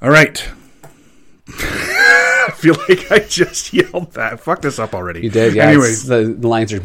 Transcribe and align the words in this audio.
All 0.00 0.10
right. 0.10 0.48
I 1.48 2.52
feel 2.54 2.76
like 2.88 3.10
I 3.10 3.18
just 3.20 3.72
yelled 3.72 4.12
that. 4.12 4.40
Fuck 4.40 4.62
this 4.62 4.78
up 4.78 4.94
already. 4.94 5.20
You 5.22 5.30
did, 5.30 5.54
yeah. 5.54 5.66
Anyways. 5.66 6.04
the, 6.06 6.34
the 6.38 6.48
lines 6.48 6.72
are 6.72 6.82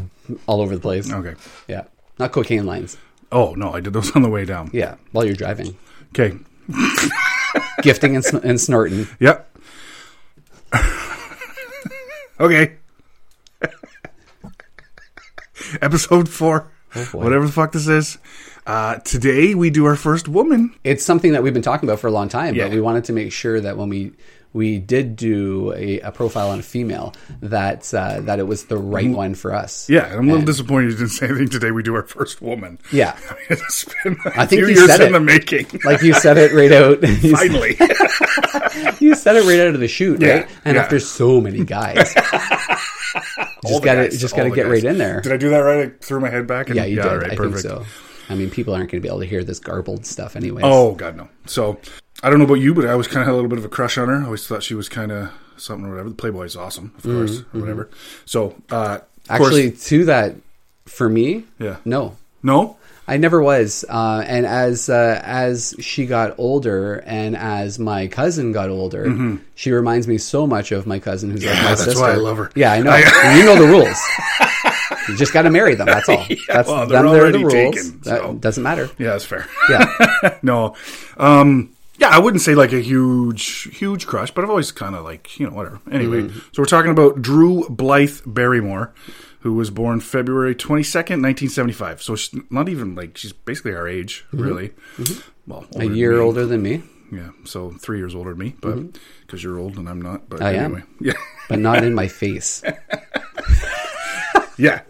all 0.47 0.62
over 0.62 0.75
the 0.75 0.82
place. 0.82 1.12
Okay. 1.12 1.36
Yeah, 1.68 1.84
not 2.20 2.31
cocaine 2.31 2.65
lines. 2.65 2.97
Oh, 3.31 3.54
no, 3.55 3.73
I 3.73 3.79
did 3.79 3.94
those 3.94 4.15
on 4.15 4.21
the 4.21 4.29
way 4.29 4.46
down. 4.46 4.70
Yeah, 4.73 4.96
while 5.12 5.26
you're 5.26 5.36
driving, 5.36 5.76
Okay. 6.10 6.38
gifting 7.81 8.15
and, 8.15 8.23
sn- 8.23 8.41
and 8.44 8.60
snorting. 8.62 9.08
Yep. 9.20 9.58
okay. 12.40 12.76
Episode 15.82 16.30
four. 16.30 16.72
Oh, 16.95 17.04
whatever 17.14 17.45
the 17.48 17.52
fuck 17.52 17.72
this 17.72 17.88
is. 17.88 18.18
Uh, 18.66 18.95
today 19.00 19.55
we 19.55 19.70
do 19.70 19.86
our 19.86 19.95
first 19.95 20.27
woman. 20.27 20.73
It's 20.84 21.04
something 21.04 21.34
that 21.34 21.44
we've 21.44 21.54
been 21.54 21.62
talking 21.63 21.88
about 21.90 22.00
for 22.00 22.08
a 22.08 22.12
long 22.12 22.30
time, 22.30 22.55
Yeah. 22.55 22.66
but 22.66 22.73
we 22.73 22.82
wanted 22.82 23.04
to 23.05 23.13
make 23.13 23.32
sure 23.32 23.59
that 23.59 23.77
when 23.77 23.90
we 23.90 24.13
we 24.54 24.77
did 24.77 25.16
do 25.16 25.73
a, 25.73 25.99
a 26.02 26.12
profile 26.12 26.52
on 26.52 26.59
a 26.59 26.63
female, 26.63 27.13
that 27.41 27.91
uh, 27.94 28.21
that 28.21 28.38
it 28.40 28.44
was 28.44 28.66
the 28.66 28.77
right 28.77 29.09
one 29.09 29.34
for 29.34 29.52
us. 29.54 29.84
Mm-hmm. 29.85 29.94
Yeah, 29.94 30.05
and 30.05 30.13
I'm 30.20 30.30
a 30.30 30.31
little 30.31 30.45
disappointed 30.45 30.91
you 30.91 30.98
didn't 30.98 31.09
say 31.09 31.26
anything 31.27 31.49
today. 31.49 31.71
We 31.71 31.81
do 31.84 31.95
our 31.95 32.04
first 32.04 32.40
woman. 32.41 32.77
Yeah. 32.91 33.18
it's 33.49 33.85
been 34.04 34.16
a 34.26 34.30
I 34.40 34.45
think 34.45 34.59
few 34.62 34.68
you 34.68 34.76
years 34.76 34.85
said 34.91 35.02
in 35.02 35.07
it. 35.09 35.12
the 35.13 35.20
making. 35.20 35.82
Like 35.84 36.02
you 36.04 36.13
said 36.13 36.38
it 36.38 36.54
right 36.54 36.71
out. 36.71 36.99
Finally. 37.32 37.77
you 38.99 39.16
said 39.16 39.35
it 39.38 39.43
right 39.45 39.59
out 39.59 39.73
of 39.73 39.80
the 39.82 39.88
chute, 39.90 40.21
Yeah, 40.21 40.30
right? 40.41 40.49
And 40.66 40.76
yeah. 40.76 40.84
after 40.84 40.99
so 40.99 41.41
many 41.41 41.63
guys, 41.66 42.13
just 42.13 43.84
got 43.84 43.95
to 43.95 44.04
guys, 44.09 44.21
just 44.21 44.35
got 44.35 44.43
to 44.43 44.49
get 44.52 44.63
guys. 44.68 44.71
right 44.71 44.84
in 44.85 44.99
there. 44.99 45.20
Did 45.20 45.34
I 45.34 45.38
do 45.38 45.49
that 45.49 45.57
right? 45.59 45.88
I 45.88 45.91
threw 45.99 46.20
my 46.21 46.30
head 46.30 46.45
back. 46.48 46.68
And, 46.68 46.76
Yeah, 46.77 46.85
you 46.85 46.98
did. 46.98 47.05
right, 47.05 47.32
I 47.32 47.35
perfect. 47.35 47.63
think 47.63 47.76
so. 47.85 47.85
I 48.30 48.36
mean, 48.36 48.50
people 48.50 48.73
aren't 48.73 48.90
going 48.91 49.02
to 49.02 49.05
be 49.05 49.09
able 49.09 49.20
to 49.22 49.26
hear 49.26 49.44
this 49.44 49.59
garbled 49.59 50.05
stuff 50.05 50.36
anyway. 50.36 50.62
Oh 50.63 50.94
God, 50.95 51.16
no. 51.18 51.27
So 51.45 51.80
I 52.22 52.30
don't 52.30 52.40
know 52.40 52.46
about 52.46 52.55
you, 52.55 52.73
but 52.73 52.86
I 52.86 52.91
always 52.91 53.08
kind 53.08 53.20
of 53.22 53.26
had 53.27 53.34
a 53.34 53.36
little 53.36 53.49
bit 53.49 53.59
of 53.59 53.66
a 53.66 53.70
crush 53.70 53.98
on 53.98 54.08
her. 54.09 54.16
I 54.22 54.26
always 54.26 54.48
thought 54.48 54.63
she 54.63 54.76
was 54.76 54.88
kind 54.90 55.12
of 55.12 55.32
something 55.58 55.86
or 55.86 55.91
whatever. 55.91 56.09
The 56.09 56.16
Playboy 56.16 56.44
is 56.46 56.55
awesome, 56.55 56.94
of 56.98 57.04
course, 57.04 57.40
or 57.54 57.60
whatever. 57.60 57.90
So 58.26 58.55
uh, 58.71 58.99
Mm-hmm, 58.99 59.34
actually, 59.34 59.70
course, 59.71 59.85
to 59.90 60.05
that, 60.05 60.35
for 60.85 61.07
me, 61.07 61.46
yeah, 61.60 61.77
no, 61.85 62.18
no, 62.41 62.76
I 63.07 63.15
never 63.18 63.41
was. 63.41 63.85
Uh, 63.88 64.24
and 64.28 64.46
as 64.46 64.90
uh, 64.90 65.22
as 65.24 65.76
she 65.80 66.06
got 66.06 66.36
older, 66.38 66.96
and 67.06 67.36
as 67.38 67.80
my 67.80 68.08
cousin 68.08 68.52
got 68.52 68.70
older, 68.70 69.38
she 69.56 69.72
reminds 69.72 70.08
me 70.10 70.18
so 70.18 70.46
much 70.48 70.72
of 70.74 70.86
my 70.88 71.00
cousin, 71.00 71.32
who's 71.32 71.46
like 71.46 71.54
my 71.56 71.60
Mm-hmm. 71.60 71.68
that's 71.70 71.84
sister. 71.86 72.02
why 72.02 72.12
I 72.12 72.16
love 72.16 72.38
her. 72.38 72.52
Yeah, 72.56 72.74
I 72.74 72.82
know. 72.82 72.92
I- 72.92 73.36
you 73.38 73.46
know 73.46 73.56
the 73.56 73.68
rules. 73.68 73.98
You 75.09 75.18
just 75.18 75.34
got 75.34 75.42
to 75.44 75.50
marry 75.50 75.76
them. 75.76 75.88
That's 75.88 76.08
all. 76.09 76.26
that's 76.48 76.68
well, 76.70 76.86
they're 76.88 77.02
them. 77.04 77.12
They're 77.12 77.32
the 77.32 77.40
already 77.40 77.44
rules. 77.44 77.54
taken, 77.76 78.00
that 78.02 78.22
so. 78.22 78.34
doesn't 78.36 78.64
matter. 78.64 78.90
yeah, 78.98 79.09
that's 79.12 79.26
fair. 79.26 79.48
Yeah. 79.70 80.38
no, 80.44 80.76
um, 81.18 81.70
yeah, 81.98 82.09
I 82.09 82.20
wouldn't 82.20 82.42
say 82.42 82.56
like 82.56 82.73
a 82.73 82.80
huge, 82.82 83.70
huge 83.78 84.08
crush, 84.08 84.31
but 84.31 84.44
I've 84.44 84.50
always 84.50 84.72
kind 84.72 84.96
of 84.96 85.04
like 85.04 85.40
you 85.40 85.48
know 85.48 85.54
whatever. 85.56 85.80
Anyway, 85.92 86.24
Mm-hmm. 86.24 86.40
so 86.54 86.62
we're 86.62 86.66
talking 86.66 86.92
about 86.92 87.22
Drew 87.22 87.68
Blythe 87.70 88.20
Barrymore, 88.26 88.94
who 89.42 89.54
was 89.54 89.70
born 89.70 90.00
February 90.00 90.56
twenty 90.56 90.84
second, 90.84 91.22
nineteen 91.22 91.50
seventy 91.50 91.74
five. 91.74 92.02
So 92.02 92.16
she's 92.16 92.40
not 92.50 92.68
even 92.70 92.96
like 92.96 93.18
she's 93.18 93.31
basically 93.34 93.74
our 93.76 93.88
age, 93.88 94.26
really. 94.31 94.72
Well, 95.46 95.64
Mm-hmm. 95.64 95.81
a 95.81 95.84
older 95.84 95.88
than 95.90 95.96
year 95.96 96.22
older 96.22 96.46
than 96.46 96.62
me, 96.64 96.81
Yeah, 97.12 97.30
so 97.44 97.72
three 97.72 97.98
years 98.00 98.16
older 98.16 98.30
than 98.31 98.40
me, 98.40 98.56
but 98.62 98.98
because 99.22 99.44
you're 99.44 99.59
old 99.59 99.78
and 99.78 99.88
I'm 99.90 100.02
not. 100.02 100.30
But 100.30 100.40
Mm-hmm. 100.40 100.46
I 100.48 100.54
am. 100.54 100.66
anyway, 100.76 100.84
yeah, 101.02 101.14
but 101.50 101.59
not 101.59 101.84
in 101.84 101.94
my 101.94 102.08
face. 102.08 102.64
yeah, 104.58 104.81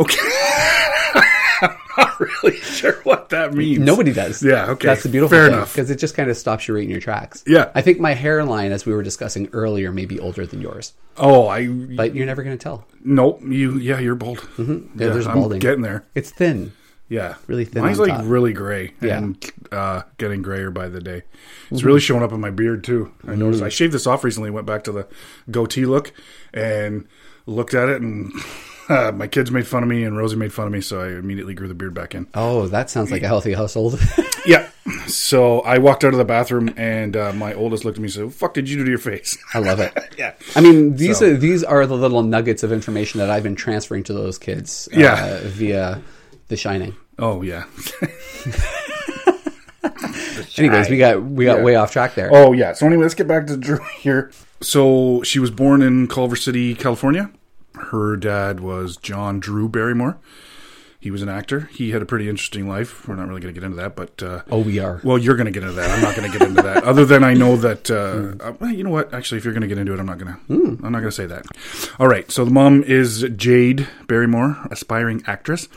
okay. 0.00 0.18
I'm 1.62 1.76
not 1.98 2.20
really 2.20 2.56
sure 2.58 2.94
what 3.02 3.28
that 3.30 3.52
means. 3.52 3.80
Nobody 3.80 4.12
does. 4.12 4.42
Yeah, 4.42 4.70
okay. 4.70 4.86
That's 4.88 5.02
the 5.02 5.08
beautiful 5.10 5.36
Fair 5.36 5.46
thing 5.48 5.56
enough. 5.56 5.72
because 5.74 5.90
it 5.90 5.96
just 5.96 6.14
kind 6.14 6.30
of 6.30 6.36
stops 6.36 6.66
you 6.66 6.74
right 6.74 6.84
in 6.84 6.88
your 6.90 7.00
tracks. 7.00 7.44
Yeah. 7.46 7.70
I 7.74 7.82
think 7.82 8.00
my 8.00 8.14
hairline, 8.14 8.72
as 8.72 8.86
we 8.86 8.94
were 8.94 9.02
discussing 9.02 9.48
earlier, 9.52 9.92
may 9.92 10.06
be 10.06 10.18
older 10.18 10.46
than 10.46 10.60
yours, 10.62 10.94
Oh, 11.18 11.48
I 11.48 11.66
but 11.68 12.14
you're 12.14 12.24
never 12.26 12.42
going 12.42 12.56
to 12.56 12.62
tell. 12.62 12.86
nope. 13.04 13.40
You 13.44 13.76
yeah, 13.78 13.98
you're 13.98 14.14
bald. 14.14 14.38
Mm-hmm. 14.38 14.98
Yeah, 15.00 15.08
there's 15.08 15.26
I'm 15.26 15.34
balding. 15.34 15.58
getting 15.58 15.82
there. 15.82 16.06
It's 16.14 16.30
thin. 16.30 16.72
Yeah, 17.08 17.34
Really 17.48 17.64
thin 17.64 17.82
Mine's 17.82 17.98
like 17.98 18.10
top. 18.10 18.22
really 18.24 18.52
gray 18.52 18.92
Yeah. 19.02 19.18
and 19.18 19.52
uh, 19.72 20.02
getting 20.16 20.42
grayer 20.42 20.70
by 20.70 20.88
the 20.88 21.00
day. 21.00 21.22
Mm-hmm. 21.66 21.74
It's 21.74 21.82
really 21.84 21.98
showing 22.00 22.22
up 22.22 22.30
in 22.32 22.40
my 22.40 22.50
beard 22.50 22.84
too. 22.84 23.12
I 23.26 23.34
noticed. 23.34 23.62
I 23.64 23.68
shaved 23.68 23.92
this 23.92 24.06
off 24.06 24.22
recently. 24.22 24.48
Went 24.48 24.66
back 24.66 24.84
to 24.84 24.92
the 24.92 25.08
goatee 25.50 25.86
look 25.86 26.12
and 26.54 27.06
looked 27.46 27.74
at 27.74 27.88
it, 27.88 28.00
and 28.00 28.32
uh, 28.90 29.12
my 29.12 29.26
kids 29.26 29.50
made 29.50 29.66
fun 29.66 29.82
of 29.82 29.88
me, 29.88 30.04
and 30.04 30.16
Rosie 30.18 30.36
made 30.36 30.52
fun 30.52 30.66
of 30.66 30.72
me, 30.72 30.80
so 30.82 31.00
I 31.00 31.08
immediately 31.18 31.54
grew 31.54 31.68
the 31.68 31.74
beard 31.74 31.94
back 31.94 32.14
in. 32.14 32.26
Oh, 32.34 32.66
that 32.66 32.90
sounds 32.90 33.10
like 33.10 33.22
a 33.22 33.26
healthy 33.28 33.54
household. 33.54 33.98
Yeah. 34.46 34.70
So 35.06 35.60
I 35.60 35.76
walked 35.76 36.02
out 36.02 36.14
of 36.14 36.18
the 36.18 36.24
bathroom, 36.24 36.72
and 36.78 37.14
uh, 37.14 37.30
my 37.34 37.52
oldest 37.52 37.84
looked 37.84 37.98
at 37.98 38.00
me 38.00 38.06
and 38.06 38.12
said, 38.14 38.24
"What 38.24 38.32
the 38.32 38.38
fuck 38.38 38.54
did 38.54 38.70
you 38.70 38.78
do 38.78 38.84
to 38.84 38.88
your 38.90 38.98
face?" 38.98 39.36
I 39.52 39.58
love 39.58 39.80
it. 39.80 39.92
yeah. 40.18 40.32
I 40.56 40.62
mean, 40.62 40.96
these 40.96 41.18
So- 41.18 41.32
are 41.32 41.36
these 41.36 41.62
are 41.62 41.86
the 41.86 41.94
little 41.94 42.22
nuggets 42.22 42.62
of 42.62 42.72
information 42.72 43.20
that 43.20 43.28
I've 43.28 43.42
been 43.42 43.54
transferring 43.54 44.02
to 44.04 44.14
those 44.14 44.38
kids. 44.38 44.88
uh, 44.94 44.98
Yeah. 44.98 45.40
via 45.44 46.00
The 46.48 46.56
Shining. 46.56 46.96
Oh 47.18 47.42
yeah. 47.42 47.64
Anyways, 50.56 50.88
we 50.90 50.96
got 50.98 51.22
we 51.22 51.44
got 51.44 51.58
Yeah. 51.58 51.64
way 51.64 51.74
off 51.76 51.92
track 51.92 52.14
there. 52.14 52.30
Oh 52.32 52.52
yeah. 52.52 52.72
So 52.72 52.86
anyway, 52.86 53.02
let's 53.02 53.14
get 53.14 53.28
back 53.28 53.46
to 53.48 53.56
Drew 53.58 53.78
here. 53.98 54.30
So 54.62 55.22
she 55.22 55.38
was 55.38 55.50
born 55.50 55.82
in 55.82 56.06
Culver 56.08 56.36
City, 56.36 56.74
California. 56.74 57.30
Her 57.90 58.16
dad 58.16 58.60
was 58.60 58.96
John 58.96 59.40
Drew 59.40 59.68
Barrymore. 59.68 60.18
He 61.02 61.10
was 61.10 61.22
an 61.22 61.30
actor. 61.30 61.70
He 61.72 61.92
had 61.92 62.02
a 62.02 62.04
pretty 62.04 62.28
interesting 62.28 62.68
life. 62.68 63.08
We're 63.08 63.14
not 63.14 63.26
really 63.26 63.40
going 63.40 63.54
to 63.54 63.58
get 63.58 63.64
into 63.64 63.78
that, 63.78 63.96
but 63.96 64.22
uh, 64.22 64.42
Oh, 64.50 64.58
we 64.60 64.78
are. 64.80 65.00
well, 65.02 65.16
you're 65.16 65.34
going 65.34 65.46
to 65.46 65.50
get 65.50 65.62
into 65.62 65.72
that. 65.76 65.90
I'm 65.90 66.02
not 66.02 66.14
going 66.14 66.30
to 66.30 66.38
get 66.38 66.46
into 66.46 66.60
that. 66.60 66.84
Other 66.84 67.06
than 67.06 67.24
I 67.24 67.32
know 67.32 67.56
that, 67.56 67.90
uh, 67.90 68.44
uh, 68.44 68.52
well, 68.60 68.70
you 68.70 68.84
know 68.84 68.90
what? 68.90 69.14
Actually, 69.14 69.38
if 69.38 69.44
you're 69.46 69.54
going 69.54 69.62
to 69.62 69.66
get 69.66 69.78
into 69.78 69.94
it, 69.94 69.98
I'm 69.98 70.04
not 70.04 70.18
going 70.18 70.34
to. 70.34 70.40
I'm 70.84 70.92
not 70.92 70.98
going 71.00 71.04
to 71.04 71.10
say 71.12 71.24
that. 71.24 71.46
All 71.98 72.06
right. 72.06 72.30
So 72.30 72.44
the 72.44 72.50
mom 72.50 72.82
is 72.82 73.22
Jade 73.34 73.88
Barrymore, 74.08 74.58
aspiring 74.70 75.22
actress. 75.26 75.68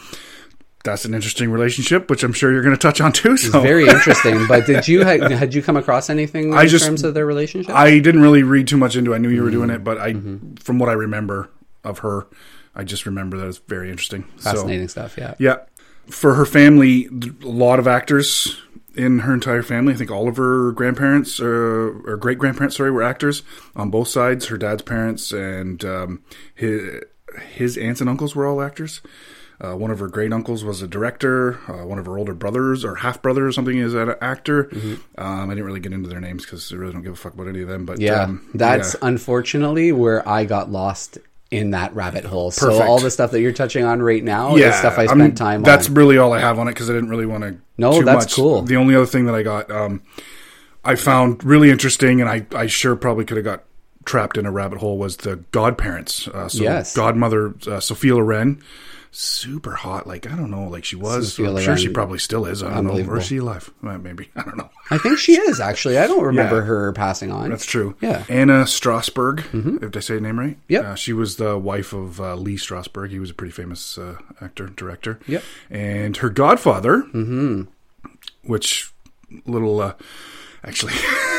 That's 0.84 1.06
an 1.06 1.14
interesting 1.14 1.50
relationship, 1.50 2.10
which 2.10 2.26
I'm 2.26 2.34
sure 2.34 2.52
you're 2.52 2.62
going 2.62 2.76
to 2.76 2.82
touch 2.82 3.00
on 3.00 3.14
too. 3.14 3.38
So 3.38 3.62
Very 3.62 3.88
interesting. 3.88 4.46
But 4.48 4.66
did 4.66 4.86
you 4.90 5.06
had, 5.06 5.22
had 5.32 5.54
you 5.54 5.64
come 5.64 5.78
across 5.78 6.10
anything 6.10 6.54
I 6.54 6.64
in 6.64 6.68
just- 6.68 6.84
terms 6.86 7.02
of 7.06 7.14
their 7.14 7.26
relationship? 7.26 7.74
I 7.74 8.00
didn't 8.00 8.22
really 8.22 8.44
read 8.44 8.68
too 8.68 8.76
much 8.76 8.98
into. 8.98 9.14
it. 9.14 9.16
I 9.16 9.20
knew 9.20 9.30
you 9.30 9.44
were 9.44 9.52
doing 9.52 9.70
Mm-hmm. 9.70 9.76
it, 9.78 9.84
but 9.86 9.98
I, 10.00 10.14
from 10.62 10.80
what 10.80 10.90
I 10.90 10.94
remember 10.94 11.50
of 11.84 12.00
her, 12.00 12.28
I 12.76 12.84
just 12.84 13.06
remember 13.06 13.38
that 13.38 13.48
it's 13.48 13.58
very 13.60 13.90
interesting. 13.90 14.24
Fascinating 14.38 14.88
stuff. 14.88 15.18
Yeah. 15.18 15.32
So, 15.32 15.36
yeah, 15.40 15.56
for 16.08 16.34
her 16.36 16.46
family, 16.46 17.08
a 17.44 17.48
lot 17.48 17.80
of 17.80 17.88
actors 17.88 18.60
in 18.96 19.20
her 19.20 19.34
entire 19.34 19.64
family. 19.64 19.94
I 19.94 19.96
think 19.96 20.12
all 20.12 20.28
of 20.28 20.38
her 20.38 20.72
grandparents 20.72 21.40
uh, 21.40 21.46
or 21.46 22.18
great 22.18 22.38
grandparents, 22.38 22.78
sorry, 22.78 22.92
were 22.92 23.04
actors 23.04 23.44
on 23.76 23.90
both 23.90 24.08
sides. 24.08 24.48
Her 24.48 24.58
dad's 24.58 24.84
parents 24.84 25.32
and 25.32 25.84
um, 25.86 26.24
his 26.54 27.02
his 27.54 27.78
aunts 27.78 28.00
and 28.02 28.10
uncles 28.10 28.36
were 28.36 28.46
all 28.46 28.62
actors. 28.62 29.02
Uh, 29.62 29.76
one 29.76 29.92
of 29.92 30.00
her 30.00 30.08
great 30.08 30.34
uncles 30.34 30.64
was 30.64 30.82
a 30.82 30.88
director. 30.88 31.60
Uh, 31.72 31.86
one 31.86 31.98
of 31.98 32.06
her 32.06 32.18
older 32.18 32.34
brothers 32.34 32.84
or 32.84 32.96
half 32.96 33.22
brother 33.22 33.48
or 33.48 33.52
something 33.52 33.78
is 33.78 33.94
an 33.94 34.14
actor. 34.20 34.70
Um, 35.18 35.50
I 35.50 35.54
didn't 35.54 35.64
really 35.66 35.80
get 35.80 35.94
into 35.94 36.10
their 36.10 36.20
names 36.20 36.44
because 36.44 36.72
I 36.74 36.76
really 36.76 36.92
don't 36.92 37.04
give 37.04 37.14
a 37.14 37.16
fuck 37.16 37.34
about 37.34 37.48
any 37.48 37.62
of 37.62 37.68
them. 37.70 37.86
But 37.86 38.02
Yeah, 38.02 38.24
um, 38.24 38.50
that's 38.54 38.96
yeah. 38.96 39.08
unfortunately 39.08 39.92
where 39.92 40.28
I 40.28 40.44
got 40.46 40.70
lost 40.72 41.18
in 41.54 41.72
that 41.72 41.94
rabbit 41.96 42.26
hole. 42.26 42.50
So 42.52 42.82
all 42.82 43.00
the 43.00 43.12
stuff 43.12 43.32
that 43.32 43.42
you're 43.42 43.52
touching 43.54 43.84
on 43.86 44.02
right 44.02 44.24
now 44.24 44.56
is 44.56 44.76
stuff 44.76 44.98
I 44.98 45.04
I'm- 45.04 45.20
spent 45.20 45.38
time 45.38 45.62
That's 45.64 45.88
on. 45.88 45.94
really 45.94 46.18
all 46.18 46.34
I 46.34 46.40
have 46.40 46.58
on 46.60 46.68
it 46.68 46.72
because 46.72 46.90
I 46.90 46.94
didn't 46.94 47.10
really 47.10 47.26
want 47.28 47.44
to. 47.44 47.56
No, 47.78 48.00
too 48.00 48.06
that's 48.06 48.26
much. 48.26 48.36
cool. 48.36 48.62
The 48.64 48.76
only 48.76 48.96
other 48.96 49.06
thing 49.06 49.26
that 49.26 49.36
I 49.36 49.44
got, 49.44 49.70
um, 49.72 50.02
I 50.84 50.96
found 50.96 51.44
really 51.44 51.70
interesting, 51.70 52.20
and 52.22 52.30
I, 52.30 52.46
I 52.56 52.68
sure 52.68 52.96
probably 52.96 53.24
could 53.26 53.38
have 53.38 53.46
got 53.46 53.64
trapped 54.06 54.38
in 54.38 54.46
a 54.46 54.52
rabbit 54.52 54.80
hole 54.80 54.98
was 54.98 55.18
the 55.18 55.38
godparents. 55.52 56.28
Uh, 56.28 56.50
so 56.50 56.62
Yes. 56.64 56.96
godmother 56.96 57.54
uh, 57.68 57.80
Sophia 57.80 58.16
Loren, 58.16 58.62
super 59.16 59.72
hot. 59.76 60.08
Like 60.08 60.30
I 60.30 60.36
don't 60.36 60.50
know, 60.52 60.68
like 60.68 60.84
she 60.84 60.96
was. 60.96 61.34
Sophia 61.36 61.52
I'm 61.56 61.62
sure 61.62 61.78
she 61.78 61.90
probably 61.90 62.20
still 62.20 62.46
is. 62.46 62.62
I 62.64 62.74
don't 62.74 62.86
know. 62.88 62.94
Or 63.10 63.18
is 63.20 63.26
she 63.28 63.38
alive? 63.38 63.72
Uh, 63.86 63.98
maybe 63.98 64.30
I 64.36 64.42
don't 64.44 64.58
know. 64.58 64.70
I 64.90 64.98
think 64.98 65.20
she 65.20 65.34
is 65.34 65.60
actually. 65.60 65.98
I 65.98 66.08
don't 66.08 66.24
remember 66.24 66.58
Yeah. 66.58 66.64
her 66.66 66.94
passing 66.94 67.32
on. 67.32 67.50
That's 67.50 67.66
true. 67.66 67.96
Yeah. 68.02 68.20
Mm-hmm. 68.20 68.34
Anna 68.34 68.64
Strasberg, 68.64 69.84
if 69.84 69.96
I 69.96 70.00
say 70.00 70.16
the 70.16 70.22
name 70.22 70.40
right. 70.40 70.58
Yeah, 70.68 70.92
Uh, 70.92 70.96
she 70.96 71.14
was 71.14 71.38
the 71.38 71.58
wife 71.58 71.94
of 71.94 72.20
uh, 72.20 72.36
Lee 72.36 72.56
Strasberg. 72.58 73.10
He 73.12 73.20
was 73.20 73.30
a 73.30 73.34
pretty 73.34 73.52
famous 73.54 73.98
uh, 73.98 74.18
actor, 74.42 74.68
director. 74.68 75.20
Yep. 75.28 75.44
And 75.70 76.18
her 76.18 76.30
godfather, 76.30 77.02
which 78.44 78.92
little, 79.46 79.80
uh, 79.80 79.94
actually, 80.64 80.94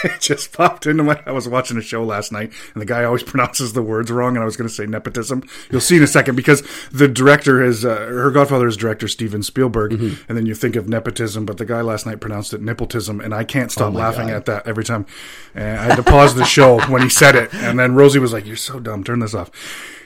it 0.04 0.20
just 0.20 0.52
popped 0.52 0.86
into 0.86 1.02
my. 1.02 1.20
I 1.26 1.32
was 1.32 1.48
watching 1.48 1.76
a 1.78 1.82
show 1.82 2.02
last 2.04 2.32
night, 2.32 2.52
and 2.74 2.80
the 2.80 2.86
guy 2.86 3.04
always 3.04 3.22
pronounces 3.32 3.72
the 3.72 3.82
words 3.82 4.10
wrong, 4.10 4.36
and 4.36 4.42
I 4.42 4.44
was 4.46 4.56
going 4.56 4.68
to 4.68 4.74
say 4.74 4.86
nepotism. 4.86 5.42
You'll 5.70 5.80
see 5.80 5.96
in 5.96 6.02
a 6.02 6.06
second 6.06 6.36
because 6.36 6.62
the 6.90 7.08
director 7.08 7.62
is 7.62 7.84
uh, 7.84 7.96
her 7.96 8.30
godfather 8.30 8.66
is 8.68 8.76
director 8.76 9.08
Steven 9.08 9.42
Spielberg, 9.42 9.92
Mm-hmm. 9.92 10.22
and 10.28 10.36
then 10.38 10.46
you 10.46 10.54
think 10.54 10.76
of 10.76 10.88
nepotism, 10.88 11.46
but 11.46 11.56
the 11.58 11.64
guy 11.64 11.80
last 11.80 12.06
night 12.06 12.20
pronounced 12.20 12.52
it 12.54 12.62
nippletism, 12.62 13.22
and 13.24 13.34
I 13.34 13.44
can't 13.44 13.70
stop 13.72 13.92
Oh 13.92 13.96
laughing 13.96 14.28
God. 14.28 14.36
at 14.36 14.44
that 14.46 14.66
every 14.68 14.84
time. 14.84 15.06
And 15.54 15.78
I 15.80 15.84
had 15.84 15.96
to 15.96 16.02
pause 16.02 16.34
the 16.34 16.44
show 16.44 16.80
when 16.88 17.02
he 17.02 17.08
said 17.08 17.34
it, 17.36 17.52
and 17.54 17.78
then 17.78 17.94
Rosie 17.94 18.18
was 18.18 18.32
like, 18.32 18.46
"You're 18.46 18.56
so 18.56 18.78
dumb. 18.80 19.04
Turn 19.04 19.18
this 19.20 19.34
off." 19.34 19.50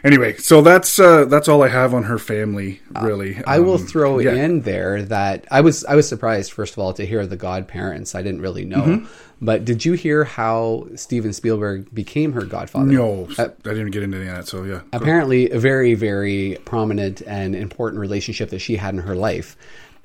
Anyway, 0.03 0.37
so 0.37 0.61
that's 0.61 0.99
uh, 0.99 1.25
that's 1.25 1.49
all 1.49 1.63
I 1.63 1.69
have 1.69 1.95
on 1.95 2.05
her 2.05 2.19
family, 2.19 2.81
really. 3.03 3.43
I 3.47 3.59
will 3.61 3.75
Um, 3.77 3.87
throw 3.87 4.19
yeah. 4.19 4.33
in 4.35 4.61
there 4.63 5.03
that 5.05 5.47
I 5.51 5.61
was 5.63 5.85
I 5.87 5.95
was 5.95 6.07
surprised 6.09 6.53
first 6.53 6.75
of 6.75 6.79
all 6.79 6.93
to 6.95 7.07
hear 7.07 7.27
the 7.27 7.37
godparents. 7.37 8.15
I 8.15 8.21
didn't 8.23 8.43
really 8.43 8.65
know, 8.67 8.83
Mm-hmm. 8.83 9.07
But 9.45 9.65
did 9.67 9.85
you 9.85 9.93
hear 9.93 10.25
how 10.25 10.87
Steven 10.95 11.33
Spielberg 11.35 11.95
became 11.95 12.33
her 12.33 12.45
godfather? 12.45 12.87
No, 12.87 13.29
Uh, 13.37 13.49
I 13.65 13.69
didn't 13.69 13.91
get 13.91 14.03
into 14.03 14.17
any 14.17 14.27
of 14.29 14.35
that. 14.37 14.49
So 14.49 14.65
yeah, 14.65 14.81
apparently 14.93 15.51
a 15.51 15.59
very 15.59 15.95
very 15.95 16.59
prominent 16.65 17.21
and 17.27 17.55
important 17.55 18.01
relationship 18.01 18.51
that 18.51 18.61
she 18.61 18.77
had 18.77 18.95
in 18.95 19.01
her 19.01 19.15
life. 19.15 19.57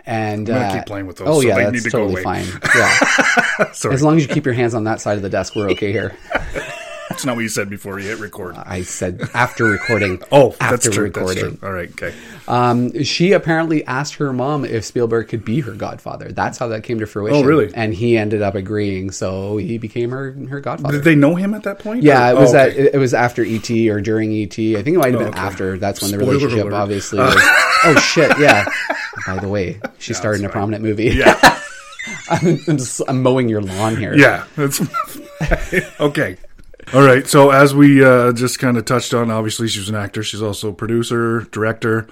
And 0.06 0.50
uh, 0.50 0.74
keep 0.76 0.86
playing 0.88 1.08
with 1.08 1.18
those, 1.18 1.28
oh 1.28 1.42
so 1.42 1.48
yeah 1.48 1.70
that's 1.70 1.84
to 1.84 1.90
totally 1.90 2.24
fine. 2.24 2.46
Yeah. 2.76 3.72
Sorry, 3.74 3.94
as 3.94 4.02
long 4.02 4.18
as 4.18 4.24
you 4.24 4.34
keep 4.34 4.46
your 4.46 4.56
hands 4.56 4.74
on 4.74 4.86
that 4.86 5.02
side 5.02 5.18
of 5.18 5.22
the 5.22 5.30
desk 5.30 5.56
we're 5.56 5.70
okay 5.72 5.92
here 5.92 6.16
that's 7.20 7.26
not 7.26 7.36
what 7.36 7.42
you 7.42 7.50
said 7.50 7.70
before 7.70 8.00
you 8.00 8.08
hit 8.08 8.20
record. 8.20 8.56
i 8.56 8.82
said 8.82 9.22
after 9.34 9.66
recording 9.66 10.22
oh, 10.32 10.56
after 10.62 10.78
that's 10.78 10.96
true. 10.96 11.04
recording 11.04 11.44
That's 11.44 11.60
true. 11.60 11.68
All 11.68 11.74
right, 11.74 11.92
okay. 11.92 12.14
Um, 12.48 13.04
she 13.04 13.34
apparently 13.34 13.86
asked 13.86 14.16
her 14.16 14.32
mom 14.32 14.64
if 14.64 14.86
Spielberg 14.86 15.28
could 15.28 15.44
be 15.44 15.60
her 15.60 15.74
godfather. 15.74 16.32
That's 16.32 16.58
how 16.58 16.70
that 16.70 16.84
came 16.84 17.00
to 17.00 17.06
fruition. 17.06 17.44
Oh, 17.44 17.44
really? 17.44 17.74
And 17.76 17.94
he 17.94 18.18
ended 18.18 18.42
up 18.42 18.56
agreeing, 18.56 19.12
so 19.12 19.58
he 19.58 19.78
became 19.78 20.12
her 20.12 20.32
her 20.50 20.62
godfather. 20.62 20.94
Did 20.94 21.04
they 21.04 21.16
know 21.16 21.36
him 21.36 21.54
at 21.54 21.64
that 21.64 21.80
point? 21.80 22.04
yeah, 22.04 22.30
Or- 22.30 22.38
it 22.38 22.40
was 22.40 22.54
oh, 22.54 22.60
at, 22.60 22.70
okay. 22.70 22.90
it 22.94 22.98
was 22.98 23.14
after 23.14 23.44
ET 23.46 23.70
or 23.70 24.00
during 24.00 24.32
ET. 24.34 24.58
I 24.58 24.82
think 24.82 24.88
it 24.96 24.98
might 25.00 25.12
have 25.12 25.20
been 25.20 25.28
okay. 25.30 25.40
after. 25.40 25.78
That's 25.78 26.02
when 26.02 26.12
the 26.12 26.20
relationship 26.20 26.62
alert. 26.62 26.74
obviously 26.74 27.20
was. 27.20 27.36
oh 27.84 27.96
shit! 28.02 28.32
Yeah. 28.40 28.64
By 29.28 29.40
the 29.40 29.50
way, 29.50 29.82
she 29.98 30.14
starred 30.14 30.40
in 30.40 30.46
a 30.46 30.48
fine. 30.48 30.54
prominent 30.54 30.84
movie. 30.86 31.10
Yeah, 31.10 31.38
I'm, 32.30 32.60
I'm, 32.66 32.78
just, 32.78 33.02
I'm 33.10 33.22
mowing 33.22 33.50
your 33.50 33.62
lawn 33.62 33.98
here. 33.98 34.16
yeah. 34.16 34.46
Okay. 36.00 36.38
All 36.94 37.02
right. 37.04 37.28
So 37.28 37.52
as 37.52 37.76
we 37.76 38.04
uh, 38.04 38.34
just 38.34 38.58
kind 38.60 38.78
of 38.78 38.86
touched 38.86 39.14
on, 39.14 39.30
obviously 39.30 39.68
she's 39.68 39.90
an 39.90 39.96
actor. 39.96 40.24
She's 40.24 40.42
also 40.42 40.70
a 40.70 40.74
producer, 40.74 41.42
director. 41.52 42.08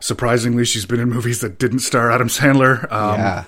Surprisingly, 0.00 0.64
she's 0.64 0.86
been 0.86 1.00
in 1.00 1.08
movies 1.08 1.40
that 1.40 1.58
didn't 1.58 1.80
star 1.80 2.10
Adam 2.10 2.28
Sandler. 2.28 2.90
Um, 2.92 3.18
Yeah. 3.18 3.44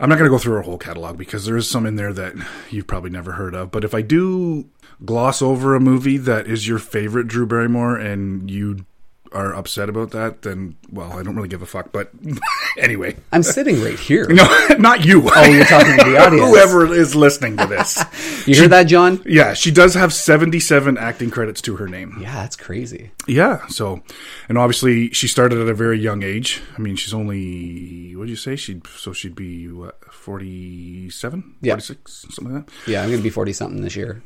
I'm 0.00 0.08
not 0.08 0.16
going 0.16 0.30
to 0.30 0.34
go 0.34 0.38
through 0.38 0.54
her 0.54 0.62
whole 0.62 0.78
catalog 0.78 1.18
because 1.18 1.44
there 1.44 1.56
is 1.56 1.68
some 1.68 1.84
in 1.84 1.96
there 1.96 2.12
that 2.12 2.34
you've 2.70 2.86
probably 2.86 3.10
never 3.10 3.32
heard 3.32 3.54
of. 3.56 3.72
But 3.72 3.82
if 3.82 3.94
I 3.94 4.02
do 4.02 4.66
gloss 5.04 5.42
over 5.42 5.74
a 5.74 5.80
movie 5.80 6.18
that 6.18 6.46
is 6.46 6.68
your 6.68 6.78
favorite 6.78 7.26
Drew 7.26 7.46
Barrymore 7.46 7.96
and 7.96 8.48
you 8.48 8.86
are 9.32 9.54
upset 9.54 9.88
about 9.88 10.10
that, 10.12 10.42
then 10.42 10.76
well, 10.90 11.12
I 11.12 11.22
don't 11.22 11.36
really 11.36 11.48
give 11.48 11.62
a 11.62 11.66
fuck. 11.66 11.92
But 11.92 12.10
anyway, 12.78 13.16
I'm 13.32 13.42
sitting 13.42 13.80
right 13.82 13.98
here. 13.98 14.26
no, 14.30 14.44
not 14.78 15.04
you. 15.04 15.22
Oh, 15.26 15.44
you're 15.44 15.64
talking 15.64 15.98
to 15.98 16.04
the 16.10 16.18
audience. 16.24 16.48
Whoever 16.48 16.92
is 16.92 17.14
listening 17.14 17.56
to 17.58 17.66
this. 17.66 18.02
You 18.46 18.54
hear 18.54 18.68
that, 18.68 18.84
John? 18.84 19.22
Yeah, 19.26 19.54
she 19.54 19.70
does 19.70 19.94
have 19.94 20.12
77 20.12 20.96
acting 20.98 21.30
credits 21.30 21.60
to 21.62 21.76
her 21.76 21.88
name. 21.88 22.18
Yeah, 22.20 22.34
that's 22.34 22.56
crazy. 22.56 23.10
Yeah, 23.26 23.66
so 23.68 24.02
and 24.48 24.56
obviously 24.58 25.10
she 25.10 25.28
started 25.28 25.58
at 25.58 25.68
a 25.68 25.74
very 25.74 25.98
young 25.98 26.22
age. 26.22 26.60
I 26.76 26.80
mean, 26.80 26.96
she's 26.96 27.12
only 27.14 28.14
what 28.16 28.24
did 28.24 28.30
you 28.30 28.36
say? 28.36 28.56
She'd 28.56 28.86
so 28.86 29.12
she'd 29.12 29.34
be 29.34 29.70
what 29.70 29.98
47, 30.12 31.56
Yeah. 31.60 31.74
46, 31.74 32.26
something 32.30 32.54
like 32.54 32.66
that. 32.66 32.90
Yeah, 32.90 33.02
I'm 33.02 33.10
to 33.10 33.18
be 33.18 33.30
40 33.30 33.52
something 33.52 33.82
this 33.82 33.96
year. 33.96 34.22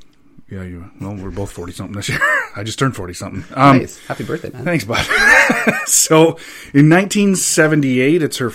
Yeah, 0.53 0.65
you 0.65 0.91
well, 1.01 1.15
we're 1.15 1.31
both 1.31 1.51
40 1.51 1.73
something 1.73 1.97
this 1.97 2.11
year. 2.11 2.21
I 2.57 2.63
just 2.63 2.79
turned 2.79 2.95
40 2.95 3.15
something. 3.15 3.45
Um 3.57 3.79
Nice. 3.79 3.99
Happy 4.07 4.23
birthday, 4.23 4.51
man. 4.51 4.67
Thanks, 4.67 4.85
bud. 4.85 5.03
so, 5.87 6.37
in 6.75 6.91
1978, 6.91 8.23
it's 8.23 8.37
her. 8.37 8.53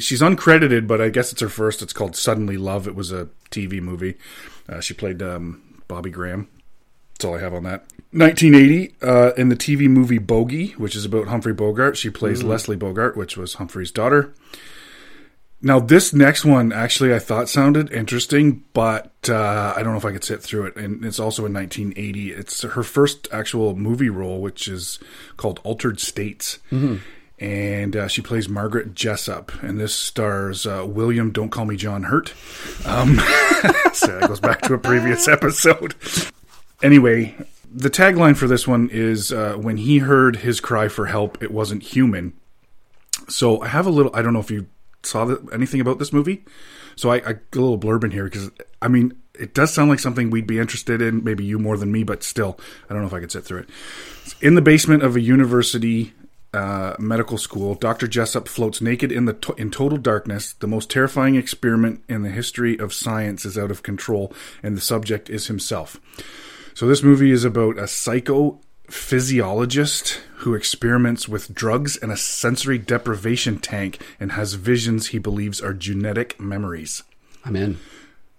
She's 0.00 0.22
uncredited, 0.22 0.86
but 0.86 1.02
I 1.02 1.10
guess 1.10 1.32
it's 1.32 1.42
her 1.42 1.50
first. 1.50 1.82
It's 1.82 1.92
called 1.92 2.16
Suddenly 2.16 2.56
Love. 2.56 2.88
It 2.88 2.94
was 2.94 3.12
a 3.12 3.28
TV 3.50 3.82
movie. 3.82 4.14
Uh, 4.66 4.80
she 4.80 4.94
played 4.94 5.20
um, 5.20 5.82
Bobby 5.86 6.08
Graham. 6.08 6.48
That's 7.12 7.26
all 7.26 7.34
I 7.34 7.40
have 7.40 7.52
on 7.52 7.64
that. 7.64 7.84
1980, 8.12 8.94
uh, 9.02 9.32
in 9.36 9.50
the 9.50 9.56
TV 9.56 9.86
movie 9.86 10.18
Bogey, 10.18 10.68
which 10.78 10.96
is 10.96 11.04
about 11.04 11.28
Humphrey 11.28 11.52
Bogart, 11.52 11.98
she 11.98 12.08
plays 12.08 12.42
Leslie 12.42 12.76
Bogart, 12.76 13.18
which 13.18 13.36
was 13.36 13.54
Humphrey's 13.54 13.90
daughter. 13.90 14.32
Now, 15.64 15.80
this 15.80 16.12
next 16.12 16.44
one 16.44 16.72
actually 16.72 17.14
I 17.14 17.18
thought 17.18 17.48
sounded 17.48 17.90
interesting, 17.90 18.64
but 18.74 19.10
uh, 19.30 19.72
I 19.74 19.82
don't 19.82 19.92
know 19.92 19.98
if 19.98 20.04
I 20.04 20.12
could 20.12 20.22
sit 20.22 20.42
through 20.42 20.66
it. 20.66 20.76
And 20.76 21.02
it's 21.06 21.18
also 21.18 21.46
in 21.46 21.54
1980. 21.54 22.32
It's 22.32 22.62
her 22.62 22.82
first 22.82 23.28
actual 23.32 23.74
movie 23.74 24.10
role, 24.10 24.42
which 24.42 24.68
is 24.68 24.98
called 25.38 25.60
Altered 25.64 26.00
States. 26.00 26.58
And 27.38 27.96
uh, 27.96 28.08
she 28.08 28.20
plays 28.20 28.46
Margaret 28.46 28.94
Jessup. 28.94 29.52
And 29.62 29.80
this 29.80 29.94
stars 29.94 30.66
uh, 30.66 30.84
William 30.86 31.32
Don't 31.32 31.48
Call 31.48 31.64
Me 31.64 31.76
John 31.76 32.04
Hurt. 32.04 32.34
Um, 32.84 33.16
so 33.94 34.18
that 34.18 34.24
goes 34.28 34.40
back 34.40 34.60
to 34.62 34.74
a 34.74 34.78
previous 34.78 35.26
episode. 35.28 35.94
Anyway, 36.82 37.36
the 37.72 37.88
tagline 37.88 38.36
for 38.36 38.46
this 38.46 38.68
one 38.68 38.90
is 38.92 39.32
uh, 39.32 39.54
When 39.54 39.78
he 39.78 39.98
heard 40.00 40.36
his 40.36 40.60
cry 40.60 40.88
for 40.88 41.06
help, 41.06 41.42
it 41.42 41.50
wasn't 41.50 41.84
human. 41.84 42.34
So 43.30 43.62
I 43.62 43.68
have 43.68 43.86
a 43.86 43.90
little. 43.90 44.14
I 44.14 44.20
don't 44.20 44.34
know 44.34 44.40
if 44.40 44.50
you 44.50 44.66
saw 45.04 45.24
the, 45.24 45.48
anything 45.52 45.80
about 45.80 45.98
this 45.98 46.12
movie. 46.12 46.44
So 46.96 47.10
I, 47.10 47.16
I 47.16 47.32
got 47.32 47.56
a 47.56 47.60
little 47.60 47.78
blurb 47.78 48.04
in 48.04 48.10
here 48.10 48.24
because 48.24 48.50
I 48.80 48.88
mean 48.88 49.20
it 49.38 49.54
does 49.54 49.74
sound 49.74 49.90
like 49.90 49.98
something 49.98 50.30
we'd 50.30 50.46
be 50.46 50.58
interested 50.58 51.02
in. 51.02 51.24
Maybe 51.24 51.44
you 51.44 51.58
more 51.58 51.76
than 51.76 51.90
me, 51.90 52.04
but 52.04 52.22
still, 52.22 52.58
I 52.88 52.92
don't 52.92 53.02
know 53.02 53.08
if 53.08 53.14
I 53.14 53.20
could 53.20 53.32
sit 53.32 53.44
through 53.44 53.60
it. 53.60 53.70
In 54.40 54.54
the 54.54 54.62
basement 54.62 55.02
of 55.02 55.16
a 55.16 55.20
university 55.20 56.12
uh, 56.52 56.94
medical 57.00 57.36
school, 57.36 57.74
Doctor 57.74 58.06
Jessup 58.06 58.46
floats 58.46 58.80
naked 58.80 59.10
in 59.10 59.24
the 59.24 59.32
to- 59.32 59.54
in 59.54 59.70
total 59.70 59.98
darkness. 59.98 60.52
The 60.52 60.68
most 60.68 60.88
terrifying 60.88 61.34
experiment 61.34 62.04
in 62.08 62.22
the 62.22 62.30
history 62.30 62.78
of 62.78 62.94
science 62.94 63.44
is 63.44 63.58
out 63.58 63.72
of 63.72 63.82
control, 63.82 64.32
and 64.62 64.76
the 64.76 64.80
subject 64.80 65.28
is 65.28 65.48
himself. 65.48 66.00
So 66.74 66.86
this 66.86 67.02
movie 67.02 67.32
is 67.32 67.44
about 67.44 67.78
a 67.78 67.88
psycho 67.88 68.60
physiologist 68.88 70.20
who 70.38 70.54
experiments 70.54 71.28
with 71.28 71.54
drugs 71.54 71.96
and 71.96 72.12
a 72.12 72.16
sensory 72.16 72.78
deprivation 72.78 73.58
tank 73.58 73.98
and 74.20 74.32
has 74.32 74.54
visions 74.54 75.08
he 75.08 75.18
believes 75.18 75.60
are 75.62 75.72
genetic 75.72 76.38
memories. 76.38 77.02
I'm 77.44 77.56
in. 77.56 77.78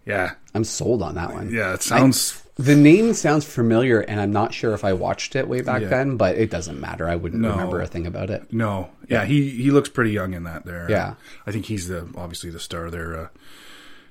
Yeah. 0.05 0.33
I'm 0.53 0.63
sold 0.63 1.01
on 1.01 1.15
that 1.15 1.33
one. 1.33 1.51
Yeah, 1.51 1.73
it 1.73 1.81
sounds 1.81 2.41
The 2.57 2.75
name 2.75 3.13
sounds 3.13 3.43
familiar, 3.43 3.99
and 4.01 4.21
I'm 4.21 4.31
not 4.31 4.53
sure 4.53 4.73
if 4.73 4.85
I 4.85 4.93
watched 4.93 5.35
it 5.35 5.47
way 5.47 5.61
back 5.61 5.81
Yeah. 5.81 5.87
then, 5.89 6.15
but 6.15 6.35
it 6.37 6.49
doesn't 6.51 6.79
matter. 6.79 7.09
I 7.09 7.15
wouldn't 7.15 7.41
No. 7.41 7.51
remember 7.51 7.81
a 7.81 7.87
thing 7.87 8.05
about 8.07 8.29
it. 8.29 8.51
no. 8.53 8.89
Yeah, 9.09 9.25
he 9.25 9.49
he 9.49 9.69
looks 9.71 9.89
pretty 9.89 10.11
young 10.11 10.33
in 10.33 10.43
that 10.45 10.65
there. 10.65 10.87
Yeah. 10.89 11.13
I 11.45 11.51
think 11.51 11.65
he's 11.65 11.87
the 11.87 12.07
obviously 12.15 12.49
the 12.51 12.59
star 12.59 12.89
there 12.89 13.17
uh 13.19 13.27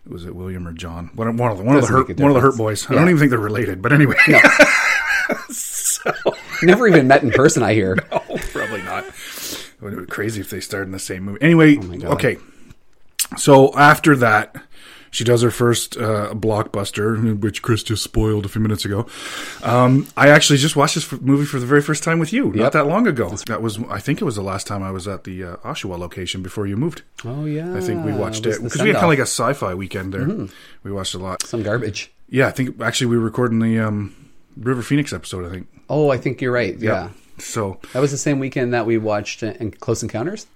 was 0.07 0.25
it 0.27 0.37
William 0.37 0.69
or 0.69 0.73
John? 0.73 1.11
One 1.15 1.27
of, 1.29 1.39
one 1.41 1.51
of 1.51 1.59
the 1.59 1.65
one 1.65 1.77
of 1.77 1.83
the 1.83 1.89
hurt 1.89 2.09
one 2.21 2.31
of 2.31 2.35
the 2.35 2.41
hurt 2.41 2.57
boys. 2.57 2.89
I 2.91 2.95
don't 2.95 3.09
even 3.09 3.19
think 3.19 3.31
they're 3.31 3.39
related, 3.39 3.81
but 3.83 3.93
anyway. 3.93 4.17
Never 6.63 6.87
even 6.89 7.09
met 7.09 7.23
in 7.23 7.31
person, 7.31 7.63
I 7.63 7.75
hear. 7.75 7.97
Oh, 8.13 8.39
probably 8.53 8.83
not. 8.83 9.05
It 9.07 9.81
would 9.81 9.97
be 9.99 10.07
crazy 10.07 10.41
if 10.41 10.51
they 10.51 10.61
starred 10.61 10.87
in 10.87 10.93
the 10.93 10.99
same 10.99 11.25
movie. 11.25 11.43
Anyway, 11.43 11.77
Oh 12.05 12.13
okay. 12.15 12.37
So 13.37 13.77
after 13.77 14.17
that, 14.17 14.57
she 15.11 15.25
does 15.25 15.43
her 15.43 15.51
first 15.51 15.97
uh, 15.97 16.33
blockbuster, 16.35 17.39
which 17.41 17.63
Chris 17.63 17.83
just 17.83 18.03
spoiled 18.03 18.45
a 18.45 18.49
few 18.49 18.61
minutes 18.61 18.85
ago. 18.85 19.07
Um, 19.63 20.09
I 20.17 20.29
actually 20.29 20.59
just 20.59 20.75
watched 20.77 20.95
this 20.97 21.13
f- 21.13 21.21
movie 21.21 21.45
for 21.45 21.59
the 21.61 21.67
very 21.67 21.83
first 21.83 22.03
time 22.03 22.19
with 22.19 22.33
you 22.33 22.47
not 22.47 22.57
Yep. 22.57 22.73
that 22.73 22.87
long 22.87 23.07
ago. 23.07 23.29
That 23.47 23.63
was, 23.63 23.79
I 23.91 24.01
think, 24.01 24.21
it 24.21 24.25
was 24.25 24.35
the 24.37 24.43
last 24.43 24.67
time 24.67 24.83
I 24.83 24.91
was 24.91 25.07
at 25.07 25.25
the 25.25 25.45
uh, 25.45 25.57
Oshawa 25.59 25.99
location 25.99 26.43
before 26.43 26.67
you 26.67 26.77
moved. 26.77 27.03
Oh, 27.25 27.45
yeah. 27.45 27.77
I 27.77 27.81
think 27.81 28.05
we 28.05 28.13
watched 28.13 28.47
it 28.47 28.63
because 28.63 28.81
we 28.83 28.89
had 28.89 28.95
kind 28.97 29.05
of 29.07 29.11
like 29.11 29.19
a 29.21 29.23
sci-fi 29.23 29.75
weekend 29.75 30.13
there. 30.15 30.49
We 30.83 30.91
watched 30.93 31.15
a 31.15 31.19
lot. 31.19 31.45
Some 31.47 31.63
garbage. 31.63 32.11
Yeah, 32.29 32.49
I 32.49 32.51
think 32.51 32.81
actually 32.81 33.09
we 33.09 33.17
were 33.19 33.25
recording 33.25 33.59
the 33.61 33.79
um, 33.79 34.15
River 34.57 34.83
Phoenix 34.83 35.13
episode. 35.13 35.47
I 35.47 35.51
think. 35.51 35.69
Oh, 35.89 36.11
I 36.11 36.17
think 36.17 36.41
you're 36.41 36.53
right. 36.53 36.77
Yeah. 36.79 37.11
So 37.39 37.79
That 37.93 38.01
was 38.01 38.11
the 38.11 38.17
same 38.19 38.39
weekend 38.39 38.73
that 38.75 38.87
we 38.87 38.97
watched 38.99 39.43
in 39.43 39.71
Close 39.73 40.03
Encounters. 40.03 40.47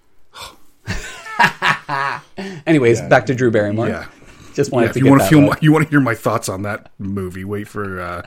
Anyways, 2.66 3.00
back 3.02 3.26
to 3.26 3.34
Drew 3.34 3.50
Barrymore. 3.50 3.88
yeah. 3.88 4.06
Just 4.54 4.72
wanted 4.72 4.86
Yeah, 4.88 4.92
to 4.94 4.98
you 5.00 5.10
want 5.10 5.22
to 5.22 5.28
feel, 5.28 5.50
out. 5.50 5.62
you 5.62 5.72
want 5.72 5.84
to 5.84 5.90
hear 5.90 6.00
my 6.00 6.14
thoughts 6.14 6.48
on 6.48 6.62
that 6.62 6.90
movie, 6.98 7.44
wait 7.44 7.68
for 7.68 8.00
uh, 8.00 8.22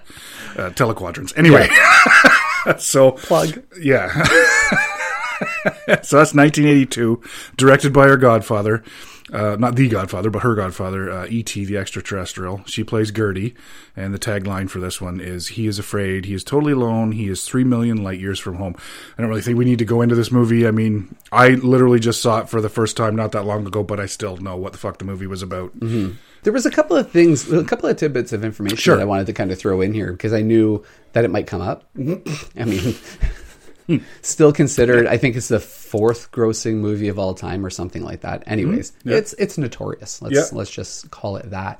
uh, 0.56 0.70
telequadrants. 0.72 1.38
Anyway, 1.38 1.68
so 2.78 3.12
plug. 3.12 3.62
yeah, 3.80 4.08
so 6.04 6.18
that's 6.18 6.34
1982, 6.34 7.22
directed 7.58 7.92
by 7.92 8.08
her 8.08 8.16
godfather, 8.16 8.82
uh, 9.32 9.56
not 9.60 9.76
the 9.76 9.88
godfather, 9.88 10.30
but 10.30 10.44
her 10.44 10.56
godfather, 10.56 11.10
uh, 11.10 11.26
E.T. 11.30 11.66
the 11.66 11.78
extraterrestrial. 11.78 12.62
She 12.66 12.84
plays 12.84 13.12
Gertie, 13.12 13.56
and 13.96 14.14
the 14.14 14.20
tagline 14.20 14.70
for 14.70 14.80
this 14.80 15.00
one 15.00 15.20
is 15.22 15.50
"He 15.50 15.68
is 15.68 15.80
afraid. 15.80 16.26
He 16.26 16.34
is 16.34 16.44
totally 16.44 16.74
alone. 16.74 17.14
He 17.14 17.28
is 17.30 17.44
three 17.46 17.64
million 17.64 18.04
light 18.04 18.20
years 18.20 18.40
from 18.40 18.56
home." 18.56 18.76
I 19.18 19.22
don't 19.22 19.30
really 19.30 19.42
think 19.42 19.58
we 19.58 19.66
need 19.66 19.80
to 19.80 19.86
go 19.86 20.02
into 20.02 20.16
this 20.16 20.32
movie. 20.32 20.68
I 20.68 20.72
mean, 20.72 21.16
I 21.32 21.50
literally 21.52 22.00
just 22.00 22.22
saw 22.22 22.40
it 22.42 22.50
for 22.50 22.62
the 22.62 22.70
first 22.70 22.98
time 22.98 23.16
not 23.16 23.32
that 23.32 23.46
long 23.46 23.66
ago, 23.66 23.84
but 23.84 24.00
I 24.00 24.06
still 24.06 24.38
know 24.38 24.58
what 24.58 24.72
the 24.74 24.78
fuck 24.78 24.98
the 24.98 25.06
movie 25.06 25.28
was 25.28 25.42
about. 25.42 25.72
There 26.44 26.52
was 26.54 26.66
a 26.66 26.72
couple 26.72 26.96
of 26.98 27.12
things, 27.12 27.52
a 27.52 27.64
couple 27.64 27.88
of 27.88 27.98
tidbits 27.98 28.34
of 28.34 28.44
information 28.44 28.78
Sure. 28.78 28.96
that 28.96 29.02
I 29.04 29.06
wanted 29.06 29.28
to 29.28 29.34
kind 29.34 29.52
of 29.52 29.60
throw 29.60 29.80
in 29.82 29.94
here 29.94 30.12
because 30.12 30.34
I 30.34 30.42
knew 30.42 30.84
that 31.14 31.24
it 31.24 31.30
might 31.30 31.46
come 31.46 31.62
up. 31.62 31.84
I 31.98 32.66
mean, 32.66 32.96
still 34.22 34.52
considered, 34.54 35.08
I 35.08 35.18
think 35.18 35.36
it's 35.36 35.48
the 35.48 35.60
fourth 35.60 36.32
grossing 36.32 36.76
movie 36.76 37.08
of 37.08 37.18
all 37.20 37.34
time 37.34 37.66
or 37.66 37.70
something 37.70 38.04
like 38.04 38.22
that. 38.22 38.44
Anyways, 38.48 38.94
it's 39.06 39.34
it's 39.34 39.58
notorious. 39.58 40.22
Let's 40.22 40.36
Yeah. 40.36 40.44
let's 40.52 40.72
just 40.72 41.12
call 41.12 41.38
it 41.38 41.50
that. 41.52 41.80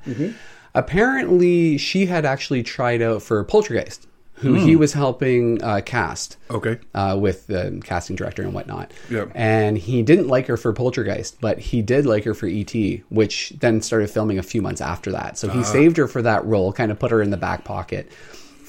Apparently, 0.74 1.76
she 1.78 2.06
had 2.06 2.24
actually 2.24 2.62
tried 2.62 3.02
out 3.02 3.22
for 3.22 3.44
Poltergeist, 3.44 4.06
who 4.34 4.54
he 4.54 4.74
was 4.74 4.94
helping 4.94 5.62
uh, 5.62 5.82
cast 5.84 6.36
Okay. 6.50 6.78
uh, 6.94 7.16
with 7.20 7.46
the 7.46 7.78
casting 7.84 8.16
director 8.16 8.42
and 8.42 8.54
whatnot. 8.54 8.90
Yep. 9.10 9.32
And 9.34 9.76
he 9.76 10.02
didn't 10.02 10.28
like 10.28 10.46
her 10.46 10.56
for 10.56 10.72
Poltergeist, 10.72 11.40
but 11.40 11.58
he 11.58 11.82
did 11.82 12.06
like 12.06 12.24
her 12.24 12.34
for 12.34 12.46
E.T., 12.46 13.04
which 13.10 13.52
then 13.60 13.82
started 13.82 14.10
filming 14.10 14.38
a 14.38 14.42
few 14.42 14.62
months 14.62 14.80
after 14.80 15.12
that. 15.12 15.36
So 15.38 15.48
he 15.48 15.60
Ah. 15.60 15.62
saved 15.62 15.96
her 15.98 16.08
for 16.08 16.22
that 16.22 16.44
role, 16.46 16.72
kind 16.72 16.90
of 16.90 16.98
put 16.98 17.10
her 17.10 17.20
in 17.22 17.30
the 17.30 17.36
back 17.36 17.64
pocket. 17.64 18.10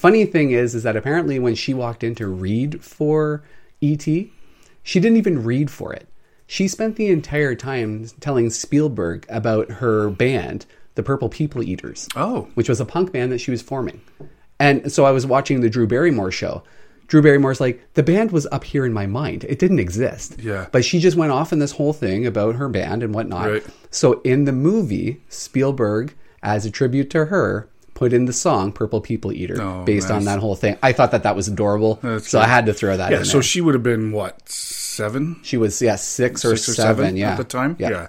Funny 0.04 0.26
thing 0.26 0.50
is, 0.50 0.74
is 0.74 0.82
that 0.82 0.96
apparently 0.96 1.38
when 1.38 1.54
she 1.54 1.72
walked 1.72 2.04
in 2.04 2.14
to 2.16 2.26
read 2.26 2.84
for 2.84 3.42
E.T., 3.80 4.30
she 4.82 5.00
didn't 5.00 5.16
even 5.16 5.42
read 5.42 5.70
for 5.70 5.94
it. 5.94 6.06
She 6.46 6.68
spent 6.68 6.96
the 6.96 7.08
entire 7.08 7.54
time 7.54 8.06
telling 8.20 8.50
Spielberg 8.50 9.24
about 9.30 9.70
her 9.70 10.10
band, 10.10 10.66
the 10.94 11.02
Purple 11.02 11.30
People 11.30 11.62
Eaters 11.62 12.06
Oh. 12.14 12.48
which 12.52 12.68
was 12.68 12.80
a 12.80 12.84
punk 12.84 13.12
band 13.12 13.32
that 13.32 13.38
she 13.38 13.50
was 13.50 13.62
forming. 13.62 14.02
And 14.60 14.92
so 14.92 15.06
I 15.06 15.10
was 15.10 15.24
watching 15.24 15.62
the 15.62 15.70
Drew 15.70 15.86
Barrymore 15.86 16.30
show. 16.30 16.62
Drew 17.06 17.22
Barrymore's 17.22 17.62
like, 17.62 17.80
the 17.94 18.02
band 18.02 18.30
was 18.30 18.46
up 18.52 18.64
here 18.64 18.84
in 18.84 18.92
my 18.92 19.06
mind. 19.06 19.44
It 19.44 19.58
didn't 19.58 19.78
exist. 19.78 20.38
Yeah. 20.38 20.66
But 20.70 20.84
she 20.84 20.98
just 20.98 21.16
went 21.16 21.32
off 21.32 21.50
in 21.50 21.60
this 21.60 21.72
whole 21.72 21.94
thing 21.94 22.26
about 22.26 22.56
her 22.56 22.68
band 22.68 23.02
and 23.02 23.14
whatnot. 23.14 23.48
Right. 23.48 23.66
So 23.90 24.20
in 24.20 24.44
the 24.44 24.52
movie, 24.52 25.22
Spielberg, 25.30 26.14
as 26.42 26.66
a 26.66 26.70
tribute 26.70 27.08
to 27.08 27.24
her, 27.24 27.70
put 27.94 28.12
in 28.12 28.24
the 28.26 28.32
song 28.32 28.72
Purple 28.72 29.00
People 29.00 29.32
Eater 29.32 29.60
Oh, 29.62 29.84
based 29.84 30.10
on 30.10 30.24
that 30.24 30.40
whole 30.40 30.56
thing. 30.56 30.76
I 30.82 30.92
thought 30.92 31.12
that 31.12 31.22
that 31.22 31.36
was 31.36 31.48
adorable. 31.48 32.00
That's 32.02 32.28
so 32.28 32.40
I 32.40 32.46
had 32.46 32.66
to 32.66 32.74
throw 32.74 32.96
that 32.96 33.06
in. 33.06 33.12
Yeah. 33.12 33.18
in 33.20 33.24
So 33.24 33.34
there. 33.34 33.42
she 33.42 33.60
would 33.60 33.74
have 33.74 33.82
been 33.84 34.10
what 34.12 34.48
seven, 34.48 35.40
she 35.42 35.56
was, 35.56 35.80
yeah, 35.80 35.96
six 35.96 36.44
or, 36.44 36.56
six 36.56 36.68
or 36.70 36.74
seven, 36.74 36.96
seven 37.04 37.16
yeah. 37.16 37.30
at 37.32 37.36
the 37.38 37.44
time. 37.44 37.76
Yeah. 37.78 37.90
Yeah. 37.90 38.06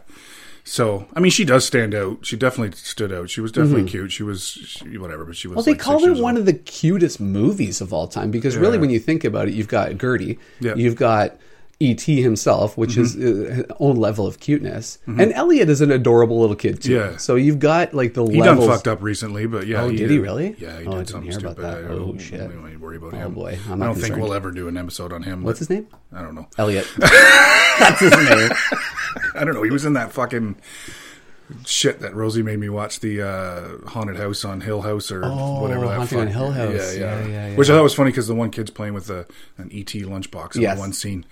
So 0.63 1.08
I 1.13 1.20
mean, 1.20 1.30
she 1.32 1.46
does 1.46 1.63
stand 1.65 1.94
out. 1.94 2.25
She 2.25 2.36
definitely 2.36 2.75
stood 2.75 3.13
out. 3.13 3.30
She 3.30 3.39
was 3.42 3.51
definitely 3.51 3.84
Mm-hmm. 3.84 3.98
called. 4.00 4.12
She 4.12 4.24
was 4.24 4.44
she, 4.48 4.98
whatever, 4.98 5.24
but 5.24 5.36
she 5.36 5.48
was. 5.48 5.56
Well, 5.58 5.63
they 5.63 5.74
like 5.74 5.80
called 5.80 6.01
six 6.01 6.18
it 6.18 6.22
one 6.24 6.34
old. 6.34 6.39
of 6.39 6.46
the 6.48 6.54
cutest 6.54 7.20
movies 7.20 7.82
of 7.82 7.94
all 7.94 8.08
time 8.08 8.32
because 8.32 8.58
really, 8.58 8.80
when 8.80 8.89
you 8.89 9.00
think 9.00 9.24
about 9.24 9.48
it, 9.48 9.54
you've 9.54 9.68
got 9.68 9.96
Gertie, 10.00 10.39
Yeah. 10.60 10.74
you've 10.74 10.96
got 10.96 11.38
E.T. 11.79 12.22
himself, 12.22 12.77
which 12.77 12.96
is 12.98 13.15
Mm-hmm. 13.15 13.51
uh, 13.51 13.55
his 13.55 13.65
own 13.79 13.98
level 13.98 14.25
of 14.25 14.39
cuteness, 14.39 14.98
and 15.05 15.34
Elliot 15.34 15.70
is 15.70 15.82
an 15.82 15.91
adorable 15.91 16.39
little 16.39 16.55
kid 16.55 16.82
too. 16.82 16.94
Yeah. 16.94 17.17
So 17.17 17.36
you've 17.36 17.60
got 17.60 17.94
like 17.94 18.13
the 18.13 18.25
He 18.25 18.39
levels. 18.39 18.65
done 18.65 18.75
fucked 18.75 18.88
up 18.88 19.01
recently, 19.03 19.46
but 19.46 19.67
yeah. 19.67 19.82
Oh, 19.84 19.91
did 19.91 20.10
he 20.10 20.17
really? 20.20 20.55
Yeah, 20.58 20.79
he 20.79 20.86
Oh, 20.88 20.91
I 20.91 20.96
did 20.96 21.08
didn't 21.08 21.08
something 21.10 21.32
hear 21.32 21.39
about 21.39 21.58
that. 21.58 21.84
Oh, 21.91 22.17
shit. 22.17 22.41
We 22.48 22.53
don't 22.55 22.65
need 22.65 22.72
to 22.74 22.77
worry 22.79 22.98
about 22.98 23.13
Oh, 23.13 23.17
him. 23.17 23.34
boy. 23.34 23.60
I'm 23.70 23.82
I 23.84 23.86
don't 23.88 23.96
think 23.96 24.15
we'll 24.15 24.34
ever 24.34 24.51
do 24.51 24.67
an 24.67 24.77
episode 24.77 25.12
on 25.12 25.24
him. 25.24 25.44
What's 25.44 25.60
his 25.60 25.70
name? 25.70 25.88
I 26.13 26.22
don't 26.22 26.36
know. 26.36 26.48
Elliot. 26.58 26.88
That's 26.98 28.00
his 28.00 28.12
name. 28.12 28.51
I 29.36 29.44
don't 29.44 29.53
know. 29.53 29.63
He 29.63 29.72
was 29.72 29.84
in 29.86 29.94
that 29.94 30.13
fucking 30.13 30.55
shit 31.66 32.00
that 32.00 32.16
Rosie 32.16 32.44
made 32.44 32.60
me 32.60 32.70
watch 32.70 33.00
the 33.00 33.22
uh, 33.22 33.88
haunted 33.90 34.18
house 34.18 34.44
on 34.46 34.62
Hill 34.62 34.82
House 34.82 35.12
or 35.12 35.22
whatever. 35.22 35.88
That 35.88 35.98
Haunting 35.98 36.20
on 36.20 36.28
Hill 36.28 36.52
House. 36.52 36.96
Yeah, 36.96 37.00
yeah. 37.00 37.20
Yeah, 37.20 37.28
yeah, 37.28 37.48
yeah. 37.50 37.56
Which 37.56 37.70
I 37.70 37.74
thought 37.74 37.84
was 37.84 37.94
funny 37.94 38.12
because 38.12 38.28
the 38.28 38.36
one 38.36 38.52
kid's 38.52 38.72
playing 38.72 38.94
with 38.94 39.10
a, 39.10 39.25
an 39.58 39.70
ET 39.74 39.88
lunchbox 39.88 40.56
in 40.56 40.62
Yes. 40.64 40.78
one 40.80 40.94
scene. 40.94 41.25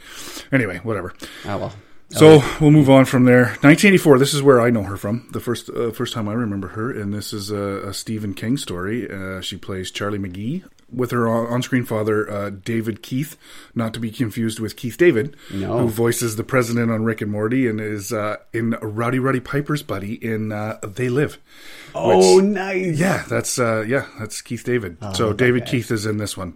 Anyway, 0.51 0.79
whatever. 0.84 1.13
Oh 1.46 1.58
well. 1.58 1.74
So 2.10 2.43
we'll 2.62 2.70
move 2.70 2.91
on 2.91 3.05
from 3.05 3.24
there. 3.24 3.46
1984. 3.62 4.20
This 4.20 4.36
is 4.36 4.43
where 4.43 4.62
I 4.62 4.70
know 4.70 4.84
her 4.84 4.98
from. 4.98 5.27
The 5.32 5.39
first 5.39 5.70
uh, 5.72 5.89
first 5.91 6.13
time 6.13 6.29
I 6.29 6.34
remember 6.34 6.67
her, 6.70 6.91
and 6.91 7.12
this 7.12 7.34
is 7.34 7.50
a, 7.50 7.88
a 7.89 7.93
Stephen 7.93 8.36
King 8.36 8.55
story. 8.58 9.10
Uh, 9.10 9.41
she 9.41 9.58
plays 9.58 9.89
Charlie 9.89 10.20
McGee 10.20 10.63
with 10.93 11.12
her 11.12 11.27
on 11.27 11.62
screen 11.62 11.83
father, 11.85 12.29
uh, 12.29 12.50
David 12.50 13.01
Keith, 13.01 13.38
not 13.73 13.93
to 13.93 14.00
be 14.00 14.12
confused 14.12 14.59
with 14.59 14.75
Keith 14.75 14.97
David, 14.97 15.35
No. 15.53 15.79
who 15.79 15.88
voices 15.89 16.35
the 16.35 16.43
president 16.43 16.91
on 16.91 17.03
Rick 17.03 17.21
and 17.21 17.31
Morty 17.31 17.67
and 17.67 17.79
is 17.81 18.13
uh, 18.13 18.38
in 18.53 18.71
Rowdy 18.81 19.19
Roddy 19.19 19.39
Piper's 19.39 19.83
buddy 19.83 20.13
in 20.13 20.51
uh, 20.51 20.79
They 20.83 21.09
Live. 21.09 21.38
Oh, 21.95 22.38
Which- 22.38 22.45
nice. 22.45 22.97
Yeah, 23.00 23.23
that's 23.29 23.59
uh, 23.59 23.83
yeah, 23.88 24.05
that's 24.19 24.41
Keith 24.41 24.63
David. 24.63 24.97
so 25.15 25.33
David 25.33 25.65
Keith 25.65 25.91
is 25.91 26.05
in 26.05 26.17
this 26.17 26.35
one, 26.38 26.55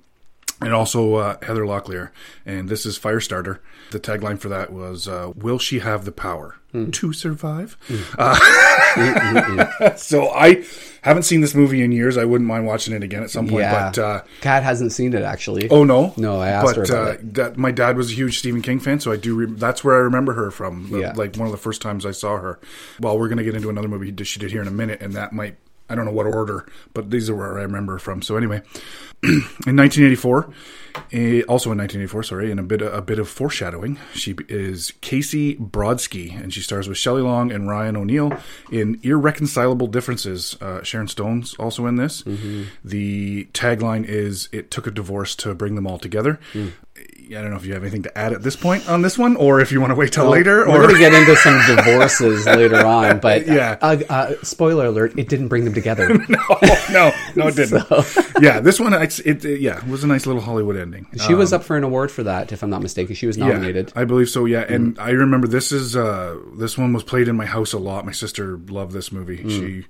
and 0.62 0.74
also 0.74 1.16
uh, 1.16 1.38
Heather 1.42 1.64
Locklear, 1.66 2.10
and 2.46 2.70
this 2.70 2.86
is 2.86 2.98
Firestarter. 2.98 3.60
The 3.92 4.00
tagline 4.00 4.40
for 4.40 4.50
that 4.50 4.72
was 4.72 5.08
uh, 5.08 5.32
"Will 5.36 5.60
she 5.60 5.80
have 5.80 6.06
the 6.06 6.12
power 6.12 6.56
to 6.92 7.14
survive?" 7.14 7.78
Uh, 8.18 9.96
so 9.96 10.30
I 10.30 10.66
haven't 11.02 11.24
seen 11.24 11.42
this 11.42 11.56
movie 11.56 11.82
in 11.82 11.92
years. 11.92 12.18
I 12.18 12.26
wouldn't 12.26 12.48
mind 12.48 12.66
watching 12.66 12.94
it 12.94 13.04
again 13.04 13.24
at 13.24 13.30
some 13.30 13.48
point. 13.48 13.62
Yeah. 13.62 13.92
But 13.92 13.98
uh, 13.98 14.22
Kat 14.42 14.64
hasn't 14.64 14.92
seen 14.92 15.14
it 15.14 15.24
actually. 15.24 15.70
oh 15.70 15.84
no, 15.84 16.14
No, 16.18 16.40
I 16.40 16.50
asked 16.50 16.76
but, 16.76 16.88
her 16.90 16.98
uh. 16.98 17.18
That 17.22 17.58
my 17.58 17.72
dad 17.72 17.96
was 17.96 18.12
a 18.12 18.16
huge 18.16 18.40
Stephen 18.40 18.62
King 18.62 18.80
fan, 18.80 19.00
so 19.00 19.12
I 19.12 19.18
do. 19.18 19.36
Re- 19.36 19.54
that's 19.54 19.84
where 19.84 19.96
I 19.96 20.00
remember 20.00 20.34
her 20.34 20.52
from. 20.52 20.88
Yeah. 20.92 21.14
Like 21.16 21.36
one 21.36 21.48
of 21.48 21.52
the 21.52 21.58
first 21.58 21.82
times 21.82 22.06
I 22.06 22.12
saw 22.12 22.38
her. 22.38 22.60
Well, 23.00 23.18
we're 23.18 23.30
gonna 23.30 23.44
get 23.44 23.56
into 23.56 23.70
another 23.70 23.88
movie 23.88 24.14
she 24.26 24.40
did 24.40 24.52
here 24.52 24.62
in 24.62 24.68
a 24.68 24.72
minute, 24.72 25.02
and 25.02 25.14
that 25.14 25.34
might. 25.34 25.58
I 25.90 25.96
don't 25.96 26.06
know 26.06 26.12
what 26.12 26.26
order, 26.26 26.66
but 26.94 27.12
these 27.12 27.30
are 27.30 27.36
where 27.36 27.58
I 27.58 27.62
remember 27.62 27.98
from. 27.98 28.22
So 28.22 28.36
anyway, 28.38 28.62
in 29.24 29.76
1984, 29.76 30.50
eh, 31.14 31.42
also 31.48 31.72
in 31.72 31.78
1984, 31.78 32.24
sorry, 32.24 32.52
in 32.52 32.60
a 32.60 32.64
bit 32.64 32.82
a 32.82 33.02
bit 33.02 33.20
of 33.20 33.30
foreshadowing, 33.30 33.98
she 34.14 34.36
is 34.50 34.94
Casey 35.02 35.56
Brodsky, 35.56 36.40
and 36.40 36.54
she 36.54 36.62
stars 36.62 36.88
with 36.88 36.98
Shelley 36.98 37.22
Long 37.22 37.52
and 37.52 37.68
Ryan 37.68 37.96
O'Neal 37.98 38.38
in 38.72 39.00
Irreconcilable 39.04 39.88
Differences. 39.88 40.58
Uh, 40.62 40.84
Sharon 40.84 41.08
Stone's 41.08 41.56
also 41.56 41.86
in 41.88 41.96
this. 41.96 42.24
The 42.84 43.46
tagline 43.54 44.06
is 44.06 44.50
"It 44.52 44.70
took 44.72 44.88
a 44.88 44.92
divorce 44.92 45.36
to 45.38 45.56
bring 45.56 45.76
them 45.76 45.88
all 45.88 45.98
together." 45.98 46.40
I 47.36 47.42
don't 47.42 47.52
know 47.52 47.58
if 47.58 47.66
you 47.66 47.74
have 47.74 47.84
anything 47.84 48.04
to 48.04 48.18
add 48.18 48.34
at 48.34 48.44
this 48.44 48.56
point 48.56 48.88
on 48.90 49.02
this 49.02 49.18
one, 49.18 49.36
or 49.36 49.60
if 49.60 49.72
you 49.72 49.82
want 49.82 49.92
to 49.92 49.96
wait 49.96 50.14
till 50.14 50.30
later. 50.30 50.62
Or... 50.62 50.80
We're 50.80 50.88
going 50.88 50.96
to 50.96 51.00
get 51.00 51.14
into 51.14 51.36
some 51.38 51.60
divorces 51.76 52.46
later 52.46 52.86
on, 52.86 53.20
but 53.20 53.46
Yeah. 53.48 53.78
uh, 53.82 53.98
uh, 54.10 54.34
spoiler 54.44 54.86
alert: 54.86 55.14
it 55.18 55.28
didn't 55.28 55.50
bring 55.50 55.66
them 55.66 55.74
together. 55.74 56.08
no, 56.30 56.40
no, 56.92 57.12
no, 57.36 57.48
it 57.48 57.56
didn't. 57.56 57.84
yeah, 58.42 58.60
this 58.60 58.80
one, 58.80 58.94
it, 58.94 59.20
it, 59.26 59.60
yeah, 59.60 59.84
was 59.86 60.04
a 60.04 60.08
nice 60.08 60.26
little 60.26 60.42
Hollywood 60.42 60.78
ending. 60.78 61.08
She 61.26 61.34
was 61.34 61.52
up 61.54 61.64
for 61.64 61.76
an 61.76 61.84
award 61.84 62.12
for 62.12 62.24
that, 62.24 62.52
if 62.52 62.64
I'm 62.64 62.70
not 62.70 62.82
mistaken. 62.82 63.16
She 63.16 63.28
was 63.28 63.38
nominated. 63.38 63.92
Yeah, 63.94 64.02
I 64.02 64.06
believe 64.06 64.30
so. 64.30 64.46
Yeah, 64.46 64.62
and 64.62 64.98
I 65.00 65.10
remember 65.10 65.48
this 65.48 65.72
is 65.72 65.96
uh, 65.96 66.38
this 66.56 66.78
one 66.78 66.94
was 66.94 67.04
played 67.04 67.28
in 67.28 67.36
my 67.36 67.46
house 67.46 67.74
a 67.74 67.80
lot. 67.80 68.06
My 68.06 68.12
sister 68.12 68.58
loved 68.58 68.94
this 68.94 69.12
movie. 69.12 69.48
She, 69.50 69.86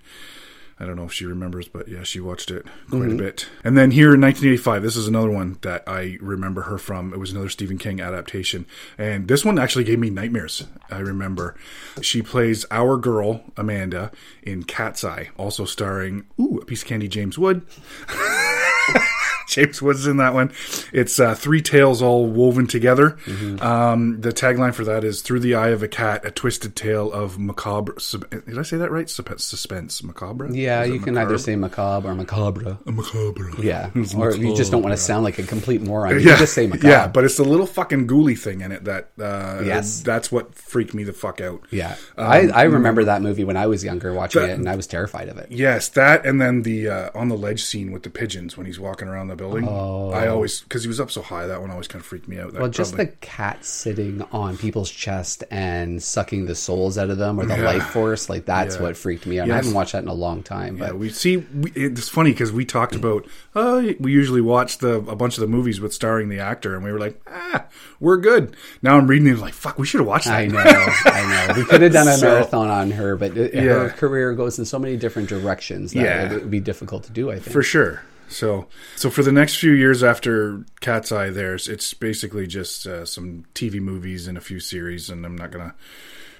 I 0.79 0.85
don't 0.85 0.95
know 0.95 1.05
if 1.05 1.13
she 1.13 1.25
remembers, 1.25 1.67
but 1.67 1.87
yeah, 1.87 2.03
she 2.03 2.19
watched 2.19 2.51
it 2.51 2.65
quite 2.89 3.01
a 3.01 3.05
mm-hmm. 3.05 3.17
bit. 3.17 3.49
And 3.63 3.77
then 3.77 3.91
here 3.91 4.13
in 4.13 4.21
1985, 4.21 4.83
this 4.83 4.95
is 4.95 5.07
another 5.07 5.31
one 5.31 5.57
that 5.61 5.83
I 5.87 6.17
remember 6.21 6.63
her 6.63 6.77
from. 6.77 7.13
It 7.13 7.19
was 7.19 7.31
another 7.31 7.49
Stephen 7.49 7.77
King 7.77 7.99
adaptation, 7.99 8.65
and 8.97 9.27
this 9.27 9.43
one 9.43 9.57
actually 9.57 9.85
gave 9.85 9.99
me 9.99 10.09
nightmares. 10.09 10.67
I 10.91 10.99
remember 10.99 11.55
she 12.01 12.21
plays 12.21 12.65
our 12.69 12.97
girl 12.97 13.43
Amanda 13.57 14.11
in 14.43 14.63
Cat's 14.63 15.03
Eye, 15.03 15.29
also 15.37 15.65
starring 15.65 16.25
ooh 16.39 16.59
a 16.61 16.65
piece 16.65 16.83
of 16.83 16.87
candy 16.87 17.07
James 17.07 17.39
Wood. 17.39 17.65
James 19.49 19.81
Woods 19.81 20.05
in 20.07 20.17
that 20.17 20.33
one. 20.33 20.51
It's 20.93 21.19
uh, 21.19 21.35
three 21.35 21.61
tales 21.61 22.01
all 22.01 22.27
woven 22.27 22.67
together. 22.67 23.11
Mm-hmm. 23.25 23.61
Um, 23.61 24.21
the 24.21 24.29
tagline 24.29 24.73
for 24.73 24.83
that 24.85 25.03
is 25.03 25.21
"Through 25.21 25.39
the 25.41 25.55
eye 25.55 25.69
of 25.69 25.81
a 25.83 25.87
cat, 25.87 26.25
a 26.25 26.31
twisted 26.31 26.75
tale 26.75 27.11
of 27.11 27.39
macabre." 27.39 27.95
Did 27.95 28.57
I 28.59 28.63
say 28.63 28.77
that 28.77 28.91
right? 28.91 29.09
Suspense, 29.09 30.03
macabre. 30.03 30.49
Yeah, 30.53 30.83
you 30.83 30.99
can 30.99 31.13
macabre? 31.13 31.29
either 31.33 31.37
say 31.37 31.55
macabre 31.55 32.09
or 32.09 32.15
macabre. 32.15 32.77
macabre. 32.85 33.51
Yeah, 33.61 33.89
It's 33.95 34.13
or 34.13 34.35
you 34.35 34.55
just 34.55 34.71
don't 34.71 34.81
want 34.83 34.93
to 34.93 35.01
sound 35.01 35.23
like 35.23 35.39
a 35.39 35.43
complete 35.43 35.81
moron. 35.81 36.11
You 36.15 36.19
Yeah, 36.19 36.31
can 36.31 36.39
just 36.39 36.53
say 36.53 36.67
macabre. 36.67 36.87
yeah, 36.87 37.07
but 37.07 37.23
it's 37.23 37.37
the 37.37 37.43
little 37.45 37.65
fucking 37.65 38.07
ghouly 38.07 38.37
thing 38.37 38.61
in 38.61 38.71
it 38.71 38.83
that. 38.85 39.09
Uh, 39.19 39.61
Yes. 39.63 40.01
that's 40.01 40.31
what 40.31 40.53
freaked 40.55 40.93
me 40.93 41.03
the 41.03 41.13
fuck 41.13 41.41
out. 41.41 41.61
Yeah, 41.71 41.95
Um, 42.17 42.27
I, 42.27 42.47
I 42.49 42.63
remember 42.63 43.03
that 43.05 43.21
movie 43.21 43.43
when 43.43 43.57
I 43.57 43.67
was 43.67 43.83
younger 43.83 44.13
watching 44.13 44.41
That- 44.41 44.49
it, 44.51 44.53
and 44.59 44.69
I 44.69 44.75
was 44.75 44.87
terrified 44.87 45.29
of 45.29 45.37
it. 45.37 45.47
Yes, 45.51 45.89
that 45.89 46.25
and 46.25 46.39
then 46.41 46.61
the 46.63 46.89
uh, 46.89 47.09
on 47.15 47.29
the 47.29 47.37
ledge 47.37 47.63
scene 47.63 47.91
with 47.91 48.03
the 48.03 48.09
pigeons 48.09 48.55
when 48.57 48.65
he's 48.65 48.79
walking 48.79 49.07
around 49.07 49.27
the 49.27 49.35
building. 49.37 49.67
I 49.67 50.27
always 50.27 50.61
because 50.61 50.83
he 50.83 50.87
was 50.87 50.99
up 50.99 51.11
so 51.11 51.21
high. 51.21 51.47
That 51.47 51.61
one 51.61 51.71
always 51.71 51.87
kind 51.87 52.01
of 52.01 52.05
freaked 52.05 52.27
me 52.27 52.39
out. 52.39 52.51
That 52.53 52.57
Oh. 52.59 52.61
Well, 52.63 52.71
just 52.71 52.93
probably- 52.95 53.05
the 53.11 53.17
cat 53.21 53.63
sitting 53.63 54.21
on 54.31 54.57
people's 54.57 54.89
chest 54.91 55.43
and 55.51 56.01
sucking 56.03 56.45
the 56.47 56.55
souls 56.55 56.97
out 56.97 57.09
of 57.09 57.17
them, 57.17 57.39
or 57.39 57.45
the 57.45 57.55
Yeah. 57.57 57.65
life 57.65 57.83
force, 57.83 58.29
like 58.29 58.45
that's 58.45 58.75
Yeah. 58.75 58.81
what 58.81 58.97
freaked 58.97 59.25
me 59.25 59.39
out. 59.39 59.43
And 59.43 59.53
I 59.53 59.57
haven't 59.57 59.73
watched 59.73 59.93
that 59.93 60.01
in 60.03 60.09
a 60.09 60.13
long 60.13 60.43
time, 60.43 60.77
Yeah, 60.77 60.87
but 60.87 60.97
we 60.97 61.09
see. 61.09 61.37
We, 61.37 61.71
it's 61.75 62.09
funny 62.09 62.31
because 62.31 62.51
we 62.51 62.65
talked 62.65 62.95
about. 62.95 63.25
Uh, 63.55 63.93
we 63.99 64.11
usually 64.11 64.41
watch 64.41 64.79
the 64.79 64.95
a 64.95 65.15
bunch 65.15 65.35
of 65.37 65.41
the 65.41 65.47
movies 65.47 65.79
with 65.79 65.93
starring 65.93 66.29
the 66.29 66.39
actor, 66.39 66.75
and 66.75 66.83
we 66.83 66.91
were 66.91 66.99
like, 66.99 67.19
ah, 67.31 67.65
we're 67.99 68.17
good. 68.17 68.55
Now 68.81 68.97
I'm 68.97 69.07
reading 69.07 69.27
it 69.27 69.37
like, 69.39 69.53
fuck, 69.53 69.77
we 69.79 69.85
should 69.85 69.99
have 69.99 70.07
watched 70.07 70.25
that. 70.25 70.35
I 70.35 70.45
know, 70.47 70.59
I 71.05 71.47
know. 71.47 71.53
We 71.55 71.63
could 71.65 71.81
have 71.81 71.93
done 71.93 72.07
a 72.07 72.17
So- 72.17 72.27
marathon 72.27 72.69
on 72.69 72.91
her, 72.91 73.15
but 73.15 73.35
her 73.35 73.89
career 73.97 74.33
goes 74.33 74.59
in 74.59 74.65
so 74.65 74.79
many 74.79 74.95
different 74.97 75.29
directions 75.29 75.93
that 75.93 76.01
Yeah. 76.03 76.31
it 76.31 76.41
would 76.41 76.51
be 76.51 76.59
difficult 76.59 77.03
to 77.05 77.11
do. 77.11 77.29
I 77.31 77.35
think. 77.39 77.51
for 77.51 77.63
sure. 77.63 78.01
So, 78.29 78.67
so 78.95 79.09
for 79.09 79.23
the 79.23 79.31
next 79.31 79.57
few 79.57 79.71
years 79.71 80.03
after 80.03 80.65
Cat's 80.81 81.11
Eye, 81.11 81.29
there's 81.29 81.67
it's 81.67 81.93
basically 81.93 82.47
just 82.47 82.85
uh, 82.85 83.05
some 83.05 83.45
TV 83.53 83.79
movies 83.79 84.27
and 84.27 84.37
a 84.37 84.41
few 84.41 84.59
series, 84.59 85.09
and 85.09 85.25
I'm 85.25 85.37
not 85.37 85.51
gonna 85.51 85.73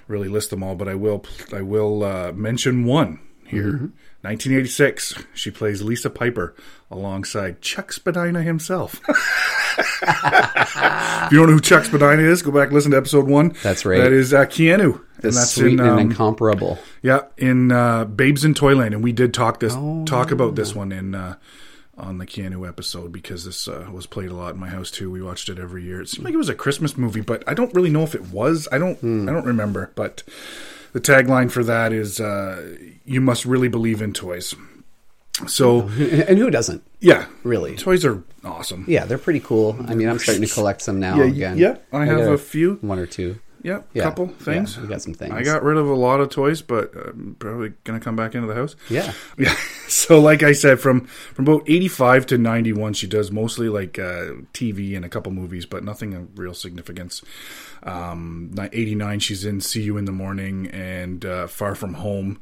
really 0.06 0.28
list 0.28 0.50
them 0.50 0.62
all, 0.62 0.74
but 0.74 0.88
I 0.88 0.94
will. 0.94 1.24
I 1.52 1.62
will 1.62 2.02
uh, 2.04 2.32
mention 2.32 2.84
one 2.84 3.20
here. 3.46 3.90
1986, 4.22 5.14
she 5.32 5.50
plays 5.50 5.80
Lisa 5.80 6.10
Piper 6.10 6.54
alongside 6.90 7.62
Chuck 7.62 7.92
Spadina 7.92 8.42
himself. 8.42 9.00
if 9.08 11.32
you 11.32 11.38
don't 11.38 11.46
know 11.46 11.52
who 11.54 11.60
Chuck 11.60 11.84
Spadina 11.84 12.22
is, 12.22 12.42
go 12.42 12.50
back 12.50 12.64
and 12.66 12.72
listen 12.72 12.90
to 12.90 12.96
episode 12.96 13.28
one. 13.28 13.54
That's 13.62 13.84
right. 13.84 13.98
That 13.98 14.12
is 14.12 14.34
uh, 14.34 14.44
Keanu, 14.46 15.00
the 15.20 15.28
and 15.28 15.36
that's 15.36 15.52
sweet 15.52 15.74
in 15.74 15.80
and 15.80 15.90
um, 15.90 15.98
incomparable. 15.98 16.78
yeah, 17.00 17.20
in 17.36 17.70
uh, 17.70 18.06
Babes 18.06 18.44
in 18.44 18.54
Toyland, 18.54 18.92
and 18.92 19.04
we 19.04 19.12
did 19.12 19.32
talk 19.32 19.60
this 19.60 19.72
Oh, 19.76 20.04
talk 20.04 20.32
about 20.32 20.56
this 20.56 20.74
one 20.74 20.90
in 20.90 21.14
uh, 21.14 21.36
on 21.98 22.18
the 22.18 22.26
Keanu 22.26 22.66
episode 22.66 23.12
because 23.12 23.44
this 23.44 23.68
uh, 23.68 23.88
was 23.92 24.06
played 24.06 24.30
a 24.30 24.34
lot 24.34 24.54
in 24.54 24.60
my 24.60 24.68
house 24.68 24.90
too. 24.90 25.10
We 25.10 25.20
watched 25.22 25.48
it 25.48 25.58
every 25.58 25.82
year. 25.84 26.00
It 26.00 26.08
seemed 26.08 26.24
like 26.24 26.34
it 26.34 26.38
was 26.38 26.48
a 26.48 26.54
Christmas 26.54 26.96
movie, 26.96 27.20
but 27.20 27.42
I 27.46 27.54
don't 27.54 27.74
really 27.74 27.90
know 27.90 28.02
if 28.02 28.14
it 28.14 28.30
was. 28.30 28.66
I 28.72 28.78
don't. 28.78 28.96
I 29.28 29.32
don't 29.32 29.44
remember. 29.46 29.90
But 29.94 30.22
the 30.92 31.00
tagline 31.00 31.50
for 31.50 31.62
that 31.64 31.92
is 31.92 32.20
uh, 32.20 32.76
"You 33.04 33.20
must 33.20 33.44
really 33.44 33.68
believe 33.68 34.00
in 34.00 34.12
toys." 34.12 34.54
So 35.46 35.82
and 35.98 36.38
who 36.38 36.50
doesn't? 36.50 36.82
yeah, 37.00 37.26
Really? 37.44 37.76
toys 37.76 38.04
are 38.04 38.22
awesome. 38.44 38.84
Yeah, 38.88 39.04
they're 39.04 39.18
pretty 39.18 39.38
cool. 39.40 39.76
I 39.86 39.94
mean, 39.94 40.08
I'm 40.08 40.18
starting 40.18 40.44
to 40.44 40.52
collect 40.52 40.82
some 40.82 40.98
now 40.98 41.16
Yeah, 41.18 41.24
again. 41.26 41.58
yeah, 41.58 41.76
I 41.92 42.06
have 42.06 42.20
a 42.20 42.38
few. 42.38 42.78
one 42.80 42.98
or 42.98 43.06
two. 43.06 43.38
Yeah, 43.62 43.82
Yeah, 43.92 44.04
couple 44.04 44.28
things. 44.28 44.76
yeah, 44.76 44.82
we 44.82 44.88
got 44.88 45.02
some 45.02 45.14
things. 45.14 45.32
I 45.32 45.42
got 45.42 45.62
rid 45.62 45.76
of 45.76 45.88
a 45.88 45.94
lot 45.94 46.20
of 46.20 46.30
toys, 46.30 46.62
but 46.62 46.92
I'm 46.94 47.36
probably 47.38 47.72
gonna 47.84 48.00
come 48.00 48.14
back 48.16 48.34
into 48.34 48.46
the 48.46 48.54
house. 48.54 48.76
Yeah. 48.88 49.12
Yeah. 49.38 49.54
So, 49.88 50.20
like 50.20 50.42
I 50.42 50.52
said, 50.52 50.80
from 50.80 51.06
from 51.06 51.46
about 51.48 51.62
eighty 51.68 51.88
five 51.88 52.26
to 52.26 52.36
ninety 52.38 52.72
one, 52.72 52.92
she 52.92 53.06
does 53.06 53.30
mostly 53.30 53.68
like 53.68 53.98
uh, 53.98 54.32
TV 54.52 54.94
and 54.96 55.04
a 55.04 55.08
couple 55.08 55.32
movies, 55.32 55.64
but 55.66 55.82
nothing 55.82 56.12
of 56.14 56.38
real 56.38 56.54
significance. 56.54 57.22
Um, 57.82 58.52
eighty 58.72 58.94
nine, 58.94 59.18
she's 59.20 59.44
in 59.44 59.60
See 59.60 59.82
You 59.82 59.96
in 59.96 60.04
the 60.04 60.12
Morning 60.12 60.66
and 60.68 61.24
uh, 61.24 61.46
Far 61.46 61.74
From 61.74 61.94
Home. 61.94 62.40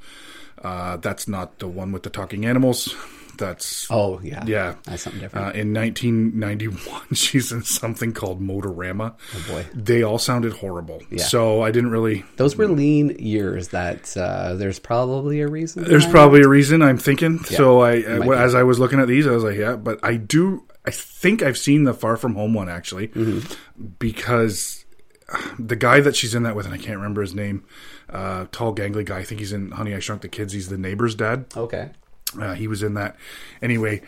Uh, 0.63 0.97
that's 0.97 1.29
not 1.29 1.59
the 1.61 1.69
one 1.69 1.93
with 1.93 2.03
the 2.03 2.11
talking 2.11 2.45
animals. 2.47 2.95
That's 3.39 3.87
Oh 3.91 4.21
yeah, 4.23 4.45
yeah. 4.47 4.75
that's 4.85 5.03
something 5.03 5.21
different. 5.21 5.47
Uh, 5.49 5.59
in 5.59 5.73
1991, 5.75 7.03
she's 7.15 7.53
in 7.53 7.63
something 7.63 8.13
called 8.13 8.41
Motorama. 8.41 9.15
Oh, 9.35 9.45
boy. 9.49 9.67
They 9.75 10.03
all 10.03 10.19
sounded 10.19 10.53
horrible. 10.55 11.03
Yeah. 11.11 11.25
So 11.25 11.63
I 11.63 11.71
didn't 11.71 11.91
really. 11.91 12.25
Those 12.37 12.57
were 12.57 12.69
lean 12.69 13.11
years. 13.19 13.69
That 13.69 14.17
uh, 14.17 14.55
there's 14.55 14.79
probably 14.79 15.41
a 15.41 15.49
reason. 15.49 15.85
There's 15.85 16.07
probably 16.07 16.41
a 16.43 16.49
reason 16.49 16.83
I'm 16.83 16.99
thinking. 16.99 17.39
So 17.45 17.81
I, 17.81 17.97
be. 18.03 18.31
as 18.33 18.55
I 18.55 18.63
was 18.63 18.79
looking 18.79 19.01
at 19.01 19.09
these, 19.09 19.27
I 19.27 19.31
was 19.33 19.45
like, 19.45 19.57
yeah, 19.57 19.77
but 19.77 19.99
I 20.03 20.17
do. 20.17 20.65
I 20.85 20.91
think 20.93 21.43
I've 21.43 21.59
seen 21.59 21.83
the 21.85 21.93
Far 21.95 22.17
From 22.17 22.35
Home 22.37 22.55
one 22.55 22.69
actually, 22.69 23.09
Mm-hmm. 23.09 23.53
because 23.99 24.85
the 25.59 25.75
guy 25.77 26.01
that 26.01 26.15
she's 26.15 26.35
in 26.35 26.45
that 26.45 26.55
with, 26.55 26.67
and 26.67 26.75
I 26.75 26.79
can't 26.79 26.97
remember 26.97 27.21
his 27.21 27.35
name, 27.35 27.65
uh, 28.09 28.47
tall, 28.53 28.75
gangly 28.75 29.05
guy. 29.05 29.19
I 29.19 29.25
think 29.25 29.41
he's 29.41 29.53
in 29.53 29.73
Honey 29.73 29.95
I 29.95 29.99
Shrunk 29.99 30.23
the 30.23 30.29
Kids. 30.29 30.53
He's 30.53 30.69
the 30.69 30.79
neighbor's 30.79 31.15
dad. 31.17 31.47
Okay. 31.57 31.91
Uh, 32.39 32.55
he 32.55 32.67
was 32.69 32.83
in 32.83 32.95
that. 32.95 33.17
Anyway, 33.63 34.03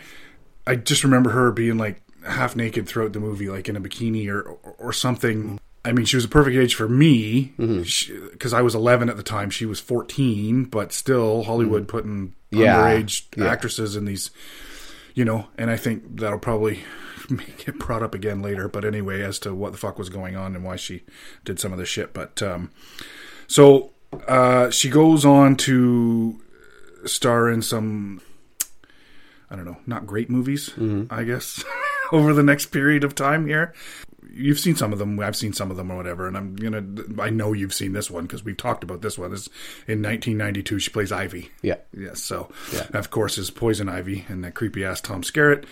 I 0.67 0.77
just 0.77 1.05
remember 1.05 1.31
her 1.31 1.51
being 1.53 1.79
like 1.79 2.03
half 2.27 2.57
naked 2.57 2.87
throughout 2.89 3.13
the 3.13 3.21
movie, 3.21 3.49
like 3.49 3.69
in 3.69 3.77
a 3.77 3.81
bikini 3.81 4.29
or 4.29 4.41
or, 4.43 4.75
or 4.79 4.93
something. 4.93 5.59
I 5.85 5.93
mean, 5.93 6.05
she 6.05 6.17
was 6.17 6.25
a 6.25 6.29
perfect 6.29 6.57
age 6.57 6.75
for 6.75 6.89
me 6.89 7.53
because 7.57 8.53
I 8.53 8.61
was 8.61 8.75
11 8.75 9.09
at 9.09 9.17
the 9.17 9.23
time. 9.23 9.49
She 9.49 9.65
was 9.65 9.81
14, 9.81 10.65
but 10.65 10.93
still 10.93 11.45
Hollywood 11.45 11.89
putting 11.89 12.35
Yeah. 12.51 12.75
underage 12.77 13.25
Yeah. 13.37 13.47
actresses 13.47 13.97
in 13.97 14.05
these, 14.05 14.31
you 15.15 15.25
know. 15.25 15.47
And 15.57 15.71
I 15.71 15.77
think 15.77 16.17
that'll 16.21 16.41
probably 16.41 16.81
get 17.65 17.79
brought 17.79 18.03
up 18.03 18.15
again 18.15 18.43
later. 18.43 18.69
But 18.69 18.85
anyway, 18.85 19.23
as 19.23 19.39
to 19.41 19.55
what 19.55 19.73
the 19.73 19.79
fuck 19.79 19.99
was 19.99 20.11
going 20.11 20.37
on 20.37 20.55
and 20.57 20.65
why 20.65 20.77
she 20.77 21.05
did 21.45 21.59
some 21.61 21.73
of 21.73 21.79
this 21.79 21.89
shit, 21.89 22.13
but 22.13 22.43
um, 22.43 22.71
so 23.47 23.93
uh, 24.27 24.69
she 24.71 24.91
goes 24.91 25.25
on 25.25 25.57
to 25.57 26.39
star 27.05 27.49
in 27.49 27.63
some 27.63 28.21
I 29.51 29.57
don't 29.57 29.65
know, 29.65 29.79
not 29.87 30.07
great 30.07 30.29
movies, 30.29 30.71
mm-hmm. 30.71 31.05
I 31.11 31.25
guess, 31.25 31.65
over 32.13 32.35
the 32.35 32.43
next 32.43 32.67
period 32.67 33.03
of 33.03 33.15
time 33.15 33.47
here. 33.47 33.73
You've 34.31 34.59
seen 34.59 34.77
some 34.77 34.93
of 34.93 34.99
them. 34.99 35.19
I've 35.21 35.35
seen 35.37 35.53
some 35.53 35.71
of 35.71 35.77
them 35.77 35.91
or 35.91 35.97
whatever. 35.97 36.27
And 36.29 36.37
I'm 36.37 36.55
going 36.55 36.73
to, 36.97 37.23
I 37.23 37.31
know 37.31 37.53
you've 37.53 37.73
seen 37.75 37.93
this 37.93 38.11
one 38.11 38.25
because 38.25 38.45
we've 38.45 38.57
talked 38.57 38.85
about 38.85 39.01
this 39.03 39.19
one. 39.19 39.31
This 39.31 39.47
in 39.87 40.03
1992, 40.03 40.79
she 40.79 40.91
plays 40.91 41.11
Ivy. 41.11 41.51
Yeah. 41.63 41.77
Yes. 41.97 42.23
So, 42.23 42.51
Yeah. 42.73 42.87
of 42.93 43.11
course, 43.11 43.39
is 43.39 43.51
Poison 43.51 43.89
Ivy 43.89 44.25
and 44.29 44.45
that 44.45 44.55
creepy 44.55 44.85
ass 44.85 45.01
Tom 45.01 45.23
Skerritt. 45.23 45.65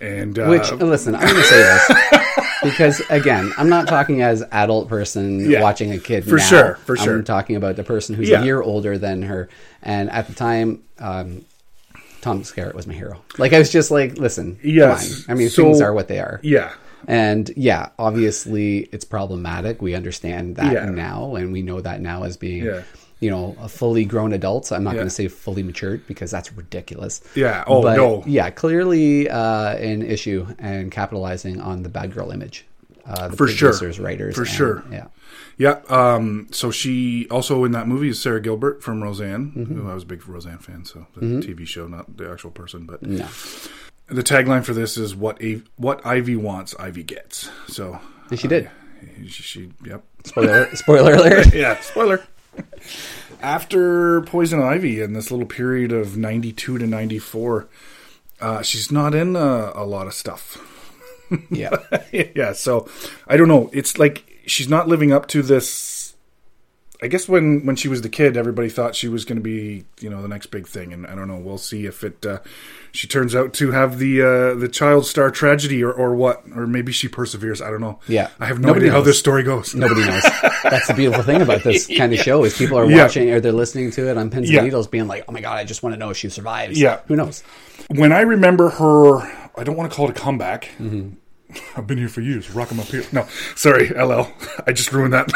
And, 0.00 0.38
uh, 0.38 0.46
Which 0.46 0.70
listen, 0.72 1.14
I'm 1.14 1.22
going 1.22 1.34
to 1.36 1.42
say 1.42 1.62
this 1.62 2.50
because 2.62 3.02
again, 3.10 3.52
I'm 3.58 3.68
not 3.68 3.88
talking 3.88 4.22
as 4.22 4.42
adult 4.52 4.88
person 4.88 5.50
Yeah. 5.50 5.62
watching 5.62 5.92
a 5.92 5.98
kid 5.98 6.24
For 6.24 6.36
now. 6.36 6.44
sure, 6.44 6.74
for 6.86 6.96
sure. 6.96 7.16
I'm 7.16 7.24
talking 7.24 7.56
about 7.56 7.76
the 7.76 7.84
person 7.84 8.14
who's 8.14 8.28
Yeah. 8.28 8.40
a 8.40 8.44
year 8.44 8.62
older 8.62 8.96
than 8.98 9.22
her, 9.22 9.48
and 9.82 10.10
at 10.10 10.26
the 10.28 10.34
time. 10.34 10.82
Um, 10.98 11.44
Tom 12.22 12.42
Skerritt 12.42 12.74
was 12.74 12.88
my 12.88 12.94
hero. 12.94 13.22
Like 13.38 13.52
I 13.52 13.58
was 13.60 13.70
just 13.70 13.92
like, 13.92 14.18
listen, 14.18 14.58
Yes. 14.60 15.24
I 15.28 15.34
mean, 15.34 15.48
So- 15.48 15.62
things 15.62 15.80
are 15.80 15.92
what 15.92 16.08
they 16.08 16.18
are. 16.18 16.40
yeah. 16.42 16.72
And 17.06 17.50
yeah, 17.56 17.90
obviously 17.98 18.88
it's 18.92 19.04
problematic. 19.04 19.80
We 19.80 19.94
understand 19.94 20.56
that 20.56 20.72
Yeah. 20.72 20.86
now, 20.90 21.36
and 21.36 21.52
we 21.52 21.62
know 21.62 21.80
that 21.80 22.00
now 22.00 22.24
as 22.24 22.36
being, 22.36 22.64
Yeah. 22.64 22.82
you 23.20 23.30
know, 23.30 23.56
a 23.60 23.68
fully 23.68 24.04
grown 24.04 24.32
adults. 24.32 24.72
I'm 24.72 24.82
not 24.84 24.90
Yeah. 24.90 24.96
going 24.96 25.06
to 25.08 25.14
say 25.14 25.28
fully 25.28 25.62
matured 25.62 26.06
because 26.06 26.30
that's 26.30 26.52
ridiculous. 26.52 27.20
Yeah. 27.34 27.62
Oh, 27.66 27.82
but 27.82 27.96
no. 27.96 28.24
yeah, 28.26 28.50
clearly 28.50 29.28
uh, 29.30 29.76
an 29.76 30.02
issue 30.02 30.46
and 30.58 30.90
capitalizing 30.90 31.60
on 31.60 31.82
the 31.82 31.88
bad 31.88 32.12
girl 32.12 32.30
image. 32.30 32.66
Uh, 33.08 33.28
the 33.28 33.36
For 33.36 33.46
sure. 33.46 33.72
writers, 34.00 34.34
For 34.34 34.40
and- 34.42 34.50
sure. 34.50 34.82
Yeah, 34.90 35.06
Yeah. 35.58 35.78
Um, 35.88 36.48
so 36.50 36.72
she 36.72 37.28
also 37.30 37.62
in 37.62 37.70
that 37.70 37.86
movie 37.86 38.08
is 38.08 38.20
Sara 38.20 38.40
Gilbert 38.40 38.82
from 38.82 39.00
Roseanne, 39.00 39.52
Mm-hmm. 39.56 39.80
who 39.80 39.88
I 39.88 39.94
was 39.94 40.02
a 40.02 40.06
big 40.06 40.26
Roseanne 40.28 40.58
fan. 40.58 40.84
So 40.84 41.06
the 41.16 41.40
TV 41.40 41.64
show, 41.64 41.86
not 41.86 42.16
the 42.16 42.28
actual 42.28 42.50
person, 42.50 42.84
but 42.84 43.02
no, 43.04 43.28
the 44.08 44.22
tagline 44.22 44.64
for 44.64 44.72
this 44.72 44.96
is 44.96 45.14
what 45.14 45.42
a, 45.42 45.62
what 45.76 46.04
Ivy 46.04 46.36
wants, 46.36 46.74
Ivy 46.78 47.02
gets. 47.02 47.50
So 47.68 48.00
she 48.34 48.48
did. 48.48 48.70
she, 49.26 49.28
she 49.28 49.72
yep. 49.84 50.04
Spoiler, 50.24 50.74
spoiler 50.74 51.14
alert. 51.14 51.46
yeah, 51.54 51.80
spoiler. 51.80 52.22
After 53.40 54.22
Poison 54.22 54.62
Ivy 54.62 55.00
in 55.00 55.12
this 55.12 55.30
little 55.30 55.46
period 55.46 55.92
of 55.92 56.16
92 56.16 56.78
to 56.78 56.86
94, 56.86 57.68
uh, 58.40 58.62
she's 58.62 58.90
not 58.90 59.14
in 59.14 59.36
uh, 59.36 59.72
a 59.74 59.84
lot 59.84 60.06
of 60.06 60.14
stuff. 60.14 60.58
Yeah, 61.50 61.76
yeah, 62.12 62.52
so 62.52 62.88
I 63.26 63.36
don't 63.36 63.48
know. 63.48 63.70
It's 63.72 63.98
like 63.98 64.42
she's 64.46 64.68
not 64.68 64.88
living 64.88 65.12
up 65.12 65.26
to 65.28 65.42
this. 65.42 65.68
I 67.02 67.08
guess 67.08 67.28
when 67.28 67.66
when 67.66 67.76
she 67.76 67.88
was 67.88 68.00
the 68.02 68.08
kid, 68.08 68.36
everybody 68.36 68.68
thought 68.70 68.94
she 68.96 69.08
was 69.08 69.24
going 69.26 69.36
to 69.36 69.42
be, 69.42 69.84
you 70.00 70.08
know, 70.08 70.22
the 70.22 70.28
next 70.28 70.46
big 70.46 70.66
thing, 70.66 70.92
and 70.94 71.06
I 71.06 71.14
don't 71.14 71.28
know. 71.28 71.36
We'll 71.36 71.58
see 71.58 71.84
if 71.86 72.02
it. 72.02 72.24
Uh, 72.24 72.38
she 72.92 73.06
turns 73.06 73.34
out 73.34 73.52
to 73.54 73.70
have 73.72 73.98
the 73.98 74.22
uh, 74.22 74.54
the 74.54 74.68
child 74.68 75.04
star 75.06 75.30
tragedy, 75.30 75.84
or 75.84 75.92
or 75.92 76.14
what, 76.14 76.42
or 76.54 76.66
maybe 76.66 76.92
she 76.92 77.08
perseveres. 77.08 77.60
I 77.60 77.70
don't 77.70 77.82
know. 77.82 77.98
Yeah. 78.08 78.30
I 78.40 78.46
have 78.46 78.60
no 78.60 78.68
Nobody 78.68 78.86
idea 78.86 78.92
how 78.94 79.02
this 79.02 79.18
story 79.18 79.42
goes. 79.42 79.74
nobody 79.74 80.06
knows. 80.06 80.22
That's 80.62 80.86
the 80.88 80.94
beautiful 80.94 81.22
thing 81.22 81.42
about 81.42 81.62
this 81.62 81.86
kind 81.98 82.14
of 82.14 82.18
show 82.20 82.44
is 82.44 82.56
people 82.56 82.78
are 82.78 82.86
Yeah. 82.88 83.02
watching 83.02 83.30
or 83.30 83.40
they're 83.40 83.52
listening 83.52 83.90
to 83.90 84.08
it 84.08 84.16
on 84.16 84.30
pins 84.30 84.50
Yeah. 84.50 84.60
and 84.60 84.66
needles, 84.66 84.86
being 84.86 85.06
like, 85.06 85.24
"Oh 85.28 85.32
my 85.32 85.40
god, 85.42 85.58
I 85.58 85.64
just 85.64 85.82
want 85.82 85.92
to 85.94 85.98
know 85.98 86.08
if 86.10 86.16
she 86.16 86.30
survives." 86.30 86.80
Yeah. 86.80 87.00
who 87.08 87.16
knows? 87.16 87.42
when 87.88 88.10
I 88.12 88.22
remember 88.22 88.70
her, 88.70 89.18
I 89.54 89.64
don't 89.64 89.76
want 89.76 89.90
to 89.90 89.94
call 89.96 90.08
it 90.08 90.16
a 90.16 90.20
comeback. 90.20 90.70
Mm-hmm. 90.78 91.10
I've 91.76 91.86
been 91.86 91.98
here 91.98 92.08
for 92.08 92.22
years. 92.22 92.50
Rock 92.50 92.72
'em 92.72 92.80
up 92.80 92.86
here. 92.86 93.04
No, 93.12 93.26
sorry, 93.54 93.88
LL. 93.90 94.26
I 94.66 94.72
just 94.72 94.92
ruined 94.92 95.12
that. 95.12 95.30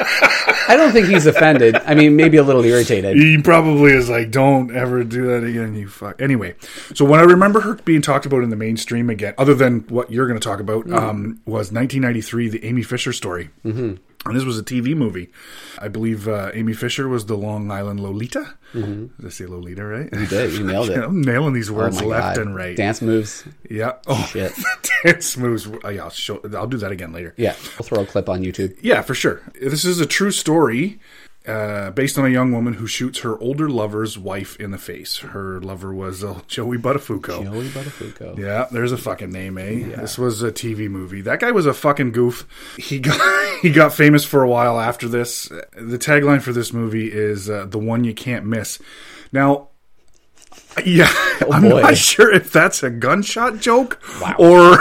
I 0.00 0.74
don't 0.76 0.92
think 0.92 1.08
he's 1.08 1.26
offended. 1.26 1.76
I 1.76 1.94
mean, 1.94 2.16
maybe 2.16 2.36
a 2.36 2.42
little 2.42 2.64
irritated. 2.64 3.16
he 3.16 3.40
probably 3.40 3.92
is 3.92 4.08
like, 4.08 4.30
don't 4.30 4.74
ever 4.74 5.04
do 5.04 5.26
that 5.28 5.44
again, 5.44 5.74
you 5.74 5.88
fuck. 5.88 6.20
Anyway, 6.20 6.54
so 6.94 7.04
when 7.04 7.20
I 7.20 7.24
remember 7.24 7.60
her 7.60 7.74
being 7.74 8.02
talked 8.02 8.26
about 8.26 8.42
in 8.42 8.50
the 8.50 8.56
mainstream 8.56 9.10
again, 9.10 9.34
other 9.38 9.54
than 9.54 9.80
what 9.88 10.10
you're 10.10 10.26
going 10.26 10.38
to 10.38 10.46
talk 10.46 10.60
about, 10.60 10.90
um, 10.90 11.40
was 11.46 11.72
1993, 11.72 12.48
the 12.48 12.64
Amy 12.64 12.82
Fisher 12.82 13.12
story. 13.12 13.50
Mm-hmm. 13.64 13.96
And 14.26 14.36
this 14.36 14.44
was 14.44 14.58
a 14.58 14.62
TV 14.64 14.96
movie. 14.96 15.30
I 15.78 15.88
believe 15.88 16.26
uh, 16.28 16.50
Amy 16.52 16.72
Fisher 16.74 17.08
was 17.08 17.26
the 17.26 17.36
Long 17.36 17.70
Island 17.70 18.00
Lolita. 18.00 18.54
Did 18.74 19.10
I 19.24 19.28
say 19.28 19.46
Lolita 19.46 19.84
right? 19.84 20.08
You 20.12 20.26
did. 20.26 20.52
You 20.54 20.64
nailed 20.64 20.90
it. 20.90 20.98
I'm 21.02 21.22
nailing 21.22 21.54
these 21.54 21.70
Oh 21.70 21.74
words 21.74 22.00
my 22.00 22.06
left 22.08 22.36
God. 22.36 22.46
and 22.46 22.54
right. 22.56 22.76
Dance 22.76 23.00
moves. 23.00 23.44
Yeah. 23.70 23.92
Oh, 24.06 24.28
Shit. 24.32 24.52
dance 25.04 25.36
moves. 25.36 25.68
Oh, 25.84 25.88
yeah, 25.88 26.02
I'll, 26.02 26.10
show, 26.10 26.40
I'll 26.54 26.66
do 26.66 26.78
that 26.78 26.90
again 26.90 27.12
later. 27.12 27.32
Yeah, 27.38 27.52
I'll 27.78 27.84
throw 27.86 28.02
a 28.02 28.06
clip 28.06 28.28
on 28.28 28.42
YouTube. 28.42 28.76
Yeah, 28.82 29.02
for 29.02 29.14
sure. 29.14 29.40
This 29.60 29.84
is 29.84 30.00
a 30.00 30.06
true 30.06 30.32
story 30.32 30.98
uh, 31.46 31.90
based 31.92 32.18
on 32.18 32.26
a 32.26 32.28
young 32.28 32.52
woman 32.52 32.74
who 32.74 32.86
shoots 32.86 33.20
her 33.20 33.38
older 33.40 33.70
lover's 33.70 34.18
wife 34.18 34.56
in 34.60 34.70
the 34.70 34.78
face. 34.78 35.18
Her 35.18 35.60
lover 35.60 35.94
was 35.94 36.22
uh, 36.22 36.40
Joey 36.46 36.76
Buttafuoco. 36.78 37.42
Joey 37.44 37.68
Buttafuoco. 37.68 38.36
Yeah, 38.38 38.66
there's 38.70 38.92
a 38.92 38.98
fucking 38.98 39.30
name, 39.32 39.56
eh? 39.56 39.96
This 39.96 40.18
was 40.18 40.42
a 40.42 40.52
TV 40.52 40.88
movie. 40.90 41.22
That 41.22 41.40
guy 41.40 41.50
was 41.52 41.64
a 41.66 41.72
fucking 41.72 42.12
goof. 42.12 42.46
He 42.78 42.98
got 43.00 43.18
he 43.62 43.70
got 43.70 43.94
famous 43.94 44.24
for 44.24 44.42
a 44.42 44.48
while 44.48 44.78
after 44.78 45.08
this. 45.08 45.44
The 45.48 45.98
tagline 45.98 46.42
for 46.42 46.52
this 46.52 46.72
movie 46.72 47.10
is 47.10 47.48
uh, 47.48 47.64
"the 47.66 47.78
one 47.78 48.04
you 48.04 48.12
can't 48.14 48.44
miss." 48.44 48.78
Now, 49.32 49.68
yeah, 50.84 51.08
I'm 51.50 51.62
boy. 51.62 51.80
not 51.82 51.96
sure 51.96 52.30
if 52.32 52.52
that's 52.52 52.82
a 52.82 52.90
gunshot 52.90 53.58
joke 53.60 54.00
Wow. 54.20 54.36
or. 54.38 54.78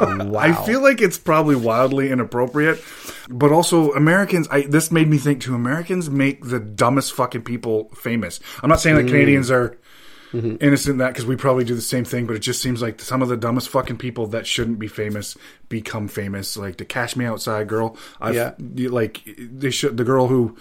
Wow. 0.30 0.40
I 0.40 0.52
feel 0.66 0.82
like 0.82 1.00
it's 1.00 1.18
probably 1.18 1.56
wildly 1.56 2.10
inappropriate, 2.10 2.82
but 3.28 3.52
also 3.52 3.92
Americans. 3.92 4.48
I 4.50 4.62
this 4.62 4.90
made 4.90 5.08
me 5.08 5.18
think 5.18 5.40
too. 5.40 5.54
Americans 5.54 6.08
make 6.08 6.44
the 6.44 6.60
dumbest 6.60 7.12
fucking 7.12 7.42
people 7.42 7.90
famous. 7.94 8.40
I'm 8.62 8.68
not 8.68 8.80
saying 8.80 8.96
that 8.96 9.06
mm. 9.06 9.08
Canadians 9.08 9.50
are 9.50 9.78
mm-hmm. 10.32 10.56
innocent 10.60 10.94
in 10.94 10.98
that 10.98 11.08
because 11.08 11.26
we 11.26 11.36
probably 11.36 11.64
do 11.64 11.74
the 11.74 11.80
same 11.80 12.04
thing, 12.04 12.26
but 12.26 12.36
it 12.36 12.40
just 12.40 12.62
seems 12.62 12.80
like 12.80 13.00
some 13.00 13.22
of 13.22 13.28
the 13.28 13.36
dumbest 13.36 13.68
fucking 13.68 13.98
people 13.98 14.26
that 14.28 14.46
shouldn't 14.46 14.78
be 14.78 14.88
famous 14.88 15.36
become 15.68 16.08
famous. 16.08 16.56
Like 16.56 16.76
the 16.76 16.84
Cash 16.84 17.16
Me 17.16 17.24
Outside 17.24 17.68
girl. 17.68 17.96
I 18.20 18.30
Yeah. 18.32 18.54
like 18.58 19.22
they 19.38 19.70
should 19.70 19.96
the 19.96 20.04
girl 20.04 20.28
who 20.28 20.56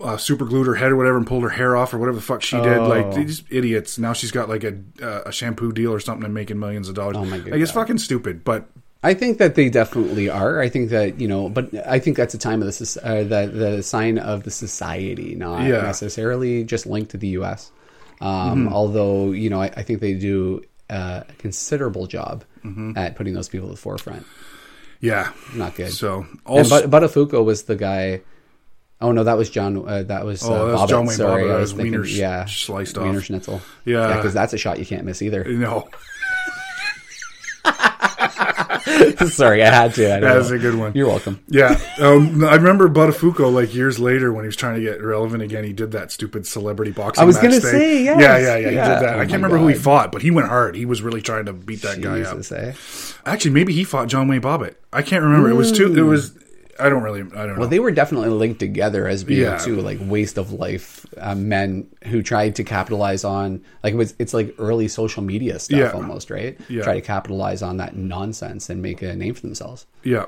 uh, 0.00 0.16
super 0.16 0.44
glued 0.44 0.66
her 0.66 0.74
head 0.74 0.90
or 0.92 0.96
whatever 0.96 1.16
and 1.16 1.26
pulled 1.26 1.42
her 1.42 1.48
hair 1.50 1.76
off 1.76 1.94
or 1.94 1.98
whatever 1.98 2.16
the 2.16 2.22
fuck 2.22 2.42
she 2.42 2.56
did. 2.60 2.78
Like 2.78 3.06
Oh. 3.06 3.12
these 3.12 3.42
idiots. 3.50 3.98
Now 3.98 4.12
she's 4.12 4.30
got 4.30 4.48
like 4.48 4.64
a 4.64 4.74
uh, 5.02 5.22
a 5.26 5.32
shampoo 5.32 5.72
deal 5.72 5.92
or 5.92 6.00
something 6.00 6.24
and 6.24 6.34
making 6.34 6.58
millions 6.58 6.88
of 6.88 6.94
dollars. 6.94 7.16
Oh 7.16 7.24
my 7.24 7.38
good 7.38 7.52
like 7.52 7.60
it's 7.60 7.70
fucking 7.72 7.98
stupid. 7.98 8.44
But 8.44 8.68
I 9.04 9.14
think 9.14 9.38
that 9.38 9.54
they 9.56 9.68
definitely 9.68 10.28
are. 10.28 10.60
I 10.60 10.68
think 10.68 10.90
that 10.90 11.20
you 11.20 11.26
know, 11.28 11.48
but 11.48 11.70
I 11.86 11.98
think 11.98 12.16
that's 12.16 12.34
a 12.34 12.38
time 12.38 12.62
of 12.62 12.68
the 12.68 13.00
uh, 13.02 13.22
the 13.24 13.46
the 13.52 13.82
sign 13.82 14.18
of 14.18 14.44
the 14.44 14.50
society, 14.50 15.34
not 15.34 15.62
Yeah. 15.66 15.82
necessarily 15.82 16.64
just 16.64 16.86
linked 16.86 17.10
to 17.12 17.16
the 17.18 17.28
U.S. 17.38 17.70
Um, 18.20 18.66
Mm-hmm. 18.66 18.72
Although 18.72 19.32
you 19.32 19.50
know, 19.50 19.60
I, 19.60 19.66
I 19.76 19.82
think 19.82 20.00
they 20.00 20.14
do 20.14 20.62
uh, 20.90 21.22
a 21.28 21.32
considerable 21.38 22.06
job 22.06 22.44
Mm-hmm. 22.64 22.96
at 22.96 23.16
putting 23.16 23.34
those 23.34 23.48
people 23.48 23.66
at 23.68 23.74
the 23.74 23.80
forefront. 23.80 24.24
yeah, 25.00 25.32
Not 25.56 25.74
good. 25.74 25.90
so 25.92 26.20
and 26.20 26.38
also 26.46 26.86
but 26.86 27.02
Buttafuoco 27.02 27.44
was 27.44 27.64
the 27.64 27.74
guy. 27.74 28.20
Oh 29.02 29.12
no, 29.12 29.24
that 29.24 29.36
was 29.36 29.50
John. 29.50 29.86
Uh, 29.86 30.02
that 30.04 30.24
was 30.24 30.42
Oh, 30.44 30.52
uh, 30.52 30.58
that 30.64 30.72
was 30.72 30.80
Bobbitt. 30.82 30.88
John 30.88 31.06
Wayne 31.06 31.16
Sorry, 31.16 31.42
Bobbitt. 31.42 31.44
I 31.44 31.48
That 31.48 31.60
was 31.60 31.60
was 31.60 31.72
thinking, 31.82 31.92
wiener 31.92 32.04
sh- 32.06 32.16
yeah, 32.16 32.44
sliced 32.46 32.96
wiener 32.96 33.18
off. 33.18 33.24
schnitzel. 33.24 33.60
Yeah. 33.84 34.16
because 34.16 34.32
that's 34.32 34.52
a 34.54 34.58
shot 34.58 34.78
you 34.78 34.86
can't 34.86 35.04
miss 35.04 35.20
either. 35.20 35.44
no, 35.48 35.88
Sorry, 39.26 39.62
I 39.62 39.70
had 39.70 39.94
to. 39.94 40.16
I 40.16 40.20
that 40.20 40.36
was 40.36 40.50
know. 40.50 40.56
a 40.56 40.58
good 40.58 40.74
one. 40.76 40.92
You're 40.94 41.06
welcome. 41.06 41.40
Yeah, 41.48 41.78
um, 42.00 42.44
I 42.44 42.54
remember 42.56 42.88
Buttafuoco 42.88 43.52
like 43.52 43.74
years 43.74 43.98
later 44.00 44.32
when 44.32 44.44
he 44.44 44.46
was 44.46 44.56
trying 44.56 44.74
to 44.76 44.80
get 44.80 45.00
relevant 45.02 45.42
again. 45.42 45.64
He 45.64 45.72
did 45.72 45.92
that 45.92 46.10
stupid 46.10 46.46
celebrity 46.46 46.90
boxing. 46.92 47.22
I 47.22 47.24
was 47.26 47.36
gonna 47.38 47.60
say, 47.60 48.02
yes. 48.04 48.20
yeah, 48.20 48.38
yeah, 48.38 48.56
yeah. 48.56 48.58
He 48.58 48.64
did 48.64 48.76
that. 48.76 49.14
Oh 49.16 49.18
I 49.18 49.22
can't 49.22 49.34
remember 49.34 49.58
who 49.58 49.68
he 49.68 49.74
fought, 49.74 50.10
but 50.12 50.22
he 50.22 50.30
went 50.30 50.48
hard. 50.48 50.74
He 50.74 50.84
was 50.84 51.00
really 51.02 51.22
trying 51.22 51.46
to 51.46 51.52
beat 51.52 51.82
that 51.82 52.00
guy 52.00 52.22
up. 52.22 52.38
Eh? 52.52 52.72
Actually, 53.24 53.52
maybe 53.52 53.72
he 53.72 53.84
fought 53.84 54.08
John 54.08 54.28
Wayne 54.28 54.40
Bobbitt. 54.42 54.74
I 54.92 55.02
can't 55.02 55.22
remember. 55.22 55.48
It 55.50 55.54
was 55.54 55.72
too. 55.72 55.96
It 55.96 56.02
was. 56.02 56.36
I 56.80 56.88
don't 56.88 57.02
really. 57.02 57.20
I 57.20 57.24
don't 57.46 57.54
know. 57.54 57.60
Well, 57.60 57.68
they 57.68 57.78
were 57.80 57.90
definitely 57.90 58.30
linked 58.30 58.58
together 58.58 59.06
as 59.06 59.24
being 59.24 59.42
Yeah. 59.42 59.58
two 59.58 59.80
like 59.80 59.98
waste 60.00 60.38
of 60.38 60.52
life 60.52 61.04
uh, 61.18 61.34
men 61.34 61.86
who 62.04 62.22
tried 62.22 62.56
to 62.56 62.64
capitalize 62.64 63.24
on 63.24 63.62
like 63.84 63.92
it 63.94 63.96
was 63.96 64.14
it's 64.18 64.32
like 64.32 64.54
early 64.58 64.88
social 64.88 65.22
media 65.22 65.58
stuff 65.58 65.78
Yeah. 65.78 65.90
almost 65.90 66.30
right. 66.30 66.58
Yeah. 66.68 66.82
Try 66.82 66.94
to 66.94 67.00
capitalize 67.02 67.62
on 67.62 67.76
that 67.76 67.94
nonsense 67.96 68.70
and 68.70 68.80
make 68.80 69.02
a 69.02 69.14
name 69.14 69.34
for 69.34 69.42
themselves. 69.42 69.86
Yeah. 70.02 70.26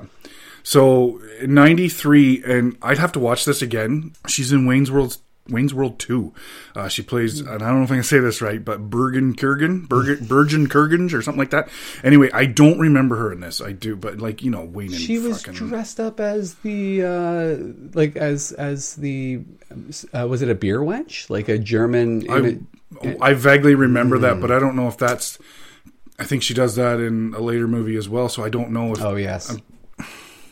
So 0.63 1.19
ninety 1.45 1.89
three, 1.89 2.43
and 2.43 2.77
I'd 2.81 2.97
have 2.97 3.11
to 3.13 3.19
watch 3.19 3.45
this 3.45 3.61
again. 3.61 4.13
She's 4.27 4.51
in 4.51 4.65
Wayne's 4.65 4.91
World. 4.91 5.17
Wayne's 5.49 5.73
World 5.73 5.99
Two. 5.99 6.33
Uh, 6.75 6.87
she 6.87 7.01
plays, 7.03 7.39
and 7.39 7.49
I 7.61 7.67
don't 7.67 7.77
know 7.79 7.83
if 7.83 7.91
I 7.91 7.95
can 7.95 8.03
say 8.03 8.19
this 8.19 8.41
right, 8.41 8.63
but 8.63 8.89
Bergen 8.89 9.35
Kurgan, 9.35 9.87
Bergen, 9.87 10.25
Bergen 10.27 10.67
Kurgan, 10.67 11.13
or 11.13 11.21
something 11.21 11.37
like 11.39 11.51
that. 11.51 11.69
Anyway, 12.03 12.29
I 12.33 12.45
don't 12.45 12.79
remember 12.79 13.15
her 13.17 13.31
in 13.31 13.41
this. 13.41 13.61
I 13.61 13.71
do, 13.71 13.95
but 13.95 14.17
like 14.17 14.41
you 14.41 14.49
know, 14.49 14.65
Wayne 14.65 14.87
and 14.91 14.95
She 14.99 15.19
was 15.19 15.43
fucking, 15.43 15.67
dressed 15.67 15.99
up 15.99 16.19
as 16.19 16.55
the 16.55 17.03
uh, 17.03 17.57
like 17.93 18.15
as 18.15 18.51
as 18.53 18.95
the 18.95 19.41
uh, 20.13 20.27
was 20.27 20.41
it 20.41 20.49
a 20.49 20.55
beer 20.55 20.79
wench 20.79 21.29
like 21.29 21.47
a 21.49 21.57
German 21.59 22.25
I, 22.31 22.59
I 23.21 23.33
vaguely 23.33 23.75
remember 23.75 24.17
Mm. 24.17 24.21
that, 24.21 24.41
but 24.41 24.51
I 24.51 24.59
don't 24.59 24.75
know 24.75 24.87
if 24.87 24.97
that's. 24.97 25.37
I 26.17 26.23
think 26.23 26.43
she 26.43 26.53
does 26.53 26.75
that 26.77 26.99
in 27.01 27.33
a 27.35 27.39
later 27.41 27.67
movie 27.67 27.97
as 27.97 28.07
well, 28.07 28.29
so 28.29 28.43
I 28.43 28.49
don't 28.49 28.71
know 28.71 28.93
if. 28.93 29.01
oh 29.01 29.15
yes 29.15 29.55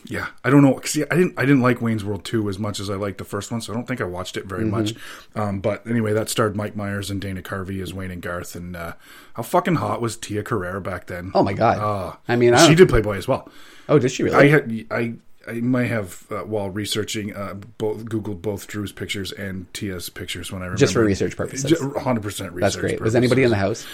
Yeah, 0.06 0.26
I 0.44 0.50
don't 0.50 0.62
know. 0.62 0.80
See, 0.84 1.02
I 1.10 1.14
didn't. 1.16 1.38
I 1.38 1.42
didn't 1.46 1.62
like 1.62 1.80
Wayne's 1.80 2.04
World 2.04 2.24
two 2.24 2.48
as 2.48 2.58
much 2.58 2.78
as 2.78 2.90
I 2.90 2.94
liked 2.94 3.18
the 3.18 3.24
first 3.24 3.50
one, 3.50 3.60
so 3.60 3.72
I 3.72 3.76
don't 3.76 3.86
think 3.88 4.00
I 4.00 4.04
watched 4.04 4.36
it 4.36 4.44
very 4.44 4.64
much. 4.64 4.94
Um, 5.34 5.60
but 5.60 5.86
anyway, 5.86 6.12
that 6.12 6.28
starred 6.28 6.54
Mike 6.56 6.76
Myers 6.76 7.10
and 7.10 7.20
Dana 7.20 7.40
Carvey 7.42 7.80
as 7.82 7.94
Wayne 7.94 8.10
and 8.10 8.20
Garth, 8.20 8.54
and 8.54 8.76
uh, 8.76 8.92
how 9.34 9.42
fucking 9.42 9.76
hot 9.76 10.00
was 10.02 10.16
Tia 10.16 10.42
Carrera 10.42 10.80
back 10.80 11.06
then? 11.06 11.30
oh 11.34 11.42
my 11.42 11.54
god 11.54 11.78
Ah. 11.80 12.18
I 12.28 12.36
mean 12.36 12.52
I 12.54 12.68
she 12.68 12.74
did 12.74 12.88
Playboy 12.88 13.16
as 13.16 13.26
well. 13.26 13.48
oh 13.88 13.98
did 13.98 14.10
she 14.10 14.22
really 14.24 14.36
I 14.36 14.48
had 14.48 14.86
I. 14.90 15.14
I 15.46 15.60
might 15.60 15.88
have, 15.88 16.24
uh, 16.30 16.36
while 16.38 16.70
researching, 16.70 17.36
uh, 17.36 17.52
both 17.76 18.06
Googled 18.06 18.40
both 18.40 18.66
Drew's 18.66 18.92
pictures 18.92 19.30
and 19.30 19.66
Tia's 19.74 20.08
pictures 20.08 20.50
when 20.50 20.62
I 20.62 20.64
remember. 20.64 20.78
Just 20.80 20.94
for 20.94 21.04
research 21.04 21.36
purposes. 21.36 21.78
hundred 21.98 22.22
percent 22.22 22.52
research. 22.52 22.62
that's 22.72 22.76
great 22.76 22.98
was 23.02 23.14
anybody 23.14 23.42
in 23.42 23.50
the 23.50 23.56
house 23.56 23.86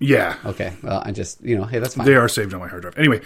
Yeah, 0.00 0.36
okay 0.44 0.72
well 0.82 1.02
I 1.04 1.12
just 1.12 1.42
you 1.42 1.56
know 1.56 1.64
hey 1.64 1.78
that's 1.78 1.94
fine 1.94 2.06
They 2.06 2.16
are 2.16 2.28
saved 2.28 2.54
on 2.54 2.60
my 2.60 2.68
hard 2.68 2.82
drive. 2.82 2.98
Anyway, 2.98 3.20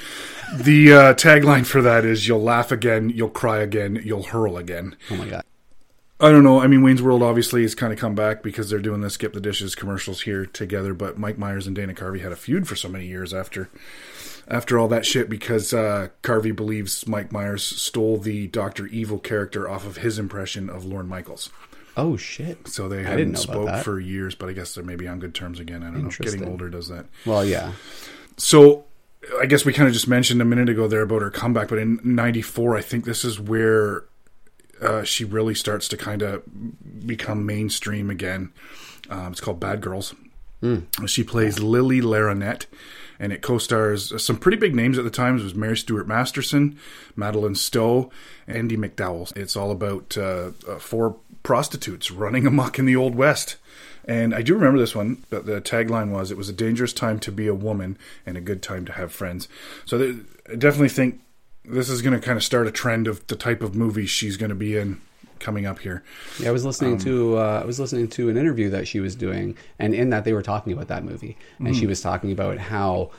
the 0.53 0.93
uh, 0.93 1.15
tagline 1.15 1.65
for 1.65 1.81
that 1.83 2.05
is 2.05 2.29
"You'll 2.29 2.43
laugh 2.43 2.71
again, 2.73 3.11
you'll 3.11 3.31
cry 3.31 3.59
again, 3.59 4.01
you'll 4.05 4.25
hurl 4.25 4.57
again." 4.57 4.97
oh 5.11 5.17
my 5.17 5.29
god 5.29 5.45
I 6.21 6.31
don't 6.31 6.45
know. 6.45 6.61
I 6.61 6.69
mean, 6.69 6.83
Wayne's 6.83 7.03
World 7.03 7.23
obviously 7.23 7.63
has 7.63 7.75
kind 7.75 7.93
of 7.93 7.99
come 7.99 8.15
back 8.15 8.43
because 8.43 8.71
they're 8.71 8.79
doing 8.79 9.01
the 9.01 9.11
skip 9.11 9.33
the 9.33 9.41
dishes 9.41 9.75
commercials 9.75 10.23
here 10.23 10.47
together. 10.47 10.95
But 10.95 11.19
Mike 11.19 11.39
Myers 11.39 11.67
and 11.67 11.75
Dana 11.75 11.93
Carvey 11.93 12.21
had 12.21 12.31
a 12.33 12.37
feud 12.37 12.69
for 12.69 12.77
so 12.77 12.89
many 12.89 13.07
years 13.07 13.35
after 13.35 13.69
after 14.47 14.79
all 14.79 14.89
that 14.89 15.05
shit 15.05 15.29
because 15.29 15.75
uh, 15.75 16.09
Carvey 16.23 16.55
believes 16.55 17.07
Mike 17.09 17.33
Myers 17.33 17.65
stole 17.65 18.19
the 18.19 18.47
Doctor 18.47 18.87
Evil 18.87 19.19
character 19.19 19.69
off 19.69 19.87
of 19.87 19.99
his 19.99 20.19
impression 20.19 20.71
of 20.71 20.85
Lorne 20.85 21.09
Michaels. 21.09 21.51
Oh 21.97 22.17
shit 22.17 22.67
So 22.69 22.89
they 22.89 23.03
hadn't 23.03 23.37
spoke 23.37 23.83
for 23.85 24.01
years, 24.01 24.35
but 24.35 24.49
I 24.49 24.53
guess 24.53 24.75
they're 24.75 24.85
maybe 24.85 25.07
on 25.07 25.21
good 25.21 25.35
terms 25.35 25.61
again. 25.61 25.83
I 25.83 25.87
don't 25.91 26.05
know. 26.05 26.11
Getting 26.11 26.49
older 26.49 26.69
does 26.69 26.89
that. 26.89 27.07
well 27.25 27.45
yeah 27.45 27.73
So 28.37 28.85
I 29.41 29.47
guess 29.47 29.65
we 29.65 29.73
kind 29.73 29.87
of 29.89 29.95
just 29.95 30.09
mentioned 30.09 30.43
a 30.43 30.45
minute 30.45 30.69
ago 30.69 30.87
there 30.89 31.03
about 31.03 31.23
her 31.23 31.31
comeback, 31.31 31.69
but 31.69 31.79
in 31.79 31.99
'94, 32.05 32.77
I 32.77 32.83
think 32.83 33.05
this 33.07 33.25
is 33.25 33.41
where 33.41 34.05
uh, 34.83 35.03
she 35.03 35.25
really 35.25 35.55
starts 35.55 35.89
to 35.89 35.97
kind 35.97 36.21
of 36.21 36.43
become 37.07 37.47
mainstream 37.47 38.11
again. 38.11 38.53
Um, 39.09 39.33
it's 39.33 39.41
called 39.41 39.61
Bad 39.61 39.81
Girls. 39.81 40.15
She 41.07 41.23
plays 41.25 41.59
Lily 41.59 42.01
Laronette, 42.01 42.65
and 43.19 43.33
it 43.35 43.43
co-stars 43.43 44.23
some 44.23 44.37
pretty 44.39 44.57
big 44.57 44.75
names 44.75 44.97
at 44.97 45.05
the 45.05 45.11
time. 45.11 45.39
It 45.39 45.43
was 45.43 45.55
Mary 45.55 45.77
Stuart 45.77 46.09
Masterson, 46.09 46.79
Madeleine 47.17 47.55
Stowe, 47.55 48.11
Andie 48.49 48.79
MacDowell. 48.79 49.37
It's 49.37 49.57
all 49.57 49.71
about 49.71 50.17
uh, 50.17 50.53
uh, 50.67 50.79
four 50.79 51.17
prostitutes 51.45 52.11
running 52.11 52.45
amok 52.47 52.81
in 52.81 52.87
the 52.87 52.97
Old 52.97 53.15
West. 53.15 53.57
And 54.07 54.35
I 54.35 54.43
do 54.43 54.55
remember 54.55 54.81
this 54.81 54.97
one. 54.97 55.25
But 55.31 55.47
the 55.47 55.61
tagline 55.61 56.11
was, 56.11 56.33
"It 56.33 56.37
was 56.37 56.49
a 56.49 56.53
dangerous 56.53 56.93
time 56.93 57.21
to 57.21 57.31
be 57.31 57.47
a 57.47 57.55
woman 57.55 57.97
and 58.27 58.37
a 58.37 58.41
good 58.41 58.61
time 58.61 58.85
to 58.87 58.93
have 58.93 59.13
friends." 59.13 59.47
So 59.85 59.97
there, 59.97 60.15
I 60.51 60.57
definitely 60.57 60.89
think 60.89 61.21
this 61.65 61.89
is 61.89 62.03
going 62.03 62.19
to 62.19 62.25
kind 62.25 62.37
of 62.37 62.45
start 62.45 62.67
a 62.67 62.73
trend 62.73 63.07
of 63.07 63.27
the 63.29 63.37
type 63.37 63.63
of 63.63 63.75
movies 63.75 64.11
she's 64.11 64.37
going 64.37 64.51
to 64.51 64.57
be 64.57 64.77
in 64.77 65.01
coming 65.39 65.67
up 65.67 65.79
here. 65.81 66.03
Yeah, 66.39 66.49
I 66.49 66.53
was 66.53 66.65
listening 66.65 66.99
to 66.99 67.39
uh, 67.39 67.61
I 67.63 67.67
was 67.67 67.79
listening 67.79 68.09
to 68.09 68.29
an 68.29 68.37
interview 68.37 68.69
that 68.71 68.89
she 68.89 69.01
was 69.01 69.15
doing, 69.15 69.57
and 69.79 69.95
in 69.95 70.11
that 70.11 70.25
they 70.25 70.33
were 70.33 70.43
talking 70.43 70.73
about 70.73 70.89
that 70.89 71.05
movie, 71.05 71.37
and 71.59 71.77
she 71.77 71.87
was 71.87 72.01
talking 72.01 72.33
about 72.33 72.59
how 72.59 73.11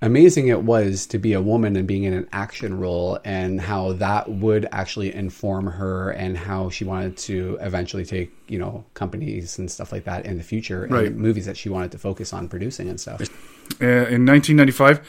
amazing 0.00 0.48
it 0.48 0.62
was 0.62 1.06
to 1.06 1.18
be 1.18 1.32
a 1.32 1.40
woman 1.40 1.76
and 1.76 1.86
being 1.86 2.04
in 2.04 2.12
an 2.12 2.28
action 2.32 2.78
role, 2.78 3.18
and 3.24 3.60
how 3.60 3.92
that 3.94 4.28
would 4.30 4.66
actually 4.72 5.14
inform 5.14 5.66
her, 5.66 6.10
and 6.10 6.36
how 6.38 6.70
she 6.70 6.84
wanted 6.84 7.16
to 7.18 7.58
eventually 7.60 8.04
take 8.04 8.32
you 8.48 8.58
know 8.58 8.84
companies 8.94 9.58
and 9.58 9.70
stuff 9.70 9.92
like 9.92 10.04
that 10.04 10.24
in 10.26 10.38
the 10.38 10.44
future, 10.44 10.84
and 10.84 10.92
Right. 10.92 11.14
movies 11.14 11.46
that 11.46 11.56
she 11.56 11.68
wanted 11.68 11.92
to 11.92 11.98
focus 11.98 12.32
on 12.32 12.48
producing 12.48 12.88
and 12.88 13.00
stuff. 13.00 13.20
Uh, 13.80 14.06
in 14.08 14.24
1995, 14.24 15.00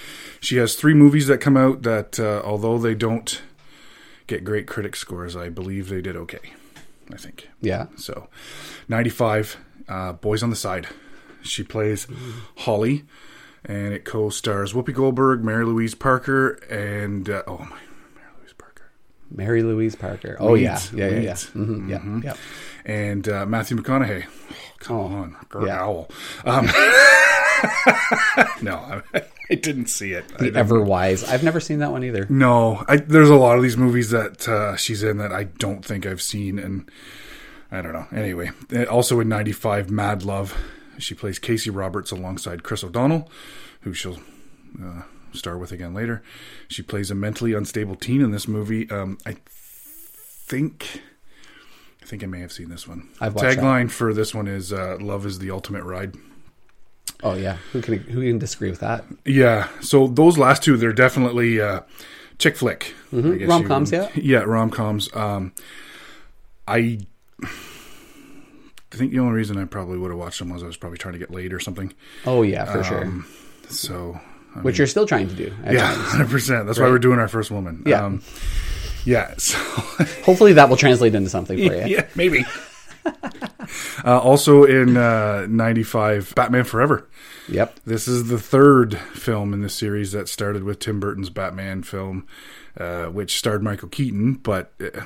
she 0.42 0.58
has 0.58 0.76
three 0.76 0.94
movies 0.94 1.28
that 1.28 1.38
come 1.40 1.56
out 1.56 1.84
that, 1.84 2.20
uh, 2.20 2.42
although 2.44 2.78
they 2.78 2.94
don't 2.94 3.42
get 4.28 4.44
great 4.44 4.68
critic 4.68 4.96
scores, 4.96 5.36
I 5.36 5.50
believe 5.50 5.90
they 5.90 6.02
did 6.02 6.16
okay. 6.18 6.40
I 7.12 7.18
think. 7.18 7.50
Yeah, 7.62 7.88
So, 7.96 8.28
95, 8.88 9.58
uh, 9.88 10.14
Boys 10.14 10.44
on 10.44 10.52
the 10.52 10.56
Side. 10.56 10.88
She 11.42 11.64
plays 11.64 12.06
Holly, 12.58 13.06
and 13.66 13.94
it 13.94 14.06
co 14.06 14.30
stars 14.30 14.74
Whoopi 14.74 14.94
Goldberg, 14.94 15.44
Mary 15.44 15.66
Louise 15.66 15.96
Parker, 15.96 16.52
and, 16.70 17.30
uh, 17.30 17.44
oh 17.48 17.58
my, 17.60 17.66
Mary 18.16 18.32
Louise 18.40 18.54
Parker. 18.58 18.90
Mary 19.32 19.64
Louise 19.64 19.96
Parker. 19.96 20.38
Oh 20.40 20.56
yeah, 20.56 20.80
yeah, 20.94 21.08
yeah, 21.08 21.12
yeah, 21.20 21.20
Weeds. 21.32 21.44
hmm 21.50 21.90
yeah, 21.90 22.20
yeah. 22.24 22.34
And 22.86 23.28
uh, 23.30 23.46
Matthew 23.46 23.78
McConaughey. 23.78 24.26
Oh, 24.26 24.54
come 24.80 24.96
Oh, 24.98 25.02
on, 25.06 25.36
Gert 25.50 25.68
yeah. 25.68 25.82
Owl. 25.84 26.10
Um, 26.46 26.66
no, 28.62 28.76
I, 28.78 29.02
I 29.52 29.56
didn't 29.56 29.88
see 29.88 30.14
it. 30.14 30.28
The 30.30 30.46
didn't- 30.46 30.58
Ever 30.58 30.82
Wise. 30.82 31.24
I've 31.24 31.44
never 31.44 31.60
seen 31.60 31.80
that 31.80 31.92
one 31.92 32.04
either. 32.04 32.26
No, 32.30 32.84
I, 32.88 32.98
there's 32.98 33.30
a 33.30 33.36
lot 33.36 33.58
of 33.58 33.64
these 33.64 33.78
movies 33.78 34.10
that 34.12 34.48
uh, 34.48 34.76
she's 34.76 35.04
in 35.04 35.18
that 35.18 35.32
I 35.34 35.44
don't 35.46 35.84
think 35.84 36.06
I've 36.06 36.22
seen, 36.22 36.58
and 36.60 36.90
I 37.72 37.82
don't 37.82 37.94
know. 37.94 38.08
Anyway, 38.12 38.52
also 38.90 39.20
in 39.20 39.28
'95, 39.30 39.90
Mad 39.92 40.24
Love, 40.24 40.56
she 41.00 41.16
plays 41.16 41.40
Casey 41.40 41.70
Roberts 41.70 42.12
alongside 42.12 42.64
Chris 42.64 42.84
O'Donnell, 42.84 43.30
who 43.82 43.94
she'll 43.94 44.20
uh, 44.84 45.04
star 45.34 45.58
with 45.58 45.72
again 45.72 45.94
later. 45.94 46.22
She 46.68 46.82
plays 46.82 47.10
a 47.10 47.16
mentally 47.16 47.54
unstable 47.54 47.96
teen 47.96 48.22
in 48.22 48.32
this 48.32 48.48
movie. 48.48 48.90
Um, 48.90 49.18
I 49.26 49.38
think. 49.44 51.02
I 52.02 52.06
think 52.06 52.24
I 52.24 52.28
may 52.28 52.40
have 52.40 52.52
seen 52.52 52.70
this 52.70 52.88
one. 52.88 53.08
I've 53.22 53.36
watched 53.36 53.58
that. 53.58 53.64
Tagline 53.64 53.92
for 53.92 54.14
this 54.14 54.34
one 54.34 54.48
is 54.48 54.74
uh, 54.74 54.98
"Love 55.00 55.26
is 55.26 55.40
the 55.40 55.52
ultimate 55.52 55.84
ride." 55.84 56.16
Oh 57.22 57.36
yeah, 57.36 57.58
who 57.72 57.82
can 57.82 58.00
who 58.00 58.22
can 58.22 58.40
disagree 58.40 58.70
with 58.70 58.80
that? 58.80 59.04
Yeah, 59.26 59.68
so 59.82 60.08
those 60.08 60.38
last 60.38 60.64
two, 60.64 60.78
they're 60.78 60.94
definitely 60.94 61.62
uh, 61.62 61.82
chick 62.40 62.56
flick. 62.56 62.96
I 63.14 63.20
guess 63.20 63.48
Rom-coms, 63.48 63.92
yeah? 63.92 64.10
Yeah, 64.16 64.40
rom 64.40 64.70
coms. 64.72 65.14
Um, 65.14 65.54
I 66.68 67.00
think 68.98 69.12
the 69.12 69.20
only 69.20 69.34
reason 69.34 69.58
I 69.58 69.66
probably 69.66 69.98
would 69.98 70.12
have 70.12 70.20
watched 70.20 70.40
them 70.40 70.50
was 70.50 70.64
I 70.64 70.68
was 70.68 70.78
probably 70.78 70.98
trying 70.98 71.14
to 71.14 71.20
get 71.20 71.32
laid 71.32 71.54
or 71.54 71.60
something. 71.60 71.94
Oh 72.26 72.42
yeah, 72.42 72.66
for 72.66 72.84
sure. 72.84 73.04
Um, 73.04 73.28
So, 73.70 74.20
I 74.56 74.60
Which 74.62 74.78
you're 74.78 74.88
still 74.88 75.06
trying 75.06 75.28
to 75.30 75.36
do. 75.36 75.54
yeah, 75.70 75.94
hundred 75.96 76.30
percent. 76.30 76.66
That's 76.66 76.80
why 76.80 76.88
we're 76.90 76.98
doing 77.00 77.20
our 77.20 77.28
first 77.28 77.52
woman. 77.52 77.84
Yeah. 77.86 78.04
Um, 78.06 78.22
Yeah. 79.06 79.34
So 79.38 79.58
Hopefully 80.24 80.54
that 80.54 80.70
will 80.70 80.78
translate 80.78 81.14
into 81.16 81.30
something 81.30 81.58
for 81.58 81.76
you. 81.76 81.86
yeah, 81.96 82.08
maybe. 82.16 82.46
uh, 84.06 84.20
also 84.20 84.64
in 84.64 84.98
uh, 84.98 85.46
'95, 85.50 86.34
Batman 86.36 86.64
Forever. 86.64 87.08
Yep. 87.48 87.80
This 87.86 88.08
is 88.08 88.28
the 88.28 88.38
third 88.40 88.98
film 88.98 89.54
in 89.54 89.62
the 89.62 89.70
series 89.70 90.12
that 90.12 90.30
started 90.30 90.64
with 90.64 90.80
Tim 90.80 91.00
Burton's 91.00 91.30
Batman 91.32 91.82
film, 91.84 92.28
uh, 92.78 93.06
which 93.06 93.38
starred 93.40 93.64
Michael 93.64 93.90
Keaton, 93.90 94.34
but 94.36 94.72
uh, 94.82 95.02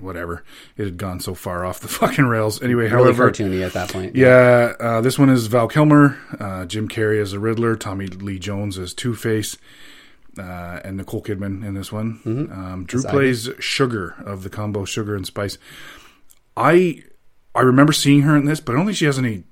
whatever. 0.00 0.42
It 0.76 0.84
had 0.84 0.96
gone 0.96 1.20
so 1.20 1.34
far 1.34 1.64
off 1.64 1.80
the 1.80 1.88
fucking 2.00 2.24
rails. 2.26 2.62
Anyway, 2.62 2.82
Really 2.84 2.90
however, 2.90 3.30
cartoony 3.30 3.64
at 3.64 3.72
that 3.74 3.90
point. 3.90 4.16
yeah, 4.16 4.72
uh, 4.80 5.00
this 5.00 5.18
one 5.18 5.30
is 5.30 5.46
Val 5.46 5.68
Kilmer, 5.68 6.18
uh, 6.40 6.64
Jim 6.66 6.88
Carrey 6.88 7.20
as 7.20 7.32
the 7.32 7.38
Riddler, 7.38 7.76
Tommy 7.76 8.06
Lee 8.06 8.38
Jones 8.38 8.78
as 8.78 8.94
Two 8.94 9.14
Face, 9.14 9.56
uh, 10.38 10.80
and 10.84 10.96
Nicole 10.96 11.22
Kidman 11.22 11.64
in 11.64 11.74
this 11.74 11.92
one. 11.92 12.20
Um, 12.24 12.84
Drew 12.86 13.02
plays 13.02 13.48
Sugar 13.58 14.14
of 14.24 14.42
the 14.42 14.50
combo 14.50 14.84
Sugar 14.84 15.14
and 15.16 15.26
Spice. 15.26 15.58
I 16.56 17.02
I 17.54 17.60
remember 17.62 17.92
seeing 17.92 18.22
her 18.22 18.36
in 18.36 18.44
this, 18.46 18.60
but 18.60 18.72
I 18.72 18.76
don't 18.76 18.86
think 18.86 18.96
she 18.96 19.04
has 19.06 19.18
any 19.18 19.44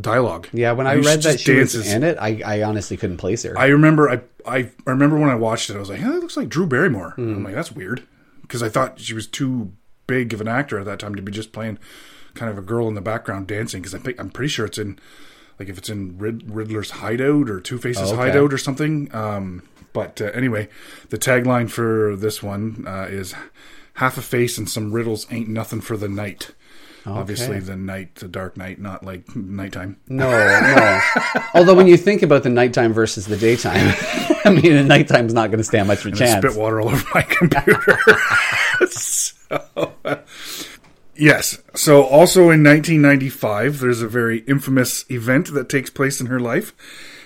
dialogue. 0.00 0.48
Yeah, 0.52 0.72
when 0.72 0.86
I 0.86 0.94
think 0.94 1.06
read 1.06 1.22
that 1.22 1.40
she 1.40 1.54
was 1.54 1.74
in 1.74 2.02
it, 2.02 2.18
I, 2.20 2.42
I 2.44 2.62
honestly 2.62 2.96
couldn't 2.96 3.16
place 3.18 3.42
her. 3.44 3.56
I 3.58 3.66
remember 3.66 4.10
I, 4.10 4.20
I 4.46 4.56
I 4.86 4.90
remember 4.90 5.18
when 5.18 5.30
I 5.30 5.34
watched 5.36 5.70
it, 5.70 5.76
I 5.76 5.78
was 5.78 5.88
like, 5.88 5.98
"Hey, 6.00 6.08
that 6.08 6.20
looks 6.20 6.36
like 6.36 6.48
Drew 6.48 6.66
Barrymore." 6.66 7.12
Hmm. 7.12 7.34
I'm 7.36 7.44
like, 7.44 7.54
"That's 7.54 7.72
weird," 7.72 8.02
because 8.50 8.64
I 8.64 8.68
thought 8.68 8.98
she 8.98 9.14
was 9.14 9.28
too 9.28 9.72
big 10.08 10.32
of 10.34 10.40
an 10.40 10.48
actor 10.48 10.76
at 10.80 10.86
that 10.86 10.98
time 10.98 11.14
to 11.14 11.22
be 11.22 11.30
just 11.30 11.52
playing 11.52 11.78
kind 12.34 12.50
of 12.50 12.58
a 12.58 12.62
girl 12.62 12.88
in 12.88 12.94
the 12.94 13.00
background 13.00 13.46
dancing. 13.46 13.80
Because 13.80 13.94
I'm 13.94 14.02
I'm 14.18 14.30
pretty 14.30 14.48
sure 14.48 14.66
it's 14.66 14.76
in 14.78 14.98
like 15.60 15.68
if 15.68 15.78
it's 15.78 15.88
in 15.88 16.18
Rid- 16.18 16.50
Riddler's 16.50 16.90
hideout 16.90 17.48
or 17.48 17.60
Two 17.60 17.78
Face's 17.78 18.10
Oh, 18.10 18.14
okay. 18.14 18.30
hideout 18.30 18.52
or 18.52 18.58
something. 18.58 19.08
Um, 19.14 19.62
but 19.92 20.20
uh, 20.20 20.26
anyway, 20.34 20.68
the 21.10 21.18
tagline 21.18 21.70
for 21.70 22.16
this 22.16 22.42
one 22.42 22.84
uh, 22.88 23.06
is 23.08 23.34
"Half 23.94 24.18
a 24.18 24.22
face 24.22 24.58
and 24.58 24.68
some 24.68 24.90
riddles 24.92 25.26
ain't 25.30 25.48
nothing 25.48 25.80
for 25.80 25.96
the 25.96 26.08
night." 26.08 26.50
Obviously, 27.06 27.60
the 27.60 27.76
night, 27.76 28.16
the 28.16 28.28
dark 28.28 28.56
night, 28.56 28.78
not 28.78 29.04
like 29.04 29.34
nighttime. 29.34 29.96
no, 30.08 30.30
no. 30.30 31.00
Although 31.54 31.74
when 31.74 31.86
you 31.86 31.96
think 31.96 32.22
about 32.22 32.42
the 32.42 32.50
nighttime 32.50 32.92
versus 32.92 33.26
the 33.26 33.36
daytime, 33.36 33.94
I 34.44 34.50
mean, 34.50 34.74
the 34.74 34.84
nighttime's 34.84 35.32
not 35.32 35.48
going 35.50 35.58
to 35.58 35.64
stand 35.64 35.88
much 35.88 36.04
of 36.04 36.12
a 36.12 36.16
chance. 36.16 36.44
spit 36.44 36.60
water 36.60 36.80
all 36.80 36.90
over 36.90 37.06
my 37.14 37.22
computer. 37.22 37.98
so, 38.90 39.92
yes. 41.16 41.62
So, 41.74 42.02
also 42.02 42.50
in 42.50 42.62
1995, 42.62 43.78
there's 43.78 44.02
a 44.02 44.08
very 44.08 44.40
infamous 44.40 45.04
event 45.10 45.54
that 45.54 45.68
takes 45.68 45.88
place 45.88 46.20
in 46.20 46.26
her 46.26 46.40
life. 46.40 46.74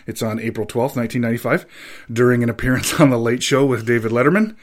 It's 0.06 0.22
on 0.22 0.38
April 0.38 0.66
12th, 0.66 0.96
1995, 0.96 1.66
during 2.12 2.42
an 2.42 2.48
appearance 2.48 3.00
on 3.00 3.10
The 3.10 3.18
Late 3.18 3.42
Show 3.42 3.66
with 3.66 3.86
David 3.86 4.12
Letterman. 4.12 4.54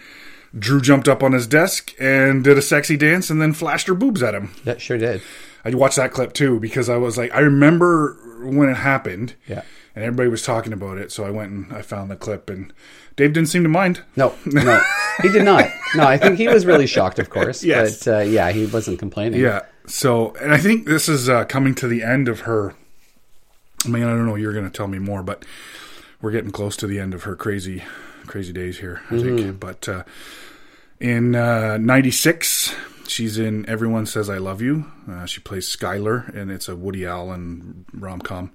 Drew 0.57 0.81
jumped 0.81 1.07
up 1.07 1.23
on 1.23 1.31
his 1.31 1.47
desk 1.47 1.93
and 1.99 2.43
did 2.43 2.57
a 2.57 2.61
sexy 2.61 2.97
dance 2.97 3.29
and 3.29 3.41
then 3.41 3.53
flashed 3.53 3.87
her 3.87 3.93
boobs 3.93 4.21
at 4.21 4.35
him. 4.35 4.53
That 4.65 4.81
sure 4.81 4.97
did. 4.97 5.21
I 5.63 5.73
watched 5.73 5.95
that 5.97 6.11
clip 6.11 6.33
too 6.33 6.59
because 6.59 6.89
I 6.89 6.97
was 6.97 7.17
like, 7.17 7.33
I 7.33 7.39
remember 7.39 8.17
when 8.43 8.69
it 8.69 8.75
happened. 8.75 9.35
Yeah. 9.47 9.61
And 9.95 10.05
everybody 10.05 10.29
was 10.29 10.43
talking 10.43 10.71
about 10.71 10.97
it, 10.97 11.11
so 11.11 11.25
I 11.25 11.31
went 11.31 11.51
and 11.51 11.73
I 11.73 11.81
found 11.81 12.09
the 12.09 12.15
clip, 12.15 12.49
and 12.49 12.71
Dave 13.17 13.33
didn't 13.33 13.49
seem 13.49 13.63
to 13.63 13.69
mind. 13.69 14.01
No, 14.15 14.33
no, 14.45 14.81
he 15.21 15.27
did 15.27 15.43
not. 15.43 15.69
No, 15.95 16.07
I 16.07 16.17
think 16.17 16.37
he 16.37 16.47
was 16.47 16.65
really 16.65 16.87
shocked, 16.87 17.19
of 17.19 17.29
course. 17.29 17.61
Yes. 17.71 18.05
But 18.05 18.19
uh, 18.19 18.21
yeah, 18.21 18.51
he 18.51 18.67
wasn't 18.67 18.99
complaining. 18.99 19.41
Yeah. 19.41 19.63
So, 19.87 20.33
and 20.35 20.53
I 20.53 20.57
think 20.57 20.85
this 20.85 21.09
is 21.09 21.27
uh, 21.27 21.43
coming 21.43 21.75
to 21.75 21.89
the 21.89 22.03
end 22.03 22.29
of 22.29 22.41
her. 22.41 22.73
I 23.83 23.89
mean, 23.89 24.03
I 24.03 24.11
don't 24.11 24.25
know. 24.25 24.35
You're 24.35 24.53
going 24.53 24.63
to 24.63 24.71
tell 24.71 24.87
me 24.87 24.97
more, 24.97 25.23
but 25.23 25.43
we're 26.21 26.31
getting 26.31 26.51
close 26.51 26.77
to 26.77 26.87
the 26.87 26.97
end 26.99 27.13
of 27.13 27.23
her 27.23 27.35
crazy, 27.35 27.83
crazy 28.31 28.53
days 28.53 28.79
here. 28.79 29.01
I 29.11 29.19
think. 29.19 29.59
But 29.59 29.87
uh, 29.87 30.03
in 30.99 31.35
uh, 31.35 31.77
'96, 31.77 32.73
she's 33.07 33.37
in 33.37 33.67
"Everyone 33.69 34.05
Says 34.05 34.29
I 34.29 34.37
Love 34.37 34.61
You." 34.61 34.85
Uh, 35.07 35.25
she 35.25 35.41
plays 35.41 35.67
Skylar, 35.67 36.33
and 36.33 36.49
it's 36.49 36.69
a 36.69 36.75
Woody 36.75 37.05
Allen 37.05 37.85
rom 37.93 38.21
com. 38.21 38.51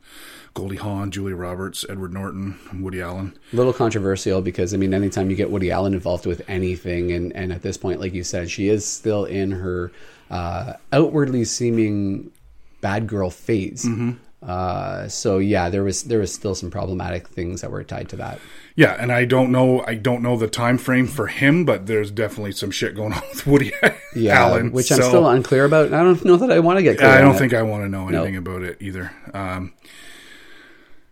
Goldie 0.55 0.77
Hawn, 0.77 1.11
Julia 1.11 1.37
Roberts, 1.37 1.85
Edward 1.87 2.15
Norton, 2.15 2.59
Woody 2.81 3.03
Allen. 3.03 3.39
A 3.53 3.57
little 3.57 3.75
controversial 3.75 4.41
because 4.41 4.73
I 4.73 4.79
mean, 4.79 4.95
anytime 4.95 5.29
you 5.29 5.37
get 5.37 5.51
Woody 5.51 5.71
Allen 5.71 5.93
involved 5.93 6.25
with 6.25 6.43
anything, 6.49 7.13
and 7.13 7.37
and 7.37 7.53
at 7.53 7.61
this 7.63 7.77
point, 7.77 8.01
like 8.01 8.15
you 8.15 8.25
said, 8.25 8.51
she 8.51 8.69
is 8.69 8.87
still 8.87 9.27
in 9.27 9.51
her 9.53 9.93
uh, 10.31 10.73
outwardly 10.93 11.45
seeming 11.45 12.31
bad 12.81 13.07
girl 13.07 13.29
phase. 13.29 13.85
Mm-hmm. 13.85 14.13
Uh, 14.47 15.09
so 15.09 15.39
yeah, 15.39 15.69
there 15.71 15.83
was 15.83 16.05
there 16.05 16.21
was 16.21 16.33
still 16.33 16.55
some 16.55 16.71
problematic 16.71 17.27
things 17.27 17.63
that 17.63 17.71
were 17.71 17.83
tied 17.83 18.09
to 18.11 18.17
that. 18.17 18.39
Yeah, 18.77 18.97
and 18.99 19.11
I 19.11 19.25
don't 19.25 19.51
know. 19.51 19.83
I 19.87 19.95
don't 19.95 20.23
know 20.23 20.37
the 20.37 20.47
time 20.47 20.79
frame 20.79 21.09
for 21.09 21.27
him, 21.27 21.65
but 21.65 21.87
there's 21.87 22.13
definitely 22.13 22.53
some 22.53 22.71
shit 22.71 22.95
going 22.95 23.13
on 23.13 23.23
with 23.31 23.47
Woody 23.47 23.73
Yeah, 24.15 24.39
Allen, 24.39 24.71
which 24.71 24.93
I'm 24.93 25.03
still 25.03 25.29
unclear 25.29 25.65
about. 25.65 25.93
I 25.93 26.03
don't 26.03 26.25
know 26.25 26.37
that 26.37 26.53
I 26.53 26.61
want 26.61 26.79
to 26.79 26.85
get. 26.85 26.99
Clear 26.99 27.11
I 27.11 27.21
don't 27.21 27.35
it. 27.35 27.39
think 27.39 27.55
I 27.55 27.63
want 27.63 27.83
to 27.85 27.89
know 27.89 28.09
anything 28.09 28.37
about 28.37 28.63
it 28.63 28.77
either. 28.81 29.13
Um, 29.35 29.73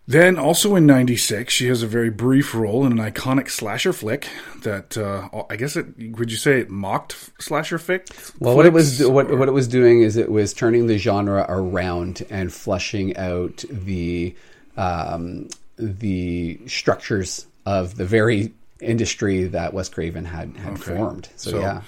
then, 0.07 0.39
also 0.39 0.77
in 0.77 0.87
'96, 0.87 1.53
she 1.53 1.69
has 1.69 1.83
a 1.83 1.87
very 1.87 2.11
brief 2.11 2.55
role 2.55 2.85
in 2.85 2.93
an 2.93 2.99
iconic 2.99 3.49
slasher 3.51 3.93
flick 3.93 4.29
that 4.63 4.97
uh, 4.99 5.29
I 5.49 5.57
guess 5.57 5.77
it 5.77 5.87
would 6.19 6.31
you 6.31 6.37
say 6.37 6.61
it 6.61 6.71
mocked 6.71 7.31
slasher 7.41 7.79
flick. 7.79 8.09
Well, 8.39 8.57
what 8.57 8.67
it 8.67 8.73
was 8.73 9.07
what 9.07 9.31
what 9.37 9.49
it 9.49 9.53
was 9.53 9.69
doing 9.69 10.03
is 10.03 10.17
it 10.17 10.31
was 10.31 10.53
turning 10.53 10.87
the 10.87 10.99
genre 10.99 11.47
around 11.49 12.25
and 12.31 12.53
flushing 12.53 13.17
out 13.17 13.65
the 13.71 14.35
um, 14.77 15.49
the 15.77 16.61
structures 16.67 17.47
of 17.67 17.97
the 17.97 18.05
very 18.05 18.53
industry 18.81 19.45
that 19.45 19.73
Wes 19.73 19.89
Craven 19.89 20.27
had 20.27 20.57
had 20.57 20.79
formed. 20.79 21.29
So, 21.37 21.51
So, 21.53 21.61
yeah, 21.61 21.83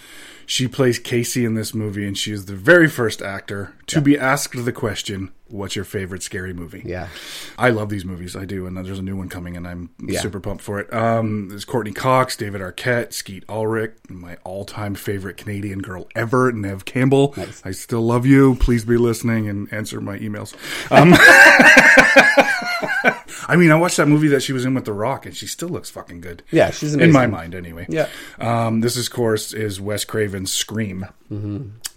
She 0.46 0.68
plays 0.68 0.98
Casey 0.98 1.44
in 1.44 1.54
this 1.54 1.74
movie, 1.74 2.06
and 2.06 2.16
she 2.16 2.32
is 2.32 2.46
the 2.46 2.54
very 2.54 2.88
first 2.88 3.20
actor 3.20 3.74
to 3.88 4.00
be 4.00 4.18
asked 4.18 4.64
the 4.64 4.72
question, 4.72 5.32
"What's 5.48 5.76
your 5.76 5.84
favorite 5.84 6.22
scary 6.22 6.52
movie?" 6.52 6.82
yeah, 6.84 7.08
I 7.58 7.70
love 7.70 7.88
these 7.88 8.04
movies. 8.04 8.34
I 8.36 8.44
do, 8.44 8.66
and 8.66 8.76
there's 8.76 8.98
a 8.98 9.02
new 9.02 9.16
one 9.16 9.28
coming, 9.28 9.56
and 9.56 9.66
I'm 9.66 9.90
Yeah. 10.04 10.20
super 10.20 10.40
pumped 10.40 10.62
for 10.64 10.78
it. 10.80 10.92
Um, 10.92 11.48
there's 11.48 11.64
Courteney 11.64 11.92
Cox, 11.94 12.36
David 12.36 12.60
Arquette, 12.60 13.12
Skeet 13.12 13.44
Ulrich, 13.48 13.92
my 14.08 14.36
all-time 14.44 14.94
favorite 14.94 15.36
Canadian 15.36 15.80
girl 15.80 16.08
ever, 16.14 16.52
Neve 16.52 16.84
Campbell. 16.84 17.34
Nice. 17.36 17.62
I 17.64 17.70
still 17.72 18.02
love 18.02 18.26
you. 18.26 18.56
Please 18.56 18.84
be 18.84 18.96
listening 18.96 19.48
and 19.48 19.72
answer 19.72 20.00
my 20.00 20.18
emails. 20.18 20.54
Um, 20.90 21.14
I 23.48 23.54
mean, 23.56 23.70
I 23.70 23.76
watched 23.76 23.96
that 23.98 24.08
movie 24.08 24.28
that 24.28 24.42
she 24.42 24.52
was 24.52 24.64
in 24.64 24.74
with 24.74 24.84
The 24.86 24.92
Rock, 24.92 25.24
and 25.26 25.36
she 25.36 25.46
still 25.46 25.68
looks 25.68 25.88
fucking 25.90 26.20
good. 26.20 26.42
yeah. 26.50 26.70
She's 26.70 26.94
In 26.94 27.12
my 27.12 27.26
mind, 27.26 27.54
anyway. 27.54 27.86
Yeah. 27.88 28.08
Um, 28.40 28.80
this, 28.80 28.96
of 28.96 29.12
course, 29.12 29.52
is 29.52 29.80
Wes 29.80 30.04
Craven's 30.04 30.52
Scream. 30.52 31.06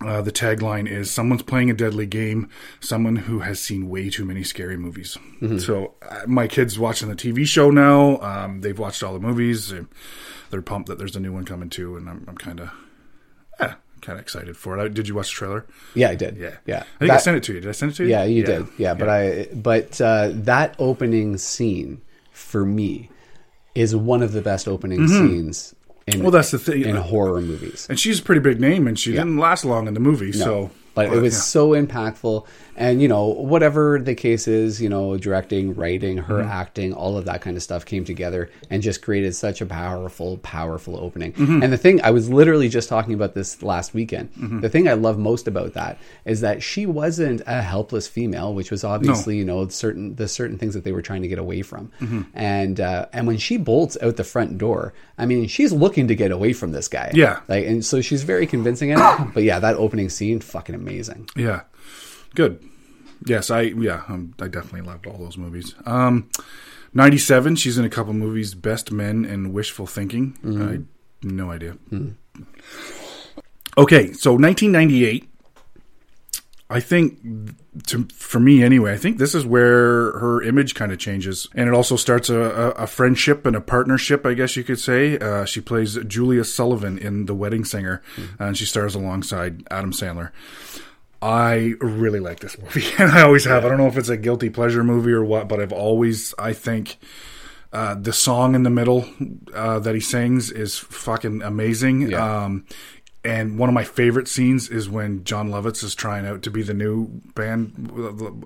Uh, 0.02 0.22
the 0.22 0.32
tagline 0.32 0.88
is 0.90 1.12
"Someone's 1.12 1.44
playing 1.44 1.70
a 1.70 1.74
deadly 1.74 2.06
game. 2.06 2.50
Someone 2.80 3.16
who 3.18 3.39
has 3.40 3.60
seen 3.60 3.90
way 3.90 4.10
too 4.10 4.26
many 4.26 4.44
scary 4.44 4.78
movies." 4.78 5.18
So 5.60 5.96
uh, 6.02 6.22
my 6.28 6.48
kids 6.48 6.78
watching 6.78 7.10
the 7.10 7.16
TV 7.16 7.46
show 7.46 7.72
now. 7.72 8.20
Um, 8.22 8.62
they've 8.62 8.78
watched 8.78 9.04
all 9.04 9.14
the 9.14 9.20
movies. 9.20 9.70
They're, 9.70 9.88
they're 10.50 10.62
pumped 10.62 10.90
that 10.90 10.98
there's 10.98 11.16
a 11.16 11.20
new 11.20 11.34
one 11.34 11.46
coming 11.46 11.70
too, 11.70 11.96
and 11.96 12.10
I'm, 12.10 12.26
I'm 12.28 12.38
kind 12.38 12.60
of, 12.60 12.72
yeah, 13.60 13.76
kind 14.02 14.18
of 14.18 14.24
excited 14.24 14.58
for 14.58 14.78
it. 14.78 14.84
I, 14.84 14.88
did 14.88 15.08
you 15.08 15.16
watch 15.16 15.30
the 15.30 15.36
trailer? 15.36 15.66
Yeah, 15.96 16.10
I 16.10 16.16
did. 16.16 16.38
Yeah, 16.38 16.58
yeah. 16.66 16.84
I 16.96 17.00
think 17.00 17.12
I 17.12 17.18
sent 17.18 17.38
it 17.38 17.44
to 17.44 17.54
you. 17.54 17.62
Did 17.62 17.70
I 17.70 17.74
send 17.74 17.92
it 17.92 17.96
to 17.96 18.04
you? 18.04 18.10
Yeah, 18.10 18.24
you 18.24 18.44
did. 18.44 18.68
Yeah, 18.78 18.94
but 18.94 19.10
I 19.10 19.48
but 19.54 20.00
uh, 20.02 20.30
that 20.34 20.76
opening 20.80 21.38
scene 21.38 22.02
for 22.32 22.66
me 22.66 23.10
is 23.76 23.96
one 23.96 24.22
of 24.24 24.32
the 24.34 24.42
best 24.42 24.68
opening 24.68 25.08
scenes 25.08 25.74
in 26.08 26.14
Mm-hmm. 26.14 26.24
Well, 26.24 26.32
that's 26.32 26.52
the 26.52 26.60
thing. 26.60 26.84
in 26.84 26.96
horror 26.96 27.42
movies. 27.42 27.88
and 27.90 28.00
she's 28.00 28.20
a 28.20 28.24
pretty 28.24 28.42
big 28.42 28.60
name, 28.60 28.88
and 28.88 28.98
she 28.98 29.12
didn't 29.12 29.38
last 29.38 29.66
long 29.66 29.88
in 29.88 29.94
the 29.94 30.00
movie. 30.00 30.32
So, 30.32 30.72
but 30.96 31.14
it 31.14 31.22
was 31.22 31.34
yeah. 31.34 31.40
so 31.40 31.70
impactful 31.70 32.46
and 32.80 33.02
you 33.02 33.08
know 33.08 33.26
whatever 33.28 34.00
the 34.00 34.16
case 34.16 34.48
is 34.48 34.82
you 34.82 34.90
know 34.90 35.18
directing 35.18 35.76
writing 35.76 36.18
her 36.18 36.40
Mm-hmm. 36.40 36.50
acting 36.50 36.94
all 36.94 37.18
of 37.18 37.26
that 37.26 37.42
kind 37.42 37.56
of 37.58 37.62
stuff 37.64 37.86
came 37.86 38.06
together 38.06 38.50
and 38.70 38.82
just 38.82 39.02
created 39.02 39.36
such 39.36 39.60
a 39.62 39.66
powerful 39.66 40.38
powerful 40.38 40.98
opening 40.98 41.34
Mm-hmm. 41.34 41.62
and 41.64 41.72
the 41.74 41.78
thing 41.78 42.02
i 42.02 42.12
was 42.12 42.30
literally 42.30 42.70
just 42.70 42.88
talking 42.90 43.14
about 43.14 43.34
this 43.36 43.62
last 43.62 43.94
weekend 43.94 44.34
Mm-hmm. 44.34 44.62
the 44.62 44.70
thing 44.70 44.88
i 44.88 44.94
love 44.94 45.18
most 45.20 45.48
about 45.48 45.74
that 45.74 46.00
is 46.26 46.42
that 46.42 46.64
she 46.64 46.86
wasn't 46.86 47.42
a 47.46 47.62
helpless 47.62 48.08
female 48.08 48.54
which 48.54 48.72
was 48.72 48.84
obviously 48.84 49.38
you 49.38 49.46
know 49.46 49.68
certain 49.68 50.16
the 50.16 50.28
certain 50.28 50.58
things 50.58 50.74
that 50.74 50.84
they 50.86 50.92
were 50.94 51.02
trying 51.02 51.22
to 51.22 51.28
get 51.28 51.40
away 51.40 51.62
from 51.62 51.92
Mm-hmm. 52.00 52.22
and 52.34 52.80
uh, 52.80 53.08
and 53.12 53.28
when 53.28 53.38
she 53.38 53.58
bolts 53.58 53.98
out 54.02 54.16
the 54.16 54.24
front 54.24 54.58
door 54.58 54.94
i 55.18 55.26
mean 55.26 55.48
she's 55.48 55.74
looking 55.74 56.08
to 56.08 56.16
get 56.16 56.32
away 56.32 56.54
from 56.54 56.72
this 56.72 56.88
guy 56.88 57.12
Yeah. 57.14 57.42
like 57.50 57.66
and 57.66 57.84
so 57.84 58.00
she's 58.02 58.24
very 58.24 58.48
convincing 58.48 58.90
in 58.92 59.00
it 59.00 59.18
but 59.34 59.44
yeah 59.44 59.60
that 59.60 59.76
opening 59.76 60.08
scene 60.10 60.40
fucking 60.40 60.76
amazing 60.76 61.28
Yeah, 61.36 61.62
good. 62.36 62.64
Yes, 63.26 63.52
I 63.52 63.62
yeah, 63.62 64.04
um, 64.08 64.34
I 64.40 64.48
definitely 64.48 64.82
loved 64.82 65.06
all 65.08 65.18
those 65.18 65.38
movies. 65.38 65.76
Um, 65.86 66.30
ninety 66.94 67.18
seven, 67.18 67.56
she's 67.56 67.78
in 67.78 67.86
a 67.86 67.90
couple 67.90 68.14
movies, 68.14 68.54
Best 68.54 68.92
Men 68.92 69.26
and 69.26 69.54
Wishful 69.54 69.88
Thinking. 69.88 70.38
I 70.44 70.80
no 71.22 71.52
idea. 71.52 71.78
Okay, 73.78 74.14
so 74.14 74.38
nineteen 74.38 74.72
ninety 74.72 75.06
eight. 75.06 75.26
I 76.72 76.80
think, 76.80 77.18
to, 77.88 78.08
for 78.14 78.40
me 78.40 78.62
anyway, 78.62 78.94
I 78.94 78.98
think 78.98 79.18
this 79.18 79.34
is 79.34 79.44
where 79.44 80.12
her 80.20 80.40
image 80.44 80.76
kind 80.76 80.92
of 80.92 81.00
changes, 81.00 81.48
and 81.56 81.68
it 81.68 81.74
also 81.74 81.96
starts 81.96 82.30
a, 82.30 82.40
a, 82.40 82.70
a 82.84 82.88
friendship 82.88 83.48
and 83.48 83.56
a 83.56 83.62
partnership, 83.62 84.24
I 84.24 84.36
guess 84.36 84.56
you 84.56 84.64
could 84.64 84.80
say. 84.80 85.18
Uh, 85.18 85.46
she 85.46 85.62
plays 85.62 85.98
Julia 86.06 86.44
Sullivan 86.44 87.00
in 87.00 87.26
The 87.26 87.34
Wedding 87.34 87.66
Singer, 87.66 88.04
mm-hmm. 88.16 88.44
and 88.44 88.56
she 88.56 88.66
stars 88.66 88.94
alongside 88.94 89.68
Adam 89.72 89.92
Sandler. 89.92 90.30
I 91.22 91.74
really 91.82 92.20
like 92.20 92.40
this 92.40 92.58
movie, 92.58 92.86
and 92.98 93.12
I 93.12 93.22
always 93.22 93.46
have. 93.46 93.66
I 93.66 93.70
don't 93.70 93.78
know 93.78 93.88
if 93.88 93.98
it's 93.98 94.10
a 94.10 94.18
guilty 94.18 94.50
pleasure 94.50 94.84
movie 94.84 95.12
or 95.12 95.24
what, 95.24 95.48
but 95.48 95.60
I've 95.60 95.74
always, 95.74 96.34
I 96.38 96.54
think. 96.54 96.98
Uh, 97.72 97.94
the 97.94 98.12
song 98.12 98.56
in 98.56 98.64
the 98.64 98.70
middle 98.72 99.08
uh, 99.54 99.78
that 99.78 99.94
he 99.94 100.02
sings 100.02 100.50
is 100.50 100.80
fucking 100.80 101.44
amazing. 101.44 102.10
Yeah. 102.10 102.46
Um, 102.46 102.66
and 103.24 103.60
one 103.60 103.68
of 103.68 103.76
my 103.76 103.84
favorite 103.84 104.28
scenes 104.28 104.70
is 104.70 104.90
when 104.90 105.24
Jon 105.24 105.50
Lovitz 105.50 105.84
is 105.84 105.94
trying 105.94 106.26
out 106.26 106.42
to 106.44 106.52
be 106.52 106.64
the 106.64 106.74
new 106.74 107.08
band, 107.36 107.92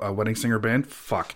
uh, 0.03 0.11
wedding 0.11 0.35
singer 0.35 0.57
band. 0.57 0.87
Fuck, 0.87 1.35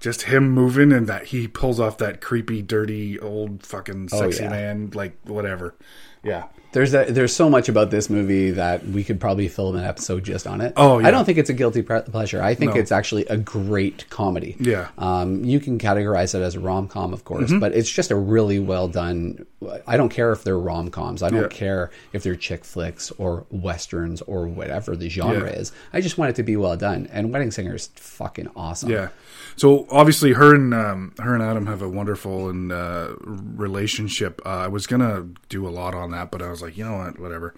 just 0.00 0.22
him 0.22 0.50
moving 0.50 0.90
and 0.92 1.06
that 1.06 1.26
he 1.26 1.46
pulls 1.46 1.78
off 1.78 1.98
that 1.98 2.20
creepy, 2.20 2.62
dirty, 2.62 3.18
old 3.20 3.64
fucking 3.64 4.08
oh, 4.12 4.18
sexy 4.18 4.40
oh, 4.40 4.44
yeah. 4.44 4.50
man, 4.50 4.90
like 4.94 5.16
whatever. 5.24 5.74
Yeah, 6.22 6.44
there's 6.72 6.94
a, 6.94 7.06
there's 7.06 7.34
so 7.34 7.50
much 7.50 7.68
about 7.68 7.90
this 7.90 8.08
movie 8.08 8.52
that 8.52 8.86
we 8.86 9.02
could 9.02 9.18
probably 9.20 9.48
film 9.48 9.74
an 9.74 9.84
episode 9.84 10.22
just 10.22 10.46
on 10.46 10.60
it. 10.60 10.72
Oh, 10.76 10.98
yeah. 10.98 11.08
I 11.08 11.10
don't 11.10 11.24
think 11.24 11.38
it's 11.38 11.50
a 11.50 11.54
guilty 11.54 11.82
pleasure. 11.82 12.40
I 12.40 12.54
think 12.54 12.74
no. 12.74 12.80
it's 12.80 12.92
actually 12.92 13.26
a 13.26 13.36
great 13.36 14.08
comedy. 14.08 14.56
Yeah. 14.60 14.88
Um, 14.96 15.44
you 15.44 15.58
can 15.58 15.78
categorize 15.78 16.34
it 16.34 16.42
as 16.42 16.54
a 16.54 16.60
rom 16.60 16.86
com, 16.86 17.12
of 17.12 17.24
course, 17.24 17.50
mm-hmm. 17.50 17.58
but 17.58 17.72
it's 17.72 17.90
just 17.90 18.12
a 18.12 18.16
really 18.16 18.60
well 18.60 18.86
done. 18.86 19.44
I 19.86 19.96
don't 19.96 20.10
care 20.10 20.32
if 20.32 20.44
they're 20.44 20.58
rom 20.58 20.90
coms. 20.90 21.24
I 21.24 21.30
don't 21.30 21.42
yeah. 21.42 21.48
care 21.48 21.90
if 22.12 22.22
they're 22.22 22.36
chick 22.36 22.64
flicks 22.64 23.10
or 23.12 23.46
westerns 23.50 24.22
or 24.22 24.46
whatever 24.46 24.94
the 24.94 25.08
genre 25.08 25.50
yeah. 25.50 25.58
is. 25.58 25.72
I 25.92 26.00
just 26.00 26.18
want 26.18 26.30
it 26.30 26.36
to 26.36 26.44
be 26.44 26.56
well 26.56 26.76
done. 26.76 27.08
And 27.10 27.32
Wedding 27.32 27.50
Singer 27.50 27.74
is 27.74 27.88
fucking 27.96 28.48
awesome. 28.54 28.90
Yeah. 28.90 29.08
So 29.56 29.86
obviously, 29.90 30.32
her 30.32 30.54
and 30.54 30.72
um, 30.72 31.14
her 31.18 31.34
and 31.34 31.42
Adam 31.42 31.66
have 31.66 31.82
a 31.82 31.88
wonderful 31.88 32.48
and 32.48 32.72
uh, 32.72 33.14
relationship. 33.20 34.40
Uh, 34.46 34.50
I 34.50 34.68
was 34.68 34.86
gonna 34.86 35.26
do 35.48 35.68
a 35.68 35.70
lot 35.70 35.94
on 35.94 36.09
that, 36.12 36.30
but 36.30 36.42
I 36.42 36.50
was 36.50 36.62
like, 36.62 36.76
you 36.76 36.84
know 36.84 36.98
what, 36.98 37.18
whatever. 37.18 37.54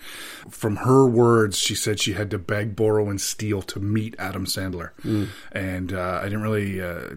From 0.50 0.76
her 0.76 1.06
words, 1.06 1.58
she 1.58 1.74
said 1.74 2.00
she 2.00 2.12
had 2.12 2.30
to 2.30 2.38
beg, 2.38 2.76
borrow, 2.76 3.08
and 3.08 3.20
steal 3.20 3.62
to 3.62 3.80
meet 3.80 4.14
Adam 4.18 4.46
Sandler, 4.46 4.90
mm. 5.02 5.28
and 5.52 5.92
uh, 5.92 6.20
I 6.20 6.24
didn't 6.24 6.42
really 6.42 6.80
uh, 6.80 7.08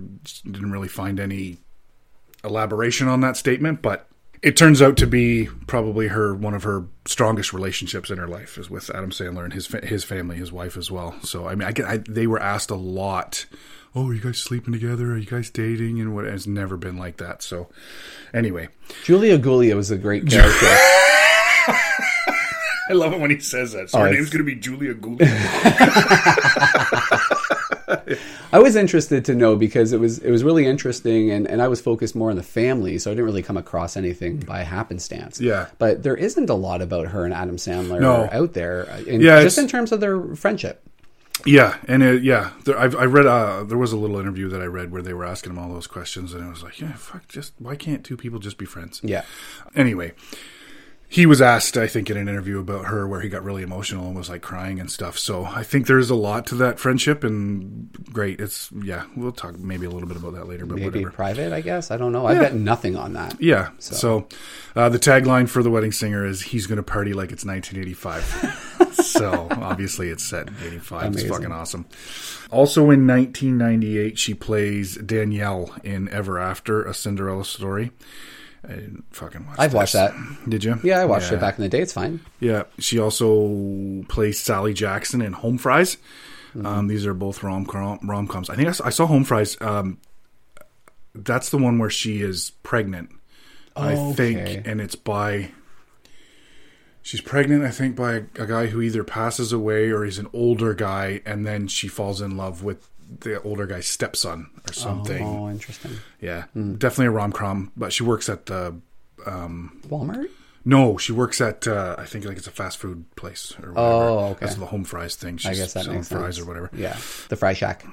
didn't 0.43 0.71
really 0.71 0.88
find 0.88 1.19
any 1.19 1.58
elaboration 2.43 3.08
on 3.08 3.21
that 3.21 3.38
statement, 3.38 3.82
but 3.82 4.08
it 4.41 4.56
turns 4.56 4.82
out 4.82 4.98
to 4.98 5.08
be 5.08 5.48
probably 5.67 6.08
her 6.08 6.36
one 6.36 6.54
of 6.54 6.63
her 6.63 6.86
strongest 7.06 7.52
relationships 7.52 8.10
in 8.10 8.17
her 8.17 8.28
life 8.28 8.58
is 8.58 8.69
with 8.69 8.89
Adam 8.93 9.10
Sandler 9.10 9.43
and 9.43 9.54
his 9.54 9.67
his 9.84 10.04
family, 10.04 10.38
his 10.38 10.52
wife 10.52 10.78
as 10.78 10.91
well. 10.91 11.15
So 11.21 11.48
I 11.48 11.56
mean, 11.56 11.67
I, 11.67 11.93
I 11.93 11.98
they 11.98 12.28
were 12.28 12.39
asked 12.39 12.69
a 12.69 12.76
lot 12.76 13.45
oh, 13.95 14.10
are 14.10 14.13
you 14.13 14.21
guys 14.21 14.38
sleeping 14.38 14.73
together? 14.73 15.13
Are 15.13 15.17
you 15.17 15.25
guys 15.25 15.49
dating? 15.49 16.01
And 16.01 16.13
what? 16.13 16.25
has 16.25 16.45
never 16.45 16.75
been 16.75 16.97
like 16.97 17.17
that. 17.17 17.41
So, 17.41 17.69
anyway, 18.34 18.67
Julia 19.03 19.39
Gulia 19.39 19.75
was 19.75 19.91
a 19.91 19.97
great 19.97 20.27
character. 20.27 20.65
I 22.88 22.93
love 22.93 23.13
it 23.13 23.19
when 23.19 23.31
he 23.31 23.39
says 23.39 23.73
that. 23.73 23.89
So 23.89 23.99
oh, 23.99 24.03
her 24.03 24.12
name's 24.12 24.29
going 24.29 24.45
to 24.45 24.45
be 24.45 24.55
Julia 24.55 24.93
Gulia. 24.93 25.25
I 28.53 28.60
was 28.60 28.75
interested 28.75 29.25
to 29.25 29.36
know 29.36 29.55
because 29.55 29.91
it 29.91 29.99
was 29.99 30.19
it 30.19 30.29
was 30.29 30.43
really 30.43 30.67
interesting, 30.67 31.31
and, 31.31 31.47
and 31.47 31.62
I 31.62 31.67
was 31.67 31.81
focused 31.81 32.15
more 32.15 32.29
on 32.29 32.36
the 32.36 32.43
family, 32.43 32.99
so 32.99 33.10
I 33.10 33.13
didn't 33.13 33.25
really 33.25 33.41
come 33.41 33.58
across 33.58 33.97
anything 33.97 34.38
by 34.38 34.63
happenstance. 34.63 35.41
Yeah, 35.41 35.67
but 35.79 36.03
there 36.03 36.15
isn't 36.15 36.49
a 36.49 36.53
lot 36.53 36.81
about 36.81 37.08
her 37.08 37.25
and 37.25 37.34
Adam 37.34 37.58
Sandler 37.58 37.99
no. 37.99 38.29
out 38.31 38.53
there, 38.53 38.89
uh, 38.89 38.99
in, 38.99 39.21
yeah, 39.21 39.41
just 39.41 39.58
in 39.58 39.67
terms 39.67 39.91
of 39.91 39.99
their 39.99 40.36
friendship. 40.36 40.84
Yeah, 41.45 41.77
and 41.88 42.01
it, 42.01 42.23
yeah, 42.23 42.51
there, 42.63 42.77
I've, 42.77 42.95
I 42.95 43.05
read. 43.05 43.25
Uh, 43.27 43.63
there 43.63 43.77
was 43.77 43.91
a 43.91 43.97
little 43.97 44.19
interview 44.19 44.49
that 44.49 44.62
I 44.62 44.65
read 44.65 44.91
where 44.91 45.01
they 45.01 45.13
were 45.13 45.25
asking 45.25 45.51
him 45.51 45.60
all 45.60 45.71
those 45.71 45.88
questions, 45.88 46.34
and 46.34 46.45
it 46.45 46.49
was 46.49 46.63
like, 46.63 46.81
yeah, 46.81 46.93
fuck, 46.93 47.27
just 47.27 47.53
why 47.60 47.75
can't 47.75 48.03
two 48.03 48.17
people 48.17 48.39
just 48.39 48.58
be 48.58 48.65
friends? 48.65 48.99
Yeah. 49.03 49.23
Anyway, 49.75 50.13
he 51.08 51.27
was 51.27 51.41
asked, 51.41 51.77
I 51.77 51.86
think, 51.88 52.10
in 52.10 52.17
an 52.17 52.27
interview 52.27 52.60
about 52.60 52.86
her 52.86 53.08
where 53.08 53.21
he 53.21 53.29
got 53.29 53.43
really 53.43 53.62
emotional 53.62 54.08
and 54.08 54.15
was 54.15 54.27
like 54.27 54.41
crying 54.41 54.79
and 54.79 54.89
stuff. 54.89 55.19
So 55.19 55.45
I 55.45 55.62
think 55.63 55.86
there's 55.86 56.10
a 56.10 56.15
lot 56.15 56.47
to 56.47 56.55
that 56.55 56.79
friendship, 56.79 57.23
and 57.23 57.91
great. 58.12 58.41
It's 58.41 58.71
yeah, 58.84 59.05
we'll 59.15 59.31
talk 59.31 59.58
maybe 59.60 59.86
a 59.86 59.89
little 59.89 60.08
bit 60.08 60.17
about 60.17 60.34
that 60.34 60.47
later, 60.47 60.65
but 60.65 60.75
maybe 60.75 60.99
whatever. 60.99 61.12
private, 61.12 61.53
I 61.53 61.62
guess. 61.62 61.91
I 61.91 61.97
don't 61.97 62.12
know. 62.12 62.25
I've 62.25 62.41
got 62.41 62.53
nothing 62.53 62.95
on 62.95 63.13
that. 63.13 63.39
Yeah. 63.39 63.69
So, 63.77 63.95
so 63.95 64.27
uh, 64.75 64.89
the 64.89 64.99
tagline 64.99 65.47
for 65.47 65.62
the 65.62 65.69
wedding 65.69 65.91
singer 65.91 66.25
is 66.25 66.41
"He's 66.41 66.65
going 66.65 66.77
to 66.77 66.84
party 66.84 67.13
like 67.13 67.31
it's 67.31 67.45
1985." 67.45 68.81
so 68.95 69.47
obviously 69.51 70.10
it's 70.10 70.23
set 70.23 70.47
in 70.47 70.55
85. 70.62 71.05
Amazing. 71.08 71.27
It's 71.27 71.36
fucking 71.36 71.51
awesome. 71.51 71.86
Also 72.51 72.81
in 72.91 73.08
1998, 73.08 74.17
she 74.17 74.34
plays 74.34 74.95
Danielle 74.97 75.75
in 75.84 76.10
Ever 76.10 76.39
After, 76.39 76.84
a 76.84 76.93
Cinderella 76.93 77.45
story. 77.45 77.91
I 78.63 78.73
didn't 78.73 79.03
fucking 79.12 79.45
watch. 79.45 79.58
That. 79.58 79.63
I've 79.63 79.71
this. 79.71 79.77
watched 79.77 79.93
that. 79.93 80.13
Did 80.49 80.63
you? 80.63 80.79
Yeah, 80.84 80.99
I 80.99 81.05
watched 81.05 81.31
yeah. 81.31 81.38
it 81.38 81.41
back 81.41 81.58
in 81.58 81.63
the 81.63 81.69
day. 81.69 81.81
It's 81.81 81.93
fine. 81.93 82.19
Yeah, 82.39 82.63
she 82.79 82.99
also 82.99 84.03
plays 84.08 84.39
Sally 84.39 84.73
Jackson 84.73 85.21
in 85.21 85.34
Home 85.34 85.58
Fries. 85.58 85.97
Mm-hmm. 86.55 86.65
Um, 86.65 86.88
these 86.88 87.05
are 87.05 87.13
both 87.13 87.43
rom 87.43 87.65
rom 87.65 88.27
coms. 88.27 88.49
I 88.49 88.55
think 88.55 88.69
I 88.69 88.71
saw, 88.71 88.86
I 88.86 88.89
saw 88.89 89.05
Home 89.05 89.23
Fries. 89.23 89.58
Um, 89.62 89.99
that's 91.13 91.49
the 91.49 91.58
one 91.58 91.77
where 91.77 91.89
she 91.89 92.21
is 92.21 92.51
pregnant. 92.63 93.12
I 93.75 93.93
okay. 93.93 94.13
think, 94.13 94.67
and 94.67 94.81
it's 94.81 94.95
by. 94.95 95.51
She's 97.06 97.22
pregnant, 97.22 97.63
I 97.63 97.70
think, 97.70 97.96
by 97.96 98.13
a, 98.13 98.24
a 98.39 98.48
guy 98.48 98.65
who 98.65 98.82
either 98.82 99.04
passes 99.04 99.54
away 99.54 99.91
or 99.91 100.06
he's 100.06 100.18
an 100.18 100.28
older 100.34 100.74
guy, 100.74 101.22
and 101.24 101.46
then 101.46 101.68
she 101.68 101.88
falls 101.88 102.20
in 102.20 102.36
love 102.36 102.63
with 102.63 102.89
the 103.20 103.39
older 103.44 103.68
guy's 103.68 103.86
stepson 103.86 104.50
or 104.68 104.74
something. 104.74 105.24
Oh, 105.24 105.48
interesting. 105.48 105.91
Yeah, 106.20 106.46
mm. 106.56 106.80
definitely 106.80 107.06
a 107.06 107.12
rom 107.12 107.32
com. 107.32 107.72
But 107.78 107.94
she 107.94 108.02
works 108.02 108.28
at 108.28 108.48
the 108.48 108.82
um, 109.28 109.80
Walmart. 109.88 110.32
No, 110.65 110.98
she 110.98 111.12
works 111.12 111.41
at 111.41 111.68
uh, 111.68 111.96
I 111.96 112.06
think 112.06 112.26
like 112.26 112.38
it's 112.38 112.48
a 112.48 112.52
fast 112.52 112.80
food 112.80 113.06
place 113.15 113.54
or 113.62 113.74
whatever. 113.74 113.80
Oh, 113.80 114.20
okay. 114.30 114.46
That's 114.48 114.56
the 114.56 114.65
home 114.65 114.84
fries 114.84 115.13
thing. 115.15 115.38
She's 115.38 115.52
I 115.52 115.54
guess 115.54 115.74
that 115.74 115.86
makes 115.86 116.10
fries 116.10 116.38
sense. 116.38 116.39
or 116.39 116.46
whatever. 116.48 116.72
Yeah, 116.74 116.98
the 117.30 117.36
Fry 117.36 117.54
Shack. 117.54 117.86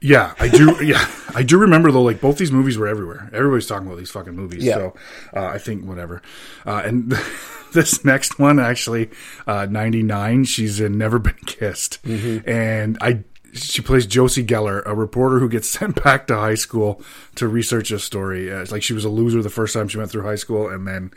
Yeah, 0.00 0.32
I 0.40 0.48
do. 0.48 0.78
yeah, 0.82 1.06
I 1.34 1.42
do 1.42 1.58
remember 1.58 1.92
though. 1.92 2.00
Like 2.00 2.22
both 2.22 2.38
these 2.38 2.52
movies 2.52 2.78
were 2.78 2.88
everywhere. 2.88 3.28
Everybody's 3.34 3.66
talking 3.66 3.86
about 3.86 3.98
these 3.98 4.10
fucking 4.10 4.34
movies. 4.34 4.64
Yeah. 4.64 4.76
So 4.76 4.94
uh, 5.36 5.44
I 5.44 5.58
think 5.58 5.84
whatever. 5.84 6.22
Uh, 6.64 6.80
and 6.86 7.12
this 7.72 8.04
next 8.04 8.38
one 8.38 8.58
actually, 8.58 9.10
uh, 9.46 9.66
ninety 9.66 10.02
nine. 10.02 10.44
She's 10.44 10.80
in 10.80 10.98
Never 10.98 11.18
Been 11.18 11.34
Kissed, 11.46 12.02
mm-hmm. 12.02 12.48
and 12.48 12.98
I 13.00 13.24
she 13.52 13.82
plays 13.82 14.06
Josie 14.06 14.44
Geller, 14.44 14.82
a 14.86 14.94
reporter 14.94 15.38
who 15.38 15.48
gets 15.48 15.68
sent 15.78 16.02
back 16.02 16.26
to 16.28 16.36
high 16.36 16.54
school 16.54 17.02
to 17.36 17.48
research 17.48 17.90
a 17.90 17.98
story. 17.98 18.52
Uh, 18.52 18.60
it's 18.60 18.72
like 18.72 18.82
she 18.82 18.92
was 18.92 19.04
a 19.04 19.08
loser 19.08 19.42
the 19.42 19.50
first 19.50 19.74
time 19.74 19.88
she 19.88 19.98
went 19.98 20.10
through 20.10 20.22
high 20.22 20.36
school, 20.36 20.68
and 20.68 20.86
then 20.86 21.12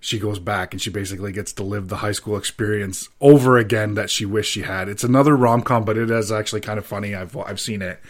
she 0.00 0.18
goes 0.18 0.38
back 0.38 0.72
and 0.72 0.80
she 0.80 0.88
basically 0.88 1.30
gets 1.30 1.52
to 1.52 1.62
live 1.62 1.88
the 1.88 1.96
high 1.96 2.12
school 2.12 2.36
experience 2.36 3.08
over 3.20 3.58
again 3.58 3.94
that 3.94 4.10
she 4.10 4.24
wished 4.24 4.50
she 4.50 4.62
had. 4.62 4.88
It's 4.88 5.04
another 5.04 5.36
rom 5.36 5.62
com, 5.62 5.84
but 5.84 5.98
it 5.98 6.10
is 6.10 6.32
actually 6.32 6.62
kind 6.62 6.78
of 6.78 6.86
funny. 6.86 7.14
I've 7.14 7.36
I've 7.36 7.60
seen 7.60 7.82
it. 7.82 8.00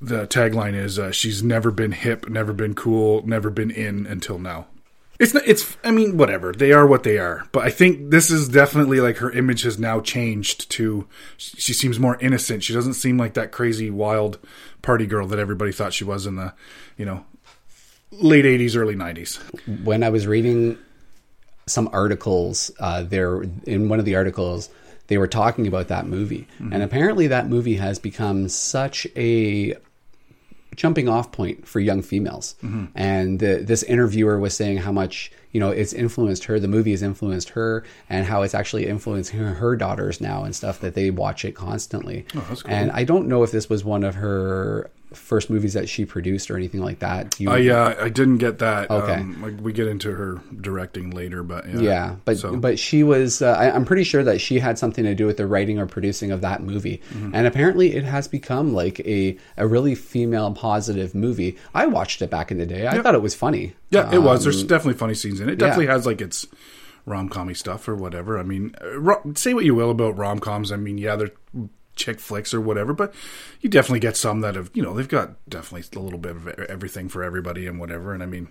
The 0.00 0.26
tagline 0.26 0.74
is 0.74 0.98
uh, 0.98 1.12
"She's 1.12 1.42
never 1.42 1.70
been 1.70 1.92
hip, 1.92 2.28
never 2.28 2.52
been 2.52 2.74
cool, 2.74 3.24
never 3.26 3.50
been 3.50 3.70
in 3.70 4.04
until 4.06 4.38
now." 4.38 4.66
It's 5.22 5.34
not. 5.34 5.44
It's. 5.46 5.76
I 5.84 5.92
mean, 5.92 6.16
whatever. 6.16 6.52
They 6.52 6.72
are 6.72 6.84
what 6.84 7.04
they 7.04 7.16
are. 7.16 7.46
But 7.52 7.64
I 7.64 7.70
think 7.70 8.10
this 8.10 8.28
is 8.28 8.48
definitely 8.48 8.98
like 8.98 9.18
her 9.18 9.30
image 9.30 9.62
has 9.62 9.78
now 9.78 10.00
changed 10.00 10.68
to. 10.72 11.06
She 11.36 11.72
seems 11.72 12.00
more 12.00 12.18
innocent. 12.20 12.64
She 12.64 12.74
doesn't 12.74 12.94
seem 12.94 13.18
like 13.18 13.34
that 13.34 13.52
crazy, 13.52 13.88
wild 13.88 14.40
party 14.82 15.06
girl 15.06 15.28
that 15.28 15.38
everybody 15.38 15.70
thought 15.70 15.92
she 15.92 16.02
was 16.02 16.26
in 16.26 16.34
the, 16.34 16.52
you 16.96 17.04
know, 17.04 17.24
late 18.10 18.44
'80s, 18.44 18.76
early 18.76 18.96
'90s. 18.96 19.38
When 19.84 20.02
I 20.02 20.08
was 20.08 20.26
reading 20.26 20.76
some 21.66 21.88
articles, 21.92 22.72
uh, 22.80 23.04
there 23.04 23.42
in 23.64 23.88
one 23.88 24.00
of 24.00 24.04
the 24.04 24.16
articles 24.16 24.70
they 25.06 25.18
were 25.18 25.28
talking 25.28 25.68
about 25.68 25.86
that 25.86 26.04
movie, 26.04 26.48
mm-hmm. 26.54 26.72
and 26.72 26.82
apparently 26.82 27.28
that 27.28 27.48
movie 27.48 27.76
has 27.76 28.00
become 28.00 28.48
such 28.48 29.06
a 29.14 29.76
jumping 30.74 31.08
off 31.08 31.32
point 31.32 31.66
for 31.66 31.80
young 31.80 32.02
females. 32.02 32.54
Mm-hmm. 32.62 32.84
And 32.94 33.40
this 33.40 33.82
interviewer 33.82 34.38
was 34.38 34.54
saying 34.54 34.78
how 34.78 34.92
much 34.92 35.30
you 35.52 35.60
know 35.60 35.70
it's 35.70 35.92
influenced 35.92 36.44
her. 36.44 36.58
The 36.58 36.68
movie 36.68 36.92
has 36.92 37.02
influenced 37.02 37.50
her, 37.50 37.84
and 38.08 38.26
how 38.26 38.42
it's 38.42 38.54
actually 38.54 38.86
influencing 38.86 39.38
her, 39.38 39.54
her 39.54 39.76
daughters 39.76 40.20
now 40.20 40.44
and 40.44 40.54
stuff 40.54 40.80
that 40.80 40.94
they 40.94 41.10
watch 41.10 41.44
it 41.44 41.52
constantly. 41.52 42.24
Oh, 42.34 42.40
cool. 42.48 42.58
And 42.66 42.90
I 42.92 43.04
don't 43.04 43.28
know 43.28 43.42
if 43.42 43.50
this 43.50 43.68
was 43.68 43.84
one 43.84 44.04
of 44.04 44.14
her 44.16 44.90
first 45.14 45.50
movies 45.50 45.74
that 45.74 45.88
she 45.88 46.04
produced 46.04 46.50
or 46.50 46.56
anything 46.56 46.80
like 46.80 47.00
that? 47.00 47.38
You, 47.38 47.50
I 47.50 47.68
uh, 47.68 48.04
I 48.04 48.08
didn't 48.08 48.38
get 48.38 48.58
that. 48.58 48.90
Okay, 48.90 49.14
um, 49.14 49.42
like 49.42 49.60
we 49.60 49.72
get 49.72 49.88
into 49.88 50.12
her 50.12 50.40
directing 50.60 51.10
later, 51.10 51.42
but 51.42 51.68
yeah, 51.68 51.80
yeah 51.80 52.16
but 52.24 52.38
so. 52.38 52.56
but 52.56 52.78
she 52.78 53.02
was. 53.02 53.42
Uh, 53.42 53.52
I, 53.52 53.74
am 53.74 53.84
pretty 53.84 54.04
sure 54.04 54.22
that 54.24 54.40
she 54.40 54.58
had 54.58 54.78
something 54.78 55.04
to 55.04 55.14
do 55.14 55.26
with 55.26 55.36
the 55.36 55.46
writing 55.46 55.78
or 55.78 55.86
producing 55.86 56.30
of 56.30 56.40
that 56.40 56.62
movie, 56.62 57.00
mm-hmm. 57.10 57.34
and 57.34 57.46
apparently 57.46 57.94
it 57.94 58.04
has 58.04 58.28
become 58.28 58.72
like 58.72 59.00
a 59.00 59.36
a 59.56 59.66
really 59.66 59.94
female 59.94 60.52
positive 60.52 61.14
movie. 61.14 61.56
I 61.74 61.86
watched 61.86 62.22
it 62.22 62.30
back 62.30 62.50
in 62.50 62.58
the 62.58 62.66
day. 62.66 62.86
I 62.86 63.00
thought 63.02 63.14
it 63.14 63.22
was 63.22 63.34
funny. 63.34 63.74
Yeah, 63.90 64.12
it 64.12 64.18
was. 64.18 64.44
There's 64.44 64.62
um, 64.62 64.68
definitely 64.68 64.98
funny 64.98 65.14
scenes 65.14 65.40
in 65.40 65.48
it. 65.48 65.52
it 65.52 65.58
definitely 65.58 65.86
yeah. 65.86 65.92
has 65.92 66.06
like 66.06 66.20
its 66.20 66.46
rom 67.06 67.28
commy 67.28 67.56
stuff 67.56 67.88
or 67.88 67.94
whatever. 67.94 68.38
I 68.38 68.42
mean, 68.42 68.74
uh, 68.82 68.98
ro- 68.98 69.32
say 69.34 69.54
what 69.54 69.64
you 69.64 69.74
will 69.74 69.90
about 69.90 70.16
rom 70.16 70.38
coms. 70.38 70.72
I 70.72 70.76
mean, 70.76 70.98
yeah, 70.98 71.16
they're 71.16 71.32
chick 72.02 72.20
flicks 72.20 72.52
or 72.52 72.60
whatever, 72.60 72.92
but 72.92 73.14
you 73.60 73.70
definitely 73.70 74.00
get 74.00 74.16
some 74.16 74.40
that 74.40 74.54
have, 74.56 74.70
you 74.74 74.82
know, 74.82 74.92
they've 74.94 75.08
got 75.08 75.30
definitely 75.48 75.84
a 75.98 76.02
little 76.02 76.18
bit 76.18 76.36
of 76.36 76.48
everything 76.48 77.08
for 77.08 77.22
everybody 77.22 77.66
and 77.66 77.78
whatever. 77.78 78.12
And 78.12 78.22
I 78.22 78.26
mean, 78.26 78.48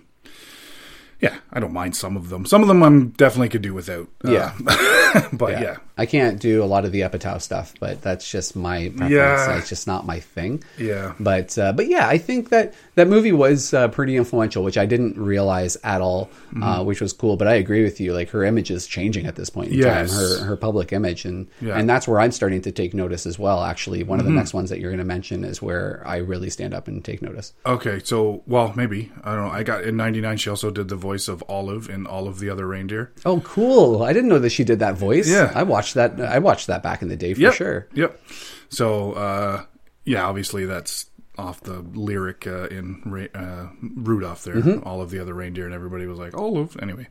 yeah, 1.20 1.38
I 1.52 1.60
don't 1.60 1.72
mind 1.72 1.94
some 1.94 2.16
of 2.16 2.30
them. 2.30 2.46
Some 2.46 2.62
of 2.62 2.68
them 2.68 2.82
I'm 2.82 3.10
definitely 3.10 3.50
could 3.50 3.62
do 3.62 3.74
without. 3.74 4.08
Yeah. 4.24 4.54
Uh, 4.66 5.28
but 5.32 5.52
yeah. 5.60 5.76
I 5.98 6.06
can't 6.06 6.40
do 6.40 6.62
a 6.62 6.66
lot 6.66 6.84
of 6.84 6.92
the 6.92 7.02
epitaph 7.02 7.42
stuff, 7.42 7.74
but 7.78 8.00
that's 8.00 8.30
just 8.30 8.56
my 8.56 8.88
preference. 8.88 9.10
Yeah. 9.12 9.58
It's 9.58 9.68
just 9.68 9.86
not 9.86 10.06
my 10.06 10.20
thing. 10.20 10.62
Yeah. 10.78 11.12
But 11.20 11.56
uh, 11.58 11.72
but 11.74 11.86
yeah, 11.88 12.08
I 12.08 12.16
think 12.18 12.48
that 12.48 12.74
that 12.94 13.08
movie 13.08 13.32
was 13.32 13.74
uh, 13.74 13.88
pretty 13.88 14.16
influential, 14.16 14.64
which 14.64 14.78
I 14.78 14.86
didn't 14.86 15.18
realize 15.18 15.76
at 15.84 16.00
all, 16.00 16.30
Mm-hmm. 16.52 16.62
uh, 16.62 16.82
which 16.82 17.00
was 17.00 17.12
cool. 17.14 17.36
But 17.38 17.48
I 17.48 17.54
agree 17.54 17.82
with 17.82 17.98
you; 18.00 18.12
like 18.12 18.28
her 18.30 18.44
image 18.44 18.70
is 18.70 18.86
changing 18.86 19.26
at 19.26 19.36
this 19.36 19.48
point 19.50 19.72
in 19.72 19.78
Yes. 19.78 20.10
time, 20.10 20.18
her 20.18 20.44
her 20.44 20.56
public 20.56 20.92
image, 20.92 21.24
and 21.24 21.46
Yeah. 21.60 21.68
Mm-hmm. 21.70 21.80
and 21.80 21.88
that's 21.90 22.06
where 22.08 22.20
I'm 22.20 22.32
starting 22.32 22.60
to 22.62 22.72
take 22.72 22.92
notice 22.94 23.24
as 23.26 23.38
well. 23.38 23.62
Actually, 23.64 24.02
one 24.02 24.18
of 24.20 24.26
the 24.26 24.32
next 24.32 24.52
ones 24.54 24.68
that 24.70 24.78
you're 24.80 24.90
going 24.90 24.98
to 24.98 25.04
mention 25.04 25.44
is 25.44 25.62
where 25.62 26.02
I 26.06 26.16
really 26.18 26.50
stand 26.50 26.74
up 26.74 26.88
and 26.88 27.02
take 27.04 27.22
notice. 27.22 27.52
Okay, 27.64 28.00
so 28.04 28.42
well, 28.46 28.72
maybe 28.76 29.10
I 29.24 29.34
don't 29.34 29.46
know. 29.46 29.50
I 29.52 29.62
got 29.62 29.84
in 29.84 29.96
'99. 29.96 30.36
She 30.38 30.50
also 30.50 30.70
did 30.70 30.88
the 30.88 30.96
voice 30.96 31.28
of 31.28 31.42
Olive 31.48 31.88
in 31.88 32.06
all 32.06 32.28
of 32.28 32.38
the 32.38 32.50
other 32.50 32.66
reindeer. 32.66 33.12
Oh, 33.24 33.40
cool! 33.40 34.02
I 34.02 34.12
didn't 34.12 34.28
know 34.28 34.38
that 34.38 34.50
she 34.50 34.64
did 34.64 34.78
that 34.80 34.94
voice. 34.96 35.28
Yeah. 35.28 35.52
I 35.54 35.62
watched 35.62 35.91
that. 35.94 36.20
I 36.20 36.38
watched 36.38 36.66
that 36.68 36.82
back 36.82 37.02
in 37.02 37.08
the 37.08 37.16
day 37.16 37.34
for 37.34 37.40
Yep, 37.40 37.54
sure. 37.54 37.88
Yep. 37.94 38.20
So 38.68 39.12
uh, 39.12 39.64
yeah, 40.04 40.24
obviously 40.26 40.64
that's 40.66 41.06
off 41.38 41.60
the 41.62 41.80
lyric 41.94 42.46
uh, 42.46 42.66
in 42.68 43.00
Ra- 43.06 43.26
uh, 43.40 43.68
Rudolph. 43.80 44.44
There, 44.44 44.54
Mm-hmm. 44.56 44.86
all 44.86 45.00
of 45.00 45.10
the 45.10 45.18
other 45.18 45.34
reindeer, 45.34 45.64
and 45.64 45.74
everybody 45.74 46.06
was 46.06 46.18
like 46.18 46.36
Olive. 46.36 46.76
Anyway, 46.82 47.08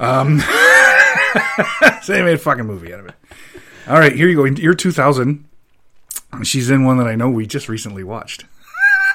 um, 0.00 0.38
so 2.02 2.12
they 2.12 2.22
made 2.22 2.34
a 2.34 2.38
fucking 2.38 2.64
movie 2.66 2.92
out 2.94 3.00
of 3.00 3.06
it. 3.06 3.14
All 3.88 3.98
right, 3.98 4.12
here 4.14 4.28
you 4.28 4.36
go. 4.36 4.44
Year 4.44 4.74
2000. 4.74 5.44
She's 6.42 6.68
in 6.70 6.84
one 6.84 6.98
that 6.98 7.06
I 7.08 7.14
know 7.16 7.30
we 7.30 7.46
just 7.46 7.68
recently 7.68 8.04
watched. 8.04 8.44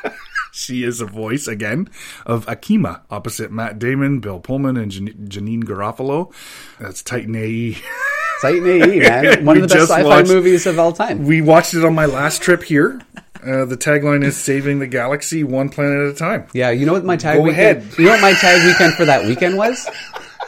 She 0.56 0.84
is 0.84 1.02
a 1.02 1.08
voice 1.08 1.48
again 1.48 1.90
of 2.28 2.46
Akima 2.46 3.02
opposite 3.10 3.52
Matt 3.52 3.80
Damon, 3.80 4.20
Bill 4.20 4.40
Pullman, 4.40 4.78
and 4.78 4.92
Jan- 4.92 5.28
Janeane 5.28 5.64
Garofalo. 5.64 6.32
That's 6.80 7.02
Titan 7.02 7.36
AE. 7.36 7.76
Titan 8.44 8.68
AE, 8.68 9.00
man. 9.00 9.46
One 9.46 9.58
of 9.58 9.64
the 9.64 9.76
best 9.76 9.90
sci-fi 9.90 10.04
watched- 10.04 10.28
movies 10.30 10.66
of 10.68 10.78
all 10.78 10.92
time. 10.94 11.26
We 11.26 11.42
watched 11.42 11.74
it 11.74 11.84
on 11.84 11.96
my 11.96 12.06
last 12.06 12.42
trip 12.42 12.62
here. 12.64 13.02
Uh, 13.42 13.66
the 13.66 13.76
tagline 13.76 14.24
is 14.24 14.38
"Saving 14.38 14.80
the 14.80 14.88
Galaxy 14.88 15.44
One 15.44 15.70
Planet 15.70 16.08
at 16.10 16.16
a 16.16 16.18
Time." 16.18 16.48
Yeah, 16.54 16.70
you 16.70 16.86
know 16.86 16.94
what 16.94 17.04
my 17.04 17.18
tag 17.18 17.38
Go 17.38 17.44
weekend, 17.44 17.78
ahead. 17.80 17.98
You 17.98 18.06
know 18.06 18.12
what 18.12 18.22
my 18.22 18.34
tag 18.34 18.66
weekend 18.66 18.94
for 18.94 19.06
that 19.06 19.26
weekend 19.26 19.58
was? 19.58 19.90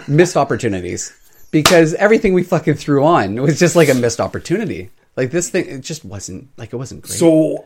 missed 0.07 0.37
opportunities. 0.37 1.11
Because 1.51 1.93
everything 1.95 2.33
we 2.33 2.43
fucking 2.43 2.75
threw 2.75 3.03
on 3.05 3.41
was 3.41 3.57
just 3.59 3.75
like 3.75 3.89
a 3.89 3.93
missed 3.95 4.19
opportunity. 4.19 4.91
Like 5.15 5.31
this 5.31 5.49
thing 5.49 5.65
it 5.67 5.81
just 5.81 6.03
wasn't 6.05 6.49
like 6.57 6.73
it 6.73 6.75
wasn't 6.77 7.01
great. 7.03 7.17
So 7.17 7.65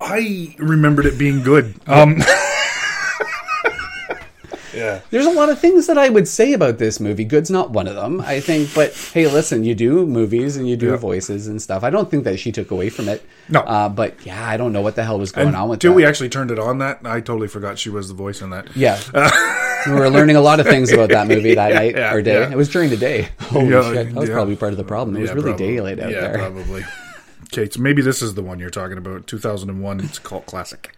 I 0.00 0.54
remembered 0.58 1.06
it 1.06 1.18
being 1.18 1.42
good. 1.42 1.74
Um, 1.86 2.16
yeah, 4.86 5.00
There's 5.10 5.26
a 5.26 5.30
lot 5.30 5.48
of 5.48 5.58
things 5.58 5.86
that 5.86 5.98
I 5.98 6.08
would 6.08 6.26
say 6.28 6.52
about 6.52 6.78
this 6.78 7.00
movie. 7.00 7.24
Good's 7.24 7.50
not 7.50 7.70
one 7.70 7.86
of 7.88 7.94
them, 7.96 8.20
I 8.20 8.40
think. 8.40 8.74
But 8.74 8.94
hey, 9.12 9.26
listen, 9.28 9.64
you 9.64 9.74
do 9.74 10.06
movies 10.06 10.56
and 10.56 10.68
you 10.68 10.76
do 10.76 10.90
Yeah. 10.90 10.96
voices 10.96 11.46
and 11.48 11.60
stuff. 11.60 11.82
I 11.84 11.90
don't 11.90 12.10
think 12.10 12.24
that 12.24 12.38
she 12.38 12.52
took 12.52 12.70
away 12.70 12.88
from 12.88 13.08
it. 13.08 13.24
No. 13.48 13.60
Uh, 13.60 13.88
but 13.88 14.14
yeah, 14.24 14.48
I 14.48 14.56
don't 14.56 14.72
know 14.72 14.80
what 14.80 14.96
the 14.96 15.04
hell 15.04 15.18
was 15.18 15.32
going 15.32 15.54
on 15.54 15.68
with 15.68 15.76
until 15.76 15.92
that. 15.92 15.96
we 15.96 16.04
actually 16.06 16.28
turned 16.28 16.50
it 16.50 16.58
on. 16.58 16.78
That 16.78 17.00
I 17.04 17.20
totally 17.20 17.48
forgot 17.48 17.78
she 17.78 17.90
was 17.90 18.08
the 18.08 18.14
voice 18.14 18.40
in 18.42 18.50
that. 18.50 18.74
yeah. 18.76 18.98
we 19.86 19.92
were 19.92 20.10
learning 20.10 20.36
a 20.36 20.40
lot 20.40 20.58
of 20.60 20.66
things 20.66 20.92
about 20.92 21.10
that 21.10 21.28
movie 21.28 21.54
that 21.54 21.72
night 21.82 21.94
yeah, 21.94 22.12
or 22.14 22.22
day. 22.22 22.40
yeah. 22.40 22.50
It 22.50 22.56
was 22.56 22.68
during 22.68 22.90
the 22.90 22.96
day. 22.96 23.28
Holy 23.40 23.68
Yeah, 23.70 23.82
shit. 23.92 24.06
That 24.14 24.20
was 24.20 24.28
yeah. 24.28 24.34
probably 24.34 24.56
part 24.56 24.72
of 24.72 24.78
the 24.78 24.84
problem. 24.84 25.16
It 25.16 25.20
was 25.20 25.32
really 25.32 25.50
probably. 25.50 25.66
daylight 25.74 26.00
out 26.00 26.10
yeah, 26.10 26.20
there. 26.20 26.38
probably. 26.38 26.84
Okay, 27.52 27.70
so 27.70 27.80
maybe 27.80 28.02
this 28.02 28.22
is 28.22 28.34
the 28.34 28.42
one 28.42 28.58
you're 28.58 28.70
talking 28.70 28.98
about. 28.98 29.28
2001. 29.28 30.00
It's 30.00 30.18
a 30.18 30.20
cult 30.20 30.46
classic, 30.46 30.94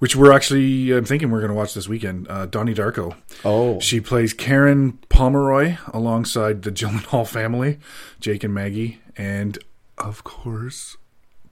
which 0.00 0.16
we're 0.16 0.32
actually. 0.32 0.90
I'm 0.90 1.04
thinking 1.04 1.30
we're 1.30 1.38
going 1.40 1.50
to 1.52 1.56
watch 1.56 1.72
this 1.72 1.88
weekend. 1.88 2.26
Uh, 2.28 2.46
Donnie 2.46 2.74
Darko. 2.74 3.14
Oh. 3.44 3.78
She 3.80 4.00
plays 4.00 4.34
Karen 4.34 4.98
Pomeroy 5.08 5.76
alongside 5.94 6.62
the 6.62 6.72
Gyllenhaal 6.72 7.26
family, 7.38 7.78
Jake 8.18 8.42
and 8.42 8.52
Maggie, 8.52 9.00
and 9.16 9.56
of 9.98 10.24
course 10.24 10.96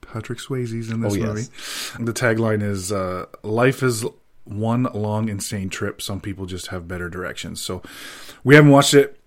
Patrick 0.01 0.39
Swayze's 0.39 0.89
in 0.91 1.01
this 1.01 1.13
Oh, 1.13 1.15
yes. 1.15 1.27
movie. 1.97 2.05
The 2.05 2.13
tagline 2.13 2.61
is 2.61 2.91
uh, 2.91 3.25
"Life 3.43 3.81
is 3.81 4.05
one 4.43 4.83
long 4.93 5.29
insane 5.29 5.69
trip. 5.69 6.01
Some 6.01 6.19
people 6.19 6.45
just 6.45 6.67
have 6.67 6.87
better 6.87 7.07
directions." 7.09 7.61
So 7.61 7.81
we 8.43 8.55
haven't 8.55 8.71
watched 8.71 8.93
it. 8.95 9.18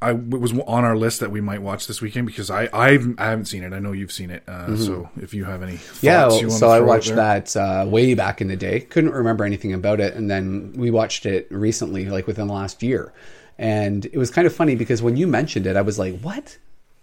I 0.00 0.10
it 0.10 0.40
was 0.40 0.52
on 0.52 0.84
our 0.84 0.96
list 0.96 1.20
that 1.20 1.30
we 1.32 1.40
might 1.40 1.60
watch 1.60 1.86
this 1.88 2.00
weekend 2.00 2.26
because 2.26 2.50
I 2.50 2.68
I've, 2.72 3.14
I 3.18 3.26
haven't 3.30 3.46
seen 3.46 3.64
it. 3.64 3.72
I 3.72 3.80
know 3.80 3.92
you've 3.92 4.12
seen 4.12 4.30
it. 4.30 4.42
Uh, 4.48 4.76
So 4.76 5.08
if 5.20 5.34
you 5.34 5.44
have 5.44 5.62
any, 5.62 5.76
thoughts 5.76 5.96
Mm-hmm. 5.98 6.06
Yeah, 6.06 6.24
you 6.40 6.46
wanna 6.48 6.58
so 6.58 6.68
I 6.70 6.80
watched 6.80 7.14
that 7.16 7.56
uh, 7.56 7.84
way 7.88 8.14
back 8.14 8.40
in 8.40 8.48
the 8.48 8.56
day. 8.56 8.80
Couldn't 8.80 9.12
remember 9.12 9.44
anything 9.44 9.72
about 9.72 9.98
it, 10.00 10.14
and 10.14 10.30
then 10.30 10.72
we 10.76 10.90
watched 10.90 11.26
it 11.26 11.48
recently, 11.50 12.06
like 12.06 12.26
within 12.28 12.46
the 12.46 12.54
last 12.54 12.82
year. 12.82 13.12
And 13.58 14.04
it 14.06 14.16
was 14.16 14.30
kind 14.30 14.46
of 14.46 14.54
funny 14.54 14.76
because 14.76 15.02
when 15.02 15.16
you 15.16 15.26
mentioned 15.26 15.66
it, 15.66 15.76
I 15.76 15.82
was 15.82 15.98
like, 15.98 16.20
"What? 16.20 16.58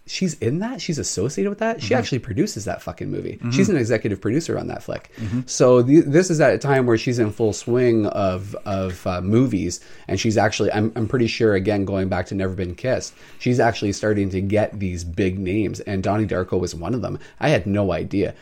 She's 0.07 0.35
in 0.35 0.59
that? 0.59 0.81
She's 0.81 0.99
associated 0.99 1.49
with 1.49 1.57
that? 1.59 1.81
She 1.81 1.87
Mm-hmm. 1.89 1.97
actually 1.99 2.19
produces 2.19 2.65
that 2.65 2.79
fucking 2.83 3.09
movie. 3.09 3.39
She's 3.51 3.69
an 3.69 3.75
executive 3.75 4.21
producer 4.21 4.55
on 4.59 4.67
that 4.67 4.83
flick. 4.83 5.09
So 5.47 5.81
the, 5.81 6.01
this 6.01 6.29
is 6.29 6.39
at 6.39 6.53
a 6.53 6.59
time 6.59 6.85
where 6.85 6.95
she's 6.97 7.17
in 7.17 7.31
full 7.31 7.53
swing 7.53 8.05
of 8.05 8.55
of 8.65 9.05
uh, 9.07 9.21
movies, 9.21 9.79
and 10.07 10.19
she's 10.19 10.37
actually, 10.37 10.71
I'm 10.71 10.91
I'm 10.95 11.07
pretty 11.07 11.25
sure, 11.25 11.55
again 11.55 11.85
going 11.85 12.07
back 12.07 12.27
to 12.27 12.35
Never 12.35 12.53
Been 12.53 12.75
Kissed, 12.75 13.15
she's 13.39 13.59
actually 13.59 13.93
starting 13.93 14.29
to 14.29 14.41
get 14.41 14.79
these 14.79 15.03
big 15.03 15.39
names, 15.39 15.79
and 15.81 16.03
Donnie 16.03 16.27
Darko 16.27 16.59
was 16.59 16.75
one 16.75 16.93
of 16.93 17.01
them. 17.01 17.17
I 17.39 17.49
had 17.49 17.65
no 17.65 17.91
idea. 17.91 18.35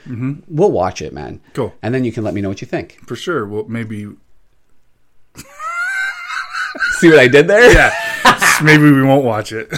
We'll 0.50 0.72
watch 0.72 1.02
it, 1.02 1.14
man. 1.14 1.40
Cool. 1.54 1.74
And 1.82 1.96
then 1.96 2.04
you 2.04 2.12
can 2.12 2.26
let 2.26 2.34
me 2.34 2.42
know 2.42 2.50
what 2.50 2.60
you 2.60 2.68
think. 2.68 3.00
for 3.08 3.16
sure. 3.16 3.46
Well, 3.46 3.66
maybe 3.70 4.10
See 7.00 7.10
what 7.10 7.20
I 7.20 7.28
did 7.28 7.48
there? 7.48 7.72
yeah, 7.72 8.60
maybe 8.64 8.84
we 8.92 9.02
won't 9.04 9.24
watch 9.26 9.52
it. 9.54 9.72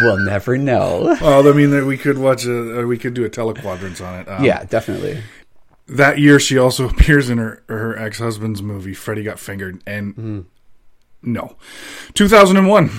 we'll 0.00 0.18
never 0.18 0.56
know. 0.58 1.16
Well, 1.20 1.48
I 1.48 1.52
mean, 1.52 1.86
we 1.86 1.96
could 1.98 2.18
watch 2.18 2.44
a, 2.46 2.80
uh, 2.80 2.86
we 2.86 2.98
could 2.98 3.14
do 3.14 3.24
a 3.24 3.30
telequadrants 3.30 4.04
on 4.04 4.20
it. 4.20 4.28
Um, 4.28 4.44
Yeah, 4.44 4.64
definitely. 4.64 5.22
That 5.88 6.18
year, 6.18 6.40
she 6.40 6.56
also 6.58 6.88
appears 6.88 7.28
in 7.30 7.38
her 7.38 7.62
her 7.68 7.96
ex 7.98 8.18
husband's 8.18 8.62
movie, 8.62 8.94
Freddie 8.94 9.22
Got 9.24 9.38
Fingered, 9.38 9.82
and 9.86 10.14
Mm-hmm. 10.16 10.40
no, 11.22 11.56
two 12.14 12.28
thousand 12.28 12.56
and 12.56 12.68
one. 12.68 12.90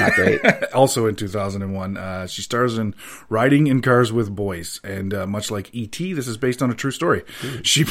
Not 0.00 0.12
great. 0.14 0.40
also 0.74 1.06
in 1.06 1.16
2001, 1.16 1.96
uh, 1.96 2.26
she 2.28 2.40
stars 2.40 2.78
in 2.78 2.94
Riding 3.28 3.66
in 3.66 3.82
Cars 3.82 4.12
with 4.12 4.34
Boys, 4.34 4.80
and 4.84 5.12
uh, 5.12 5.26
much 5.26 5.50
like 5.50 5.74
E.T., 5.74 6.12
this 6.12 6.28
is 6.28 6.36
based 6.36 6.62
on 6.62 6.70
a 6.70 6.74
true 6.74 6.92
story. 6.92 7.24
She 7.64 7.84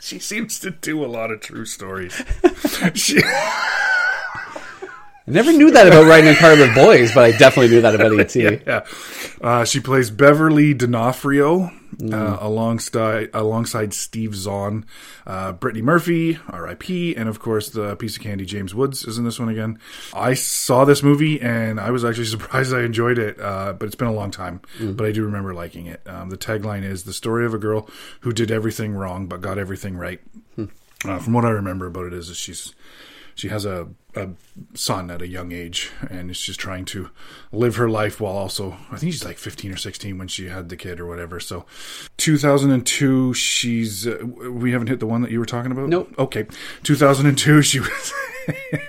she 0.00 0.18
seems 0.18 0.58
to 0.60 0.70
do 0.70 1.04
a 1.04 1.08
lot 1.08 1.30
of 1.30 1.40
true 1.40 1.64
stories. 1.64 2.22
she, 2.94 3.20
I 5.26 5.30
never 5.30 5.52
knew 5.52 5.70
that 5.70 5.86
about 5.86 6.04
riding 6.06 6.28
a 6.28 6.36
car 6.36 6.54
with 6.54 6.74
boys, 6.74 7.14
but 7.14 7.24
I 7.24 7.30
definitely 7.30 7.74
knew 7.74 7.80
that 7.80 7.94
about 7.94 8.18
ET. 8.36 8.36
yeah, 8.36 8.84
uh, 9.40 9.64
she 9.64 9.80
plays 9.80 10.10
Beverly 10.10 10.74
D'Onofrio 10.74 11.70
uh, 12.12 12.36
alongside 12.40 13.30
alongside 13.32 13.94
Steve 13.94 14.34
Zahn, 14.34 14.84
uh, 15.26 15.52
Brittany 15.52 15.80
Murphy, 15.80 16.38
R.I.P., 16.48 17.16
and 17.16 17.28
of 17.28 17.40
course 17.40 17.70
the 17.70 17.96
piece 17.96 18.16
of 18.16 18.22
candy 18.22 18.44
James 18.44 18.74
Woods 18.74 19.04
is 19.06 19.16
in 19.16 19.24
this 19.24 19.38
one 19.38 19.48
again. 19.48 19.78
I 20.12 20.34
saw 20.34 20.84
this 20.84 21.02
movie 21.02 21.40
and 21.40 21.80
I 21.80 21.90
was 21.90 22.04
actually 22.04 22.26
surprised 22.26 22.74
I 22.74 22.82
enjoyed 22.82 23.18
it, 23.18 23.40
uh, 23.40 23.72
but 23.72 23.86
it's 23.86 23.94
been 23.96 24.08
a 24.08 24.12
long 24.12 24.30
time. 24.30 24.60
But 24.78 25.06
I 25.06 25.12
do 25.12 25.24
remember 25.24 25.54
liking 25.54 25.86
it. 25.86 26.02
Um, 26.06 26.28
the 26.28 26.36
tagline 26.38 26.84
is 26.84 27.04
the 27.04 27.14
story 27.14 27.46
of 27.46 27.54
a 27.54 27.58
girl 27.58 27.88
who 28.20 28.32
did 28.32 28.50
everything 28.50 28.92
wrong 28.94 29.26
but 29.26 29.40
got 29.40 29.56
everything 29.58 29.96
right. 29.96 30.20
Uh, 31.06 31.18
from 31.18 31.34
what 31.34 31.44
I 31.44 31.50
remember 31.50 31.86
about 31.86 32.06
it 32.06 32.14
is 32.14 32.28
that 32.28 32.36
she's 32.36 32.74
she 33.34 33.48
has 33.48 33.64
a, 33.64 33.88
a 34.14 34.30
son 34.74 35.10
at 35.10 35.22
a 35.22 35.26
young 35.26 35.52
age 35.52 35.90
and 36.10 36.30
is 36.30 36.40
just 36.40 36.60
trying 36.60 36.84
to 36.86 37.10
live 37.52 37.76
her 37.76 37.88
life 37.88 38.20
while 38.20 38.36
also 38.36 38.76
I 38.90 38.96
think 38.96 39.12
she's 39.12 39.24
like 39.24 39.38
15 39.38 39.72
or 39.72 39.76
16 39.76 40.18
when 40.18 40.28
she 40.28 40.48
had 40.48 40.68
the 40.68 40.76
kid 40.76 41.00
or 41.00 41.06
whatever. 41.06 41.40
So 41.40 41.66
2002 42.16 43.34
she's 43.34 44.06
uh, 44.06 44.18
we 44.50 44.72
haven't 44.72 44.88
hit 44.88 45.00
the 45.00 45.06
one 45.06 45.22
that 45.22 45.30
you 45.30 45.38
were 45.38 45.46
talking 45.46 45.72
about? 45.72 45.88
Nope. 45.88 46.14
Okay. 46.18 46.46
2002 46.82 47.62
she 47.62 47.80
was 47.80 48.12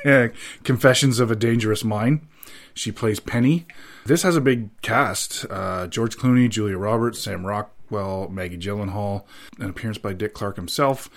Confessions 0.64 1.20
of 1.20 1.32
a 1.32 1.36
Dangerous 1.36 1.84
Mind. 1.84 2.28
She 2.74 2.91
plays 2.91 3.20
Penny. 3.20 3.66
This 4.06 4.24
has 4.24 4.36
a 4.36 4.41
big 4.41 4.70
cast. 4.82 5.46
Uh, 5.50 5.88
George 5.88 6.18
Clooney, 6.18 6.50
Julia 6.50 6.78
Roberts, 6.78 7.22
Sam 7.22 7.46
Rockwell, 7.46 8.28
Maggie 8.30 8.58
Gyllenhaal, 8.58 9.24
an 9.60 9.70
appearance 9.70 9.98
by 9.98 10.12
Dick 10.14 10.34
Clark 10.34 10.58
himself. 10.58 11.10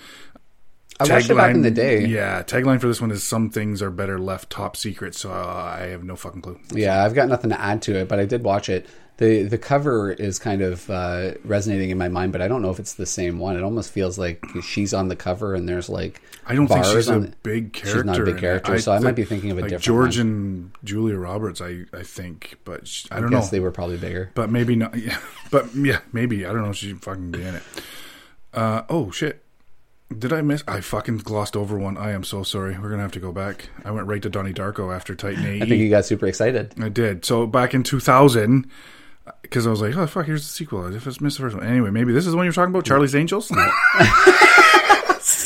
I 0.99 1.07
watched 1.13 1.29
it 1.29 1.35
back 1.35 1.55
in 1.55 1.61
the 1.61 1.71
day. 1.71 2.05
Yeah, 2.05 2.43
tagline 2.43 2.81
for 2.81 2.87
this 2.87 2.99
one 3.01 3.11
is 3.11 3.23
"Some 3.23 3.49
things 3.49 3.81
are 3.81 3.89
better 3.91 4.19
left 4.19 4.49
top 4.49 4.75
secret." 4.75 5.15
So 5.15 5.31
uh, 5.31 5.75
I 5.79 5.87
have 5.87 6.03
no 6.03 6.15
fucking 6.15 6.41
clue. 6.41 6.59
Yeah, 6.73 7.03
I've 7.03 7.13
got 7.15 7.29
nothing 7.29 7.49
to 7.51 7.59
add 7.59 7.81
to 7.83 7.95
it, 7.95 8.07
but 8.07 8.19
I 8.19 8.25
did 8.25 8.43
watch 8.43 8.67
it. 8.69 8.85
the 9.17 9.43
The 9.43 9.57
cover 9.57 10.11
is 10.11 10.39
kind 10.39 10.61
of 10.61 10.89
uh, 10.89 11.35
resonating 11.45 11.89
in 11.89 11.97
my 11.97 12.09
mind, 12.09 12.31
but 12.33 12.41
I 12.41 12.47
don't 12.49 12.61
know 12.61 12.69
if 12.69 12.79
it's 12.79 12.93
the 12.95 13.05
same 13.05 13.39
one. 13.39 13.55
It 13.55 13.63
almost 13.63 13.91
feels 13.91 14.17
like 14.19 14.43
she's 14.63 14.93
on 14.93 15.07
the 15.07 15.15
cover, 15.15 15.55
and 15.55 15.69
there's 15.69 15.87
like 15.89 16.21
I 16.45 16.55
don't 16.55 16.67
think 16.67 16.83
she's 16.83 17.07
a 17.09 17.31
big 17.43 17.71
character. 17.73 17.99
She's 17.99 18.05
not 18.05 18.19
a 18.19 18.25
big 18.25 18.37
character, 18.37 18.79
so 18.79 18.91
I 18.91 18.99
might 18.99 19.15
be 19.15 19.23
thinking 19.23 19.51
of 19.51 19.57
a 19.57 19.61
like 19.61 19.69
different 19.69 19.85
George 19.85 20.17
one. 20.17 20.27
and 20.27 20.71
Julia 20.83 21.15
Roberts. 21.17 21.61
I 21.61 21.85
I 21.93 22.03
think, 22.03 22.57
but 22.65 22.87
sh 22.87 23.05
I 23.11 23.17
I 23.17 23.21
don't 23.21 23.29
guess 23.29 23.45
know. 23.45 23.51
they 23.51 23.59
were 23.61 23.71
probably 23.71 23.97
bigger. 23.97 24.31
but 24.35 24.49
maybe 24.49 24.75
not. 24.75 24.93
Yeah, 24.99 25.17
but 25.49 25.73
yeah, 25.75 25.99
maybe 26.11 26.45
I 26.45 26.51
don't 26.51 26.63
know. 26.63 26.71
if 26.71 26.75
She 26.75 26.91
fucking 26.93 27.31
be 27.31 27.41
in 27.43 27.55
it. 27.55 27.63
Uh, 28.53 28.81
oh 28.89 29.11
shit! 29.11 29.43
Did 30.17 30.33
I 30.33 30.41
miss? 30.41 30.63
I 30.67 30.81
fucking 30.81 31.19
glossed 31.19 31.55
over 31.55 31.77
one. 31.77 31.97
I 31.97 32.11
am 32.11 32.23
so 32.23 32.41
sorry. 32.43 32.77
We're 32.77 32.89
gonna 32.89 33.03
have 33.03 33.11
to 33.11 33.19
go 33.19 33.31
back. 33.31 33.69
I 33.85 33.91
went 33.91 34.07
right 34.07 34.21
to 34.23 34.29
Donnie 34.29 34.53
Darko 34.53 34.93
after 34.93 35.15
Titan 35.15 35.45
AE. 35.45 35.57
I 35.61 35.65
think 35.65 35.81
you 35.81 35.89
got 35.89 36.05
super 36.05 36.25
excited. 36.25 36.73
I 36.81 36.89
did. 36.89 37.23
So 37.25 37.45
back 37.45 37.73
in 37.75 37.83
2000, 37.83 38.67
because 39.43 39.67
I 39.67 39.69
was 39.69 39.81
like, 39.81 39.95
oh, 39.95 40.07
fuck, 40.07 40.25
here's 40.25 40.41
the 40.41 40.51
sequel. 40.51 40.87
I 40.87 40.91
just 40.91 41.21
missed 41.21 41.37
the 41.37 41.43
first 41.43 41.55
one. 41.55 41.65
Anyway, 41.65 41.91
maybe 41.91 42.11
this 42.11 42.25
is 42.25 42.31
the 42.31 42.37
one 42.37 42.45
you're 42.45 42.53
talking 42.53 42.73
about, 42.73 42.85
Charlie's 42.85 43.15
Angels? 43.15 43.51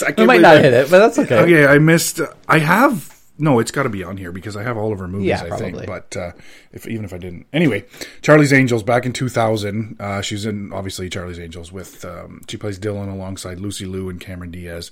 I 0.06 0.14
We 0.18 0.26
might 0.26 0.42
not 0.42 0.58
hit 0.58 0.74
it, 0.74 0.90
but 0.90 1.00
that's 1.00 1.20
okay. 1.20 1.40
Okay, 1.40 1.66
I 1.68 1.78
missed. 1.78 2.22
I 2.48 2.60
have. 2.60 3.13
No, 3.38 3.58
it's 3.58 3.72
got 3.72 3.84
to 3.84 3.90
be 3.90 4.04
on 4.04 4.18
here 4.18 4.32
because 4.32 4.56
I 4.56 4.62
have 4.62 4.78
all 4.78 4.94
of 4.94 5.00
her 5.00 5.08
movies. 5.08 5.28
Yeah, 5.28 5.44
I 5.44 5.48
probably. 5.48 5.72
think, 5.72 5.88
but 5.88 6.16
uh, 6.16 6.32
if 6.72 6.88
even 6.88 7.04
if 7.04 7.14
I 7.14 7.18
didn't, 7.18 7.48
anyway, 7.52 7.86
Charlie's 8.22 8.54
Angels 8.54 8.84
back 8.84 9.06
in 9.08 9.14
2000. 9.14 9.98
Uh, 10.00 10.22
she's 10.22 10.46
in 10.46 10.72
obviously 10.72 11.10
Charlie's 11.10 11.40
Angels 11.40 11.72
with 11.72 12.06
um, 12.06 12.42
she 12.48 12.58
plays 12.58 12.78
Dylan 12.78 13.12
alongside 13.12 13.60
Lucy 13.60 13.86
Liu 13.86 14.10
and 14.10 14.20
Cameron 14.20 14.52
Diaz. 14.52 14.92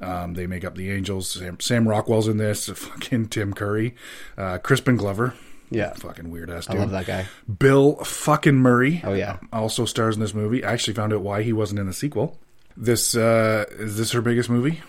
Um, 0.00 0.34
they 0.34 0.46
make 0.48 0.64
up 0.64 0.74
the 0.74 0.90
Angels. 0.90 1.30
Sam, 1.30 1.60
Sam 1.60 1.86
Rockwell's 1.88 2.26
in 2.26 2.38
this. 2.38 2.66
Fucking 2.74 3.28
Tim 3.28 3.52
Curry, 3.52 3.94
uh, 4.36 4.58
Crispin 4.58 4.96
Glover. 4.96 5.34
Yeah. 5.70 5.94
fucking 5.94 6.30
weird 6.30 6.48
ass. 6.50 6.68
I 6.68 6.72
Dude. 6.72 6.82
love 6.82 6.90
that 6.92 7.06
guy. 7.06 7.26
Bill 7.58 7.96
fucking 7.96 8.54
Murray. 8.54 9.00
Oh, 9.04 9.14
yeah. 9.14 9.38
also 9.52 9.84
stars 9.84 10.14
in 10.14 10.20
this 10.20 10.32
movie. 10.34 10.64
I 10.64 10.72
actually 10.72 10.94
found 10.94 11.12
out 11.12 11.22
why 11.22 11.42
he 11.42 11.52
wasn't 11.52 11.80
in 11.80 11.86
the 11.86 11.92
sequel. 11.92 12.38
This 12.76 13.16
uh, 13.16 13.64
is 13.70 13.96
this 13.96 14.12
her 14.12 14.20
biggest 14.20 14.48
movie? 14.48 14.80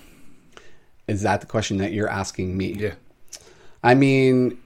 Is 1.08 1.22
that 1.22 1.41
the 1.41 1.47
question 1.47 1.78
that 1.78 1.93
you're 1.93 2.10
asking 2.10 2.58
me? 2.58 2.74
Yeah. 2.74 2.95
I 3.84 3.95
mean, 3.95 4.58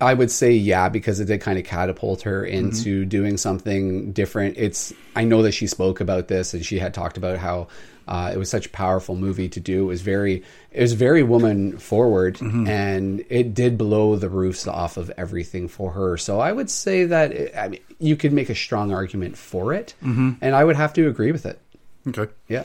I 0.00 0.12
would 0.14 0.30
say 0.30 0.52
yeah 0.52 0.88
because 0.88 1.20
it 1.20 1.26
did 1.26 1.40
kind 1.40 1.58
of 1.58 1.64
catapult 1.64 2.22
her 2.22 2.42
mm-hmm. 2.42 2.54
into 2.54 3.04
doing 3.04 3.36
something 3.36 4.12
different. 4.12 4.56
It's 4.58 4.92
I 5.14 5.24
know 5.24 5.42
that 5.42 5.52
she 5.52 5.66
spoke 5.66 6.00
about 6.00 6.28
this 6.28 6.54
and 6.54 6.64
she 6.64 6.78
had 6.78 6.92
talked 6.92 7.16
about 7.16 7.38
how 7.38 7.68
uh, 8.08 8.30
it 8.32 8.36
was 8.36 8.48
such 8.48 8.66
a 8.66 8.70
powerful 8.70 9.16
movie 9.16 9.48
to 9.48 9.58
do. 9.58 9.84
It 9.84 9.86
was 9.86 10.02
very 10.02 10.44
it 10.70 10.80
was 10.80 10.92
very 10.92 11.22
woman 11.22 11.78
forward 11.78 12.36
mm-hmm. 12.36 12.66
and 12.68 13.24
it 13.30 13.54
did 13.54 13.78
blow 13.78 14.16
the 14.16 14.28
roofs 14.28 14.66
off 14.66 14.96
of 14.96 15.10
everything 15.16 15.66
for 15.66 15.92
her. 15.92 16.16
So 16.16 16.40
I 16.40 16.52
would 16.52 16.70
say 16.70 17.04
that 17.06 17.32
it, 17.32 17.56
I 17.56 17.68
mean 17.68 17.80
you 17.98 18.16
could 18.16 18.32
make 18.32 18.50
a 18.50 18.54
strong 18.54 18.92
argument 18.92 19.38
for 19.38 19.72
it, 19.72 19.94
mm-hmm. 20.02 20.32
and 20.42 20.54
I 20.54 20.62
would 20.64 20.76
have 20.76 20.92
to 20.94 21.08
agree 21.08 21.32
with 21.32 21.46
it. 21.46 21.58
Okay. 22.06 22.30
Yeah. 22.48 22.64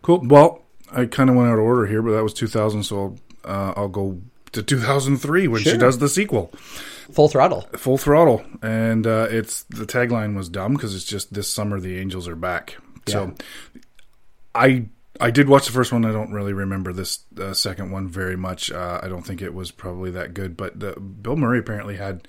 Cool. 0.00 0.22
Well, 0.24 0.62
I 0.92 1.06
kind 1.06 1.30
of 1.30 1.36
went 1.36 1.48
out 1.48 1.58
of 1.58 1.64
order 1.64 1.86
here, 1.86 2.02
but 2.02 2.12
that 2.12 2.22
was 2.22 2.34
2000, 2.34 2.82
so 2.82 3.16
uh, 3.44 3.72
I'll 3.76 3.88
go 3.88 4.20
to 4.52 4.62
2003 4.62 5.48
when 5.48 5.62
she 5.62 5.76
does 5.76 5.98
the 5.98 6.08
sequel, 6.08 6.52
Full 7.10 7.28
throttle. 7.28 7.62
Full 7.72 7.98
Throttle, 7.98 8.44
and 8.62 9.06
uh, 9.06 9.26
it's 9.30 9.64
the 9.64 9.84
tagline 9.84 10.36
was 10.36 10.48
dumb 10.48 10.74
because 10.74 10.94
it's 10.94 11.04
just 11.04 11.34
this 11.34 11.48
summer 11.48 11.80
the 11.80 11.98
Angels 11.98 12.28
are 12.28 12.36
back. 12.36 12.76
So, 13.08 13.34
I 14.54 14.86
I 15.20 15.30
did 15.30 15.48
watch 15.48 15.66
the 15.66 15.72
first 15.72 15.92
one. 15.92 16.04
I 16.04 16.12
don't 16.12 16.32
really 16.32 16.52
remember 16.52 16.92
this 16.92 17.20
uh, 17.38 17.52
second 17.52 17.90
one 17.90 18.08
very 18.08 18.36
much. 18.36 18.70
Uh, 18.70 19.00
I 19.02 19.08
don't 19.08 19.26
think 19.26 19.42
it 19.42 19.52
was 19.52 19.70
probably 19.70 20.10
that 20.12 20.32
good, 20.32 20.56
but 20.56 20.80
the, 20.80 20.98
Bill 20.98 21.36
Murray 21.36 21.58
apparently 21.58 21.96
had. 21.96 22.26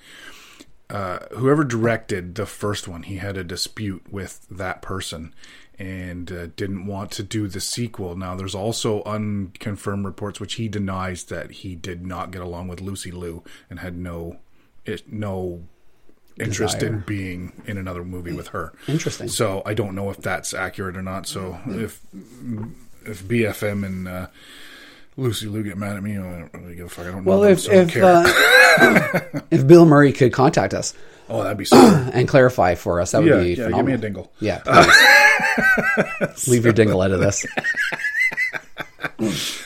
Uh, 0.90 1.18
whoever 1.32 1.64
directed 1.64 2.34
the 2.34 2.44
first 2.44 2.86
one, 2.86 3.04
he 3.04 3.16
had 3.16 3.38
a 3.38 3.42
dispute 3.42 4.04
with 4.12 4.46
that 4.50 4.82
person 4.82 5.34
and 5.78 6.30
uh, 6.30 6.46
didn't 6.56 6.86
want 6.86 7.10
to 7.12 7.22
do 7.22 7.48
the 7.48 7.60
sequel. 7.60 8.16
Now, 8.16 8.34
there's 8.34 8.54
also 8.54 9.02
unconfirmed 9.04 10.04
reports 10.04 10.40
which 10.40 10.54
he 10.54 10.68
denies 10.68 11.24
that 11.24 11.50
he 11.50 11.74
did 11.74 12.06
not 12.06 12.30
get 12.30 12.42
along 12.42 12.68
with 12.68 12.80
Lucy 12.80 13.10
Liu 13.10 13.42
and 13.68 13.80
had 13.80 13.96
no 13.96 14.38
it, 14.84 15.10
no 15.12 15.64
interest 16.38 16.82
in 16.82 17.00
being 17.00 17.52
in 17.66 17.76
another 17.76 18.04
movie 18.04 18.32
with 18.32 18.48
her. 18.48 18.72
Interesting. 18.88 19.28
So 19.28 19.62
I 19.64 19.74
don't 19.74 19.94
know 19.94 20.10
if 20.10 20.18
that's 20.18 20.52
accurate 20.54 20.96
or 20.96 21.02
not. 21.02 21.26
So 21.26 21.58
if 21.66 22.00
if 23.04 23.22
BFM 23.24 23.84
and 23.84 24.08
uh, 24.08 24.26
Lucy 25.16 25.46
Liu 25.46 25.62
get 25.62 25.76
mad 25.78 25.96
at 25.96 26.02
me, 26.02 26.12
I 26.12 26.22
don't 26.22 26.54
really 26.54 26.74
give 26.74 26.86
a 26.86 26.88
fuck. 26.88 27.06
I 27.06 27.10
don't 27.10 27.24
know. 27.24 27.30
Well, 27.30 27.40
them, 27.40 27.52
if 27.52 27.60
so 27.60 27.70
I 27.70 27.74
don't 27.74 27.84
if 27.84 27.92
care. 27.92 28.04
uh, 28.04 29.40
if 29.50 29.66
Bill 29.66 29.86
Murray 29.86 30.12
could 30.12 30.32
contact 30.32 30.74
us 30.74 30.94
oh, 31.34 31.42
that'd 31.42 31.58
be 31.58 31.64
so. 31.64 31.76
and 32.12 32.26
clarify 32.28 32.74
for 32.74 33.00
us, 33.00 33.12
that 33.12 33.22
would 33.22 33.28
yeah, 33.30 33.40
be 33.40 33.48
yeah. 33.50 33.54
phenomenal. 33.64 33.78
Give 33.78 33.86
me 33.86 33.92
a 33.92 33.98
dingle. 33.98 34.32
Yeah, 34.40 34.62
leave 36.48 36.64
your 36.64 36.72
dingle 36.72 37.00
out 37.00 37.10
of 37.10 37.20
this. 37.20 37.44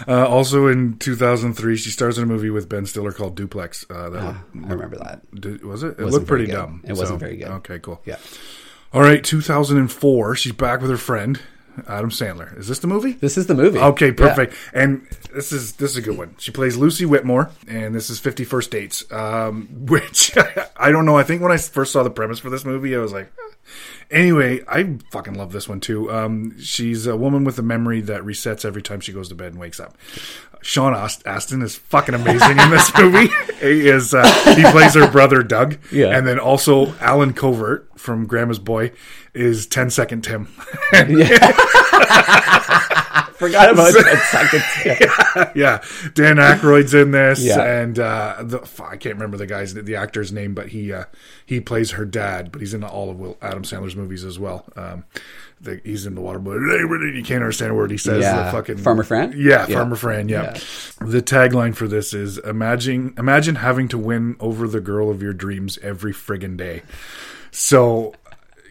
Uh, 0.07 0.27
also 0.27 0.67
in 0.67 0.99
2003, 0.99 1.77
she 1.77 1.91
stars 1.91 2.19
in 2.19 2.25
a 2.25 2.27
movie 2.27 2.51
with 2.51 2.69
Ben 2.69 2.87
Stiller 2.87 3.13
called 3.13 3.35
Duplex. 3.35 3.85
Uh, 3.89 4.11
that 4.11 4.23
Ah, 4.23 4.45
I 4.55 4.69
remember 4.73 4.97
that. 4.99 5.21
did, 5.35 5.65
was 5.65 5.83
it? 5.83 5.93
It 5.93 5.99
Wasn't 5.99 6.11
looked 6.13 6.27
pretty 6.27 6.47
good. 6.47 6.53
dumb. 6.53 6.83
It 6.87 6.95
wasn't 6.97 7.21
very 7.21 7.37
good. 7.37 7.49
Okay, 7.49 7.79
cool. 7.79 8.01
Yeah, 8.05 8.17
All 8.93 9.01
right, 9.01 9.23
2004. 9.25 10.37
She's 10.37 10.53
back 10.53 10.81
with 10.81 10.91
her 10.91 10.97
friend 10.97 11.41
Adam 11.87 12.11
Sandler. 12.11 12.57
Is 12.59 12.69
this 12.69 12.79
the 12.81 12.87
movie? 12.87 13.13
this 13.13 13.37
is 13.39 13.47
the 13.47 13.55
movie. 13.55 13.79
Okay, 13.79 14.07
Yeah. 14.09 14.13
perfect. 14.13 14.55
And 14.73 15.07
this 15.35 15.53
is 15.53 15.73
this 15.75 15.93
is 15.93 15.97
a 15.99 16.03
good 16.03 16.17
one. 16.19 16.35
She 16.39 16.51
plays 16.51 16.77
Lucy 16.77 17.05
Whitmore, 17.05 17.51
and 17.67 17.95
this 17.95 18.11
is 18.11 18.19
Fifty 18.19 18.45
First 18.45 18.71
Dates, 18.71 19.05
um, 19.13 19.69
which 19.87 20.37
I 20.77 20.91
don't 20.91 21.05
know. 21.05 21.17
I 21.17 21.23
think 21.23 21.43
when 21.43 21.53
I 21.53 21.57
first 21.59 21.93
saw 21.93 22.03
the 22.03 22.11
premise 22.11 22.39
for 22.39 22.51
this 22.51 22.65
movie, 22.65 22.95
I 22.97 22.99
was 22.99 23.13
like, 23.13 23.27
eh. 23.37 23.55
anyway, 24.11 24.61
I 24.69 24.99
fucking 25.11 25.35
love 25.35 25.53
this 25.53 25.69
one 25.69 25.81
too. 25.81 26.11
Um, 26.11 26.59
she's 26.61 27.07
a 27.07 27.17
woman 27.17 27.45
with 27.45 27.59
a 27.59 27.63
memory 27.63 28.01
that 28.03 28.23
resets 28.23 28.65
every 28.65 28.83
time 28.83 29.01
she 29.01 29.13
goes 29.13 29.29
to 29.29 29.35
bed 29.35 29.53
and 29.53 29.61
wakes 29.61 29.81
up. 29.81 29.97
Sean 30.61 30.93
Ast- 30.93 31.25
Astin 31.25 31.63
is 31.63 31.77
fucking 31.77 32.17
amazing 32.17 32.59
in 32.59 32.71
this 32.71 32.91
movie. 32.99 33.29
He 33.61 33.89
is 33.89 34.13
uh, 34.13 34.27
he 34.57 34.63
plays 34.73 34.95
her 34.95 35.09
brother 35.09 35.43
Doug, 35.45 35.79
Yeah. 35.93 36.17
and 36.17 36.27
then 36.27 36.41
also 36.41 36.95
Allen 36.99 37.33
Covert 37.33 37.89
from 37.97 38.27
Grandma's 38.27 38.59
Boy 38.59 38.91
is 39.39 39.67
10 39.67 39.91
Second 39.91 40.23
Tim. 40.25 40.49
Yeah. 40.93 41.53
Forgot 43.39 43.71
about 43.71 43.93
that 43.95 44.29
second. 44.33 44.65
Yeah. 44.85 45.53
yeah, 45.55 46.11
Dan 46.15 46.37
Aykroyd's 46.39 46.93
in 46.93 47.13
this, 47.13 47.39
Yeah. 47.41 47.63
and 47.63 47.97
uh, 47.97 48.37
the, 48.41 48.59
I 48.83 48.97
can't 48.97 49.15
remember 49.15 49.37
the 49.37 49.47
guy's 49.47 49.75
the 49.75 49.95
actor's 49.95 50.33
name, 50.33 50.55
but 50.55 50.69
he 50.71 50.93
uh, 50.93 51.05
he 51.47 51.61
plays 51.61 51.93
her 51.93 52.05
dad, 52.05 52.51
but 52.51 52.61
he's 52.61 52.75
in 52.75 52.83
all 52.83 53.11
of 53.11 53.21
Will 53.21 53.39
Adam 53.41 53.63
Sandler's 53.63 53.95
movies 53.95 54.25
as 54.25 54.41
well. 54.41 54.65
Um, 54.75 55.05
the, 55.61 55.81
he's 55.85 56.05
in 56.05 56.17
the 56.17 56.21
Waterboy. 56.21 57.15
You 57.17 57.23
can't 57.23 57.43
understand 57.45 57.71
a 57.71 57.75
word 57.77 57.93
he 57.93 57.97
says. 57.99 58.23
Yeah. 58.23 58.47
The 58.47 58.51
fucking 58.51 58.79
Farmer 58.79 59.05
Fran? 59.05 59.33
Yeah, 59.37 59.67
Yeah. 59.69 59.77
Farmer 59.77 59.95
Fran. 59.97 60.29
Yeah. 60.29 60.55
The 61.01 61.23
tagline 61.23 61.77
for 61.77 61.87
this 61.87 62.13
is 62.13 62.39
imagine 62.39 63.15
imagine 63.19 63.55
having 63.57 63.87
to 63.89 63.99
win 63.99 64.35
over 64.41 64.67
the 64.67 64.81
girl 64.81 65.11
of 65.11 65.23
your 65.23 65.33
dreams 65.33 65.79
every 65.79 66.13
friggin' 66.13 66.57
day. 66.57 66.83
So 67.53 68.15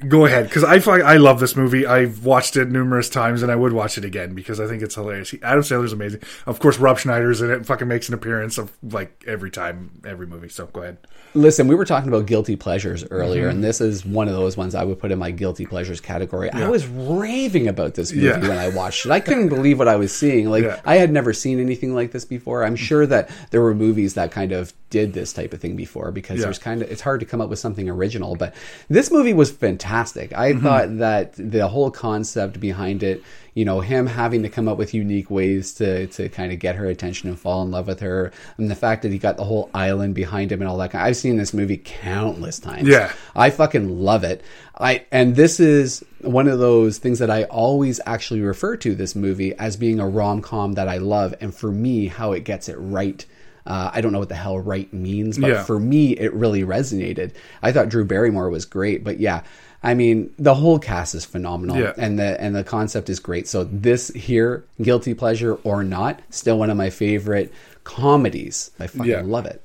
go 0.08 0.26
ahead 0.26 0.46
because 0.50 0.64
I 0.64 0.76
I 0.78 1.18
love 1.18 1.40
this 1.40 1.56
movie. 1.56 1.86
I've 1.86 2.26
watched 2.26 2.58
it 2.58 2.70
numerous 2.70 3.10
times 3.10 3.44
and 3.44 3.52
I 3.52 3.56
would 3.56 3.74
watch 3.74 3.98
it 3.98 4.06
again 4.06 4.34
because 4.36 4.60
I 4.60 4.68
think 4.68 4.82
it's 4.84 4.96
hilarious. 4.96 5.30
He, 5.32 5.42
Adam 5.42 5.62
Sandler's 5.64 5.94
amazing. 5.94 6.22
Of 6.46 6.60
course, 6.60 6.78
Rob 6.80 7.00
Schneider's 7.00 7.42
in 7.42 7.52
it. 7.52 7.66
Fucking 7.66 7.88
makes 7.88 8.08
an 8.08 8.14
appearance 8.16 8.58
of 8.58 8.72
like 8.84 9.24
every 9.28 9.52
time, 9.52 9.92
every 10.06 10.28
movie. 10.28 10.50
So 10.50 10.68
go 10.68 10.82
ahead. 10.82 10.98
Listen, 11.34 11.68
we 11.68 11.76
were 11.76 11.86
talking 11.86 12.08
about 12.08 12.26
guilty 12.26 12.56
pleasures 12.56 13.06
earlier, 13.12 13.44
Mm-hmm. 13.44 13.56
and 13.58 13.64
this 13.64 13.82
is 13.82 14.04
one 14.06 14.28
of 14.28 14.34
those 14.34 14.58
ones 14.58 14.74
I 14.74 14.84
would 14.84 14.98
put 14.98 15.12
in 15.12 15.20
my 15.20 15.30
guilty 15.30 15.66
pleasures 15.66 16.00
category. 16.02 16.50
I 16.52 16.70
was 16.70 16.88
raving 16.88 17.68
about 17.68 17.94
this 17.94 18.12
movie 18.12 18.28
Yeah. 18.28 18.40
when 18.40 18.58
I 18.58 18.70
watched 18.70 19.06
it. 19.06 19.12
I 19.12 19.20
couldn't 19.20 19.50
believe 19.50 19.78
what 19.78 19.88
I 19.88 19.98
was 19.98 20.16
seeing. 20.16 20.50
Like 20.50 20.64
Yeah. 20.64 20.80
I 20.86 20.96
had 20.96 21.12
never 21.12 21.34
seen 21.34 21.60
anything 21.60 21.94
like 21.94 22.12
this 22.12 22.26
before. 22.26 22.64
I'm 22.64 22.76
sure 22.76 23.06
that 23.06 23.30
there 23.52 23.62
were 23.62 23.76
movies 23.76 24.14
that 24.16 24.32
kind 24.32 24.52
of 24.52 24.74
did 24.90 25.14
this 25.14 25.34
type 25.34 25.54
of 25.54 25.60
thing 25.60 25.76
before 25.76 26.12
because 26.12 26.40
Yeah. 26.40 26.46
there's 26.46 26.60
kind 26.60 26.82
of 26.82 26.90
it's 26.90 27.02
hard 27.02 27.20
to 27.20 27.26
come 27.26 27.42
up 27.42 27.50
with 27.50 27.60
something 27.60 27.90
original. 27.90 28.36
But 28.36 28.56
this 28.90 29.12
movie 29.12 29.34
was 29.34 29.52
fantastic. 29.52 29.87
I 30.34 30.52
Mm-hmm. 30.54 30.64
thought 30.66 30.98
that 31.00 31.34
the 31.38 31.68
whole 31.68 31.92
concept 31.92 32.60
behind 32.60 33.04
it 33.04 33.24
you 33.54 33.66
know 33.66 33.80
him 33.82 34.06
having 34.06 34.44
to 34.44 34.50
come 34.50 34.68
up 34.68 34.78
with 34.78 34.94
unique 34.94 35.32
ways 35.32 35.74
to 35.76 36.06
to 36.08 36.30
kind 36.30 36.52
of 36.54 36.60
get 36.60 36.76
her 36.76 36.86
attention 36.86 37.28
and 37.28 37.40
fall 37.40 37.64
in 37.64 37.72
love 37.72 37.88
with 37.88 38.00
her 38.02 38.32
and 38.58 38.70
the 38.70 38.76
fact 38.76 39.02
that 39.02 39.12
he 39.12 39.18
got 39.18 39.36
the 39.36 39.44
whole 39.44 39.68
island 39.74 40.14
behind 40.14 40.52
him 40.52 40.62
and 40.62 40.70
all 40.70 40.78
that 40.78 40.92
kind 40.92 41.04
i've 41.04 41.18
seen 41.18 41.38
this 41.38 41.56
movie 41.56 41.82
countless 41.84 42.60
times 42.60 42.88
Yeah. 42.88 43.12
i 43.36 43.50
fucking 43.50 43.90
love 44.00 44.24
it 44.24 44.44
i 44.78 45.06
and 45.12 45.36
this 45.36 45.60
is 45.60 46.06
one 46.22 46.48
of 46.48 46.60
those 46.60 47.00
things 47.00 47.18
that 47.18 47.32
i 47.32 47.46
always 47.46 48.00
actually 48.06 48.42
refer 48.42 48.78
to 48.78 48.94
this 48.94 49.16
movie 49.16 49.56
as 49.58 49.76
being 49.76 50.00
a 50.00 50.08
rom-com 50.08 50.74
that 50.74 50.88
i 50.88 50.98
love 50.98 51.34
and 51.42 51.52
for 51.56 51.72
me 51.72 52.06
how 52.08 52.34
it 52.34 52.44
gets 52.44 52.70
it 52.70 52.76
right 52.78 53.26
uh, 53.66 53.92
I 53.94 54.00
don't 54.00 54.14
know 54.14 54.20
what 54.20 54.30
the 54.30 54.36
hell 54.36 54.58
right 54.58 54.88
means, 54.94 55.38
but 55.38 55.50
Yeah. 55.50 55.64
for 55.66 55.78
me, 55.78 56.14
it 56.14 56.34
really 56.34 56.64
resonated. 56.64 57.34
I 57.62 57.74
thought 57.74 57.90
Drew 57.90 58.06
Barrymore 58.06 58.50
was 58.50 58.64
great, 58.64 59.04
but 59.04 59.20
yeah, 59.20 59.44
I 59.84 59.94
mean, 59.94 60.34
the 60.40 60.56
whole 60.56 60.80
cast 60.80 61.14
is 61.16 61.24
phenomenal, 61.26 61.78
Yeah. 61.78 61.94
and 61.98 62.18
the 62.18 62.40
and 62.42 62.56
the 62.56 62.64
concept 62.64 63.10
is 63.10 63.20
great. 63.20 63.48
So 63.48 63.64
this 63.64 64.10
here, 64.10 64.64
guilty 64.82 65.14
pleasure 65.14 65.54
or 65.64 65.84
not, 65.84 66.20
still 66.30 66.58
one 66.60 66.70
of 66.70 66.78
my 66.78 66.90
favorite 66.90 67.54
comedies. 67.84 68.72
I 68.80 68.88
fucking 68.88 69.12
Yeah. 69.12 69.22
love 69.24 69.46
it. 69.46 69.62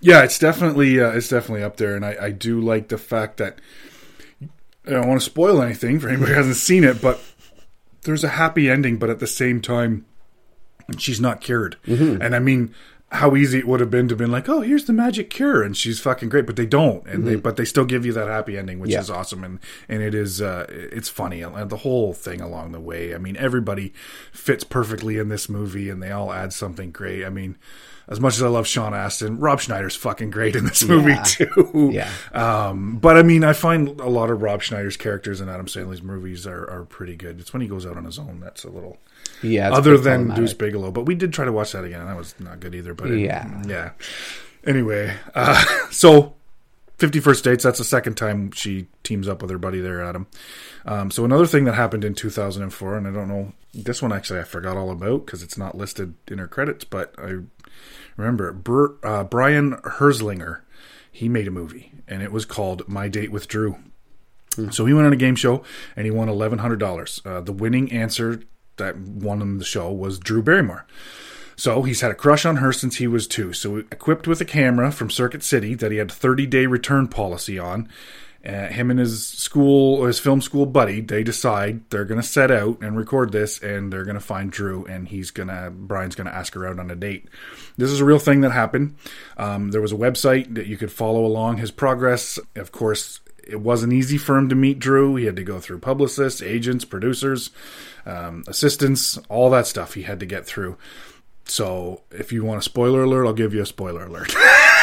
Yeah, 0.00 0.24
it's 0.24 0.38
definitely 0.38 1.00
uh, 1.00 1.10
it's 1.10 1.28
definitely 1.28 1.62
up 1.62 1.76
there, 1.76 1.94
and 1.94 2.04
I, 2.04 2.16
I 2.20 2.30
do 2.30 2.60
like 2.60 2.88
the 2.88 2.98
fact 2.98 3.36
that 3.36 3.58
I 4.86 4.90
don't 4.90 5.06
want 5.08 5.20
to 5.20 5.24
spoil 5.24 5.60
anything 5.62 6.00
for 6.00 6.08
anybody 6.08 6.30
who 6.32 6.36
hasn't 6.36 6.56
seen 6.56 6.82
it, 6.82 7.00
but 7.02 7.20
there's 8.02 8.24
a 8.24 8.28
happy 8.28 8.70
ending, 8.70 8.96
but 8.96 9.10
at 9.10 9.18
the 9.18 9.26
same 9.26 9.60
time, 9.60 10.06
she's 10.96 11.20
not 11.20 11.40
cured. 11.42 11.76
And 11.86 12.34
I 12.34 12.38
mean, 12.38 12.74
how 13.10 13.34
easy 13.34 13.58
it 13.58 13.66
would 13.66 13.80
have 13.80 13.90
been 13.90 14.06
to 14.08 14.14
been 14.16 14.30
like, 14.30 14.48
oh, 14.50 14.60
here's 14.60 14.84
the 14.84 14.92
magic 14.92 15.30
cure, 15.30 15.62
and 15.62 15.74
she's 15.76 15.98
fucking 15.98 16.28
great, 16.28 16.44
but 16.46 16.56
they 16.56 16.66
don't, 16.66 17.06
and 17.06 17.26
they 17.26 17.36
but 17.36 17.56
they 17.56 17.64
still 17.64 17.86
give 17.86 18.04
you 18.04 18.12
that 18.12 18.28
happy 18.28 18.58
ending, 18.58 18.78
which 18.80 18.90
Yeah. 18.90 19.00
is 19.00 19.08
awesome, 19.10 19.42
and 19.44 19.58
and 19.88 20.02
it 20.02 20.14
is 20.14 20.42
uh, 20.42 20.66
it's 20.68 21.08
funny, 21.08 21.40
and 21.40 21.70
the 21.70 21.78
whole 21.78 22.12
thing 22.12 22.40
along 22.42 22.72
the 22.72 22.80
way. 22.80 23.14
I 23.14 23.18
mean, 23.18 23.36
everybody 23.38 23.94
fits 24.30 24.62
perfectly 24.64 25.16
in 25.18 25.28
this 25.28 25.48
movie, 25.48 25.88
and 25.88 26.02
they 26.02 26.10
all 26.10 26.32
add 26.32 26.52
something 26.52 26.90
great. 26.90 27.24
I 27.24 27.30
mean. 27.30 27.56
As 28.10 28.20
much 28.20 28.36
as 28.36 28.42
I 28.42 28.48
love 28.48 28.66
Sean 28.66 28.94
Astin, 28.94 29.38
Rob 29.38 29.60
Schneider's 29.60 29.94
fucking 29.94 30.30
great 30.30 30.56
in 30.56 30.64
this 30.64 30.82
movie 30.82 31.10
Yeah. 31.10 31.22
too. 31.26 31.90
Yeah. 31.92 32.10
Um, 32.32 32.96
but 32.98 33.18
I 33.18 33.22
mean, 33.22 33.44
I 33.44 33.52
find 33.52 34.00
a 34.00 34.08
lot 34.08 34.30
of 34.30 34.40
Rob 34.40 34.62
Schneider's 34.62 34.96
characters 34.96 35.42
in 35.42 35.48
Adam 35.50 35.66
Sandler's 35.66 36.02
movies 36.02 36.46
are, 36.46 36.68
are 36.70 36.84
pretty 36.86 37.16
good. 37.16 37.38
It's 37.38 37.52
when 37.52 37.60
he 37.60 37.68
goes 37.68 37.84
out 37.84 37.98
on 37.98 38.04
his 38.06 38.18
own 38.18 38.40
that's 38.40 38.64
a 38.64 38.70
little 38.70 38.96
Yeah, 39.42 39.70
other 39.72 39.98
than. 39.98 40.34
Deuce 40.34 40.54
Bigalow. 40.54 40.90
But 40.90 41.04
we 41.04 41.14
did 41.16 41.34
try 41.34 41.44
to 41.44 41.52
watch 41.52 41.72
that 41.72 41.84
again, 41.84 42.00
and 42.00 42.08
that 42.08 42.16
was 42.16 42.34
not 42.40 42.60
good 42.60 42.74
either. 42.74 42.94
But 42.94 43.10
it- 43.10 43.18
Yeah. 43.20 43.62
yeah. 43.66 43.90
Anyway, 44.64 45.14
uh, 45.34 45.62
so 45.90 46.34
Fifty 46.96 47.20
First 47.20 47.44
Dates. 47.44 47.62
That's 47.62 47.78
the 47.78 47.84
second 47.84 48.16
time 48.16 48.50
she 48.52 48.86
teams 49.04 49.28
up 49.28 49.40
with 49.42 49.50
her 49.50 49.58
buddy 49.58 49.80
there, 49.80 50.02
Adam. 50.02 50.26
Um, 50.86 51.10
so 51.10 51.24
another 51.24 51.46
thing 51.46 51.64
that 51.64 51.74
happened 51.74 52.04
in 52.04 52.14
2004, 52.14 52.96
and 52.96 53.06
I 53.06 53.10
don't 53.12 53.28
know 53.28 53.52
this 53.74 54.00
one 54.00 54.12
actually 54.14 54.40
I 54.40 54.44
forgot 54.44 54.76
all 54.78 54.90
about 54.90 55.26
because 55.26 55.42
it's 55.42 55.58
not 55.58 55.76
listed 55.76 56.14
in 56.26 56.38
her 56.38 56.48
credits, 56.48 56.84
but 56.84 57.14
I 57.18 57.34
remember 58.18 58.52
Br- 58.52 58.94
uh, 59.02 59.24
Brian 59.24 59.76
Herzlinger. 59.76 60.60
He 61.10 61.28
made 61.28 61.48
a 61.48 61.50
movie, 61.50 61.92
and 62.06 62.22
it 62.22 62.30
was 62.30 62.44
called 62.44 62.86
My 62.86 63.08
Date 63.08 63.32
with 63.32 63.48
Drew. 63.48 63.78
So 64.70 64.86
he 64.86 64.92
went 64.92 65.06
on 65.06 65.12
a 65.12 65.16
game 65.16 65.36
show 65.36 65.62
and 65.94 66.04
he 66.04 66.10
won 66.10 66.28
eleven 66.28 66.58
hundred 66.58 66.80
dollars. 66.80 67.22
Uh, 67.24 67.40
the 67.40 67.52
winning 67.52 67.92
answer 67.92 68.42
that 68.76 68.98
won 68.98 69.40
him 69.40 69.58
the 69.58 69.64
show 69.64 69.90
was 69.92 70.18
Drew 70.18 70.42
Barrymore. 70.42 70.84
So 71.56 71.82
he's 71.82 72.00
had 72.00 72.10
a 72.12 72.14
crush 72.14 72.46
on 72.46 72.56
her 72.56 72.72
since 72.72 72.96
he 72.96 73.06
was 73.06 73.26
two. 73.26 73.52
So 73.52 73.78
equipped 73.78 74.28
with 74.28 74.40
a 74.40 74.44
camera 74.44 74.92
from 74.92 75.10
Circuit 75.10 75.42
City 75.42 75.74
that 75.74 75.90
he 75.90 75.98
had 75.98 76.10
30 76.10 76.46
day 76.46 76.66
return 76.66 77.08
policy 77.08 77.58
on, 77.58 77.88
uh, 78.46 78.68
him 78.68 78.90
and 78.90 79.00
his 79.00 79.26
school, 79.26 80.04
his 80.06 80.20
film 80.20 80.40
school 80.40 80.64
buddy, 80.64 81.00
they 81.00 81.24
decide 81.24 81.80
they're 81.90 82.04
going 82.04 82.20
to 82.20 82.26
set 82.26 82.50
out 82.50 82.80
and 82.80 82.96
record 82.96 83.32
this, 83.32 83.58
and 83.58 83.92
they're 83.92 84.04
going 84.04 84.14
to 84.14 84.20
find 84.20 84.52
Drew, 84.52 84.84
and 84.84 85.08
he's 85.08 85.30
gonna 85.30 85.70
Brian's 85.70 86.14
going 86.14 86.28
to 86.28 86.34
ask 86.34 86.54
her 86.54 86.66
out 86.66 86.78
on 86.78 86.90
a 86.90 86.96
date. 86.96 87.28
This 87.76 87.90
is 87.90 88.00
a 88.00 88.04
real 88.04 88.20
thing 88.20 88.42
that 88.42 88.52
happened. 88.52 88.96
Um, 89.36 89.72
there 89.72 89.80
was 89.80 89.92
a 89.92 89.96
website 89.96 90.54
that 90.54 90.66
you 90.66 90.76
could 90.76 90.92
follow 90.92 91.26
along 91.26 91.56
his 91.56 91.72
progress. 91.72 92.38
Of 92.54 92.70
course, 92.70 93.20
it 93.44 93.60
wasn't 93.60 93.92
easy 93.92 94.18
for 94.18 94.36
him 94.38 94.48
to 94.50 94.54
meet 94.54 94.78
Drew. 94.78 95.16
He 95.16 95.24
had 95.24 95.36
to 95.36 95.44
go 95.44 95.58
through 95.58 95.80
publicists, 95.80 96.40
agents, 96.40 96.84
producers, 96.84 97.50
um, 98.06 98.44
assistants, 98.46 99.18
all 99.28 99.50
that 99.50 99.66
stuff 99.66 99.94
he 99.94 100.02
had 100.02 100.20
to 100.20 100.26
get 100.26 100.46
through. 100.46 100.76
So 101.46 102.02
if 102.10 102.30
you 102.30 102.44
want 102.44 102.60
a 102.60 102.62
spoiler 102.62 103.02
alert, 103.02 103.26
I'll 103.26 103.32
give 103.32 103.54
you 103.54 103.62
a 103.62 103.66
spoiler 103.66 104.04
alert. 104.04 104.34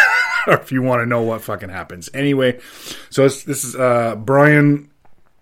if 0.62 0.72
you 0.72 0.82
want 0.82 1.02
to 1.02 1.06
know 1.06 1.22
what 1.22 1.42
fucking 1.42 1.70
happens. 1.70 2.10
Anyway, 2.14 2.60
so 3.10 3.26
it's, 3.26 3.44
this 3.44 3.64
is 3.64 3.76
uh, 3.76 4.16
Brian. 4.16 4.90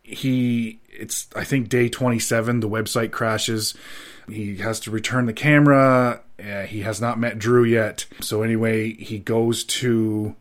He 0.04 0.80
it's 0.90 1.28
I 1.36 1.44
think 1.44 1.70
day 1.70 1.90
twenty 1.90 2.20
seven. 2.20 2.60
The 2.60 2.70
website 2.70 3.12
crashes. 3.12 3.74
He 4.30 4.58
has 4.58 4.80
to 4.82 4.92
return 4.92 5.26
the 5.26 5.34
camera. 5.34 6.22
Uh, 6.40 6.64
he 6.64 6.82
has 6.82 7.02
not 7.02 7.20
met 7.20 7.40
Drew 7.40 7.64
yet. 7.64 8.06
So 8.22 8.42
anyway, 8.42 8.94
he 8.94 9.20
goes 9.20 9.64
to 9.66 10.36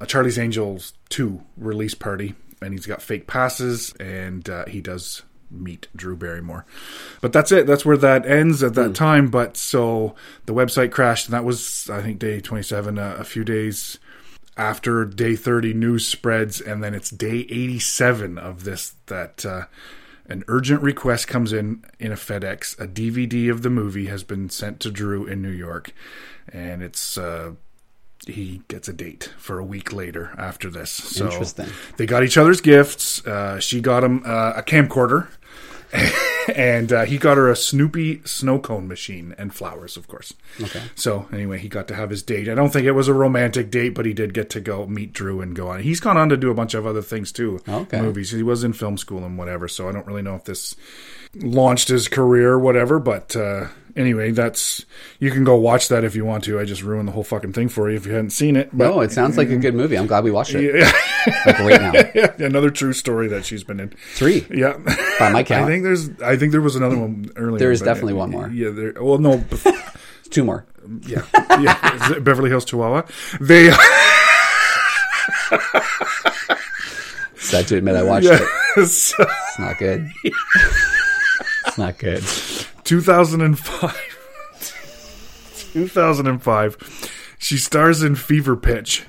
a 0.00 0.06
Charlie's 0.06 0.38
Angels 0.38 0.92
2 1.10 1.40
release 1.56 1.94
party, 1.94 2.34
and 2.60 2.72
he's 2.72 2.86
got 2.86 3.02
fake 3.02 3.26
passes, 3.26 3.92
and 4.00 4.48
uh, 4.48 4.66
he 4.66 4.80
does 4.80 5.22
meet 5.50 5.88
Drew 5.94 6.16
Barrymore. 6.16 6.64
But 7.20 7.32
that's 7.32 7.52
it. 7.52 7.66
That's 7.66 7.84
where 7.84 7.96
that 7.96 8.26
ends 8.26 8.62
at 8.62 8.74
that 8.74 8.94
time. 8.94 9.28
But 9.28 9.56
so 9.56 10.14
the 10.46 10.54
website 10.54 10.92
crashed, 10.92 11.26
and 11.26 11.34
that 11.34 11.44
was, 11.44 11.88
I 11.90 12.02
think, 12.02 12.18
day 12.18 12.40
27, 12.40 12.98
uh, 12.98 13.16
a 13.18 13.24
few 13.24 13.44
days 13.44 13.98
after 14.56 15.04
day 15.04 15.34
30 15.36 15.74
news 15.74 16.06
spreads 16.06 16.60
and 16.60 16.82
then 16.82 16.94
it's 16.94 17.10
day 17.10 17.46
87 17.50 18.38
of 18.38 18.64
this 18.64 18.94
that 19.06 19.44
uh, 19.44 19.64
an 20.26 20.44
urgent 20.48 20.80
request 20.82 21.26
comes 21.26 21.52
in 21.52 21.84
in 21.98 22.12
a 22.12 22.16
fedex 22.16 22.78
a 22.78 22.86
dvd 22.86 23.50
of 23.50 23.62
the 23.62 23.70
movie 23.70 24.06
has 24.06 24.22
been 24.22 24.48
sent 24.48 24.78
to 24.80 24.90
drew 24.90 25.26
in 25.26 25.42
new 25.42 25.50
york 25.50 25.92
and 26.52 26.82
it's 26.82 27.18
uh, 27.18 27.52
he 28.26 28.62
gets 28.68 28.88
a 28.88 28.92
date 28.92 29.30
for 29.38 29.58
a 29.58 29.64
week 29.64 29.92
later 29.92 30.34
after 30.38 30.70
this 30.70 30.90
so 30.90 31.26
Interesting. 31.26 31.66
they 31.96 32.06
got 32.06 32.22
each 32.24 32.36
other's 32.36 32.60
gifts 32.60 33.24
uh, 33.26 33.58
she 33.60 33.80
got 33.80 34.02
him 34.04 34.22
uh, 34.24 34.52
a 34.56 34.62
camcorder 34.62 35.28
and 36.56 36.92
uh, 36.92 37.04
he 37.04 37.18
got 37.18 37.36
her 37.36 37.48
a 37.48 37.54
Snoopy 37.56 38.20
snow 38.24 38.58
cone 38.58 38.88
machine 38.88 39.32
and 39.38 39.54
flowers, 39.54 39.96
of 39.96 40.08
course. 40.08 40.34
Okay. 40.60 40.82
So 40.96 41.28
anyway, 41.32 41.58
he 41.58 41.68
got 41.68 41.86
to 41.86 41.94
have 41.94 42.10
his 42.10 42.20
date. 42.22 42.48
I 42.48 42.54
don't 42.56 42.70
think 42.72 42.84
it 42.84 42.92
was 42.92 43.06
a 43.06 43.14
romantic 43.14 43.70
date, 43.70 43.90
but 43.90 44.04
he 44.04 44.12
did 44.12 44.34
get 44.34 44.50
to 44.50 44.60
go 44.60 44.86
meet 44.86 45.12
Drew 45.12 45.40
and 45.40 45.54
go 45.54 45.68
on. 45.68 45.82
He's 45.82 46.00
gone 46.00 46.16
on 46.16 46.28
to 46.30 46.36
do 46.36 46.50
a 46.50 46.54
bunch 46.54 46.74
of 46.74 46.84
other 46.84 47.00
things 47.02 47.30
too, 47.30 47.60
Okay. 47.68 48.00
movies. 48.00 48.32
He 48.32 48.42
was 48.42 48.64
in 48.64 48.72
film 48.72 48.98
school 48.98 49.24
and 49.24 49.38
whatever. 49.38 49.68
So 49.68 49.88
I 49.88 49.92
don't 49.92 50.06
really 50.06 50.22
know 50.22 50.34
if 50.34 50.42
this 50.44 50.74
launched 51.36 51.86
his 51.88 52.08
career 52.08 52.52
or 52.54 52.58
whatever. 52.58 52.98
But 52.98 53.36
uh, 53.36 53.68
anyway, 53.96 54.30
that's 54.30 54.84
you 55.18 55.30
can 55.30 55.44
go 55.44 55.56
watch 55.56 55.88
that 55.88 56.04
if 56.04 56.14
you 56.14 56.24
want 56.24 56.44
to. 56.44 56.58
I 56.60 56.64
just 56.64 56.82
ruined 56.82 57.08
the 57.08 57.12
whole 57.12 57.24
fucking 57.24 57.52
thing 57.52 57.68
for 57.68 57.90
you 57.90 57.96
if 57.96 58.06
you 58.06 58.12
hadn't 58.12 58.30
seen 58.30 58.56
it. 58.56 58.70
But 58.72 58.88
No, 58.90 59.00
it 59.00 59.12
sounds 59.12 59.36
like 59.36 59.48
a 59.50 59.56
good 59.56 59.74
movie. 59.74 59.96
I'm 59.96 60.06
glad 60.06 60.24
we 60.24 60.30
watched 60.30 60.54
it. 60.54 60.74
yeah, 60.74 60.92
Like 61.46 61.58
right 61.58 61.80
now. 61.80 62.30
another 62.46 62.70
true 62.70 62.92
story 62.92 63.28
that 63.28 63.44
she's 63.44 63.64
been 63.64 63.80
in. 63.80 63.90
Three. 64.14 64.46
Yeah. 64.50 64.76
By 65.18 65.30
my 65.30 65.42
count, 65.42 65.64
I 65.66 65.68
think 65.68 65.82
there's. 65.84 66.10
I 66.20 66.36
think 66.36 66.52
there 66.52 66.60
was 66.60 66.76
another 66.76 66.98
one 66.98 67.30
earlier. 67.36 67.58
There 67.58 67.72
is 67.72 67.80
definitely 67.80 68.14
one 68.14 68.30
more. 68.30 68.48
Yeah. 68.48 68.70
There, 68.70 68.92
well, 69.02 69.18
no. 69.18 69.44
Two 70.30 70.44
more. 70.44 70.66
yeah. 71.06 71.22
Yeah. 71.60 72.18
Beverly 72.18 72.50
Hills 72.50 72.64
Chihuahua. 72.64 73.02
They. 73.40 73.70
Sad 77.36 77.68
to 77.68 77.76
admit 77.76 77.94
I 77.96 78.02
watched 78.02 78.26
it. 78.28 78.42
It's 78.76 79.14
not 79.58 79.78
good. 79.78 80.10
it's 80.24 81.78
not 81.78 81.98
good. 81.98 82.24
2005. 82.84 85.70
2005. 85.72 87.10
She 87.38 87.58
stars 87.58 88.02
in 88.02 88.14
Fever 88.14 88.56
Pitch. 88.56 89.04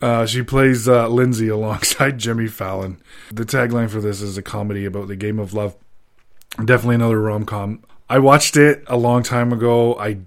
Uh, 0.00 0.26
she 0.26 0.42
plays 0.42 0.88
uh, 0.88 1.08
Lindsay 1.08 1.48
alongside 1.48 2.18
Jimmy 2.18 2.48
Fallon. 2.48 3.00
The 3.30 3.44
tagline 3.44 3.88
for 3.88 4.00
this 4.00 4.20
is 4.20 4.36
a 4.36 4.42
comedy 4.42 4.84
about 4.84 5.08
the 5.08 5.16
game 5.16 5.38
of 5.38 5.54
love. 5.54 5.76
Definitely 6.62 6.96
another 6.96 7.20
rom 7.20 7.46
com. 7.46 7.82
I 8.08 8.18
watched 8.18 8.56
it 8.56 8.84
a 8.86 8.96
long 8.96 9.22
time 9.22 9.52
ago. 9.52 9.98
I 9.98 10.18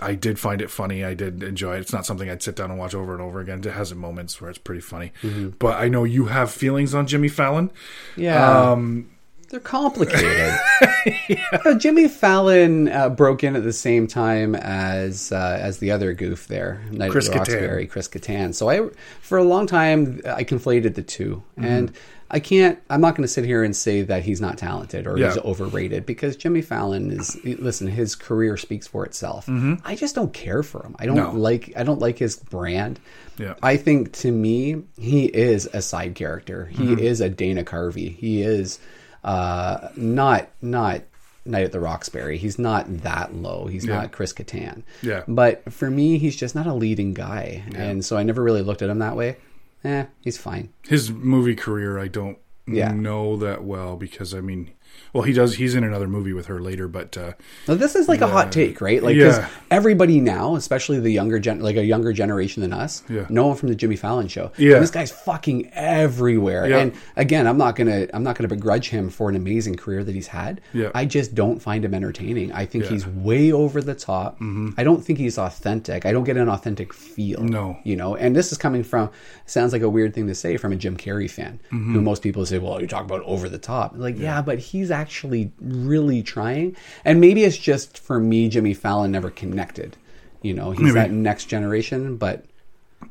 I 0.00 0.14
did 0.14 0.38
find 0.38 0.60
it 0.60 0.70
funny. 0.70 1.04
I 1.04 1.14
did 1.14 1.42
enjoy 1.42 1.76
it. 1.76 1.80
It's 1.80 1.92
not 1.92 2.06
something 2.06 2.30
I'd 2.30 2.42
sit 2.42 2.54
down 2.54 2.70
and 2.70 2.78
watch 2.78 2.94
over 2.94 3.12
and 3.12 3.22
over 3.22 3.40
again. 3.40 3.60
It 3.60 3.72
has 3.72 3.92
moments 3.94 4.40
where 4.40 4.50
it's 4.50 4.58
pretty 4.58 4.80
funny. 4.80 5.12
But 5.58 5.78
I 5.78 5.88
know 5.88 6.04
you 6.04 6.26
have 6.26 6.50
feelings 6.50 6.94
on 6.94 7.06
Jimmy 7.06 7.28
Fallon. 7.28 7.70
Yeah. 8.16 8.70
Um, 8.70 9.10
They're 9.50 9.60
complicated. 9.60 10.54
You 11.28 11.36
know, 11.64 11.74
Jimmy 11.78 12.06
Fallon 12.08 12.88
uh, 12.88 13.08
broke 13.08 13.42
in 13.42 13.56
at 13.56 13.62
the 13.62 13.72
same 13.72 14.06
time 14.06 14.54
as 14.54 15.32
uh, 15.32 15.58
as 15.60 15.78
the 15.78 15.90
other 15.90 16.12
goof 16.12 16.48
there, 16.48 16.82
Night 16.90 17.10
Chris 17.10 17.28
at 17.28 17.32
the 17.32 17.38
Kattan. 17.38 17.60
Roxbury, 17.60 17.86
Chris 17.86 18.08
Kattan. 18.08 18.54
So 18.54 18.68
I, 18.68 18.88
for 19.22 19.38
a 19.38 19.44
long 19.44 19.66
time, 19.66 20.20
I 20.26 20.44
conflated 20.44 20.94
the 20.96 21.02
2 21.02 21.42
Mm-hmm. 21.58 21.64
and 21.64 21.92
I 22.30 22.40
can't. 22.40 22.78
I'm 22.90 23.00
not 23.00 23.14
going 23.14 23.22
to 23.22 23.28
sit 23.28 23.44
here 23.46 23.62
and 23.64 23.74
say 23.74 24.02
that 24.02 24.22
he's 24.22 24.40
not 24.40 24.58
talented 24.58 25.06
or 25.06 25.16
he's 25.16 25.38
overrated 25.38 26.04
because 26.04 26.36
Jimmy 26.36 26.60
Fallon 26.60 27.10
is. 27.10 27.38
Listen, 27.44 27.86
his 27.86 28.14
career 28.14 28.58
speaks 28.58 28.86
for 28.86 29.06
itself. 29.06 29.48
I 29.84 29.94
just 29.94 30.14
don't 30.14 30.32
care 30.34 30.62
for 30.62 30.82
him. 30.84 30.94
I 30.98 31.06
don't 31.06 31.16
Mm-hmm. 31.16 31.36
No. 31.36 31.42
like. 31.42 31.72
I 31.74 31.84
don't 31.84 32.00
like 32.00 32.18
his 32.18 32.36
brand. 32.36 33.00
Yeah. 33.38 33.54
I 33.62 33.76
think 33.78 34.12
to 34.14 34.30
me, 34.30 34.82
he 34.98 35.24
is 35.26 35.66
a 35.72 35.80
side 35.80 36.16
character. 36.16 36.66
He 36.66 36.84
Mm-hmm. 36.84 36.98
is 36.98 37.20
a 37.22 37.30
Dana 37.30 37.64
Carvey. 37.64 38.14
He 38.14 38.42
is 38.42 38.78
uh, 39.24 39.88
not 39.96 40.48
not 40.62 41.02
Night 41.44 41.64
at 41.64 41.72
the 41.72 41.80
Roxbury. 41.80 42.36
He's 42.36 42.58
not 42.58 42.84
that 43.02 43.34
low. 43.34 43.66
He's 43.68 43.86
not 43.86 44.12
Chris 44.12 44.34
Kattan. 44.34 44.82
Yeah. 45.00 45.22
But 45.26 45.72
for 45.72 45.90
me, 45.90 46.18
he's 46.18 46.36
just 46.36 46.54
not 46.54 46.66
a 46.66 46.74
leading 46.74 47.14
guy, 47.14 47.64
and 47.74 48.04
so 48.04 48.18
I 48.18 48.22
never 48.22 48.42
really 48.42 48.60
looked 48.60 48.82
at 48.82 48.90
him 48.90 48.98
that 48.98 49.16
way. 49.16 49.36
Eh, 49.84 50.04
he's 50.20 50.36
fine. 50.36 50.70
his 50.88 51.10
movie 51.10 51.54
career 51.54 51.98
I 51.98 52.08
don't 52.08 52.36
Yeah. 52.66 52.90
know 52.92 53.36
that 53.38 53.64
well 53.64 53.96
because 53.96 54.34
I 54.34 54.40
mean 54.42 54.72
Well, 55.12 55.22
he 55.22 55.32
does. 55.32 55.54
He's 55.54 55.74
in 55.74 55.84
another 55.84 56.06
movie 56.06 56.32
with 56.32 56.46
her 56.46 56.60
later, 56.60 56.86
but 56.88 57.16
uh, 57.16 57.32
Now, 57.66 57.74
this 57.74 57.94
is 57.96 58.08
like 58.08 58.20
a 58.20 58.26
hot 58.26 58.52
take, 58.52 58.80
right? 58.80 59.02
Like, 59.02 59.16
because 59.16 59.38
Yeah. 59.38 59.48
everybody 59.70 60.20
now, 60.20 60.54
especially 60.56 61.00
the 61.00 61.10
younger 61.10 61.38
gen, 61.38 61.60
like 61.60 61.76
a 61.76 61.84
younger 61.84 62.12
generation 62.12 62.60
than 62.60 62.72
us, 62.72 63.02
Yeah. 63.08 63.26
know 63.30 63.50
him 63.50 63.56
from 63.56 63.68
the 63.70 63.74
Jimmy 63.74 63.96
Fallon 63.96 64.28
show. 64.28 64.52
Yeah. 64.58 64.74
And 64.74 64.82
this 64.82 64.90
guy's 64.90 65.10
fucking 65.10 65.70
everywhere. 65.72 66.68
Yeah. 66.68 66.78
And 66.78 66.92
again, 67.16 67.46
I'm 67.46 67.56
not 67.58 67.74
gonna, 67.76 68.06
I'm 68.12 68.22
not 68.22 68.36
gonna 68.36 68.48
begrudge 68.48 68.88
him 68.90 69.08
for 69.10 69.28
an 69.28 69.36
amazing 69.36 69.76
career 69.76 70.04
that 70.04 70.14
he's 70.14 70.26
had. 70.28 70.60
Yeah. 70.72 70.90
I 70.94 71.04
just 71.04 71.34
don't 71.34 71.60
find 71.60 71.84
him 71.84 71.94
entertaining. 71.94 72.52
I 72.52 72.64
think 72.66 72.84
Yeah. 72.84 72.90
Mm-hmm. 72.90 72.94
he's 72.94 73.06
way 73.24 73.52
over 73.52 73.80
the 73.80 73.94
top. 73.94 74.38
I 74.76 74.84
don't 74.84 75.04
think 75.04 75.18
he's 75.18 75.38
authentic. 75.38 76.06
I 76.06 76.12
don't 76.12 76.24
get 76.24 76.36
an 76.36 76.48
authentic 76.48 76.92
feel. 76.92 77.42
No. 77.42 77.78
you 77.84 77.96
know. 77.96 78.14
And 78.16 78.34
this 78.36 78.52
is 78.52 78.58
coming 78.58 78.82
from 78.84 79.10
sounds 79.46 79.72
like 79.72 79.82
a 79.82 79.88
weird 79.88 80.14
thing 80.14 80.26
to 80.28 80.34
say 80.34 80.56
from 80.56 80.72
a 80.72 80.76
Jim 80.76 80.96
Carrey 80.96 81.30
fan, 81.30 81.60
Mm-hmm. 81.72 81.94
who 81.94 82.00
most 82.00 82.22
people 82.22 82.44
say, 82.46 82.58
"Well, 82.58 82.80
you 82.80 82.86
talk 82.86 83.04
about 83.04 83.22
over 83.24 83.48
the 83.48 83.58
top." 83.58 83.92
Like, 83.96 84.18
yeah. 84.18 84.42
but 84.42 84.58
he's 84.58 84.87
actually 84.90 85.52
really 85.60 86.22
trying. 86.22 86.76
And 87.04 87.20
maybe 87.20 87.44
it's 87.44 87.56
just 87.56 87.98
for 87.98 88.18
me, 88.20 88.48
Jimmy 88.48 88.74
Fallon 88.74 89.10
never 89.10 89.30
connected. 89.30 89.96
You 90.42 90.54
know, 90.54 90.70
he's 90.70 90.80
Maybe. 90.80 90.94
that 90.94 91.10
next 91.10 91.46
generation. 91.46 92.16
But 92.16 92.44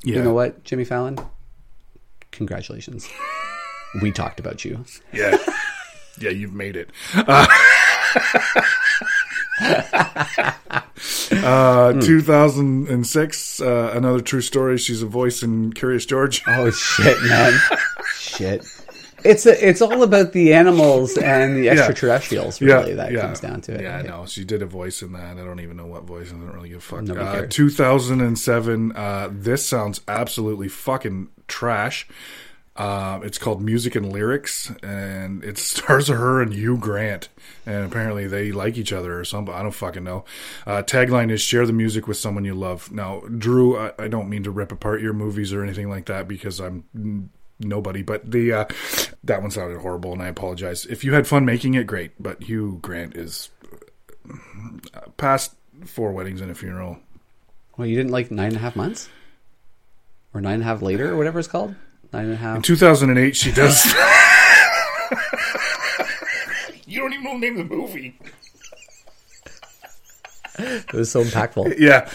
yeah, 0.03 0.17
you 0.17 0.23
know 0.23 0.34
what, 0.34 0.63
Jimmy 0.63 0.86
Fallon, 0.86 1.17
congratulations. 2.32 3.07
we 4.01 4.11
talked 4.11 4.39
about 4.39 4.63
you. 4.63 4.86
yeah, 5.11 5.38
yeah, 6.19 6.30
you've 6.30 6.53
made 6.53 6.75
it. 6.75 6.89
Uh, 7.15 7.47
uh, 11.43 11.93
2006, 11.93 13.61
uh, 13.61 13.91
another 13.93 14.21
true 14.21 14.41
story. 14.41 14.78
She's 14.78 15.01
a 15.01 15.05
voice 15.05 15.43
in 15.43 15.73
Curious 15.73 16.05
George. 16.05 16.43
Oh 16.47 16.69
shit, 16.71 17.21
man, 17.23 17.59
shit. 18.15 18.65
It's 19.28 19.45
a, 19.45 19.67
it's 19.67 19.82
all 19.82 20.03
about 20.03 20.34
the 20.34 20.53
animals 20.53 21.17
and 21.17 21.57
the 21.57 21.69
extraterrestrials, 21.69 22.61
really. 22.61 22.93
that 22.93 23.13
comes 23.13 23.39
down 23.39 23.61
to 23.61 23.73
it. 23.75 23.82
Yeah, 23.82 23.97
right? 23.97 24.05
no, 24.05 24.25
she 24.25 24.43
did 24.43 24.61
a 24.61 24.65
voice 24.65 25.01
in 25.01 25.13
that. 25.13 25.38
I 25.38 25.43
don't 25.43 25.59
even 25.59 25.78
know 25.78 25.86
what 25.86 26.03
voice. 26.03 26.30
I 26.30 26.36
don't 26.36 26.51
really 26.53 26.69
give 26.69 26.78
a 26.78 26.82
fuck. 26.82 27.09
Uh, 27.09 27.45
2007. 27.49 28.91
Uh, 28.95 29.30
this 29.32 29.65
sounds 29.65 30.01
absolutely 30.07 30.67
fucking 30.67 31.30
trash. 31.47 32.07
Uh, 32.78 33.19
it's 33.23 33.39
called 33.39 33.59
Music 33.59 33.95
and 33.95 34.13
Lyrics, 34.13 34.71
and 34.84 35.43
it 35.43 35.57
stars 35.57 36.09
her 36.09 36.41
and 36.41 36.53
Hugh 36.53 36.78
Grant. 36.78 37.30
And 37.65 37.86
apparently 37.86 38.28
they 38.28 38.51
like 38.51 38.78
each 38.78 38.93
other 38.93 39.19
or 39.19 39.25
something. 39.25 39.53
I 39.53 39.63
don't 39.63 39.71
fucking 39.71 40.03
know. 40.03 40.25
Uh, 40.65 40.84
tagline 40.84 41.32
is 41.32 41.41
share 41.41 41.65
the 41.65 41.73
music 41.73 42.07
with 42.07 42.17
someone 42.17 42.45
you 42.45 42.53
love. 42.53 42.91
Now, 42.91 43.21
Drew, 43.21 43.78
I, 43.78 43.93
I 43.97 44.07
don't 44.07 44.30
mean 44.30 44.43
to 44.43 44.51
rip 44.51 44.71
apart 44.71 45.01
your 45.01 45.13
movies 45.13 45.51
or 45.51 45.63
anything 45.63 45.89
like 45.89 46.05
that 46.05 46.28
because 46.28 46.59
I'm 46.59 47.32
nobody, 47.60 48.01
but 48.01 48.30
the 48.30 48.53
uh, 48.53 48.66
that 49.24 49.41
one 49.41 49.51
sounded 49.51 49.80
horrible, 49.80 50.14
and 50.14 50.22
I 50.22 50.28
apologize. 50.28 50.86
If 50.86 51.03
you 51.03 51.14
had 51.14 51.28
fun 51.28 51.45
making 51.45 51.74
it, 51.74 51.88
great. 51.88 52.12
But 52.22 52.43
Hugh 52.43 52.80
Grant 52.82 53.16
is 53.16 53.49
uh, 54.93 55.10
past 55.18 55.55
four 55.86 56.12
weddings 56.12 56.41
and 56.41 56.51
a 56.51 56.55
funeral. 56.55 56.99
Well, 57.78 57.88
you 57.88 57.95
didn't 57.95 58.12
like 58.12 58.32
nine 58.32 58.47
and 58.47 58.58
a 58.58 58.60
half 58.60 58.76
months, 58.76 59.10
or 60.34 60.41
nine 60.41 60.55
and 60.55 60.64
a 60.64 60.66
half 60.66 60.82
later, 60.82 61.12
or 61.12 61.18
whatever 61.18 61.39
it's 61.39 61.47
called. 61.47 61.76
Nine 62.14 62.26
and 62.26 62.34
a 62.34 62.38
half. 62.38 62.55
In 62.58 62.62
2008, 62.62 63.36
she 63.36 63.51
does. 63.51 63.86
you 66.86 67.01
don't 67.01 67.14
even 67.14 67.24
know 67.24 67.34
the 67.34 67.39
name 67.39 67.60
of 67.60 67.70
the 67.70 67.76
movie. 67.76 68.20
It 70.58 70.93
was 70.93 71.12
so 71.12 71.24
impactful. 71.24 71.78
Yeah, 71.78 72.10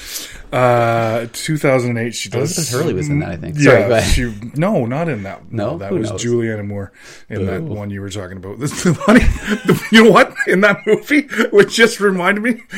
uh, 0.53 1.26
2008. 1.32 2.14
She 2.14 2.28
does. 2.28 2.57
Elizabeth 2.59 2.80
Hurley 2.80 2.95
was 2.95 3.09
in 3.09 3.20
that, 3.20 3.30
I 3.30 3.36
think. 3.36 3.57
Yeah, 3.59 3.62
Sorry, 3.64 3.88
go 3.88 3.95
ahead. 3.95 4.12
she 4.14 4.34
no, 4.59 4.84
not 4.86 5.09
in 5.09 5.22
that. 5.22 5.53
No? 5.53 5.78
that 5.78 5.90
Who 5.90 5.99
was 5.99 6.11
knows? 6.11 6.24
Julianne 6.24 6.66
Moore 6.66 6.93
in 7.28 7.47
that 7.47 7.62
one 7.62 7.90
you 7.90 8.01
were 8.01 8.11
talking 8.11 8.36
about. 8.36 8.59
This 8.62 8.84
is 8.86 8.97
funny. 8.97 9.24
You 9.90 10.05
know 10.05 10.11
what? 10.11 10.34
In 10.47 10.61
that 10.62 10.78
movie, 10.86 11.22
which 11.53 11.74
just 11.74 12.01
reminded 12.01 12.43
me, 12.43 12.62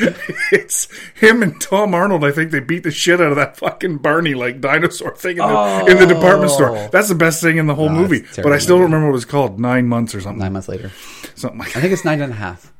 it's 0.51 0.87
him 1.15 1.41
and 1.43 1.59
Tom 1.61 1.93
Arnold. 1.93 2.23
I 2.23 2.31
think 2.31 2.51
they 2.51 2.59
beat 2.59 2.83
the 2.83 2.91
shit 2.91 3.19
out 3.21 3.29
of 3.31 3.35
that 3.35 3.57
fucking 3.57 3.97
Barney 3.97 4.33
like 4.35 4.61
dinosaur 4.61 5.15
thing 5.15 5.37
in 5.37 5.47
the, 5.47 5.85
in 5.89 5.97
the 5.99 6.05
department 6.13 6.51
store. 6.51 6.77
Oh. 6.77 6.89
That's 6.91 7.09
the 7.09 7.15
best 7.15 7.41
thing 7.41 7.57
in 7.57 7.67
the 7.67 7.75
whole 7.75 7.89
No, 7.89 7.95
movie. 8.01 8.23
But 8.35 8.51
I 8.53 8.57
still 8.57 8.75
don't 8.77 8.85
remember 8.85 9.07
what 9.07 9.11
it 9.11 9.13
was 9.13 9.25
called. 9.25 9.59
Nine 9.59 9.87
months 9.87 10.15
or 10.15 10.21
something. 10.21 10.39
Nine 10.39 10.53
months 10.53 10.67
later, 10.67 10.91
Something 11.35 11.59
like 11.59 11.75
I 11.75 11.81
think 11.81 11.91
it's 11.93 12.05
nine 12.05 12.21
and 12.21 12.31
a 12.31 12.35
half. 12.35 12.71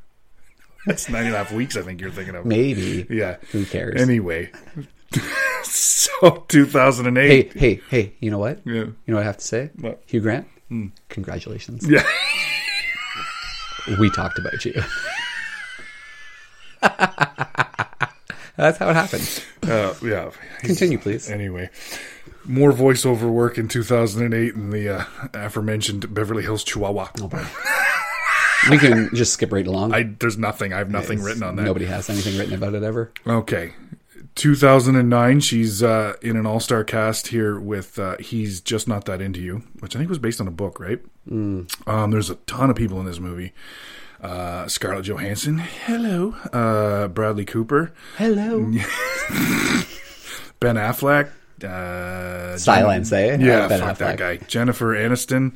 that's 0.96 1.08
nine 1.08 1.26
and 1.26 1.34
a 1.34 1.38
half 1.38 1.52
weeks. 1.52 1.76
I 1.76 1.82
think 1.82 2.00
you're 2.00 2.10
thinking 2.10 2.34
of. 2.34 2.46
Maybe. 2.46 3.06
Yeah. 3.10 3.36
Who 3.50 3.64
cares? 3.64 4.00
Anyway, 4.00 4.52
so 5.64 6.44
2008. 6.48 7.52
Hey, 7.52 7.58
hey, 7.58 7.80
hey! 7.90 8.12
You 8.20 8.30
know 8.30 8.38
what? 8.38 8.60
Yeah. 8.64 8.72
You 8.74 8.94
know 9.08 9.14
what 9.16 9.22
I 9.22 9.26
have 9.26 9.38
to 9.38 9.44
say? 9.44 9.70
What? 9.80 10.02
Hugh 10.06 10.20
Grant, 10.20 10.46
congratulations. 11.08 11.88
Yeah. 11.88 12.06
We 14.00 14.10
talked 14.10 14.38
about 14.38 14.64
you. 14.64 14.74
That's 18.56 18.78
how 18.78 18.88
it 18.88 18.94
happened. 18.94 19.44
Uh, 19.62 19.94
yeah. 20.02 20.30
Continue, 20.60 20.98
please. 20.98 21.28
Anyway, 21.30 21.68
more 22.44 22.72
voiceover 22.72 23.30
work 23.30 23.58
in 23.58 23.68
2008 23.68 24.54
in 24.54 24.70
the 24.70 24.88
uh, 24.88 25.04
aforementioned 25.34 26.12
Beverly 26.14 26.42
Hills 26.42 26.64
Chihuahua. 26.64 27.10
We 28.70 28.78
can 28.78 29.14
just 29.14 29.32
skip 29.32 29.52
right 29.52 29.66
along. 29.66 29.94
I 29.94 30.04
there's 30.18 30.38
nothing. 30.38 30.72
I 30.72 30.78
have 30.78 30.90
nothing 30.90 31.22
written 31.22 31.42
on 31.42 31.56
that. 31.56 31.62
Nobody 31.62 31.86
has 31.86 32.10
anything 32.10 32.38
written 32.38 32.54
about 32.54 32.74
it 32.74 32.82
ever. 32.82 33.12
Okay. 33.26 33.72
2009, 34.36 35.40
she's 35.40 35.82
uh, 35.82 36.12
in 36.20 36.36
an 36.36 36.44
all-star 36.46 36.84
cast 36.84 37.28
here 37.28 37.58
with 37.58 37.98
uh, 37.98 38.18
"He's 38.18 38.60
Just 38.60 38.86
Not 38.86 39.06
That 39.06 39.22
Into 39.22 39.40
You," 39.40 39.62
which 39.80 39.96
I 39.96 39.98
think 39.98 40.10
was 40.10 40.18
based 40.18 40.42
on 40.42 40.46
a 40.46 40.50
book, 40.50 40.78
right? 40.78 41.00
Mm. 41.28 41.70
Um, 41.88 42.10
there's 42.10 42.28
a 42.28 42.34
ton 42.46 42.68
of 42.68 42.76
people 42.76 43.00
in 43.00 43.06
this 43.06 43.18
movie. 43.18 43.54
Uh, 44.20 44.66
Scarlett 44.66 45.06
Johansson, 45.06 45.58
hello. 45.58 46.34
Uh, 46.52 47.08
Bradley 47.08 47.44
Cooper, 47.44 47.92
Hello. 48.16 48.60
Ben 50.60 50.76
Affleck, 50.76 51.30
uh, 51.64 52.56
Silence, 52.58 53.12
eh? 53.12 53.36
Yeah, 53.38 53.68
Ben 53.68 53.80
fuck 53.80 53.98
that 53.98 54.18
guy. 54.18 54.36
Jennifer 54.38 54.94
Aniston. 54.94 55.54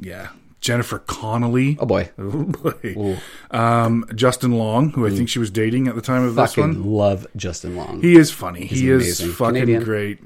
Yeah. 0.00 0.28
Jennifer 0.66 0.98
Connelly. 0.98 1.76
Oh 1.78 1.86
boy. 1.86 2.10
Oh, 2.18 2.42
boy. 2.44 3.16
Um, 3.52 4.04
Justin 4.14 4.52
Long, 4.52 4.90
who 4.90 5.06
I 5.06 5.10
think 5.10 5.28
she 5.28 5.38
was 5.38 5.50
dating 5.50 5.86
at 5.86 5.94
the 5.94 6.00
time 6.02 6.24
of 6.24 6.34
this 6.34 6.54
Fucking 6.56 6.80
one. 6.80 6.90
love 6.92 7.26
Justin 7.36 7.76
Long. 7.76 8.02
He 8.02 8.16
is 8.16 8.32
funny. 8.32 8.66
he 8.66 8.90
is 8.90 9.20
amazing. 9.20 9.30
fucking 9.34 9.54
Canadian. 9.54 9.84
great. 9.84 10.18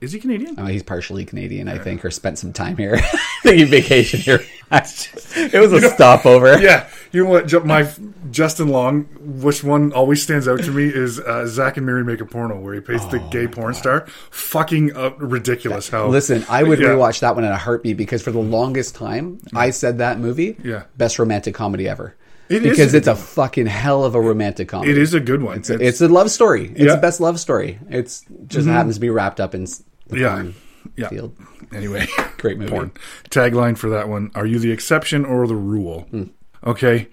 Is 0.00 0.12
he 0.12 0.20
Canadian? 0.20 0.54
Oh, 0.58 0.66
he's 0.66 0.84
partially 0.84 1.24
Canadian, 1.24 1.66
I 1.68 1.78
think, 1.78 2.04
or 2.04 2.10
spent 2.12 2.38
some 2.38 2.52
time 2.52 2.76
here. 2.76 3.00
Taking 3.42 3.66
vacation 3.66 4.20
here. 4.20 4.40
it 4.70 5.60
was 5.60 5.72
a 5.72 5.90
stopover. 5.90 6.58
Yeah. 6.60 6.88
You 7.10 7.24
know 7.24 7.30
what? 7.30 7.64
My 7.66 7.90
Justin 8.30 8.68
Long, 8.68 9.04
which 9.20 9.64
one 9.64 9.92
always 9.92 10.22
stands 10.22 10.46
out 10.46 10.60
to 10.60 10.70
me 10.70 10.84
is 10.84 11.18
uh, 11.18 11.46
Zack 11.46 11.78
and 11.78 11.86
Miri 11.86 12.04
Make 12.04 12.20
a 12.20 12.26
Porno, 12.26 12.60
where 12.60 12.74
he 12.74 12.80
plays 12.80 13.04
the 13.08 13.18
gay 13.30 13.48
porn 13.48 13.74
star. 13.74 14.06
Fucking 14.30 14.96
uh, 14.96 15.10
ridiculous. 15.16 15.88
How 15.88 16.06
Listen, 16.06 16.44
I 16.48 16.62
would 16.62 16.78
Yeah. 16.78 16.88
rewatch 16.88 17.20
that 17.20 17.34
one 17.34 17.44
in 17.44 17.50
a 17.50 17.56
heartbeat 17.56 17.96
because 17.96 18.22
for 18.22 18.30
the 18.30 18.38
longest 18.38 18.94
time, 18.94 19.40
I 19.54 19.70
said 19.70 19.98
that 19.98 20.20
movie, 20.20 20.56
Yeah. 20.62 20.84
best 20.96 21.18
romantic 21.18 21.54
comedy 21.54 21.88
ever. 21.88 22.14
It 22.48 22.64
is 22.64 22.70
because 22.78 22.94
a 22.94 22.96
it's 22.98 23.06
a 23.08 23.16
fucking 23.16 23.66
hell 23.66 24.04
of 24.04 24.14
a 24.14 24.20
romantic 24.20 24.68
comedy. 24.68 24.90
It 24.92 24.98
is 24.98 25.12
a 25.12 25.20
good 25.20 25.42
one. 25.42 25.58
It's, 25.58 25.68
a, 25.70 25.74
it's 25.74 26.00
a 26.00 26.08
love 26.08 26.30
story. 26.30 26.66
It's 26.66 26.78
Yeah. 26.80 26.86
Mm-hmm. 26.86 26.94
the 26.96 27.00
best 27.02 27.20
love 27.20 27.38
story. 27.40 27.78
It's 27.90 28.24
just 28.46 28.66
happens 28.66 28.94
to 28.94 29.00
be 29.00 29.10
wrapped 29.10 29.38
up 29.40 29.54
in 29.54 29.66
Yeah. 30.10 30.44
yeah. 30.96 31.08
field. 31.08 31.36
Anyway, 31.72 32.06
Great 32.38 32.58
movie. 32.58 32.70
porn. 32.70 32.92
Tagline 33.30 33.76
for 33.76 33.90
that 33.90 34.08
one: 34.08 34.30
Are 34.34 34.46
you 34.46 34.58
the 34.58 34.72
exception 34.72 35.24
or 35.24 35.46
the 35.46 35.56
rule? 35.56 36.02
Hmm. 36.10 36.24
Okay. 36.64 37.08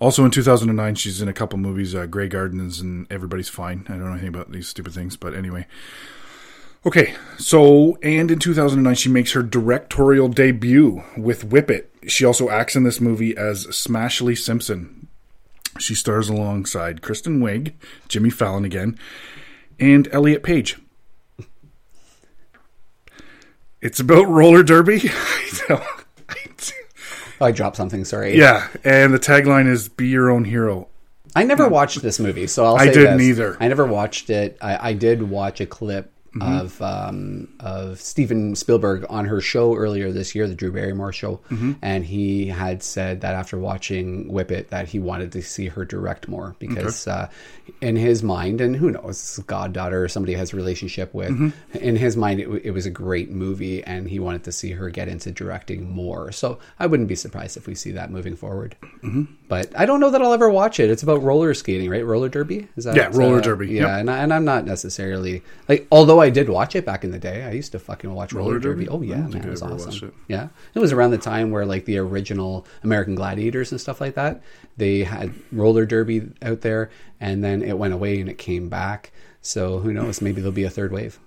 Also 0.00 0.24
in 0.24 0.30
2009, 0.30 0.94
she's 0.94 1.20
in 1.20 1.26
a 1.26 1.32
couple 1.32 1.58
movies, 1.58 1.92
uh, 1.92 2.06
Grey 2.06 2.28
Gardens 2.28 2.80
and 2.80 3.10
Everybody's 3.10 3.48
Fine. 3.48 3.84
I 3.88 3.92
don't 3.94 4.04
know 4.04 4.10
anything 4.12 4.28
about 4.28 4.52
these 4.52 4.68
stupid 4.68 4.92
things, 4.94 5.16
but 5.16 5.34
anyway. 5.34 5.66
Okay, 6.86 7.14
so 7.36 7.98
and 8.02 8.30
in 8.30 8.38
2009, 8.38 8.94
she 8.94 9.08
makes 9.08 9.32
her 9.32 9.42
directorial 9.42 10.28
debut 10.28 11.02
with 11.16 11.42
Whip 11.42 11.68
It. 11.68 11.92
She 12.06 12.24
also 12.24 12.48
acts 12.48 12.76
in 12.76 12.84
this 12.84 13.00
movie 13.00 13.36
as 13.36 13.66
Smashly 13.66 14.38
Simpson. 14.38 15.08
She 15.80 15.96
stars 15.96 16.28
alongside 16.28 17.02
Kristen 17.02 17.40
Wiig, 17.40 17.72
Jimmy 18.06 18.30
Fallon 18.30 18.64
again, 18.64 18.96
and 19.80 20.08
Elliot 20.12 20.44
Page. 20.44 20.78
It's 23.80 24.00
about 24.00 24.28
roller 24.28 24.62
derby. 24.62 25.10
Oh, 27.40 27.46
I 27.46 27.52
dropped 27.52 27.76
something. 27.76 28.04
Sorry. 28.04 28.36
yeah, 28.36 28.68
and 28.82 29.14
the 29.14 29.18
tagline 29.18 29.68
is 29.68 29.88
"Be 29.88 30.08
your 30.08 30.30
own 30.30 30.44
hero." 30.44 30.88
I 31.36 31.44
never 31.44 31.66
hmm. 31.66 31.72
watched 31.72 32.02
this 32.02 32.18
movie, 32.18 32.46
so 32.46 32.64
I'll 32.64 32.76
I 32.76 32.86
didn't 32.86 33.18
this. 33.18 33.28
either. 33.28 33.56
I 33.60 33.68
never 33.68 33.86
watched 33.86 34.30
it. 34.30 34.58
I, 34.60 34.90
I 34.90 34.92
did 34.94 35.22
watch 35.22 35.60
a 35.60 35.66
clip 35.66 36.12
of 36.42 36.80
um, 36.82 37.48
of 37.60 38.00
Steven 38.00 38.54
Spielberg 38.54 39.04
on 39.08 39.24
her 39.26 39.40
show 39.40 39.74
earlier 39.76 40.10
this 40.12 40.34
year, 40.34 40.46
the 40.48 40.54
Drew 40.54 40.72
Barrymore 40.72 41.12
show, 41.12 41.40
and 41.82 42.04
he 42.04 42.46
had 42.46 42.82
said 42.82 43.20
that 43.22 43.34
after 43.34 43.58
watching 43.58 44.32
Whip 44.32 44.50
It, 44.50 44.70
that 44.70 44.88
he 44.88 44.98
wanted 44.98 45.32
to 45.32 45.42
see 45.42 45.66
her 45.68 45.84
direct 45.84 46.28
more 46.28 46.56
because 46.58 47.06
uh, 47.06 47.28
in 47.80 47.96
his 47.96 48.22
mind, 48.22 48.60
and 48.60 48.74
who 48.76 48.90
knows, 48.90 49.38
goddaughter 49.46 50.04
or 50.04 50.08
somebody 50.08 50.34
has 50.34 50.52
a 50.52 50.56
relationship 50.56 51.12
with, 51.14 51.52
in 51.74 51.96
his 51.96 52.16
mind, 52.16 52.40
it, 52.40 52.48
it 52.64 52.70
was 52.72 52.86
a 52.86 52.90
great 52.90 53.30
movie, 53.30 53.82
and 53.84 54.08
he 54.08 54.18
wanted 54.18 54.44
to 54.44 54.52
see 54.52 54.72
her 54.72 54.90
get 54.90 55.08
into 55.08 55.30
directing 55.30 55.88
more. 55.90 56.32
So 56.32 56.58
I 56.78 56.86
wouldn't 56.86 57.08
be 57.08 57.14
surprised 57.14 57.56
if 57.56 57.66
we 57.66 57.74
see 57.74 57.92
that 57.92 58.10
moving 58.10 58.36
forward. 58.36 58.76
But 59.48 59.72
I 59.78 59.86
don't 59.86 60.00
know 60.00 60.10
that 60.10 60.20
I'll 60.20 60.32
ever 60.34 60.50
watch 60.50 60.78
it. 60.78 60.90
It's 60.90 61.02
about 61.02 61.22
roller 61.22 61.54
skating, 61.54 61.88
right? 61.88 62.04
Roller 62.04 62.28
derby, 62.28 62.68
is 62.76 62.84
that? 62.84 62.96
Yeah, 62.96 63.10
roller 63.12 63.38
uh, 63.38 63.42
derby, 63.42 63.68
Yeah, 63.68 63.82
yep. 63.82 64.00
and, 64.00 64.10
I, 64.10 64.18
and 64.18 64.32
I'm 64.34 64.44
not 64.44 64.64
necessarily 64.66 65.42
like. 65.68 65.86
Although 65.90 66.20
I 66.20 66.27
did 66.30 66.48
watch 66.48 66.74
it 66.76 66.84
back 66.86 67.04
in 67.04 67.10
the 67.10 67.18
day, 67.18 67.44
I 67.44 67.50
used 67.52 67.72
to 67.72 67.78
fucking 67.78 68.12
watch 68.12 68.32
roller, 68.32 68.48
Roller 68.52 68.58
derby. 68.60 68.84
derby? 68.84 68.96
Oh 68.96 69.02
yeah, 69.02 69.26
man, 69.26 69.36
it 69.44 69.50
was 69.50 69.62
awesome. 69.62 70.08
it. 70.08 70.14
Yeah, 70.28 70.48
it 70.74 70.78
was 70.78 70.92
around 70.92 71.10
the 71.12 71.18
time 71.18 71.50
where 71.50 71.64
like 71.66 71.84
the 71.84 71.98
original 71.98 72.66
American 72.82 73.14
Gladiators 73.14 73.70
and 73.72 73.80
stuff 73.80 74.00
like 74.00 74.14
that. 74.14 74.42
They 74.76 75.04
had 75.04 75.34
roller 75.52 75.86
derby 75.86 76.30
out 76.42 76.60
there, 76.62 76.90
and 77.20 77.42
then 77.44 77.62
it 77.62 77.78
went 77.78 77.94
away 77.94 78.20
and 78.20 78.28
it 78.28 78.38
came 78.38 78.68
back. 78.68 79.12
So 79.42 79.78
who 79.78 79.92
knows? 79.92 80.20
Maybe 80.20 80.40
there'll 80.40 80.52
be 80.52 80.64
a 80.64 80.70
third 80.70 80.92
wave. 80.92 81.18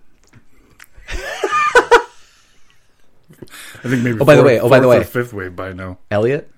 I 3.84 3.88
think 3.90 4.04
maybe. 4.04 4.20
Oh, 4.20 4.26
by 4.26 4.36
the 4.36 4.44
way- 4.44 4.60
oh, 4.60 4.70
by 4.70 4.80
the 4.80 4.88
way. 4.88 5.04
fifth 5.04 5.34
wave 5.34 5.56
by 5.56 5.74
now. 5.74 5.98
Elliot, 6.12 6.52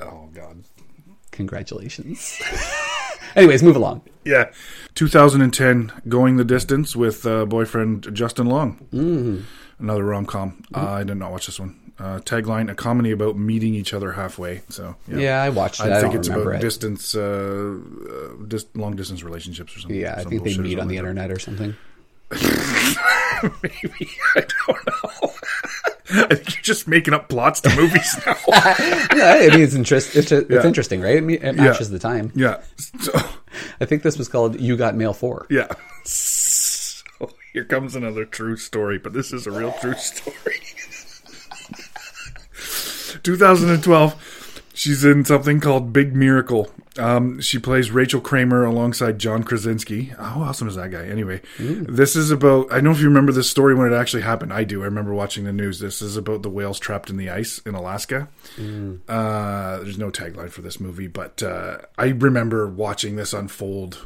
Oh 0.00 0.28
God. 0.32 0.64
congratulations. 1.30 2.40
Anyways, 3.36 3.62
move 3.62 3.76
along. 3.76 4.02
Yeah, 4.24 4.50
2010, 4.94 5.92
Going 6.08 6.36
the 6.36 6.44
Distance 6.44 6.94
with 6.96 7.24
uh, 7.26 7.44
boyfriend 7.46 8.14
Justin 8.14 8.46
Long. 8.46 8.86
Mm. 8.92 9.42
Another 9.78 10.04
rom 10.04 10.26
com. 10.26 10.62
Uh, 10.74 10.80
I 10.90 11.04
did 11.04 11.16
not 11.16 11.30
watch 11.32 11.46
this 11.46 11.58
one. 11.58 11.76
Uh, 11.98 12.18
tagline: 12.20 12.70
A 12.70 12.74
comedy 12.74 13.10
about 13.10 13.36
meeting 13.36 13.74
each 13.74 13.92
other 13.94 14.12
halfway. 14.12 14.62
So 14.68 14.96
Yeah, 15.08 15.42
I 15.42 15.48
watched 15.50 15.80
it. 15.80 15.90
I 15.92 16.00
think 16.00 16.14
it's 16.14 16.28
about 16.28 16.54
it. 16.54 16.60
distance, 16.60 17.14
uh, 17.14 17.78
uh, 18.10 18.44
dis- 18.48 18.66
long 18.74 18.96
distance 18.96 19.22
relationships 19.22 19.76
or 19.76 19.80
something. 19.80 19.98
yeah, 20.00 20.14
I 20.18 20.24
think 20.24 20.44
they 20.44 20.56
meet 20.56 20.78
on 20.78 20.88
the 20.88 20.96
internet 20.96 21.30
or 21.30 21.38
something. 21.38 21.74
Maybe 22.30 24.08
I 24.36 24.44
don't 24.66 24.86
know. 24.86 25.32
I 26.30 26.34
think 26.34 26.54
you're 26.54 26.62
just 26.62 26.88
making 26.88 27.14
up 27.14 27.28
plots 27.28 27.60
to 27.62 27.74
movies 27.76 28.16
now. 28.26 28.36
yeah, 28.48 29.38
I 29.42 29.48
mean 29.50 29.60
it's 29.62 29.74
interest. 29.74 30.16
It's, 30.16 30.32
it's 30.32 30.50
Yeah. 30.50 30.66
interesting, 30.66 31.00
right? 31.00 31.16
It, 31.22 31.56
matches 31.56 31.90
the 31.90 31.98
time. 31.98 32.32
yeah. 32.34 32.60
So, 32.76 33.12
I 33.80 33.84
think 33.84 34.02
this 34.02 34.16
was 34.18 34.28
called 34.28 34.60
"You 34.60 34.76
Got 34.76 34.94
Mail 34.96 35.12
4. 35.12 35.46
yeah. 35.50 35.68
So 36.04 37.04
here 37.52 37.64
comes 37.64 37.94
another 37.96 38.24
true 38.24 38.56
story, 38.56 38.98
but 38.98 39.12
this 39.12 39.32
is 39.32 39.46
a 39.46 39.50
real 39.50 39.72
true 39.80 39.94
story. 39.94 40.60
2012, 43.22 44.29
she's 44.80 45.04
in 45.04 45.24
something 45.26 45.60
called 45.60 45.92
Big 45.92 46.16
Miracle. 46.16 46.70
Um, 46.98 47.40
she 47.40 47.58
plays 47.58 47.90
Rachel 47.90 48.20
Kramer 48.20 48.64
alongside 48.64 49.18
John 49.18 49.44
Krasinski. 49.44 50.04
How 50.18 50.40
awesome 50.40 50.68
is 50.68 50.74
that 50.74 50.90
guy? 50.90 51.06
Anyway, 51.06 51.40
this 51.58 52.16
is 52.16 52.30
about. 52.30 52.70
I 52.72 52.76
don't 52.76 52.84
know 52.84 52.90
if 52.90 52.98
you 53.00 53.06
remember 53.06 53.30
this 53.30 53.48
story 53.48 53.74
when 53.74 53.92
it 53.92 53.94
actually 53.96 54.22
happened. 54.22 54.52
I 54.52 54.64
do. 54.64 54.82
I 54.82 54.86
remember 54.86 55.14
watching 55.14 55.44
the 55.44 55.52
news. 55.52 55.78
This 55.78 56.02
is 56.02 56.16
about 56.16 56.42
the 56.42 56.50
whales 56.50 56.78
trapped 56.78 57.08
in 57.08 57.16
the 57.16 57.30
ice 57.30 57.58
in 57.60 57.74
Alaska. 57.74 58.28
Uh, 59.08 59.78
there's 59.78 59.98
no 59.98 60.10
tagline 60.10 60.50
for 60.50 60.62
this 60.62 60.80
movie, 60.80 61.06
but 61.06 61.42
uh, 61.42 61.78
I 61.96 62.08
remember 62.08 62.68
watching 62.68 63.16
this 63.16 63.32
unfold 63.32 63.98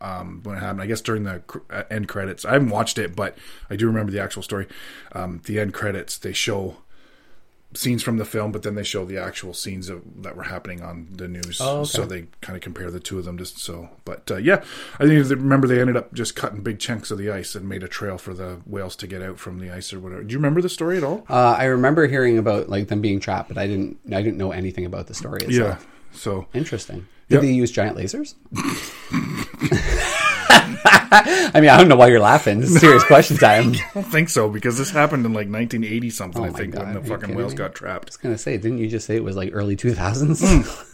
um, 0.00 0.40
when 0.42 0.56
it 0.56 0.60
happened. 0.60 0.82
I 0.82 0.86
guess 0.86 1.00
during 1.00 1.24
the 1.24 1.42
uh, 1.70 1.84
end 1.90 2.08
credits. 2.08 2.44
I 2.44 2.54
haven't 2.54 2.70
watched 2.70 2.98
it, 2.98 3.14
but 3.14 3.38
I 3.70 3.76
do 3.76 3.86
remember 3.86 4.10
the 4.10 4.20
actual 4.20 4.42
story. 4.42 4.66
Um, 5.12 5.42
the 5.44 5.60
end 5.60 5.74
credits 5.74 6.18
they 6.18 6.32
show 6.32 6.78
scenes 7.74 8.02
from 8.02 8.18
the 8.18 8.24
film, 8.24 8.52
but 8.52 8.62
then 8.62 8.74
they 8.74 8.82
show 8.82 9.04
the 9.04 9.16
actual 9.18 9.54
scenes 9.54 9.88
of, 9.88 10.02
that 10.22 10.36
were 10.36 10.42
happening 10.44 10.82
on 10.82 11.08
the 11.12 11.26
news. 11.28 11.58
Oh, 11.60 11.80
okay. 11.80 11.88
So 11.90 12.04
they 12.04 12.26
kind 12.40 12.56
of 12.56 12.62
compare 12.62 12.90
the 12.90 13.00
two 13.00 13.18
of 13.18 13.24
them. 13.24 13.38
Just 13.38 13.58
so, 13.58 13.88
but 14.04 14.30
uh, 14.30 14.36
yeah, 14.36 14.62
I 15.00 15.06
think 15.06 15.26
they- 15.26 15.34
remember 15.34 15.66
they 15.66 15.80
ended 15.80 15.96
up 15.96 16.12
just 16.12 16.36
cutting 16.36 16.60
big 16.62 16.78
chunks 16.78 17.10
of 17.10 17.18
the 17.18 17.30
ice 17.30 17.54
and 17.54 17.68
made 17.68 17.82
a 17.82 17.88
trail 17.88 18.18
for 18.18 18.34
the 18.34 18.60
whales 18.66 18.94
to 18.96 19.06
get 19.06 19.22
out 19.22 19.38
from 19.38 19.58
the 19.58 19.70
ice 19.70 19.92
or 19.92 20.00
whatever. 20.00 20.22
Do 20.22 20.32
you 20.32 20.38
remember 20.38 20.60
the 20.60 20.68
story 20.68 20.96
at 20.98 21.04
all? 21.04 21.24
Uh, 21.28 21.54
I 21.58 21.64
remember 21.64 22.06
hearing 22.06 22.38
about 22.38 22.68
like 22.68 22.88
them 22.88 23.00
being 23.00 23.20
trapped, 23.20 23.48
but 23.48 23.58
I 23.58 23.66
didn't. 23.66 23.98
I 24.12 24.22
didn't 24.22 24.36
know 24.38 24.52
anything 24.52 24.84
about 24.84 25.06
the 25.06 25.14
story. 25.14 25.40
Itself. 25.42 25.80
Yeah. 25.80 26.18
So 26.18 26.46
Interesting. 26.54 27.06
Did 27.28 27.36
Yep. 27.36 27.42
they 27.42 27.52
use 27.52 27.70
giant 27.70 27.96
lasers? 27.96 28.34
I 31.54 31.60
mean, 31.60 31.70
I 31.70 31.76
don't 31.76 31.88
know 31.88 31.96
why 31.96 32.08
you're 32.08 32.20
laughing. 32.20 32.60
This 32.60 32.70
is 32.74 32.80
serious 32.80 33.04
question 33.06 33.36
time. 33.36 33.74
I 33.74 33.90
don't 33.94 34.04
think 34.04 34.28
so 34.30 34.48
because 34.48 34.78
this 34.78 34.90
happened 34.90 35.26
in 35.26 35.32
like 35.32 35.48
1980 35.48 36.10
something. 36.10 36.42
Oh 36.42 36.46
I 36.46 36.50
think 36.50 36.74
God, 36.74 36.84
when 36.86 36.94
the 36.94 37.02
fucking 37.02 37.34
whales 37.34 37.52
me? 37.52 37.58
got 37.58 37.74
trapped. 37.74 38.06
I 38.06 38.10
was 38.10 38.16
gonna 38.16 38.38
say, 38.38 38.56
didn't 38.56 38.78
you 38.78 38.88
just 38.88 39.06
say 39.06 39.16
it 39.16 39.24
was 39.24 39.36
like 39.36 39.50
early 39.52 39.76
2000s? 39.76 40.40
Hmm. 40.40 40.88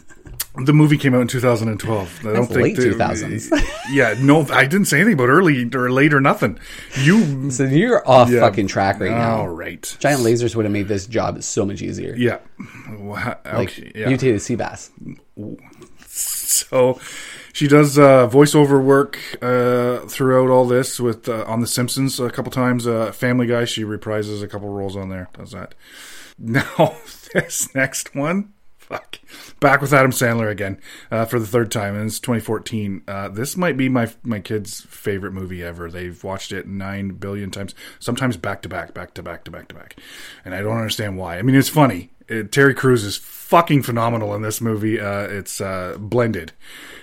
The 0.65 0.73
movie 0.73 0.97
came 0.97 1.13
out 1.15 1.21
in 1.21 1.27
2012. 1.27 2.19
I 2.19 2.23
don't 2.23 2.33
That's 2.33 2.47
think 2.47 2.59
late 2.61 2.75
they- 2.75 2.89
2000s. 2.89 3.67
yeah, 3.91 4.15
no, 4.19 4.45
I 4.51 4.65
didn't 4.65 4.85
say 4.87 4.97
anything 4.97 5.13
about 5.13 5.29
early 5.29 5.69
or 5.73 5.89
late 5.89 6.13
or 6.13 6.19
nothing. 6.19 6.59
You 7.01 7.49
so 7.51 7.63
you're 7.63 8.05
off 8.09 8.29
Yeah. 8.29 8.41
fucking 8.41 8.67
track 8.67 8.99
right 8.99 9.11
now. 9.11 9.37
All 9.41 9.49
right. 9.49 9.95
Giant 9.99 10.21
lasers 10.21 10.55
would 10.55 10.65
have 10.65 10.71
made 10.73 10.87
this 10.89 11.05
job 11.07 11.43
so 11.43 11.65
much 11.65 11.81
easier. 11.81 12.13
Yeah. 12.17 12.39
Well, 12.97 13.15
ha- 13.15 13.37
Like 13.45 13.69
okay, 13.69 13.91
yeah. 13.95 14.07
mutated 14.07 14.41
sea 14.41 14.55
bass. 14.55 14.91
So 16.07 16.99
she 17.59 17.67
does 17.67 17.99
uh, 17.99 18.25
voiceover 18.29 18.81
work 18.81 19.19
uh, 19.41 20.07
throughout 20.07 20.49
all 20.49 20.65
this 20.65 20.97
with 20.97 21.27
uh, 21.27 21.43
on 21.45 21.59
The 21.59 21.67
Simpsons 21.67 22.17
a 22.17 22.29
couple 22.29 22.53
times. 22.53 22.87
Uh, 22.87 23.11
Family 23.11 23.47
Guy, 23.47 23.65
she 23.65 23.83
reprises 23.83 24.41
a 24.41 24.47
couple 24.47 24.69
roles 24.69 24.95
on 24.95 25.09
there. 25.09 25.27
Does 25.33 25.51
that? 25.51 25.75
Now 26.41 26.95
this 27.33 27.75
next 27.75 28.15
one, 28.15 28.53
fuck, 28.77 29.19
back 29.59 29.81
with 29.81 29.91
Adam 29.91 30.11
Sandler 30.11 30.49
again 30.49 30.79
uh, 31.11 31.25
for 31.25 31.37
the 31.37 31.45
third 31.45 31.69
time, 31.69 31.95
and 31.95 32.05
it's 32.05 32.21
2014. 32.21 33.03
Uh, 33.05 33.27
this 33.27 33.57
might 33.57 33.75
be 33.75 33.89
my 33.89 34.09
my 34.23 34.39
kids' 34.39 34.79
favorite 34.79 35.33
movie 35.33 35.61
ever. 35.61 35.91
They've 35.91 36.23
watched 36.23 36.53
it 36.53 36.65
nine 36.65 37.09
billion 37.09 37.51
times, 37.51 37.75
sometimes 37.99 38.37
back 38.37 38.61
to 38.61 38.69
back, 38.69 38.93
back 38.93 39.13
to 39.15 39.21
back 39.21 39.43
to 39.43 39.51
back 39.51 39.67
to 39.67 39.75
back, 39.75 39.97
and 40.45 40.55
I 40.55 40.61
don't 40.61 40.77
understand 40.77 41.17
why. 41.17 41.37
I 41.37 41.41
mean, 41.41 41.57
it's 41.57 41.67
funny. 41.67 42.11
It, 42.29 42.53
Terry 42.53 42.73
Crews 42.73 43.03
is 43.03 43.17
fucking 43.17 43.83
phenomenal 43.83 44.33
in 44.33 44.43
this 44.43 44.61
movie. 44.61 44.95
It's 44.95 45.61
blended, 45.97 46.53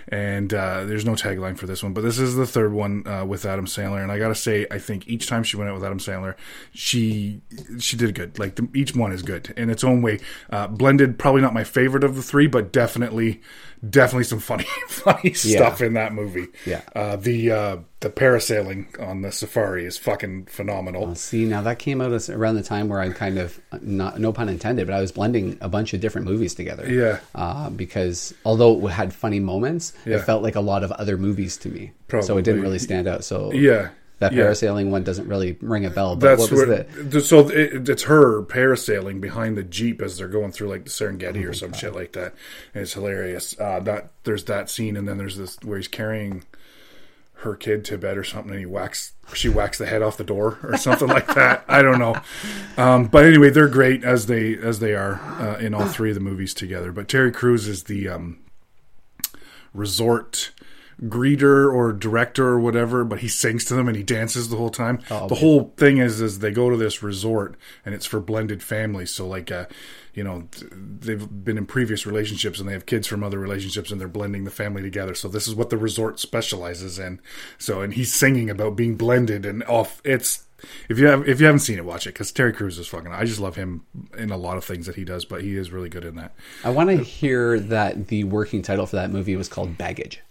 and 0.09 0.53
uh, 0.55 0.85
there's 0.85 1.05
no 1.05 1.13
tagline 1.13 1.59
for 1.59 1.67
this 1.67 1.83
one, 1.83 1.93
but 1.93 2.03
this 2.03 2.19
is 2.19 2.37
the 2.37 2.47
third 2.47 2.73
one 2.73 3.07
uh, 3.07 3.25
with 3.25 3.45
Adam 3.45 3.67
Sandler. 3.67 4.03
And 4.03 4.13
I 4.13 4.19
gotta 4.19 4.35
say, 4.35 4.67
I 4.71 4.79
think 4.79 5.09
each 5.09 5.27
time 5.27 5.43
she 5.43 5.57
went 5.57 5.69
out 5.71 5.75
with 5.75 5.85
Adam 5.85 5.99
Sandler, 5.99 6.35
she 6.73 7.41
she 7.79 7.97
did 7.97 8.15
good. 8.15 8.39
Like 8.39 8.57
the, 8.57 8.69
each 8.75 8.95
one 8.95 9.13
is 9.13 9.23
good 9.23 9.53
in 9.57 9.71
its 9.71 9.83
own 9.85 10.03
way. 10.03 10.21
Uh, 10.51 10.69
blended, 10.69 11.19
probably 11.19 11.43
not 11.43 11.55
my 11.55 11.65
favorite 11.65 12.05
of 12.05 12.15
the 12.15 12.23
three, 12.23 12.47
but 12.47 12.73
definitely 12.73 13.41
definitely 13.89 14.25
some 14.25 14.41
funny 14.41 14.65
funny 14.89 15.33
stuff 15.33 15.81
in 15.81 15.95
that 15.95 16.13
movie. 16.13 16.47
Yeah. 16.65 16.83
uh, 16.95 17.17
the 17.17 17.51
uh, 17.51 17.77
the 18.01 18.11
parasailing 18.11 19.01
on 19.03 19.23
the 19.23 19.33
safari 19.33 19.85
is 19.85 19.97
fucking 19.97 20.47
phenomenal. 20.47 21.15
See, 21.15 21.45
now 21.45 21.63
that 21.63 21.79
came 21.79 22.01
out 22.01 22.29
around 22.29 22.57
the 22.57 22.63
time 22.63 22.89
where 22.89 23.01
I 23.01 23.09
kind 23.11 23.39
of, 23.39 23.59
not, 23.81 24.21
no 24.21 24.33
pun 24.33 24.49
intended, 24.49 24.87
but 24.87 24.95
I 24.95 25.01
was 25.01 25.13
blending 25.13 25.57
a 25.63 25.69
bunch 25.69 25.95
of 25.95 26.01
different 26.01 26.27
movies 26.27 26.55
together. 26.55 26.91
Yeah. 26.93 27.21
Uh, 27.35 27.71
because 27.71 28.35
although 28.45 28.87
it 28.87 28.91
had 28.91 29.15
funny 29.15 29.41
moments, 29.41 29.95
Yeah. 30.05 30.16
it 30.16 30.22
felt 30.24 30.42
like 30.42 30.55
a 30.57 30.61
lot 30.61 30.84
of 30.84 30.92
other 30.92 31.16
movies 31.16 31.57
to 31.59 31.68
me. 31.68 31.92
So 32.22 32.36
it 32.38 32.42
didn't 32.42 32.62
really 32.62 32.78
stand 32.78 33.09
out. 33.09 33.24
So 33.24 33.53
Yeah, 33.53 33.90
that 34.18 34.32
yeah. 34.32 34.44
parasailing 34.44 34.90
one 34.90 35.05
doesn't 35.05 35.28
really 35.28 35.57
ring 35.61 35.84
a 35.84 35.90
bell. 35.90 36.16
But 36.16 36.36
That's 36.36 36.40
what 36.42 36.51
was 36.53 36.66
where. 36.66 36.84
the, 36.84 37.20
So 37.20 37.49
it, 37.49 37.88
it's 37.88 38.05
her 38.05 38.42
parasailing 38.42 39.20
behind 39.20 39.57
the 39.57 39.62
jeep 39.62 40.01
as 40.01 40.18
they're 40.18 40.28
going 40.28 40.53
through 40.53 40.68
like 40.68 40.84
the 40.84 40.90
Serengeti 40.90 41.47
or 41.49 41.53
some 41.53 41.72
shit 41.72 41.94
like 41.94 42.12
that. 42.12 42.34
And 42.74 42.82
it's 42.82 42.94
hilarious. 42.94 43.59
Uh, 43.59 43.80
that 43.80 44.11
there's 44.24 44.44
that 44.44 44.70
scene, 44.70 44.97
and 44.97 45.07
then 45.07 45.18
there's 45.18 45.36
this 45.36 45.59
where 45.62 45.76
he's 45.76 45.88
carrying 45.88 46.44
her 47.40 47.55
kid 47.55 47.84
to 47.84 47.99
bed 47.99 48.16
or 48.16 48.24
something, 48.24 48.53
and 48.53 48.61
he 48.61 48.66
whacks 48.66 49.12
she 49.34 49.49
whacks 49.49 49.76
the 49.76 49.84
head 49.86 50.01
off 50.01 50.16
the 50.16 50.24
door 50.24 50.59
or 50.62 50.76
something 50.78 51.09
like 51.09 51.26
that. 51.34 51.64
I 51.68 51.82
don't 51.82 51.99
know. 51.99 52.16
Um, 52.78 53.07
but 53.09 53.26
anyway, 53.26 53.51
they're 53.51 53.68
great 53.68 54.03
as 54.03 54.26
they 54.26 54.57
as 54.57 54.78
they 54.78 54.94
are 54.94 55.20
uh, 55.38 55.59
in 55.59 55.74
all 55.74 55.86
three 55.86 56.09
of 56.11 56.14
the 56.14 56.20
movies 56.20 56.55
together. 56.55 56.90
But 56.92 57.09
Terry 57.09 57.32
Crews 57.32 57.68
is 57.68 57.84
the 57.84 58.09
um, 58.09 58.38
resort 59.77 60.53
greeter 61.03 61.72
or 61.72 61.93
director 61.93 62.47
or 62.47 62.59
whatever, 62.59 63.05
but 63.05 63.18
he 63.18 63.29
sings 63.29 63.64
to 63.66 63.74
them 63.74 63.87
and 63.87 63.97
he 63.97 64.03
dances 64.03 64.49
the 64.49 64.57
whole 64.57 64.70
time. 64.70 64.99
The 65.29 65.35
whole 65.35 65.74
thing 65.77 65.99
is 65.99 66.20
is 66.20 66.39
they 66.39 66.51
go 66.51 66.70
to 66.70 66.77
this 66.77 67.03
resort 67.03 67.57
and 67.85 67.95
it's 67.95 68.07
for 68.07 68.18
blended 68.20 68.62
families. 68.62 69.11
So 69.11 69.27
like 69.27 69.51
uh 69.51 69.66
you 70.14 70.24
know, 70.24 70.49
they've 70.72 71.29
been 71.45 71.59
in 71.59 71.66
previous 71.66 72.07
relationships 72.07 72.59
and 72.59 72.66
they 72.66 72.72
have 72.72 72.87
kids 72.87 73.07
from 73.07 73.22
other 73.22 73.39
relationships 73.39 73.91
and 73.91 74.01
they're 74.01 74.09
blending 74.09 74.45
the 74.45 74.51
family 74.51 74.81
together. 74.81 75.14
So 75.14 75.29
this 75.29 75.47
is 75.47 75.55
what 75.55 75.68
the 75.68 75.77
resort 75.77 76.18
specializes 76.18 76.99
in. 76.99 77.20
So 77.59 77.83
and 77.83 77.93
he's 77.93 78.14
singing 78.14 78.49
about 78.49 78.77
being 78.77 78.97
blended 78.97 79.45
and 79.45 79.62
off 79.64 80.01
it's 80.05 80.45
if 80.89 80.99
you 80.99 81.07
have 81.07 81.29
if 81.29 81.41
you 81.41 81.47
haven't 81.47 81.61
seen 81.61 81.79
it, 81.79 81.85
watch 81.85 82.07
it 82.07 82.11
because 82.15 82.33
Terry 82.33 82.53
Crews 82.53 82.79
is 82.79 82.87
fucking. 82.89 83.13
I 83.13 83.25
just 83.25 83.41
love 83.41 83.57
him 83.57 83.85
in 84.17 84.31
a 84.31 84.37
lot 84.37 84.57
of 84.57 84.65
things 84.65 84.87
that 84.87 84.97
he 84.97 85.05
does, 85.05 85.25
but 85.25 85.43
he 85.43 85.57
is 85.57 85.71
really 85.71 85.89
good 85.89 86.05
in 86.05 86.17
that. 86.17 86.35
I 86.65 86.71
want 86.71 86.91
to 86.91 86.97
hear 86.97 87.59
that 87.61 88.09
the 88.09 88.25
working 88.25 88.63
title 88.63 88.87
for 88.87 88.97
that 88.97 89.11
movie 89.11 89.37
was 89.37 89.49
called 89.49 89.77
Baggage. 89.79 90.23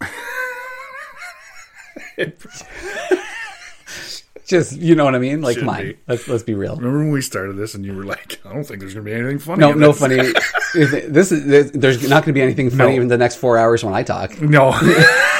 just 4.46 4.78
you 4.78 4.94
know 4.94 5.04
what 5.04 5.14
I 5.14 5.18
mean. 5.18 5.42
Like, 5.42 5.58
Should 5.58 5.68
on, 5.68 5.82
be. 5.82 5.96
let's 6.06 6.28
let's 6.28 6.42
be 6.42 6.54
real. 6.54 6.76
Remember 6.76 6.98
when 6.98 7.10
we 7.10 7.20
started 7.20 7.56
this 7.56 7.74
and 7.74 7.84
you 7.84 7.94
were 7.94 8.04
like, 8.04 8.40
I 8.44 8.52
don't 8.52 8.64
think 8.64 8.80
there's 8.80 8.94
going 8.94 9.04
to 9.04 9.10
be 9.10 9.16
anything 9.16 9.38
funny. 9.38 9.60
No, 9.60 9.72
no 9.72 9.92
this. 9.92 10.00
funny. 10.00 10.16
this 11.08 11.32
is 11.32 11.70
there's 11.72 12.02
not 12.08 12.24
going 12.24 12.26
to 12.28 12.32
be 12.32 12.42
anything 12.42 12.70
funny 12.70 12.96
No. 12.96 13.02
in 13.02 13.08
the 13.08 13.18
next 13.18 13.36
four 13.36 13.58
hours 13.58 13.84
when 13.84 13.94
I 13.94 14.02
talk. 14.02 14.40
No. 14.40 14.72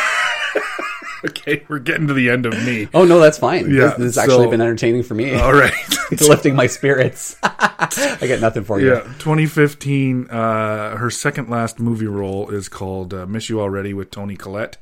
okay, 1.47 1.65
we're 1.69 1.79
getting 1.79 2.07
to 2.09 2.15
the 2.15 2.31
end 2.31 2.47
of 2.47 2.53
me. 2.65 2.89
Oh 2.95 3.05
no, 3.05 3.19
that's 3.21 3.39
fine. 3.39 3.71
Yeah, 3.73 3.89
this, 3.89 3.97
this 3.99 4.17
has 4.17 4.19
actually 4.19 4.49
been 4.49 4.61
entertaining 4.61 5.03
for 5.03 5.15
me. 5.15 5.35
All 5.41 5.53
right. 5.53 5.73
It's 6.09 6.29
lifting 6.29 6.55
my 6.55 6.69
spirits. 6.69 7.35
I 7.43 8.17
got 8.29 8.41
nothing 8.41 8.63
for 8.63 8.79
you. 8.79 8.93
Yeah, 8.95 9.01
2015. 9.19 10.29
Uh, 10.31 10.97
her 10.97 11.11
second 11.11 11.51
last 11.51 11.81
movie 11.81 12.07
role 12.07 12.49
is 12.51 12.69
called 12.69 13.13
uh, 13.13 13.27
"Miss 13.27 13.49
You 13.49 13.61
Already" 13.61 13.93
with 13.93 14.13
Toni 14.13 14.37
Collette. 14.37 14.77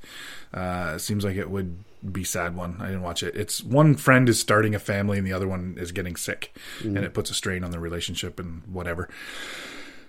Uh, 0.53 0.99
seems 0.99 1.25
like 1.25 1.37
it 1.37 1.49
would 1.49 1.83
be 2.13 2.25
sad 2.25 2.55
one. 2.55 2.77
I 2.79 2.89
didn't 2.89 3.01
watch 3.01 3.23
it. 3.23 3.35
It's 3.37 3.63
one 3.65 3.95
friend 3.95 4.29
is 4.29 4.39
starting 4.39 4.75
a 4.75 4.79
family 4.79 5.17
and 5.17 5.27
the 5.27 5.33
other 5.33 5.49
one 5.49 5.77
is 5.81 5.93
getting 5.93 6.15
sick, 6.17 6.55
Mm. 6.81 6.97
and 6.97 6.99
it 6.99 7.15
puts 7.15 7.31
a 7.31 7.35
strain 7.35 7.65
on 7.65 7.71
the 7.71 7.81
relationship 7.81 8.39
and 8.39 8.61
whatever. 8.71 9.09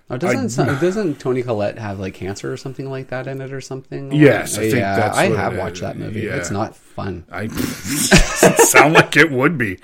Oh, 0.08 0.16
doesn't 0.16 0.50
some- 0.50 0.78
doesn't 0.78 1.18
Toni 1.18 1.42
Collette 1.42 1.78
have 1.80 1.98
like 1.98 2.14
cancer 2.14 2.52
or 2.52 2.56
something 2.56 2.88
like 2.88 3.08
that 3.08 3.26
in 3.26 3.40
it 3.40 3.52
or 3.52 3.60
something? 3.60 4.12
Yes, 4.12 4.56
I 4.56 4.60
think 4.62 4.76
yeah, 4.76 5.10
I 5.12 5.24
have 5.26 5.56
watched 5.58 5.76
is. 5.76 5.80
that 5.80 5.96
movie. 5.98 6.20
Yeah. 6.20 6.36
It's 6.36 6.50
not 6.52 6.76
fun. 6.76 7.24
I 7.30 7.48
sound 7.48 8.94
like 8.94 9.16
it 9.16 9.32
would 9.32 9.58
be. 9.58 9.78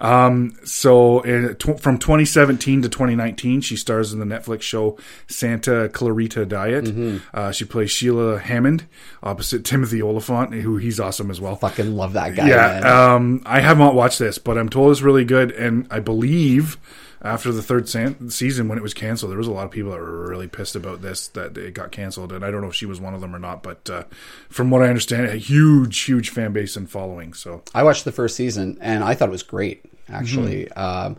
Um, 0.00 0.56
so 0.64 1.20
in, 1.20 1.54
tw- 1.54 1.80
from 1.80 1.98
2017 1.98 2.82
to 2.82 2.88
2019, 2.88 3.60
she 3.60 3.76
stars 3.76 4.12
in 4.12 4.18
the 4.18 4.24
Netflix 4.26 4.62
show 4.62 4.98
Santa 5.28 5.88
Clarita 5.90 6.44
Diet. 6.44 6.86
Mm-hmm. 6.86 7.18
Uh, 7.32 7.52
she 7.52 7.64
plays 7.64 7.92
Sheila 7.92 8.40
Hammond 8.40 8.86
opposite 9.22 9.64
Timothy 9.64 10.02
Olyphant, 10.02 10.54
who 10.54 10.78
he's 10.78 10.98
awesome 10.98 11.30
as 11.30 11.40
well. 11.40 11.54
Fucking 11.54 11.94
love 11.94 12.14
that 12.14 12.34
guy. 12.34 12.48
yeah, 12.48 13.14
um, 13.14 13.42
I 13.46 13.60
have 13.60 13.78
not 13.78 13.94
watched 13.94 14.18
this, 14.18 14.38
but 14.38 14.58
I'm 14.58 14.68
told 14.68 14.90
it's 14.90 15.02
really 15.02 15.24
good, 15.24 15.52
and 15.52 15.86
I 15.88 16.00
believe. 16.00 16.78
After 17.20 17.50
the 17.52 17.62
third 17.62 17.88
san- 17.88 18.30
season, 18.30 18.68
when 18.68 18.78
it 18.78 18.82
was 18.82 18.94
canceled, 18.94 19.30
there 19.32 19.38
was 19.38 19.48
a 19.48 19.52
lot 19.52 19.64
of 19.66 19.70
people 19.72 19.90
that 19.90 19.98
were 20.00 20.28
really 20.28 20.46
pissed 20.46 20.76
about 20.76 21.02
this 21.02 21.26
that 21.28 21.58
it 21.58 21.74
got 21.74 21.90
canceled, 21.90 22.32
and 22.32 22.44
I 22.44 22.50
don't 22.50 22.60
know 22.60 22.68
if 22.68 22.74
she 22.76 22.86
was 22.86 23.00
one 23.00 23.12
of 23.14 23.20
them 23.20 23.34
or 23.34 23.38
not. 23.40 23.62
But 23.62 23.90
uh, 23.90 24.04
from 24.48 24.70
what 24.70 24.82
I 24.82 24.88
understand, 24.88 25.26
a 25.26 25.36
huge, 25.36 25.98
huge 26.00 26.30
fan 26.30 26.52
base 26.52 26.76
and 26.76 26.88
following. 26.88 27.34
So 27.34 27.62
I 27.74 27.82
watched 27.82 28.04
the 28.04 28.12
first 28.12 28.36
season 28.36 28.78
and 28.80 29.02
I 29.02 29.14
thought 29.14 29.28
it 29.28 29.32
was 29.32 29.42
great. 29.42 29.84
Actually, 30.08 30.66
Mm-hmm. 30.66 30.78
um, 30.78 31.16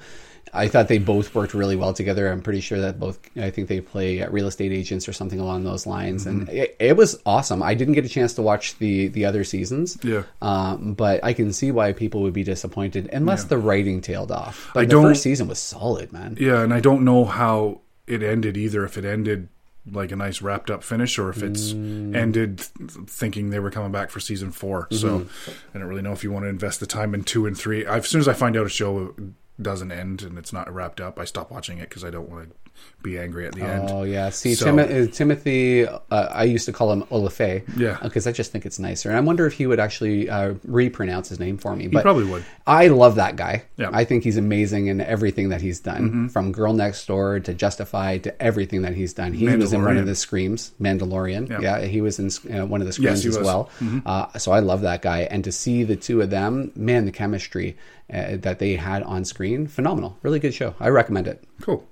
I 0.54 0.68
thought 0.68 0.88
they 0.88 0.97
both 0.97 1.34
worked 1.36 1.54
really 1.54 1.76
well 1.76 1.93
together. 1.93 2.32
I'm 2.32 2.41
pretty 2.41 2.62
sure 2.62 2.80
that 2.82 3.00
both. 3.00 3.20
I 3.38 3.50
think 3.50 3.68
they 3.68 3.82
play 3.82 4.26
real 4.28 4.47
estate 4.47 4.72
agents 4.72 5.08
or 5.08 5.14
something 5.14 5.39
along 5.39 5.64
those 5.64 5.86
lines, 5.86 6.26
and 6.26 6.47
Mm-hmm. 6.47 6.56
it, 6.58 6.76
it 6.80 6.97
was 6.97 7.20
awesome. 7.26 7.62
I 7.64 7.74
didn't 7.76 7.93
get 7.95 8.06
a 8.06 8.10
chance 8.10 8.34
to 8.36 8.41
watch 8.41 8.78
the 8.80 9.08
the 9.10 9.26
other 9.26 9.43
seasons, 9.43 9.97
Yeah. 10.04 10.24
um, 10.41 10.93
but 10.93 11.24
I 11.24 11.34
can 11.34 11.54
see 11.54 11.72
why 11.72 11.93
people 11.93 12.22
would 12.22 12.34
be 12.34 12.43
disappointed 12.43 13.10
unless 13.14 13.43
the 13.45 13.58
writing 13.58 14.02
tailed 14.02 14.32
off. 14.32 14.72
But 14.74 14.82
I 14.82 14.86
the 14.86 14.91
don't- 14.91 15.04
first 15.04 15.24
season 15.24 15.47
was 15.47 15.60
solid, 15.60 16.12
man. 16.14 16.38
Yeah, 16.39 16.62
and 16.62 16.74
I 16.74 16.80
don't 16.80 17.04
know 17.04 17.26
how 17.26 17.82
it 18.08 18.24
ended 18.24 18.58
either. 18.58 18.84
If 18.86 18.97
it 18.97 19.06
ended 19.06 19.50
like 19.91 20.12
a 20.12 20.16
nice 20.16 20.41
wrapped 20.41 20.70
up 20.70 20.84
finish, 20.84 21.18
or 21.18 21.30
if 21.30 21.41
it's 21.41 21.72
ended 21.72 22.60
thinking 22.60 23.50
they 23.50 23.60
were 23.60 23.72
coming 23.72 23.91
back 23.91 24.10
for 24.12 24.20
season 24.20 24.52
4 24.52 24.88
So 24.91 25.26
I 25.74 25.78
don't 25.80 25.88
really 25.88 26.02
know 26.04 26.12
if 26.12 26.24
you 26.24 26.32
want 26.32 26.45
to 26.45 26.50
invest 26.50 26.80
the 26.80 26.86
time 26.86 27.14
in 27.16 27.24
two 27.24 27.45
and 27.47 27.58
three. 27.58 27.86
I, 27.86 27.97
as 27.97 28.08
soon 28.08 28.22
as 28.22 28.28
I 28.28 28.34
find 28.34 28.56
out 28.58 28.66
a 28.66 28.70
show 28.70 29.16
doesn't 29.62 29.91
end 29.91 30.22
and 30.22 30.38
it's 30.38 30.53
not 30.53 30.74
wrapped 30.74 31.01
up, 31.01 31.20
I 31.20 31.26
stop 31.26 31.51
watching 31.51 31.78
it 31.78 31.89
because 31.89 32.03
I 32.03 32.10
don't 32.10 32.30
want 32.30 32.49
to 32.49 32.68
be 33.01 33.17
angry 33.17 33.47
at 33.47 33.53
the 33.55 33.61
end. 33.61 33.89
Oh 33.89 34.03
yeah, 34.03 34.30
see 34.30 34.55
So- 34.55 34.65
Tim- 34.65 34.80
uh, 34.80 35.09
Timothy. 35.11 35.88
Uh, 35.88 35.97
I 36.11 36.43
used 36.43 36.65
to 36.65 36.73
call 36.73 36.91
him 36.91 37.03
Olafe. 37.03 37.63
Yeah. 37.77 37.97
because 38.03 38.27
I 38.27 38.34
just 38.34 38.51
think 38.51 38.65
it's 38.65 38.77
nicer, 38.77 39.07
and 39.09 39.17
I 39.17 39.21
wonder 39.21 39.45
if 39.45 39.53
he 39.53 39.65
would 39.67 39.80
actually 39.80 40.30
uh, 40.30 40.55
repronounce 40.65 41.30
his 41.30 41.39
name 41.39 41.57
for 41.57 41.75
me. 41.75 41.88
But 41.88 42.03
probably 42.03 42.25
would. 42.25 42.43
I 42.67 42.88
love 42.88 43.15
that 43.15 43.38
guy. 43.38 43.63
Yeah. 43.77 43.86
Mm-hmm. 43.88 43.95
I 43.95 44.03
think 44.03 44.23
he's 44.25 44.36
amazing 44.36 44.88
in 44.88 44.99
everything 44.99 45.49
that 45.49 45.61
he's 45.61 45.80
done, 45.80 46.27
from 46.30 46.51
Girl 46.51 46.73
Next 46.73 47.05
Door 47.05 47.41
to 47.41 47.53
Justified 47.53 48.23
to 48.25 48.41
everything 48.41 48.82
that 48.82 48.95
he's 48.95 49.13
done. 49.13 49.32
He 49.34 49.47
was 49.47 49.71
in 49.71 49.84
one 49.84 49.95
of 49.97 50.05
the 50.05 50.15
Screams, 50.15 50.71
Mandalorian. 50.82 51.49
Yeah. 51.49 51.59
Yeah, 51.80 51.86
he 51.86 52.01
was 52.01 52.19
in 52.19 52.30
uh, 52.53 52.65
one 52.65 52.82
of 52.82 52.88
the 52.88 52.93
Screams 52.93 53.23
he 53.23 53.30
as 53.30 53.38
was. 53.38 53.47
Mm-hmm. 53.47 53.99
well. 54.05 54.30
Uh, 54.34 54.38
so 54.38 54.51
I 54.51 54.59
love 54.59 54.82
that 54.82 55.01
guy, 55.01 55.21
and 55.21 55.43
to 55.45 55.51
see 55.53 55.84
the 55.84 55.95
two 55.95 56.21
of 56.21 56.30
them, 56.30 56.71
man, 56.75 57.05
the 57.05 57.11
chemistry 57.13 57.77
uh, 58.13 58.36
that 58.38 58.59
they 58.59 58.75
had 58.75 59.03
on 59.03 59.23
screen, 59.23 59.67
phenomenal. 59.67 60.17
Really 60.21 60.39
good 60.39 60.53
show. 60.53 60.75
I 60.80 60.89
recommend 60.89 61.27
it. 61.27 61.43
Cool. 61.61 61.88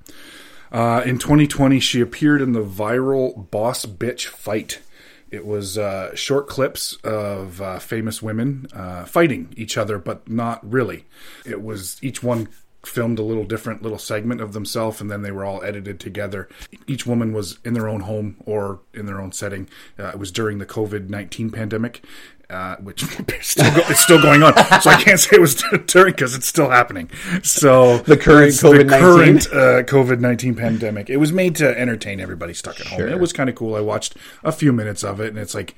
Uh, 0.72 1.02
in 1.06 1.18
2020, 1.18 1.80
she 1.80 2.02
appeared 2.02 2.42
in 2.42 2.54
the 2.54 2.64
viral 2.64 3.50
Boss 3.52 3.86
Bitch 3.86 4.28
Fight. 4.28 4.82
It 5.30 5.46
was 5.46 5.78
uh, 5.78 6.16
short 6.16 6.48
clips 6.48 6.96
of 7.04 7.62
uh, 7.62 7.80
famous 7.80 8.22
women 8.22 8.68
uh, 8.74 9.06
fighting 9.06 9.54
each 9.58 9.78
other, 9.78 9.98
but 10.00 10.30
not 10.30 10.70
really. 10.70 11.06
It 11.46 11.62
was 11.62 11.98
each 12.02 12.24
one 12.24 12.48
filmed 12.86 13.20
a 13.20 13.24
little 13.24 13.44
different 13.44 13.82
little 13.82 13.98
segment 13.98 14.40
of 14.40 14.54
themselves, 14.54 15.02
and 15.02 15.12
then 15.12 15.22
they 15.22 15.32
were 15.32 15.44
all 15.44 15.62
edited 15.64 16.00
together. 16.00 16.48
Each 16.88 17.06
woman 17.06 17.34
was 17.34 17.60
in 17.66 17.74
their 17.74 17.90
own 17.90 18.02
home 18.02 18.38
or 18.46 18.80
in 18.94 19.06
their 19.06 19.20
own 19.20 19.34
setting. 19.34 19.68
Uh, 20.00 20.10
it 20.10 20.20
was 20.20 20.32
during 20.32 20.60
the 20.60 20.66
COVID 20.66 21.10
19 21.10 21.52
pandemic. 21.52 22.04
Uh, 22.50 22.78
which 22.78 23.04
is 23.30 23.46
still 23.46 23.70
go, 23.76 23.82
it's 23.90 24.00
still 24.00 24.22
going 24.22 24.42
on, 24.42 24.54
so 24.82 24.90
I 24.90 25.02
can't 25.02 25.20
say 25.20 25.36
it 25.36 25.42
was 25.42 25.56
during 25.88 26.14
because 26.14 26.34
it's 26.34 26.48
still 26.48 26.70
happening. 26.70 27.10
So 27.44 27.98
The 27.98 28.16
current 28.16 28.54
COVID-19. 28.54 30.54
uh, 30.54 30.56
pandemic. 30.56 31.10
It 31.10 31.18
was 31.18 31.34
made 31.34 31.58
to 31.58 31.78
entertain 31.78 32.22
everybody 32.22 32.54
stuck 32.54 32.80
at 32.80 32.88
home. 32.88 33.00
Sure. 33.00 33.08
It 33.10 33.20
was 33.20 33.34
kind 33.34 33.50
of 33.50 33.56
cool. 33.56 33.76
I 33.76 33.82
watched 33.82 34.16
a 34.46 34.54
few 34.54 34.72
minutes 34.72 35.04
of 35.04 35.20
it, 35.20 35.28
and 35.28 35.38
it's 35.38 35.54
like 35.54 35.76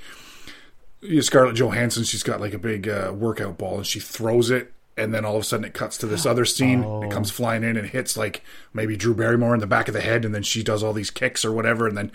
Scarlett 1.21 1.55
Johansson. 1.55 2.03
She's 2.03 2.23
got 2.23 2.39
like 2.39 2.53
a 2.53 2.59
big 2.59 2.87
uh, 2.87 3.13
workout 3.15 3.57
ball, 3.57 3.77
and 3.77 3.87
she 3.87 3.99
throws 3.99 4.51
it. 4.51 4.71
And 4.95 5.13
then 5.13 5.23
all 5.23 5.37
of 5.37 5.41
a 5.41 5.45
sudden, 5.45 5.65
it 5.65 5.73
cuts 5.73 5.97
to 5.99 6.07
this 6.07 6.25
other 6.25 6.45
scene. 6.45 6.83
Oh. 6.83 7.03
It 7.03 7.09
comes 7.09 7.31
flying 7.31 7.63
in 7.63 7.77
and 7.77 7.87
hits 7.87 8.17
like 8.17 8.43
maybe 8.73 8.97
Drew 8.97 9.15
Barrymore 9.15 9.53
in 9.53 9.59
the 9.59 9.67
back 9.67 9.87
of 9.87 9.93
the 9.93 10.01
head, 10.01 10.25
and 10.25 10.35
then 10.35 10.43
she 10.43 10.61
does 10.61 10.83
all 10.83 10.93
these 10.93 11.09
kicks 11.09 11.45
or 11.45 11.51
whatever, 11.51 11.87
and 11.87 11.97
then 11.97 12.11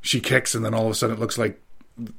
she 0.00 0.18
kicks, 0.18 0.54
and 0.54 0.64
then 0.64 0.74
all 0.74 0.86
of 0.86 0.90
a 0.90 0.94
sudden, 0.94 1.16
it 1.16 1.20
looks 1.20 1.36
like 1.36 1.60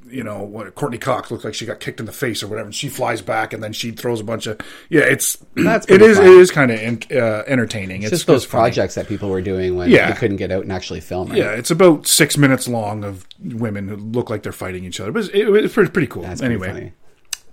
you 0.10 0.24
know 0.24 0.42
what 0.42 0.74
Courteney 0.74 0.98
Cox 0.98 1.30
looked 1.30 1.46
like 1.46 1.54
she 1.54 1.66
got 1.66 1.80
kicked 1.80 2.00
in 2.00 2.06
the 2.08 2.12
face 2.12 2.42
or 2.42 2.48
whatever, 2.48 2.66
and 2.66 2.74
she 2.76 2.90
flies 2.90 3.22
back, 3.22 3.54
and 3.54 3.62
then 3.62 3.74
she 3.74 3.92
throws 3.92 4.20
a 4.20 4.24
bunch 4.24 4.48
of 4.48 4.60
yeah. 4.90 5.02
It's 5.02 5.38
That's 5.56 5.86
it 5.86 6.00
pretty 6.00 6.06
is 6.06 6.18
fun. 6.18 6.26
it 6.28 6.32
is 6.34 6.52
kind 6.52 6.72
of 6.72 6.80
uh, 7.12 7.44
entertaining. 7.48 8.02
It's 8.02 8.12
It's 8.12 8.20
just 8.22 8.28
those 8.28 8.46
funny. 8.46 8.62
projects 8.72 8.96
that 8.96 9.08
people 9.08 9.30
were 9.30 9.42
doing 9.42 9.76
when 9.76 9.90
Yeah. 9.90 10.12
they 10.12 10.18
couldn't 10.18 10.38
get 10.38 10.52
out 10.52 10.64
and 10.64 10.72
actually 10.72 11.00
film. 11.02 11.30
Right? 11.30 11.38
Yeah, 11.38 11.52
it's 11.52 11.70
about 11.72 12.08
six 12.08 12.38
minutes 12.38 12.68
long 12.68 13.04
of 13.04 13.26
women 13.44 13.88
who 13.88 13.98
look 13.98 14.30
like 14.32 14.42
they're 14.44 14.52
fighting 14.52 14.84
each 14.84 15.00
other, 15.00 15.12
but 15.12 15.26
it's, 15.26 15.30
it, 15.30 15.48
it's 15.48 15.74
pretty, 15.74 15.92
pretty 15.92 16.08
cool. 16.08 16.24
That's 16.24 16.42
pretty 16.42 16.56
anyway, 16.56 16.68
funny. 16.70 16.94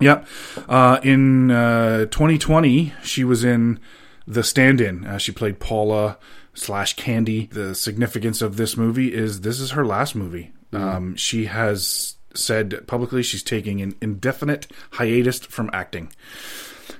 Yep. 0.00 0.26
Uh, 0.68 1.00
in 1.02 1.50
uh, 1.50 2.06
2020, 2.06 2.94
she 3.02 3.22
was 3.22 3.44
in 3.44 3.78
The 4.26 4.42
Stand-In. 4.42 5.06
Uh, 5.06 5.18
she 5.18 5.30
played 5.30 5.60
Paula 5.60 6.18
slash 6.52 6.96
Candy. 6.96 7.46
The 7.52 7.74
significance 7.74 8.40
of 8.42 8.56
this 8.56 8.76
movie 8.76 9.12
is 9.14 9.42
this 9.42 9.60
is 9.60 9.72
her 9.72 9.84
last 9.86 10.14
movie. 10.16 10.52
Um, 10.76 11.16
she 11.16 11.46
has 11.46 12.16
said 12.34 12.86
publicly 12.86 13.22
she's 13.22 13.42
taking 13.42 13.80
an 13.80 13.94
indefinite 14.00 14.66
hiatus 14.92 15.38
from 15.38 15.70
acting. 15.72 16.12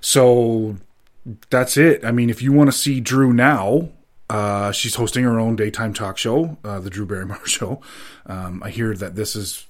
So 0.01 0.77
that's 1.51 1.77
it. 1.77 2.05
I 2.05 2.13
mean, 2.13 2.31
if 2.31 2.43
you 2.43 2.53
want 2.53 2.71
to 2.71 2.77
see 2.77 3.01
Drew 3.01 3.33
now, 3.33 3.89
uh, 4.31 4.73
she's 4.73 4.95
hosting 4.95 5.25
her 5.25 5.39
own 5.39 5.57
daytime 5.57 5.95
talk 5.95 6.19
show, 6.19 6.57
uh, 6.65 6.81
the 6.81 6.91
Drew 6.91 7.07
Barrymore 7.07 7.41
Show. 7.47 7.81
Um, 8.27 8.63
I 8.63 8.71
hear 8.71 8.95
that 8.95 9.17
this 9.17 9.37
is 9.37 9.67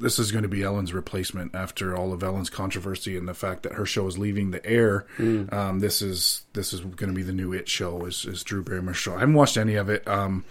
this 0.00 0.18
is 0.18 0.32
going 0.32 0.42
to 0.42 0.48
be 0.48 0.62
Ellen's 0.62 0.92
replacement 0.92 1.54
after 1.54 1.96
all 1.96 2.12
of 2.12 2.22
Ellen's 2.22 2.50
controversy 2.50 3.16
and 3.16 3.28
the 3.28 3.34
fact 3.34 3.62
that 3.62 3.72
her 3.74 3.86
show 3.86 4.06
is 4.06 4.18
leaving 4.18 4.50
the 4.50 4.64
air. 4.66 5.06
Um, 5.18 5.80
this 5.80 6.02
is 6.02 6.44
this 6.54 6.72
is 6.72 6.80
going 6.80 7.08
to 7.10 7.14
be 7.14 7.22
the 7.22 7.32
new 7.32 7.52
It 7.52 7.68
show. 7.68 8.04
Is, 8.06 8.24
is 8.24 8.42
Drew 8.42 8.62
Barrymore's 8.62 8.96
show? 8.96 9.14
I 9.14 9.20
haven't 9.20 9.34
watched 9.34 9.56
any 9.56 9.74
of 9.74 9.88
it. 9.88 10.06
Um, 10.08 10.44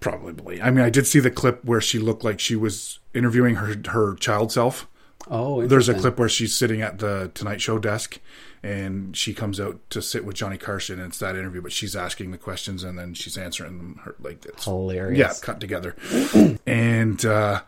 probably. 0.00 0.60
I 0.62 0.70
mean, 0.70 0.84
I 0.84 0.90
did 0.90 1.06
see 1.06 1.20
the 1.20 1.30
clip 1.30 1.64
where 1.64 1.80
she 1.80 1.98
looked 1.98 2.24
like 2.24 2.40
she 2.40 2.56
was 2.56 2.98
interviewing 3.14 3.56
her 3.56 3.76
her 3.90 4.14
child 4.14 4.52
self. 4.52 4.86
Oh, 5.30 5.66
There's 5.66 5.88
a 5.90 5.94
clip 5.94 6.18
where 6.18 6.28
she's 6.28 6.54
sitting 6.54 6.80
at 6.80 7.00
the 7.00 7.30
Tonight 7.34 7.60
Show 7.60 7.78
desk, 7.78 8.18
and 8.62 9.14
she 9.14 9.34
comes 9.34 9.60
out 9.60 9.78
to 9.90 10.00
sit 10.00 10.24
with 10.24 10.36
Johnny 10.36 10.56
Carson, 10.56 10.98
and 10.98 11.08
it's 11.08 11.18
that 11.18 11.36
interview. 11.36 11.60
But 11.60 11.72
she's 11.72 11.94
asking 11.94 12.30
the 12.30 12.38
questions, 12.38 12.82
and 12.82 12.98
then 12.98 13.12
she's 13.12 13.36
answering 13.36 13.76
them. 13.76 14.00
Her, 14.04 14.14
like 14.20 14.46
it's 14.46 14.64
Hilarious. 14.64 15.18
yeah, 15.18 15.32
cut 15.42 15.60
together. 15.60 15.96
and 16.66 17.22
uh, 17.26 17.60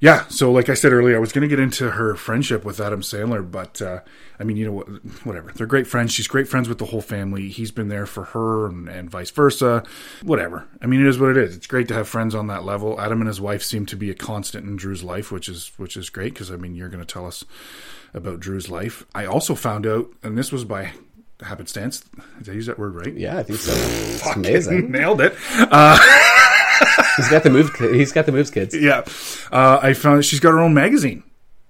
yeah, 0.00 0.26
so 0.28 0.50
like 0.50 0.68
I 0.68 0.74
said 0.74 0.92
earlier, 0.92 1.16
I 1.16 1.20
was 1.20 1.30
going 1.32 1.42
to 1.42 1.48
get 1.48 1.60
into 1.60 1.90
her 1.90 2.16
friendship 2.16 2.64
with 2.64 2.80
Adam 2.80 3.02
Sandler, 3.02 3.48
but 3.48 3.82
uh, 3.82 4.00
I 4.38 4.44
mean, 4.44 4.56
you 4.56 4.66
know? 4.66 4.80
Whatever. 5.24 5.52
They're 5.52 5.66
great 5.66 5.86
friends. 5.86 6.12
She's 6.12 6.26
great 6.26 6.48
friends 6.48 6.68
with 6.68 6.78
the 6.78 6.86
whole 6.86 7.02
family. 7.02 7.48
He's 7.48 7.70
been 7.70 7.88
there 7.88 8.06
for 8.06 8.24
her, 8.24 8.66
and, 8.66 8.88
and 8.88 9.10
vice 9.10 9.30
versa. 9.30 9.84
Whatever. 10.22 10.66
I 10.80 10.86
mean, 10.86 11.00
it 11.00 11.06
is 11.06 11.18
what 11.18 11.30
it 11.30 11.36
is. 11.36 11.54
It's 11.54 11.66
great 11.66 11.88
to 11.88 11.94
have 11.94 12.08
friends 12.08 12.34
on 12.34 12.46
that 12.46 12.64
level. 12.64 12.98
Adam 12.98 13.20
and 13.20 13.28
his 13.28 13.40
wife 13.40 13.62
seem 13.62 13.84
to 13.86 13.96
be 13.96 14.10
a 14.10 14.14
constant 14.14 14.66
in 14.66 14.76
Drew's 14.76 15.04
life, 15.04 15.30
which 15.30 15.48
is 15.48 15.72
which 15.76 15.96
is 15.96 16.08
great 16.08 16.32
because 16.32 16.50
I 16.50 16.56
mean, 16.56 16.74
you're 16.74 16.88
going 16.88 17.04
to 17.04 17.12
tell 17.12 17.26
us 17.26 17.44
about 18.14 18.40
Drew's 18.40 18.70
life. 18.70 19.04
I 19.14 19.26
also 19.26 19.54
found 19.54 19.86
out, 19.86 20.10
and 20.22 20.38
this 20.38 20.50
was 20.50 20.64
by 20.64 20.92
happenstance. 21.42 22.04
Did 22.38 22.50
I 22.50 22.54
use 22.54 22.66
that 22.66 22.78
word 22.78 22.94
right? 22.94 23.14
Yeah, 23.14 23.38
I 23.38 23.42
think 23.42 23.58
so. 23.58 24.30
Amazing. 24.32 24.90
Nailed 24.92 25.20
it. 25.20 25.34
He's 27.20 27.30
got 27.30 27.42
the 27.42 27.50
moves. 27.50 27.76
He's 27.78 28.12
got 28.12 28.26
the 28.26 28.32
moves, 28.32 28.50
kids. 28.50 28.74
Yeah, 28.74 29.04
uh, 29.52 29.78
I 29.82 29.94
found 29.94 30.24
she's 30.24 30.40
got 30.40 30.50
her 30.50 30.60
own 30.60 30.74
magazine. 30.74 31.22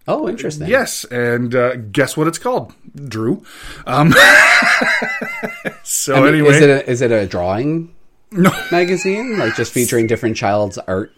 Oh, 0.09 0.28
interesting. 0.28 0.66
Yes, 0.66 1.05
and 1.05 1.55
uh, 1.55 1.76
guess 1.76 2.16
what 2.16 2.26
it's 2.26 2.38
called? 2.38 2.74
Drew. 2.96 3.44
Um, 3.86 4.12
so 5.84 6.14
I 6.14 6.20
mean, 6.20 6.34
anyway, 6.34 6.57
is 6.57 6.62
it 6.62 6.70
a, 6.70 6.90
is 6.90 7.03
it 7.03 7.12
a 7.12 7.26
drawing 7.26 7.94
no, 8.32 8.51
magazine, 8.72 9.38
like 9.38 9.55
just 9.57 9.72
featuring 9.72 10.07
different 10.07 10.36
child's 10.36 10.78
art, 10.78 11.12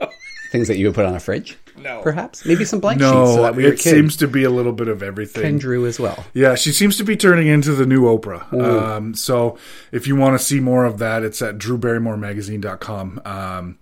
things 0.52 0.68
that 0.68 0.78
you 0.78 0.86
would 0.86 0.94
put 0.94 1.04
on 1.04 1.14
a 1.14 1.20
fridge? 1.20 1.58
No. 1.80 2.02
perhaps 2.02 2.44
maybe 2.44 2.64
some 2.64 2.80
blank 2.80 3.00
sheets. 3.00 3.10
So 3.10 3.36
no, 3.36 3.42
that 3.42 3.54
we 3.54 3.64
were 3.64 3.72
it 3.72 3.80
seems 3.80 4.16
to 4.16 4.28
be 4.28 4.44
a 4.44 4.50
little 4.50 4.72
bit 4.72 4.88
of 4.88 5.02
everything. 5.02 5.42
Ken 5.42 5.58
Drew 5.58 5.86
as 5.86 5.98
well. 5.98 6.24
Yeah, 6.34 6.54
she 6.54 6.72
seems 6.72 6.96
to 6.98 7.04
be 7.04 7.16
turning 7.16 7.46
into 7.46 7.72
the 7.72 7.86
new 7.86 8.02
Oprah. 8.02 8.52
Um, 8.52 9.14
so 9.14 9.58
if 9.92 10.06
you 10.06 10.16
want 10.16 10.38
to 10.38 10.44
see 10.44 10.60
more 10.60 10.84
of 10.84 10.98
that, 10.98 11.22
it's 11.22 11.40
at 11.42 11.58
drewbarrymoremagazine.com. 11.58 13.22
Um, 13.24 13.78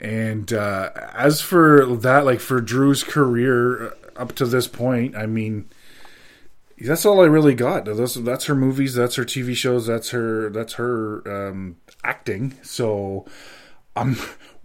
and 0.00 0.52
uh, 0.52 0.90
as 1.14 1.40
for 1.40 1.86
that, 1.86 2.24
like 2.24 2.40
for 2.40 2.60
Drew's 2.60 3.04
career 3.04 3.86
uh, 3.86 3.90
up 4.16 4.32
to 4.32 4.46
this 4.46 4.66
point, 4.66 5.16
I 5.16 5.26
mean, 5.26 5.68
that's 6.80 7.06
all 7.06 7.20
I 7.20 7.26
really 7.26 7.54
got. 7.54 7.84
That's, 7.84 8.14
that's 8.14 8.46
her 8.46 8.56
movies, 8.56 8.94
that's 8.94 9.14
her 9.14 9.24
TV 9.24 9.54
shows, 9.54 9.86
that's 9.86 10.10
her 10.10 10.50
that's 10.50 10.74
her 10.74 11.22
um, 11.50 11.76
acting. 12.02 12.58
So 12.62 13.26
I'm 13.96 14.16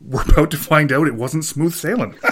we're 0.00 0.22
about 0.22 0.50
to 0.50 0.56
find 0.56 0.92
out 0.92 1.08
it 1.08 1.14
wasn't 1.14 1.44
smooth 1.44 1.74
sailing. 1.74 2.14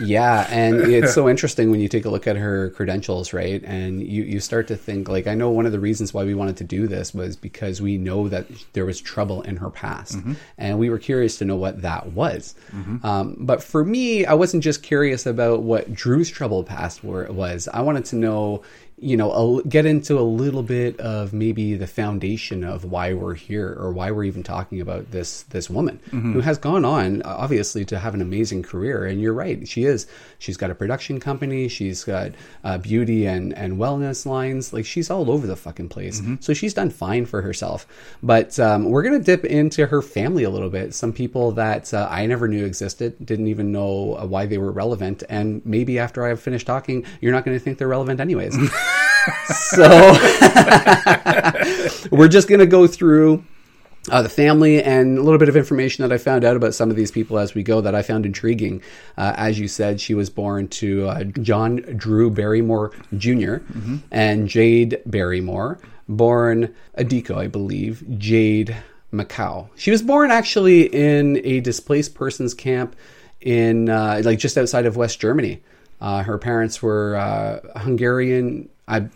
Yeah, 0.00 0.46
and 0.50 0.80
it's 0.80 1.14
so 1.14 1.28
interesting 1.30 1.70
when 1.70 1.80
you 1.80 1.88
take 1.88 2.04
a 2.04 2.10
look 2.10 2.26
at 2.26 2.36
her 2.36 2.70
credentials, 2.70 3.32
right? 3.32 3.62
And 3.64 4.02
you, 4.02 4.24
you 4.24 4.40
start 4.40 4.68
to 4.68 4.76
think, 4.76 5.08
like, 5.08 5.26
I 5.26 5.34
know 5.34 5.50
one 5.50 5.66
of 5.66 5.72
the 5.72 5.80
reasons 5.80 6.12
why 6.12 6.24
we 6.24 6.34
wanted 6.34 6.56
to 6.58 6.64
do 6.64 6.86
this 6.86 7.14
was 7.14 7.36
because 7.36 7.80
we 7.80 7.96
know 7.96 8.28
that 8.28 8.46
there 8.74 8.84
was 8.84 9.00
trouble 9.00 9.42
in 9.42 9.56
her 9.56 9.70
past. 9.70 10.18
And 10.58 10.78
we 10.78 10.90
were 10.90 10.98
curious 10.98 11.38
to 11.38 11.44
know 11.44 11.56
what 11.56 11.82
that 11.82 12.12
was. 12.12 12.54
Um, 13.02 13.36
but 13.40 13.62
for 13.62 13.84
me, 13.84 14.26
I 14.26 14.34
wasn't 14.34 14.62
just 14.62 14.82
curious 14.82 15.26
about 15.26 15.62
what 15.62 15.92
Drew's 15.92 16.30
troubled 16.30 16.66
past 16.66 17.02
were, 17.02 17.24
was. 17.30 17.68
I 17.72 17.80
wanted 17.80 18.04
to 18.06 18.16
know, 18.16 18.62
you 18.98 19.14
know, 19.14 19.58
a, 19.58 19.62
get 19.64 19.84
into 19.84 20.18
a 20.18 20.22
little 20.22 20.62
bit 20.62 20.98
of 21.00 21.34
maybe 21.34 21.74
the 21.74 21.86
foundation 21.86 22.64
of 22.64 22.84
why 22.84 23.12
we're 23.12 23.34
here 23.34 23.76
or 23.78 23.92
why 23.92 24.10
we're 24.10 24.24
even 24.24 24.42
talking 24.42 24.80
about 24.80 25.10
this 25.10 25.42
this 25.44 25.68
woman 25.68 26.00
who 26.10 26.40
has 26.40 26.56
gone 26.56 26.84
on 26.84 27.20
obviously 27.22 27.84
to 27.84 27.98
have 27.98 28.14
an 28.14 28.22
amazing 28.22 28.62
career. 28.62 29.04
And 29.04 29.20
you're 29.20 29.34
right, 29.34 29.68
she 29.68 29.84
is. 29.84 30.06
She's 30.38 30.56
got 30.56 30.70
a 30.70 30.74
production 30.74 31.20
company. 31.20 31.68
She's 31.68 32.04
got 32.04 32.32
uh, 32.64 32.78
beauty 32.78 33.26
and 33.26 33.52
and 33.52 33.76
wellness 33.76 34.24
lines. 34.24 34.72
Like 34.72 34.86
she's 34.86 35.10
all 35.10 35.30
over 35.30 35.46
the 35.46 35.56
fucking 35.56 35.90
place. 35.90 36.22
So 36.40 36.54
she's 36.54 36.72
done 36.72 36.88
fine 36.88 37.26
for 37.26 37.42
herself. 37.42 37.86
But 38.22 38.58
um, 38.58 38.88
we're 38.90 39.02
gonna 39.02 39.18
dip 39.18 39.44
into 39.44 39.86
her 39.86 40.00
family 40.00 40.44
a 40.44 40.50
little 40.50 40.70
bit. 40.70 40.94
Some 40.94 41.12
people 41.12 41.52
that 41.52 41.92
uh, 41.92 42.08
I 42.10 42.24
never 42.24 42.48
knew 42.48 42.64
existed, 42.64 43.14
didn't 43.24 43.48
even 43.48 43.72
know 43.72 44.16
uh, 44.16 44.24
why 44.26 44.46
they 44.46 44.56
were 44.56 44.72
relevant, 44.72 45.22
and 45.28 45.60
maybe 45.66 45.98
after 45.98 46.24
I've 46.24 46.40
finished 46.40 46.66
talking, 46.66 47.04
you're 47.20 47.32
not 47.32 47.44
going 47.44 47.56
to 47.56 47.62
think 47.62 47.76
they're 47.76 47.88
relevant 47.88 48.20
anyways. 48.20 48.56
so 49.46 50.12
we're 52.10 52.28
just 52.28 52.48
going 52.48 52.60
to 52.60 52.66
go 52.66 52.86
through 52.86 53.44
uh, 54.10 54.22
the 54.22 54.28
family 54.28 54.82
and 54.82 55.18
a 55.18 55.22
little 55.22 55.38
bit 55.38 55.48
of 55.48 55.56
information 55.56 56.02
that 56.02 56.12
I 56.12 56.18
found 56.18 56.44
out 56.44 56.56
about 56.56 56.74
some 56.74 56.90
of 56.90 56.96
these 56.96 57.10
people 57.10 57.38
as 57.38 57.54
we 57.54 57.62
go 57.62 57.80
that 57.80 57.94
I 57.94 58.02
found 58.02 58.24
intriguing. 58.24 58.82
Uh, 59.16 59.34
as 59.36 59.58
you 59.58 59.68
said, 59.68 60.00
she 60.00 60.14
was 60.14 60.30
born 60.30 60.68
to 60.68 61.08
uh, 61.08 61.24
John 61.24 61.76
Drew 61.96 62.30
Barrymore 62.30 62.92
junior 63.16 63.62
and 64.10 64.48
Jaid 64.48 65.02
Barrymore, 65.06 65.78
born 66.08 66.74
Adiko, 66.96 67.36
I 67.36 67.48
believe, 67.48 68.04
Jaid 68.10 68.76
Macau. 69.12 69.68
She 69.76 69.90
was 69.90 70.02
born 70.02 70.30
actually 70.30 70.82
in 70.82 71.40
a 71.44 71.60
displaced 71.60 72.14
persons 72.14 72.54
camp 72.54 72.94
in 73.40 73.88
uh, 73.88 74.22
like 74.24 74.38
just 74.38 74.56
outside 74.56 74.86
of 74.86 74.96
West 74.96 75.20
Germany. 75.20 75.62
Uh, 76.00 76.22
her 76.22 76.38
parents 76.38 76.82
were 76.82 77.16
uh, 77.16 77.80
Hungarian. 77.80 78.68
I 78.88 79.08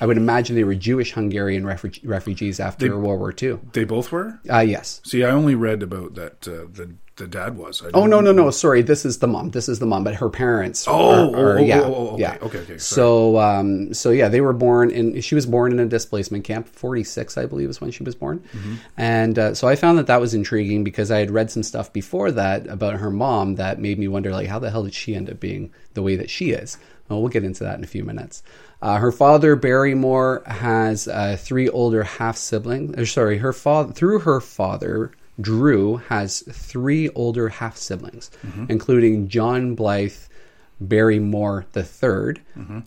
I 0.00 0.06
would 0.06 0.16
imagine 0.16 0.56
they 0.56 0.64
were 0.64 0.74
Jewish 0.74 1.12
Hungarian 1.12 1.64
refu- 1.64 2.00
refugees 2.02 2.60
after 2.60 2.96
World 2.98 3.20
War 3.20 3.34
II. 3.40 3.58
they 3.72 3.84
both 3.84 4.10
were. 4.10 4.38
Uh, 4.50 4.60
yes. 4.60 5.00
See, 5.04 5.22
I 5.24 5.30
only 5.30 5.54
read 5.54 5.82
about 5.82 6.14
that. 6.14 6.48
Uh, 6.48 6.66
the 6.72 6.94
the 7.16 7.26
dad 7.26 7.56
was. 7.58 7.82
I 7.82 7.90
Oh 7.94 8.06
no 8.06 8.20
no 8.20 8.30
no! 8.32 8.48
Sorry, 8.50 8.80
this 8.80 9.04
is 9.04 9.18
the 9.18 9.26
mom. 9.26 9.50
This 9.50 9.68
is 9.68 9.80
the 9.80 9.86
mom, 9.86 10.04
but 10.04 10.14
her 10.14 10.30
parents. 10.30 10.86
Oh, 10.88 11.10
are- 11.10 11.14
oh, 11.18 11.34
are- 11.34 11.58
oh, 11.58 11.62
yeah, 11.62 11.80
oh, 11.80 11.94
oh, 11.94 12.08
okay, 12.14 12.20
yeah. 12.22 12.38
okay, 12.40 12.58
okay, 12.58 12.66
sorry. 12.66 12.78
So, 12.78 13.38
um, 13.38 13.92
so 13.92 14.10
yeah, 14.10 14.28
they 14.28 14.40
were 14.40 14.52
born 14.54 14.90
in. 14.90 15.20
She 15.20 15.34
was 15.34 15.44
born 15.44 15.72
in 15.72 15.80
a 15.80 15.86
displacement 15.86 16.44
camp. 16.44 16.68
Forty 16.68 17.04
six, 17.04 17.36
I 17.36 17.44
believe, 17.46 17.68
is 17.68 17.80
when 17.80 17.90
she 17.90 18.04
was 18.04 18.14
born. 18.14 18.38
Mm-hmm. 18.52 18.74
And 18.96 19.38
uh, 19.38 19.54
so 19.54 19.66
I 19.68 19.74
found 19.76 19.98
that 19.98 20.06
that 20.06 20.20
was 20.20 20.32
intriguing 20.32 20.84
because 20.84 21.10
I 21.10 21.18
had 21.18 21.30
read 21.32 21.50
some 21.50 21.64
stuff 21.64 21.92
before 21.92 22.30
that 22.30 22.66
about 22.68 22.94
her 22.94 23.10
mom 23.10 23.56
that 23.56 23.80
made 23.80 23.98
me 23.98 24.06
wonder, 24.08 24.30
like, 24.30 24.46
how 24.46 24.60
the 24.60 24.70
hell 24.70 24.84
did 24.84 24.94
she 24.94 25.14
end 25.16 25.28
up 25.28 25.40
being 25.40 25.72
the 25.94 26.02
way 26.02 26.14
that 26.16 26.30
she 26.30 26.50
is? 26.52 26.78
Well, 27.08 27.20
we'll 27.20 27.30
get 27.30 27.42
into 27.44 27.64
that 27.64 27.78
in 27.78 27.84
a 27.84 27.86
few 27.88 28.04
minutes. 28.04 28.42
Uh, 28.80 28.98
her 28.98 29.10
father 29.12 29.56
Barrymore 29.56 30.42
has 30.46 31.08
uh, 31.08 31.36
three 31.38 31.68
older 31.68 32.04
half 32.04 32.36
siblings. 32.36 33.10
Sorry, 33.10 33.38
her 33.38 33.52
father 33.52 33.92
through 33.92 34.20
her 34.20 34.40
father 34.40 35.10
Drew 35.40 35.96
has 35.96 36.42
three 36.50 37.08
older 37.10 37.48
half 37.48 37.76
siblings, 37.76 38.30
including 38.68 39.28
John 39.28 39.74
Blythe 39.74 40.14
Barrymore 40.80 41.66
the 41.72 41.82
3rd 41.82 42.38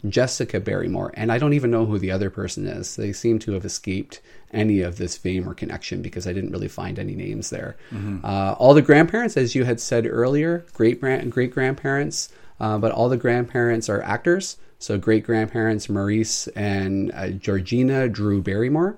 Jessica 0.10 0.60
Barrymore, 0.62 1.12
and 1.16 1.30
I 1.32 1.38
don't 1.38 1.54
even 1.54 1.72
know 1.72 1.86
who 1.86 2.00
the 2.00 2.12
other 2.12 2.30
person 2.30 2.66
is. 2.66 2.96
They 2.96 3.12
seem 3.14 3.40
to 3.40 3.52
have 3.54 3.66
escaped 3.66 4.22
any 4.54 4.82
of 4.82 4.98
this 4.98 5.18
fame 5.18 5.48
or 5.48 5.54
connection 5.54 6.02
because 6.02 6.26
I 6.28 6.34
didn't 6.34 6.52
really 6.52 6.68
find 6.70 6.98
any 7.00 7.16
names 7.16 7.50
there. 7.50 7.76
Uh, 8.24 8.54
all 8.58 8.74
the 8.74 8.82
grandparents, 8.82 9.36
as 9.38 9.56
you 9.56 9.66
had 9.66 9.80
said 9.82 10.06
earlier, 10.06 10.66
great 10.74 11.02
great 11.02 11.52
grandparents, 11.52 12.30
uh, 12.62 12.78
but 12.78 12.92
all 12.92 13.10
the 13.10 13.18
grandparents 13.18 13.90
are 13.90 14.02
actors. 14.02 14.58
So 14.82 14.98
great 14.98 15.24
grandparents 15.24 15.88
Maurice 15.88 16.48
and 16.50 17.12
uh, 17.14 17.30
Georgina 17.30 18.10
Drew 18.10 18.42
Barrymore 18.42 18.98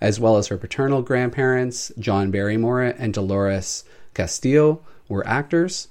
as 0.00 0.20
well 0.20 0.36
as 0.36 0.48
her 0.48 0.58
paternal 0.58 1.02
grandparents, 1.02 1.92
John 1.98 2.30
Barrymore 2.30 2.82
and 2.82 3.14
Dolores 3.14 3.84
Costello, 4.14 4.80
were 5.08 5.26
actors, 5.26 5.88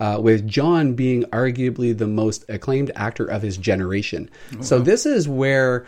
uh, 0.00 0.18
with 0.20 0.46
John 0.48 0.94
being 0.94 1.22
arguably 1.24 1.96
the 1.96 2.06
most 2.06 2.44
acclaimed 2.48 2.90
actor 2.96 3.24
of 3.24 3.42
his 3.42 3.56
generation. 3.56 4.28
So, 4.60 4.78
this 4.80 5.06
is 5.06 5.28
where 5.28 5.86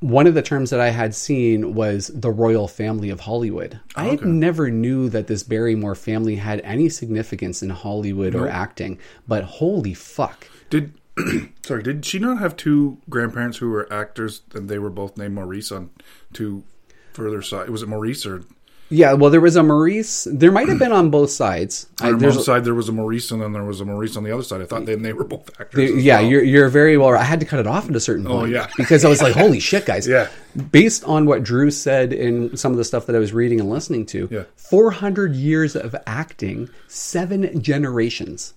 one 0.00 0.26
of 0.26 0.34
the 0.34 0.42
terms 0.42 0.70
that 0.70 0.80
I 0.80 0.90
had 0.90 1.14
seen 1.14 1.74
was 1.74 2.08
the 2.14 2.30
royal 2.30 2.68
family 2.68 3.10
of 3.10 3.20
Hollywood. 3.20 3.80
I 3.96 4.06
had 4.06 4.24
never 4.24 4.70
knew 4.70 5.08
that 5.08 5.26
this 5.26 5.42
Barrymore 5.42 5.94
family 5.94 6.36
had 6.36 6.60
any 6.60 6.88
significance 6.88 7.62
in 7.62 7.70
Hollywood 7.70 8.34
or 8.34 8.48
acting, 8.48 8.98
but 9.26 9.44
holy 9.44 9.94
fuck. 9.94 10.46
Did 10.70 10.92
sorry? 11.62 11.82
Did 11.82 12.04
she 12.04 12.18
not 12.18 12.38
have 12.38 12.56
two 12.56 12.98
grandparents 13.08 13.58
who 13.58 13.70
were 13.70 13.90
actors 13.92 14.42
and 14.54 14.68
they 14.68 14.78
were 14.78 14.90
both 14.90 15.16
named 15.16 15.34
Maurice 15.34 15.72
on 15.72 15.90
two 16.32 16.64
further 17.12 17.42
side? 17.42 17.70
Was 17.70 17.82
it 17.82 17.88
Maurice 17.88 18.24
or 18.26 18.44
Yeah, 18.88 19.12
well, 19.14 19.30
there 19.30 19.40
was 19.40 19.56
a 19.56 19.62
Maurice. 19.62 20.26
There 20.30 20.52
might 20.52 20.68
have 20.68 20.78
been 20.78 20.92
on 20.92 21.10
both 21.10 21.30
sides. 21.30 21.86
I, 22.00 22.08
on 22.08 22.20
mom's 22.20 22.44
side 22.44 22.64
there 22.64 22.74
was 22.74 22.88
a 22.88 22.92
Maurice 22.92 23.30
and 23.30 23.42
then 23.42 23.52
there 23.52 23.64
was 23.64 23.80
a 23.80 23.84
Maurice 23.84 24.16
on 24.16 24.24
the 24.24 24.32
other 24.32 24.42
side? 24.42 24.62
I 24.62 24.64
thought 24.64 24.86
they 24.86 24.94
they 24.94 25.12
were 25.12 25.24
both 25.24 25.50
actors. 25.60 25.90
As 25.90 26.04
yeah, 26.04 26.20
well. 26.20 26.30
you're 26.30 26.44
you're 26.44 26.68
very 26.68 26.96
well. 26.96 27.16
I 27.16 27.24
had 27.24 27.40
to 27.40 27.46
cut 27.46 27.60
it 27.60 27.66
off 27.66 27.88
at 27.88 27.96
a 27.96 28.00
certain 28.00 28.26
oh, 28.26 28.30
point. 28.30 28.52
Oh, 28.54 28.60
yeah. 28.60 28.68
because 28.76 29.04
I 29.04 29.08
was 29.08 29.20
like, 29.20 29.34
"Holy 29.34 29.60
shit, 29.60 29.84
guys!" 29.86 30.06
Yeah. 30.18 30.28
Based 30.72 31.04
on 31.04 31.26
what 31.26 31.42
Drew 31.44 31.70
said 31.70 32.12
in 32.12 32.56
some 32.56 32.72
of 32.72 32.78
the 32.78 32.84
stuff 32.84 33.06
that 33.06 33.14
I 33.14 33.18
was 33.18 33.32
reading 33.32 33.60
and 33.60 33.68
listening 33.70 34.06
to, 34.06 34.28
Yeah. 34.30 34.44
400 34.56 35.34
years 35.36 35.76
of 35.76 35.94
acting, 36.06 36.68
seven 36.88 37.62
generations. 37.62 38.54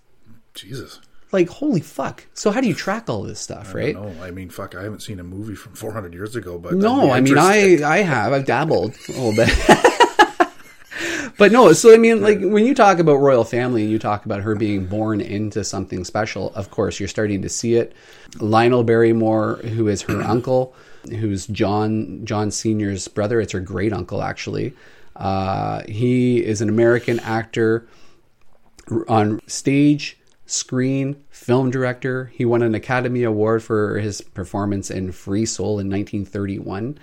Jesus. 0.53 0.99
Like, 1.31 1.47
holy 1.49 1.79
fuck! 1.81 2.25
So 2.33 2.51
how 2.51 2.59
do 2.61 2.67
you 2.67 2.73
track 2.73 3.09
all 3.09 3.23
this 3.23 3.39
stuff, 3.39 3.73
right? 3.73 3.95
No, 3.95 4.13
I 4.21 4.31
mean, 4.31 4.49
fuck. 4.49 4.75
I 4.75 4.83
haven't 4.83 5.01
seen 5.01 5.19
a 5.19 5.23
movie 5.23 5.55
from 5.55 5.73
400 5.73 6.13
years 6.13 6.35
ago, 6.35 6.57
but 6.57 6.73
No, 6.73 7.11
I 7.11 7.21
mean. 7.21 7.37
I 7.37 7.79
I 7.83 7.99
have 7.99 8.33
I've 8.33 8.45
dabbled 8.45 8.95
a 9.07 9.11
little 9.11 9.35
bit. 9.35 9.49
But 11.37 11.51
no, 11.51 11.73
so 11.73 11.91
I 11.91 11.97
mean, 11.97 12.21
like 12.21 12.39
when 12.39 12.67
you 12.67 12.75
talk 12.75 12.99
about 12.99 13.15
royal 13.15 13.43
family 13.43 13.81
and 13.81 13.89
you 13.89 13.97
talk 13.97 14.25
about 14.25 14.41
her 14.41 14.53
being 14.53 14.85
born 14.85 15.21
into 15.21 15.63
something 15.63 16.03
special, 16.03 16.53
of 16.53 16.69
course 16.69 16.99
you're 16.99 17.09
starting 17.09 17.41
to 17.41 17.49
see 17.49 17.73
it. 17.73 17.93
Lionel 18.39 18.83
Barrymore, 18.83 19.55
who 19.55 19.87
is 19.87 20.03
her 20.03 20.21
uncle, 20.23 20.75
who's 21.09 21.47
John 21.47 22.21
John 22.25 22.51
Senior's 22.51 23.07
brother, 23.07 23.41
it's 23.41 23.53
her 23.53 23.59
great 23.59 23.91
uncle 23.91 24.21
actually. 24.21 24.73
Uh, 25.15 25.81
he 25.87 26.45
is 26.45 26.61
an 26.61 26.69
American 26.69 27.19
actor 27.21 27.87
on 29.07 29.39
stage, 29.47 30.19
screen, 30.51 31.23
film 31.29 31.71
director. 31.71 32.31
He 32.33 32.45
won 32.45 32.61
an 32.61 32.75
Academy 32.75 33.23
Award 33.23 33.63
for 33.63 33.99
his 33.99 34.21
performance 34.21 34.91
in 34.91 35.11
Free 35.11 35.45
Soul 35.45 35.79
in 35.79 35.89
1931. 35.89 36.97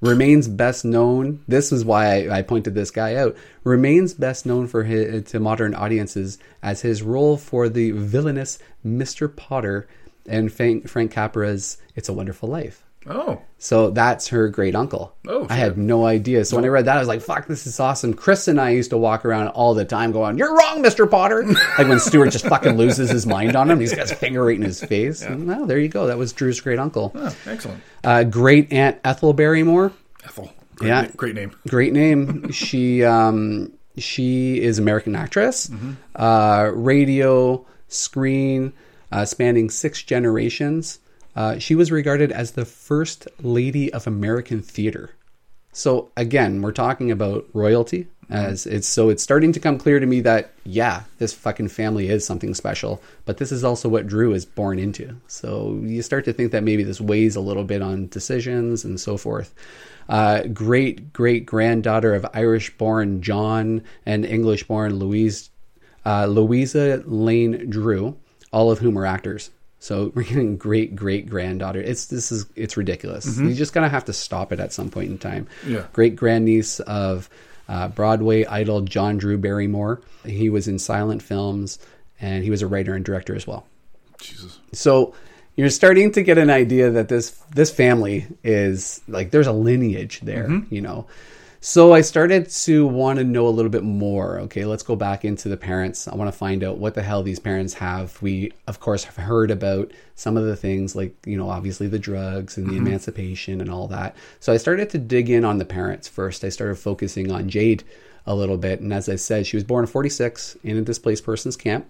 Remains 0.00 0.48
best 0.48 0.84
known. 0.84 1.44
This 1.46 1.70
is 1.70 1.84
why 1.84 2.26
I, 2.26 2.38
I 2.38 2.42
pointed 2.42 2.74
this 2.74 2.90
guy 2.90 3.14
out. 3.14 3.36
Remains 3.62 4.14
best 4.14 4.44
known 4.44 4.66
for 4.66 4.82
his, 4.82 5.30
to 5.30 5.38
modern 5.38 5.74
audiences 5.74 6.38
as 6.62 6.82
his 6.82 7.02
role 7.02 7.36
for 7.36 7.68
the 7.68 7.92
villainous 7.92 8.58
Mr. 8.84 9.34
Potter 9.34 9.86
and 10.26 10.52
Frank, 10.52 10.88
Frank 10.88 11.12
Capra's 11.12 11.78
"It's 11.94 12.08
a 12.08 12.12
Wonderful 12.12 12.48
Life." 12.48 12.82
Oh, 13.08 13.40
So 13.58 13.90
that's 13.90 14.28
her 14.28 14.48
great 14.48 14.74
uncle. 14.76 15.14
Oh, 15.26 15.46
I 15.50 15.54
had 15.54 15.76
no 15.76 16.06
idea. 16.06 16.44
So 16.44 16.56
when 16.56 16.64
I 16.64 16.68
read 16.68 16.84
that, 16.84 16.96
I 16.96 16.98
was 17.00 17.08
like, 17.08 17.20
fuck, 17.20 17.46
this 17.48 17.66
is 17.66 17.80
awesome. 17.80 18.14
Chris 18.14 18.46
and 18.48 18.60
I 18.60 18.70
used 18.70 18.90
to 18.90 18.98
walk 18.98 19.24
around 19.24 19.48
all 19.48 19.74
the 19.74 19.84
time 19.84 20.12
going, 20.12 20.38
You're 20.38 20.54
wrong, 20.56 20.82
Mr. 20.82 21.10
Potter. 21.10 21.42
like 21.78 21.88
when 21.88 21.98
Stewart 21.98 22.30
just 22.30 22.46
fucking 22.46 22.76
loses 22.76 23.10
his 23.10 23.26
mind 23.26 23.56
on 23.56 23.70
him, 23.70 23.80
he's 23.80 23.92
got 23.94 24.08
his 24.08 24.12
finger 24.18 24.44
right 24.44 24.56
in 24.56 24.62
his 24.62 24.82
face. 24.82 25.22
And, 25.22 25.46
well, 25.48 25.66
there 25.66 25.78
you 25.78 25.88
go. 25.88 26.06
That 26.06 26.18
was 26.18 26.32
Drew's 26.32 26.60
great 26.60 26.78
uncle. 26.78 27.12
oh 27.14 27.36
excellent. 27.46 27.82
Uh, 28.04 28.24
great 28.24 28.72
aunt 28.72 28.98
Ethel 29.04 29.32
Barrymore. 29.32 29.92
Ethel. 30.24 30.52
Great, 30.76 30.88
Yeah. 30.88 31.08
great 31.16 31.34
name. 31.34 31.50
Great 31.68 31.92
name. 31.92 32.50
she 32.52 33.04
um, 33.04 33.72
she 33.98 34.60
is 34.60 34.78
American 34.78 35.14
actress, 35.16 35.70
uh, 36.16 36.70
radio, 36.74 37.66
screen, 37.88 38.72
uh, 39.10 39.24
spanning 39.24 39.68
six 39.70 40.02
generations. 40.02 40.98
Uh, 41.34 41.58
she 41.58 41.74
was 41.74 41.90
regarded 41.90 42.30
as 42.30 42.52
the 42.52 42.64
first 42.64 43.26
lady 43.40 43.92
of 43.92 44.06
American 44.06 44.60
theater. 44.62 45.10
So 45.72 46.10
again, 46.16 46.60
we're 46.60 46.72
talking 46.72 47.10
about 47.10 47.46
royalty. 47.52 48.08
As 48.28 48.66
it's 48.66 48.88
so, 48.88 49.10
it's 49.10 49.22
starting 49.22 49.52
to 49.52 49.60
come 49.60 49.76
clear 49.78 50.00
to 50.00 50.06
me 50.06 50.20
that 50.22 50.52
yeah, 50.64 51.02
this 51.18 51.34
fucking 51.34 51.68
family 51.68 52.08
is 52.08 52.26
something 52.26 52.54
special. 52.54 53.02
But 53.26 53.38
this 53.38 53.52
is 53.52 53.64
also 53.64 53.88
what 53.88 54.06
Drew 54.06 54.32
is 54.32 54.46
born 54.46 54.78
into. 54.78 55.16
So 55.26 55.78
you 55.82 56.00
start 56.02 56.24
to 56.26 56.32
think 56.32 56.52
that 56.52 56.62
maybe 56.62 56.82
this 56.82 57.00
weighs 57.00 57.36
a 57.36 57.40
little 57.40 57.64
bit 57.64 57.82
on 57.82 58.08
decisions 58.08 58.84
and 58.84 58.98
so 58.98 59.16
forth. 59.16 59.54
Uh, 60.08 60.42
great 60.44 61.12
great 61.12 61.44
granddaughter 61.46 62.14
of 62.14 62.26
Irish-born 62.32 63.22
John 63.22 63.82
and 64.06 64.24
English-born 64.24 64.96
Louise 64.98 65.50
uh, 66.04 66.26
Louisa 66.26 67.02
Lane 67.06 67.68
Drew, 67.68 68.16
all 68.52 68.70
of 68.70 68.78
whom 68.78 68.98
are 68.98 69.06
actors. 69.06 69.50
So 69.82 70.12
we're 70.14 70.22
getting 70.22 70.56
great 70.56 70.94
great 70.94 71.28
granddaughter. 71.28 71.80
It's 71.80 72.06
this 72.06 72.30
is 72.30 72.46
it's 72.54 72.76
ridiculous. 72.76 73.36
You 73.36 73.52
just 73.52 73.72
gonna 73.72 73.88
have 73.88 74.04
to 74.06 74.12
stop 74.12 74.52
it 74.52 74.60
at 74.60 74.72
some 74.72 74.90
point 74.90 75.10
in 75.10 75.18
time. 75.18 75.48
Yeah. 75.66 75.86
Great 75.92 76.14
grandniece 76.14 76.78
of 76.80 77.28
uh, 77.68 77.88
Broadway 77.88 78.44
idol 78.46 78.82
John 78.82 79.18
Drew 79.18 79.36
Barrymore. 79.36 80.00
He 80.24 80.50
was 80.50 80.68
in 80.68 80.78
silent 80.78 81.20
films 81.22 81.78
and 82.20 82.44
he 82.44 82.50
was 82.50 82.62
a 82.62 82.66
writer 82.68 82.94
and 82.94 83.04
director 83.04 83.34
as 83.34 83.46
well. 83.46 83.66
Jesus. 84.18 84.60
So 84.72 85.14
you're 85.56 85.68
starting 85.68 86.12
to 86.12 86.22
get 86.22 86.38
an 86.38 86.48
idea 86.48 86.90
that 86.90 87.08
this 87.08 87.30
this 87.52 87.72
family 87.72 88.26
is 88.44 89.00
like 89.08 89.32
there's 89.32 89.48
a 89.48 89.52
lineage 89.52 90.20
there, 90.20 90.48
you 90.70 90.80
know. 90.80 91.06
So 91.64 91.92
I 91.92 92.00
started 92.00 92.50
to 92.50 92.88
want 92.88 93.20
to 93.20 93.24
know 93.24 93.46
a 93.46 93.50
little 93.50 93.70
bit 93.70 93.84
more. 93.84 94.40
Okay, 94.40 94.64
let's 94.64 94.82
go 94.82 94.96
back 94.96 95.24
into 95.24 95.48
the 95.48 95.56
parents. 95.56 96.08
I 96.08 96.16
want 96.16 96.26
to 96.26 96.36
find 96.36 96.64
out 96.64 96.78
what 96.78 96.94
the 96.94 97.02
hell 97.02 97.22
these 97.22 97.38
parents 97.38 97.72
have. 97.74 98.20
We 98.20 98.50
of 98.66 98.80
course 98.80 99.04
have 99.04 99.14
heard 99.14 99.52
about 99.52 99.92
some 100.16 100.36
of 100.36 100.44
the 100.44 100.56
things 100.56 100.96
like, 100.96 101.14
you 101.24 101.36
know, 101.36 101.48
obviously 101.48 101.86
the 101.86 102.00
drugs 102.00 102.56
and 102.56 102.66
the 102.66 102.72
mm-hmm. 102.72 102.88
emancipation 102.88 103.60
and 103.60 103.70
all 103.70 103.86
that. 103.86 104.16
So 104.40 104.52
I 104.52 104.56
started 104.56 104.90
to 104.90 104.98
dig 104.98 105.30
in 105.30 105.44
on 105.44 105.58
the 105.58 105.64
parents 105.64 106.08
first. 106.08 106.42
I 106.42 106.48
started 106.48 106.80
focusing 106.80 107.30
on 107.30 107.48
Jaid 107.48 107.84
a 108.26 108.34
little 108.34 108.58
bit, 108.58 108.80
and 108.80 108.92
as 108.92 109.08
I 109.08 109.14
said, 109.14 109.46
she 109.46 109.56
was 109.56 109.62
born 109.62 109.84
in 109.84 109.88
46 109.88 110.56
in 110.64 110.78
a 110.78 110.82
displaced 110.82 111.24
persons 111.24 111.56
camp 111.56 111.86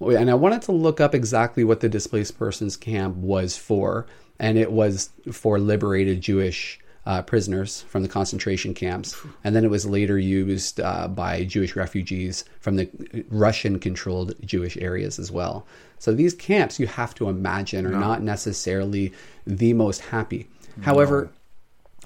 and 0.00 0.30
I 0.30 0.34
wanted 0.34 0.62
to 0.62 0.72
look 0.72 1.00
up 1.00 1.14
exactly 1.14 1.64
what 1.64 1.80
the 1.80 1.88
displaced 1.88 2.38
persons 2.38 2.76
camp 2.76 3.16
was 3.16 3.56
for, 3.56 4.06
and 4.38 4.58
it 4.58 4.72
was 4.72 5.10
for 5.30 5.58
liberated 5.58 6.20
Jewish 6.20 6.80
uh, 7.04 7.22
prisoners 7.22 7.82
from 7.82 8.02
the 8.02 8.08
concentration 8.08 8.74
camps, 8.74 9.16
and 9.42 9.56
then 9.56 9.64
it 9.64 9.70
was 9.70 9.84
later 9.86 10.18
used 10.18 10.80
uh, 10.80 11.08
by 11.08 11.44
Jewish 11.44 11.74
refugees 11.74 12.44
from 12.60 12.76
the 12.76 12.88
Russian-controlled 13.28 14.34
Jewish 14.44 14.76
areas 14.76 15.18
as 15.18 15.30
well. 15.30 15.66
So 15.98 16.12
these 16.12 16.34
camps, 16.34 16.78
you 16.78 16.86
have 16.86 17.14
to 17.16 17.28
imagine, 17.28 17.86
are 17.86 17.90
not 17.90 18.22
necessarily 18.22 19.12
the 19.46 19.72
most 19.72 20.00
happy. 20.00 20.48
However, 20.82 21.30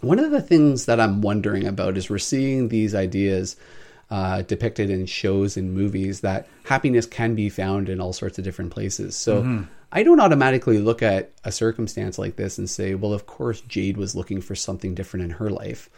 one 0.01 0.19
of 0.19 0.31
the 0.31 0.43
things 0.43 0.87
that 0.87 1.01
I'm 1.01 1.23
wondering 1.23 1.67
about 1.67 1.97
is 1.97 2.11
we're 2.11 2.19
seeing 2.19 2.69
these 2.69 2.95
ideas 2.95 3.57
uh, 4.11 4.43
depicted 4.43 4.91
in 4.91 5.07
shows 5.07 5.57
and 5.57 5.73
movies 5.75 6.21
that 6.21 6.47
happiness 6.65 7.07
can 7.07 7.35
be 7.35 7.49
found 7.49 7.89
in 7.89 8.01
all 8.01 8.13
sorts 8.13 8.39
of 8.39 8.45
different 8.45 8.71
places. 8.71 9.17
So 9.17 9.65
I 9.93 10.03
don't 10.03 10.21
automatically 10.21 10.79
look 10.79 11.03
at 11.03 11.31
a 11.45 11.51
circumstance 11.53 12.19
like 12.19 12.37
this 12.37 12.59
and 12.59 12.69
say, 12.71 12.95
well, 12.95 13.13
of 13.13 13.27
course, 13.27 13.63
Jaid 13.63 13.97
was 13.97 14.15
looking 14.15 14.41
for 14.41 14.55
something 14.55 14.95
different 14.95 15.25
in 15.25 15.31
her 15.31 15.51
life. 15.51 15.89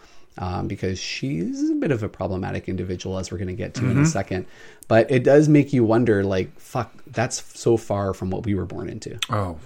Um, 0.40 0.68
because 0.68 1.00
she's 1.00 1.68
a 1.68 1.74
bit 1.74 1.90
of 1.90 2.04
a 2.04 2.08
problematic 2.08 2.68
individual, 2.68 3.18
as 3.18 3.32
we're 3.32 3.38
going 3.38 3.48
to 3.48 3.54
get 3.54 3.74
to 3.74 3.90
in 3.90 3.98
a 3.98 4.06
second. 4.06 4.46
But 4.86 5.10
it 5.10 5.24
does 5.24 5.48
make 5.48 5.72
you 5.72 5.82
wonder, 5.82 6.22
like, 6.22 6.56
fuck, 6.60 6.92
that's 7.08 7.42
so 7.58 7.76
far 7.76 8.14
from 8.14 8.30
what 8.30 8.46
we 8.46 8.54
were 8.54 8.64
born 8.64 8.88
into. 8.88 9.18
Oh, 9.30 9.58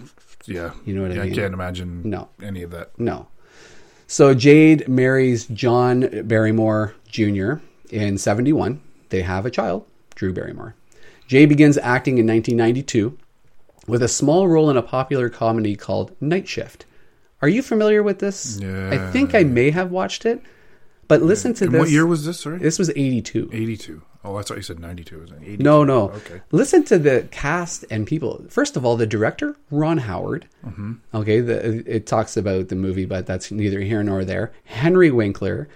yeah. 0.46 0.72
You 0.86 0.94
know 0.94 1.02
what 1.02 1.10
I 1.10 1.24
mean? 1.24 1.32
I 1.32 1.34
can't 1.34 1.52
imagine 1.52 2.00
No. 2.08 2.30
any 2.42 2.62
of 2.62 2.70
that. 2.70 2.98
No. 2.98 3.26
So 4.06 4.34
Jaid 4.34 4.88
marries 4.88 5.44
John 5.48 6.08
Barrymore 6.26 6.94
Jr. 7.06 7.56
in 7.92 8.18
71. 8.18 8.80
They 9.10 9.22
have 9.22 9.46
a 9.46 9.50
child, 9.50 9.86
Drew 10.14 10.32
Barrymore. 10.32 10.74
Jay 11.26 11.46
begins 11.46 11.78
acting 11.78 12.18
in 12.18 12.26
1992 12.26 13.16
with 13.86 14.02
a 14.02 14.08
small 14.08 14.48
role 14.48 14.70
in 14.70 14.76
a 14.76 14.82
popular 14.82 15.28
comedy 15.28 15.76
called 15.76 16.14
Night 16.20 16.48
Shift. 16.48 16.86
Are 17.40 17.48
you 17.48 17.62
familiar 17.62 18.02
with 18.02 18.18
this? 18.20 18.58
Yeah. 18.60 18.90
I 18.90 19.10
think 19.10 19.34
I 19.34 19.42
may 19.42 19.70
have 19.70 19.90
watched 19.90 20.24
it, 20.24 20.40
but 21.08 21.22
listen 21.22 21.54
to 21.54 21.64
And 21.64 21.74
this. 21.74 21.78
what 21.80 21.90
year 21.90 22.06
was 22.06 22.24
this? 22.24 22.40
Sorry, 22.40 22.58
This 22.58 22.78
was 22.78 22.90
82. 22.90 23.50
82. 23.52 24.02
Oh, 24.24 24.36
I 24.36 24.42
thought 24.42 24.56
you 24.56 24.62
said 24.62 24.78
92. 24.78 25.18
Was 25.18 25.30
it 25.32 25.38
82? 25.42 25.62
No, 25.64 25.82
no. 25.82 26.10
Okay. 26.10 26.40
Listen 26.52 26.84
to 26.84 26.98
the 26.98 27.26
cast 27.32 27.84
and 27.90 28.06
people. 28.06 28.44
First 28.48 28.76
of 28.76 28.84
all, 28.84 28.96
the 28.96 29.06
director, 29.06 29.56
Ron 29.72 29.98
Howard. 29.98 30.46
Mm-hmm. 30.64 30.92
Okay, 31.12 31.40
the, 31.40 31.82
it 31.92 32.06
talks 32.06 32.36
about 32.36 32.68
the 32.68 32.76
movie, 32.76 33.04
but 33.04 33.26
that's 33.26 33.50
neither 33.50 33.80
here 33.80 34.02
nor 34.04 34.24
there. 34.24 34.52
Henry 34.64 35.10
Winkler, 35.10 35.68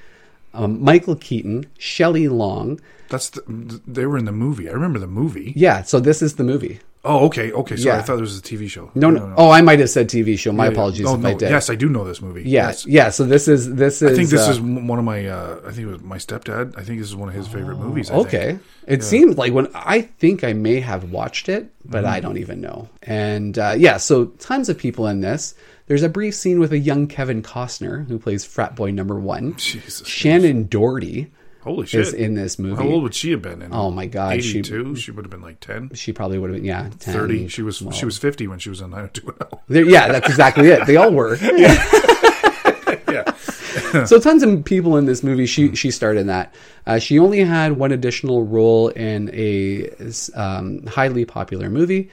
um, 0.57 0.83
Michael 0.83 1.17
Keaton, 1.17 1.67
Shelley 1.79 2.29
Long. 2.29 2.81
That's 3.09 3.31
the, 3.31 3.81
they 3.87 4.05
were 4.07 4.19
in 4.19 4.25
the 4.25 4.33
movie. 4.33 4.69
I 4.69 4.73
remember 4.73 4.99
the 4.99 5.07
movie. 5.07 5.53
Yeah, 5.55 5.83
so 5.83 6.01
this 6.01 6.23
is 6.23 6.35
the 6.37 6.45
movie. 6.45 6.81
Oh, 7.09 7.27
okay, 7.27 7.53
okay. 7.53 7.77
Sorry, 7.77 7.95
Yeah. 7.95 7.99
I 8.01 8.03
thought 8.03 8.19
it 8.19 8.23
was 8.23 8.37
a 8.37 8.43
TV 8.43 8.69
show. 8.69 8.91
No, 8.97 9.11
no. 9.11 9.33
Oh, 9.37 9.49
I 9.53 9.61
might 9.61 9.79
have 9.79 9.91
said 9.91 10.09
TV 10.09 10.37
show. 10.37 10.51
My 10.51 10.65
Yeah, 10.65 10.71
yeah. 10.71 10.75
apologies 10.75 11.07
Oh, 11.07 11.15
if 11.15 11.21
no. 11.21 11.29
I 11.29 11.35
did. 11.35 11.51
Yes, 11.51 11.71
I 11.71 11.77
do 11.77 11.89
know 11.89 12.03
this 12.03 12.21
movie. 12.21 12.43
Yeah, 12.43 12.67
Yes. 12.67 12.85
yeah. 12.85 13.11
So 13.11 13.23
this 13.25 13.47
is 13.47 13.73
this 13.77 14.03
is. 14.03 14.11
I 14.11 14.15
think 14.17 14.29
this 14.29 14.49
uh, 14.49 14.51
is 14.51 14.61
one 14.61 14.99
of 14.99 15.05
my. 15.05 15.25
Uh, 15.25 15.61
I 15.65 15.71
think 15.71 15.87
it 15.87 15.93
was 15.93 16.03
my 16.03 16.17
stepdad. 16.19 16.77
I 16.77 16.83
think 16.83 16.99
this 16.99 17.07
is 17.09 17.15
one 17.15 17.29
of 17.29 17.35
his 17.37 17.47
favorite 17.47 17.77
movies. 17.79 18.11
I 18.11 18.15
think. 18.17 18.27
Okay. 18.27 18.59
It 18.89 19.05
seems 19.05 19.39
like 19.39 19.53
when 19.53 19.69
I 19.73 20.01
think 20.01 20.43
I 20.43 20.53
may 20.53 20.81
have 20.81 21.13
watched 21.13 21.49
it, 21.49 21.71
but 21.85 22.03
Mm-hmm. 22.03 22.13
I 22.13 22.19
don't 22.19 22.39
even 22.39 22.61
know. 22.61 22.89
And 23.05 23.57
uh, 23.57 23.75
yeah, 23.79 23.99
so 23.99 24.25
tons 24.41 24.69
of 24.69 24.77
people 24.77 25.07
in 25.07 25.21
this. 25.21 25.55
There's 25.87 26.03
a 26.03 26.09
brief 26.09 26.35
scene 26.35 26.59
with 26.59 26.73
a 26.73 26.79
young 26.79 27.07
Kevin 27.07 27.43
Costner 27.43 28.09
who 28.09 28.19
plays 28.19 28.45
frat 28.45 28.75
boy 28.75 28.91
number 28.91 29.19
one. 29.19 29.57
Jesus. 29.57 30.03
Shannen 30.03 30.69
Doherty 30.69 31.31
Holy 31.61 31.87
shit! 31.87 32.01
is 32.01 32.13
in 32.13 32.35
this 32.35 32.59
movie. 32.59 32.83
How 32.83 32.89
old 32.89 33.05
would 33.05 33.15
she 33.15 33.31
have 33.31 33.43
been? 33.43 33.63
In 33.63 33.73
Oh 33.73 33.91
my 33.91 34.07
God, 34.07 34.43
she- 34.43 34.59
82. 34.59 34.97
She, 34.97 35.11
would 35.13 35.25
have 35.25 35.31
been 35.31 35.43
like 35.43 35.61
10, 35.61 35.93
She 35.95 36.13
probably 36.13 36.39
would 36.39 36.51
have 36.51 36.57
been 36.57 36.65
yeah, 36.65 36.91
10, 36.99 37.15
30. 37.15 37.49
She 37.49 37.63
was 37.63 37.79
12. 37.79 37.95
she 37.95 38.05
was 38.05 38.19
50 38.19 38.49
when 38.49 38.59
she 38.59 38.69
was 38.69 38.81
in 38.81 38.91
90210. 38.91 39.61
There- 39.69 39.85
yeah, 39.85 40.09
that's 40.09 40.29
exactly 40.29 40.69
it. 40.69 40.87
They 40.87 40.97
all 40.97 41.13
were. 41.13 41.37
yeah. 43.09 43.33
so 44.05 44.19
tons 44.19 44.43
of 44.43 44.65
people 44.65 44.97
in 44.97 45.07
this 45.07 45.23
movie. 45.23 45.47
She 45.47 45.75
she 45.75 45.91
starred 45.91 46.17
in 46.17 46.27
that. 46.29 46.55
Uh, 46.87 46.99
she 46.99 47.19
only 47.19 47.41
had 47.41 47.73
one 47.73 47.93
additional 47.93 48.45
role 48.45 48.89
in 48.89 49.31
a 49.33 49.91
um, 50.35 50.87
highly 50.87 51.25
popular 51.25 51.69
movie, 51.69 52.11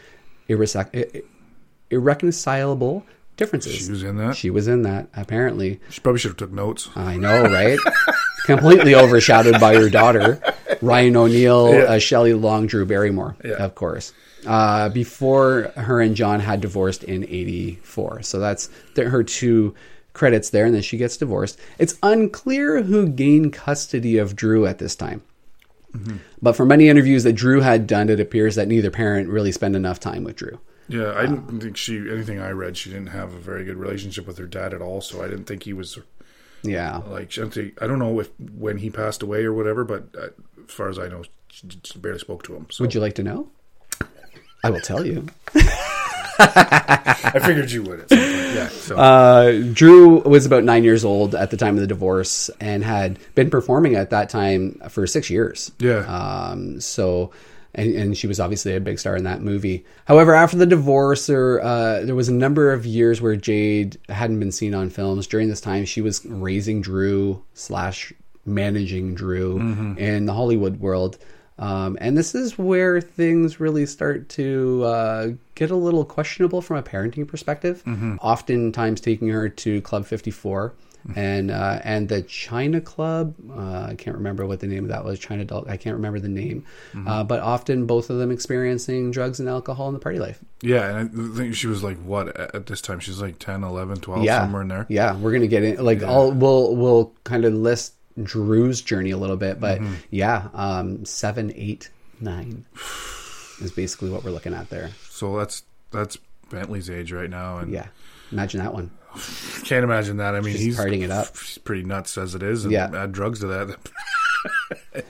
Irrec- 0.50 1.24
Irreconcilable 1.90 3.06
Differences. 3.36 3.74
She 3.76 3.90
was 3.92 4.04
in 4.04 4.18
that. 4.18 4.36
She 4.36 4.50
was 4.50 4.68
in 4.68 4.84
that. 4.84 5.08
Apparently, 5.16 5.80
She 5.90 6.02
probably 6.02 6.20
should 6.20 6.30
have 6.32 6.38
took 6.38 6.52
notes. 6.52 6.90
I 6.96 7.18
know, 7.18 7.44
right? 7.44 7.80
Completely 8.46 8.94
overshadowed 8.94 9.60
by 9.60 9.76
her 9.76 9.90
daughter, 9.90 10.40
Ryan 10.82 11.16
O'Neal, 11.18 11.74
Yeah. 11.74 11.80
uh, 11.84 12.00
Shelley 12.00 12.34
Long, 12.34 12.68
Drew 12.68 12.86
Barrymore, 12.86 13.36
Yeah. 13.44 13.54
of 13.54 13.74
course. 13.76 14.14
Uh, 14.46 14.90
before 14.90 15.72
her 15.78 16.02
and 16.02 16.16
John 16.16 16.42
had 16.42 16.60
divorced 16.62 17.04
in 17.06 17.24
'84, 17.24 18.22
so 18.24 18.40
that's 18.40 18.70
th- 18.94 19.08
her 19.08 19.24
two 19.24 19.74
credits 20.12 20.50
there, 20.50 20.66
and 20.66 20.76
then 20.76 20.82
she 20.82 20.98
gets 20.98 21.16
divorced. 21.18 21.58
It's 21.80 21.96
unclear 22.04 22.82
who 22.84 23.08
gained 23.08 23.54
custody 23.54 24.18
of 24.18 24.36
Drew 24.36 24.66
at 24.66 24.78
this 24.80 24.96
time. 24.96 25.22
But 26.42 26.54
from 26.58 26.68
many 26.70 26.90
interviews 26.90 27.24
that 27.24 27.34
Drew 27.34 27.62
had 27.62 27.88
done, 27.88 28.10
it 28.10 28.20
appears 28.20 28.56
that 28.56 28.68
neither 28.68 28.92
parent 28.92 29.30
really 29.30 29.52
spent 29.52 29.76
enough 29.76 30.00
time 30.00 30.24
with 30.24 30.36
Drew. 30.36 30.60
Yeah, 30.90 31.14
I 31.16 31.22
didn't 31.26 31.62
think 31.62 31.78
she. 31.78 31.98
Anything 31.98 32.40
I 32.40 32.52
read, 32.52 32.76
she 32.78 32.90
didn't 32.90 33.08
have 33.08 33.34
a 33.34 33.40
very 33.40 33.64
good 33.64 33.78
relationship 33.78 34.28
with 34.28 34.38
her 34.38 34.46
dad 34.46 34.74
at 34.74 34.82
all. 34.82 35.02
So 35.02 35.24
I 35.24 35.28
didn't 35.28 35.46
think 35.46 35.64
he 35.64 35.74
was 35.74 35.98
Yeah. 36.64 36.98
like. 37.08 37.38
I 37.38 37.42
don't 37.42 37.54
think- 37.54 37.82
I 37.82 37.88
don't 37.88 38.00
know 38.00 38.20
if 38.20 38.30
when 38.58 38.78
he 38.78 38.90
passed 38.90 39.24
away 39.24 39.44
or 39.46 39.54
whatever, 39.54 39.84
but 39.86 40.04
uh, 40.18 40.28
as 40.66 40.72
far 40.74 40.90
as 40.90 41.00
I 41.00 41.08
know, 41.08 41.24
she 41.50 41.68
just 41.68 42.02
barely 42.02 42.20
spoke 42.20 42.44
to 42.44 42.56
him. 42.56 42.68
So 42.70 42.84
Would 42.84 42.94
you 42.94 43.00
like 43.02 43.16
to 43.16 43.24
know? 43.24 43.48
I 44.64 44.70
will 44.70 44.82
tell 44.82 45.06
you. 45.06 45.28
I 46.40 47.40
figured 47.44 47.72
you 47.72 47.84
would. 47.84 48.00
At 48.02 48.10
some 48.10 48.18
point. 48.18 48.32
Yeah. 48.56 48.68
So 48.70 48.98
Uh, 48.98 49.62
Drew 49.74 50.20
was 50.22 50.46
about 50.46 50.64
nine 50.64 50.84
years 50.84 51.06
old 51.06 51.36
at 51.36 51.52
the 51.52 51.58
time 51.58 51.76
of 51.76 51.82
the 51.82 51.88
divorce 51.88 52.50
and 52.60 52.84
had 52.84 53.20
been 53.36 53.50
performing 53.50 53.96
at 53.96 54.10
that 54.12 54.30
time 54.30 54.82
for 54.90 55.06
six 55.08 55.30
years. 55.30 55.72
Yeah. 55.80 56.00
Um, 56.08 56.80
so, 56.80 57.32
and, 57.76 57.96
and 57.96 58.18
she 58.18 58.28
was 58.28 58.40
obviously 58.40 58.76
a 58.76 58.80
big 58.80 59.00
star 59.00 59.16
in 59.16 59.24
that 59.24 59.42
movie. 59.42 59.86
However, 60.06 60.34
after 60.34 60.58
the 60.58 60.66
divorce, 60.66 61.26
there, 61.28 61.62
uh, 61.64 62.02
there 62.04 62.16
was 62.16 62.30
a 62.30 62.34
number 62.34 62.72
of 62.72 62.86
years 62.86 63.22
where 63.22 63.36
Jaid 63.36 63.98
hadn't 64.10 64.40
been 64.40 64.52
seen 64.52 64.74
on 64.76 64.90
films. 64.90 65.28
During 65.28 65.50
this 65.50 65.62
time, 65.62 65.86
she 65.86 66.02
was 66.02 66.26
raising 66.26 66.82
Drew 66.82 67.44
slash 67.54 68.14
managing 68.46 69.16
Drew 69.16 69.58
in 69.98 70.26
the 70.26 70.34
Hollywood 70.34 70.80
world. 70.80 71.18
Um, 71.60 71.98
and 72.02 72.18
this 72.18 72.34
is 72.34 72.58
where 72.58 73.00
things 73.00 73.60
really 73.60 73.86
start 73.86 74.28
to 74.30 74.84
uh, 74.84 75.28
get 75.56 75.70
a 75.72 75.76
little 75.76 76.04
questionable 76.04 76.62
from 76.62 76.78
a 76.78 76.84
parenting 76.84 77.28
perspective. 77.28 77.84
Oftentimes, 78.22 79.02
taking 79.02 79.30
her 79.30 79.50
to 79.50 79.82
Club 79.82 80.06
54 80.06 80.74
and 81.16 81.52
uh, 81.52 81.80
and 81.84 82.08
the 82.10 82.22
China 82.22 82.80
Club. 82.82 83.36
Uh, 83.52 83.88
I 83.90 83.96
can't 83.98 84.16
remember 84.18 84.46
what 84.46 84.60
the 84.62 84.68
name 84.68 84.84
of 84.84 84.90
that 84.90 85.04
was. 85.04 85.20
China 85.20 85.42
Adult. 85.42 85.70
I 85.70 85.78
can't 85.78 85.96
remember 85.96 86.20
the 86.20 86.30
name. 86.30 86.66
Uh, 87.06 87.24
but 87.24 87.40
often, 87.42 87.86
both 87.86 88.10
of 88.10 88.18
them 88.20 88.32
experiencing 88.32 89.12
drugs 89.12 89.40
and 89.40 89.50
alcohol 89.50 89.88
in 89.90 89.94
the 89.94 90.00
party 90.00 90.20
life. 90.20 90.40
yeah, 90.62 90.90
and 90.98 90.98
I 91.34 91.38
think 91.38 91.56
she 91.56 91.68
was 91.68 91.84
like 91.84 91.98
what 92.04 92.36
at 92.56 92.66
this 92.68 92.82
time? 92.82 93.00
She's 93.00 93.22
like 93.22 93.40
10, 93.40 93.64
11, 93.64 93.98
12, 93.98 94.24
yeah, 94.24 94.40
somewhere 94.40 94.62
in 94.62 94.68
there. 94.70 94.86
Yeah, 94.90 95.16
we're 95.18 95.34
gonna 95.34 95.48
get 95.48 95.64
in. 95.64 95.84
Like, 95.84 96.04
I'll 96.04 96.32
we'll 96.32 96.76
we'll 96.76 97.14
kind 97.26 97.44
of 97.46 97.54
list 97.54 97.94
Drew's 98.22 98.80
journey 98.82 99.12
a 99.12 99.18
little 99.18 99.38
bit, 99.38 99.60
but 99.60 99.80
Mm-hmm. 99.82 99.94
yeah, 100.12 100.50
um, 100.54 101.04
seven, 101.06 101.52
eight, 101.56 101.90
nine 102.22 102.64
is 103.62 103.72
basically 103.72 104.10
what 104.10 104.24
we're 104.24 104.32
looking 104.32 104.54
at 104.54 104.70
there. 104.70 104.92
So 105.10 105.38
that's 105.38 105.64
that's 105.92 106.18
Bentley's 106.50 106.90
age 106.90 107.12
right 107.12 107.30
now, 107.30 107.58
and 107.58 107.72
Yeah, 107.72 107.88
imagine 108.32 108.60
that 108.62 108.74
one. 108.74 108.92
Can't 109.64 109.84
imagine 109.84 110.18
that. 110.18 110.36
I 110.36 110.42
mean, 110.42 110.54
Just 110.54 110.64
he's 110.64 110.78
partying 110.78 111.04
it 111.04 111.12
up. 111.12 111.38
He's 111.38 111.58
pretty 111.60 111.84
nuts 111.84 112.18
as 112.18 112.36
it 112.36 112.44
is, 112.44 112.64
and 112.66 112.72
Yeah. 112.72 112.90
add 112.94 113.12
drugs 113.12 113.40
to 113.42 113.48
that. 113.48 113.78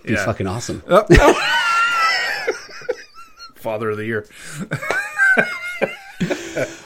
He's 0.03 0.11
Yeah. 0.17 0.25
fucking 0.25 0.47
awesome. 0.47 0.81
Father 3.55 3.91
of 3.91 3.97
the 3.97 4.05
year. 4.05 4.27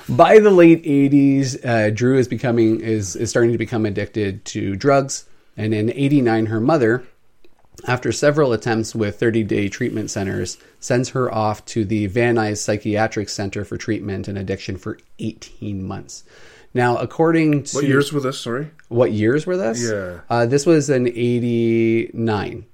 By 0.10 0.39
the 0.39 0.49
late 0.49 0.84
'80s, 0.84 1.64
uh, 1.65 1.89
Drew 1.91 2.18
is 2.18 2.27
becoming 2.27 2.80
is 2.80 3.15
is 3.15 3.30
starting 3.30 3.52
to 3.52 3.57
become 3.57 3.85
addicted 3.85 4.45
to 4.45 4.76
drugs, 4.76 5.26
and 5.57 5.73
in 5.73 5.91
'89, 5.91 6.45
her 6.48 6.61
mother, 6.61 7.03
after 7.88 8.11
several 8.14 8.53
attempts 8.53 8.95
with 8.95 9.19
30 9.19 9.44
day 9.44 9.68
treatment 9.68 10.10
centers, 10.10 10.57
sends 10.80 11.10
her 11.10 11.31
off 11.34 11.65
to 11.65 11.84
the 11.84 12.06
Van 12.07 12.35
Nuys 12.35 12.57
Psychiatric 12.60 13.27
Center 13.30 13.65
for 13.65 13.76
Treatment 13.77 14.27
and 14.30 14.38
Addiction 14.38 14.77
for 14.77 14.98
18 15.19 15.84
months. 15.84 16.23
Now, 16.77 16.97
according 16.97 17.63
to 17.63 17.77
What 17.77 17.85
years 17.87 18.13
were 18.13 18.19
this? 18.21 18.39
Sorry. 18.39 18.69
what 18.87 19.11
years 19.11 19.45
were 19.47 19.57
this? 19.57 19.81
Yeah. 19.81 20.21
uh, 20.29 20.45
this 20.45 20.65
was 20.65 20.89
in 20.89 21.07
'89. 21.07 22.65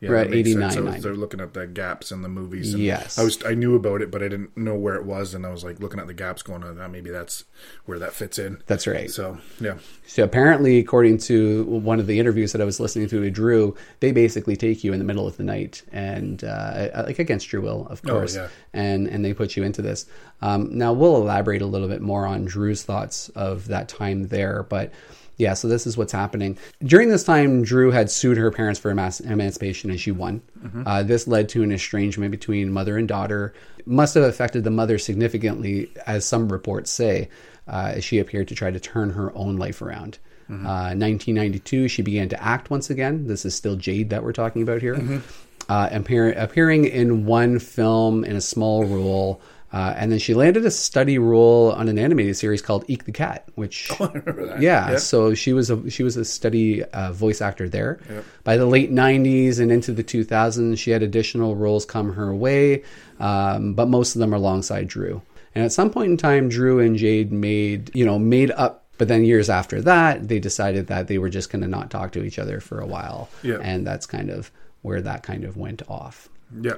Yeah, 0.00 0.10
makes 0.24 0.50
sense. 0.50 0.72
89, 0.74 0.88
I 0.88 0.94
was- 0.94 1.02
They're 1.02 1.14
looking 1.14 1.40
at 1.40 1.52
the 1.52 1.66
gaps 1.66 2.10
in 2.10 2.22
the 2.22 2.28
movies. 2.28 2.72
And 2.72 2.82
Yes. 2.82 3.18
I 3.18 3.22
was 3.22 3.38
I 3.44 3.52
knew 3.54 3.74
about 3.74 4.00
it, 4.00 4.10
but 4.10 4.22
I 4.22 4.28
didn't 4.28 4.56
know 4.56 4.74
where 4.74 4.94
it 4.94 5.04
was, 5.04 5.34
and 5.34 5.44
I 5.44 5.50
was 5.50 5.62
like 5.62 5.78
looking 5.78 6.00
at 6.00 6.06
the 6.06 6.14
gaps, 6.14 6.42
going, 6.42 6.64
"Oh, 6.64 6.88
maybe 6.88 7.10
that's 7.10 7.44
where 7.84 7.98
that 7.98 8.14
fits 8.14 8.38
in." 8.38 8.62
That's 8.66 8.86
right. 8.86 9.10
So 9.10 9.38
yeah, 9.60 9.74
So 10.06 10.24
apparently, 10.24 10.78
according 10.78 11.18
to 11.18 11.64
one 11.64 12.00
of 12.00 12.06
the 12.06 12.18
interviews 12.18 12.52
that 12.52 12.62
I 12.62 12.64
was 12.64 12.80
listening 12.80 13.08
to 13.08 13.20
with 13.20 13.34
Drew, 13.34 13.74
they 14.00 14.10
basically 14.10 14.56
take 14.56 14.82
you 14.82 14.92
in 14.94 14.98
the 14.98 15.04
middle 15.04 15.26
of 15.26 15.36
the 15.36 15.44
night 15.44 15.82
and 15.92 16.42
uh, 16.44 16.88
like 17.06 17.18
against 17.18 17.52
your 17.52 17.60
will, 17.60 17.86
of 17.88 18.02
course, 18.02 18.36
yeah. 18.36 18.48
and 18.72 19.06
and 19.06 19.22
they 19.22 19.34
put 19.34 19.54
you 19.56 19.62
into 19.64 19.82
this. 19.82 20.06
Um, 20.40 20.70
now 20.78 20.94
we'll 20.94 21.16
elaborate 21.16 21.60
a 21.60 21.66
little 21.66 21.88
bit 21.88 22.00
more 22.00 22.26
on 22.26 22.46
Drew's 22.46 22.82
thoughts 22.82 23.28
of 23.30 23.66
that 23.68 23.88
time 23.88 24.28
there, 24.28 24.62
but. 24.68 24.92
Yeah, 25.40 25.54
so 25.54 25.66
this 25.68 25.86
is 25.86 25.96
what's 25.96 26.12
happening. 26.12 26.58
During 26.84 27.08
this 27.08 27.24
time, 27.24 27.62
Drew 27.62 27.90
had 27.90 28.10
sued 28.10 28.36
her 28.36 28.50
parents 28.50 28.78
for 28.78 28.90
emancipation 28.90 29.90
and 29.90 29.98
she 29.98 30.10
won. 30.12 30.42
Uh, 30.86 31.02
this 31.02 31.26
led 31.26 31.48
to 31.50 31.62
an 31.62 31.72
estrangement 31.72 32.30
between 32.30 32.70
mother 32.72 32.98
and 32.98 33.08
daughter. 33.08 33.54
Must 33.86 34.14
have 34.14 34.24
affected 34.24 34.64
the 34.64 34.70
mother 34.70 34.98
significantly, 34.98 35.90
as 36.06 36.26
some 36.26 36.52
reports 36.52 36.90
say, 36.90 37.30
uh, 37.66 37.92
as 37.96 38.04
she 38.04 38.18
appeared 38.18 38.48
to 38.48 38.54
try 38.54 38.70
to 38.70 38.78
turn 38.78 39.10
her 39.10 39.34
own 39.34 39.56
life 39.56 39.80
around. 39.80 40.18
Uh, 40.50 40.92
1992, 40.98 41.88
she 41.88 42.02
began 42.02 42.28
to 42.28 42.42
act 42.42 42.70
once 42.70 42.90
again. 42.90 43.26
This 43.26 43.44
is 43.44 43.54
still 43.54 43.76
Jaid 43.76 44.10
that 44.10 44.22
we're 44.24 44.32
talking 44.32 44.62
about 44.62 44.82
here. 44.82 45.22
Uh, 45.68 45.88
appear, 45.92 46.32
appearing 46.32 46.84
in 46.84 47.24
one 47.24 47.58
film 47.60 48.24
in 48.24 48.34
a 48.36 48.40
small 48.40 48.84
role. 48.84 49.40
Uh, 49.72 49.94
and 49.96 50.10
then 50.10 50.18
she 50.18 50.34
landed 50.34 50.64
a 50.66 50.70
study 50.70 51.16
role 51.18 51.70
on 51.72 51.88
an 51.88 51.96
animated 51.98 52.36
series 52.36 52.60
called 52.60 52.84
Eek 52.88 53.04
the 53.04 53.12
Cat, 53.12 53.46
which 53.54 53.88
yeah, 54.58 54.96
so 54.96 55.32
she 55.34 55.52
was 55.52 55.70
a 55.70 55.88
she 55.90 56.02
was 56.02 56.16
a 56.16 56.24
steady 56.24 56.82
uh, 56.84 57.12
voice 57.12 57.40
actor 57.40 57.68
there. 57.68 58.00
By 58.42 58.56
the 58.56 58.66
late 58.66 58.92
'90s 58.92 59.60
and 59.60 59.70
into 59.70 59.92
the 59.92 60.02
2000s, 60.02 60.76
she 60.78 60.90
had 60.90 61.02
additional 61.04 61.54
roles 61.54 61.84
come 61.84 62.14
her 62.14 62.34
way, 62.34 62.82
um, 63.20 63.74
but 63.74 63.88
most 63.88 64.16
of 64.16 64.20
them 64.20 64.32
are 64.34 64.38
alongside 64.38 64.88
Drew. 64.88 65.22
And 65.54 65.64
at 65.64 65.72
some 65.72 65.90
point 65.90 66.10
in 66.10 66.16
time, 66.16 66.48
Drew 66.48 66.80
and 66.80 66.96
Jaid 66.96 67.30
made 67.30 67.94
you 67.94 68.04
know 68.04 68.18
made 68.18 68.50
up. 68.50 68.84
But 68.98 69.08
then 69.08 69.24
years 69.24 69.48
after 69.48 69.80
that, 69.82 70.28
they 70.28 70.38
decided 70.40 70.88
that 70.88 71.06
they 71.06 71.16
were 71.16 71.30
just 71.30 71.50
going 71.50 71.62
to 71.62 71.68
not 71.68 71.90
talk 71.90 72.12
to 72.12 72.22
each 72.22 72.38
other 72.38 72.60
for 72.60 72.80
a 72.80 72.86
while, 72.86 73.30
Yeah. 73.42 73.56
and 73.62 73.86
that's 73.86 74.04
kind 74.04 74.28
of 74.28 74.50
where 74.82 75.00
that 75.00 75.22
kind 75.22 75.44
of 75.44 75.56
went 75.56 75.80
off. 75.88 76.28
yeah, 76.60 76.74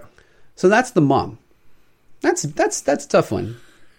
So 0.54 0.68
that's 0.68 0.92
the 0.92 1.00
mom. 1.00 1.38
That's 2.22 2.42
that's 2.42 2.80
that's 2.80 3.04
a 3.04 3.08
tough 3.08 3.30
one. 3.32 3.56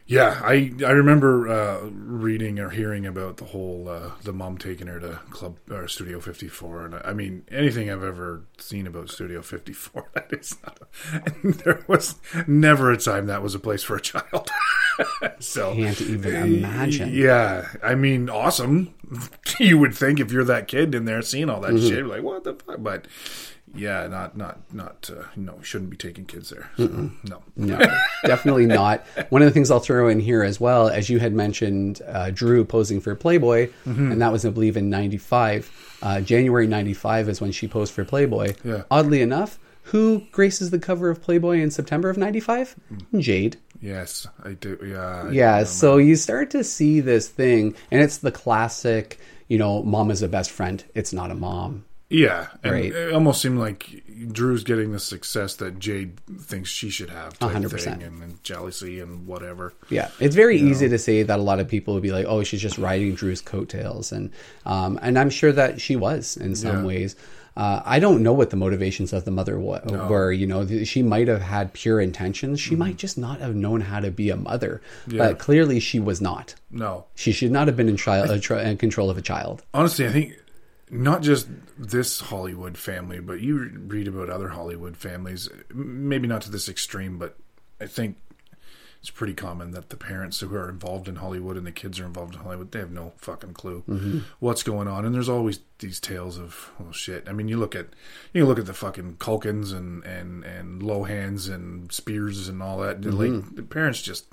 yeah. 0.08 0.40
I 0.44 0.72
I 0.86 0.92
remember 0.92 1.48
uh, 1.48 1.90
reading 1.92 2.60
or 2.60 2.70
hearing 2.70 3.06
about 3.06 3.38
the 3.38 3.46
whole 3.46 3.88
uh, 3.90 4.12
the 4.24 4.34
mom 4.34 4.58
taking 4.58 4.88
her 4.88 5.00
to 5.00 5.20
Club 5.30 5.58
or 5.70 5.88
Studio 5.88 6.20
Fifty 6.20 6.48
Four, 6.48 6.86
and 6.86 6.96
I, 6.96 7.02
I 7.10 7.14
mean 7.14 7.44
anything 7.52 7.90
I've 7.92 8.04
ever 8.04 8.44
seen 8.58 8.88
about 8.88 9.10
Studio 9.10 9.42
Fifty 9.42 9.74
Four, 9.74 10.10
that 10.14 10.32
is 10.34 10.58
not. 10.64 10.80
A, 11.14 11.48
there 11.64 11.84
was 11.88 12.16
never 12.48 12.92
a 12.92 12.98
time 12.98 13.28
that 13.28 13.42
was 13.44 13.56
a 13.56 13.60
place 13.60 13.84
for 13.84 13.96
a 13.98 14.02
child. 14.02 14.50
so 15.40 15.74
Can't 15.74 16.00
even 16.02 16.36
imagine. 16.36 17.14
Yeah, 17.14 17.68
I 17.84 17.96
mean, 17.96 18.30
awesome. 18.30 18.94
You 19.60 19.78
would 19.80 19.94
think 19.96 20.20
if 20.20 20.32
you're 20.32 20.44
that 20.46 20.68
kid 20.68 20.96
in 20.96 21.06
there 21.06 21.22
seeing 21.22 21.50
all 21.50 21.62
that 21.62 21.72
Mm-hmm. 21.74 21.88
shit, 21.90 22.06
like 22.06 22.24
what 22.24 22.44
the 22.44 22.54
fuck? 22.56 22.78
But 22.80 23.06
yeah, 23.74 24.08
not 24.08 24.38
not 24.38 24.60
not. 24.74 25.10
Uh, 25.12 25.24
no, 25.36 25.60
shouldn't 25.62 25.90
be 25.90 25.98
taking 25.98 26.26
kids 26.26 26.50
there. 26.50 26.70
So, 26.78 27.12
no. 27.24 27.42
No, 27.56 27.80
definitely 28.26 28.66
not. 28.82 29.06
One 29.30 29.42
of 29.42 29.48
the 29.48 29.52
things 29.52 29.72
I'll 29.72 29.80
throw 29.80 30.08
in 30.08 30.20
here 30.20 30.44
as 30.44 30.60
well, 30.60 30.90
as 30.90 31.10
you 31.10 31.20
had 31.20 31.34
mentioned, 31.34 32.02
uh, 32.08 32.32
Drew 32.32 32.64
posing 32.66 33.02
for 33.02 33.16
Playboy, 33.16 33.70
Mm-hmm. 33.86 34.12
and 34.12 34.22
that 34.22 34.32
was, 34.32 34.46
I 34.46 34.50
believe, 34.50 34.78
in 34.78 34.90
'95. 34.90 35.98
Uh, 36.02 36.22
January 36.22 36.68
'95 36.68 37.30
is 37.30 37.42
when 37.42 37.52
she 37.52 37.68
posed 37.68 37.94
for 37.94 38.04
Playboy. 38.06 38.56
Yeah. 38.64 38.84
Oddly 38.92 39.22
enough, 39.22 39.58
who 39.84 40.24
graces 40.32 40.70
the 40.70 40.80
cover 40.80 41.10
of 41.10 41.22
Playboy 41.22 41.60
in 41.60 41.72
September 41.72 42.10
of 42.10 42.18
'95? 42.18 42.76
Jaid. 43.16 43.56
Yes, 43.82 44.28
I 44.44 44.54
do. 44.54 44.78
Yeah. 44.82 45.24
I 45.24 45.32
Yeah, 45.32 45.48
remember. 45.52 45.66
so 45.66 45.98
you 45.98 46.16
start 46.16 46.52
to 46.52 46.64
see 46.64 47.00
this 47.02 47.28
thing, 47.28 47.76
and 47.92 48.02
it's 48.02 48.18
the 48.20 48.32
classic, 48.32 49.20
you 49.50 49.58
know, 49.58 49.84
mom 49.84 50.10
is 50.12 50.22
a 50.22 50.28
best 50.30 50.52
friend. 50.52 50.84
It's 50.96 51.12
not 51.12 51.32
a 51.32 51.36
mom. 51.36 51.84
Yeah, 52.14 52.48
and 52.64 52.72
Right. 52.74 52.86
it 52.94 53.12
almost 53.12 53.42
seemed 53.42 53.58
like 53.60 54.04
Drew's 54.32 54.64
getting 54.64 54.92
the 54.92 55.00
success 55.00 55.56
that 55.56 55.80
Jaid 55.80 56.12
thinks 56.40 56.70
she 56.70 56.90
should 56.92 57.10
have, 57.10 57.38
type 57.40 57.52
100%. 57.52 57.82
thing, 57.82 58.04
and, 58.04 58.22
and 58.24 58.44
jealousy 58.44 59.00
and 59.00 59.26
whatever. 59.26 59.74
Yeah, 59.90 60.10
it's 60.20 60.36
very 60.36 60.58
easy 60.58 60.88
to 60.88 60.98
say 61.00 61.24
that 61.24 61.40
a 61.40 61.42
lot 61.42 61.60
of 61.60 61.68
people 61.68 61.96
would 61.96 62.04
be 62.04 62.12
like, 62.12 62.26
"Oh, 62.28 62.44
she's 62.44 62.62
just 62.62 62.78
riding 62.78 63.16
Drew's 63.16 63.42
coattails," 63.42 64.12
and 64.12 64.30
um, 64.66 65.00
and 65.02 65.18
I'm 65.18 65.32
sure 65.32 65.52
that 65.52 65.82
she 65.82 65.96
was 65.96 66.38
in 66.38 66.56
some 66.56 66.78
Yeah. 66.82 66.86
ways. 66.86 67.16
Uh, 67.56 67.82
I 67.86 68.00
don't 68.00 68.24
know 68.24 68.34
what 68.34 68.50
the 68.50 68.56
motivations 68.56 69.14
of 69.14 69.26
the 69.26 69.32
mother 69.32 69.60
wa- 69.60 69.82
were. 70.10 70.32
You 70.32 70.48
know, 70.48 70.66
th- 70.66 70.88
she 70.88 71.04
might 71.04 71.28
have 71.28 71.42
had 71.42 71.74
pure 71.74 72.00
intentions. 72.02 72.60
She 72.60 72.76
might 72.76 72.98
just 72.98 73.16
not 73.16 73.42
have 73.42 73.54
known 73.56 73.82
how 73.82 74.00
to 74.00 74.10
be 74.10 74.32
a 74.32 74.36
mother. 74.36 74.82
But 75.08 75.38
clearly, 75.38 75.80
she 75.80 76.00
was 76.00 76.20
not. 76.20 76.56
No, 76.72 77.06
She 77.14 77.32
should 77.32 77.52
not 77.52 77.68
have 77.68 77.78
been 77.78 77.90
in, 77.90 77.98
child, 77.98 78.32
uh, 78.32 78.40
tr- 78.40 78.56
in 78.56 78.78
control 78.78 79.12
of 79.12 79.18
a 79.20 79.22
child. 79.22 79.62
honestly, 79.72 80.08
I 80.08 80.12
think 80.12 80.34
not 80.94 81.22
just 81.22 81.48
this 81.78 82.22
Hollywood 82.22 82.78
family, 82.78 83.20
but 83.20 83.42
you 83.42 83.58
read 83.88 84.08
about 84.08 84.30
other 84.30 84.50
Hollywood 84.50 84.96
families. 84.96 85.50
Maybe 85.74 86.28
not 86.28 86.42
to 86.44 86.52
this 86.52 86.70
extreme, 86.70 87.18
but 87.18 87.36
I 87.82 87.88
think 87.88 88.18
it's 89.04 89.10
pretty 89.10 89.34
common 89.34 89.72
that 89.72 89.90
the 89.90 89.98
parents 89.98 90.40
who 90.40 90.56
are 90.56 90.70
involved 90.70 91.10
in 91.10 91.18
Hollywood 91.18 91.58
and 91.58 91.68
the 91.68 91.74
kids 91.74 92.00
are 92.00 92.06
involved 92.06 92.36
in 92.36 92.42
Hollywood, 92.42 92.72
they 92.72 92.80
have 92.80 92.92
no 92.92 93.12
fucking 93.18 93.54
clue 93.54 93.84
mm-hmm. 93.86 94.20
what's 94.40 94.64
going 94.64 94.88
on. 94.88 95.04
And 95.04 95.14
there's 95.14 95.28
always 95.28 95.60
these 95.80 96.00
tales 96.00 96.38
of 96.38 96.72
well, 96.80 96.94
shit. 96.94 97.28
I 97.28 97.34
mean, 97.34 97.50
you 97.50 97.58
look 97.58 97.76
at 97.76 97.88
you 98.32 98.46
look 98.46 98.60
at 98.60 98.66
the 98.66 98.74
fucking 98.74 99.18
Culkins 99.18 99.74
and 99.74 100.06
and 100.06 100.46
and 100.46 100.82
Lohans 100.82 101.54
and 101.54 101.92
Spears 101.92 102.48
and 102.48 102.64
all 102.64 102.78
that. 102.80 103.04
Like 103.04 103.30
mm-hmm. 103.30 103.56
the 103.56 103.64
parents 103.64 104.02
just. 104.02 104.26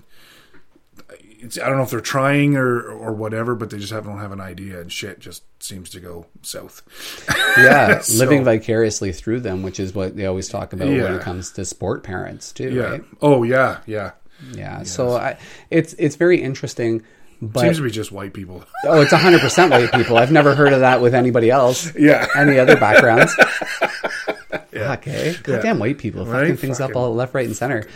It's, 1.43 1.59
I 1.59 1.67
don't 1.69 1.79
know 1.79 1.85
if 1.85 1.91
they're 1.91 2.01
trying 2.01 2.57
or 2.57 2.83
or 2.83 3.13
whatever, 3.13 3.55
but 3.55 3.71
they 3.71 3.79
just 3.79 3.93
have, 3.93 4.05
don't 4.05 4.19
have 4.19 4.33
an 4.33 4.41
idea, 4.41 4.81
and 4.81 4.93
shit 4.93 5.19
just 5.21 5.43
seems 5.63 5.89
to 5.91 6.01
go 6.01 6.27
south. 6.43 6.83
Yeah, 7.57 7.99
So- 8.03 8.19
living 8.19 8.45
vicariously 8.45 9.13
through 9.13 9.41
them, 9.41 9.63
which 9.63 9.81
is 9.81 9.95
what 9.95 10.17
they 10.17 10.27
always 10.27 10.49
talk 10.49 10.73
about 10.75 10.89
when 10.89 11.15
it 11.15 11.23
comes 11.23 11.53
to 11.53 11.65
sport 11.65 12.03
parents 12.03 12.53
too. 12.53 12.71
Yeah. 12.75 12.83
Right? 12.83 13.05
Oh 13.23 13.43
yeah, 13.43 13.79
yeah. 13.87 14.13
Yeah. 14.53 14.83
So 14.83 15.13
I, 15.17 15.39
it's 15.71 15.95
it's 15.95 16.17
very 16.17 16.41
interesting. 16.43 17.03
But 17.43 17.61
Seems 17.61 17.79
to 17.79 17.85
be 17.85 17.91
just 17.91 18.13
white 18.13 18.35
people. 18.35 18.63
oh, 18.85 19.01
it's 19.01 19.13
hundred 19.13 19.41
percent 19.41 19.71
white 19.71 19.91
people. 19.93 20.19
I've 20.19 20.31
never 20.33 20.55
heard 20.55 20.75
of 20.75 20.81
that 20.81 21.01
with 21.01 21.15
anybody 21.15 21.51
else. 21.51 21.95
Yeah. 21.97 22.27
Any 22.37 22.59
other 22.59 22.77
backgrounds? 22.77 23.35
yeah. 24.73 24.93
Okay. 24.95 25.35
Goddamn 25.43 25.79
white 25.79 25.97
people 25.97 26.27
fucking 26.27 26.51
Right? 26.51 26.59
things 26.59 26.81
up 26.81 26.95
all 26.97 27.15
left, 27.15 27.33
right, 27.35 27.47
and 27.47 27.57
center. 27.57 27.87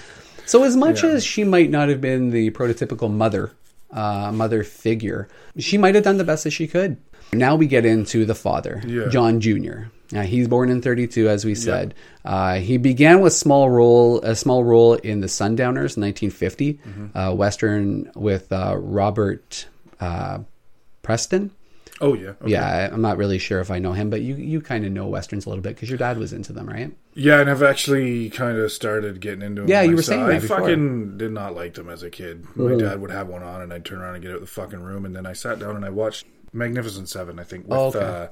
So 0.46 0.62
as 0.64 0.76
much 0.76 1.02
Yeah. 1.02 1.10
as 1.10 1.24
she 1.24 1.44
might 1.44 1.70
not 1.70 1.88
have 1.88 2.00
been 2.00 2.30
the 2.30 2.50
prototypical 2.50 3.10
mother, 3.10 3.50
uh, 3.92 4.30
mother 4.32 4.62
figure, 4.64 5.28
she 5.58 5.78
might 5.78 5.94
have 5.94 6.04
done 6.04 6.16
the 6.18 6.24
best 6.24 6.44
that 6.44 6.50
she 6.52 6.66
could. 6.66 6.96
Now 7.32 7.56
we 7.56 7.66
get 7.66 7.84
into 7.86 8.24
the 8.24 8.34
father, 8.34 8.82
Yeah. 8.86 9.08
John 9.08 9.40
Jr. 9.40 9.88
Now, 10.12 10.22
he's 10.22 10.46
born 10.46 10.68
in 10.70 10.82
32, 10.82 11.28
as 11.28 11.44
we 11.44 11.54
said. 11.56 11.94
Uh, 12.24 12.56
he 12.56 12.76
began 12.76 13.20
with 13.20 13.32
small 13.32 13.70
role, 13.70 14.20
a 14.22 14.36
small 14.36 14.62
role 14.62 14.94
in 14.94 15.20
the 15.22 15.28
Sundowners, 15.28 15.96
1950, 15.96 16.74
Mm-hmm. 16.86 17.18
uh, 17.18 17.32
western 17.34 18.10
with 18.14 18.52
uh, 18.52 18.76
Robert 18.78 19.66
uh, 20.00 20.38
Preston. 21.02 21.50
Oh 22.00 22.14
yeah. 22.14 22.30
Okay. 22.30 22.50
Yeah, 22.50 22.90
I'm 22.92 23.00
not 23.02 23.16
really 23.16 23.38
sure 23.38 23.60
if 23.60 23.70
I 23.70 23.78
know 23.78 23.92
him, 23.92 24.10
but 24.10 24.20
you 24.20 24.34
you 24.34 24.60
kind 24.60 24.84
of 24.84 24.90
know 24.92 25.06
westerns 25.06 25.46
a 25.46 25.48
little 25.48 25.62
bit 25.62 25.76
because 25.76 25.88
your 25.88 25.98
dad 25.98 26.18
was 26.18 26.32
into 26.32 26.52
them, 26.52 26.68
right? 26.68 26.92
Yeah, 27.14 27.40
and 27.40 27.48
I've 27.48 27.62
actually 27.62 28.30
kind 28.30 28.58
of 28.58 28.72
started 28.72 29.20
getting 29.20 29.42
into 29.42 29.62
them. 29.62 29.70
Yeah, 29.70 29.82
you 29.82 29.90
were 29.90 29.96
myself. 29.96 30.06
saying 30.16 30.26
that 30.26 30.34
I 30.34 30.38
before. 30.40 30.58
fucking 30.60 31.18
did 31.18 31.30
not 31.30 31.54
like 31.54 31.74
them 31.74 31.88
as 31.88 32.02
a 32.02 32.10
kid. 32.10 32.46
My 32.56 32.74
dad 32.76 33.00
would 33.00 33.12
have 33.12 33.28
one 33.28 33.42
on, 33.44 33.62
and 33.62 33.72
I'd 33.72 33.84
turn 33.84 34.00
around 34.00 34.14
and 34.14 34.22
get 34.22 34.30
out 34.32 34.36
of 34.36 34.40
the 34.42 34.46
fucking 34.48 34.80
room, 34.80 35.04
and 35.04 35.14
then 35.14 35.24
I 35.24 35.34
sat 35.34 35.60
down 35.60 35.76
and 35.76 35.84
I 35.84 35.90
watched 35.90 36.26
Magnificent 36.52 37.08
Seven, 37.08 37.38
I 37.38 37.44
think, 37.44 37.64
with 37.68 37.78
Oh, 37.78 37.86
okay. 37.88 37.98
uh, 38.00 38.26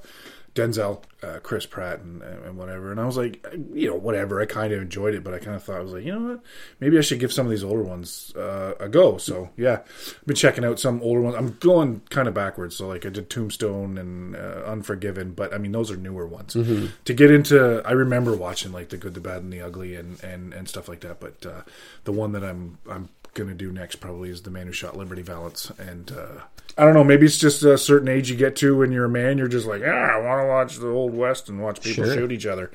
Denzel, 0.55 1.03
uh, 1.23 1.39
Chris 1.43 1.65
Pratt, 1.65 2.01
and, 2.01 2.23
and 2.23 2.59
whatever. 2.59 2.91
And 2.91 3.01
I 3.01 3.07
was 3.07 3.17
like, 3.17 3.47
you 3.73 3.89
know, 3.89 3.97
whatever. 3.97 4.41
I 4.41 4.45
kind 4.45 4.73
of 4.73 4.83
enjoyed 4.83 5.15
it, 5.15 5.25
but 5.25 5.33
I 5.33 5.39
kind 5.39 5.57
of 5.57 5.63
thought 5.63 5.77
I 5.77 5.83
was 5.83 5.93
like, 5.93 6.05
you 6.05 6.13
know 6.13 6.35
what? 6.35 6.41
Maybe 6.79 6.99
I 6.99 7.01
should 7.01 7.21
give 7.21 7.33
some 7.33 7.47
of 7.47 7.51
these 7.51 7.65
older 7.65 7.83
ones 7.83 8.35
uh, 8.37 8.75
a 8.79 8.89
go. 8.89 9.17
So 9.17 9.49
yeah, 9.57 9.81
I've 9.81 10.27
been 10.27 10.37
checking 10.37 10.65
out 10.65 10.79
some 10.79 11.01
older 11.03 11.23
ones. 11.23 11.37
I'm 11.37 11.57
going 11.61 12.03
kind 12.11 12.29
of 12.29 12.35
backwards. 12.35 12.77
So 12.77 12.87
like 12.87 13.07
I 13.07 13.09
did 13.09 13.31
Tombstone 13.31 13.97
and 13.97 14.37
uh, 14.37 14.63
Unforgiven, 14.67 15.33
but 15.33 15.55
I 15.55 15.59
mean 15.59 15.73
those 15.73 15.91
are 15.91 15.97
newer 15.97 16.27
ones. 16.27 16.55
Mm-hmm. 16.55 16.87
To 17.05 17.15
get 17.15 17.31
into, 17.31 17.83
I 17.87 17.93
remember 17.93 18.37
watching 18.37 18.73
like 18.73 18.91
the 18.91 18.99
Good, 18.99 19.15
the 19.15 19.21
Bad, 19.21 19.43
and 19.43 19.53
the 19.53 19.63
Ugly, 19.63 19.95
and 19.95 20.23
and 20.23 20.53
and 20.53 20.69
stuff 20.69 20.87
like 20.87 21.01
that. 21.01 21.19
But 21.19 21.47
uh, 21.47 21.63
the 22.05 22.13
one 22.13 22.33
that 22.33 22.45
I'm 22.45 22.79
I'm 22.89 23.09
gonna 23.35 23.55
do 23.55 23.73
next 23.73 23.97
probably 23.97 24.31
is 24.31 24.43
the 24.43 24.51
Man 24.51 24.67
Who 24.67 24.73
Shot 24.73 24.97
Liberty 24.97 25.23
Valance, 25.23 25.71
and 25.79 26.11
uh, 26.13 26.43
I 26.77 26.85
don't 26.85 26.95
know. 26.95 27.05
Maybe 27.05 27.27
it's 27.27 27.39
just 27.39 27.63
a 27.63 27.77
certain 27.77 28.09
age 28.09 28.31
you 28.31 28.37
get 28.37 28.57
to 28.57 28.77
when 28.79 28.93
you're 28.93 29.05
a 29.05 29.09
man. 29.11 29.37
You're 29.39 29.49
just 29.49 29.67
like, 29.67 29.81
yeah, 29.83 29.89
I 30.15 30.19
want 30.19 30.43
to 30.43 30.47
watch 30.49 30.77
the 30.79 30.89
old 30.89 31.15
west 31.15 31.49
and 31.49 31.61
watch 31.61 31.83
people 31.83 32.05
Sure. 32.05 32.15
shoot 32.15 32.33
each 32.33 32.47
other. 32.47 32.71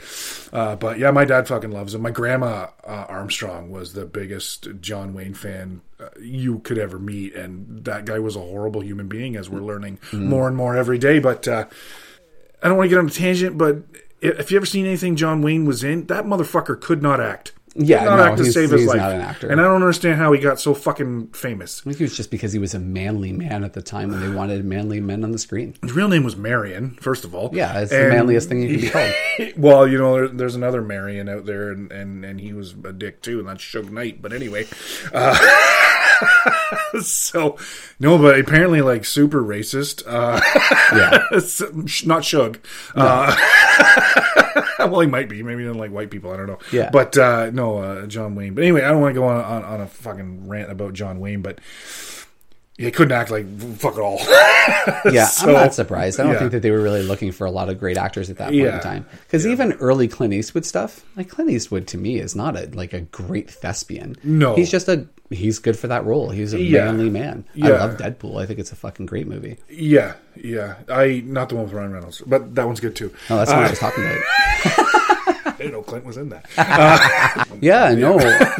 Uh, 0.54 0.76
but 0.76 1.00
yeah, 1.00 1.10
my 1.12 1.26
dad 1.26 1.48
fucking 1.48 1.72
loves 1.72 1.96
him. 1.96 2.02
My 2.02 2.12
grandma 2.12 2.68
uh, 2.86 3.06
Armstrong 3.10 3.72
was 3.72 3.94
the 3.94 4.06
biggest 4.06 4.68
John 4.82 5.14
Wayne 5.14 5.34
fan 5.34 5.82
uh, 6.00 6.10
you 6.22 6.60
could 6.60 6.78
ever 6.78 7.00
meet, 7.00 7.34
and 7.36 7.84
that 7.86 8.06
guy 8.06 8.20
was 8.20 8.36
a 8.36 8.40
horrible 8.40 8.82
human 8.84 9.08
being, 9.08 9.36
as 9.36 9.50
we're 9.50 9.62
learning 9.62 10.00
more 10.14 10.48
and 10.48 10.56
more 10.56 10.76
every 10.76 10.98
day. 11.00 11.18
But 11.20 11.48
uh, 11.48 11.66
I 12.62 12.68
don't 12.68 12.78
want 12.78 12.90
to 12.90 12.96
get 12.96 13.00
on 13.00 13.08
a 13.08 13.12
tangent, 13.12 13.58
but 13.58 13.78
if 14.22 14.52
you 14.52 14.58
ever 14.58 14.66
seen 14.66 14.86
anything 14.86 15.16
John 15.16 15.42
Wayne 15.42 15.66
was 15.66 15.84
in, 15.84 16.06
that 16.08 16.26
motherfucker 16.26 16.80
could 16.80 17.02
not 17.02 17.20
act. 17.20 17.54
Yeah, 17.80 18.04
not 18.06 18.16
no, 18.18 18.24
act 18.24 18.38
to 18.38 18.44
he's- 18.44 18.54
save 18.56 18.72
his 18.72 18.82
he's 18.82 18.90
life. 18.90 18.98
not 18.98 19.12
an 19.14 19.22
actor. 19.22 19.50
And 19.50 19.62
I 19.62 19.64
don't 19.66 19.76
understand 19.76 20.18
how 20.20 20.32
he 20.34 20.40
got 20.40 20.60
so 20.60 20.74
fucking 20.74 21.28
famous. 21.28 21.82
I 21.82 21.84
think 21.86 22.02
it 22.02 22.04
was 22.06 22.18
just 22.18 22.32
because 22.32 22.52
he 22.52 22.60
was 22.60 22.74
a 22.74 22.80
manly 22.80 23.32
man 23.32 23.64
at 23.64 23.74
the 23.74 23.82
time 23.82 24.10
when 24.10 24.20
they 24.20 24.30
wanted 24.30 24.66
manly 24.66 25.00
men 25.00 25.24
on 25.24 25.32
the 25.32 25.38
screen. 25.38 25.76
His 25.82 25.94
real 25.94 26.08
name 26.08 26.24
was 26.24 26.36
Marion, 26.36 26.98
first 27.02 27.24
of 27.24 27.36
all. 27.36 27.50
Yeah, 27.54 27.80
it's 27.82 27.92
the 27.92 28.02
And- 28.02 28.10
manliest 28.14 28.50
thing 28.50 28.62
you 28.64 28.70
can 28.70 28.82
be 28.82 28.90
called. 28.90 29.54
well, 29.58 29.88
you 29.88 29.98
know, 29.98 30.16
there, 30.16 30.28
there's 30.28 30.56
another 30.56 30.82
Marion 30.82 31.30
out 31.30 31.46
there, 31.46 31.72
and, 31.72 31.92
and, 31.92 32.26
and 32.26 32.40
he 32.42 32.54
was 32.54 32.74
a 32.84 32.92
dick 32.94 33.22
too, 33.22 33.40
and 33.40 33.48
that's 33.48 33.64
Suge 33.64 33.90
Knight. 33.92 34.22
But 34.22 34.34
anyway, 34.34 34.66
uh, 35.14 35.38
so 37.02 37.58
no, 38.00 38.18
but 38.18 38.40
apparently 38.40 38.82
like 38.82 39.06
super 39.06 39.42
racist. 39.44 40.04
Uh, 40.08 40.42
Yeah. 40.94 41.28
not 42.08 42.24
Suge. 42.24 42.58
Uh, 42.96 43.36
well, 44.90 45.00
he 45.00 45.08
might 45.08 45.30
be. 45.30 45.44
Maybe 45.44 45.62
he 45.62 45.68
doesn't 45.68 45.80
like 45.80 45.92
white 45.92 46.10
people. 46.10 46.32
I 46.32 46.38
don't 46.38 46.48
know. 46.48 46.60
Yeah. 46.72 46.90
But 46.92 47.18
uh, 47.18 47.50
no, 47.52 47.78
uh, 47.78 48.08
John 48.08 48.36
Wayne. 48.36 48.54
But 48.54 48.64
anyway, 48.64 48.84
I 48.84 48.90
don't 48.92 49.02
want 49.02 49.14
to 49.16 49.20
go 49.20 49.28
on, 49.28 49.44
on 49.44 49.64
on 49.64 49.82
a 49.82 49.88
fucking 49.88 50.48
rant 50.48 50.72
about 50.72 50.94
John 50.94 51.20
Wayne, 51.20 51.42
but. 51.42 51.60
He 52.80 52.92
couldn't 52.92 53.12
act 53.12 53.32
like 53.32 53.48
fuck 53.78 53.96
at 53.96 54.02
all. 54.02 54.20
Yeah, 55.12 55.26
So, 55.26 55.48
I'm 55.48 55.54
not 55.54 55.74
surprised. 55.74 56.20
I 56.20 56.24
don't 56.24 56.34
yeah. 56.34 56.40
think 56.40 56.52
that 56.52 56.62
they 56.62 56.70
were 56.70 56.82
really 56.82 57.02
looking 57.02 57.32
for 57.32 57.46
a 57.48 57.50
lot 57.50 57.70
of 57.70 57.80
great 57.80 57.98
actors 57.98 58.30
at 58.30 58.38
that 58.38 58.50
point 58.50 58.66
in 58.66 58.80
time. 58.82 59.06
Because 59.22 59.48
even 59.48 59.74
early 59.74 60.08
Clint 60.08 60.34
Eastwood 60.34 60.66
stuff, 60.66 61.04
like 61.16 61.30
Clint 61.30 61.50
Eastwood 61.50 61.88
to 61.88 61.98
me 61.98 62.20
is 62.20 62.36
not 62.36 62.56
a 62.56 62.68
like 62.74 62.94
a 62.94 63.02
great 63.02 63.50
thespian. 63.50 64.16
No. 64.24 64.54
he's 64.54 64.70
just 64.70 64.88
a 64.90 65.08
he's 65.30 65.60
good 65.60 65.78
for 65.78 65.88
that 65.88 66.06
role. 66.06 66.30
He's 66.30 66.54
a 66.54 66.60
Yeah. 66.60 66.86
manly 66.86 67.10
man. 67.10 67.46
I 67.62 67.70
love 67.70 67.98
Deadpool. 67.98 68.42
I 68.42 68.46
think 68.46 68.60
it's 68.60 68.72
a 68.72 68.76
fucking 68.76 69.06
great 69.08 69.28
movie. 69.28 69.58
Yeah, 69.70 70.14
yeah. 70.36 70.76
I 70.90 71.24
not 71.26 71.50
the 71.50 71.56
one 71.56 71.66
with 71.66 71.74
Ryan 71.74 71.94
Reynolds, 71.94 72.22
but 72.26 72.56
that 72.56 72.66
one's 72.66 72.80
good 72.80 72.96
too. 72.96 73.12
Oh, 73.30 73.38
that's 73.38 73.52
what 73.52 73.64
I 73.64 73.70
was 73.70 73.80
talking 73.80 74.04
about. 74.04 74.18
I 75.46 75.52
didn't 75.62 75.72
know 75.74 75.82
Clint 75.82 76.06
was 76.06 76.18
in 76.18 76.30
that. 76.30 76.46
Yeah, 77.60 77.96
no. 77.96 78.20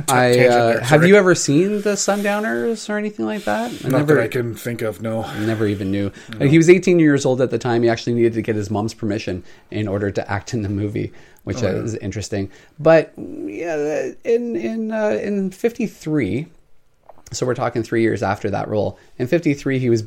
I 0.10 0.48
uh, 0.48 0.84
have 0.84 1.06
you 1.06 1.16
ever 1.16 1.36
seen 1.36 1.82
the 1.84 1.96
Sundowners 1.96 2.90
or 2.90 2.98
anything 2.98 3.26
like 3.28 3.44
that? 3.44 3.70
I 3.86 3.90
Not 3.90 3.98
never, 4.00 4.16
that 4.16 4.24
I 4.24 4.28
can 4.28 4.56
think 4.56 4.82
of. 4.82 5.02
No. 5.04 5.22
never 5.42 5.68
even 5.68 5.92
knew. 5.92 6.12
Uh, 6.42 6.46
he 6.46 6.58
was 6.58 6.68
18 6.68 6.98
years 6.98 7.24
old 7.24 7.40
at 7.42 7.52
the 7.52 7.60
time. 7.60 7.84
He 7.84 7.90
actually 7.90 8.14
needed 8.16 8.34
to 8.34 8.42
get 8.42 8.56
his 8.56 8.72
mom's 8.72 8.96
permission 8.96 9.44
in 9.70 9.88
order 9.88 10.10
to 10.10 10.32
act 10.32 10.56
in 10.56 10.64
the 10.64 10.70
movie, 10.70 11.14
which 11.44 11.62
Oh, 11.64 11.68
uh, 11.68 11.84
is 11.84 11.94
interesting. 11.96 12.50
But 12.80 13.14
yeah, 13.18 14.12
in 14.24 14.56
in 14.56 14.92
uh, 14.92 15.10
in 15.22 15.52
53, 15.52 16.48
so 17.32 17.46
we're 17.46 17.56
talking 17.56 17.84
three 17.84 18.02
years 18.02 18.24
after 18.24 18.50
that 18.52 18.68
role. 18.68 19.00
In 19.18 19.28
53, 19.28 19.80
he 19.80 19.90
was 19.90 20.04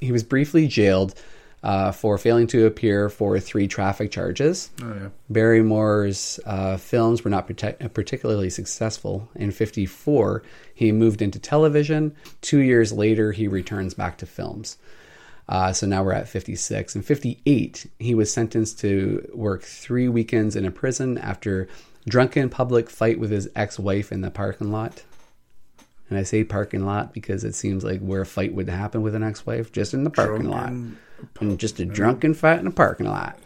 he 0.00 0.12
was 0.12 0.22
briefly 0.22 0.66
jailed 0.66 1.14
uh, 1.62 1.92
for 1.92 2.16
failing 2.16 2.46
to 2.48 2.66
appear 2.66 3.08
for 3.08 3.38
three 3.38 3.68
traffic 3.68 4.10
charges. 4.10 4.70
Oh 4.82 4.94
yeah. 4.94 5.08
Barrymore's 5.28 6.40
uh, 6.46 6.76
films 6.76 7.22
were 7.22 7.30
not 7.30 7.48
partic- 7.48 7.92
particularly 7.92 8.50
successful. 8.50 9.28
In 9.34 9.50
54, 9.50 10.42
he 10.74 10.92
moved 10.92 11.20
into 11.20 11.38
television. 11.38 12.14
Two 12.40 12.60
years 12.60 12.92
later, 12.92 13.32
he 13.32 13.46
returns 13.46 13.94
back 13.94 14.18
to 14.18 14.26
films. 14.26 14.78
Uh, 15.48 15.72
so 15.72 15.86
now 15.86 16.02
we're 16.02 16.12
at 16.12 16.28
56. 16.28 16.94
In 16.94 17.02
58, 17.02 17.90
he 17.98 18.14
was 18.14 18.32
sentenced 18.32 18.78
to 18.80 19.28
work 19.34 19.62
three 19.62 20.08
weekends 20.08 20.54
in 20.54 20.64
a 20.64 20.70
prison 20.70 21.18
after 21.18 21.68
drunken 22.08 22.48
public 22.48 22.88
fight 22.88 23.18
with 23.18 23.30
his 23.30 23.48
ex-wife 23.56 24.12
in 24.12 24.20
the 24.20 24.30
parking 24.30 24.70
lot. 24.70 25.02
And 26.10 26.18
I 26.18 26.24
say 26.24 26.42
parking 26.44 26.84
lot 26.84 27.14
because 27.14 27.44
it 27.44 27.54
seems 27.54 27.84
like 27.84 28.00
where 28.00 28.20
a 28.22 28.26
fight 28.26 28.52
would 28.52 28.68
happen 28.68 29.00
with 29.02 29.14
an 29.14 29.22
ex-wife, 29.22 29.70
just 29.70 29.94
in 29.94 30.02
the 30.04 30.10
parking 30.10 30.46
Drunken 30.46 30.98
lot, 31.30 31.40
and 31.40 31.58
just 31.58 31.78
a 31.78 31.84
drunken 31.84 32.34
fight 32.34 32.58
in 32.58 32.66
a 32.66 32.72
parking 32.72 33.06
lot. 33.06 33.38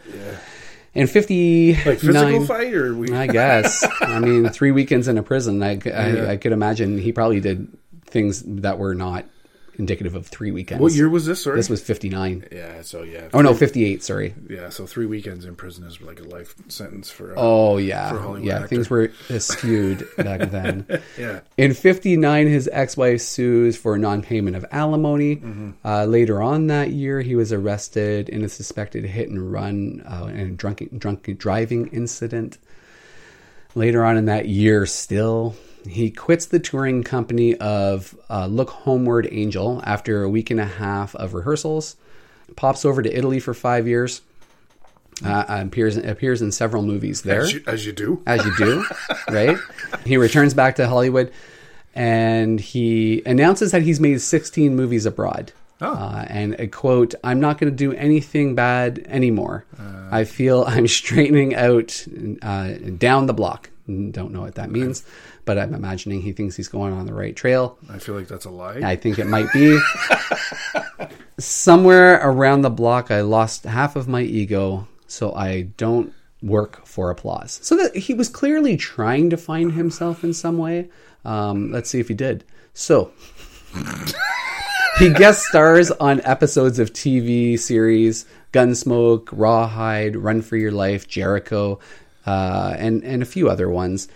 In 0.95 1.07
59, 1.07 1.85
Like 1.85 1.99
physical 1.99 2.45
fight, 2.45 2.73
or 2.73 2.95
we? 2.95 3.13
I 3.13 3.27
guess. 3.27 3.85
I 4.01 4.19
mean, 4.19 4.49
three 4.49 4.71
weekends 4.71 5.07
in 5.07 5.17
a 5.17 5.23
prison. 5.23 5.61
I, 5.61 5.71
I, 5.71 5.75
Yeah. 5.75 6.29
I 6.29 6.37
could 6.37 6.53
imagine 6.53 6.97
he 6.97 7.11
probably 7.11 7.39
did 7.39 7.67
things 8.05 8.41
that 8.45 8.79
were 8.79 8.95
not 8.95 9.25
indicative 9.77 10.15
of 10.15 10.27
three 10.27 10.51
weekends. 10.51 10.81
what 10.81 10.93
year 10.93 11.09
was 11.09 11.25
this? 11.25 11.43
Sorry. 11.43 11.55
This 11.57 11.69
was 11.69 11.81
59. 11.81 12.47
Yeah. 12.51 12.81
So 12.81 13.03
yeah. 13.03 13.29
Oh, 13.33 13.41
no, 13.41 13.53
58, 13.53 14.03
sorry. 14.03 14.33
Yeah. 14.49 14.69
So 14.69 14.85
three 14.85 15.05
weekends 15.05 15.45
in 15.45 15.55
prison 15.55 15.83
is 15.85 16.01
like 16.01 16.19
a 16.19 16.23
life 16.23 16.55
sentence 16.67 17.09
for. 17.09 17.31
Uh, 17.37 17.41
Oh, 17.41 17.77
yeah. 17.77 18.09
For 18.11 18.19
Hollywood 18.19 18.43
yeah, 18.43 18.55
actor. 18.57 18.67
things 18.67 18.89
were 18.89 19.11
skewed 19.39 20.07
back 20.17 20.49
then. 20.51 20.85
Yeah. 21.17 21.41
In 21.57 21.73
59, 21.73 22.47
his 22.47 22.69
ex 22.71 22.95
wife 22.97 23.21
sues 23.21 23.77
for 23.77 23.97
non 23.97 24.21
payment 24.21 24.55
of 24.55 24.65
alimony. 24.71 25.37
Mm-hmm. 25.37 25.71
Uh, 25.83 26.05
later 26.05 26.41
on 26.41 26.67
that 26.67 26.91
year, 26.91 27.21
he 27.21 27.35
was 27.35 27.51
arrested 27.53 28.29
in 28.29 28.43
a 28.43 28.49
suspected 28.49 29.05
hit 29.05 29.29
and 29.29 29.51
run 29.51 30.03
uh, 30.05 30.25
and 30.25 30.39
a 30.39 30.55
drunken, 30.55 30.97
drunken 30.97 31.35
driving 31.37 31.87
incident. 31.87 32.57
Later 33.75 34.05
on 34.05 34.15
in 34.17 34.25
that 34.25 34.47
year, 34.47 34.85
still, 34.85 35.55
he 35.87 36.09
quits 36.11 36.45
the 36.47 36.59
touring 36.59 37.03
company 37.03 37.55
of 37.57 38.15
uh, 38.29 38.47
Look 38.47 38.69
Homeward 38.69 39.27
Angel 39.31 39.81
after 39.85 40.23
a 40.23 40.29
week 40.29 40.49
and 40.51 40.59
a 40.59 40.65
half 40.65 41.15
of 41.15 41.33
rehearsals. 41.33 41.95
Pops 42.55 42.85
over 42.85 43.01
to 43.01 43.15
Italy 43.17 43.39
for 43.39 43.53
five 43.53 43.87
years. 43.87 44.21
Uh, 45.23 45.45
appears 45.47 45.95
appears 45.95 46.41
in 46.41 46.51
several 46.51 46.83
movies 46.83 47.21
there 47.21 47.39
As 47.41 47.53
you, 47.53 47.63
as 47.67 47.85
you 47.85 47.93
do. 47.93 48.21
as 48.27 48.43
you 48.43 48.53
do, 48.57 48.85
right? 49.29 49.57
He 50.05 50.17
returns 50.17 50.53
back 50.53 50.75
to 50.75 50.89
Hollywood 50.89 51.31
and 51.93 52.59
he 52.59 53.21
announces 53.25 53.71
that 53.71 53.81
he's 53.81 54.01
made 54.01 54.19
16 54.19 54.75
movies 54.75 55.05
abroad. 55.05 55.53
Oh. 55.79 55.93
Uh, 55.93 56.25
and 56.27 56.55
a 56.59 56.67
quote, 56.67 57.15
I'm 57.23 57.39
not 57.39 57.57
going 57.57 57.71
to 57.71 57.75
do 57.75 57.93
anything 57.93 58.55
bad 58.55 59.05
anymore. 59.07 59.65
I 60.11 60.25
feel 60.25 60.65
I'm 60.67 60.87
straightening 60.89 61.55
out 61.55 62.05
uh, 62.41 62.73
down 62.97 63.27
the 63.27 63.33
block. 63.33 63.69
Don't 63.87 64.31
know 64.31 64.41
what 64.41 64.55
that 64.55 64.69
means, 64.71 65.03
but 65.45 65.57
I'm 65.57 65.73
imagining 65.73 66.21
he 66.21 66.31
thinks 66.31 66.55
he's 66.55 66.67
going 66.67 66.93
on 66.93 67.05
the 67.05 67.13
right 67.13 67.35
trail. 67.35 67.77
I 67.89 67.99
feel 67.99 68.15
like 68.15 68.27
that's 68.27 68.45
a 68.45 68.49
lie. 68.49 68.81
I 68.83 68.95
think 68.95 69.19
it 69.19 69.27
might 69.27 69.51
be. 69.53 69.79
Somewhere 71.39 72.19
around 72.21 72.61
the 72.61 72.69
block, 72.69 73.11
I 73.11 73.21
lost 73.21 73.65
half 73.65 73.95
of 73.95 74.07
my 74.07 74.21
ego, 74.21 74.87
so 75.07 75.33
I 75.33 75.63
don't 75.77 76.13
work 76.41 76.85
for 76.85 77.09
applause. 77.09 77.59
So 77.61 77.75
that 77.77 77.95
he 77.95 78.13
was 78.13 78.29
clearly 78.29 78.77
trying 78.77 79.29
to 79.29 79.37
find 79.37 79.73
himself 79.73 80.23
in 80.23 80.33
some 80.33 80.57
way. 80.57 80.89
Um, 81.23 81.71
let's 81.71 81.89
see 81.89 81.99
if 81.99 82.07
he 82.07 82.13
did. 82.13 82.43
So 82.73 83.11
he 84.99 85.09
guest 85.09 85.43
stars 85.43 85.91
on 85.91 86.21
episodes 86.21 86.79
of 86.79 86.93
TV 86.93 87.59
series 87.59 88.25
Gunsmoke, 88.53 89.27
Rawhide, 89.33 90.15
Run 90.15 90.41
for 90.41 90.55
Your 90.55 90.71
Life, 90.71 91.07
Jericho, 91.07 91.79
uh, 92.25 92.75
and 92.77 93.03
and 93.03 93.21
a 93.21 93.25
few 93.25 93.49
other 93.49 93.69
ones. 93.69 94.07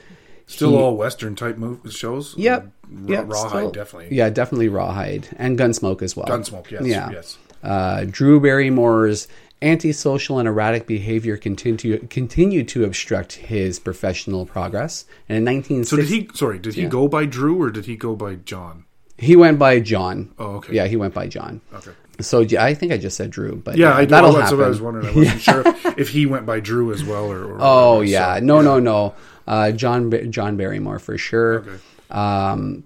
Still 0.50 0.76
all 0.78 0.98
Western 0.98 1.36
type 1.36 1.58
move 1.58 1.80
shows. 1.94 2.34
Yep. 2.38 2.72
Yep, 3.06 3.26
Rawhide 3.30 3.50
still- 3.50 3.72
definitely. 3.72 4.18
Yeah, 4.18 4.30
definitely 4.30 4.68
Rawhide 4.70 5.28
and 5.38 5.58
Gunsmoke 5.60 6.02
as 6.02 6.16
well. 6.18 6.26
Gunsmoke. 6.26 6.72
Yes. 6.72 6.86
Yeah. 6.86 7.10
Yes. 7.12 7.38
Uh, 7.64 8.06
Drew 8.10 8.40
Barrymore's 8.40 9.28
antisocial 9.62 10.40
and 10.40 10.48
erratic 10.48 10.88
behavior 10.88 11.38
continued 11.38 12.10
continued 12.10 12.68
to 12.70 12.84
obstruct 12.86 13.34
his 13.34 13.78
professional 13.78 14.46
progress. 14.46 15.06
And 15.28 15.38
in 15.38 15.46
1960, 15.46 15.86
So 15.86 15.98
did 15.98 16.10
he? 16.10 16.30
Sorry, 16.38 16.60
did 16.60 16.74
he 16.76 16.86
go 16.88 17.08
by 17.08 17.26
Drew 17.26 17.62
or 17.62 17.70
did 17.70 17.86
he 17.86 17.96
go 17.96 18.16
by 18.16 18.36
John? 18.36 18.86
he 19.18 19.36
went 19.36 19.60
by 19.60 19.82
John. 19.82 20.32
Oh, 20.40 20.56
okay. 20.56 20.74
Yeah, 20.74 20.88
he 20.88 20.96
went 20.96 21.14
by 21.14 21.28
John. 21.28 21.60
Okay. 21.74 21.92
So 22.22 22.40
yeah, 22.40 22.64
I 22.64 22.74
think 22.74 22.94
I 22.94 22.98
just 22.98 23.18
said 23.18 23.30
Drew, 23.32 23.58
but 23.58 23.78
Yeah, 23.78 23.94
I 23.94 24.06
that'll 24.06 24.32
That's 24.32 24.44
happen. 24.46 24.58
what 24.60 24.66
I 24.66 24.70
was 24.70 24.82
wondering. 24.82 25.08
I 25.08 25.12
wasn't 25.14 25.42
sure 25.50 25.62
if, 25.68 25.98
if 26.00 26.10
he 26.10 26.26
went 26.26 26.46
by 26.46 26.60
Drew 26.62 26.92
as 26.94 27.04
well 27.04 27.30
or. 27.32 27.44
or 27.54 27.58
Oh 27.60 27.90
whatever, 27.98 28.06
yeah, 28.12 28.40
so, 28.40 28.46
no, 28.46 28.62
no, 28.62 28.80
no. 28.80 29.14
Uh, 29.50 29.72
John 29.72 30.32
John 30.32 30.58
Barrymore 30.58 31.00
for 31.00 31.18
sure. 31.18 31.62
Okay. 31.62 31.80
Um, 32.12 32.84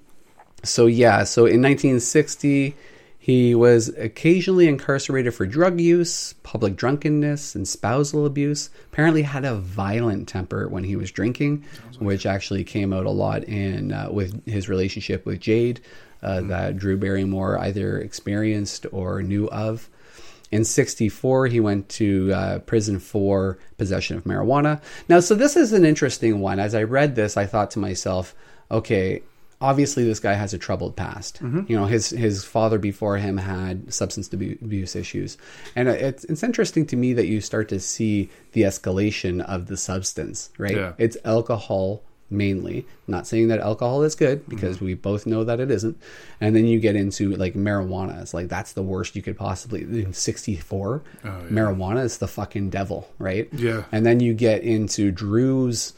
so 0.64 0.85
yeah, 0.85 1.26
so 1.26 1.41
in 1.41 1.61
1960, 1.61 2.73
he 3.19 3.53
was 3.53 3.90
occasionally 3.90 4.68
incarcerated 4.68 5.34
for 5.34 5.45
drug 5.45 5.80
use, 5.80 6.34
public 6.44 6.77
drunkenness, 6.77 7.53
and 7.53 7.68
spousal 7.68 8.26
abuse. 8.26 8.69
Apparently, 8.91 9.23
had 9.23 9.44
a 9.44 9.56
violent 9.56 10.27
temper 10.30 10.69
when 10.69 10.85
he 10.85 10.95
was 10.95 11.11
drinking, 11.11 11.65
which 11.99 12.26
actually 12.26 12.64
came 12.64 12.94
out 12.94 13.06
a 13.06 13.11
lot 13.11 13.44
in 13.44 13.91
uh, 13.91 14.07
with 14.10 14.45
his 14.45 14.69
relationship 14.69 15.26
with 15.26 15.41
Jaid, 15.41 15.80
uh, 16.22 16.41
that 16.41 16.77
Drew 16.77 16.98
Barrymore 16.98 17.60
either 17.60 17.98
experienced 17.98 18.85
or 18.94 19.22
knew 19.22 19.49
of. 19.49 19.90
In 20.53 20.63
64, 20.63 21.47
he 21.47 21.59
went 21.59 21.89
to 21.89 22.31
uh, 22.31 22.59
prison 22.59 22.99
for 22.99 23.57
possession 23.80 24.17
of 24.17 24.23
marijuana. 24.25 24.84
Now, 25.09 25.19
so 25.19 25.34
this 25.34 25.55
is 25.55 25.73
an 25.73 25.84
interesting 25.84 26.41
one. 26.41 26.59
As 26.59 26.75
I 26.75 26.84
read 26.84 27.15
this, 27.15 27.38
I 27.38 27.47
thought 27.47 27.71
to 27.71 27.80
myself, 27.80 28.35
okay, 28.69 29.23
obviously 29.59 30.03
this 30.03 30.19
guy 30.19 30.34
has 30.34 30.53
a 30.53 30.59
troubled 30.59 30.95
past. 30.95 31.41
You 31.67 31.75
know, 31.75 31.85
his 31.85 32.11
his 32.11 32.43
father 32.43 32.77
before 32.77 33.17
him 33.17 33.38
had 33.38 33.91
substance 33.91 34.31
abuse 34.31 34.95
issues, 34.95 35.39
and 35.75 35.89
it's 35.89 36.23
it's 36.25 36.43
interesting 36.43 36.85
to 36.85 36.95
me 36.95 37.13
that 37.13 37.25
you 37.25 37.41
start 37.41 37.67
to 37.69 37.80
see 37.80 38.30
the 38.51 38.61
escalation 38.61 39.41
of 39.41 39.65
the 39.65 39.77
substance. 39.77 40.51
Right? 40.59 40.75
Yeah. 40.75 40.93
It's 40.99 41.17
alcohol 41.25 42.03
mainly. 42.30 42.86
Not 43.08 43.28
saying 43.28 43.50
that 43.50 43.60
alcohol 43.60 44.04
is 44.04 44.16
good 44.16 44.48
because 44.50 44.82
we 44.82 44.94
both 44.94 45.26
know 45.26 45.44
that 45.44 45.60
it 45.60 45.70
isn't. 45.72 45.98
And 46.41 46.56
then 46.56 46.66
you 46.66 46.80
get 46.80 46.95
into 46.95 47.36
like 47.36 47.54
marijuana. 47.54 48.22
It's 48.22 48.34
like 48.34 48.50
that's 48.50 48.74
the 48.74 48.84
worst 48.84 49.16
you 49.16 49.22
could 49.22 49.38
possibly. 49.38 49.82
In 49.82 50.14
'64, 50.14 51.02
marijuana 51.24 52.04
is 52.04 52.18
the 52.18 52.28
fucking 52.28 52.70
devil, 52.70 53.10
right? 53.20 53.48
Yeah. 53.54 53.84
And 53.91 54.06
then 54.06 54.20
you 54.20 54.34
get 54.34 54.64
into 54.64 55.12
Drew's 55.12 55.94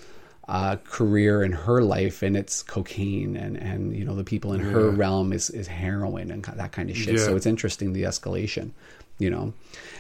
uh, 0.48 0.76
career 0.84 1.42
and 1.42 1.54
her 1.54 1.82
life, 1.82 2.22
and 2.22 2.38
it's 2.38 2.62
cocaine, 2.62 3.36
and 3.36 3.58
and 3.58 3.96
you 3.96 4.06
know 4.06 4.16
the 4.16 4.24
people 4.24 4.54
in 4.54 4.60
her 4.60 4.90
realm 4.90 5.34
is 5.34 5.50
is 5.50 5.68
heroin 5.68 6.32
and 6.32 6.44
that 6.44 6.72
kind 6.72 6.90
of 6.90 6.98
shit. 6.98 7.20
So 7.20 7.36
it's 7.36 7.46
interesting 7.46 7.94
the 7.94 8.04
escalation, 8.04 8.72
you 9.18 9.30
know. 9.30 9.54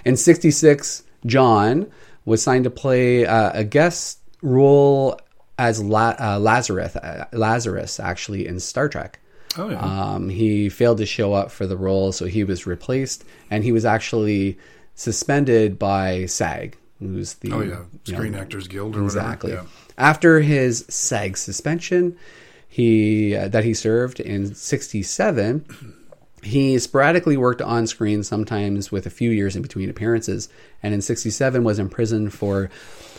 In 0.04 0.16
'66, 0.18 1.04
John 1.26 1.92
was 2.26 2.44
signed 2.44 2.66
to 2.66 2.70
play 2.70 3.26
uh, 3.26 3.52
a 3.54 3.64
guest 3.64 4.20
role 4.42 5.20
as 5.58 5.82
La- 5.82 6.16
uh, 6.20 6.40
Lazarus, 6.40 6.96
uh, 6.96 7.26
Lazarus 7.32 8.00
actually 8.00 8.48
in 8.48 8.60
Star 8.60 8.90
Trek. 8.90 9.20
Oh 9.58 9.70
yeah. 9.70 9.80
Um, 9.80 10.30
he 10.30 10.70
failed 10.70 10.98
to 10.98 11.06
show 11.06 11.34
up 11.34 11.52
for 11.52 11.66
the 11.66 11.78
role, 11.78 12.12
so 12.12 12.26
he 12.26 12.44
was 12.44 12.68
replaced, 12.68 13.24
and 13.50 13.64
he 13.64 13.72
was 13.72 13.86
actually 13.86 14.58
suspended 14.96 15.80
by 15.80 16.26
SAG, 16.26 16.78
who's 17.00 17.36
the 17.36 17.52
oh 17.52 17.62
yeah. 17.62 17.66
you 17.66 18.14
know, 18.14 18.18
Screen 18.18 18.36
Actors 18.36 18.68
Guild 18.68 18.96
or 18.96 19.04
exactly. 19.04 19.52
whatever. 19.52 19.70
After 19.98 20.42
his 20.42 20.86
SAG 20.90 21.38
suspension, 21.38 22.18
he 22.68 23.36
uh, 23.36 23.48
that 23.48 23.64
he 23.64 23.74
served 23.74 24.20
in 24.20 24.54
'67, 24.54 25.96
he 26.44 26.78
sporadically 26.78 27.38
worked 27.38 27.62
on 27.62 27.88
screen, 27.88 28.24
sometimes 28.24 28.92
with 28.92 29.06
a 29.06 29.10
few 29.10 29.32
years 29.32 29.56
in 29.56 29.62
between 29.62 29.90
appearances, 29.90 30.50
and 30.84 30.94
in 30.94 31.02
'67 31.02 31.64
was 31.64 31.80
imprisoned 31.80 32.34
for 32.34 32.70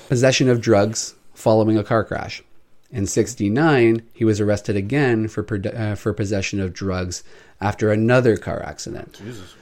possession 0.09 0.51
of 0.51 0.61
drugs 0.61 1.15
following 1.37 1.79
a 1.79 1.85
car 1.85 2.05
crash. 2.05 2.43
In 2.91 3.07
'69, 3.07 4.03
he 4.13 4.25
was 4.25 4.41
arrested 4.41 4.77
again 4.77 5.29
for 5.29 5.47
uh, 5.75 5.95
for 5.95 6.13
possession 6.13 6.61
of 6.61 6.73
drugs 6.73 7.23
after 7.61 7.91
another 7.91 8.37
car 8.37 8.63
accident 8.63 9.15
Jesus. 9.15 9.55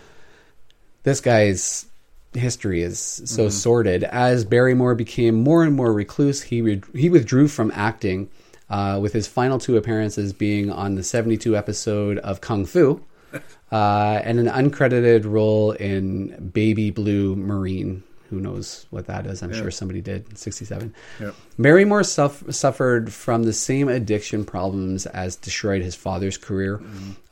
this 1.05 1.21
guy's 1.21 1.87
history 2.35 2.83
is 2.83 2.99
so 3.25 3.49
sordid. 3.49 4.05
As 4.05 4.45
Barrymore 4.45 4.95
became 4.95 5.35
more 5.35 5.63
and 5.63 5.75
more 5.75 5.93
recluse, 5.93 6.43
he 6.43 6.61
re- 6.61 6.83
he 6.93 7.09
withdrew 7.09 7.49
from 7.49 7.73
acting, 7.75 8.29
uh, 8.69 8.99
with 9.01 9.13
his 9.13 9.27
final 9.27 9.59
two 9.59 9.77
appearances 9.77 10.33
being 10.33 10.71
on 10.71 10.95
the 10.95 11.03
72 11.03 11.57
episode 11.57 12.19
of 12.19 12.41
Kung 12.41 12.67
Fu, 12.67 13.01
uh, 13.73 14.21
and 14.25 14.39
an 14.39 14.47
uncredited 14.47 15.25
role 15.25 15.73
in 15.73 16.51
Baby 16.53 16.91
Blue 16.91 17.37
Marine. 17.37 18.03
Who 18.31 18.41
knows 18.41 18.87
what 18.91 19.07
that 19.07 19.27
is? 19.27 19.43
I'm 19.43 19.53
sure 19.53 19.71
somebody 19.71 20.01
did. 20.01 20.29
in 20.31 20.37
67. 20.37 20.95
Yep. 21.21 21.35
Barrymore 21.59 22.03
suff- 22.03 22.43
suffered 22.53 23.13
from 23.13 23.43
the 23.45 23.53
same 23.53 23.89
addiction 23.89 24.45
problems 24.45 25.07
as 25.07 25.37
destroyed 25.37 25.83
his 25.83 25.95
father's 25.95 26.37
career. 26.39 26.81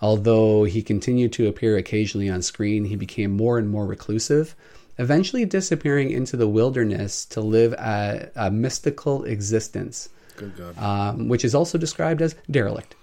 Although 0.00 0.64
he 0.64 0.82
continued 0.82 1.32
to 1.34 1.48
appear 1.48 1.76
occasionally 1.76 2.28
on 2.28 2.42
screen, 2.42 2.84
he 2.84 2.96
became 2.96 3.30
more 3.32 3.58
and 3.58 3.68
more 3.70 3.86
reclusive, 3.86 4.54
eventually 4.98 5.44
disappearing 5.44 6.10
into 6.10 6.36
the 6.36 6.46
wilderness 6.48 7.24
to 7.26 7.40
live 7.40 7.72
a, 7.74 8.30
a 8.36 8.50
mystical 8.50 9.24
existence, 9.24 10.08
Good 10.36 10.56
God. 10.56 10.78
um, 10.78 11.28
which 11.28 11.44
is 11.44 11.54
also 11.54 11.78
described 11.78 12.20
as 12.22 12.34
derelict. 12.50 12.94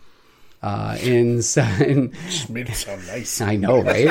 Uh, 0.61 0.97
in, 1.01 1.37
in 1.79 2.13
Just 2.29 2.49
made 2.49 2.67
it 2.67 2.75
sound 2.75 3.07
nice. 3.07 3.39
I 3.39 3.55
know, 3.55 3.81
right? 3.81 4.09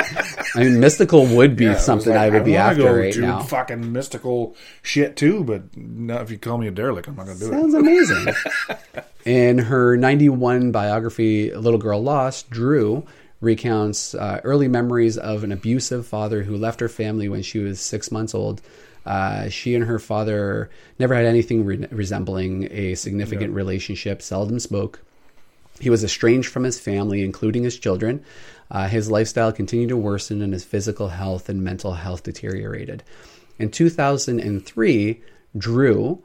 I 0.54 0.64
mean, 0.64 0.80
mystical 0.80 1.26
would 1.26 1.56
be 1.56 1.66
Yeah, 1.66 1.76
something 1.76 2.12
like, 2.14 2.20
I 2.20 2.30
would 2.30 2.44
be 2.44 2.52
wanna 2.52 2.64
after 2.70 2.94
right 2.94 3.12
do 3.12 3.20
now. 3.20 3.42
Fucking 3.42 3.92
mystical 3.92 4.56
shit 4.82 5.16
too, 5.16 5.44
but 5.44 5.76
not 5.76 6.22
if 6.22 6.30
you 6.30 6.38
call 6.38 6.56
me 6.56 6.66
a 6.66 6.70
derelict, 6.70 7.06
I'm 7.06 7.16
not 7.16 7.26
gonna 7.26 7.38
do 7.38 7.48
it. 7.48 7.52
Sounds 7.52 7.74
amazing. 7.74 8.34
In 9.26 9.58
her 9.58 9.96
91 9.98 10.72
biography, 10.72 11.54
Little 11.54 11.78
Girl 11.78 12.02
Lost, 12.02 12.48
Drew 12.48 13.04
recounts 13.42 14.14
uh, 14.14 14.40
early 14.42 14.68
memories 14.68 15.18
of 15.18 15.44
an 15.44 15.52
abusive 15.52 16.06
father 16.06 16.42
who 16.42 16.56
left 16.56 16.80
her 16.80 16.88
family 16.88 17.28
when 17.28 17.42
she 17.42 17.58
was 17.58 17.78
six 17.78 18.10
months 18.10 18.34
old. 18.34 18.62
Uh, 19.04 19.48
she 19.48 19.74
and 19.74 19.84
her 19.84 19.98
father 19.98 20.70
never 20.98 21.14
had 21.14 21.24
anything 21.24 21.64
re- 21.64 21.86
resembling 21.90 22.68
a 22.72 22.94
significant 22.94 23.54
relationship, 23.54 24.22
seldom 24.22 24.58
spoke. 24.58 25.00
He 25.80 25.90
was 25.90 26.04
estranged 26.04 26.48
from 26.48 26.64
his 26.64 26.80
family, 26.80 27.22
including 27.22 27.64
his 27.64 27.78
children. 27.78 28.24
Uh, 28.70 28.88
his 28.88 29.10
lifestyle 29.10 29.52
continued 29.52 29.88
to 29.90 29.96
worsen, 29.96 30.42
and 30.42 30.52
his 30.52 30.64
physical 30.64 31.08
health 31.08 31.48
and 31.48 31.62
mental 31.62 31.94
health 31.94 32.22
deteriorated. 32.22 33.02
In 33.58 33.70
2003, 33.70 35.22
Drew 35.56 36.22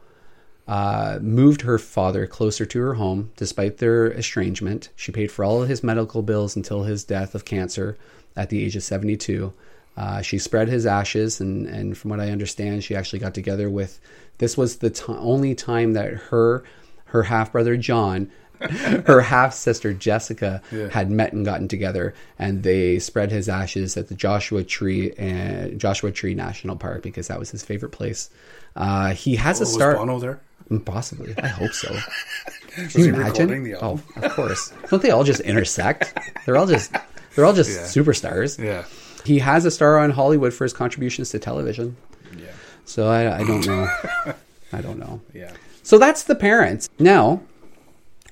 uh, 0.68 1.20
moved 1.22 1.62
her 1.62 1.78
father 1.78 2.26
closer 2.26 2.66
to 2.66 2.80
her 2.80 2.94
home 2.94 3.32
despite 3.36 3.78
their 3.78 4.12
estrangement. 4.12 4.90
She 4.96 5.12
paid 5.12 5.32
for 5.32 5.44
all 5.44 5.62
of 5.62 5.70
his 5.70 5.84
medical 5.84 6.22
bills 6.22 6.56
until 6.56 6.84
his 6.84 7.04
death 7.04 7.36
of 7.36 7.46
cancer 7.46 7.98
at 8.36 8.50
the 8.50 8.64
age 8.64 8.76
of 8.76 8.84
72. 8.84 9.54
Uh, 9.96 10.22
she 10.22 10.40
spread 10.40 10.70
his 10.70 10.86
ashes, 10.86 11.40
and, 11.40 11.68
and 11.68 11.98
from 11.98 12.10
what 12.10 12.20
I 12.20 12.32
understand, 12.32 12.84
she 12.84 12.96
actually 12.96 13.20
got 13.20 13.36
together 13.36 13.70
with. 13.70 14.00
This 14.40 14.58
was 14.58 14.78
the 14.78 14.90
ti 14.90 15.04
only 15.08 15.54
time 15.54 15.94
that 15.94 16.14
her 16.14 16.64
her 17.06 17.24
half 17.24 17.52
brother 17.52 17.78
John, 17.78 18.32
her 19.06 19.22
half 19.22 19.54
sister 19.54 19.94
Jessica 19.94 20.62
had 20.92 21.10
met 21.12 21.34
and 21.34 21.46
gotten 21.46 21.68
together, 21.68 22.14
and 22.40 22.64
they 22.64 23.00
spread 23.00 23.32
his 23.32 23.50
ashes 23.50 23.98
at 23.98 24.08
the 24.08 24.16
Joshua 24.16 24.64
Tree 24.64 25.12
and 25.18 25.80
Joshua 25.80 26.12
Tree 26.12 26.34
National 26.36 26.76
Park 26.76 27.02
because 27.04 27.28
that 27.28 27.40
was 27.40 27.52
his 27.52 27.64
favorite 27.64 27.92
place. 27.92 28.30
Uh, 28.76 29.14
he 29.14 29.36
has 29.36 29.60
a 29.60 29.64
Oh, 29.64 29.68
was 29.68 29.74
star. 29.74 29.96
Bono 29.96 30.20
there? 30.20 30.42
Possibly. 30.86 31.36
I 31.42 31.48
hope 31.48 31.74
so. 31.74 31.94
Can 32.76 33.02
you 33.02 33.14
imagine? 33.14 33.76
Oh, 33.80 34.00
of 34.16 34.32
course. 34.34 34.74
Don't 34.90 35.04
they 35.04 35.12
all 35.12 35.24
just 35.24 35.42
intersect? 35.42 36.18
They're 36.46 36.58
all 36.58 36.66
just 36.66 36.92
they're 37.36 37.46
all 37.46 37.54
just 37.54 37.96
superstars. 37.96 38.58
Yeah. 38.64 38.86
He 39.26 39.40
has 39.40 39.66
a 39.66 39.72
star 39.72 40.00
on 40.00 40.10
Hollywood 40.10 40.54
for 40.54 40.64
his 40.64 40.74
contributions 40.74 41.30
to 41.32 41.40
television. 41.40 41.96
Yeah. 42.38 42.48
So 42.86 43.08
I, 43.08 43.40
I 43.40 43.44
don't 43.44 43.66
know. 43.68 43.88
I 44.74 44.82
don't 44.82 44.98
know. 44.98 45.22
Yeah. 45.34 45.52
So 45.84 46.00
that's 46.00 46.24
the 46.24 46.36
parents. 46.36 46.90
Now 46.98 47.42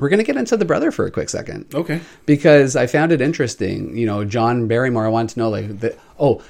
we're 0.01 0.09
going 0.09 0.17
to 0.17 0.25
get 0.25 0.35
into 0.35 0.57
the 0.57 0.65
brother 0.65 0.91
for 0.91 1.05
a 1.05 1.11
quick 1.11 1.29
second 1.29 1.73
Okay. 1.73 2.01
because 2.25 2.75
I 2.75 2.87
found 2.87 3.13
it 3.13 3.21
interesting. 3.21 3.95
You 3.95 4.05
know, 4.07 4.25
John 4.25 4.67
Barrymore. 4.67 5.05
I 5.05 5.09
wanted 5.09 5.33
to 5.35 5.39
know 5.39 5.49
like 5.49 5.79
the 5.79 5.95
oh, 6.19 6.41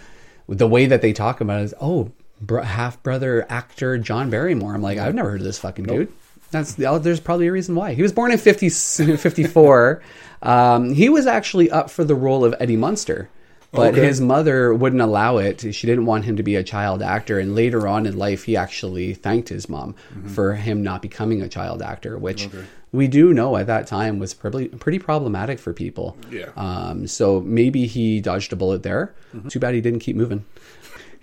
the 0.48 0.68
way 0.68 0.88
that 0.88 1.02
they 1.03 1.14
talk 1.14 1.40
about 1.41 1.61
it 1.61 1.65
is 1.65 1.73
oh, 1.80 2.11
br- 2.41 2.61
half 2.61 3.03
brother 3.03 3.45
actor 3.49 3.98
John 3.99 4.30
Barrymore. 4.32 4.73
I'm 4.73 4.82
like, 4.82 4.98
I've 4.98 5.14
never 5.14 5.30
heard 5.30 5.41
of 5.41 5.45
this 5.45 5.60
fucking 5.60 5.86
dude. 5.86 6.11
That's 6.49 6.73
there's 6.73 7.19
probably 7.19 7.48
a 7.48 7.52
reason 7.52 7.76
why. 7.76 7.94
He 7.94 8.02
was 8.02 8.11
born 8.11 8.32
in 8.32 8.38
50, 8.38 8.69
54. 9.18 10.02
um, 10.41 10.94
he 10.94 11.10
was 11.10 11.28
actually 11.28 11.69
up 11.72 11.90
for 11.90 12.03
the 12.03 12.15
role 12.15 12.44
of 12.44 12.56
Eddie 12.60 12.78
Munster. 12.78 13.30
But 13.73 13.94
Okay. 13.94 14.06
his 14.06 14.19
mother 14.19 14.73
wouldn't 14.73 15.02
allow 15.02 15.38
it. 15.38 15.61
She 15.73 15.88
didn't 15.88 16.06
want 16.06 16.26
him 16.26 16.36
to 16.36 16.44
be 16.44 16.57
a 16.57 16.64
child 16.64 17.02
actor. 17.02 17.40
And 17.40 17.56
later 17.56 17.88
on 17.88 18.06
in 18.06 18.18
life, 18.18 18.44
he 18.44 18.57
actually 18.57 19.14
thanked 19.14 19.48
his 19.48 19.69
mom 19.69 19.95
for 20.28 20.56
him 20.56 20.84
not 20.84 21.02
becoming 21.02 21.41
a 21.41 21.48
child 21.48 21.82
actor, 21.82 22.18
which 22.18 22.49
we 22.92 23.08
do 23.08 23.34
know 23.34 23.56
at 23.58 23.68
that 23.68 23.88
time 23.88 24.20
was 24.20 24.34
probably 24.34 24.68
pretty 24.68 25.00
problematic 25.00 25.60
for 25.60 25.74
people. 25.74 26.18
Yeah. 26.30 26.50
Um, 26.56 27.08
so 27.08 27.40
maybe 27.42 27.86
he 27.88 28.20
dodged 28.22 28.52
a 28.54 28.56
bullet 28.56 28.84
there. 28.84 29.14
Too 29.50 29.60
bad 29.60 29.74
he 29.74 29.82
didn't 29.82 30.00
keep 30.02 30.16
moving. 30.16 30.46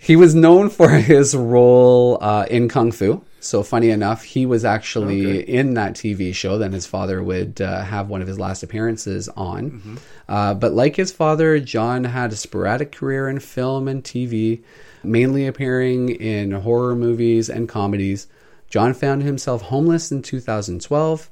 He 0.00 0.16
was 0.16 0.34
known 0.34 0.70
for 0.70 0.88
his 1.12 1.34
role 1.34 2.18
uh, 2.22 2.46
in 2.48 2.68
Kung 2.68 2.92
Fu. 2.92 3.22
So 3.40 3.62
funny 3.62 3.90
enough, 3.90 4.22
he 4.24 4.46
was 4.46 4.64
actually 4.64 5.40
in 5.48 5.74
that 5.74 5.94
TV 5.94 6.34
show. 6.34 6.58
that 6.58 6.72
his 6.72 6.86
father 6.86 7.22
would 7.22 7.60
uh, 7.60 7.82
have 7.82 8.08
one 8.08 8.22
of 8.22 8.28
his 8.28 8.38
last 8.38 8.62
appearances 8.62 9.28
on. 9.30 9.98
Uh, 10.28 10.54
but 10.54 10.72
like 10.72 10.96
his 10.96 11.12
father, 11.12 11.58
John 11.60 12.04
had 12.04 12.32
a 12.32 12.36
sporadic 12.36 12.92
career 12.92 13.28
in 13.28 13.38
film 13.40 13.86
and 13.88 14.02
TV, 14.02 14.62
mainly 15.04 15.46
appearing 15.46 16.08
in 16.08 16.50
horror 16.52 16.96
movies 16.96 17.48
and 17.50 17.68
comedies. 17.68 18.26
John 18.70 18.94
found 18.94 19.22
himself 19.22 19.62
homeless 19.62 20.10
in 20.10 20.22
2012. 20.22 21.30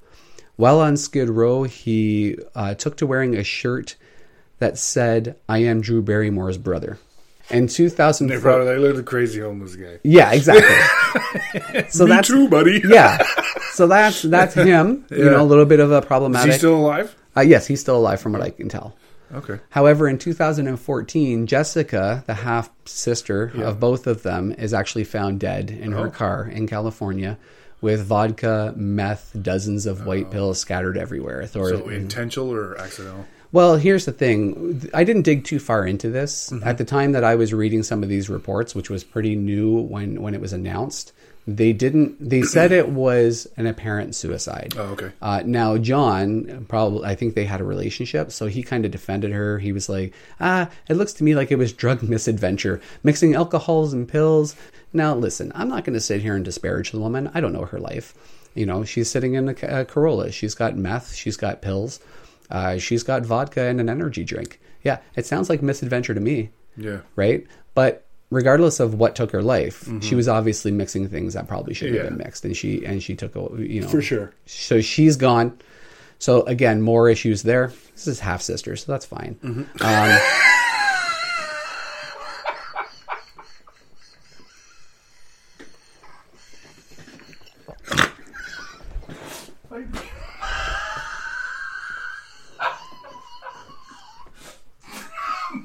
While 0.57 0.81
on 0.81 0.97
Skid 0.97 1.28
Row, 1.28 1.65
he 1.65 2.39
uh, 2.55 2.74
took 2.74 2.97
to 2.99 3.07
wearing 3.07 3.35
a 3.37 3.45
shirt 3.45 3.97
that 4.59 4.78
said, 4.78 5.37
I 5.49 5.59
am 5.59 5.81
Drew 5.83 6.03
Barrymore's 6.03 6.57
brother. 6.59 6.99
In 7.51 7.66
They 7.66 7.73
2004. 7.73 8.41
probably 8.41 8.73
like, 8.73 8.78
look 8.83 8.97
the 8.97 9.03
crazy 9.03 9.41
homeless 9.41 9.77
guy. 9.77 9.99
Yeah, 10.03 10.33
exactly. 10.33 11.83
so 11.91 12.05
Me 12.05 12.11
that's 12.11 12.28
too, 12.28 12.49
buddy. 12.49 12.81
yeah. 12.89 13.19
So 13.73 13.87
that's 13.87 14.23
that's 14.23 14.55
him. 14.70 15.05
You 15.11 15.31
know, 15.31 15.43
a 15.43 15.45
little 15.45 15.66
bit 15.66 15.78
of 15.78 15.93
a 15.93 15.99
Is 15.99 16.05
problematic. 16.07 16.53
he 16.53 16.59
still 16.59 16.77
alive? 16.77 17.15
uh, 17.37 17.43
yes, 17.43 17.66
he's 17.66 17.81
still 17.81 17.97
alive 17.99 18.20
from 18.20 18.33
what 18.33 18.43
I 18.43 18.51
can 18.51 18.69
tell. 18.69 18.97
Okay. 19.35 19.59
However, 19.70 20.09
in 20.09 20.19
2014, 20.19 21.47
Jessica, 21.47 22.24
the 22.27 22.35
half 22.35 22.70
sister 22.85 23.53
of 23.62 23.78
both 23.78 24.07
of 24.07 24.23
them, 24.23 24.53
is 24.53 24.73
actually 24.73 25.05
found 25.05 25.39
dead 25.41 25.70
in 25.70 25.93
her 25.93 26.07
Oh. 26.07 26.11
car 26.11 26.47
in 26.49 26.66
California 26.66 27.37
with 27.81 28.05
vodka, 28.05 28.73
meth, 28.77 29.36
dozens 29.43 29.86
of 29.86 30.07
white 30.07 30.31
pills 30.31 30.59
scattered 30.59 30.97
everywhere. 30.97 31.43
Author- 31.43 31.69
So 31.77 31.89
intentional 31.89 32.53
or 32.53 32.78
accidental? 32.81 33.27
well, 33.53 33.77
here's 33.77 34.05
the 34.07 34.12
thing. 34.12 34.89
I 34.93 35.05
didn't 35.05 35.23
dig 35.23 35.44
too 35.44 35.59
far 35.59 35.86
into 35.86 36.11
this. 36.11 36.51
Mm-hmm. 36.51 36.66
At 36.66 36.78
the 36.78 36.85
time 36.85 37.12
that 37.12 37.24
I 37.24 37.35
was 37.36 37.53
reading 37.55 37.82
some 37.82 38.03
of 38.03 38.09
these 38.09 38.28
reports, 38.28 38.74
which 38.74 38.90
was 38.90 39.05
pretty 39.05 39.36
new 39.36 39.77
when, 39.81 40.20
when 40.23 40.35
it 40.35 40.40
was 40.40 40.53
announced, 40.53 41.12
they 41.47 41.73
didn't, 41.73 42.16
they 42.28 42.43
said 42.43 42.73
it 42.73 42.89
was 42.89 43.47
an 43.56 43.66
apparent 43.66 44.14
suicide. 44.16 44.74
Oh, 44.77 44.82
okay. 44.93 45.12
Uh, 45.23 45.43
now, 45.47 45.78
John, 45.78 46.66
probably, 46.68 47.05
I 47.06 47.14
think 47.14 47.35
they 47.35 47.44
had 47.44 47.60
a 47.60 47.64
relationship, 47.64 48.32
so 48.32 48.47
he 48.47 48.62
kind 48.64 48.85
of 48.85 48.90
defended 48.90 49.31
her. 49.32 49.59
He 49.60 49.70
was 49.73 49.89
like, 49.89 50.12
ah, 50.40 50.68
it 50.89 50.94
looks 50.94 51.12
to 51.14 51.24
me 51.24 51.35
like 51.36 51.52
it 51.52 51.56
was 51.56 51.73
drug 51.73 52.02
misadventure, 52.09 52.81
mixing 53.05 53.35
alcohols 53.35 53.93
and 53.93 54.09
pills. 54.09 54.56
Now, 54.93 55.14
listen, 55.14 55.52
I'm 55.55 55.68
not 55.68 55.85
going 55.85 55.94
to 55.94 56.01
sit 56.01 56.20
here 56.23 56.35
and 56.35 56.44
disparage 56.44 56.90
the 56.90 56.98
woman. 57.01 57.31
I 57.35 57.40
don't 57.40 57.52
know 57.52 57.66
her 57.66 57.78
life. 57.78 58.14
You 58.55 58.66
know, 58.66 58.85
she's 58.85 59.10
sitting 59.10 59.35
in 59.35 59.48
a, 59.51 59.55
a 59.81 59.85
Corolla. 59.85 60.32
She's 60.32 60.55
got 60.55 60.77
meth, 60.77 61.14
she's 61.14 61.36
got 61.36 61.60
pills, 61.62 62.01
uh, 62.51 62.78
she's 62.78 63.02
got 63.02 63.24
vodka 63.27 63.62
and 63.62 63.81
an 63.81 63.89
energy 63.90 64.24
drink. 64.24 64.60
Yeah, 64.82 64.98
it 65.14 65.27
sounds 65.27 65.48
like 65.51 65.62
misadventure 65.62 66.14
to 66.14 66.20
me 66.20 66.51
Yeah. 66.77 67.01
right? 67.16 67.47
But 67.74 68.06
regardless 68.31 68.81
of 68.81 68.94
what 68.94 69.15
took 69.15 69.31
her 69.32 69.43
life, 69.43 69.89
she 70.03 70.15
was 70.15 70.28
obviously 70.28 70.70
mixing 70.73 71.09
things 71.09 71.35
that 71.35 71.47
probably 71.48 71.74
shouldn't 71.74 71.97
have 71.97 72.05
Yeah. 72.07 72.11
been 72.11 72.19
mixed, 72.19 72.44
and 72.44 72.57
she 72.57 72.85
and 72.85 73.03
she 73.03 73.15
took 73.15 73.36
a 73.36 73.48
you 73.62 73.81
know 73.82 73.89
For 73.89 74.03
sure. 74.03 74.32
So 74.47 74.81
she's 74.81 75.16
gone. 75.16 75.59
So 76.19 76.43
again, 76.43 76.81
more 76.81 77.09
issues 77.11 77.43
there. 77.43 77.73
This 77.94 78.07
is 78.07 78.20
half 78.20 78.40
sister, 78.43 78.74
so 78.77 78.90
that's 78.93 79.05
fine. 79.07 79.36
Um, 79.81 80.19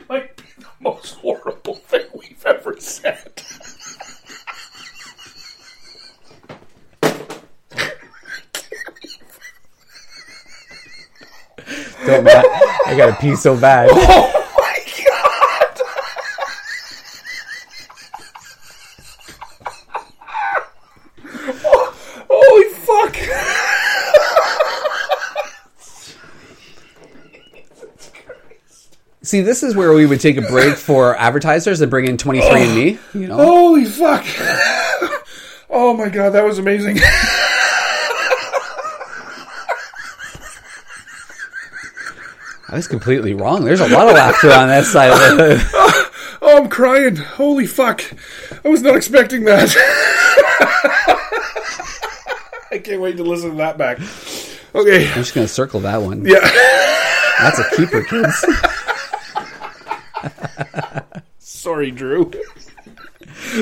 Might 0.09 0.35
be 0.37 0.43
the 0.59 0.65
most 0.79 1.15
horrible 1.15 1.31
thing 1.31 1.39
we've 1.39 1.39
ever 1.39 1.40
said. 2.91 3.43
don't. 12.05 12.27
I 12.87 12.95
got 12.97 13.15
to 13.15 13.21
pee 13.21 13.35
so 13.35 13.59
bad. 13.59 13.89
Oh 14.03 14.47
my 14.57 14.79
god! 15.05 15.81
Oh, 21.63 21.93
holy 22.29 22.69
fuck! 22.73 23.15
See, 29.31 29.39
this 29.39 29.63
is 29.63 29.77
where 29.77 29.93
we 29.93 30.05
would 30.05 30.19
take 30.19 30.35
a 30.35 30.41
break 30.41 30.75
for 30.75 31.15
advertisers 31.15 31.79
and 31.79 31.89
bring 31.89 32.05
in 32.05 32.17
23andMe. 32.17 32.99
You 33.13 33.27
know, 33.27 33.37
Holy 33.37 33.85
fuck! 33.85 34.25
Oh 35.69 35.95
my 35.95 36.09
god, 36.09 36.31
that 36.31 36.43
was 36.43 36.59
amazing. 36.59 36.97
I 42.67 42.75
was 42.75 42.89
completely 42.89 43.33
wrong. 43.33 43.63
There's 43.63 43.79
a 43.79 43.87
lot 43.87 44.09
of 44.09 44.15
laughter 44.15 44.51
on 44.51 44.67
that 44.67 44.83
side 44.83 45.11
of 45.11 45.39
it. 45.39 45.61
Oh, 46.43 46.57
I'm 46.57 46.67
crying. 46.67 47.15
Holy 47.15 47.67
fuck. 47.67 48.03
I 48.65 48.67
was 48.67 48.81
not 48.81 48.97
expecting 48.97 49.45
that. 49.45 49.69
I 52.71 52.79
can't 52.79 52.99
wait 52.99 53.15
to 53.15 53.23
listen 53.23 53.51
to 53.51 53.55
that 53.57 53.77
back. 53.77 53.99
Okay. 54.75 55.07
I'm 55.07 55.13
just 55.13 55.33
going 55.35 55.47
to 55.47 55.53
circle 55.53 55.79
that 55.81 56.01
one. 56.01 56.25
Yeah. 56.25 56.39
That's 57.39 57.59
a 57.59 57.75
keeper, 57.75 58.03
kids. 58.03 58.45
Sorry, 61.71 61.89
Drew. 61.89 62.29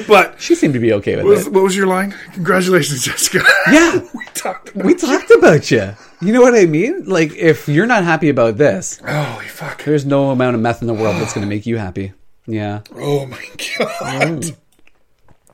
But 0.07 0.41
She 0.41 0.55
seemed 0.55 0.73
to 0.73 0.79
be 0.79 0.91
okay 0.93 1.15
with 1.15 1.25
what 1.25 1.29
was, 1.35 1.45
it. 1.47 1.53
what 1.53 1.61
was 1.63 1.77
your 1.77 1.85
line? 1.85 2.15
Congratulations, 2.33 3.05
Jessica. 3.05 3.43
Yeah, 3.71 3.99
we 4.15 4.25
talked 4.33 4.69
about 4.69 4.83
we 4.83 4.95
talked 4.95 5.29
about 5.29 5.69
you. 5.69 5.93
You 6.21 6.33
know 6.33 6.41
what 6.41 6.55
I 6.55 6.65
mean? 6.65 7.05
Like, 7.05 7.33
if 7.35 7.67
you're 7.69 7.85
not 7.85 8.03
happy 8.03 8.29
about 8.29 8.57
this, 8.57 8.99
Holy 9.07 9.45
fuck. 9.45 9.83
there's 9.83 10.07
no 10.07 10.31
amount 10.31 10.55
of 10.55 10.61
meth 10.63 10.81
in 10.81 10.87
the 10.87 10.93
world 10.95 11.17
that's 11.21 11.33
going 11.33 11.45
to 11.45 11.49
make 11.55 11.67
you 11.67 11.77
happy. 11.77 12.13
Yeah, 12.47 12.81
Oh 12.95 13.27
my 13.27 13.45
god. 13.77 14.41
Mm. 14.41 14.55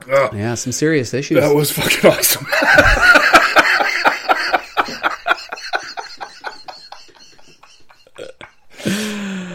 Oh, 0.10 0.30
yeah, 0.34 0.54
some 0.56 0.72
serious 0.72 1.14
issues. 1.14 1.42
that 1.42 1.54
was 1.54 1.72
fucking 1.72 2.10
awesome. 2.10 2.46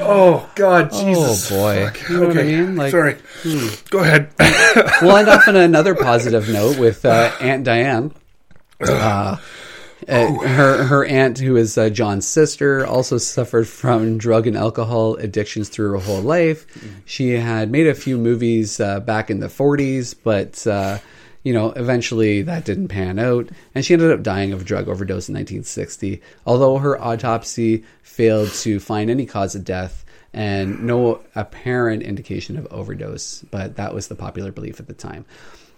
oh 0.03 0.49
god, 0.61 0.91
Jesus. 0.93 1.51
oh 1.51 1.57
boy, 1.57 1.87
Fuck. 1.87 2.09
you 2.09 2.17
know 2.17 2.27
okay. 2.27 2.37
what 2.37 2.39
I 2.39 2.43
mean? 2.43 2.77
Like, 2.77 2.91
Sorry. 2.91 3.17
Go 3.91 3.99
ahead. 4.01 4.31
we'll 5.03 5.17
end 5.17 5.29
off 5.29 5.49
on 5.49 5.57
another 5.57 5.95
positive 5.95 6.49
note 6.49 6.79
with 6.79 7.05
uh, 7.05 7.33
Aunt 7.41 7.65
Diane. 7.65 8.13
Uh, 8.81 9.37
uh, 10.09 10.33
her 10.33 10.85
her 10.85 11.05
aunt, 11.05 11.39
who 11.39 11.57
is 11.57 11.77
uh, 11.77 11.91
John's 11.91 12.27
sister, 12.27 12.87
also 12.87 13.19
suffered 13.19 13.69
from 13.69 14.19
drug 14.19 14.47
and 14.47 14.57
alcohol 14.57 15.17
addictions 15.17 15.69
through 15.69 15.93
her 15.93 15.99
whole 15.99 16.23
life. 16.23 16.67
She 17.05 17.31
had 17.31 17.71
made 17.71 17.87
a 17.87 17.95
few 17.95 18.17
movies 18.17 18.81
uh, 18.81 19.01
back 19.01 19.31
in 19.31 19.41
the 19.41 19.49
40s, 19.49 20.15
but 20.23 20.67
uh, 20.67 20.99
you 21.43 21.53
know, 21.53 21.71
eventually 21.73 22.43
that 22.43 22.65
didn't 22.65 22.89
pan 22.89 23.19
out, 23.19 23.49
and 23.75 23.85
she 23.85 23.95
ended 23.95 24.11
up 24.11 24.23
dying 24.23 24.53
of 24.53 24.63
a 24.63 24.65
drug 24.65 24.89
overdose 24.89 25.29
in 25.29 25.35
1960. 25.35 26.23
Although 26.47 26.79
her 26.79 27.01
autopsy 27.03 27.85
failed 28.03 28.51
to 28.51 28.81
find 28.81 29.11
any 29.11 29.27
cause 29.27 29.55
of 29.55 29.65
death 29.65 30.05
and 30.33 30.83
no 30.85 31.21
apparent 31.35 32.03
indication 32.03 32.57
of 32.57 32.67
overdose, 32.71 33.43
but 33.51 33.77
that 33.77 33.95
was 33.95 34.09
the 34.09 34.15
popular 34.15 34.53
belief 34.53 34.81
at 34.81 34.87
the 34.87 34.95
time. 34.95 35.25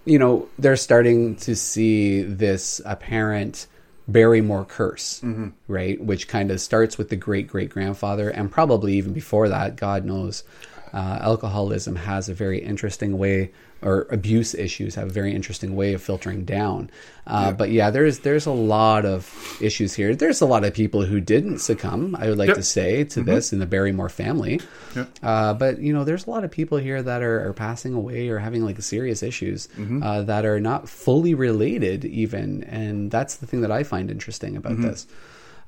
You 0.04 0.18
know, 0.18 0.48
they're 0.58 0.76
starting 0.76 1.36
to 1.36 1.54
see 1.54 2.22
this 2.22 2.80
apparent 2.84 3.66
Barrymore 4.08 4.64
curse, 4.64 5.20
right? 5.68 6.02
Which 6.02 6.26
kind 6.28 6.50
of 6.50 6.60
starts 6.60 6.98
with 6.98 7.08
the 7.08 7.16
great 7.16 7.46
great 7.46 7.70
grandfather, 7.70 8.28
and 8.28 8.50
probably 8.50 8.94
even 8.94 9.12
before 9.12 9.48
that, 9.48 9.76
God 9.76 10.04
knows. 10.04 10.44
Uh, 10.92 11.18
alcoholism 11.22 11.96
has 11.96 12.28
a 12.28 12.34
very 12.34 12.58
interesting 12.62 13.16
way 13.16 13.50
or 13.82 14.06
abuse 14.10 14.54
issues 14.54 14.94
have 14.94 15.08
a 15.08 15.12
very 15.12 15.34
interesting 15.34 15.74
way 15.76 15.92
of 15.94 16.02
filtering 16.02 16.44
down. 16.44 16.88
Uh, 17.26 17.52
But 17.52 17.70
yeah, 17.70 17.90
there's 17.90 18.20
there's 18.20 18.46
a 18.46 18.52
lot 18.52 19.04
of 19.04 19.28
issues 19.60 19.94
here. 19.94 20.14
There's 20.14 20.40
a 20.40 20.46
lot 20.46 20.64
of 20.64 20.72
people 20.74 21.04
who 21.04 21.20
didn't 21.20 21.58
succumb. 21.58 22.16
I 22.18 22.28
would 22.28 22.38
like 22.38 22.48
Yep. 22.48 22.56
to 22.56 22.62
say 22.62 23.04
to 23.04 23.22
this 23.22 23.52
in 23.52 23.58
the 23.58 23.66
Barrymore 23.66 24.08
family. 24.08 24.60
Yep. 24.96 25.08
Uh, 25.22 25.54
but 25.54 25.78
you 25.80 25.92
know, 25.92 26.04
there's 26.04 26.26
a 26.26 26.30
lot 26.30 26.44
of 26.44 26.50
people 26.50 26.78
here 26.78 27.02
that 27.02 27.22
are, 27.22 27.48
are 27.48 27.52
passing 27.52 27.94
away 27.94 28.28
or 28.28 28.38
having 28.38 28.64
like 28.64 28.80
serious 28.82 29.22
issues 29.22 29.68
uh, 30.02 30.22
that 30.22 30.44
are 30.44 30.60
not 30.60 30.88
fully 30.88 31.34
related, 31.34 32.04
even, 32.04 32.64
and 32.64 33.10
that's 33.10 33.36
the 33.36 33.46
thing 33.46 33.60
that 33.62 33.70
I 33.70 33.82
find 33.84 34.10
interesting 34.10 34.56
about 34.56 34.80
this. 34.80 35.06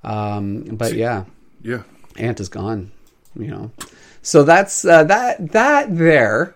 Um, 0.02 0.64
but 0.72 0.94
yeah, 0.94 1.24
Yeah. 1.62 1.82
Aunt 2.16 2.40
is 2.40 2.48
gone. 2.48 2.90
You 3.36 3.48
know, 3.50 3.70
so 4.22 4.44
that's 4.44 4.84
uh, 4.84 5.02
that. 5.04 5.50
That 5.52 5.96
there 5.96 6.54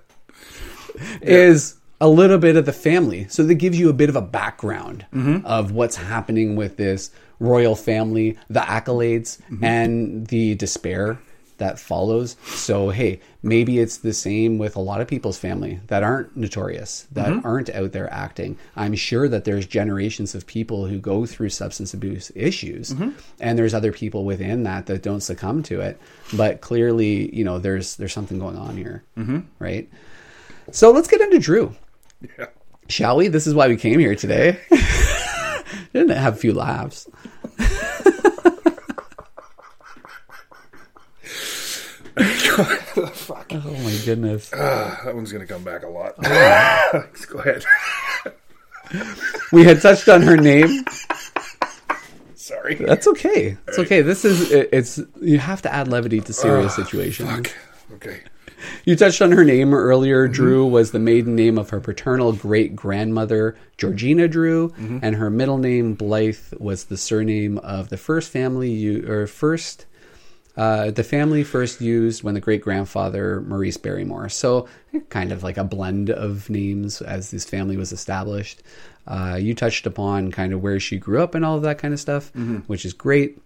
is 1.21 1.77
a 2.01 2.09
little 2.09 2.39
bit 2.39 2.57
of 2.57 2.67
the 2.67 2.73
family. 2.73 3.27
So 3.29 3.43
that 3.45 3.55
gives 3.55 3.79
you 3.79 3.89
a 3.89 3.95
bit 3.95 4.09
of 4.09 4.17
a 4.17 4.23
background 4.23 5.07
mm-hmm. 5.13 5.45
of 5.45 5.73
what's 5.73 5.97
happening 5.97 6.57
with 6.57 6.77
this 6.77 7.11
royal 7.41 7.77
family, 7.77 8.39
the 8.49 8.61
accolades, 8.61 9.41
mm-hmm. 9.43 9.65
and 9.65 10.27
the 10.27 10.55
despair 10.55 11.19
that 11.59 11.79
follows. 11.79 12.37
So 12.45 12.91
hey, 12.91 13.21
maybe 13.43 13.81
it's 13.81 13.99
the 13.99 14.13
same 14.13 14.59
with 14.59 14.77
a 14.77 14.81
lot 14.81 15.01
of 15.01 15.09
people's 15.09 15.39
family 15.39 15.81
that 15.89 16.05
aren't 16.05 16.37
notorious, 16.37 17.09
that 17.13 17.29
mm-hmm. 17.29 17.47
aren't 17.47 17.71
out 17.71 17.91
there 17.91 18.13
acting. 18.13 18.57
I'm 18.77 18.95
sure 18.95 19.29
that 19.29 19.45
there's 19.45 19.67
generations 19.67 20.37
of 20.37 20.47
people 20.47 20.87
who 20.87 21.01
go 21.01 21.27
through 21.27 21.49
substance 21.51 21.93
abuse 21.95 22.31
issues, 22.37 22.93
and 23.41 23.59
there's 23.59 23.75
other 23.75 23.93
people 23.93 24.25
within 24.25 24.63
that 24.65 24.87
that 24.87 25.03
don't 25.03 25.21
succumb 25.21 25.65
to 25.65 25.81
it. 25.81 26.01
But 26.33 26.61
clearly, 26.61 27.35
you 27.35 27.43
know, 27.43 27.59
there's 27.59 27.97
there's 27.97 28.13
something 28.13 28.39
going 28.39 28.57
on 28.57 28.77
here, 28.77 29.03
right? 29.59 29.89
So 30.71 30.91
let's 30.91 31.09
get 31.09 31.21
into 31.21 31.39
Drew, 31.39 31.75
Yeah. 32.39 32.47
shall 32.89 33.17
we? 33.17 33.29
This 33.29 33.47
is 33.47 33.55
why 33.55 33.69
we 33.69 33.77
came 33.77 33.99
here 33.99 34.15
today. 34.15 34.59
Didn't 35.93 36.11
have 36.11 36.35
a 36.35 36.37
few 36.37 36.53
laughs. 36.53 37.09
Fuck. 42.17 43.45
Oh 43.55 43.73
my 43.83 43.97
goodness. 44.05 44.51
Ah, 44.55 45.01
that 45.05 45.15
one's 45.15 45.33
gonna 45.33 45.47
come 45.47 45.63
back 45.65 45.83
a 45.83 45.89
lot. 45.89 46.15
Oh, 46.23 47.05
Go 47.29 47.39
ahead. 47.39 47.65
We 49.53 49.65
had 49.65 49.81
touched 49.81 50.09
on 50.09 50.23
her 50.23 50.37
name. 50.37 50.85
Sorry. 52.35 52.75
That's 52.75 53.07
okay. 53.09 53.57
It's 53.67 53.79
okay. 53.79 54.03
This 54.03 54.25
is 54.25 54.51
it, 54.51 54.69
it's 54.73 55.01
you 55.21 55.39
have 55.39 55.63
to 55.63 55.73
add 55.73 55.89
levity 55.89 56.21
to 56.21 56.33
serious 56.33 56.75
situations. 56.77 57.29
Fuck. 57.31 57.51
Okay. 57.95 58.21
You 58.85 58.97
touched 58.97 59.23
on 59.23 59.33
her 59.33 59.45
name 59.45 59.75
earlier. 59.75 60.29
Drew 60.29 60.67
was 60.67 60.91
the 60.93 60.99
maiden 60.99 61.37
name 61.37 61.59
of 61.59 61.71
her 61.71 61.81
paternal 61.81 62.33
great 62.33 62.75
grandmother, 62.75 63.57
Georgina 63.77 64.29
Drew, 64.29 64.73
and 65.03 65.17
her 65.17 65.31
middle 65.31 65.59
name 65.59 65.95
Blythe 65.95 66.53
was 66.59 66.85
the 66.85 66.97
surname 66.97 67.59
of 67.59 67.89
the 67.89 67.97
first 67.97 68.31
family 68.31 68.71
you 68.71 69.09
or 69.09 69.27
first 69.27 69.87
uh, 70.57 70.91
the 70.91 71.05
family 71.05 71.45
first 71.45 71.81
used 71.81 72.25
when 72.25 72.35
the 72.35 72.41
great 72.41 72.61
grandfather 72.63 73.41
Maurice 73.43 73.77
Barrymore. 73.77 74.29
So 74.29 74.67
kind 75.09 75.31
of 75.31 75.45
like 75.45 75.57
a 75.57 75.63
blend 75.63 76.11
of 76.11 76.51
names 76.51 77.01
as 77.01 77.31
this 77.31 77.45
family 77.45 77.77
was 77.77 77.93
established. 77.93 78.61
Uh, 79.07 79.39
you 79.41 79.55
touched 79.55 79.87
upon 79.87 80.33
kind 80.33 80.53
of 80.53 80.61
where 80.61 80.81
she 80.81 80.99
grew 80.99 81.23
up 81.23 81.37
and 81.37 81.45
all 81.45 81.55
of 81.55 81.63
that 81.63 81.79
kind 81.79 81.95
of 81.95 82.01
stuff, 82.01 82.33
which 82.67 82.85
is 82.85 82.93
great. 82.93 83.41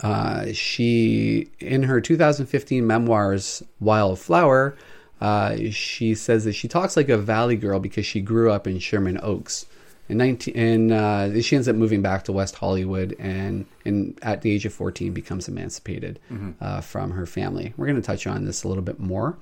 Uh, 0.00 0.52
she, 0.52 1.50
in 1.60 1.84
her 1.84 2.00
2015 2.00 2.86
memoirs, 2.86 3.62
Wild 3.80 4.18
Flower, 4.18 4.76
uh, 5.20 5.56
she 5.70 6.14
says 6.14 6.44
that 6.44 6.52
she 6.52 6.68
talks 6.68 6.96
like 6.96 7.08
a 7.08 7.18
valley 7.18 7.56
girl 7.56 7.78
because 7.78 8.06
she 8.06 8.20
grew 8.20 8.50
up 8.50 8.66
in 8.66 8.78
Sherman 8.78 9.20
Oaks. 9.22 9.66
In 10.08 10.18
19, 10.18 10.54
in, 10.54 10.92
uh, 10.92 11.40
she 11.40 11.54
ends 11.54 11.68
up 11.68 11.76
moving 11.76 12.02
back 12.02 12.24
to 12.24 12.32
West 12.32 12.56
Hollywood 12.56 13.14
and, 13.18 13.64
and 13.84 14.18
at 14.22 14.42
the 14.42 14.50
age 14.50 14.66
of 14.66 14.74
14 14.74 15.12
becomes 15.12 15.48
emancipated 15.48 16.18
uh, 16.60 16.80
from 16.80 17.12
her 17.12 17.24
family. 17.24 17.72
We're 17.76 17.86
going 17.86 18.00
to 18.00 18.06
touch 18.06 18.26
on 18.26 18.44
this 18.44 18.64
a 18.64 18.68
little 18.68 18.82
bit 18.82 18.98
more 18.98 19.38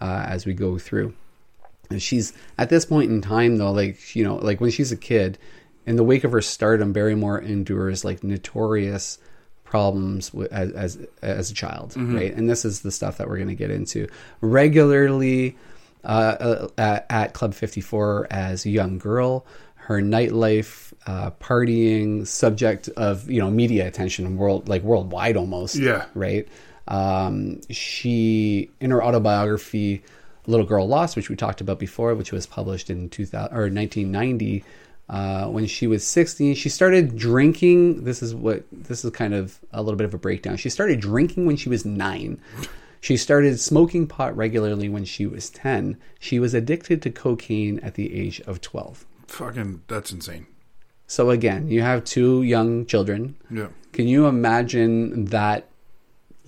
uh, 0.00 0.24
as 0.28 0.46
we 0.46 0.54
go 0.54 0.78
through. 0.78 1.12
And 1.90 2.02
she's 2.02 2.32
at 2.58 2.68
this 2.68 2.84
point 2.84 3.10
in 3.10 3.20
time 3.20 3.58
though, 3.58 3.72
like 3.72 4.16
you 4.16 4.24
know, 4.24 4.36
like 4.36 4.60
when 4.60 4.70
she's 4.70 4.92
a 4.92 4.96
kid, 4.96 5.38
in 5.86 5.96
the 5.96 6.04
wake 6.04 6.24
of 6.24 6.32
her 6.32 6.42
stardom, 6.42 6.92
Barrymore 6.92 7.40
endures 7.40 8.04
like 8.04 8.24
notorious 8.24 9.18
problems 9.66 10.32
as 10.50 10.70
as, 10.72 10.98
as 11.22 11.50
a 11.50 11.54
child, 11.54 11.94
right? 11.96 12.32
And 12.34 12.48
this 12.48 12.64
is 12.64 12.80
the 12.80 12.90
stuff 12.90 13.18
that 13.18 13.28
we're 13.28 13.36
going 13.36 13.48
to 13.48 13.54
get 13.54 13.70
into 13.70 14.08
regularly 14.40 15.56
uh, 16.04 16.06
uh, 16.06 16.68
at, 16.78 17.06
at 17.10 17.32
Club 17.34 17.52
Fifty 17.54 17.80
Four 17.80 18.26
as 18.30 18.64
a 18.64 18.70
young 18.70 18.98
girl. 18.98 19.44
Her 19.74 20.00
nightlife, 20.00 20.92
uh, 21.06 21.30
partying, 21.32 22.26
subject 22.26 22.88
of 22.96 23.30
you 23.30 23.40
know 23.40 23.50
media 23.50 23.86
attention, 23.86 24.36
world 24.36 24.68
like 24.68 24.82
worldwide 24.82 25.36
almost, 25.36 25.76
Yeah. 25.76 26.06
right? 26.14 26.48
Um, 26.88 27.60
she 27.70 28.70
in 28.80 28.90
her 28.92 29.02
autobiography, 29.02 30.02
"Little 30.46 30.66
Girl 30.66 30.86
Lost," 30.88 31.16
which 31.16 31.28
we 31.28 31.36
talked 31.36 31.60
about 31.60 31.78
before, 31.78 32.14
which 32.14 32.32
was 32.32 32.46
published 32.46 32.90
in 32.90 33.08
2000 33.10 33.52
or 33.56 33.68
1990. 33.70 34.64
Uh, 35.08 35.46
when 35.46 35.66
she 35.66 35.86
was 35.86 36.04
16, 36.04 36.56
she 36.56 36.68
started 36.68 37.16
drinking. 37.16 38.04
This 38.04 38.22
is 38.22 38.34
what 38.34 38.64
this 38.72 39.04
is 39.04 39.10
kind 39.12 39.34
of 39.34 39.60
a 39.72 39.80
little 39.82 39.96
bit 39.96 40.04
of 40.04 40.14
a 40.14 40.18
breakdown. 40.18 40.56
She 40.56 40.68
started 40.68 41.00
drinking 41.00 41.46
when 41.46 41.56
she 41.56 41.68
was 41.68 41.84
nine. 41.84 42.40
She 43.00 43.16
started 43.16 43.60
smoking 43.60 44.08
pot 44.08 44.36
regularly 44.36 44.88
when 44.88 45.04
she 45.04 45.26
was 45.26 45.48
10. 45.50 45.96
She 46.18 46.40
was 46.40 46.54
addicted 46.54 47.02
to 47.02 47.10
cocaine 47.10 47.78
at 47.80 47.94
the 47.94 48.12
age 48.12 48.40
of 48.42 48.60
12. 48.60 49.06
Fucking. 49.28 49.82
That's 49.86 50.10
insane. 50.10 50.48
So 51.06 51.30
again, 51.30 51.68
you 51.68 51.82
have 51.82 52.04
two 52.04 52.42
young 52.42 52.84
children. 52.86 53.36
Yeah. 53.48 53.68
Can 53.92 54.08
you 54.08 54.26
imagine 54.26 55.26
that, 55.26 55.68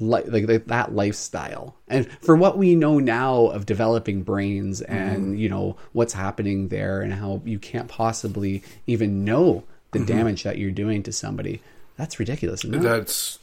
like, 0.01 0.27
like 0.29 0.67
that 0.67 0.95
lifestyle? 0.95 1.75
And 1.89 2.11
for 2.23 2.37
what 2.37 2.57
we 2.59 2.75
know 2.75 2.99
now 2.99 3.47
of 3.47 3.67
developing 3.67 4.23
brains 4.23 4.81
and 4.81 5.39
you 5.39 5.49
know 5.49 5.77
what's 5.93 6.13
happening 6.13 6.69
there, 6.69 7.01
and 7.01 7.13
how 7.13 7.43
you 7.45 7.59
can't 7.59 7.89
possibly 7.89 8.63
even 8.87 9.25
know 9.25 9.65
the 9.93 10.01
damage 10.01 10.43
that 10.43 10.59
you're 10.59 10.71
doing 10.71 11.03
to 11.05 11.13
somebody, 11.13 11.63
that's 11.97 12.19
ridiculous. 12.21 12.65
Isn't 12.65 12.77
it? 12.77 12.83
That's. 12.83 13.39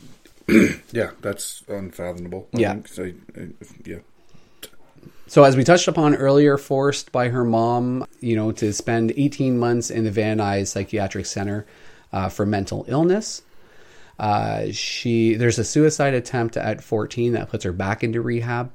yeah. 0.92 1.12
That's 1.22 1.64
unfathomable. 1.68 2.48
I 2.54 2.60
Yeah. 2.60 2.74
think. 2.74 2.88
So, 2.88 3.04
I- 3.36 3.48
yeah. 3.84 3.98
So, 5.28 5.44
as 5.44 5.58
we 5.58 5.64
touched 5.64 5.88
upon 5.88 6.14
earlier, 6.16 6.56
forced 6.56 7.12
by 7.12 7.30
her 7.30 7.44
mom, 7.44 8.06
you 8.20 8.36
know, 8.36 8.52
to 8.54 8.72
spend 8.72 9.12
18 9.18 9.58
months 9.58 9.90
in 9.90 10.04
the 10.04 10.12
Van 10.12 10.38
Nuys 10.38 10.68
Psychiatric 10.68 11.26
Center 11.26 11.66
uh, 12.14 12.30
for 12.30 12.46
mental 12.46 12.86
illness. 12.88 13.42
Uh, 14.20 14.72
she 14.72 15.36
there's 15.36 15.60
a 15.60 15.64
suicide 15.64 16.14
attempt 16.14 16.56
at 16.58 16.84
14 16.84 17.34
that 17.34 17.50
puts 17.50 17.64
her 17.64 17.74
back 17.74 18.04
into 18.04 18.22
rehab. 18.22 18.72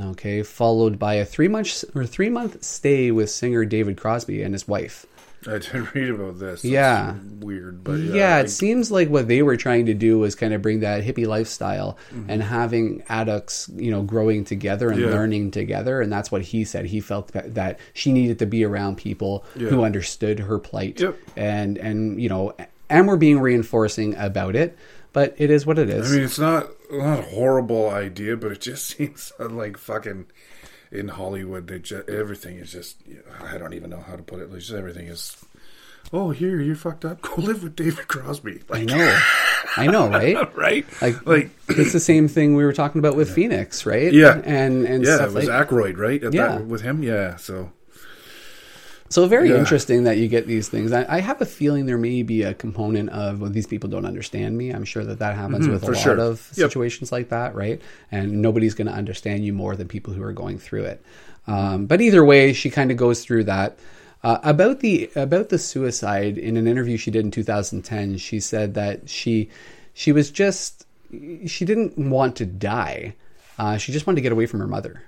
Okay, 0.00 0.42
followed 0.42 0.98
by 0.98 1.14
a 1.14 1.24
three 1.26 1.48
month 1.48 1.84
or 1.94 2.06
three 2.06 2.30
month 2.30 2.64
stay 2.64 3.10
with 3.10 3.28
singer 3.28 3.66
David 3.66 3.98
Crosby 3.98 4.42
and 4.42 4.54
his 4.54 4.66
wife. 4.66 5.04
I 5.46 5.52
didn't 5.58 5.94
read 5.94 6.10
about 6.10 6.38
this. 6.38 6.60
It's 6.64 6.64
Yeah. 6.64 7.14
weird, 7.40 7.82
but 7.84 7.98
Yeah, 7.98 8.14
yeah, 8.14 8.36
it 8.38 8.42
think- 8.42 8.50
seems 8.50 8.90
like 8.90 9.08
what 9.08 9.26
they 9.28 9.42
were 9.42 9.56
trying 9.56 9.86
to 9.86 9.94
do 9.94 10.18
was 10.18 10.34
kind 10.34 10.52
of 10.54 10.60
bring 10.62 10.80
that 10.80 11.02
hippie 11.02 11.26
lifestyle 11.26 11.96
and 12.28 12.42
having 12.42 13.02
addicts, 13.08 13.68
you 13.74 13.90
know, 13.90 14.02
growing 14.02 14.44
together 14.44 14.90
and 14.90 15.00
Yeah. 15.00 15.08
learning 15.08 15.50
together. 15.50 16.00
And 16.02 16.10
that's 16.12 16.30
what 16.32 16.42
he 16.42 16.64
said. 16.64 16.86
He 16.86 17.00
felt 17.00 17.28
that, 17.32 17.54
that 17.54 17.78
she 17.94 18.12
needed 18.12 18.38
to 18.40 18.46
be 18.46 18.64
around 18.64 18.96
people 18.96 19.44
who 19.58 19.82
understood 19.82 20.40
her 20.40 20.58
plight 20.58 21.00
Yep. 21.00 21.16
and 21.36 21.76
and 21.78 22.20
you 22.20 22.28
know, 22.30 22.52
and 22.90 23.08
we're 23.08 23.16
being 23.16 23.40
reinforcing 23.40 24.14
about 24.16 24.54
it. 24.56 24.76
But 25.12 25.34
it 25.38 25.50
is 25.50 25.66
what 25.66 25.78
it 25.78 25.88
is. 25.90 26.10
I 26.12 26.14
mean, 26.14 26.24
it's 26.24 26.38
not 26.38 26.68
not 26.92 27.18
a 27.20 27.22
horrible 27.22 27.88
idea, 27.90 28.36
but 28.36 28.52
it 28.52 28.60
just 28.60 28.86
seems 28.96 29.32
like 29.38 29.76
fucking 29.76 30.26
in 30.92 31.08
Hollywood. 31.08 31.66
They 31.66 31.78
just, 31.80 32.08
everything 32.08 32.56
is 32.58 32.70
just 32.70 32.96
I 33.42 33.58
don't 33.58 33.74
even 33.74 33.90
know 33.90 34.00
how 34.06 34.14
to 34.16 34.22
put 34.22 34.40
it. 34.40 34.50
Like, 34.50 34.60
just 34.60 34.72
everything 34.72 35.06
is. 35.08 35.36
Oh, 36.12 36.30
here 36.30 36.60
you're 36.60 36.76
fucked 36.76 37.04
up. 37.04 37.20
Go 37.22 37.34
live 37.36 37.62
with 37.62 37.76
David 37.76 38.08
Crosby. 38.08 38.62
I 38.70 38.84
know, 38.84 39.18
I 39.76 39.86
know, 39.86 40.08
right? 40.10 40.56
right? 40.56 40.86
Like, 41.02 41.26
like 41.26 41.50
it's 41.68 41.92
the 41.92 42.00
same 42.00 42.26
thing 42.26 42.54
we 42.56 42.64
were 42.64 42.72
talking 42.72 43.00
about 43.00 43.16
with 43.16 43.30
Phoenix, 43.32 43.84
right? 43.86 44.12
Yeah. 44.12 44.40
and 44.44 44.86
and 44.86 45.04
yeah, 45.04 45.16
stuff 45.16 45.30
it 45.30 45.34
was 45.34 45.48
like 45.48 45.68
Aykroyd, 45.68 45.98
right? 45.98 46.22
At 46.22 46.32
Yeah. 46.34 46.48
that, 46.58 46.66
with 46.66 46.82
him, 46.82 47.02
yeah. 47.02 47.36
So 47.36 47.70
So 49.10 49.26
very 49.26 49.48
Yeah. 49.50 49.56
interesting 49.56 50.04
that 50.04 50.18
you 50.18 50.28
get 50.28 50.46
these 50.46 50.68
things. 50.68 50.92
I, 50.92 51.04
I 51.16 51.20
have 51.20 51.40
a 51.40 51.46
feeling 51.46 51.86
there 51.86 51.98
may 51.98 52.22
be 52.22 52.42
a 52.44 52.54
component 52.54 53.10
of 53.10 53.40
well, 53.40 53.50
these 53.50 53.66
people 53.66 53.90
don't 53.90 54.06
understand 54.06 54.56
me. 54.56 54.70
I'm 54.70 54.84
sure 54.84 55.04
that 55.04 55.18
that 55.18 55.34
happens 55.34 55.66
with 55.66 55.82
a 55.82 55.86
Mm-hmm, 55.86 55.92
lot 55.92 55.96
sure. 56.02 56.20
of 56.20 56.52
Yep. 56.54 56.70
situations 56.70 57.10
like 57.10 57.28
that, 57.30 57.54
right? 57.56 57.82
And 58.12 58.40
nobody's 58.40 58.74
going 58.74 58.86
to 58.86 58.92
understand 58.94 59.44
you 59.44 59.52
more 59.52 59.74
than 59.74 59.88
people 59.88 60.14
who 60.14 60.22
are 60.22 60.32
going 60.32 60.58
through 60.58 60.84
it. 60.84 61.02
Um, 61.48 61.86
but 61.86 62.00
either 62.00 62.24
way, 62.24 62.52
she 62.52 62.70
kind 62.70 62.90
of 62.92 62.96
goes 62.96 63.24
through 63.24 63.44
that. 63.44 63.78
Uh, 64.22 64.38
about 64.44 64.80
the 64.80 65.10
about 65.16 65.48
the 65.48 65.58
suicide 65.58 66.38
in 66.38 66.56
an 66.56 66.68
interview 66.68 66.96
she 66.96 67.10
did 67.10 67.24
in 67.24 67.30
2010, 67.32 68.16
she 68.18 68.38
said 68.38 68.74
that 68.74 69.08
she 69.08 69.48
she 69.94 70.12
was 70.12 70.30
just 70.30 70.86
she 71.46 71.64
didn't 71.64 71.98
want 71.98 72.36
to 72.36 72.46
die. 72.46 73.14
Uh, 73.58 73.76
she 73.76 73.92
just 73.92 74.06
wanted 74.06 74.16
to 74.16 74.22
get 74.22 74.32
away 74.32 74.46
from 74.46 74.60
her 74.60 74.68
mother 74.68 75.02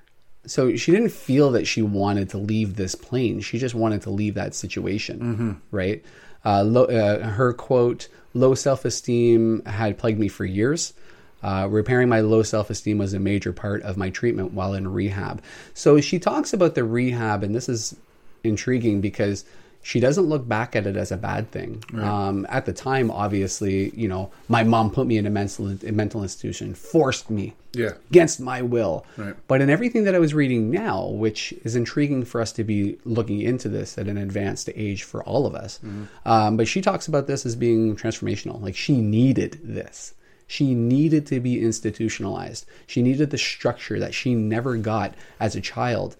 So 0.47 0.75
she 0.77 0.91
didn't 0.91 1.11
feel 1.13 1.53
that 1.53 1.67
she 1.67 1.83
wanted 1.83 2.31
to 2.31 2.39
leave 2.39 2.75
this 2.77 2.95
plane. 2.95 3.41
She 3.41 3.59
just 3.59 3.75
wanted 3.75 4.03
to 4.03 4.11
leave 4.11 4.35
that 4.35 4.55
situation, 4.55 5.61
right? 5.71 6.05
Uh, 6.45 6.63
low, 6.65 6.85
uh, 6.85 7.25
her 7.29 7.53
quote, 7.53 8.09
low 8.35 8.55
self 8.55 8.85
esteem 8.85 9.65
had 9.65 9.99
plagued 9.99 10.19
me 10.19 10.29
for 10.29 10.45
years. 10.45 10.95
Uh, 11.43 11.69
repairing 11.71 12.09
my 12.09 12.21
low 12.21 12.43
self 12.43 12.71
esteem 12.71 12.99
was 12.99 13.15
a 13.15 13.21
major 13.21 13.53
part 13.53 13.83
of 13.83 13.97
my 13.97 14.11
treatment 14.11 14.53
while 14.53 14.75
in 14.75 14.87
rehab. 14.89 15.43
So 15.75 16.01
she 16.01 16.19
talks 16.19 16.53
about 16.53 16.75
the 16.75 16.85
rehab, 16.85 17.43
and 17.45 17.55
this 17.55 17.69
is 17.69 17.97
intriguing 18.45 19.01
because 19.01 19.45
she 19.83 19.99
doesn't 20.01 20.25
look 20.27 20.47
back 20.49 20.77
at 20.77 20.87
it 20.87 20.97
as 20.97 21.11
a 21.11 21.17
bad 21.17 21.51
thing. 21.51 21.83
Um, 21.95 22.47
at 22.49 22.67
the 22.67 22.73
time, 22.73 23.11
obviously, 23.11 23.91
you 23.91 24.07
know, 24.09 24.31
my 24.49 24.63
mom 24.63 24.91
put 24.91 25.07
me 25.09 25.19
in 25.19 25.27
a 25.27 25.31
mental, 25.31 25.77
a 25.87 25.91
mental 25.93 26.23
institution, 26.23 26.73
forced 26.75 27.29
me 27.31 27.55
Yeah. 27.75 27.95
against 28.11 28.39
my 28.41 28.63
will. 28.63 29.05
Right. 29.17 29.35
But 29.49 29.61
in 29.61 29.71
everything 29.71 30.05
that 30.05 30.15
I 30.15 30.21
was 30.21 30.35
reading 30.35 30.71
now, 30.71 31.09
which 31.09 31.53
is 31.65 31.75
intriguing 31.75 32.25
for 32.25 32.41
us 32.41 32.53
to 32.53 32.65
be 32.65 32.99
looking 33.05 33.41
into 33.41 33.69
this 33.69 33.99
at 33.99 34.07
an 34.07 34.19
advanced 34.19 34.71
age 34.75 35.03
for 35.03 35.23
all 35.25 35.47
of 35.47 35.55
us, 35.57 35.81
um, 36.25 36.57
but 36.57 36.69
she 36.69 36.81
talks 36.81 37.09
about 37.09 37.27
this 37.27 37.45
as 37.45 37.57
being 37.57 37.97
transformational. 37.97 38.61
Like 38.63 38.77
she 38.77 39.01
needed 39.01 39.59
this. 39.65 40.15
She 40.53 40.75
needed 40.75 41.25
to 41.29 41.41
be 41.41 41.63
institutionalized. 41.63 42.67
She 42.87 43.01
needed 43.01 43.31
the 43.31 43.39
structure 43.39 43.99
that 43.99 44.13
she 44.13 44.35
never 44.35 44.77
got 44.77 45.15
as 45.41 45.57
a 45.57 45.63
child, 45.63 46.15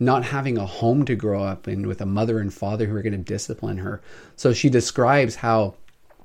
not 0.00 0.24
having 0.24 0.58
a 0.58 0.66
home 0.66 1.04
to 1.04 1.14
grow 1.14 1.44
up 1.44 1.68
in 1.68 1.86
with 1.86 2.00
a 2.00 2.04
mother 2.04 2.40
and 2.40 2.52
father 2.52 2.86
who 2.86 2.96
are 2.96 3.02
going 3.02 3.12
to 3.12 3.18
discipline 3.18 3.78
her. 3.78 4.02
So 4.34 4.52
she 4.52 4.70
describes 4.70 5.36
how 5.36 5.76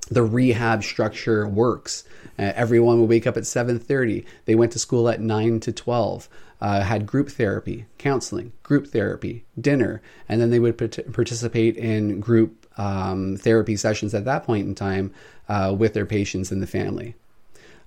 the 0.10 0.24
rehab 0.24 0.84
structure 0.84 1.48
works. 1.48 2.04
Uh, 2.40 2.52
everyone 2.56 3.00
would 3.00 3.10
wake 3.10 3.28
up 3.28 3.38
at 3.38 3.44
7:30. 3.44 4.26
They 4.46 4.56
went 4.56 4.72
to 4.72 4.80
school 4.80 5.08
at 5.08 5.22
9 5.22 5.60
to 5.60 5.72
12. 5.72 6.30
Uh, 6.62 6.82
had 6.82 7.06
group 7.06 7.30
therapy, 7.30 7.86
counseling, 8.00 8.54
group 8.64 8.88
therapy, 8.88 9.46
dinner, 9.60 10.02
and 10.28 10.42
then 10.42 10.50
they 10.50 10.60
would 10.60 10.80
part- 10.80 11.14
participate 11.14 11.78
in 11.78 12.20
group 12.20 12.66
um, 12.78 13.38
therapy 13.38 13.76
sessions 13.76 14.16
at 14.16 14.26
that 14.26 14.46
point 14.46 14.68
in 14.68 14.74
time 14.74 15.14
uh, 15.48 15.76
with 15.78 15.94
their 15.94 16.08
patients 16.08 16.52
and 16.52 16.60
the 16.60 16.68
family. 16.68 17.14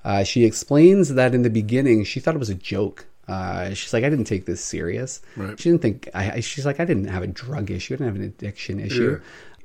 Uh, 0.05 0.22
she 0.22 0.44
explains 0.44 1.14
that 1.14 1.35
in 1.35 1.43
the 1.43 1.51
beginning 1.51 2.05
she 2.05 2.20
thought 2.20 2.35
it 2.35 2.39
was 2.39 2.51
a 2.51 2.55
joke. 2.55 3.06
Uh, 3.26 3.72
she's 3.72 3.93
like, 3.93 4.05
I 4.05 4.10
didn't 4.10 4.26
take 4.26 4.44
this 4.44 4.62
serious. 4.62 5.22
Right. 5.36 5.59
She 5.59 5.70
didn't 5.70 5.82
think. 5.82 6.10
I, 6.14 6.40
she's 6.40 6.66
like, 6.66 6.78
I 6.78 6.85
didn't 6.85 7.06
have 7.06 7.22
a 7.22 7.26
drug 7.26 7.70
issue. 7.70 7.94
I 7.94 7.97
didn't 7.97 8.09
have 8.09 8.16
an 8.16 8.26
addiction 8.26 8.81
issue. 8.81 9.20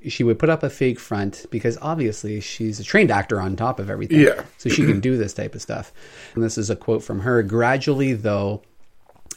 She 0.08 0.24
would 0.24 0.40
put 0.40 0.50
up 0.50 0.64
a 0.64 0.70
fake 0.70 0.98
front 0.98 1.46
because 1.52 1.78
obviously 1.82 2.40
she's 2.40 2.80
a 2.80 2.86
trained 2.86 3.12
actor 3.12 3.42
on 3.42 3.58
top 3.58 3.80
of 3.80 3.90
everything. 3.90 4.22
Yeah. 4.22 4.44
So 4.58 4.70
she 4.70 4.86
can 4.86 5.02
do 5.02 5.18
this 5.18 5.34
type 5.34 5.56
of 5.56 5.62
stuff. 5.62 5.92
And 6.36 6.44
this 6.44 6.58
is 6.58 6.70
a 6.70 6.76
quote 6.78 7.04
from 7.04 7.20
her. 7.20 7.44
Gradually, 7.44 8.14
though, 8.14 8.62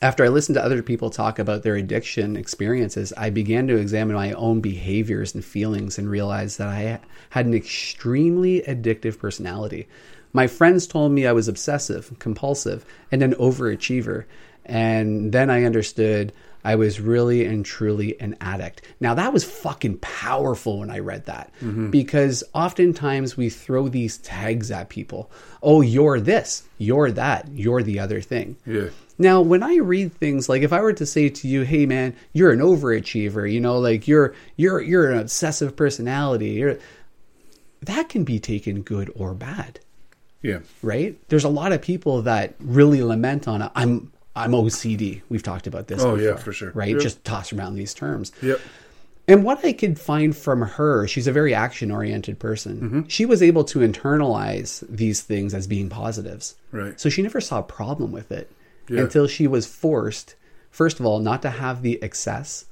after 0.00 0.24
I 0.24 0.28
listened 0.28 0.54
to 0.54 0.64
other 0.64 0.80
people 0.82 1.10
talk 1.10 1.40
about 1.40 1.64
their 1.64 1.74
addiction 1.74 2.36
experiences, 2.36 3.12
I 3.16 3.30
began 3.30 3.66
to 3.66 3.76
examine 3.76 4.14
my 4.14 4.32
own 4.32 4.60
behaviors 4.60 5.34
and 5.34 5.44
feelings 5.44 5.98
and 5.98 6.08
realized 6.08 6.58
that 6.58 6.68
I 6.68 7.00
had 7.30 7.46
an 7.46 7.54
extremely 7.54 8.62
addictive 8.62 9.18
personality. 9.18 9.88
My 10.32 10.46
friends 10.46 10.86
told 10.86 11.12
me 11.12 11.26
I 11.26 11.32
was 11.32 11.48
obsessive, 11.48 12.16
compulsive, 12.18 12.84
and 13.10 13.22
an 13.22 13.34
overachiever. 13.34 14.24
And 14.64 15.32
then 15.32 15.50
I 15.50 15.64
understood 15.64 16.32
I 16.64 16.76
was 16.76 17.00
really 17.00 17.44
and 17.44 17.64
truly 17.64 18.20
an 18.20 18.36
addict. 18.40 18.82
Now, 19.00 19.14
that 19.14 19.32
was 19.32 19.44
fucking 19.44 19.98
powerful 19.98 20.78
when 20.78 20.90
I 20.90 21.00
read 21.00 21.26
that 21.26 21.52
mm-hmm. 21.60 21.90
because 21.90 22.44
oftentimes 22.54 23.36
we 23.36 23.50
throw 23.50 23.88
these 23.88 24.18
tags 24.18 24.70
at 24.70 24.88
people. 24.88 25.30
Oh, 25.62 25.80
you're 25.80 26.20
this, 26.20 26.62
you're 26.78 27.10
that, 27.12 27.48
you're 27.52 27.82
the 27.82 27.98
other 27.98 28.20
thing. 28.20 28.56
Yeah. 28.64 28.90
Now, 29.18 29.40
when 29.40 29.62
I 29.62 29.76
read 29.76 30.14
things 30.14 30.48
like 30.48 30.62
if 30.62 30.72
I 30.72 30.80
were 30.80 30.92
to 30.94 31.06
say 31.06 31.28
to 31.28 31.48
you, 31.48 31.62
"Hey 31.62 31.86
man, 31.86 32.16
you're 32.32 32.50
an 32.50 32.60
overachiever," 32.60 33.50
you 33.50 33.60
know, 33.60 33.78
like 33.78 34.08
you're 34.08 34.34
you're 34.56 34.80
you're 34.80 35.12
an 35.12 35.18
obsessive 35.18 35.76
personality, 35.76 36.50
you're, 36.50 36.78
that 37.82 38.08
can 38.08 38.24
be 38.24 38.40
taken 38.40 38.82
good 38.82 39.12
or 39.14 39.34
bad, 39.34 39.80
Yeah. 40.42 40.58
right? 40.82 41.16
There's 41.28 41.44
a 41.44 41.48
lot 41.48 41.72
of 41.72 41.80
people 41.82 42.22
that 42.22 42.54
really 42.60 43.02
lament 43.02 43.46
on 43.48 43.62
it. 43.62 43.70
I'm 43.74 44.12
I'm 44.34 44.52
OCD. 44.52 45.20
We've 45.28 45.42
talked 45.42 45.66
about 45.66 45.88
this. 45.88 46.00
Oh, 46.02 46.16
before, 46.16 46.30
yeah, 46.30 46.36
for 46.36 46.52
sure. 46.52 46.70
Right? 46.72 46.92
Yep. 46.94 47.00
Just 47.00 47.22
toss 47.24 47.52
around 47.52 47.74
these 47.74 47.92
terms. 47.94 48.32
Yep. 48.42 48.60
And 49.28 49.44
what 49.44 49.64
I 49.64 49.72
could 49.72 50.00
find 50.00 50.36
from 50.36 50.62
her, 50.62 51.06
she's 51.06 51.26
a 51.26 51.32
very 51.32 51.54
action 51.54 51.90
oriented 51.90 52.38
person. 52.38 52.80
Mm-hmm. 52.80 53.00
She 53.08 53.24
was 53.26 53.42
able 53.42 53.62
to 53.64 53.78
internalize 53.80 54.84
these 54.88 55.20
things 55.20 55.54
as 55.54 55.66
being 55.66 55.88
positives. 55.88 56.56
Right. 56.72 56.98
So 57.00 57.08
she 57.08 57.22
never 57.22 57.40
saw 57.40 57.58
a 57.60 57.62
problem 57.62 58.10
with 58.10 58.32
it 58.32 58.50
Yeah. 58.88 59.02
until 59.02 59.26
she 59.28 59.46
was 59.46 59.66
forced, 59.66 60.34
first 60.70 60.98
of 60.98 61.06
all, 61.06 61.20
not 61.20 61.42
to 61.42 61.50
have 61.50 61.82
the 61.82 62.02
excess 62.02 62.64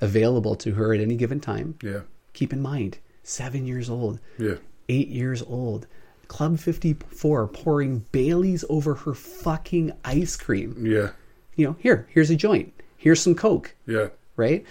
available 0.00 0.54
to 0.56 0.72
her 0.74 0.94
at 0.94 1.00
any 1.00 1.16
given 1.16 1.40
time. 1.40 1.76
Yeah. 1.82 2.00
Keep 2.32 2.52
in 2.52 2.62
mind, 2.62 2.98
seven 3.22 3.66
years 3.66 3.90
old, 3.90 4.18
Yeah. 4.38 4.54
eight 4.88 5.08
years 5.08 5.42
old, 5.42 5.86
Club 6.28 6.58
54 6.58 7.48
pouring 7.48 8.04
Bailey's 8.12 8.64
over 8.68 8.94
her 8.94 9.14
fucking 9.14 9.92
ice 10.04 10.36
cream. 10.36 10.86
Yeah. 10.86 11.10
You 11.56 11.66
know, 11.68 11.76
here, 11.80 12.06
here's 12.10 12.30
a 12.30 12.36
joint, 12.36 12.72
here's 12.96 13.20
some 13.20 13.34
Coke 13.34 13.74
Yeah. 13.86 14.08
right? 14.36 14.64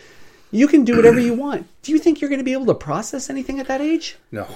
You 0.50 0.68
can 0.70 0.86
do 0.86 0.96
whatever 0.96 1.20
you 1.20 1.34
want. 1.34 1.68
Do 1.82 1.92
you 1.92 2.00
think 2.00 2.22
you're 2.22 2.30
going 2.30 2.40
to 2.40 2.46
be 2.46 2.54
able 2.54 2.68
to 2.68 2.74
process 2.74 3.30
anything 3.30 3.60
at 3.60 3.68
that 3.68 3.82
age? 3.82 4.16
No. 4.32 4.48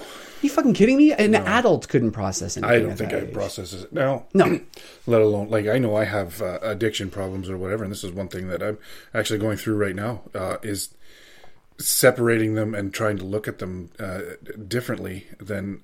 you 0.42 0.50
fucking 0.50 0.74
kidding 0.74 0.96
me? 0.96 1.12
An 1.12 1.36
adult 1.36 1.90
couldn't 1.90 2.12
process 2.12 2.56
anything. 2.56 2.74
I 2.76 2.80
don't 2.80 2.96
think 2.96 3.12
age. 3.12 3.34
process 3.34 3.74
it 3.74 3.92
now. 3.92 4.26
No. 4.34 4.62
Let 5.06 5.22
alone 5.22 5.50
like 5.50 5.68
I 5.68 5.80
know 5.80 5.98
I 5.98 6.06
have 6.06 6.42
uh, 6.42 6.60
addiction 6.62 7.10
problems 7.10 7.50
or 7.50 7.58
whatever, 7.58 7.84
and 7.84 7.92
this 7.92 8.06
is 8.06 8.14
one 8.14 8.30
thing 8.30 8.48
that 8.48 8.64
I'm 8.64 8.78
actually 9.14 9.40
going 9.40 9.58
through 9.58 9.76
right 9.76 9.96
now 9.96 10.22
uh, 10.34 10.58
is 10.64 10.96
separating 11.78 12.54
them 12.56 12.74
and 12.74 12.94
trying 12.94 13.18
to 13.18 13.26
look 13.26 13.48
at 13.50 13.60
them 13.60 13.90
uh, 14.00 14.22
differently. 14.66 15.28
Than 15.40 15.82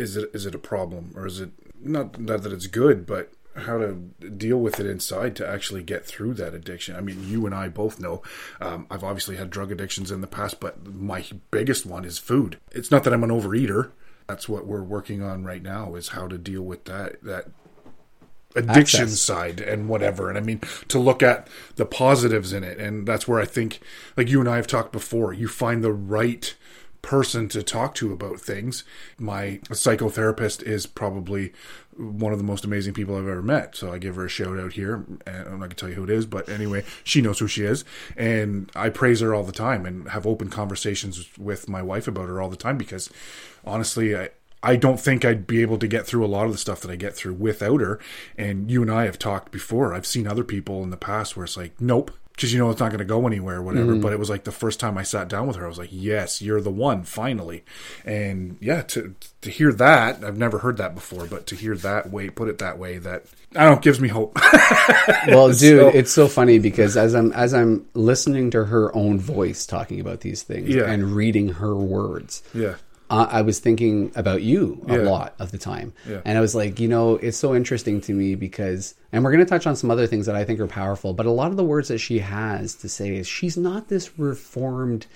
is 0.00 0.16
it 0.16 0.30
is 0.32 0.46
it 0.46 0.54
a 0.54 0.58
problem 0.58 1.12
or 1.14 1.26
is 1.26 1.40
it 1.40 1.50
not 1.80 2.18
not 2.18 2.42
that 2.42 2.52
it's 2.52 2.66
good, 2.66 3.06
but 3.06 3.32
how 3.56 3.78
to 3.78 3.94
deal 4.36 4.58
with 4.58 4.78
it 4.78 4.86
inside 4.86 5.34
to 5.36 5.46
actually 5.46 5.82
get 5.82 6.06
through 6.06 6.34
that 6.34 6.54
addiction. 6.54 6.94
I 6.96 7.00
mean, 7.00 7.28
you 7.28 7.46
and 7.46 7.54
I 7.54 7.68
both 7.68 8.00
know 8.00 8.22
um, 8.60 8.86
I've 8.90 9.04
obviously 9.04 9.36
had 9.36 9.50
drug 9.50 9.72
addictions 9.72 10.10
in 10.10 10.20
the 10.20 10.26
past, 10.26 10.60
but 10.60 10.86
my 10.86 11.24
biggest 11.50 11.84
one 11.84 12.04
is 12.04 12.18
food. 12.18 12.58
It's 12.70 12.90
not 12.90 13.04
that 13.04 13.12
I'm 13.12 13.24
an 13.24 13.30
overeater. 13.30 13.90
That's 14.28 14.48
what 14.48 14.66
we're 14.66 14.84
working 14.84 15.22
on 15.22 15.44
right 15.44 15.62
now 15.62 15.96
is 15.96 16.08
how 16.08 16.28
to 16.28 16.38
deal 16.38 16.62
with 16.62 16.84
that 16.84 17.22
that 17.24 17.46
addiction 18.56 19.02
Access. 19.02 19.20
side 19.20 19.60
and 19.60 19.88
whatever. 19.88 20.28
And 20.28 20.38
I 20.38 20.40
mean, 20.40 20.60
to 20.88 20.98
look 20.98 21.22
at 21.22 21.48
the 21.76 21.86
positives 21.86 22.52
in 22.52 22.64
it. 22.64 22.78
And 22.78 23.06
that's 23.06 23.28
where 23.28 23.40
I 23.40 23.44
think, 23.44 23.80
like 24.16 24.28
you 24.28 24.40
and 24.40 24.48
I 24.48 24.56
have 24.56 24.66
talked 24.66 24.92
before, 24.92 25.32
you 25.32 25.48
find 25.48 25.84
the 25.84 25.92
right 25.92 26.54
person 27.02 27.48
to 27.48 27.62
talk 27.62 27.94
to 27.96 28.12
about 28.12 28.40
things. 28.40 28.84
My 29.18 29.60
psychotherapist 29.68 30.62
is 30.62 30.86
probably 30.86 31.52
one 31.96 32.32
of 32.32 32.38
the 32.38 32.44
most 32.44 32.64
amazing 32.64 32.94
people 32.94 33.16
I've 33.16 33.28
ever 33.28 33.42
met. 33.42 33.76
So 33.76 33.92
I 33.92 33.98
give 33.98 34.16
her 34.16 34.24
a 34.24 34.28
shout 34.28 34.58
out 34.58 34.74
here. 34.74 35.04
And 35.26 35.48
I'm 35.48 35.50
not 35.52 35.58
going 35.58 35.70
to 35.70 35.76
tell 35.76 35.88
you 35.88 35.94
who 35.96 36.04
it 36.04 36.10
is, 36.10 36.26
but 36.26 36.48
anyway, 36.48 36.84
she 37.04 37.20
knows 37.20 37.38
who 37.38 37.48
she 37.48 37.64
is. 37.64 37.84
And 38.16 38.70
I 38.74 38.88
praise 38.88 39.20
her 39.20 39.34
all 39.34 39.44
the 39.44 39.52
time 39.52 39.86
and 39.86 40.08
have 40.10 40.26
open 40.26 40.48
conversations 40.48 41.36
with 41.38 41.68
my 41.68 41.82
wife 41.82 42.08
about 42.08 42.28
her 42.28 42.40
all 42.40 42.50
the 42.50 42.56
time 42.56 42.78
because 42.78 43.10
honestly, 43.64 44.16
I, 44.16 44.30
I 44.62 44.76
don't 44.76 45.00
think 45.00 45.24
I'd 45.24 45.46
be 45.46 45.62
able 45.62 45.78
to 45.78 45.88
get 45.88 46.06
through 46.06 46.24
a 46.24 46.28
lot 46.28 46.46
of 46.46 46.52
the 46.52 46.58
stuff 46.58 46.80
that 46.82 46.90
I 46.90 46.96
get 46.96 47.14
through 47.14 47.34
without 47.34 47.80
her. 47.80 47.98
And 48.36 48.70
you 48.70 48.82
and 48.82 48.90
I 48.90 49.04
have 49.04 49.18
talked 49.18 49.52
before. 49.52 49.94
I've 49.94 50.06
seen 50.06 50.26
other 50.26 50.44
people 50.44 50.82
in 50.82 50.90
the 50.90 50.96
past 50.96 51.36
where 51.36 51.44
it's 51.44 51.56
like, 51.56 51.80
nope, 51.80 52.10
because 52.40 52.54
you 52.54 52.58
know 52.58 52.70
it's 52.70 52.80
not 52.80 52.88
going 52.88 53.00
to 53.00 53.04
go 53.04 53.26
anywhere 53.26 53.56
or 53.56 53.62
whatever. 53.62 53.92
Mm-hmm. 53.92 54.00
But 54.00 54.14
it 54.14 54.18
was 54.18 54.30
like 54.30 54.44
the 54.44 54.50
first 54.52 54.80
time 54.80 54.96
I 54.96 55.02
sat 55.02 55.28
down 55.28 55.46
with 55.46 55.56
her, 55.56 55.66
I 55.66 55.68
was 55.68 55.76
like, 55.76 55.90
yes, 55.92 56.40
you're 56.40 56.62
the 56.62 56.70
one, 56.70 57.02
finally. 57.04 57.64
And 58.06 58.56
yeah, 58.62 58.80
to 58.82 59.14
to 59.42 59.50
hear 59.50 59.72
that, 59.74 60.24
I've 60.24 60.38
never 60.38 60.58
heard 60.60 60.78
that 60.78 60.94
before, 60.94 61.26
but 61.26 61.46
to 61.48 61.54
hear 61.54 61.76
that 61.76 62.10
way, 62.10 62.30
put 62.30 62.48
it 62.48 62.56
that 62.58 62.78
way, 62.78 62.96
that 62.96 63.24
I 63.54 63.64
don't 63.64 63.74
know, 63.74 63.80
gives 63.80 64.00
me 64.00 64.08
hope. 64.08 64.38
Well, 65.28 65.48
dude, 65.48 65.58
So- 65.80 65.88
it's 65.88 66.12
so 66.12 66.28
funny 66.28 66.58
because 66.58 66.96
as 66.96 67.14
I'm 67.14 67.32
as 67.32 67.52
I'm 67.52 67.84
listening 67.94 68.50
to 68.52 68.64
her 68.64 68.94
own 68.96 69.18
voice 69.18 69.66
talking 69.66 70.00
about 70.00 70.20
these 70.20 70.42
things 70.42 70.68
Yeah. 70.70 70.90
and 70.90 71.12
reading 71.14 71.48
her 71.54 71.74
words, 71.74 72.42
yeah, 72.54 72.76
uh, 73.10 73.26
I 73.30 73.42
was 73.42 73.58
thinking 73.58 74.12
about 74.14 74.40
you 74.42 74.82
a 74.88 74.96
Yeah. 74.96 75.02
lot 75.10 75.34
of 75.38 75.50
the 75.50 75.58
time. 75.58 75.92
Yeah. 76.08 76.20
And 76.24 76.38
I 76.38 76.40
was 76.40 76.54
like, 76.54 76.78
you 76.80 76.88
know, 76.88 77.16
it's 77.16 77.36
so 77.36 77.54
interesting 77.54 78.00
to 78.02 78.12
me 78.14 78.36
because, 78.36 78.94
and 79.12 79.22
we're 79.24 79.32
going 79.32 79.44
to 79.44 79.50
touch 79.50 79.66
on 79.66 79.76
some 79.76 79.90
other 79.90 80.06
things 80.06 80.26
that 80.26 80.36
I 80.36 80.44
think 80.44 80.60
are 80.60 80.66
powerful, 80.68 81.12
but 81.12 81.26
a 81.26 81.30
lot 81.30 81.50
of 81.50 81.56
the 81.56 81.64
words 81.64 81.88
that 81.88 81.98
she 81.98 82.20
has 82.20 82.74
to 82.76 82.88
say 82.88 83.16
is 83.16 83.26
she's 83.26 83.56
not 83.56 83.88
this 83.88 84.18
reformed 84.18 85.06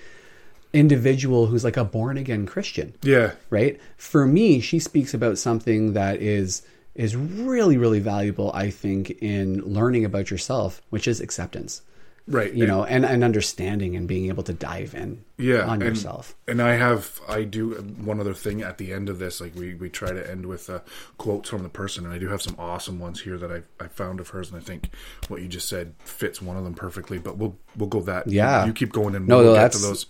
individual 0.73 1.45
who's 1.47 1.63
like 1.63 1.77
a 1.77 1.85
born 1.85 2.17
again 2.17 2.45
Christian 2.45 2.93
yeah, 3.01 3.31
right 3.49 3.79
for 3.95 4.25
me 4.27 4.59
she 4.59 4.77
speaks 4.79 5.13
about 5.13 5.37
something 5.37 5.93
that 5.93 6.21
is 6.21 6.63
is 6.95 7.15
really 7.15 7.77
really 7.77 7.99
valuable 8.01 8.51
i 8.53 8.69
think 8.69 9.09
in 9.21 9.61
learning 9.61 10.03
about 10.03 10.29
yourself 10.29 10.81
which 10.89 11.07
is 11.07 11.21
acceptance 11.21 11.81
Right, 12.27 12.51
You 12.53 12.63
and- 12.63 12.71
know, 12.71 12.83
and, 12.83 13.05
and 13.05 13.23
understanding 13.23 13.95
and 13.95 14.07
being 14.07 14.29
able 14.29 14.41
to 14.43 14.53
dive 14.53 14.95
in 14.95 15.23
yeah 15.37 15.61
on 15.65 15.73
and, 15.81 15.83
yourself. 15.83 16.33
and 16.47 16.61
i 16.61 16.75
have 16.75 17.19
i 17.27 17.43
do 17.43 17.71
one 17.73 18.19
other 18.21 18.33
thing 18.33 18.61
at 18.61 18.77
the 18.77 18.93
end 18.93 19.09
of 19.09 19.19
this 19.19 19.41
like 19.41 19.53
we 19.53 19.75
we 19.75 19.89
try 19.89 20.09
to 20.09 20.31
end 20.31 20.45
with 20.45 20.69
uh, 20.69 20.79
quotes 21.17 21.49
from 21.49 21.61
the 21.61 21.67
person 21.69 22.05
and 22.05 22.13
i 22.13 22.17
do 22.17 22.29
have 22.29 22.41
some 22.41 22.55
awesome 22.57 22.99
ones 22.99 23.19
here 23.21 23.37
that 23.37 23.51
i 23.51 23.61
i 23.83 23.87
found 23.89 24.19
of 24.21 24.29
hers 24.29 24.49
and 24.49 24.57
i 24.59 24.63
think 24.63 24.89
what 25.27 25.41
you 25.41 25.47
just 25.49 25.67
said 25.67 25.93
fits 26.05 26.41
one 26.41 26.55
of 26.57 26.63
them 26.63 26.73
perfectly 26.73 27.17
but 27.19 27.37
we'll 27.37 27.55
we'll 27.75 27.89
go 27.89 27.99
that 27.99 28.25
Yeah. 28.27 28.65
you 28.65 28.71
keep 28.73 28.91
going 28.93 29.13
and 29.13 29.27
No, 29.27 29.39
we'll 29.39 29.45
no, 29.47 29.53
get 29.55 29.73
to 29.73 29.77
that's- 29.77 29.81
those 29.83 30.05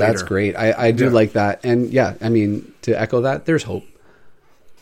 That's 0.00 0.22
great. 0.22 0.56
I, 0.56 0.72
I 0.88 0.90
do 0.90 1.04
Yeah. 1.04 1.10
like 1.10 1.32
that. 1.34 1.60
And 1.64 1.92
yeah, 1.92 2.14
I 2.20 2.28
mean, 2.28 2.72
to 2.82 3.00
echo 3.00 3.20
that, 3.20 3.44
there's 3.44 3.62
hope. 3.62 3.84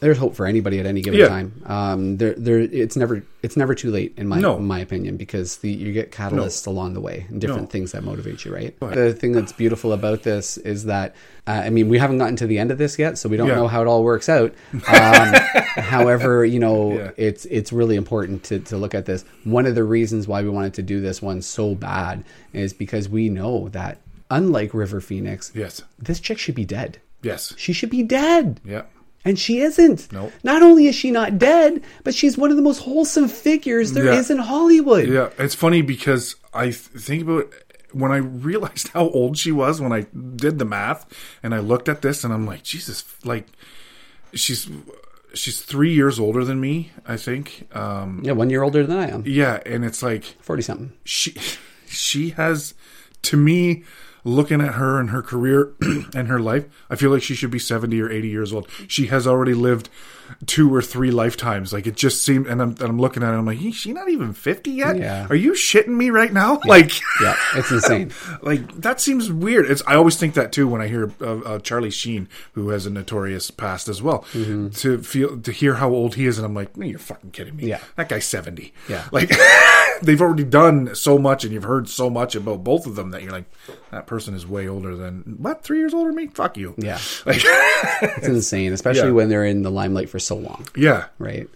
There's 0.05 0.18
hope 0.18 0.35
for 0.36 0.44
anybody 0.44 0.78
at 0.81 0.85
any 0.85 1.01
given 1.01 1.18
Yeah. 1.18 1.28
time. 1.28 1.62
Um, 1.64 2.18
there, 2.18 2.35
there, 2.36 2.59
it's 2.60 2.94
never, 2.94 3.22
it's 3.43 3.56
never 3.56 3.74
too 3.74 3.90
late 3.90 4.12
in 4.18 4.28
my, 4.28 4.39
No. 4.39 4.59
in 4.59 4.66
my 4.66 4.78
opinion, 4.81 5.16
because 5.16 5.56
the, 5.56 5.70
you 5.70 5.94
get 5.94 6.12
catalysts 6.12 6.66
along 6.66 6.93
the 6.93 7.01
way 7.01 7.24
and 7.31 7.40
different 7.40 7.62
No. 7.62 7.68
things 7.68 7.93
that 7.93 8.05
motivate 8.05 8.44
you, 8.44 8.52
right? 8.55 8.76
Right. 8.82 8.94
The 8.94 9.14
thing 9.14 9.32
that's 9.32 9.52
beautiful 9.52 9.94
about 9.94 10.22
this 10.22 10.59
is 10.59 10.85
that, 10.85 11.14
uh, 11.47 11.62
I 11.64 11.70
mean, 11.70 11.89
we 11.89 11.97
haven't 11.98 12.18
gotten 12.18 12.36
to 12.36 12.47
the 12.47 12.59
end 12.59 12.70
of 12.70 12.76
this 12.76 12.98
yet, 12.98 13.16
so 13.16 13.31
we 13.31 13.39
don't 13.39 13.48
Yeah. 13.48 13.55
know 13.55 13.66
how 13.66 13.81
it 13.81 13.86
all 13.86 14.05
works 14.05 14.28
out. 14.28 14.52
Um, 14.74 15.35
however, 15.82 16.44
you 16.44 16.59
know, 16.59 16.93
Yeah. 16.93 17.10
it's, 17.16 17.47
it's 17.47 17.72
really 17.72 17.97
important 17.97 18.43
to, 18.44 18.59
to 18.60 18.76
look 18.76 18.94
at 18.94 19.06
this. 19.06 19.24
One 19.44 19.64
of 19.66 19.74
the 19.74 19.85
reasons 19.85 20.28
why 20.28 20.43
we 20.43 20.51
wanted 20.51 20.74
to 20.74 20.82
do 20.82 21.01
this 21.01 21.22
one 21.22 21.40
so 21.43 21.74
bad 21.74 22.24
is 22.52 22.72
because 22.74 23.09
we 23.09 23.28
know 23.31 23.68
that 23.70 24.01
unlike 24.31 24.74
River 24.74 25.01
Phoenix, 25.01 25.51
yes 25.55 25.82
this 25.98 26.20
chick 26.20 26.39
should 26.39 26.55
be 26.55 26.64
dead. 26.64 26.98
yes 27.22 27.55
She 27.56 27.72
should 27.72 27.90
be 27.90 28.02
dead. 28.02 28.60
yeah 28.64 28.82
And 29.24 29.38
she 29.38 29.60
isn't. 29.60 30.12
Nope. 30.12 30.32
Not 30.42 30.62
only 30.62 30.86
is 30.86 30.94
she 30.94 31.10
not 31.10 31.38
dead, 31.38 31.82
but 32.02 32.14
she's 32.14 32.36
one 32.36 32.51
of 32.51 32.56
the 32.56 32.62
most 32.62 32.80
wholesome 32.80 33.28
figures 33.28 33.92
there 33.92 34.09
is 34.12 34.28
Yeah. 34.28 34.36
in 34.36 34.42
Hollywood. 34.42 35.09
Yeah, 35.09 35.30
it's 35.38 35.55
funny 35.55 35.80
because 35.82 36.36
I 36.52 36.64
th- 36.64 36.76
think 36.76 37.22
about 37.22 37.52
when 37.92 38.12
I 38.12 38.16
realized 38.51 38.88
how 38.88 39.09
old 39.09 39.38
she 39.38 39.51
was 39.52 39.80
when 39.80 39.92
I 39.92 40.06
did 40.36 40.59
the 40.59 40.64
math, 40.66 41.06
and 41.42 41.55
I 41.55 41.60
looked 41.60 41.88
at 41.88 42.02
this, 42.02 42.22
and 42.24 42.34
I'm 42.34 42.44
like, 42.46 42.62
Jesus, 42.64 43.02
like 43.24 43.46
she's 44.34 44.68
she's 45.32 45.60
three 45.62 45.92
years 45.92 46.18
older 46.20 46.44
than 46.44 46.60
me, 46.60 46.92
I 47.06 47.16
think. 47.16 47.66
Um, 47.74 48.20
Yeah, 48.24 48.32
one 48.32 48.51
year 48.51 48.62
older 48.62 48.84
than 48.86 48.96
I 48.98 49.09
am. 49.10 49.22
yeah, 49.26 49.60
and 49.66 49.84
it's 49.84 50.02
like 50.02 50.24
40 50.42 50.62
something. 50.62 50.92
she 51.05 51.34
she 51.88 52.30
has 52.30 52.74
to 53.22 53.36
me 53.36 53.84
looking 54.24 54.60
at 54.60 54.74
her 54.74 54.98
and 54.98 55.10
her 55.10 55.22
career 55.22 55.72
and 56.14 56.28
her 56.28 56.40
life 56.40 56.64
i 56.88 56.96
feel 56.96 57.10
like 57.10 57.22
she 57.22 57.34
should 57.34 57.51
be 57.51 57.59
70 57.59 58.01
or 58.01 58.10
80 58.10 58.28
years 58.28 58.52
old. 58.52 58.68
She 58.88 59.06
has 59.06 59.26
already 59.26 59.55
lived 59.55 59.88
two 60.46 60.72
or 60.74 60.80
three 60.82 61.10
lifetimes 61.10 61.72
like 61.72 61.86
it 61.86 61.96
just 61.96 62.22
seemed 62.22 62.46
and 62.46 62.60
i'm, 62.60 62.70
and 62.70 62.82
I'm 62.82 62.98
looking 62.98 63.22
at 63.22 63.32
it 63.32 63.36
i'm 63.36 63.46
like 63.46 63.60
is 63.62 63.74
she 63.74 63.92
not 63.92 64.09
even 64.09 64.32
50 64.32 64.70
yet 64.70 64.96
Yeah. 64.98 65.26
are 65.30 65.34
you 65.34 65.52
shitting 65.52 65.88
me 65.96 66.10
right 66.10 66.32
now 66.32 66.60
like 66.66 66.92
Yeah, 67.22 67.36
it's 67.55 67.70
insane. 67.78 68.12
like 68.42 68.74
that 68.80 69.01
seems 69.01 69.30
weird 69.32 69.70
it's 69.70 69.82
i 69.86 69.94
always 69.94 70.16
think 70.16 70.34
that 70.34 70.52
too 70.52 70.66
when 70.68 70.80
i 70.80 70.88
hear 70.88 71.05
of 71.20 71.46
uh, 71.46 71.59
charlie 71.60 71.90
sheen 71.90 72.28
who 72.52 72.70
has 72.70 72.86
a 72.86 72.90
notorious 72.90 73.51
past 73.51 73.88
as 73.88 74.02
well 74.02 74.20
Mm-hmm. 74.32 74.68
to 74.70 75.02
feel 75.02 75.38
to 75.40 75.52
hear 75.52 75.74
how 75.74 75.90
old 75.90 76.14
he 76.14 76.26
is 76.26 76.38
and 76.38 76.44
i'm 76.46 76.55
like 76.55 76.76
no, 76.76 76.84
you're 76.86 76.98
fucking 76.98 77.30
kidding 77.30 77.56
me 77.56 77.64
Yeah. 77.66 77.80
that 77.96 78.09
guy's 78.09 78.24
70 78.26 78.72
Yeah. 78.88 79.05
like 79.12 79.30
they've 80.02 80.20
already 80.20 80.44
done 80.44 80.94
so 80.94 81.18
much 81.18 81.44
and 81.44 81.52
you've 81.52 81.64
heard 81.64 81.88
so 81.88 82.10
much 82.10 82.34
about 82.34 82.64
both 82.64 82.86
of 82.86 82.96
them 82.96 83.10
that 83.12 83.22
you're 83.22 83.32
like 83.32 83.44
that 83.90 84.06
person 84.06 84.34
is 84.34 84.46
way 84.46 84.66
older 84.68 84.96
than 84.96 85.36
what 85.38 85.62
three 85.62 85.78
years 85.78 85.94
older 85.94 86.09
than 86.10 86.16
me 86.16 86.26
fuck 86.28 86.56
you 86.56 86.74
Yeah. 86.78 86.98
like 87.26 87.40
It's 87.44 88.26
insane, 88.26 88.72
especially 88.72 89.09
Yeah. 89.09 89.14
when 89.14 89.28
they're 89.28 89.44
in 89.44 89.62
the 89.62 89.70
limelight 89.70 90.09
for 90.15 90.20
so 90.20 90.36
long. 90.36 90.65
yeah 90.77 91.07
right? 91.19 91.49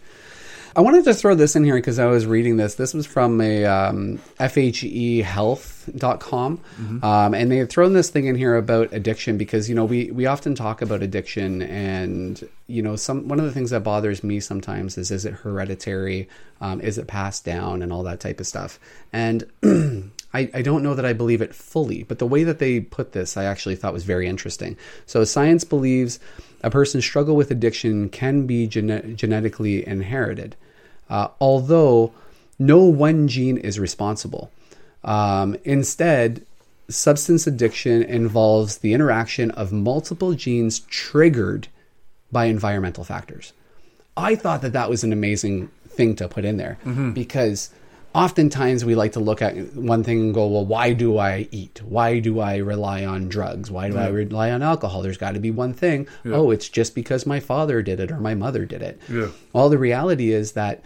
I 0.75 0.81
wanted 0.81 1.05
to 1.05 1.15
throw 1.15 1.37
this 1.37 1.55
in 1.57 1.65
here 1.65 1.77
because 1.77 2.01
I 2.01 2.07
was 2.07 2.27
reading 2.27 2.57
this. 2.57 2.75
This 2.75 2.93
was 2.93 3.07
from 3.07 3.41
a 3.41 3.65
um, 3.65 4.19
FHEHealth.com. 4.39 6.61
Um, 7.03 7.35
and 7.35 7.51
they 7.51 7.57
had 7.57 7.71
thrown 7.71 7.95
this 7.95 8.11
thing 8.11 8.27
in 8.27 8.35
here 8.35 8.55
about 8.57 8.93
addiction 8.93 9.39
because, 9.39 9.67
you 9.69 9.75
know, 9.75 9.85
we, 9.85 10.11
we 10.11 10.27
often 10.27 10.55
talk 10.55 10.81
about 10.83 11.03
addiction 11.03 11.63
and, 11.63 12.47
you 12.67 12.83
know, 12.83 12.95
some 12.97 13.29
one 13.29 13.41
of 13.41 13.45
the 13.45 13.53
things 13.53 13.71
that 13.71 13.85
bothers 13.85 14.25
me 14.25 14.41
sometimes 14.41 14.99
is 14.99 15.13
is 15.13 15.25
it 15.25 15.35
hereditary? 15.35 16.29
Um, 16.61 16.81
is 16.81 16.99
it 16.99 17.07
passed 17.07 17.45
down 17.45 17.83
and 17.83 17.93
all 17.93 18.03
that 18.05 18.21
type 18.21 18.41
of 18.41 18.47
stuff? 18.47 18.79
And 19.13 19.45
I, 20.35 20.51
I 20.53 20.63
don't 20.63 20.83
know 20.83 20.95
that 20.95 21.07
I 21.07 21.13
believe 21.13 21.41
it 21.41 21.55
fully, 21.55 22.03
but 22.03 22.19
the 22.19 22.27
way 22.27 22.43
that 22.45 22.59
they 22.59 22.81
put 22.81 23.13
this, 23.13 23.37
I 23.37 23.45
actually 23.45 23.77
thought 23.77 23.93
was 23.93 24.05
very 24.05 24.27
interesting. 24.29 24.77
So, 25.07 25.25
science 25.25 25.65
believes 25.65 26.19
a 26.63 26.71
person's 26.71 27.05
struggle 27.05 27.37
with 27.37 27.51
addiction 27.51 28.09
can 28.09 28.47
be 28.47 28.67
gene- 28.67 29.17
genetically 29.17 29.87
inherited, 29.87 30.57
uh, 31.09 31.29
although 31.41 32.13
no 32.59 32.83
one 32.85 33.29
gene 33.29 33.57
is 33.57 33.79
responsible. 33.79 34.51
Um, 35.05 35.57
instead, 35.65 36.45
substance 36.89 37.47
addiction 37.47 38.03
involves 38.03 38.79
the 38.79 38.93
interaction 38.93 39.51
of 39.53 39.73
multiple 39.73 40.35
genes 40.35 40.81
triggered 40.81 41.69
by 42.33 42.47
environmental 42.47 43.05
factors. 43.05 43.53
I 44.17 44.35
thought 44.35 44.63
that 44.63 44.73
that 44.73 44.91
was 44.91 45.05
an 45.05 45.13
amazing 45.13 45.69
thing 45.89 46.17
to 46.17 46.29
put 46.29 46.45
in 46.45 46.57
there 46.57 46.79
because 47.15 47.71
oftentimes 48.15 48.85
we 48.85 48.95
like 48.95 49.13
to 49.13 49.21
look 49.21 49.43
at 49.43 49.55
one 49.75 50.03
thing 50.03 50.21
and 50.21 50.35
go, 50.35 50.47
well, 50.47 50.65
why 50.65 50.93
do 50.93 51.19
I 51.19 51.49
eat? 51.51 51.83
Why 51.83 52.19
do 52.21 52.41
I 52.41 52.57
rely 52.57 53.05
on 53.05 53.29
drugs? 53.29 53.71
Why 53.71 53.91
do 53.91 53.99
I 53.99 54.09
rely 54.09 54.51
on 54.51 54.63
alcohol? 54.63 55.03
There's 55.03 55.19
got 55.19 55.35
to 55.35 55.41
be 55.41 55.51
one 55.51 55.75
thing. 55.75 56.09
Oh, 56.25 56.51
it's 56.51 56.69
just 56.69 56.95
because 56.95 57.27
my 57.27 57.41
father 57.41 57.83
did 57.83 58.01
it 58.01 58.11
or 58.11 58.19
my 58.19 58.35
mother 58.35 58.65
did 58.65 58.83
it. 58.83 59.01
Yeah. 59.09 59.29
Well, 59.53 59.69
the 59.69 59.79
reality 59.79 60.33
is 60.33 60.53
that 60.53 60.83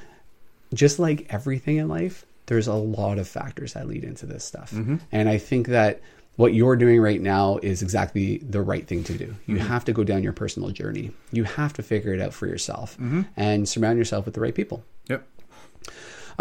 just 0.75 0.99
like 0.99 1.27
everything 1.31 1.77
in 1.77 1.89
life, 1.89 2.25
there's 2.47 2.67
a 2.67 2.75
lot 2.75 3.19
of 3.19 3.29
factors 3.29 3.75
that 3.75 3.87
lead 3.87 4.05
into 4.05 4.27
this 4.27 4.45
stuff. 4.45 4.73
Mm-hmm. 4.73 4.97
And 5.13 5.29
I 5.29 5.39
think 5.39 5.69
that 5.69 6.01
what 6.37 6.55
you're 6.55 6.77
doing 6.77 7.01
right 7.01 7.21
now 7.21 7.59
is 7.63 7.83
exactly 7.83 8.39
the 8.39 8.63
right 8.63 8.87
thing 8.87 9.05
to 9.05 9.13
do. 9.13 9.35
You 9.47 9.57
mm-hmm. 9.57 9.67
have 9.67 9.85
to 9.85 9.93
go 9.93 10.03
down 10.03 10.23
your 10.23 10.33
personal 10.33 10.71
journey. 10.71 11.13
You 11.31 11.45
have 11.45 11.73
to 11.75 11.83
figure 11.83 12.15
it 12.15 12.21
out 12.21 12.35
for 12.35 12.47
yourself 12.47 12.95
mm-hmm. 12.95 13.23
and 13.37 13.69
surround 13.69 13.99
yourself 13.99 14.25
with 14.25 14.35
the 14.35 14.41
right 14.41 14.55
people. 14.55 14.83
yep 15.09 15.27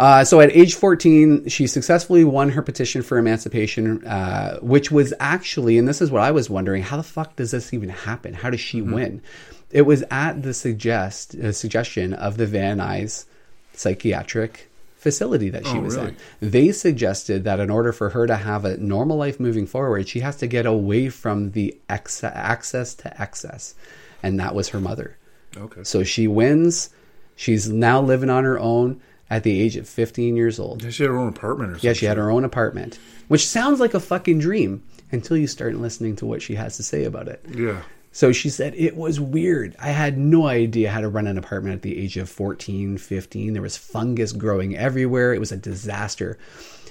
Uh, 0.02 0.24
so 0.24 0.40
at 0.40 0.50
age 0.50 0.74
14, 0.74 1.48
she 1.48 1.68
successfully 1.68 2.24
won 2.24 2.48
her 2.50 2.60
petition 2.62 3.02
for 3.02 3.18
emancipation, 3.18 4.04
uh, 4.04 4.58
which 4.60 4.90
was 4.90 5.14
actually, 5.20 5.78
and 5.78 5.86
this 5.86 6.00
is 6.02 6.10
what 6.10 6.22
I 6.22 6.32
was 6.32 6.50
wondering, 6.50 6.82
how 6.82 6.96
the 6.96 7.04
fuck 7.04 7.36
does 7.36 7.52
this 7.52 7.72
even 7.72 7.88
happen? 7.88 8.34
How 8.34 8.50
does 8.50 8.58
she 8.60 8.82
win? 8.82 9.22
It 9.70 9.82
was 9.82 10.02
at 10.10 10.42
the 10.42 10.54
suggest 10.54 11.36
uh, 11.36 11.52
suggestion 11.52 12.14
of 12.14 12.36
the 12.36 12.46
Van 12.46 12.78
Nuys 12.78 13.26
psychiatric 13.74 14.68
facility 14.96 15.50
that 15.50 15.64
she 15.66 15.76
Oh, 15.76 15.80
was 15.80 15.94
really? 15.96 16.16
in. 16.40 16.50
They 16.50 16.72
suggested 16.72 17.44
that 17.44 17.60
in 17.60 17.70
order 17.70 17.92
for 17.92 18.10
her 18.10 18.26
to 18.26 18.36
have 18.36 18.64
a 18.64 18.76
normal 18.78 19.16
life 19.16 19.38
moving 19.38 19.66
forward, 19.66 20.08
she 20.08 20.18
has 20.20 20.36
to 20.38 20.48
get 20.48 20.66
away 20.66 21.10
from 21.10 21.52
the 21.52 21.78
ex- 21.88 22.24
access 22.24 22.94
to 22.96 23.20
excess, 23.22 23.74
and 24.22 24.38
that 24.40 24.54
was 24.54 24.70
her 24.70 24.80
mother. 24.80 25.16
okay 25.56 25.84
So 25.84 26.02
she 26.02 26.26
wins. 26.26 26.90
She's 27.36 27.68
now 27.68 28.00
living 28.02 28.30
on 28.30 28.42
her 28.44 28.58
own 28.58 29.00
at 29.32 29.42
the 29.44 29.60
age 29.62 29.76
of 29.76 29.88
15 29.88 30.36
years 30.36 30.58
old. 30.60 30.82
Yeah, 30.82 30.90
she 30.90 31.02
had 31.04 31.10
her 31.10 31.18
own 31.18 31.28
apartment 31.28 31.70
or 31.70 31.74
something 31.74 31.88
Yeah, 31.88 31.94
she 31.94 32.06
had 32.06 32.18
her 32.18 32.30
own 32.30 32.44
apartment, 32.44 32.98
which 33.28 33.46
sounds 33.48 33.80
like 33.80 33.94
a 33.94 34.00
fucking 34.00 34.38
dream 34.40 34.82
until 35.10 35.36
you 35.38 35.46
start 35.46 35.74
listening 35.74 36.16
to 36.16 36.26
what 36.26 36.42
she 36.42 36.54
has 36.54 36.76
to 36.76 36.82
say 36.82 37.04
about 37.04 37.28
it. 37.28 37.44
yeah 37.54 37.80
So 38.12 38.30
she 38.32 38.50
said, 38.50 38.74
It 38.76 38.94
was 38.94 39.18
weird. 39.20 39.74
I 39.78 39.88
had 39.88 40.18
no 40.18 40.46
idea 40.46 40.90
how 40.90 41.00
to 41.00 41.08
run 41.08 41.26
an 41.26 41.38
apartment 41.38 41.74
at 41.76 41.82
the 41.82 41.98
age 41.98 42.18
of 42.18 42.28
14, 42.28 42.98
15. 42.98 43.52
There 43.54 43.62
was 43.62 43.76
fungus 43.78 44.32
growing 44.32 44.76
everywhere. 44.76 45.32
It 45.32 45.40
was 45.40 45.52
a 45.52 45.56
disaster. 45.56 46.36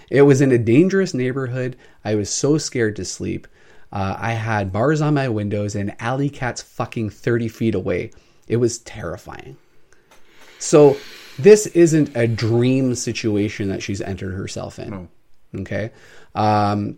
It 0.09 0.23
was 0.23 0.41
in 0.41 0.51
a 0.51 0.57
dangerous 0.57 1.13
neighborhood. 1.13 1.77
I 2.03 2.15
was 2.15 2.29
so 2.31 2.57
scared 2.57 2.95
to 2.95 3.05
sleep. 3.05 3.47
Uh, 3.93 4.15
I 4.17 4.31
had 4.33 4.71
bars 4.73 4.99
on 4.99 5.13
my 5.13 5.29
windows 5.29 5.75
and 5.75 5.95
alley 5.99 6.29
cats 6.29 6.61
fucking 6.63 7.11
30 7.11 7.49
feet 7.49 7.75
away. 7.75 8.11
It 8.47 8.57
was 8.57 8.79
terrifying. 8.79 9.57
So 10.59 10.97
this 11.41 11.67
isn't 11.67 12.15
a 12.15 12.27
dream 12.27 12.95
situation 12.95 13.69
that 13.69 13.81
she's 13.83 14.01
entered 14.01 14.33
herself 14.33 14.79
in. 14.79 15.09
Okay. 15.55 15.91
Um, 16.35 16.97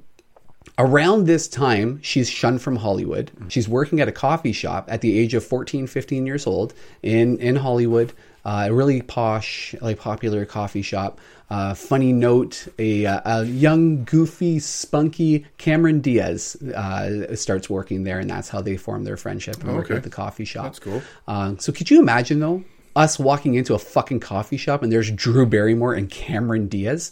around 0.77 1.25
this 1.25 1.47
time, 1.47 2.01
she's 2.01 2.29
shunned 2.29 2.61
from 2.61 2.77
Hollywood. 2.77 3.31
She's 3.47 3.67
working 3.67 3.99
at 3.99 4.07
a 4.07 4.11
coffee 4.11 4.53
shop 4.53 4.87
at 4.91 5.01
the 5.01 5.17
age 5.17 5.33
of 5.33 5.43
14, 5.43 5.87
15 5.87 6.25
years 6.25 6.47
old 6.47 6.73
in, 7.01 7.37
in 7.39 7.55
Hollywood. 7.55 8.13
Uh, 8.45 8.65
a 8.67 8.73
really 8.73 9.01
posh, 9.01 9.73
like 9.79 9.97
popular 9.99 10.45
coffee 10.45 10.81
shop. 10.81 11.21
Uh, 11.49 11.73
funny 11.73 12.11
note: 12.11 12.67
a, 12.77 13.05
uh, 13.05 13.21
a 13.41 13.45
young, 13.45 14.03
goofy, 14.03 14.59
spunky 14.59 15.45
Cameron 15.57 16.01
Diaz 16.01 16.55
uh, 16.61 17.33
starts 17.37 17.69
working 17.69 18.03
there, 18.03 18.19
and 18.19 18.29
that's 18.29 18.49
how 18.49 18.59
they 18.61 18.75
form 18.75 19.05
their 19.05 19.15
friendship 19.15 19.63
and 19.63 19.73
work 19.73 19.85
okay. 19.85 19.95
at 19.95 20.03
the 20.03 20.09
coffee 20.09 20.43
shop. 20.43 20.65
That's 20.65 20.79
cool. 20.79 21.01
Um, 21.25 21.57
so 21.57 21.71
could 21.71 21.89
you 21.89 21.99
imagine 21.99 22.39
though 22.39 22.65
us 22.95 23.17
walking 23.19 23.55
into 23.55 23.73
a 23.73 23.79
fucking 23.79 24.19
coffee 24.19 24.57
shop 24.57 24.83
and 24.83 24.91
there's 24.91 25.09
Drew 25.11 25.45
Barrymore 25.45 25.93
and 25.93 26.09
Cameron 26.09 26.67
Diaz? 26.67 27.11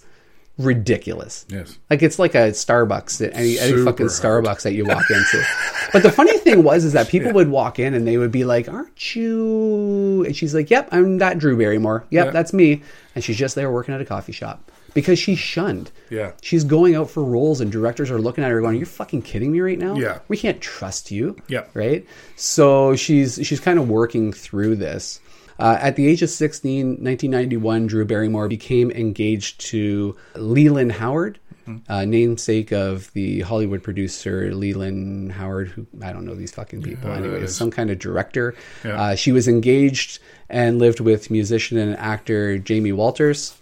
Ridiculous. 0.58 1.46
Yes. 1.50 1.80
Like 1.90 2.04
it's 2.04 2.20
like 2.20 2.36
a 2.36 2.50
Starbucks, 2.52 3.22
any, 3.34 3.58
any 3.58 3.84
fucking. 3.84 4.08
Starbucks 4.08 4.62
that 4.64 4.74
you 4.74 4.86
walk 4.86 5.06
into. 5.10 5.44
But 5.92 6.04
the 6.04 6.12
funny 6.12 6.38
thing 6.38 6.62
was, 6.64 6.84
is 6.84 6.94
that 6.94 7.08
people 7.08 7.32
would 7.34 7.48
walk 7.50 7.80
in 7.80 7.94
and 7.94 8.06
they 8.06 8.18
would 8.18 8.32
be 8.32 8.44
like, 8.44 8.70
"Aren't 8.70 9.16
you?" 9.16 10.24
And 10.26 10.36
she's 10.36 10.54
like, 10.54 10.70
"Yep, 10.70 10.90
I'm 10.92 11.18
that 11.18 11.40
Drew 11.40 11.58
Barrymore. 11.58 12.06
Yep, 12.12 12.26
Yeah. 12.26 12.32
that's 12.32 12.54
me." 12.54 12.84
And 13.16 13.24
she's 13.24 13.38
just 13.38 13.56
there 13.56 13.72
working 13.72 13.96
at 13.96 14.02
a 14.02 14.06
coffee 14.06 14.34
shop 14.34 14.70
because 14.94 15.18
she's 15.18 15.40
shunned. 15.40 15.90
Yeah. 16.10 16.34
she's 16.42 16.66
going 16.66 16.96
out 16.96 17.10
for 17.10 17.24
roles, 17.24 17.62
and 17.62 17.72
directors 17.72 18.12
are 18.12 18.20
looking 18.20 18.44
at 18.44 18.52
her 18.52 18.62
going, 18.62 18.78
"You're 18.78 18.86
fucking 18.86 19.24
kidding 19.24 19.52
me 19.54 19.62
right 19.62 19.80
now. 19.80 19.96
Yeah. 19.96 20.20
we 20.28 20.38
can't 20.38 20.62
trust 20.62 21.10
you. 21.12 21.38
Yeah. 21.48 21.64
right." 21.74 22.06
So 22.36 22.96
she's 22.96 23.40
she's 23.42 23.62
kind 23.62 23.80
of 23.80 23.90
working 23.90 24.32
through 24.34 24.76
this. 24.76 25.21
Uh, 25.62 25.78
at 25.80 25.96
the 25.96 26.08
age 26.08 26.24
of 26.24 26.30
16, 26.30 26.88
1991, 27.04 27.88
Drew 27.88 28.04
Barrymore 28.04 28.48
became 28.48 28.90
engaged 28.92 29.62
to 29.68 30.18
Leland 30.36 30.94
Howard, 30.94 31.40
uh, 31.88 32.04
namesake 32.04 32.72
of 32.72 33.14
the 33.14 33.42
Hollywood 33.42 33.84
producer 33.84 34.54
Leland 34.54 35.32
Howard, 35.32 35.70
who 35.70 35.86
I 36.02 36.12
don't 36.12 36.26
know 36.26 36.36
these 36.36 36.52
fucking 36.52 36.82
people. 36.82 37.10
Yeah, 37.10 37.22
that 37.22 37.28
Anyways, 37.28 37.56
some 37.56 37.72
kind 37.72 37.92
of 37.92 38.00
director. 38.00 38.56
Yeah. 38.84 39.02
Uh, 39.02 39.16
she 39.16 39.32
was 39.32 39.48
engaged 39.48 40.20
and 40.50 40.80
lived 40.80 41.00
with 41.00 41.30
musician 41.30 41.78
and 41.78 41.96
actor 41.98 42.58
Jamie 42.58 42.92
Walters 42.92 43.56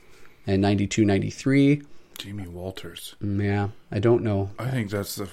in 0.47 0.61
92, 0.61 1.05
93. 1.05 1.83
Jamie 2.17 2.47
Walters. 2.47 3.15
Yeah, 3.21 3.69
I 3.91 3.99
don't 3.99 4.23
know. 4.23 4.51
I 4.57 4.69
think 4.69 4.89
that's 4.89 5.17
the. 5.17 5.27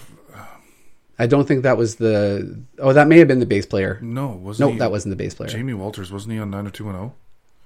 I 1.19 1.27
don't 1.27 1.47
think 1.49 1.63
that 1.63 1.77
was 1.79 1.97
the. 1.97 2.61
Oh, 2.79 2.93
that 2.93 3.09
may 3.09 3.19
have 3.19 3.29
been 3.29 3.41
the 3.41 3.47
bass 3.47 3.65
player. 3.67 3.99
No, 4.03 4.29
wasn't 4.29 4.69
No, 4.69 4.73
he? 4.75 4.79
that 4.81 4.91
wasn't 4.91 5.13
the 5.13 5.17
bass 5.23 5.35
player. 5.35 5.49
Jamie 5.49 5.75
Walters 5.75 6.13
wasn't 6.13 6.35
he 6.35 6.39
on 6.39 6.51
90210? 6.51 7.17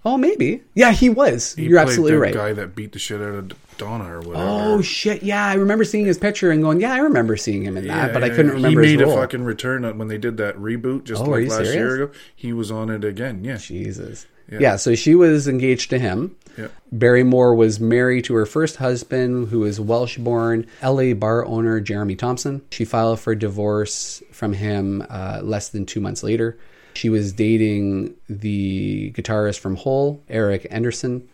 Oh, 0.02 0.16
maybe. 0.16 0.62
Yeah, 0.74 0.92
he 0.92 1.10
was. 1.10 1.54
He 1.56 1.64
You're 1.64 1.78
absolutely 1.78 2.12
the 2.12 2.20
right. 2.20 2.32
guy 2.34 2.52
that 2.54 2.74
beat 2.74 2.92
the 2.92 2.98
shit 2.98 3.20
out 3.20 3.34
of 3.34 3.52
Donna 3.76 4.04
or 4.10 4.20
whatever. 4.20 4.46
Oh 4.48 4.80
shit! 4.80 5.22
Yeah, 5.22 5.44
I 5.44 5.54
remember 5.54 5.84
seeing 5.84 6.06
his 6.06 6.16
picture 6.16 6.50
and 6.50 6.62
going, 6.62 6.80
"Yeah, 6.80 6.92
I 6.94 6.98
remember 6.98 7.36
seeing 7.36 7.62
him 7.62 7.76
in 7.76 7.86
that," 7.86 8.06
Yeah, 8.08 8.12
but 8.12 8.24
I 8.24 8.30
couldn't 8.30 8.52
remember 8.52 8.80
He 8.82 8.96
made 8.96 9.00
his 9.00 9.10
a 9.12 9.14
fucking 9.14 9.42
return 9.44 9.82
when 9.98 10.08
they 10.08 10.16
did 10.18 10.36
that 10.38 10.56
reboot 10.56 11.04
just 11.04 11.20
Oh, 11.22 11.26
like 11.26 11.48
last 11.48 11.56
serious? 11.56 11.74
year 11.74 12.02
ago. 12.04 12.12
He 12.34 12.52
was 12.54 12.70
on 12.70 12.88
it 12.88 13.04
again. 13.04 13.44
Yeah. 13.44 13.56
Jesus. 13.58 14.26
Yeah. 14.50 14.58
Yeah. 14.60 14.76
so 14.76 14.94
she 14.94 15.14
was 15.14 15.46
engaged 15.48 15.90
to 15.90 15.98
him. 15.98 16.34
Yeah. 16.58 16.68
Barrymore 16.92 17.54
was 17.54 17.80
married 17.80 18.24
to 18.26 18.34
her 18.34 18.46
first 18.46 18.76
husband, 18.76 19.48
who 19.48 19.64
is 19.64 19.80
Welsh 19.80 20.18
born 20.18 20.66
LA 20.82 21.14
bar 21.14 21.44
owner 21.46 21.80
Jeremy 21.80 22.16
Thompson. 22.16 22.62
She 22.70 22.84
filed 22.84 23.20
for 23.20 23.34
divorce 23.34 24.22
from 24.32 24.52
him 24.52 25.04
uh, 25.08 25.40
less 25.42 25.68
than 25.68 25.86
two 25.86 26.00
months 26.00 26.22
later. 26.22 26.58
She 26.94 27.08
was 27.08 27.32
dating 27.32 28.14
the 28.28 29.12
guitarist 29.12 29.60
from 29.60 29.76
Hole, 29.76 30.22
Eric 30.28 30.66
Anderson. 30.70 31.28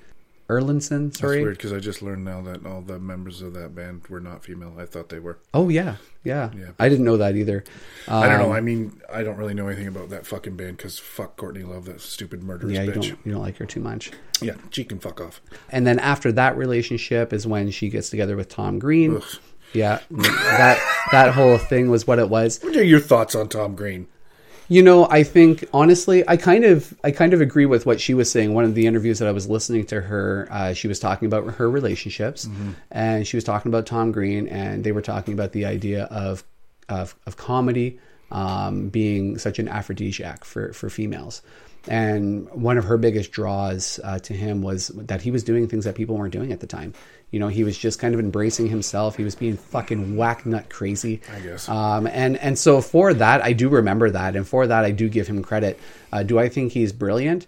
Erlandson, 0.49 1.07
That's 1.09 1.19
sorry. 1.19 1.43
weird 1.43 1.57
because 1.57 1.73
I 1.73 1.81
just 1.81 2.03
learned 2.03 2.25
now 2.25 2.41
that 2.43 2.65
all 2.65 2.81
the 2.81 3.01
members 3.01 3.43
of 3.43 3.53
that 3.55 3.75
band 3.75 4.07
were 4.09 4.21
not 4.21 4.45
female. 4.45 4.75
I 4.79 4.87
thought 4.87 5.09
they 5.09 5.19
were. 5.19 5.39
Oh, 5.53 5.69
yeah, 5.69 5.97
yeah. 6.23 6.51
Yeah. 6.57 6.71
I 6.79 6.89
didn't 6.89 7.05
know 7.05 7.17
that 7.17 7.35
either. 7.35 7.65
I 8.07 8.29
don't 8.29 8.39
know. 8.39 8.47
Um, 8.51 8.53
I 8.53 8.61
mean, 8.61 9.01
I 9.13 9.25
don't 9.25 9.37
really 9.39 9.55
know 9.55 9.67
anything 9.67 9.89
about 9.89 10.11
that 10.11 10.25
fucking 10.25 10.57
band 10.57 10.77
because 10.77 11.01
fuck 11.01 11.37
Courtney 11.37 11.65
Love, 11.65 11.87
that 11.87 12.01
stupid 12.01 12.45
murderous 12.45 12.73
Yeah, 12.75 12.83
you 12.85 12.93
bitch. 12.93 12.95
don't, 12.95 13.27
you 13.27 13.33
don't 13.33 13.43
like 13.43 13.57
her 13.57 13.67
too 13.67 13.81
much. 13.81 14.13
Yeah, 14.41 14.55
she 14.71 14.85
can 14.85 14.99
fuck 14.99 15.21
off. 15.21 15.41
And 15.71 15.87
then 15.87 15.99
after 15.99 16.33
that 16.33 16.57
relationship 16.57 17.33
is 17.33 17.47
when 17.47 17.71
she 17.71 17.89
gets 17.89 18.11
together 18.11 18.37
with 18.37 18.49
Tom 18.49 18.79
Green. 18.79 19.17
Ugh. 19.17 19.25
Yeah, 19.73 20.01
that 20.11 20.79
that 21.13 21.35
whole 21.35 21.59
thing 21.59 21.91
was 21.91 22.07
what 22.07 22.19
it 22.19 22.29
was. 22.29 22.61
What 22.63 22.77
are 22.77 22.85
your 22.85 23.01
thoughts 23.01 23.35
on 23.35 23.49
Tom 23.49 23.75
Green? 23.75 24.07
You 24.69 24.83
know, 24.83 25.07
I 25.09 25.23
think 25.23 25.65
honestly, 25.73 26.25
I 26.29 26.37
kind 26.37 26.65
of 26.65 26.95
I 27.05 27.11
kind 27.11 27.33
of 27.35 27.41
agree 27.41 27.67
with 27.67 27.87
what 27.87 28.01
she 28.01 28.15
was 28.15 28.31
saying. 28.31 28.55
One 28.55 28.65
of 28.65 28.75
the 28.75 28.87
interviews 28.87 29.19
that 29.19 29.29
I 29.29 29.33
was 29.33 29.49
listening 29.49 29.87
to 29.87 30.01
her, 30.01 30.49
uh, 30.51 30.73
she 30.73 30.89
was 30.89 30.99
talking 30.99 31.27
about 31.27 31.55
her 31.55 31.71
relationships, 31.71 32.49
and 32.91 33.27
she 33.27 33.37
was 33.37 33.45
talking 33.45 33.71
about 33.71 33.87
Tom 33.87 34.13
Green, 34.13 34.49
and 34.49 34.83
they 34.83 34.93
were 34.93 35.03
talking 35.03 35.35
about 35.35 35.53
the 35.53 35.65
idea 35.67 36.05
of 36.05 36.43
of, 36.89 37.15
of 37.27 37.37
comedy 37.37 37.99
um, 38.31 38.89
being 38.89 39.39
such 39.39 39.59
an 39.59 39.69
aphrodisiac 39.69 40.45
for 40.45 40.73
for 40.73 40.91
females. 40.91 41.43
And 41.89 42.51
one 42.51 42.79
of 42.79 42.85
her 42.85 42.97
biggest 42.97 43.31
draws 43.31 44.01
uh, 44.03 44.19
to 44.21 44.33
him 44.33 44.63
was 44.63 44.89
that 44.89 45.23
he 45.23 45.31
was 45.31 45.45
doing 45.45 45.69
things 45.69 45.85
that 45.85 45.95
people 45.95 46.17
weren't 46.17 46.33
doing 46.33 46.53
at 46.53 46.61
the 46.61 46.67
time. 46.67 46.95
You 47.31 47.41
know, 47.41 47.49
he 47.49 47.65
was 47.65 47.77
just 47.77 47.99
kind 47.99 48.15
of 48.15 48.21
embracing 48.21 48.69
himself. 48.69 49.17
He 49.17 49.25
was 49.25 49.35
being 49.35 49.57
fucking 49.57 50.17
whack 50.17 50.47
nut 50.47 50.69
crazy. 50.71 51.21
I 51.33 51.41
guess. 51.41 51.69
Um, 51.69 52.07
and 52.07 52.37
and 52.39 52.59
so 52.59 52.81
for 52.81 53.15
that, 53.15 53.43
I 53.43 53.53
do 53.53 53.69
remember 53.69 54.11
that, 54.11 54.37
and 54.37 54.47
for 54.47 54.67
that, 54.67 54.85
I 54.85 54.91
do 54.91 55.09
give 55.09 55.27
him 55.27 55.43
credit. 55.43 55.79
Uh, 56.13 56.23
do 56.23 56.39
I 56.39 56.49
think 56.49 56.73
he's 56.73 56.93
brilliant? 56.93 57.47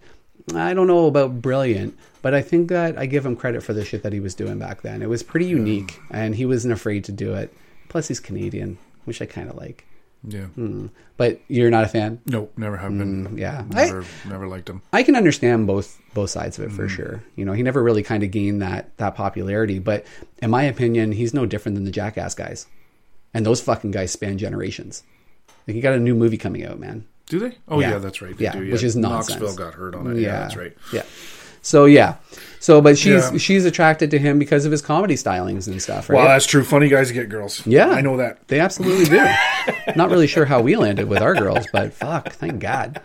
I 0.55 0.75
don't 0.75 0.87
know 0.87 1.07
about 1.07 1.43
brilliant, 1.43 1.97
but 2.23 2.35
I 2.35 2.43
think 2.43 2.69
that 2.71 2.99
I 2.99 3.07
give 3.07 3.25
him 3.25 3.37
credit 3.37 3.63
for 3.63 3.73
the 3.73 3.85
shit 3.85 4.03
that 4.03 4.13
he 4.13 4.21
was 4.21 4.35
doing 4.35 4.59
back 4.59 4.83
then. 4.83 5.03
It 5.03 5.09
was 5.09 5.23
pretty 5.23 5.47
unique, 5.47 5.99
and 6.11 6.35
he 6.35 6.47
wasn't 6.47 6.73
afraid 6.73 7.05
to 7.05 7.13
do 7.13 7.35
it. 7.35 7.53
Plus, 7.89 8.09
he's 8.09 8.21
Canadian, 8.21 8.79
which 9.05 9.21
I 9.21 9.27
kind 9.27 9.49
of 9.49 9.57
like. 9.57 9.85
Yeah. 10.27 10.47
Mm. 10.59 10.91
But 11.17 11.41
you're 11.49 11.71
not 11.71 11.85
a 11.85 11.89
fan. 11.89 12.21
Nope, 12.27 12.53
never 12.57 12.77
have 12.77 12.97
been. 12.97 13.39
Yeah, 13.39 13.65
Never, 13.71 14.05
never 14.29 14.47
liked 14.49 14.69
him. 14.69 14.83
I 14.93 15.03
can 15.03 15.15
understand 15.17 15.67
both 15.67 16.01
both 16.15 16.31
sides 16.31 16.59
of 16.59 16.65
it 16.65 16.73
for 16.73 16.89
sure. 16.89 17.23
You 17.37 17.45
know, 17.45 17.53
he 17.53 17.63
never 17.63 17.83
really 17.83 18.03
kind 18.03 18.23
of 18.23 18.31
gained 18.31 18.61
that 18.63 18.97
that 18.99 19.15
popularity, 19.15 19.79
but 19.79 20.05
in 20.43 20.51
my 20.51 20.65
opinion, 20.65 21.13
he's 21.13 21.33
no 21.35 21.47
different 21.47 21.77
than 21.77 21.85
the 21.85 21.91
Jackass 21.93 22.35
guys, 22.35 22.67
and 23.33 23.47
those 23.47 23.61
fucking 23.61 23.93
guys 23.93 24.11
span 24.13 24.39
generations. 24.39 25.03
Like, 25.67 25.75
he 25.77 25.81
got 25.81 25.95
a 25.95 26.01
new 26.01 26.15
movie 26.15 26.39
coming 26.39 26.65
out, 26.65 26.79
man. 26.81 27.07
Do 27.27 27.39
they? 27.39 27.57
Oh 27.69 27.79
Yeah. 27.81 27.91
yeah, 27.93 27.99
that's 27.99 28.21
right. 28.23 28.37
They 28.37 28.45
Yeah, 28.45 28.53
do, 28.53 28.71
which 28.73 28.83
is 28.83 28.97
nonsense. 28.97 29.41
Knoxville 29.41 29.57
got 29.67 29.75
hurt 29.75 29.95
on 29.95 30.17
it. 30.17 30.21
Yeah, 30.21 30.41
that's 30.41 30.57
right. 30.57 30.75
Yeah. 30.93 31.03
So 31.69 31.85
yeah. 31.85 32.15
So, 32.61 32.81
but 32.81 32.97
she's 32.99 33.31
Yeah. 33.31 33.37
she's 33.39 33.65
attracted 33.67 34.11
to 34.13 34.19
him 34.19 34.39
because 34.39 34.65
of 34.65 34.73
his 34.73 34.81
comedy 34.83 35.15
stylings 35.15 35.69
and 35.69 35.81
stuff, 35.83 36.09
right? 36.09 36.17
Well, 36.17 36.27
that's 36.29 36.47
true. 36.47 36.65
Funny 36.65 36.89
guys 36.89 37.13
get 37.13 37.29
girls. 37.29 37.65
Yeah. 37.67 37.91
I 37.91 38.01
know 38.01 38.17
that. 38.17 38.49
They 38.49 38.59
absolutely 38.59 39.05
do. 39.05 39.25
Not 39.95 40.11
really 40.11 40.27
sure 40.27 40.45
how 40.47 40.61
we 40.63 40.75
landed 40.77 41.09
with 41.09 41.21
our 41.23 41.35
girls, 41.35 41.67
but 41.73 41.93
fuck, 41.93 42.33
thank 42.33 42.59
God. 42.61 43.01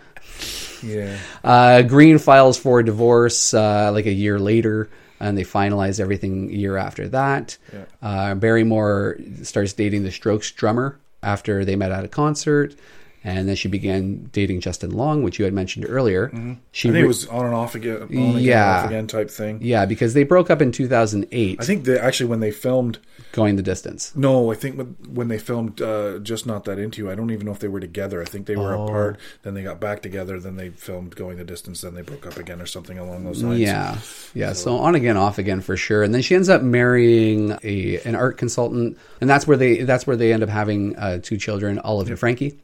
Yeah. 0.82 1.18
Uh, 1.44 1.82
Green 1.82 2.18
files 2.20 2.58
for 2.58 2.82
divorce 2.84 3.54
uh, 3.54 3.92
like 3.94 4.06
a 4.06 4.12
year 4.12 4.40
later, 4.40 4.90
and 5.20 5.38
they 5.38 5.44
finalize 5.44 6.00
everything 6.00 6.50
a 6.50 6.54
year 6.54 6.78
after 6.78 7.08
that. 7.10 7.58
Yeah. 7.72 7.86
Uh, 8.02 8.36
Barrymore 8.36 9.18
starts 9.44 9.74
dating 9.74 10.04
the 10.04 10.12
Strokes 10.12 10.52
drummer 10.52 11.00
after 11.22 11.64
they 11.64 11.76
met 11.76 11.92
at 11.92 12.04
a 12.04 12.10
concert, 12.10 12.76
and 13.24 13.48
then 13.48 13.56
she 13.56 13.68
began 13.68 14.30
dating 14.34 14.60
Justin 14.62 14.92
Long, 14.92 15.24
which 15.24 15.40
you 15.40 15.46
had 15.46 15.54
mentioned 15.54 15.86
earlier. 15.88 16.30
She 16.30 16.36
Mm-hmm. 16.36 16.52
I 16.52 16.82
think 16.82 16.94
re- 16.96 17.02
it 17.04 17.08
was 17.08 17.28
on 17.28 17.46
and 17.46 17.56
off 17.56 17.76
again, 17.76 17.98
on 18.02 18.08
again, 18.10 18.38
Yeah. 18.40 18.80
off 18.80 18.86
again 18.88 19.08
type 19.08 19.30
thing. 19.32 19.60
yeah, 19.62 19.86
because 19.86 20.14
they 20.14 20.24
broke 20.24 20.50
up 20.50 20.62
in 20.62 20.72
2008, 20.72 21.58
I 21.62 21.64
think 21.66 21.86
that 21.86 22.04
actually 22.04 22.28
when 22.30 22.40
they 22.42 22.52
filmed, 22.52 23.00
going 23.32 23.56
the 23.56 23.64
distance. 23.64 24.12
no, 24.16 24.52
I 24.52 24.56
think 24.56 24.78
when, 24.78 24.96
when 25.10 25.28
they 25.28 25.38
filmed 25.40 25.82
uh, 25.82 26.20
just 26.20 26.46
not 26.46 26.66
that 26.66 26.78
into 26.80 27.02
you. 27.02 27.10
I 27.10 27.16
don't 27.16 27.32
even 27.32 27.46
know 27.46 27.52
if 27.52 27.60
they 27.60 27.68
were 27.68 27.80
together. 27.80 28.22
I 28.22 28.26
think 28.26 28.46
they 28.46 28.56
were 28.56 28.74
Oh. 28.76 28.86
apart. 28.86 29.18
Then 29.44 29.54
they 29.56 29.64
got 29.64 29.80
back 29.80 30.02
together. 30.02 30.40
Then 30.40 30.56
they 30.56 30.70
filmed 30.70 31.16
going 31.16 31.38
the 31.38 31.44
distance. 31.44 31.82
Then 31.82 31.96
they 31.96 32.02
broke 32.04 32.28
up 32.28 32.38
again 32.38 32.62
or 32.62 32.66
something 32.68 33.00
along 33.00 33.24
those 33.24 33.42
lines. 33.42 33.60
Yeah, 33.60 33.98
yeah. 34.36 34.54
So 34.54 34.78
on 34.78 34.94
again, 34.96 35.18
off 35.18 35.38
again 35.40 35.62
for 35.62 35.76
sure. 35.78 36.04
And 36.04 36.14
then 36.14 36.22
she 36.22 36.36
ends 36.36 36.50
up 36.50 36.62
marrying 36.62 37.58
a 37.64 38.00
an 38.06 38.16
art 38.16 38.38
consultant, 38.38 38.98
and 39.22 39.30
that's 39.30 39.48
where 39.48 39.58
they 39.58 39.82
that's 39.84 40.06
where 40.06 40.16
they 40.16 40.32
end 40.34 40.44
up 40.44 40.50
having 40.50 40.96
uh, 40.98 41.20
two 41.24 41.38
children, 41.38 41.80
Olive 41.80 42.10
and 42.10 42.20
Frankie. 42.20 42.60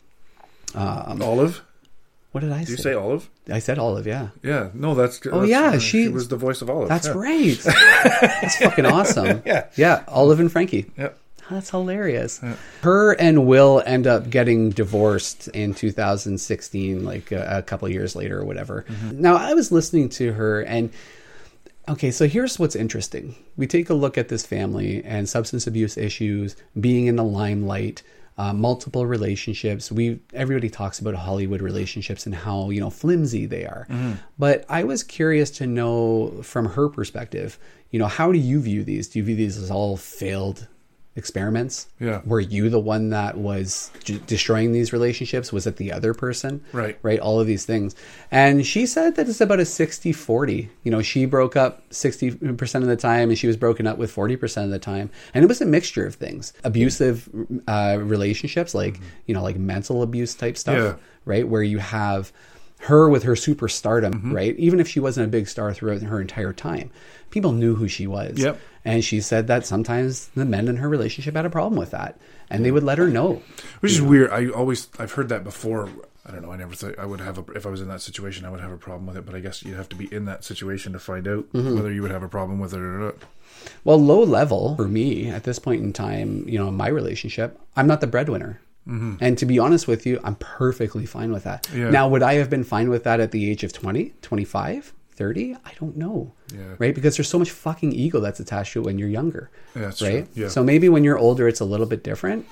Olive. 0.76 1.64
What 2.32 2.41
did 2.41 2.52
I 2.52 2.60
say? 2.60 2.66
Did 2.66 2.70
you 2.70 2.78
say? 2.78 2.94
Olive? 2.94 3.30
I 3.52 3.58
said 3.60 3.80
Olive. 3.80 4.06
Yeah, 4.06 4.30
Yeah. 4.44 4.70
No, 4.74 4.94
that's. 4.94 5.20
Oh, 5.26 5.41
that's- 5.41 5.50
yeah, 5.50 5.78
uh, 5.78 5.80
she- 5.80 6.08
was 6.10 6.28
the 6.28 6.36
voice 6.38 6.62
of 6.62 6.70
Olive. 6.70 6.88
that's 6.90 7.08
yeah. 7.08 7.14
right. 7.16 7.58
that's 8.41 8.58
fucking 8.58 8.86
awesome. 8.86 9.41
Yeah. 9.46 9.66
yeah. 9.76 10.04
Olive 10.08 10.40
and 10.40 10.52
Frankie. 10.52 10.91
Yeah. 10.98 11.10
That's 11.50 11.72
hilarious. 11.72 12.40
Her 12.82 13.14
and 13.14 13.48
Will 13.48 13.82
end 13.84 14.06
up 14.06 14.30
getting 14.30 14.70
divorced 14.70 15.48
in 15.48 15.74
2016, 15.74 17.04
like 17.04 17.32
a, 17.32 17.58
a 17.58 17.62
couple 17.64 17.90
years 17.90 18.16
later 18.16 18.40
or 18.40 18.46
whatever. 18.46 18.86
Now, 19.12 19.36
I 19.36 19.56
was 19.56 19.72
listening 19.72 20.10
to 20.10 20.34
her, 20.34 20.62
and 20.62 20.91
okay, 21.88 22.12
so 22.12 22.28
here's 22.28 22.60
what's 22.60 22.76
interesting. 22.76 23.34
We 23.58 23.66
take 23.66 23.90
a 23.90 23.96
look 23.96 24.16
at 24.16 24.28
this 24.28 24.46
family 24.46 25.04
and 25.04 25.28
substance 25.28 25.66
abuse 25.66 25.98
issues, 25.98 26.56
being 26.80 27.08
in 27.08 27.16
the 27.16 27.24
limelight. 27.24 28.04
Uh, 28.40 28.53
multiple 28.53 29.06
relationships. 29.06 29.91
We 29.91 30.22
everybody 30.34 30.70
talks 30.70 30.99
about 30.99 31.14
Hollywood 31.14 31.61
relationships 31.61 32.26
and 32.26 32.34
how 32.34 32.70
you 32.70 32.80
know 32.80 32.90
flimsy 32.90 33.45
they 33.45 33.66
are. 33.66 33.86
But 34.38 34.64
I 34.70 34.86
was 34.86 35.03
curious 35.03 35.52
to 35.60 35.68
know 35.68 36.41
from 36.41 36.66
her 36.76 36.88
perspective. 36.88 37.60
You 37.91 37.99
know, 37.99 38.07
how 38.07 38.32
do 38.32 38.40
you 38.40 38.61
view 38.61 38.86
these? 38.86 39.10
Do 39.10 39.20
you 39.20 39.26
view 39.26 39.36
these 39.36 39.57
as 39.57 39.70
all 39.70 39.98
failed 39.98 40.68
experiments? 41.15 41.88
Yeah. 41.99 42.22
Were 42.26 42.40
you 42.40 42.69
the 42.69 42.80
one 42.80 43.10
that 43.10 43.38
was 43.38 43.91
j- 44.03 44.22
destroying 44.26 44.72
these 44.72 44.94
relationships? 44.94 45.52
Was 45.52 45.68
it 45.68 45.77
the 45.77 45.91
other 45.91 46.14
person? 46.14 46.64
Right. 46.72 46.98
Right. 47.02 47.19
All 47.19 47.40
of 47.40 47.48
these 47.48 47.65
things. 47.65 47.95
And 48.31 48.65
she 48.65 48.86
said 48.86 49.15
that 49.15 49.27
it's 49.27 49.41
about 49.41 49.60
a 49.60 49.65
60 49.65 50.11
40. 50.14 50.69
You 50.84 50.91
know, 50.91 51.02
she 51.02 51.26
broke 51.26 51.56
up 51.56 51.88
60% 51.90 52.76
of 52.76 52.88
the 52.88 52.95
time 52.95 53.30
and 53.30 53.38
she 53.38 53.48
was 53.48 53.57
broken 53.57 53.86
up 53.88 53.98
with 53.98 54.14
40% 54.15 54.64
of 54.64 54.69
the 54.69 54.80
time. 54.80 55.10
And 55.34 55.44
it 55.44 55.48
was 55.48 55.61
a 55.61 55.65
mixture 55.65 56.06
of 56.06 56.15
things 56.15 56.53
abusive 56.64 57.30
uh, 57.68 57.98
relationships, 57.99 58.73
like, 58.73 58.99
you 59.26 59.34
know, 59.34 59.44
like 59.44 59.57
mental 59.57 60.02
abuse 60.02 60.36
type 60.36 60.57
stuff. 60.57 60.77
Yeah. 60.77 60.95
Right. 61.26 61.48
Where 61.48 61.64
you 61.64 61.80
have 61.80 62.31
her 62.80 63.10
with 63.10 63.23
her 63.23 63.34
superstardom, 63.34 64.14
Mm-hmm. 64.14 64.34
right? 64.34 64.56
Even 64.57 64.80
if 64.80 64.88
she 64.88 64.99
wasn't 64.99 65.26
a 65.27 65.30
big 65.30 65.47
star 65.47 65.73
throughout 65.73 66.01
her 66.01 66.22
entire 66.22 66.53
time, 66.53 66.89
people 67.30 67.51
knew 67.51 67.76
who 67.76 67.88
she 67.88 68.07
was. 68.07 68.39
Yep. 68.39 68.60
And 68.85 69.03
she 69.03 69.19
said 69.22 69.47
that 69.47 69.65
sometimes 69.65 70.27
the 70.30 70.45
men 70.45 70.68
in 70.68 70.77
her 70.77 70.88
relationship 70.89 71.35
had 71.35 71.45
a 71.45 71.49
problem 71.49 71.77
with 71.77 71.91
that, 71.91 72.18
and 72.49 72.64
they 72.65 72.72
would 72.72 72.84
let 72.84 72.97
her 72.97 73.07
know. 73.10 73.41
Which 73.81 73.91
is 73.91 74.01
weird. 74.01 74.31
I 74.31 74.47
always 74.49 74.88
I've 74.97 75.11
heard 75.11 75.30
that 75.30 75.43
before. 75.43 75.89
I 76.26 76.31
don't 76.31 76.41
know. 76.43 76.51
I 76.51 76.57
never 76.57 76.76
thought 76.76 76.97
I 76.99 77.06
would 77.06 77.19
have 77.22 77.38
a 77.39 77.51
if 77.53 77.65
I 77.65 77.69
was 77.69 77.81
in 77.81 77.88
that 77.89 78.01
situation. 78.01 78.45
I 78.45 78.49
would 78.51 78.61
have 78.61 78.72
a 78.72 78.77
problem 78.77 79.06
with 79.07 79.18
it. 79.18 79.26
But 79.26 79.35
I 79.35 79.39
guess 79.41 79.64
you'd 79.64 79.76
have 79.76 79.89
to 79.89 79.95
be 79.95 80.11
in 80.14 80.26
that 80.26 80.43
situation 80.43 80.93
to 80.93 80.99
find 80.99 81.27
out 81.27 81.51
Mm-hmm. 81.53 81.76
whether 81.76 81.91
you 81.91 82.01
would 82.01 82.11
have 82.11 82.23
a 82.23 82.30
problem 82.30 82.60
with 82.60 82.73
it 82.73 82.80
or 82.80 82.99
not. 82.99 83.15
Well, 83.84 83.97
low 83.97 84.23
level 84.23 84.76
for 84.77 84.88
me 84.88 85.30
at 85.30 85.43
this 85.43 85.60
point 85.60 85.81
in 85.84 85.91
time, 85.91 86.47
you 86.47 86.57
know, 86.57 86.69
in 86.69 86.76
my 86.76 86.88
relationship, 86.88 87.60
I'm 87.76 87.88
not 87.88 87.99
the 87.99 88.07
breadwinner. 88.07 88.61
And 89.22 89.38
to 89.38 89.45
be 89.45 89.60
honest 89.60 89.88
with 89.88 90.06
you, 90.07 90.20
I'm 90.24 90.36
perfectly 90.36 91.06
fine 91.06 91.32
with 91.32 91.44
that. 91.44 91.70
Yeah. 91.74 91.90
Now, 91.91 92.10
would 92.10 92.24
I 92.24 92.34
have 92.36 92.49
been 92.49 92.64
fine 92.64 92.90
with 92.90 93.03
that 93.03 93.20
at 93.20 93.32
the 93.32 93.49
age 93.49 93.64
of 93.64 93.72
20, 93.72 94.14
25, 94.24 94.94
30? 95.14 95.56
I 95.66 95.72
don't 95.80 95.95
know. 95.98 96.34
Yeah. 96.52 96.60
Right? 96.80 96.95
Because 96.95 97.16
there's 97.18 97.28
so 97.28 97.38
much 97.38 97.52
fucking 97.52 97.91
ego 97.94 98.20
that's 98.20 98.40
attached 98.40 98.74
to 98.74 98.80
it 98.80 98.86
when 98.86 98.98
you're 98.98 99.10
younger. 99.10 99.52
Yeah, 99.76 99.91
right? 100.02 100.28
Yeah. 100.34 100.45
Mm-hmm. 100.45 100.48
So 100.49 100.64
maybe 100.64 100.90
when 100.90 101.03
you're 101.03 101.18
older, 101.20 101.48
it's 101.48 101.60
a 101.60 101.66
little 101.66 101.86
bit 101.86 102.03
different. 102.03 102.48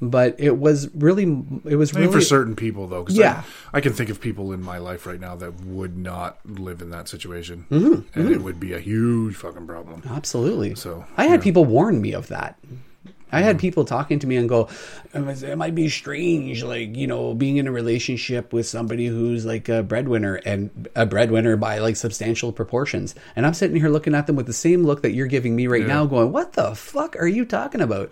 But 0.00 0.36
it 0.38 0.56
was 0.58 0.88
really, 0.94 1.24
it 1.66 1.76
was 1.76 1.94
I 1.94 2.00
really. 2.00 2.12
for 2.12 2.20
certain 2.22 2.56
people 2.56 2.86
though, 2.86 3.04
Yeah. 3.10 3.42
I, 3.74 3.78
I 3.78 3.80
can 3.82 3.92
think 3.92 4.08
of 4.08 4.20
people 4.22 4.52
in 4.52 4.62
my 4.62 4.78
life 4.78 5.04
right 5.06 5.20
now 5.20 5.36
that 5.36 5.60
would 5.66 5.98
not 5.98 6.38
live 6.46 6.80
in 6.80 6.88
that 6.90 7.08
situation, 7.08 7.66
Mm-hmm. 7.70 8.18
and 8.18 8.30
it 8.30 8.40
would 8.40 8.58
be 8.58 8.72
a 8.72 8.78
huge 8.80 9.34
fucking 9.36 9.66
problem. 9.66 10.02
Absolutely. 10.08 10.74
So, 10.76 11.04
I 11.18 11.26
had 11.26 11.42
people 11.42 11.66
warn 11.66 12.00
me 12.00 12.14
of 12.14 12.28
that. 12.28 12.58
I 13.32 13.40
had 13.40 13.58
people 13.58 13.84
talking 13.84 14.20
to 14.20 14.26
me 14.28 14.36
and 14.36 14.48
go, 14.48 14.68
it 15.12 15.56
might 15.58 15.74
be 15.74 15.88
strange, 15.88 16.62
like, 16.62 16.94
you 16.94 17.06
know, 17.08 17.34
being 17.34 17.56
in 17.56 17.66
a 17.66 17.72
relationship 17.72 18.52
with 18.52 18.64
somebody 18.66 19.06
who's 19.06 19.44
like 19.44 19.68
a 19.68 19.82
breadwinner 19.82 20.36
and 20.36 20.88
a 20.94 21.04
breadwinner 21.04 21.56
by 21.56 21.78
like 21.78 21.96
substantial 21.96 22.52
proportions. 22.52 23.14
And 23.34 23.44
I'm 23.44 23.54
sitting 23.54 23.76
here 23.76 23.88
looking 23.88 24.14
at 24.14 24.28
them 24.28 24.36
with 24.36 24.46
the 24.46 24.52
same 24.52 24.84
look 24.84 25.02
that 25.02 25.12
you're 25.12 25.26
giving 25.26 25.56
me 25.56 25.66
right 25.66 25.84
now, 25.86 26.06
going, 26.06 26.30
what 26.30 26.52
the 26.52 26.76
fuck 26.76 27.16
are 27.16 27.26
you 27.26 27.44
talking 27.44 27.80
about? 27.80 28.10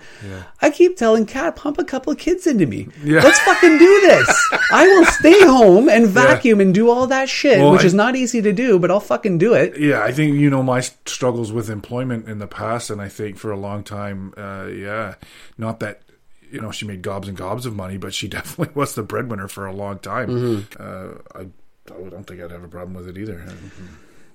I 0.60 0.70
keep 0.70 0.96
telling 0.96 1.26
Kat, 1.26 1.54
pump 1.54 1.78
a 1.78 1.84
couple 1.84 2.12
of 2.12 2.18
kids 2.18 2.46
into 2.48 2.66
me. 2.66 2.88
Yeah. 3.04 3.20
Let's 3.22 3.38
fucking 3.40 3.78
do 3.78 4.00
this. 4.00 4.48
I 4.72 4.88
will 4.88 5.04
stay 5.06 5.40
home 5.46 5.88
and 5.88 6.08
vacuum 6.08 6.60
and 6.60 6.74
do 6.74 6.90
all 6.90 7.06
that 7.08 7.28
shit, 7.28 7.58
Well, 7.60 7.72
which 7.72 7.82
I- 7.82 7.86
is 7.86 7.94
not 7.94 8.16
easy 8.16 8.42
to 8.42 8.52
do, 8.52 8.78
but 8.80 8.90
I'll 8.90 8.98
fucking 9.00 9.38
do 9.38 9.54
it. 9.54 9.78
Yeah, 9.78 10.02
I 10.02 10.10
think 10.10 10.34
you 10.34 10.50
know 10.50 10.62
my 10.64 10.80
struggles 10.80 11.52
with 11.52 11.70
employment 11.70 12.28
in 12.28 12.38
the 12.38 12.46
past, 12.48 12.90
and 12.90 13.00
I 13.00 13.08
think 13.08 13.36
for 13.38 13.52
a 13.52 13.56
long 13.56 13.84
time, 13.84 14.34
uh, 14.36 14.66
yeah, 14.66 15.11
not 15.58 15.80
that 15.80 16.02
you 16.50 16.60
know 16.60 16.70
she 16.70 16.86
made 16.86 17.02
gobs 17.02 17.28
and 17.28 17.36
gobs 17.36 17.66
of 17.66 17.74
money, 17.74 17.96
but 17.96 18.14
she 18.14 18.28
definitely 18.36 18.74
was 18.74 18.94
the 18.94 19.02
breadwinner 19.02 19.48
for 19.48 19.66
a 19.66 19.72
long 19.72 19.98
time. 19.98 20.28
Mm-hmm. 20.28 20.82
Uh, 20.82 21.40
I, 21.40 21.46
I 21.92 22.08
don't 22.08 22.24
think 22.24 22.40
I'd 22.40 22.50
have 22.50 22.64
a 22.64 22.68
problem 22.68 22.94
with 22.94 23.08
it 23.08 23.18
either. 23.18 23.44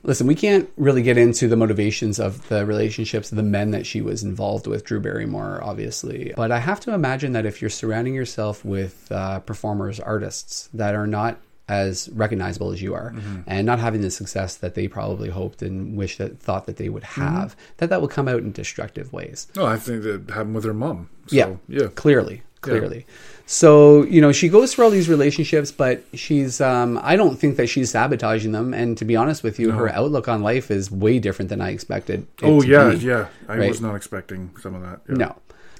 Listen, 0.04 0.28
we 0.28 0.36
can't 0.36 0.70
really 0.78 1.02
get 1.02 1.18
into 1.18 1.48
the 1.48 1.56
motivations 1.56 2.20
of 2.20 2.48
the 2.50 2.66
relationships 2.66 3.32
of 3.32 3.36
the 3.36 3.44
men 3.44 3.72
that 3.72 3.86
she 3.86 4.00
was 4.00 4.24
involved 4.24 4.68
with, 4.68 4.84
Drew 4.84 5.00
Barrymore, 5.00 5.60
obviously. 5.64 6.34
But 6.36 6.52
I 6.52 6.60
have 6.60 6.80
to 6.82 6.94
imagine 6.94 7.34
that 7.34 7.46
if 7.46 7.62
you're 7.62 7.70
surrounding 7.70 8.14
yourself 8.14 8.64
with 8.64 9.12
uh, 9.12 9.40
performers, 9.40 10.00
artists 10.00 10.70
that 10.74 10.94
are 10.94 11.08
not 11.08 11.40
as 11.70 12.10
recognizable 12.10 12.72
as 12.72 12.82
you 12.82 12.94
are 12.94 13.14
and 13.46 13.66
not 13.66 13.80
having 13.80 14.02
the 14.02 14.12
success 14.12 14.56
that 14.56 14.76
they 14.76 14.88
probably 14.88 15.30
hoped 15.30 15.62
and 15.62 15.98
wish 15.98 16.18
that 16.18 16.40
thought 16.40 16.66
that 16.66 16.78
they 16.78 16.90
would 16.90 17.04
have 17.04 17.56
that 17.78 17.90
that 17.90 18.00
will 18.00 18.08
come 18.08 18.28
out 18.28 18.40
in 18.40 18.52
destructive 18.52 19.12
ways 19.12 19.48
No, 19.56 19.66
I 19.66 19.78
think 19.78 20.04
that 20.04 20.30
happened 20.30 20.56
with 20.56 20.64
her 20.64 20.74
mom. 20.74 21.10
So, 21.28 21.36
yeah, 21.36 21.56
yeah, 21.68 21.88
clearly, 21.88 22.44
clearly. 22.62 23.06
So 23.50 24.04
you 24.04 24.20
know, 24.20 24.34
she 24.34 24.50
goes 24.50 24.74
through 24.74 24.86
all 24.86 24.92
these 24.92 25.08
relationships, 25.08 25.72
but 25.72 26.04
she's. 26.14 26.60
Um, 26.60 27.00
I 27.02 27.16
don't 27.16 27.38
think 27.38 27.56
that 27.56 27.68
she's 27.68 27.92
sabotaging 27.92 28.52
them. 28.52 28.74
And 28.74 28.98
to 28.98 29.06
be 29.06 29.16
honest 29.16 29.42
with 29.42 29.58
you, 29.58 29.72
her 29.72 29.90
outlook 29.90 30.28
on 30.28 30.42
life 30.42 30.70
is 30.70 30.92
way 30.92 31.18
different 31.18 31.48
than 31.48 31.62
I 31.62 31.72
expected. 31.72 32.28
Oh 32.44 32.62
yeah, 32.62 32.92
be. 32.92 32.98
yeah. 32.98 33.28
I 33.48 33.58
right? 33.58 33.70
was 33.70 33.80
not 33.80 33.96
expecting 33.96 34.52
some 34.60 34.76
of 34.76 34.82
that. 34.82 35.00
Yeah. 35.08 35.16
No. 35.16 35.36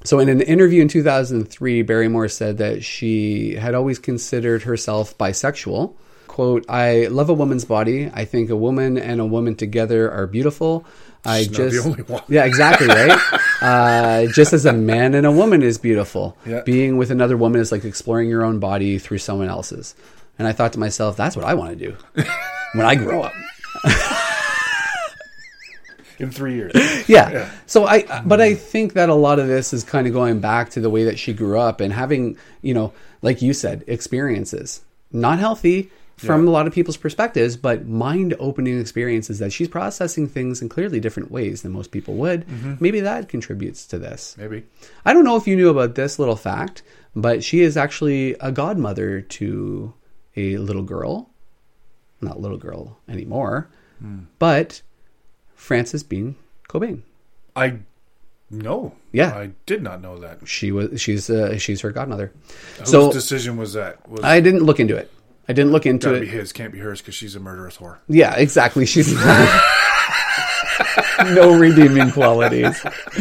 So 0.08 0.20
in 0.20 0.30
an 0.30 0.40
interview 0.40 0.82
in 0.82 0.88
2003, 0.88 1.82
Barrymore 1.82 2.30
said 2.30 2.60
that 2.60 2.82
she 2.82 3.56
had 3.56 3.76
always 3.76 4.00
considered 4.00 4.64
herself 4.64 5.18
bisexual. 5.18 5.94
"Quote: 6.28 6.64
I 6.70 7.08
love 7.08 7.30
a 7.30 7.34
woman's 7.34 7.66
body. 7.66 8.10
I 8.14 8.24
think 8.24 8.50
a 8.50 8.56
woman 8.56 8.98
and 8.98 9.20
a 9.20 9.26
woman 9.26 9.56
together 9.56 10.10
are 10.10 10.26
beautiful. 10.26 10.86
I 11.26 11.40
She's 11.40 11.48
just 11.50 11.86
only 11.86 12.04
one. 12.04 12.24
yeah, 12.30 12.46
exactly 12.46 12.88
right. 12.88 13.20
uh, 13.62 14.28
just 14.32 14.54
as 14.54 14.66
a 14.66 14.72
man 14.72 15.14
and 15.14 15.26
a 15.28 15.32
woman 15.32 15.62
is 15.62 15.78
beautiful, 15.78 16.38
Yeah. 16.46 16.62
being 16.62 16.96
with 16.96 17.12
another 17.12 17.36
woman 17.36 17.60
is 17.60 17.74
like 17.74 17.84
exploring 17.84 18.30
your 18.30 18.46
own 18.46 18.60
body 18.60 19.00
through 19.00 19.18
someone 19.18 19.50
else's. 19.50 19.94
And 20.40 20.48
I 20.48 20.54
thought 20.54 20.72
to 20.74 20.80
myself, 20.80 21.18
that's 21.18 21.36
what 21.36 21.44
I 21.44 21.54
want 21.56 21.78
to 21.78 21.86
do 21.86 21.96
when 22.76 22.86
I 22.86 22.96
grow 22.96 23.24
up. 23.24 23.34
In 26.20 26.32
three 26.32 26.56
years. 26.56 26.74
yeah. 27.08 27.50
So 27.66 27.86
I, 27.86 28.22
but 28.26 28.42
I 28.42 28.56
think 28.56 28.94
that 28.94 29.10
a 29.10 29.14
lot 29.14 29.40
of 29.40 29.48
this 29.48 29.74
is 29.74 29.84
kind 29.84 30.08
of 30.08 30.14
going 30.14 30.40
back 30.40 30.72
to 30.72 30.80
the 30.80 30.90
way 30.90 31.04
that 31.04 31.20
she 31.20 31.34
grew 31.34 31.60
up 31.60 31.80
and 31.80 31.94
having, 31.94 32.38
you 32.62 32.74
know, 32.74 32.94
like 33.22 33.42
you 33.42 33.54
said, 33.54 33.84
experiences, 33.88 34.82
not 35.12 35.40
healthy 35.40 35.92
from 36.18 36.48
a 36.48 36.52
lot 36.52 36.66
of 36.66 36.74
people's 36.74 36.98
perspectives, 36.98 37.56
but 37.56 37.88
mind 37.88 38.34
opening 38.40 38.80
experiences 38.80 39.38
that 39.38 39.54
she's 39.54 39.68
processing 39.68 40.28
things 40.28 40.62
in 40.62 40.70
clearly 40.70 41.00
different 41.00 41.30
ways 41.30 41.62
than 41.62 41.72
most 41.72 41.92
people 41.92 42.16
would. 42.16 42.48
Mm-hmm. 42.48 42.76
Maybe 42.80 43.00
that 43.02 43.30
contributes 43.30 43.86
to 43.88 44.00
this. 44.00 44.36
Maybe. 44.38 44.64
I 45.06 45.14
don't 45.14 45.24
know 45.24 45.36
if 45.36 45.48
you 45.48 45.56
knew 45.56 45.70
about 45.70 45.94
this 45.94 46.18
little 46.18 46.36
fact, 46.36 46.82
but 47.16 47.44
she 47.44 47.62
is 47.62 47.78
actually 47.78 48.34
a 48.40 48.52
godmother 48.52 49.22
to 49.22 49.94
a 50.36 50.58
little 50.58 50.84
girl. 50.84 51.30
Not 52.20 52.42
little 52.42 52.58
girl 52.58 52.98
anymore, 53.08 53.70
hmm. 54.00 54.22
but 54.40 54.82
Frances 55.58 56.04
Bean 56.04 56.36
Cobain. 56.70 57.02
I 57.56 57.80
no. 58.50 58.94
Yeah. 59.12 59.36
I 59.36 59.52
did 59.66 59.84
not 59.84 60.02
know 60.02 60.20
that. 60.20 60.48
She 60.48 60.72
was 60.72 61.02
she's 61.02 61.30
uh, 61.30 61.58
she's 61.58 61.82
her 61.82 61.92
godmother. 61.92 62.32
Whose 62.80 62.90
So 62.90 63.12
decision 63.12 63.58
was 63.58 63.74
that? 63.74 64.08
Was 64.08 64.24
I 64.24 64.40
didn't 64.40 64.64
look 64.64 64.80
into 64.80 64.96
it. 64.96 65.12
I 65.50 65.54
didn't 65.54 65.72
look 65.72 65.86
into 65.86 66.14
it. 66.14 66.22
be 66.22 66.28
his, 66.28 66.52
can't 66.52 66.74
be 66.74 66.80
hers, 66.80 67.02
because 67.02 67.16
she's 67.16 67.36
a 67.36 67.40
murderous 67.40 67.78
whore. 67.78 67.98
Yeah, 68.10 68.36
exactly. 68.36 68.86
She's 68.86 69.08
no 71.34 71.58
redeeming 71.58 72.12
qualities. 72.12 72.84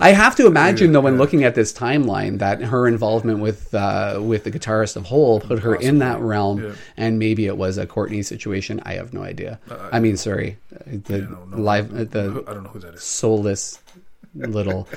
I 0.00 0.12
have 0.12 0.36
to 0.36 0.46
imagine, 0.46 0.92
though, 0.92 1.00
when 1.00 1.18
looking 1.18 1.44
at 1.44 1.54
this 1.54 1.72
timeline, 1.72 2.38
that 2.38 2.62
her 2.62 2.86
involvement 2.86 3.40
with 3.40 3.74
uh, 3.74 4.20
with 4.22 4.44
the 4.44 4.50
guitarist 4.50 4.96
of 4.96 5.06
Hole 5.06 5.40
put 5.40 5.60
her 5.60 5.74
in 5.74 5.98
that 5.98 6.20
realm, 6.20 6.62
yeah. 6.62 6.72
and 6.96 7.18
maybe 7.18 7.46
it 7.46 7.56
was 7.56 7.78
a 7.78 7.86
Courtney 7.86 8.22
situation. 8.22 8.80
I 8.84 8.94
have 8.94 9.12
no 9.12 9.22
idea. 9.22 9.58
I 9.92 10.00
mean, 10.00 10.16
sorry, 10.16 10.58
the 10.86 11.22
no, 11.22 11.44
no, 11.44 11.56
live 11.56 11.92
uh, 11.92 12.04
the 12.04 12.44
I 12.46 12.54
don't 12.54 12.64
know 12.64 12.70
who 12.70 12.80
that 12.80 12.94
is. 12.94 13.02
soulless 13.02 13.80
little. 14.34 14.88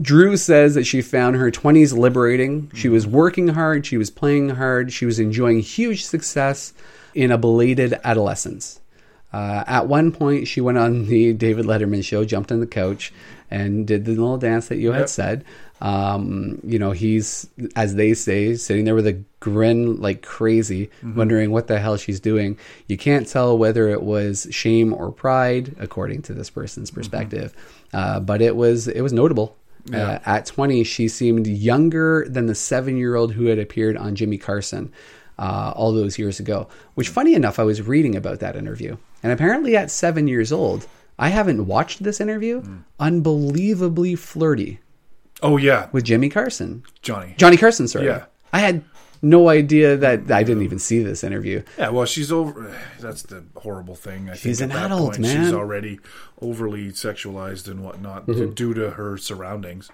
Drew 0.00 0.36
says 0.36 0.74
that 0.76 0.84
she 0.84 1.02
found 1.02 1.36
her 1.36 1.50
20s 1.50 1.96
liberating. 1.96 2.70
She 2.74 2.88
was 2.88 3.06
working 3.06 3.48
hard, 3.48 3.84
she 3.84 3.98
was 3.98 4.10
playing 4.10 4.50
hard, 4.50 4.92
she 4.92 5.04
was 5.04 5.20
enjoying 5.20 5.60
huge 5.60 6.04
success 6.04 6.72
in 7.14 7.30
a 7.30 7.36
belated 7.36 7.98
adolescence. 8.02 8.79
Uh, 9.32 9.62
at 9.66 9.86
one 9.86 10.10
point, 10.12 10.48
she 10.48 10.60
went 10.60 10.78
on 10.78 11.06
the 11.06 11.32
David 11.32 11.64
Letterman 11.66 12.04
show, 12.04 12.24
jumped 12.24 12.50
on 12.50 12.60
the 12.60 12.66
couch, 12.66 13.12
and 13.50 13.86
did 13.86 14.04
the 14.04 14.10
little 14.12 14.38
dance 14.38 14.68
that 14.68 14.76
you 14.78 14.92
had 14.92 15.00
Yep. 15.00 15.08
said. 15.08 15.44
Um, 15.80 16.58
you 16.62 16.78
know, 16.78 16.90
he's, 16.90 17.48
as 17.74 17.94
they 17.94 18.12
say, 18.14 18.54
sitting 18.56 18.84
there 18.84 18.94
with 18.94 19.06
a 19.06 19.18
grin 19.40 20.00
like 20.00 20.20
crazy, 20.22 20.90
wondering 21.02 21.50
what 21.52 21.68
the 21.68 21.78
hell 21.78 21.96
she's 21.96 22.20
doing. 22.20 22.58
You 22.86 22.98
can't 22.98 23.26
tell 23.26 23.56
whether 23.56 23.88
it 23.88 24.02
was 24.02 24.46
shame 24.50 24.92
or 24.92 25.10
pride, 25.10 25.74
according 25.78 26.22
to 26.22 26.34
this 26.34 26.50
person's 26.50 26.90
perspective. 26.90 27.54
Uh, 27.94 28.20
but 28.20 28.42
it 28.42 28.56
was 28.56 28.88
it 28.88 29.00
was 29.00 29.12
notable. 29.12 29.56
Uh, 29.92 30.18
at 30.26 30.44
20, 30.44 30.84
she 30.84 31.08
seemed 31.08 31.46
younger 31.46 32.26
than 32.28 32.44
the 32.46 32.54
seven 32.54 32.98
year 32.98 33.14
old 33.16 33.32
who 33.32 33.46
had 33.46 33.58
appeared 33.58 33.96
on 33.96 34.14
Jimmy 34.14 34.36
Carson 34.36 34.92
uh, 35.40 35.72
all 35.74 35.92
those 35.92 36.18
years 36.18 36.38
ago. 36.38 36.68
Which, 36.94 37.08
funny 37.08 37.34
enough, 37.34 37.58
I 37.58 37.64
was 37.64 37.82
reading 37.82 38.14
about 38.14 38.38
that 38.40 38.54
interview. 38.54 38.96
And 39.24 39.32
apparently, 39.32 39.76
at 39.76 39.90
seven 39.90 40.28
years 40.28 40.52
old, 40.52 40.86
I 41.18 41.28
haven't 41.30 41.66
watched 41.66 42.02
this 42.04 42.20
interview, 42.20 42.62
unbelievably 42.98 44.14
flirty 44.16 44.78
Oh 45.42 45.56
yeah, 45.56 45.88
with 45.92 46.04
Jimmy 46.04 46.28
Carson. 46.28 46.82
Johnny. 47.00 47.34
Johnny 47.38 47.56
Carson, 47.56 47.88
sorry. 47.88 48.04
Yeah. 48.06 48.26
I 48.52 48.58
had 48.60 48.84
no 49.22 49.48
idea 49.48 49.96
that 49.96 50.30
I 50.30 50.42
didn't 50.42 50.62
even 50.64 50.78
see 50.78 51.02
this 51.02 51.24
interview. 51.24 51.62
Yeah, 51.78 51.88
well, 51.90 52.04
she's 52.04 52.30
over. 52.30 52.74
That's 52.98 53.22
the 53.22 53.44
horrible 53.56 53.94
thing. 53.94 54.28
I 54.28 54.34
She's 54.36 54.58
think 54.58 54.72
an 54.72 54.78
adult, 54.78 55.12
point, 55.12 55.20
man. 55.20 55.44
She's 55.44 55.52
already 55.54 55.98
overly 56.42 56.88
sexualized 56.92 57.68
and 57.68 57.82
whatnot 57.82 58.26
Mm-hmm. 58.26 58.52
due 58.52 58.74
to 58.74 58.90
her 58.92 59.16
surroundings 59.16 59.90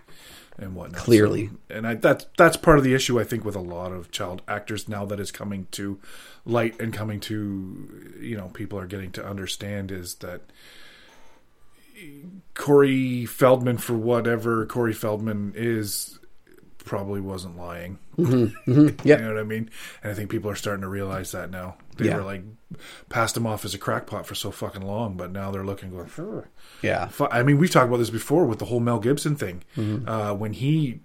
and 0.58 0.74
whatnot. 0.74 1.00
Clearly. 1.00 1.48
So- 1.48 1.76
and 1.76 1.86
I, 1.86 1.94
that's 1.94 2.26
that's 2.38 2.56
part 2.56 2.78
of 2.78 2.84
the 2.84 2.94
issue 2.94 3.20
I 3.20 3.24
think 3.24 3.44
with 3.44 3.56
a 3.56 3.60
lot 3.60 3.92
of 3.92 4.10
child 4.10 4.42
actors 4.48 4.88
now 4.88 5.04
that 5.06 5.20
is 5.20 5.30
coming 5.30 5.66
to 5.72 5.98
light 6.44 6.80
and 6.80 6.92
coming 6.92 7.20
to 7.20 8.14
you 8.20 8.36
know 8.36 8.48
people 8.48 8.78
are 8.78 8.86
getting 8.86 9.10
to 9.12 9.26
understand 9.26 9.90
is 9.90 10.14
that 10.16 10.42
Corey 12.54 13.24
Feldman 13.26 13.78
for 13.78 13.94
whatever 13.94 14.66
Corey 14.66 14.92
Feldman 14.92 15.52
is 15.56 16.18
probably 16.86 17.20
wasn't 17.20 17.58
lying. 17.58 17.98
Mm-hmm. 18.16 18.88
You 19.08 19.16
know 19.18 19.28
what 19.34 19.38
I 19.38 19.42
mean? 19.42 19.68
And 20.02 20.10
I 20.12 20.14
think 20.14 20.30
people 20.30 20.50
are 20.50 20.54
starting 20.54 20.80
to 20.82 20.88
realize 20.88 21.32
that 21.32 21.50
now. 21.50 21.76
They 21.98 22.06
Yeah. 22.06 22.16
were 22.16 22.22
like 22.22 22.42
passed 23.10 23.36
him 23.36 23.46
off 23.46 23.64
as 23.64 23.74
a 23.74 23.78
crackpot 23.78 24.26
for 24.26 24.34
so 24.34 24.50
fucking 24.50 24.82
long, 24.82 25.16
but 25.16 25.30
now 25.32 25.50
they're 25.50 25.64
looking 25.64 25.90
going. 25.90 26.08
"Sure." 26.08 26.48
Yeah. 26.82 27.10
I 27.30 27.42
mean, 27.42 27.58
we've 27.58 27.70
talked 27.70 27.88
about 27.88 27.98
this 27.98 28.10
before 28.10 28.46
with 28.46 28.58
the 28.58 28.64
whole 28.66 28.80
Mel 28.80 28.98
Gibson 29.00 29.36
thing. 29.36 29.62
Mm-hmm. 29.76 30.08
Uh, 30.08 30.32
when 30.34 30.52
he 30.54 31.00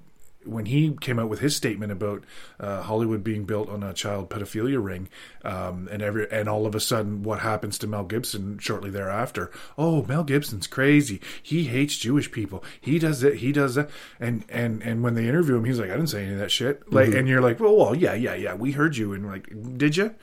when 0.46 0.66
he 0.66 0.96
came 1.02 1.20
out 1.20 1.30
with 1.30 1.40
his 1.40 1.56
statement 1.56 1.92
about 1.92 2.24
uh, 2.60 2.82
Hollywood 2.82 3.24
being 3.24 3.46
built 3.46 3.70
on 3.70 3.84
a 3.84 3.94
child 3.94 4.30
pedophilia 4.30 4.84
ring, 4.84 5.10
um, 5.44 5.88
and 5.92 6.02
every 6.02 6.32
and 6.32 6.50
all 6.50 6.66
of 6.66 6.76
a 6.76 6.80
sudden, 6.80 7.24
what 7.24 7.40
happens 7.40 7.78
to 7.80 7.88
Mel 7.88 8.04
Gibson 8.04 8.60
shortly 8.60 8.90
thereafter? 8.90 9.52
Oh, 9.78 10.04
Mel 10.06 10.24
Gibson's 10.24 10.68
crazy. 10.68 11.22
He 11.42 11.66
hates 11.66 11.98
Jewish 11.98 12.32
people. 12.32 12.64
He 12.80 13.00
does 13.00 13.24
it. 13.24 13.36
He 13.38 13.52
does 13.52 13.76
that. 13.76 13.90
And 14.20 14.44
and 14.50 14.82
and 14.84 15.04
when 15.04 15.16
they 15.16 15.28
interview 15.28 15.56
him, 15.56 15.66
he's 15.66 15.80
like, 15.80 15.90
I 15.90 15.96
didn't 15.96 16.10
say 16.10 16.24
any 16.24 16.34
of 16.34 16.40
that 16.40 16.52
shit. 16.52 16.92
Like, 16.92 17.14
and 17.14 17.28
you're 17.28 17.42
like, 17.42 17.60
well, 17.60 17.76
well, 17.76 17.96
yeah, 17.96 18.14
yeah, 18.14 18.36
yeah. 18.36 18.54
We 18.54 18.72
heard 18.72 18.98
you. 18.98 19.14
And 19.14 19.28
like, 19.28 19.48
did 19.78 19.98
you? 19.98 20.16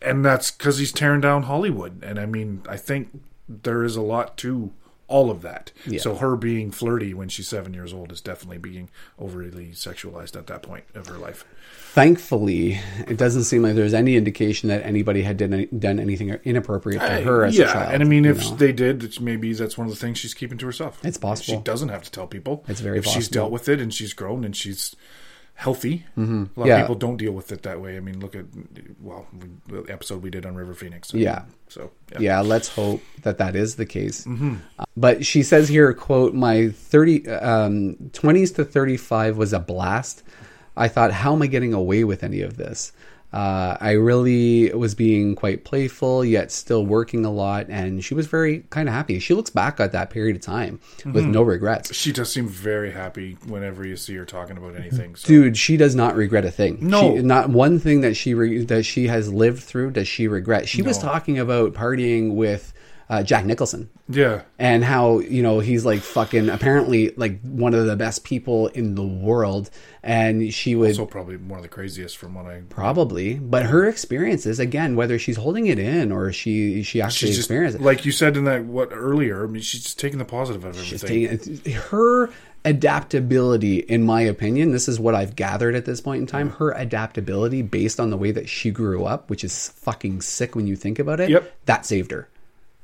and 0.00 0.24
that's 0.24 0.50
because 0.50 0.78
he's 0.78 0.92
tearing 0.92 1.20
down 1.20 1.44
Hollywood. 1.44 2.02
And 2.02 2.18
I 2.18 2.26
mean, 2.26 2.62
I 2.68 2.76
think 2.76 3.22
there 3.48 3.82
is 3.82 3.96
a 3.96 4.02
lot 4.02 4.36
to 4.38 4.72
all 5.08 5.30
of 5.30 5.42
that. 5.42 5.72
Yeah. 5.86 6.00
So 6.00 6.14
her 6.16 6.36
being 6.36 6.70
flirty 6.70 7.14
when 7.14 7.28
she's 7.28 7.48
seven 7.48 7.74
years 7.74 7.92
old 7.92 8.12
is 8.12 8.20
definitely 8.20 8.58
being 8.58 8.90
overly 9.18 9.68
sexualized 9.70 10.36
at 10.36 10.46
that 10.46 10.62
point 10.62 10.84
of 10.94 11.06
her 11.06 11.16
life. 11.16 11.44
Thankfully, 11.92 12.78
it 13.08 13.16
doesn't 13.16 13.44
seem 13.44 13.62
like 13.62 13.74
there's 13.74 13.94
any 13.94 14.16
indication 14.16 14.68
that 14.68 14.84
anybody 14.84 15.22
had 15.22 15.38
done, 15.38 15.66
done 15.76 15.98
anything 15.98 16.28
inappropriate 16.44 17.00
to 17.00 17.22
her 17.22 17.44
as 17.44 17.56
yeah, 17.56 17.70
a 17.70 17.72
child. 17.72 17.94
and 17.94 18.02
I 18.02 18.06
mean, 18.06 18.26
if 18.26 18.50
know? 18.50 18.56
they 18.56 18.72
did, 18.72 19.20
maybe 19.20 19.52
that's 19.54 19.76
one 19.76 19.86
of 19.86 19.92
the 19.92 19.98
things 19.98 20.18
she's 20.18 20.34
keeping 20.34 20.58
to 20.58 20.66
herself. 20.66 21.04
It's 21.04 21.16
possible. 21.16 21.58
She 21.58 21.64
doesn't 21.64 21.88
have 21.88 22.02
to 22.02 22.10
tell 22.10 22.26
people. 22.26 22.64
It's 22.68 22.80
very 22.80 22.98
if 22.98 23.06
she's 23.06 23.28
dealt 23.28 23.50
with 23.50 23.68
it 23.68 23.80
and 23.80 23.92
she's 23.92 24.12
grown 24.12 24.44
and 24.44 24.54
she's 24.54 24.94
healthy. 25.58 26.04
Mm-hmm. 26.16 26.44
A 26.56 26.60
lot 26.60 26.66
Yeah. 26.68 26.76
of 26.76 26.82
people 26.82 26.94
don't 26.94 27.16
deal 27.16 27.32
with 27.32 27.50
it 27.50 27.62
that 27.64 27.80
way. 27.80 27.96
I 27.96 28.00
mean, 28.00 28.20
look 28.20 28.36
at 28.36 28.44
well, 29.00 29.26
we, 29.32 29.48
the 29.82 29.92
episode 29.92 30.22
we 30.22 30.30
did 30.30 30.46
on 30.46 30.54
River 30.54 30.72
Phoenix. 30.72 31.12
Yeah. 31.12 31.42
So 31.68 31.90
yeah 32.18 32.40
let's 32.40 32.68
hope 32.68 33.02
that 33.22 33.36
that 33.38 33.54
is 33.54 33.76
the 33.76 33.84
case 33.84 34.24
Mm-hmm. 34.24 34.54
Uh, 34.78 34.84
but 34.96 35.26
she 35.26 35.42
says 35.42 35.68
here 35.68 35.92
quote 35.92 36.32
my 36.32 36.68
30 36.70 37.28
um, 37.28 37.96
20s 38.12 38.54
to 38.54 38.64
35 38.64 39.36
was 39.36 39.52
a 39.52 39.58
blast 39.60 40.22
i 40.74 40.88
thought 40.88 41.12
how 41.12 41.34
am 41.34 41.42
i 41.42 41.46
getting 41.46 41.74
away 41.74 42.04
with 42.04 42.24
any 42.24 42.40
of 42.40 42.56
this 42.56 42.92
uh, 43.32 43.76
i 43.80 43.90
really 43.92 44.72
was 44.72 44.94
being 44.94 45.34
quite 45.34 45.62
playful 45.64 46.24
yet 46.24 46.50
still 46.50 46.86
working 46.86 47.24
a 47.26 47.30
lot 47.30 47.66
and 47.68 48.02
she 48.02 48.14
was 48.14 48.26
very 48.26 48.60
kind 48.70 48.88
of 48.88 48.94
happy 48.94 49.18
she 49.18 49.34
looks 49.34 49.50
back 49.50 49.78
at 49.80 49.92
that 49.92 50.08
period 50.08 50.34
of 50.36 50.40
time 50.42 50.80
with 51.04 51.16
Mm-hmm. 51.24 51.32
no 51.32 51.42
regrets 51.42 51.94
She 51.94 52.10
does 52.12 52.32
seem 52.32 52.48
very 52.48 52.90
happy 52.90 53.36
whenever 53.46 53.86
you 53.86 53.96
see 53.96 54.14
her 54.16 54.24
talking 54.24 54.56
about 54.56 54.76
anything. 54.76 55.14
So. 55.16 55.28
dude 55.28 55.56
she 55.58 55.76
does 55.76 55.94
not 55.94 56.16
regret 56.16 56.44
a 56.46 56.50
thing 56.50 56.78
No. 56.80 57.16
She- 57.16 57.22
not 57.22 57.50
one 57.50 57.78
thing 57.78 58.00
that 58.00 58.14
she 58.16 58.32
re- 58.34 58.64
that 58.64 58.84
she 58.84 59.08
has 59.08 59.30
lived 59.32 59.62
through 59.62 59.90
does 59.90 60.08
she 60.08 60.26
regret 60.26 60.66
she 60.68 60.80
was 60.82 60.96
talking 60.98 61.38
about 61.38 61.74
partying 61.74 62.34
with 62.34 62.72
uh, 63.10 63.22
jack 63.22 63.46
nicholson 63.46 63.88
Yeah, 64.08 64.42
and 64.58 64.84
how 64.84 65.20
you 65.20 65.42
know 65.42 65.60
he's 65.60 65.84
like 65.86 66.00
fucking 66.00 66.48
apparently 66.50 67.10
like 67.16 67.40
one 67.42 67.72
of 67.72 67.86
the 67.86 67.96
best 67.96 68.22
people 68.24 68.66
in 68.68 68.94
the 68.96 69.06
world 69.06 69.70
and 70.02 70.52
she 70.52 70.74
would 70.74 70.94
so 70.96 71.06
probably 71.06 71.36
one 71.38 71.58
of 71.58 71.62
the 71.62 71.68
craziest 71.70 72.18
from 72.18 72.34
what 72.34 72.44
I. 72.46 72.60
probably 72.68 73.34
but 73.34 73.64
her 73.66 73.88
experiences 73.88 74.60
again 74.60 74.94
whether 74.94 75.18
she's 75.18 75.36
holding 75.36 75.66
it 75.68 75.78
in 75.78 76.12
or 76.12 76.32
she 76.32 76.82
she 76.82 77.00
actually 77.00 77.28
just 77.28 77.40
experienced 77.40 77.76
it 77.78 77.82
like 77.82 78.04
you 78.04 78.12
said 78.12 78.36
in 78.36 78.44
that 78.44 78.64
what 78.64 78.90
earlier. 78.92 79.42
I 79.42 79.46
mean, 79.46 79.62
she's 79.62 79.82
just 79.84 79.98
taking 79.98 80.18
the 80.18 80.24
positive 80.26 80.64
out 80.66 80.76
of 80.76 80.82
She's 80.82 81.02
everything. 81.02 81.38
taking- 81.62 81.72
her 81.88 82.30
adaptability 82.64 83.78
in 83.78 84.02
my 84.02 84.20
opinion 84.20 84.72
this 84.72 84.88
is 84.88 84.98
what 85.00 85.14
i've 85.14 85.36
gathered 85.36 85.74
at 85.74 85.84
this 85.84 86.00
point 86.00 86.20
in 86.20 86.26
time 86.26 86.50
her 86.50 86.72
adaptability 86.72 87.62
based 87.62 87.98
on 88.00 88.10
the 88.10 88.16
way 88.16 88.30
that 88.30 88.48
she 88.48 88.70
grew 88.70 89.04
up 89.04 89.28
which 89.30 89.44
is 89.44 89.68
fucking 89.70 90.20
sick 90.20 90.54
when 90.56 90.66
you 90.66 90.74
think 90.76 90.98
about 90.98 91.20
it 91.20 91.28
Yep. 91.30 91.52
that 91.66 91.86
saved 91.86 92.10
her 92.10 92.28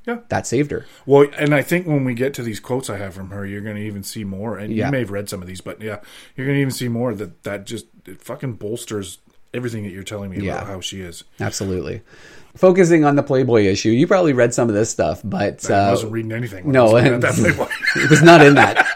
Yeah. 0.06 0.18
that 0.28 0.46
saved 0.46 0.70
her 0.70 0.84
Well, 1.06 1.26
and 1.38 1.54
I 1.54 1.62
think 1.62 1.86
when 1.86 2.04
we 2.04 2.14
get 2.14 2.34
to 2.34 2.42
these 2.42 2.60
quotes 2.60 2.90
I 2.90 2.98
have 2.98 3.14
from 3.14 3.30
her, 3.30 3.46
you're 3.46 3.62
going 3.62 3.76
to 3.76 3.82
even 3.82 4.02
see 4.02 4.22
more. 4.24 4.58
And 4.58 4.72
Yeah. 4.74 4.86
you 4.86 4.92
may 4.92 4.98
have 5.00 5.10
read 5.10 5.28
some 5.30 5.40
of 5.40 5.48
these, 5.48 5.60
but 5.62 5.80
yeah, 5.80 6.00
you're 6.36 6.46
going 6.46 6.56
to 6.56 6.60
even 6.60 6.70
see 6.72 6.88
more 6.88 7.14
that 7.14 7.42
that 7.44 7.64
just 7.66 7.86
it 8.06 8.20
fucking 8.20 8.54
bolsters 8.54 9.18
everything 9.54 9.84
that 9.84 9.92
you're 9.92 10.02
telling 10.02 10.30
me 10.30 10.38
Yeah. 10.40 10.56
about 10.56 10.66
how 10.66 10.80
she 10.80 11.00
is. 11.00 11.24
absolutely 11.40 12.02
focusing 12.56 13.04
on 13.04 13.16
the 13.16 13.22
playboy 13.22 13.64
issue 13.64 13.88
you 13.88 14.06
probably 14.06 14.32
read 14.32 14.54
some 14.54 14.68
of 14.68 14.74
this 14.76 14.88
stuff 14.88 15.20
but 15.24 15.68
I 15.68 15.88
uh, 15.88 15.90
wasn't 15.90 16.12
reading 16.12 16.30
anything. 16.32 16.64
When 16.66 16.72
no, 16.72 16.86
I 16.90 16.92
was 16.92 17.04
and- 17.04 17.22
that 17.24 17.34
Playboy. 17.34 17.66
it 17.96 18.10
was 18.10 18.22
not 18.22 18.44
in 18.46 18.54
that. 18.54 18.86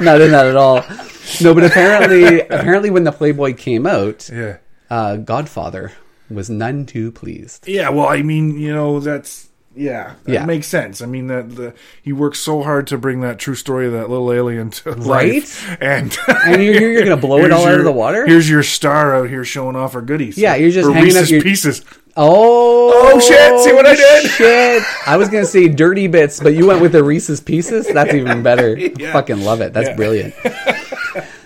not 0.00 0.20
in 0.20 0.30
that 0.32 0.46
at 0.46 0.56
all. 0.56 0.84
No, 1.42 1.54
but 1.54 1.62
apparently, 1.64 2.40
apparently, 2.50 2.90
when 2.90 3.04
the 3.04 3.12
Playboy 3.12 3.52
came 3.54 3.86
out, 3.86 4.28
yeah. 4.32 4.56
uh, 4.90 5.16
Godfather 5.16 5.92
was 6.30 6.48
none 6.50 6.86
too 6.86 7.12
pleased. 7.12 7.68
Yeah, 7.68 7.90
well, 7.90 8.06
I 8.08 8.22
mean, 8.22 8.58
you 8.58 8.72
know, 8.74 8.98
that's 8.98 9.48
yeah, 9.76 10.14
that 10.24 10.32
Yeah. 10.32 10.44
makes 10.46 10.66
sense. 10.66 11.00
I 11.00 11.06
mean, 11.06 11.26
that 11.28 11.54
the 11.56 11.74
he 12.02 12.12
worked 12.12 12.36
so 12.36 12.62
hard 12.62 12.86
to 12.88 12.98
bring 12.98 13.20
that 13.20 13.38
true 13.38 13.54
story 13.54 13.86
of 13.86 13.92
that 13.92 14.10
little 14.10 14.32
alien 14.32 14.70
to 14.70 14.92
Right? 14.92 15.34
life, 15.34 15.76
and 15.80 16.16
And 16.46 16.62
you're, 16.64 16.80
you're 16.80 17.04
going 17.04 17.16
to 17.20 17.26
blow 17.26 17.38
it 17.44 17.52
all 17.52 17.66
out 17.66 17.78
of 17.78 17.84
the 17.84 17.92
water? 17.92 18.26
Here's 18.26 18.48
your 18.50 18.62
star 18.62 19.14
out 19.14 19.28
here 19.28 19.44
showing 19.44 19.76
off 19.76 19.92
her 19.92 20.02
goodies. 20.02 20.36
Yeah, 20.38 20.54
you're 20.56 20.70
just 20.70 20.90
hanging 20.90 21.16
up 21.16 21.28
your- 21.28 21.42
pieces. 21.42 21.84
Oh, 22.16 22.92
Oh, 23.14 23.20
shit, 23.20 23.60
see 23.60 23.72
what 23.72 23.86
I 23.86 23.94
did? 23.94 24.30
Shit. 24.30 24.82
I 25.06 25.16
was 25.16 25.28
going 25.28 25.44
to 25.44 25.48
say 25.50 25.68
dirty 25.68 26.08
bits, 26.08 26.40
but 26.40 26.54
you 26.54 26.66
went 26.66 26.80
with 26.80 26.90
the 26.92 27.04
Reese's 27.04 27.40
Pieces? 27.40 27.86
That's 27.86 28.12
even 28.12 28.42
better. 28.42 28.76
Yeah. 28.76 29.12
Fucking 29.12 29.40
love 29.42 29.60
it. 29.60 29.72
That's 29.72 29.88
Yeah. 29.90 29.96
brilliant. 29.96 30.34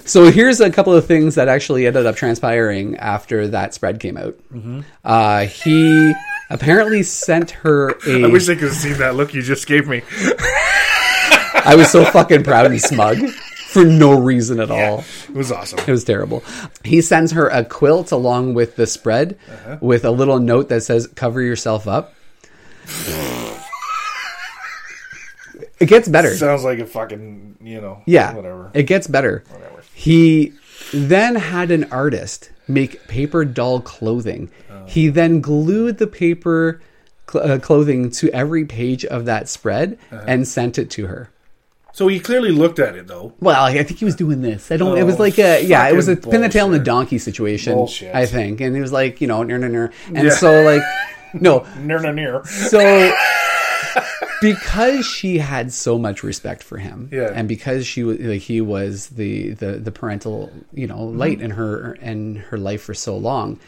So 0.04 0.30
here's 0.32 0.60
a 0.60 0.68
couple 0.68 0.92
of 0.92 1.06
things 1.06 1.36
that 1.36 1.46
actually 1.46 1.86
ended 1.86 2.06
up 2.06 2.16
transpiring 2.16 2.96
after 2.96 3.46
that 3.48 3.72
spread 3.72 4.00
came 4.00 4.16
out. 4.16 4.36
Mm-hmm. 4.52 4.80
Uh, 5.04 5.44
he 5.46 6.12
apparently 6.52 7.02
sent 7.02 7.50
her 7.50 7.90
a. 8.06 8.24
I 8.24 8.26
wish 8.28 8.46
they 8.46 8.54
could 8.54 8.68
have 8.68 8.76
seen 8.76 8.98
that 8.98 9.14
look 9.16 9.34
you 9.34 9.42
just 9.42 9.66
gave 9.66 9.88
me. 9.88 10.02
I 11.54 11.74
was 11.76 11.90
so 11.90 12.04
fucking 12.04 12.44
proud 12.44 12.66
and 12.66 12.80
smug 12.80 13.18
for 13.68 13.84
no 13.84 14.18
reason 14.18 14.60
at 14.60 14.70
all. 14.70 15.04
It 15.28 15.34
was 15.34 15.50
awesome. 15.52 15.78
It 15.80 15.88
was 15.88 16.04
terrible. 16.04 16.42
He 16.84 17.00
sends 17.00 17.32
her 17.32 17.48
a 17.48 17.64
quilt 17.64 18.12
along 18.12 18.54
with 18.54 18.76
the 18.76 18.86
spread 18.86 19.38
Uh-huh. 19.48 19.78
with 19.80 20.04
a 20.04 20.10
little 20.10 20.38
note 20.38 20.68
that 20.68 20.82
says, 20.82 21.06
cover 21.06 21.40
yourself 21.40 21.86
up. 21.88 22.14
it 25.80 25.86
gets 25.88 26.08
better. 26.08 26.34
Sounds 26.34 26.64
like 26.64 26.78
a 26.78 26.86
fucking, 26.86 27.56
you 27.60 27.80
know, 27.80 28.02
yeah. 28.06 28.34
whatever. 28.34 28.70
It 28.74 28.84
gets 28.84 29.06
better. 29.06 29.44
Whatever. 29.50 29.82
He 29.94 30.52
then 30.92 31.36
had 31.36 31.70
an 31.70 31.84
artist 31.92 32.50
make 32.68 33.06
paper 33.08 33.44
doll 33.44 33.80
clothing. 33.80 34.50
Oh. 34.70 34.84
He 34.86 35.08
then 35.08 35.40
glued 35.40 35.98
the 35.98 36.06
paper 36.06 36.80
cl- 37.30 37.44
uh, 37.52 37.58
clothing 37.58 38.10
to 38.12 38.30
every 38.30 38.64
page 38.64 39.04
of 39.04 39.24
that 39.26 39.48
spread 39.48 39.98
Uh-huh. 40.10 40.24
and 40.26 40.46
sent 40.46 40.78
it 40.78 40.90
to 40.90 41.06
her. 41.06 41.30
So 41.94 42.08
he 42.08 42.20
clearly 42.20 42.52
looked 42.52 42.78
at 42.78 42.94
it 42.96 43.06
though. 43.06 43.34
Well, 43.40 43.62
I 43.64 43.82
think 43.82 43.98
he 43.98 44.04
was 44.06 44.16
doing 44.16 44.40
this. 44.40 44.72
I 44.72 44.78
don't. 44.78 44.96
it 44.96 45.02
was 45.04 45.16
Oh, 45.16 45.18
like 45.18 45.38
a 45.38 45.62
yeah. 45.62 45.86
It 45.88 45.94
was 45.94 46.08
a 46.08 46.16
pin 46.16 46.40
the 46.40 46.48
tail 46.48 46.64
on 46.64 46.72
the 46.72 46.78
donkey 46.78 47.18
situation. 47.18 47.74
Bullshit. 47.74 48.14
I 48.14 48.24
think, 48.24 48.60
and 48.62 48.74
he 48.74 48.80
was 48.80 48.92
like, 48.92 49.20
you 49.20 49.26
know, 49.26 49.42
ner, 49.42 49.58
ner, 49.58 49.68
ner. 49.68 49.92
and 50.14 50.28
Yeah. 50.28 50.30
so 50.30 50.62
like, 50.62 50.80
no, 51.34 51.66
Near, 51.80 51.98
near, 52.00 52.12
near. 52.14 52.44
so 52.46 52.78
because 54.40 55.06
she 55.06 55.38
had 55.38 55.72
so 55.72 55.98
much 55.98 56.22
respect 56.22 56.62
for 56.62 56.78
him, 56.78 57.08
Yeah. 57.12 57.30
and 57.34 57.48
because 57.48 57.86
she 57.86 58.02
was 58.02 58.18
like 58.18 58.42
he 58.42 58.60
was 58.60 59.08
the 59.08 59.50
the 59.50 59.72
the 59.72 59.92
parental 59.92 60.50
you 60.72 60.86
know 60.86 60.98
mm-hmm. 60.98 61.18
light 61.18 61.40
in 61.40 61.52
her 61.52 61.94
in 61.94 62.36
her 62.36 62.58
life 62.58 62.82
for 62.82 62.94
so 62.94 63.16
long, 63.16 63.58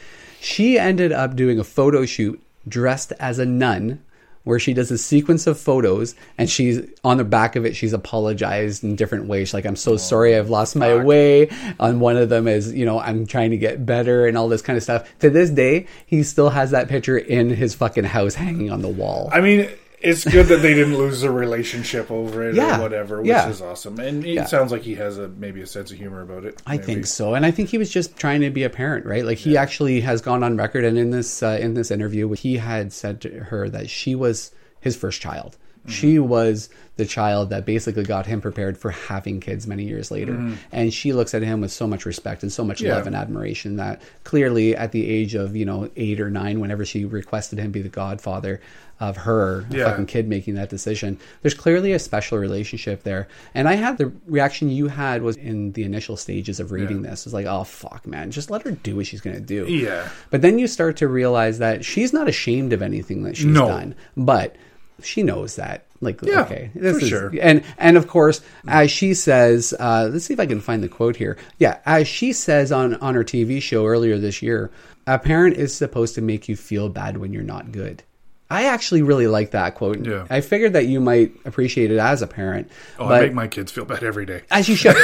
she 0.40 0.78
ended 0.78 1.12
up 1.12 1.36
doing 1.36 1.58
a 1.58 1.64
photo 1.64 2.04
shoot 2.04 2.40
dressed 2.68 3.12
as 3.20 3.38
a 3.38 3.46
nun. 3.46 4.02
Where 4.42 4.58
she 4.58 4.74
does 4.74 4.90
a 4.90 4.98
sequence 4.98 5.46
of 5.46 5.58
photos, 5.58 6.14
and 6.36 6.50
she's 6.50 6.78
on 7.02 7.16
the 7.16 7.24
back 7.24 7.56
of 7.56 7.64
it. 7.64 7.74
She's 7.74 7.94
apologized 7.94 8.84
in 8.84 8.94
different 8.94 9.24
ways. 9.24 9.48
She's 9.48 9.54
like, 9.54 9.64
"I'm 9.64 9.74
so 9.74 9.94
oh, 9.94 9.96
sorry, 9.96 10.36
I've 10.36 10.50
lost 10.50 10.76
my 10.76 11.02
way." 11.02 11.48
On 11.80 11.98
one 11.98 12.18
of 12.18 12.28
them 12.28 12.46
is, 12.46 12.70
you 12.70 12.84
know, 12.84 13.00
I'm 13.00 13.24
trying 13.26 13.52
to 13.52 13.56
get 13.56 13.86
better, 13.86 14.26
and 14.26 14.36
all 14.36 14.48
this 14.48 14.60
kind 14.60 14.76
of 14.76 14.82
stuff. 14.82 15.08
To 15.20 15.30
this 15.30 15.48
day, 15.48 15.86
he 16.04 16.22
still 16.22 16.50
has 16.50 16.72
that 16.72 16.88
picture 16.88 17.16
in 17.16 17.48
his 17.48 17.74
fucking 17.74 18.04
house, 18.04 18.34
hanging 18.34 18.70
on 18.70 18.82
the 18.82 18.88
wall. 18.88 19.30
I 19.32 19.40
mean, 19.40 19.66
it's 20.04 20.24
good 20.24 20.46
that 20.46 20.62
they 20.62 20.74
didn't 20.74 20.96
lose 20.96 21.22
a 21.22 21.30
relationship 21.30 22.10
over 22.10 22.48
it 22.48 22.54
Yeah. 22.54 22.78
or 22.78 22.82
whatever, 22.82 23.18
which 23.20 23.28
Yeah. 23.28 23.48
is 23.48 23.60
awesome. 23.62 23.98
And 23.98 24.24
it 24.24 24.34
Yeah. 24.34 24.44
sounds 24.44 24.70
like 24.70 24.82
he 24.82 24.94
has 24.96 25.18
a 25.18 25.28
maybe 25.28 25.60
a 25.62 25.66
sense 25.66 25.90
of 25.90 25.98
humor 25.98 26.20
about 26.22 26.44
it. 26.44 26.60
I 26.66 26.76
think 26.76 27.06
so, 27.06 27.34
and 27.34 27.44
I 27.46 27.50
think 27.50 27.70
he 27.70 27.78
was 27.78 27.90
just 27.90 28.16
trying 28.16 28.40
to 28.42 28.50
be 28.50 28.62
a 28.64 28.70
parent, 28.70 29.06
right? 29.06 29.24
Like 29.24 29.38
he 29.38 29.56
actually 29.56 30.00
has 30.02 30.20
gone 30.20 30.42
on 30.44 30.56
record, 30.56 30.84
and 30.84 30.98
in 30.98 31.10
this 31.10 31.42
uh, 31.42 31.58
in 31.60 31.74
this 31.74 31.90
interview, 31.90 32.30
he 32.32 32.58
had 32.58 32.92
said 32.92 33.20
to 33.22 33.30
her 33.44 33.68
that 33.70 33.88
she 33.90 34.14
was 34.14 34.50
his 34.80 34.94
first 34.96 35.20
child. 35.20 35.56
She 35.86 36.18
was 36.18 36.70
the 36.96 37.04
child 37.04 37.50
that 37.50 37.64
basically 37.66 38.04
got 38.04 38.24
him 38.26 38.40
prepared 38.40 38.78
for 38.78 38.90
having 38.90 39.40
kids 39.40 39.66
many 39.66 39.82
years 39.84 40.10
later. 40.12 40.32
Mm-hmm. 40.32 40.54
And 40.70 40.94
she 40.94 41.12
looks 41.12 41.34
at 41.34 41.42
him 41.42 41.60
with 41.60 41.72
so 41.72 41.88
much 41.88 42.06
respect 42.06 42.42
and 42.44 42.52
so 42.52 42.62
much 42.64 42.80
Yeah. 42.80 42.94
love 42.94 43.06
and 43.08 43.16
admiration 43.16 43.76
that 43.76 44.00
clearly 44.22 44.76
at 44.76 44.92
the 44.92 45.08
age 45.08 45.34
of, 45.34 45.56
you 45.56 45.64
know, 45.64 45.90
eight 45.96 46.20
or 46.20 46.30
nine, 46.30 46.60
whenever 46.60 46.84
she 46.84 47.04
requested 47.04 47.58
him 47.58 47.72
be 47.72 47.82
the 47.82 47.88
godfather 47.88 48.60
of 49.00 49.16
her 49.16 49.66
Yeah. 49.70 49.86
fucking 49.90 50.06
kid 50.06 50.28
making 50.28 50.54
that 50.54 50.68
decision, 50.70 51.18
there's 51.42 51.52
clearly 51.54 51.92
a 51.92 51.98
special 51.98 52.38
relationship 52.38 53.02
there. 53.02 53.26
And 53.54 53.68
I 53.68 53.74
had 53.74 53.98
the 53.98 54.12
reaction 54.28 54.70
you 54.70 54.86
had 54.86 55.22
was 55.22 55.36
in 55.36 55.72
the 55.72 55.82
initial 55.82 56.16
stages 56.16 56.60
of 56.60 56.70
reading 56.70 57.02
this. 57.02 57.26
It's 57.26 57.34
like, 57.34 57.46
oh 57.46 57.64
fuck, 57.64 58.06
man, 58.06 58.30
just 58.30 58.50
let 58.52 58.62
her 58.62 58.70
do 58.70 58.94
what 58.94 59.06
she's 59.06 59.20
gonna 59.20 59.40
do. 59.40 59.66
Yeah. 59.68 60.08
But 60.30 60.42
then 60.42 60.60
you 60.60 60.68
start 60.68 60.96
to 60.98 61.08
realize 61.08 61.58
that 61.58 61.84
she's 61.84 62.12
not 62.12 62.28
ashamed 62.28 62.72
of 62.72 62.82
anything 62.82 63.24
that 63.24 63.36
she's 63.36 63.46
No. 63.46 63.66
done. 63.66 63.96
But 64.16 64.54
she 65.02 65.24
knows 65.24 65.56
that. 65.56 65.86
Like, 66.04 66.20
Yeah, 66.22 66.42
okay, 66.42 66.70
this 66.74 66.98
for 66.98 67.02
is 67.02 67.08
sure. 67.08 67.32
and 67.40 67.64
and 67.78 67.96
of 67.96 68.06
course, 68.06 68.42
as 68.68 68.90
she 68.90 69.14
says, 69.14 69.74
uh, 69.80 70.08
let's 70.12 70.26
see 70.26 70.34
if 70.34 70.40
I 70.40 70.46
can 70.46 70.60
find 70.60 70.82
the 70.82 70.88
quote 70.88 71.16
here. 71.16 71.36
Yeah, 71.58 71.78
as 71.86 72.06
she 72.06 72.32
says 72.32 72.70
on 72.70 72.94
on 72.96 73.14
her 73.14 73.24
TV 73.24 73.60
show 73.60 73.86
earlier 73.86 74.18
this 74.18 74.42
year, 74.42 74.70
a 75.06 75.18
parent 75.18 75.56
is 75.56 75.74
supposed 75.74 76.14
to 76.14 76.22
make 76.22 76.48
you 76.48 76.56
feel 76.56 76.88
bad 76.88 77.16
when 77.16 77.32
you're 77.32 77.42
not 77.42 77.72
good. 77.72 78.02
I 78.50 78.66
actually 78.66 79.00
really 79.02 79.26
like 79.26 79.52
that 79.52 79.74
quote. 79.74 80.04
Yeah. 80.06 80.26
I 80.28 80.42
figured 80.42 80.74
that 80.74 80.86
you 80.86 81.00
might 81.00 81.32
appreciate 81.46 81.90
it 81.90 81.98
as 81.98 82.20
a 82.20 82.26
parent, 82.26 82.70
Oh, 82.98 83.08
but 83.08 83.14
I 83.14 83.20
make 83.22 83.32
my 83.32 83.48
kids 83.48 83.72
feel 83.72 83.86
bad 83.86 84.04
every 84.04 84.26
day. 84.26 84.42
as 84.50 84.68
you 84.68 84.76
should, 84.76 84.94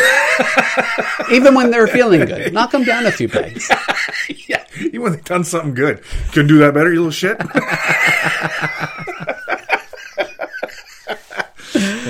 even 1.33 1.55
when 1.55 1.71
they're 1.71 1.87
feeling 1.89 2.25
good, 2.27 2.53
knock 2.53 2.71
them 2.71 2.85
down 2.85 3.07
a 3.07 3.11
few 3.11 3.29
pegs. 3.31 3.69
yeah, 4.47 4.63
even 4.81 5.01
when 5.03 5.13
they've 5.13 5.25
done 5.25 5.43
something 5.45 5.75
good. 5.75 6.03
Couldn't 6.33 6.49
do 6.49 6.59
that 6.59 6.75
better, 6.75 6.93
you 6.93 7.03
little 7.03 7.11
shit. 7.11 7.41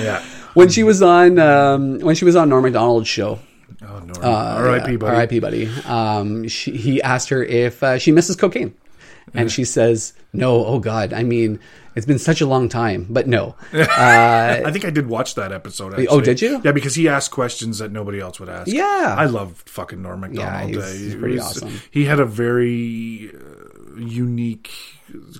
yeah. 0.03 0.23
When 0.53 0.69
she 0.69 0.83
was 0.83 1.01
on, 1.01 1.39
um, 1.39 1.99
when 1.99 2.15
she 2.15 2.25
was 2.25 2.35
on 2.35 2.49
Norm 2.49 2.63
Macdonald's 2.63 3.07
show, 3.07 3.39
Oh, 3.83 3.99
no. 3.99 4.13
R.I.P. 4.21 4.97
buddy. 4.97 5.15
R.I.P. 5.15 5.39
buddy. 5.39 5.67
Um, 5.87 6.47
she, 6.47 6.71
he 6.77 7.01
asked 7.01 7.29
her 7.29 7.43
if 7.43 7.81
uh, 7.81 7.97
she 7.97 8.11
misses 8.11 8.35
cocaine, 8.35 8.75
and 9.33 9.51
she 9.51 9.63
says, 9.65 10.13
"No. 10.33 10.63
Oh 10.65 10.77
God. 10.79 11.13
I 11.13 11.23
mean, 11.23 11.59
it's 11.95 12.05
been 12.05 12.19
such 12.19 12.41
a 12.41 12.45
long 12.45 12.69
time, 12.69 13.07
but 13.09 13.27
no." 13.27 13.55
I 13.73 14.69
think 14.71 14.85
I 14.85 14.91
did 14.91 15.07
watch 15.07 15.33
that 15.35 15.51
episode. 15.51 15.93
Actually. 15.93 16.07
Oh, 16.09 16.21
did 16.21 16.41
you? 16.41 16.61
Yeah, 16.63 16.73
because 16.73 16.93
he 16.93 17.07
asked 17.07 17.31
questions 17.31 17.79
that 17.79 17.91
nobody 17.91 18.19
else 18.19 18.39
would 18.39 18.49
ask. 18.49 18.67
Yeah. 18.71 19.15
I 19.17 19.25
loved 19.25 19.67
fucking 19.69 20.01
Norm 20.01 20.19
Macdonald. 20.19 20.69
he's- 20.69 20.83
Uh, 20.83 20.93
he's 20.97 21.15
pretty 21.15 21.35
was- 21.37 21.57
awesome. 21.63 21.79
He 21.89 22.05
had 22.05 22.19
a 22.19 22.25
very 22.25 23.31
uh, 23.33 23.99
unique 23.99 24.69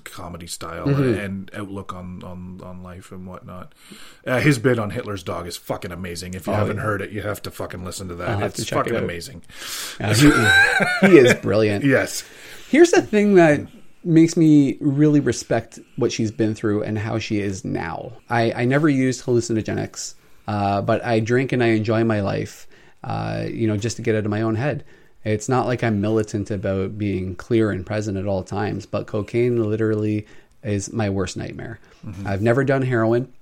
comedy 0.04 0.46
style 0.46 0.86
Mm-hmm. 0.86 1.18
and 1.20 1.50
outlook 1.54 1.92
on, 1.94 2.22
on, 2.24 2.60
on 2.62 2.82
life 2.82 3.12
and 3.12 3.26
whatnot. 3.26 3.74
Uh, 4.26 4.40
his 4.40 4.58
bit 4.58 4.78
on 4.78 4.90
Hitler's 4.90 5.22
dog 5.22 5.46
is 5.46 5.56
fucking 5.56 5.92
amazing. 5.92 6.34
If 6.34 6.46
you 6.46 6.52
haven't 6.52 6.78
heard 6.78 7.02
it, 7.02 7.10
you 7.10 7.22
have 7.22 7.40
to 7.42 7.50
fucking 7.50 7.84
listen 7.84 8.08
to 8.08 8.14
that. 8.16 8.42
Oh, 8.42 8.46
it's 8.46 8.56
to 8.56 8.64
check 8.64 8.86
it 8.86 8.90
fucking 8.90 8.96
amazing. 9.04 9.42
He, 9.98 10.30
he 11.08 11.18
is 11.18 11.34
brilliant. 11.34 11.84
Yes. 11.92 12.24
Here's 12.68 12.90
the 12.90 13.02
thing 13.02 13.34
that 13.34 13.60
makes 14.04 14.36
me 14.36 14.76
really 14.80 15.20
respect 15.20 15.78
what 15.96 16.10
she's 16.10 16.30
been 16.32 16.54
through 16.54 16.82
and 16.82 16.98
how 16.98 17.18
she 17.18 17.38
is 17.40 17.64
now. 17.64 18.12
I, 18.30 18.52
I 18.52 18.64
never 18.64 18.88
used 18.88 19.24
hallucinogenics, 19.24 20.14
uh, 20.48 20.82
but 20.82 21.04
I 21.04 21.20
drink 21.20 21.52
and 21.52 21.62
I 21.62 21.68
enjoy 21.68 22.02
my 22.04 22.20
life, 22.20 22.66
uh, 23.04 23.44
you 23.48 23.66
know, 23.68 23.76
just 23.76 23.96
to 23.96 24.02
get 24.02 24.14
out 24.16 24.24
of 24.24 24.30
my 24.30 24.42
own 24.42 24.54
head. 24.56 24.84
It's 25.24 25.48
not 25.48 25.66
like 25.66 25.84
I'm 25.84 26.00
militant 26.00 26.50
about 26.50 26.98
being 26.98 27.36
clear 27.36 27.70
and 27.70 27.86
present 27.86 28.18
at 28.18 28.26
all 28.26 28.42
times, 28.42 28.86
but 28.86 29.06
cocaine 29.06 29.62
literally 29.62 30.26
is 30.62 30.92
my 30.92 31.10
worst 31.10 31.36
nightmare. 31.36 31.78
I've 32.24 32.42
never 32.42 32.64
done 32.64 32.82
heroin, 32.82 33.32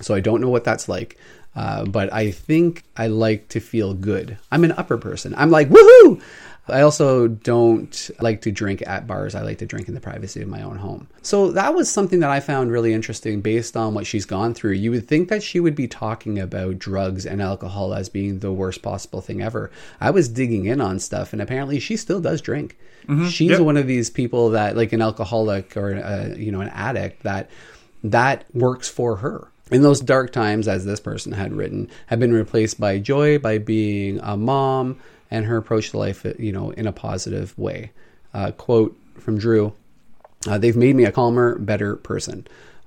so 0.00 0.14
I 0.14 0.20
don't 0.20 0.40
know 0.40 0.48
what 0.48 0.64
that's 0.64 0.88
like. 0.88 1.18
Uh, 1.54 1.84
but 1.84 2.12
I 2.12 2.30
think 2.30 2.84
I 2.96 3.08
like 3.08 3.48
to 3.48 3.60
feel 3.60 3.92
good. 3.92 4.38
I'm 4.52 4.64
an 4.64 4.72
upper 4.72 4.96
person. 4.96 5.34
I'm 5.36 5.50
like, 5.50 5.68
woohoo! 5.68 6.22
I 6.70 6.82
also 6.82 7.28
don't 7.28 8.10
like 8.20 8.42
to 8.42 8.52
drink 8.52 8.82
at 8.86 9.06
bars. 9.06 9.34
I 9.34 9.42
like 9.42 9.58
to 9.58 9.66
drink 9.66 9.88
in 9.88 9.94
the 9.94 10.00
privacy 10.00 10.40
of 10.42 10.48
my 10.48 10.62
own 10.62 10.76
home. 10.76 11.08
So 11.22 11.50
that 11.52 11.74
was 11.74 11.90
something 11.90 12.20
that 12.20 12.30
I 12.30 12.40
found 12.40 12.72
really 12.72 12.92
interesting 12.94 13.40
based 13.40 13.76
on 13.76 13.94
what 13.94 14.06
she's 14.06 14.24
gone 14.24 14.54
through. 14.54 14.72
You 14.72 14.90
would 14.92 15.08
think 15.08 15.28
that 15.28 15.42
she 15.42 15.60
would 15.60 15.74
be 15.74 15.88
talking 15.88 16.38
about 16.38 16.78
drugs 16.78 17.26
and 17.26 17.42
alcohol 17.42 17.92
as 17.94 18.08
being 18.08 18.38
the 18.38 18.52
worst 18.52 18.82
possible 18.82 19.20
thing 19.20 19.42
ever. 19.42 19.70
I 20.00 20.10
was 20.10 20.28
digging 20.28 20.66
in 20.66 20.80
on 20.80 20.98
stuff, 20.98 21.32
and 21.32 21.42
apparently 21.42 21.78
she 21.80 21.96
still 21.96 22.20
does 22.20 22.40
drink. 22.40 22.78
Mm-hmm. 23.06 23.28
She's 23.28 23.50
Yep. 23.50 23.60
one 23.60 23.76
of 23.76 23.86
these 23.86 24.10
people 24.10 24.50
that, 24.50 24.76
like 24.76 24.92
an 24.92 25.02
alcoholic 25.02 25.76
or 25.76 25.92
a, 25.92 26.34
you 26.36 26.52
know 26.52 26.60
an 26.60 26.68
addict, 26.68 27.22
that 27.24 27.50
that 28.04 28.44
works 28.54 28.88
for 28.88 29.16
her. 29.16 29.48
In 29.70 29.82
those 29.82 30.00
dark 30.00 30.32
times, 30.32 30.66
as 30.66 30.84
this 30.84 30.98
person 30.98 31.30
had 31.32 31.52
written, 31.52 31.88
have 32.06 32.18
been 32.18 32.32
replaced 32.32 32.80
by 32.80 32.98
joy, 32.98 33.38
by 33.38 33.58
being 33.58 34.18
a 34.20 34.36
mom, 34.36 34.98
and 35.30 35.46
her 35.46 35.56
approach 35.56 35.90
to 35.90 35.98
life, 35.98 36.26
you 36.38 36.52
know, 36.52 36.70
in 36.70 36.86
a 36.86 36.92
positive 36.92 37.56
way. 37.58 37.92
Uh, 38.34 38.52
quote 38.52 38.96
from 39.18 39.38
Drew: 39.38 39.72
uh, 40.46 40.58
"They've 40.58 40.76
made 40.76 40.96
me 40.96 41.04
a 41.04 41.12
calmer, 41.12 41.58
better 41.58 41.96
person." 41.96 42.46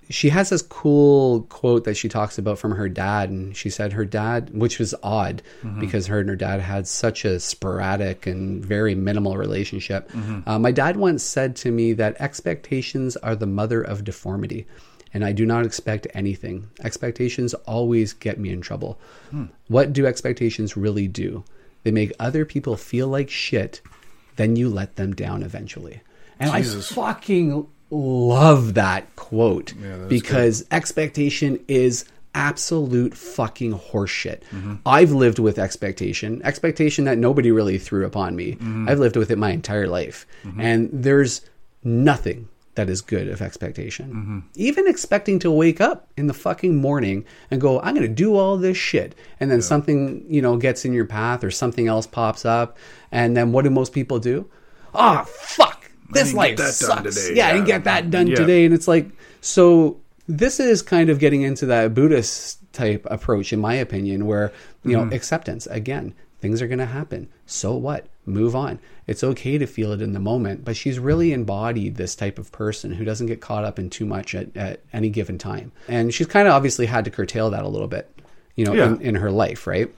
She 0.10 0.30
has 0.30 0.50
this 0.50 0.62
cool 0.62 1.44
quote 1.44 1.86
that 1.86 1.96
she 1.96 2.10
talks 2.10 2.38
about 2.38 2.60
from 2.60 2.74
her 2.74 2.90
dad, 2.90 3.30
and 3.30 3.56
she 3.56 3.70
said 3.70 3.94
her 3.94 4.04
dad, 4.04 4.50
which 4.54 4.78
was 4.78 4.94
odd 5.02 5.42
because 5.80 6.08
her 6.08 6.20
and 6.20 6.30
her 6.30 6.36
dad 6.36 6.60
had 6.60 6.88
such 6.88 7.24
a 7.24 7.40
sporadic 7.40 8.28
and 8.28 8.64
very 8.64 8.96
minimal 8.96 9.38
relationship. 9.38 10.12
Uh, 10.46 10.60
my 10.60 10.72
dad 10.72 10.98
once 10.98 11.24
said 11.24 11.56
to 11.56 11.72
me 11.72 11.94
that 11.94 12.20
expectations 12.20 13.16
are 13.18 13.36
the 13.36 13.48
mother 13.48 13.82
of 13.82 14.04
deformity 14.04 14.68
and 15.14 15.24
I 15.24 15.32
do 15.32 15.46
not 15.46 15.66
expect 15.66 16.08
anything. 16.14 16.70
Expectations 16.84 17.54
always 17.66 18.14
get 18.14 18.40
me 18.40 18.50
in 18.50 18.62
trouble. 18.62 19.00
What 19.68 19.94
do 19.94 20.06
expectations 20.06 20.76
really 20.76 21.08
do? 21.08 21.44
They 21.84 21.92
make 21.92 22.14
other 22.20 22.46
people 22.46 22.76
feel 22.78 23.08
like 23.08 23.30
shit, 23.30 23.82
then 24.36 24.56
you 24.56 24.70
let 24.70 24.96
them 24.96 25.14
down 25.14 25.44
eventually. 25.44 26.02
And 26.40 26.52
Jesus. 26.52 26.92
I 26.92 26.96
fucking 26.96 27.68
love 27.90 28.74
that 28.74 29.16
quote 29.16 29.74
that's 29.78 30.10
because 30.10 30.66
expectation 30.72 31.60
is 31.68 32.06
absolute 32.36 33.14
fucking 33.14 33.74
horseshit. 33.74 34.42
Mm-hmm. 34.50 34.76
I've 34.86 35.12
lived 35.12 35.40
with 35.40 35.60
expectation, 35.60 36.42
expectation 36.44 37.06
that 37.06 37.18
nobody 37.18 37.52
really 37.52 37.78
threw 37.78 38.06
upon 38.06 38.36
me. 38.36 38.54
Mm-hmm. 38.54 38.90
I've 38.90 39.00
lived 39.00 39.16
with 39.16 39.30
it 39.30 39.38
my 39.38 39.52
entire 39.52 39.88
life. 39.88 40.26
Mm-hmm. 40.44 40.62
And 40.62 40.90
there's 40.92 41.42
nothing 41.84 42.50
that 42.76 42.90
is 42.90 43.02
good 43.02 43.28
of 43.28 43.42
expectation. 43.42 44.44
Even 44.56 44.88
expecting 44.88 45.38
to 45.40 45.52
wake 45.52 45.80
up 45.80 46.08
in 46.18 46.28
the 46.28 46.34
fucking 46.34 46.76
morning 46.76 47.24
and 47.52 47.62
go, 47.62 47.80
I'm 47.82 47.94
going 47.96 48.08
to 48.08 48.14
do 48.14 48.36
all 48.36 48.58
this 48.58 48.78
shit. 48.78 49.14
And 49.40 49.52
then 49.52 49.62
something, 49.62 50.26
you 50.28 50.42
know, 50.42 50.58
gets 50.58 50.84
in 50.86 50.92
your 50.94 51.06
path 51.06 51.44
or 51.44 51.52
something 51.52 51.88
else 51.88 52.08
pops 52.08 52.46
up. 52.46 52.78
And 53.12 53.38
then 53.38 53.52
what 53.52 53.64
do 53.64 53.70
most 53.70 53.94
people 53.94 54.18
do? 54.20 54.50
Ah, 54.96 55.24
fuck. 55.28 55.90
This 56.12 56.34
life 56.34 56.58
get 56.58 56.64
that 56.64 56.86
done 56.88 57.04
sucks. 57.04 57.16
today. 57.26 57.38
Yeah, 57.38 57.48
I 57.50 57.54
didn't 57.54 57.68
get 57.68 57.84
that 57.86 58.10
done 58.12 58.28
Yeah. 58.28 58.36
today. 58.38 58.66
And 58.66 58.74
it's 58.74 58.88
like, 58.88 59.08
so 59.42 59.98
this 60.28 60.60
is 60.60 60.82
kind 60.82 61.10
of 61.10 61.20
getting 61.20 61.42
into 61.44 61.66
that 61.68 61.94
Buddhist 61.94 62.60
type 62.74 63.06
approach, 63.10 63.54
in 63.54 63.60
my 63.60 63.76
opinion, 63.76 64.26
where, 64.26 64.52
you 64.84 64.98
Mm-hmm. 64.98 65.10
know, 65.10 65.16
acceptance 65.16 65.68
again, 65.68 66.14
things 66.44 66.62
are 66.62 66.68
going 66.68 66.78
to 66.80 66.86
happen. 66.86 67.30
So 67.46 67.74
what? 67.74 68.06
Move 68.26 68.54
on. 68.56 68.80
It's 69.08 69.24
okay 69.24 69.58
to 69.58 69.66
feel 69.66 69.94
it 69.94 70.02
in 70.02 70.12
the 70.12 70.20
moment, 70.20 70.66
but 70.66 70.76
she's 70.76 71.00
really 71.00 71.32
embodied 71.32 71.96
this 71.96 72.16
type 72.16 72.38
of 72.38 72.52
person 72.52 72.92
who 72.94 73.06
doesn't 73.06 73.28
get 73.28 73.40
caught 73.40 73.64
up 73.64 73.80
in 73.80 73.90
too 73.90 74.06
much 74.06 74.36
at, 74.36 74.56
at 74.58 74.82
any 74.92 75.10
given 75.10 75.38
time. 75.38 75.72
And 75.88 76.14
she's 76.14 76.28
kind 76.28 76.46
of 76.48 76.54
obviously 76.54 76.86
had 76.86 77.06
to 77.06 77.12
curtail 77.12 77.50
that 77.52 77.64
a 77.64 77.68
little 77.70 77.88
bit, 77.88 78.10
you 78.56 78.66
know, 78.66 78.74
Yeah. 78.74 78.88
in, 78.88 79.02
in 79.02 79.16
her 79.16 79.32
life, 79.32 79.66
right? 79.66 79.90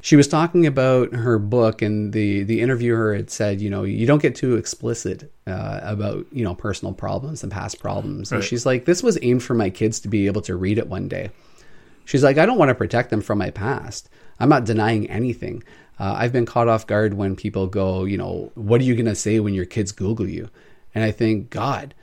She 0.00 0.14
was 0.14 0.28
talking 0.28 0.64
about 0.66 1.12
her 1.12 1.40
book, 1.40 1.82
and 1.82 2.12
the 2.12 2.44
the 2.44 2.60
interviewer 2.60 3.16
had 3.16 3.30
said, 3.30 3.60
you 3.60 3.68
know, 3.68 3.82
you 3.82 4.06
don't 4.06 4.22
get 4.22 4.36
too 4.36 4.54
explicit 4.54 5.28
uh, 5.44 5.80
about 5.82 6.24
you 6.30 6.44
know 6.44 6.54
personal 6.54 6.94
problems 6.94 7.42
and 7.42 7.50
past 7.50 7.80
problems. 7.80 8.30
And 8.30 8.44
she's 8.44 8.64
like, 8.64 8.84
this 8.84 9.02
was 9.02 9.18
aimed 9.22 9.42
for 9.42 9.54
my 9.54 9.70
kids 9.70 9.98
to 10.00 10.08
be 10.08 10.28
able 10.28 10.42
to 10.42 10.54
read 10.54 10.78
it 10.78 10.86
one 10.86 11.08
day. 11.08 11.30
She's 12.04 12.22
like, 12.22 12.38
I 12.38 12.46
don't 12.46 12.58
want 12.58 12.68
to 12.68 12.76
protect 12.76 13.10
them 13.10 13.20
from 13.20 13.38
my 13.38 13.50
past. 13.50 14.08
I'm 14.38 14.48
not 14.48 14.64
denying 14.64 15.10
anything. 15.10 15.64
Uh, 15.98 16.14
I've 16.16 16.32
been 16.32 16.46
caught 16.46 16.68
off 16.68 16.86
guard 16.86 17.14
when 17.14 17.34
people 17.36 17.66
go, 17.66 18.04
you 18.04 18.16
know, 18.16 18.52
what 18.54 18.80
are 18.80 18.84
you 18.84 18.94
going 18.94 19.06
to 19.06 19.14
say 19.14 19.40
when 19.40 19.54
your 19.54 19.64
kids 19.64 19.92
Google 19.92 20.28
you? 20.28 20.48
And 20.94 21.04
I 21.04 21.10
think, 21.10 21.50
God, 21.50 21.94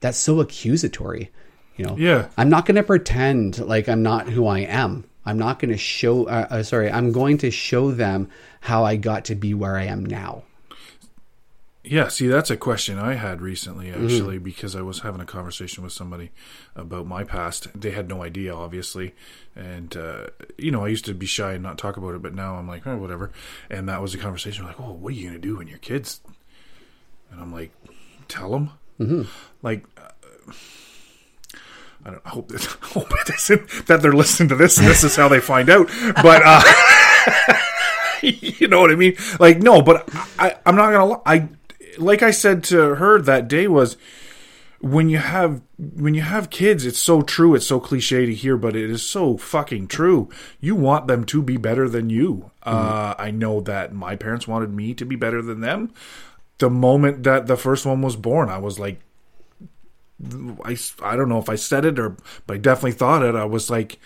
that's 0.00 0.18
so 0.18 0.40
accusatory. 0.40 1.30
You 1.76 1.86
know, 1.86 1.96
Yeah. 1.96 2.28
I'm 2.36 2.48
not 2.48 2.66
going 2.66 2.76
to 2.76 2.82
pretend 2.82 3.58
like 3.58 3.88
I'm 3.88 4.02
not 4.02 4.28
who 4.28 4.46
I 4.46 4.60
am. 4.60 5.04
I'm 5.24 5.38
not 5.38 5.58
going 5.58 5.70
to 5.70 5.76
show, 5.78 6.24
uh, 6.24 6.46
uh, 6.50 6.62
sorry, 6.62 6.90
I'm 6.90 7.12
going 7.12 7.38
to 7.38 7.50
show 7.50 7.90
them 7.90 8.28
how 8.60 8.84
I 8.84 8.96
got 8.96 9.24
to 9.26 9.34
be 9.34 9.54
where 9.54 9.76
I 9.76 9.84
am 9.84 10.04
now. 10.04 10.44
Yeah, 11.82 12.08
see, 12.08 12.26
that's 12.26 12.50
a 12.50 12.58
question 12.58 12.98
I 12.98 13.14
had 13.14 13.40
recently, 13.40 13.86
Mm-hmm. 13.86 14.04
actually, 14.04 14.38
because 14.38 14.76
I 14.76 14.82
was 14.82 15.00
having 15.00 15.20
a 15.22 15.24
conversation 15.24 15.82
with 15.82 15.94
somebody 15.94 16.30
about 16.76 17.06
my 17.06 17.24
past. 17.24 17.68
They 17.78 17.92
had 17.92 18.06
no 18.08 18.22
idea, 18.22 18.54
obviously. 18.54 19.14
And, 19.56 19.96
uh, 19.96 20.26
you 20.58 20.70
know, 20.70 20.84
I 20.84 20.88
used 20.88 21.06
to 21.06 21.14
be 21.14 21.24
shy 21.24 21.54
and 21.54 21.62
not 21.62 21.78
talk 21.78 21.96
about 21.96 22.14
it, 22.14 22.20
but 22.20 22.34
now 22.34 22.56
I'm 22.56 22.68
like, 22.68 22.86
oh, 22.86 22.96
whatever. 22.98 23.30
And 23.70 23.88
that 23.88 24.02
was 24.02 24.14
a 24.14 24.18
conversation 24.18 24.66
like, 24.66 24.78
oh, 24.78 24.92
what 24.92 25.14
are 25.14 25.16
you 25.16 25.28
going 25.30 25.40
to 25.40 25.48
do 25.48 25.56
when 25.56 25.68
your 25.68 25.78
kids? 25.78 26.20
And 27.32 27.40
I'm 27.40 27.50
like, 27.52 27.72
tell 28.28 28.50
them? 28.50 28.70
Mm-hmm. 29.00 29.22
Like, 29.62 29.84
uh, 29.96 30.52
I 32.04 32.10
don't 32.10 32.22
I 32.24 32.28
hope 32.30 32.48
that 32.48 32.66
I 32.82 32.86
hope 32.86 33.10
it 33.12 33.34
isn't 33.34 33.86
that 33.86 34.02
they're 34.02 34.12
listening 34.12 34.48
to 34.50 34.56
this 34.56 34.78
and 34.78 34.86
this 34.86 35.04
is 35.04 35.16
how 35.16 35.28
they 35.28 35.40
find 35.40 35.68
out. 35.70 35.88
But 36.22 36.42
uh, 36.44 36.62
you 38.22 38.68
know 38.68 38.80
what 38.80 38.90
I 38.90 38.94
mean? 38.96 39.16
Like 39.38 39.58
no, 39.58 39.82
but 39.82 40.08
I, 40.38 40.56
I'm 40.66 40.76
not 40.76 40.92
gonna. 40.92 41.04
lie. 41.06 41.20
I 41.26 41.48
like 42.00 42.22
I 42.22 42.30
said 42.30 42.64
to 42.64 42.96
her 42.96 43.20
that 43.20 43.48
day 43.48 43.68
was 43.68 43.96
when 44.80 45.10
you 45.10 45.18
have 45.18 45.60
when 45.78 46.14
you 46.14 46.22
have 46.22 46.48
kids 46.48 46.86
it's 46.86 46.98
so 46.98 47.20
true 47.20 47.54
it's 47.54 47.66
so 47.66 47.78
cliche 47.78 48.24
to 48.24 48.34
hear 48.34 48.56
but 48.56 48.74
it 48.74 48.90
is 48.90 49.02
so 49.02 49.36
fucking 49.36 49.86
true 49.86 50.28
you 50.58 50.74
want 50.74 51.06
them 51.06 51.22
to 51.22 51.42
be 51.42 51.58
better 51.58 51.86
than 51.86 52.08
you 52.08 52.50
uh, 52.62 53.14
i 53.18 53.30
know 53.30 53.60
that 53.60 53.92
my 53.92 54.16
parents 54.16 54.48
wanted 54.48 54.72
me 54.72 54.94
to 54.94 55.04
be 55.04 55.16
better 55.16 55.42
than 55.42 55.60
them 55.60 55.92
the 56.58 56.70
moment 56.70 57.24
that 57.24 57.46
the 57.46 57.58
first 57.58 57.84
one 57.84 58.00
was 58.00 58.16
born 58.16 58.48
i 58.48 58.56
was 58.56 58.78
like 58.78 59.00
I, 60.64 60.76
I 61.02 61.16
don't 61.16 61.30
know 61.30 61.38
if 61.38 61.48
I 61.48 61.54
said 61.54 61.86
it 61.86 61.98
or 61.98 62.14
but 62.46 62.54
I 62.54 62.58
definitely 62.58 62.92
thought 62.92 63.22
it. 63.22 63.34
I 63.34 63.46
was 63.46 63.70
like, 63.70 63.98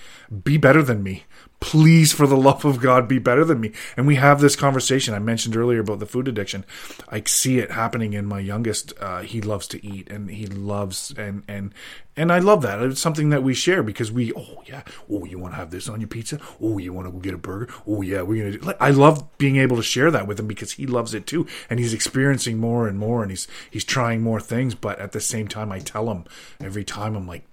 be 0.44 0.56
better 0.56 0.80
than 0.80 1.02
me. 1.02 1.24
Please, 1.64 2.12
for 2.12 2.26
the 2.26 2.36
love 2.36 2.66
of 2.66 2.78
God, 2.78 3.08
be 3.08 3.18
better 3.18 3.42
than 3.42 3.58
me. 3.58 3.72
And 3.96 4.06
we 4.06 4.16
have 4.16 4.38
this 4.38 4.54
conversation 4.54 5.14
I 5.14 5.18
mentioned 5.18 5.56
earlier 5.56 5.80
about 5.80 5.98
the 5.98 6.04
food 6.04 6.28
addiction. 6.28 6.66
I 7.08 7.22
see 7.24 7.58
it 7.58 7.70
happening 7.70 8.12
in 8.12 8.26
my 8.26 8.38
youngest. 8.38 8.92
Uh, 9.00 9.22
he 9.22 9.40
loves 9.40 9.66
to 9.68 9.84
eat 9.84 10.10
and 10.10 10.28
he 10.28 10.46
loves 10.46 11.14
and 11.16 11.42
and 11.48 11.72
and 12.18 12.30
I 12.30 12.38
love 12.38 12.60
that. 12.62 12.82
It's 12.82 13.00
something 13.00 13.30
that 13.30 13.42
we 13.42 13.54
share 13.54 13.82
because 13.82 14.12
we. 14.12 14.30
Oh 14.34 14.62
yeah. 14.66 14.82
Oh, 15.10 15.24
you 15.24 15.38
want 15.38 15.54
to 15.54 15.56
have 15.56 15.70
this 15.70 15.88
on 15.88 16.02
your 16.02 16.08
pizza? 16.08 16.38
Oh, 16.60 16.76
you 16.76 16.92
want 16.92 17.08
to 17.08 17.12
go 17.12 17.18
get 17.18 17.32
a 17.32 17.38
burger? 17.38 17.72
Oh 17.86 18.02
yeah, 18.02 18.20
we're 18.20 18.52
gonna. 18.52 18.58
Do, 18.58 18.78
I 18.78 18.90
love 18.90 19.26
being 19.38 19.56
able 19.56 19.78
to 19.78 19.82
share 19.82 20.10
that 20.10 20.26
with 20.26 20.38
him 20.38 20.46
because 20.46 20.72
he 20.72 20.86
loves 20.86 21.14
it 21.14 21.26
too, 21.26 21.46
and 21.70 21.80
he's 21.80 21.94
experiencing 21.94 22.58
more 22.58 22.86
and 22.86 22.98
more, 22.98 23.22
and 23.22 23.32
he's 23.32 23.48
he's 23.70 23.84
trying 23.84 24.20
more 24.20 24.38
things. 24.38 24.74
But 24.74 24.98
at 24.98 25.12
the 25.12 25.20
same 25.20 25.48
time, 25.48 25.72
I 25.72 25.78
tell 25.78 26.10
him 26.10 26.24
every 26.60 26.84
time, 26.84 27.16
I'm 27.16 27.26
like, 27.26 27.46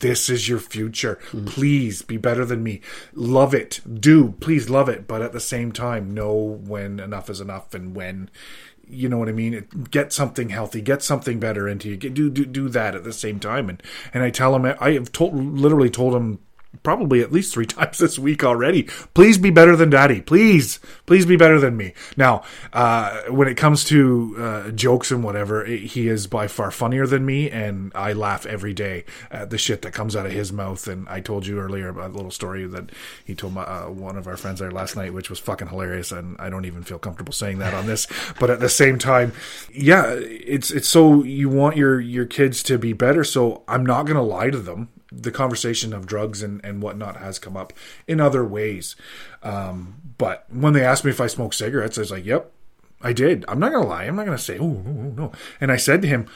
this 0.00 0.28
is 0.30 0.48
your 0.48 0.58
future. 0.58 1.18
Mm. 1.32 1.46
Please 1.46 2.02
be 2.02 2.16
better 2.16 2.44
than 2.44 2.62
me. 2.62 2.80
Love 3.14 3.54
it. 3.54 3.80
Do 4.00 4.32
please 4.40 4.70
love 4.70 4.88
it. 4.88 5.06
But 5.06 5.22
at 5.22 5.32
the 5.32 5.40
same 5.40 5.72
time, 5.72 6.12
know 6.12 6.34
when 6.34 7.00
enough 7.00 7.30
is 7.30 7.40
enough 7.40 7.74
and 7.74 7.94
when 7.94 8.30
you 8.90 9.08
know 9.08 9.18
what 9.18 9.28
I 9.28 9.32
mean. 9.32 9.66
Get 9.90 10.12
something 10.12 10.48
healthy. 10.48 10.80
Get 10.80 11.02
something 11.02 11.38
better 11.38 11.68
into 11.68 11.88
you. 11.88 11.96
Get, 11.96 12.14
do 12.14 12.30
do 12.30 12.44
do 12.44 12.68
that 12.70 12.94
at 12.94 13.04
the 13.04 13.12
same 13.12 13.38
time. 13.38 13.68
And 13.68 13.82
and 14.14 14.22
I 14.22 14.30
tell 14.30 14.54
him 14.54 14.74
I 14.80 14.92
have 14.92 15.12
told 15.12 15.34
literally 15.34 15.90
told 15.90 16.14
him 16.14 16.38
probably 16.82 17.20
at 17.20 17.32
least 17.32 17.52
three 17.52 17.66
times 17.78 17.98
this 17.98 18.18
week 18.18 18.44
already. 18.44 18.84
Please 19.14 19.38
be 19.38 19.50
better 19.50 19.76
than 19.76 19.90
daddy. 19.90 20.20
Please, 20.20 20.80
please 21.06 21.26
be 21.26 21.36
better 21.36 21.58
than 21.58 21.76
me. 21.76 21.92
Now, 22.16 22.42
uh, 22.72 23.22
when 23.28 23.48
it 23.48 23.56
comes 23.56 23.84
to 23.84 24.36
uh, 24.38 24.70
jokes 24.70 25.10
and 25.10 25.22
whatever, 25.24 25.64
it, 25.64 25.80
he 25.80 26.08
is 26.08 26.26
by 26.26 26.48
far 26.48 26.70
funnier 26.70 27.06
than 27.06 27.24
me, 27.24 27.50
and 27.50 27.92
I 27.94 28.12
laugh 28.12 28.46
every 28.46 28.74
day 28.74 29.04
at 29.30 29.50
the 29.50 29.58
shit 29.58 29.82
that 29.82 29.92
comes 29.92 30.14
out 30.14 30.26
of 30.26 30.32
his 30.32 30.52
mouth. 30.52 30.86
And 30.86 31.08
I 31.08 31.20
told 31.20 31.46
you 31.46 31.58
earlier 31.58 31.88
about 31.88 32.10
a 32.10 32.14
little 32.14 32.30
story 32.30 32.66
that 32.66 32.90
he 33.24 33.34
told 33.34 33.54
my, 33.54 33.62
uh, 33.62 33.90
one 33.90 34.16
of 34.16 34.26
our 34.26 34.36
friends 34.36 34.60
there 34.60 34.70
last 34.70 34.96
night, 34.96 35.12
which 35.12 35.30
was 35.30 35.38
fucking 35.38 35.68
hilarious. 35.68 36.12
And 36.12 36.36
I 36.38 36.50
don't 36.50 36.64
even 36.64 36.82
feel 36.82 36.98
comfortable 36.98 37.32
saying 37.32 37.58
that 37.58 37.74
on 37.74 37.86
this, 37.86 38.06
but 38.40 38.50
at 38.50 38.60
the 38.60 38.68
same 38.68 38.98
time, 38.98 39.32
yeah, 39.72 40.14
it's 40.18 40.70
it's 40.70 40.88
so 40.88 41.22
you 41.22 41.48
want 41.48 41.76
your 41.76 42.00
your 42.00 42.26
kids 42.26 42.62
to 42.64 42.78
be 42.78 42.92
better. 42.92 43.24
So 43.24 43.62
I'm 43.68 43.84
not 43.84 44.06
gonna 44.06 44.22
lie 44.22 44.50
to 44.50 44.58
them 44.58 44.88
the 45.10 45.30
conversation 45.30 45.92
of 45.92 46.06
drugs 46.06 46.42
and, 46.42 46.60
and 46.64 46.82
whatnot 46.82 47.16
has 47.16 47.38
come 47.38 47.56
up 47.56 47.72
in 48.06 48.20
other 48.20 48.44
ways. 48.44 48.96
Um, 49.42 49.96
but 50.18 50.46
when 50.50 50.72
they 50.72 50.84
asked 50.84 51.04
me 51.04 51.10
if 51.10 51.20
I 51.20 51.26
smoke 51.26 51.54
cigarettes, 51.54 51.98
I 51.98 52.02
was 52.02 52.10
like, 52.10 52.26
yep, 52.26 52.52
I 53.00 53.12
did. 53.12 53.44
I'm 53.48 53.58
not 53.58 53.72
going 53.72 53.82
to 53.82 53.88
lie. 53.88 54.04
I'm 54.04 54.16
not 54.16 54.26
going 54.26 54.36
to 54.36 54.42
say, 54.42 54.58
oh, 54.58 54.82
no, 54.84 55.10
no. 55.10 55.32
And 55.60 55.72
I 55.72 55.76
said 55.76 56.02
to 56.02 56.08
him, 56.08 56.26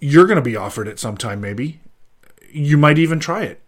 you're 0.00 0.26
going 0.26 0.36
to 0.36 0.42
be 0.42 0.56
offered 0.56 0.88
it 0.88 0.98
sometime, 0.98 1.40
maybe. 1.40 1.80
You 2.50 2.76
might 2.76 2.98
even 2.98 3.20
try 3.20 3.42
it. 3.42 3.62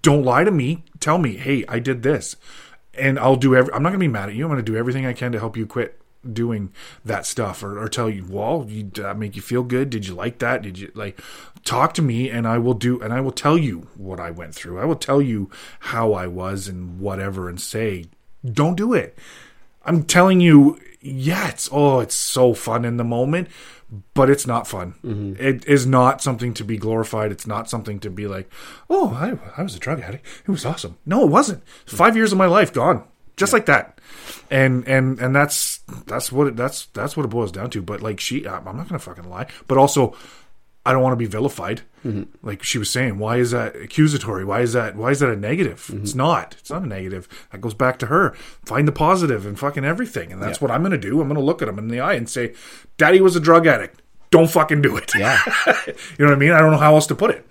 Don't 0.00 0.24
lie 0.24 0.44
to 0.44 0.50
me. 0.50 0.84
Tell 1.00 1.18
me, 1.18 1.36
hey, 1.36 1.64
I 1.68 1.78
did 1.78 2.02
this. 2.02 2.36
And 2.94 3.18
I'll 3.18 3.36
do 3.36 3.54
every, 3.54 3.72
I'm 3.72 3.82
not 3.82 3.90
going 3.90 4.00
to 4.00 4.04
be 4.04 4.08
mad 4.08 4.28
at 4.28 4.34
you. 4.34 4.44
I'm 4.44 4.50
going 4.50 4.64
to 4.64 4.72
do 4.72 4.78
everything 4.78 5.06
I 5.06 5.12
can 5.12 5.32
to 5.32 5.38
help 5.38 5.56
you 5.56 5.66
quit 5.66 6.01
doing 6.30 6.72
that 7.04 7.26
stuff 7.26 7.62
or, 7.62 7.80
or 7.80 7.88
tell 7.88 8.08
you, 8.08 8.24
well, 8.28 8.64
you, 8.68 8.84
did 8.84 9.04
that 9.04 9.18
make 9.18 9.36
you 9.36 9.42
feel 9.42 9.62
good? 9.62 9.90
Did 9.90 10.06
you 10.06 10.14
like 10.14 10.38
that? 10.38 10.62
Did 10.62 10.78
you 10.78 10.90
like 10.94 11.20
talk 11.64 11.94
to 11.94 12.02
me 12.02 12.30
and 12.30 12.46
I 12.46 12.58
will 12.58 12.74
do, 12.74 13.00
and 13.00 13.12
I 13.12 13.20
will 13.20 13.32
tell 13.32 13.58
you 13.58 13.88
what 13.96 14.20
I 14.20 14.30
went 14.30 14.54
through. 14.54 14.78
I 14.78 14.84
will 14.84 14.96
tell 14.96 15.20
you 15.20 15.50
how 15.80 16.12
I 16.12 16.26
was 16.26 16.68
and 16.68 17.00
whatever 17.00 17.48
and 17.48 17.60
say, 17.60 18.06
don't 18.44 18.76
do 18.76 18.92
it. 18.92 19.18
I'm 19.84 20.04
telling 20.04 20.40
you, 20.40 20.78
yeah, 21.00 21.48
it's, 21.48 21.68
oh, 21.72 22.00
it's 22.00 22.14
so 22.14 22.54
fun 22.54 22.84
in 22.84 22.96
the 22.96 23.04
moment, 23.04 23.48
but 24.14 24.30
it's 24.30 24.46
not 24.46 24.68
fun. 24.68 24.94
Mm-hmm. 25.04 25.44
It 25.44 25.66
is 25.66 25.86
not 25.86 26.22
something 26.22 26.54
to 26.54 26.64
be 26.64 26.76
glorified. 26.76 27.32
It's 27.32 27.46
not 27.46 27.68
something 27.68 27.98
to 28.00 28.10
be 28.10 28.26
like, 28.26 28.48
oh, 28.88 29.10
I, 29.10 29.60
I 29.60 29.64
was 29.64 29.74
a 29.74 29.80
drug 29.80 30.00
addict. 30.00 30.24
It 30.46 30.50
was 30.50 30.64
awesome. 30.64 30.98
No, 31.04 31.24
it 31.24 31.30
wasn't. 31.30 31.66
Five 31.86 32.16
years 32.16 32.32
of 32.32 32.38
my 32.38 32.46
life 32.46 32.72
gone 32.72 33.04
just 33.36 33.52
like 33.52 33.66
that 33.66 33.98
and 34.50 34.86
and 34.88 35.18
and 35.20 35.34
that's 35.34 35.78
that's 36.06 36.30
what 36.32 36.46
it, 36.48 36.56
that's 36.56 36.86
that's 36.86 37.16
what 37.16 37.24
it 37.24 37.28
boils 37.30 37.52
down 37.52 37.70
to. 37.70 37.82
But 37.82 38.00
like 38.02 38.20
she 38.20 38.46
i'm 38.46 38.64
not 38.64 38.88
gonna 38.88 38.98
fucking 38.98 39.28
lie. 39.28 39.46
But 39.68 39.78
also 39.78 40.14
i 40.84 40.92
don't 40.92 41.02
want 41.02 41.12
to 41.12 41.16
be 41.16 41.26
vilified. 41.26 41.82
Mm-hmm. 42.04 42.24
like 42.44 42.64
she 42.64 42.78
was 42.78 42.90
saying 42.90 43.18
why 43.18 43.36
is 43.36 43.52
that 43.52 43.76
accusatory? 43.76 44.44
Why 44.44 44.60
is 44.62 44.72
that 44.72 44.96
why 44.96 45.10
is 45.10 45.20
that 45.20 45.28
a 45.30 45.36
negative? 45.36 45.86
Mm-hmm. 45.86 46.02
it's 46.02 46.14
not. 46.16 46.56
It's 46.58 46.70
not 46.70 46.82
a 46.82 46.86
negative. 46.86 47.28
That 47.52 47.60
goes 47.60 47.74
back 47.74 47.98
to 48.00 48.06
her. 48.06 48.32
Find 48.64 48.88
the 48.88 48.92
positive 48.92 49.46
in 49.46 49.54
fucking 49.56 49.84
everything. 49.84 50.32
And 50.32 50.42
that's 50.42 50.60
Yeah. 50.60 50.66
what 50.66 50.70
i'm 50.74 50.82
gonna 50.82 50.98
do. 50.98 51.20
I'm 51.20 51.28
gonna 51.28 51.40
look 51.40 51.62
at 51.62 51.68
him 51.68 51.78
in 51.78 51.88
the 51.88 52.00
eye 52.00 52.14
and 52.14 52.28
say 52.28 52.54
daddy 52.98 53.20
was 53.20 53.36
a 53.36 53.40
drug 53.40 53.66
addict. 53.68 54.02
Don't 54.30 54.50
fucking 54.50 54.82
do 54.82 54.96
it. 54.96 55.12
Yeah. 55.16 55.38
you 55.86 55.94
know 56.18 56.26
what 56.26 56.32
i 56.34 56.36
mean? 56.36 56.50
I 56.52 56.58
don't 56.58 56.72
know 56.72 56.78
how 56.78 56.94
else 56.94 57.06
to 57.08 57.14
put 57.14 57.30
it 57.30 57.46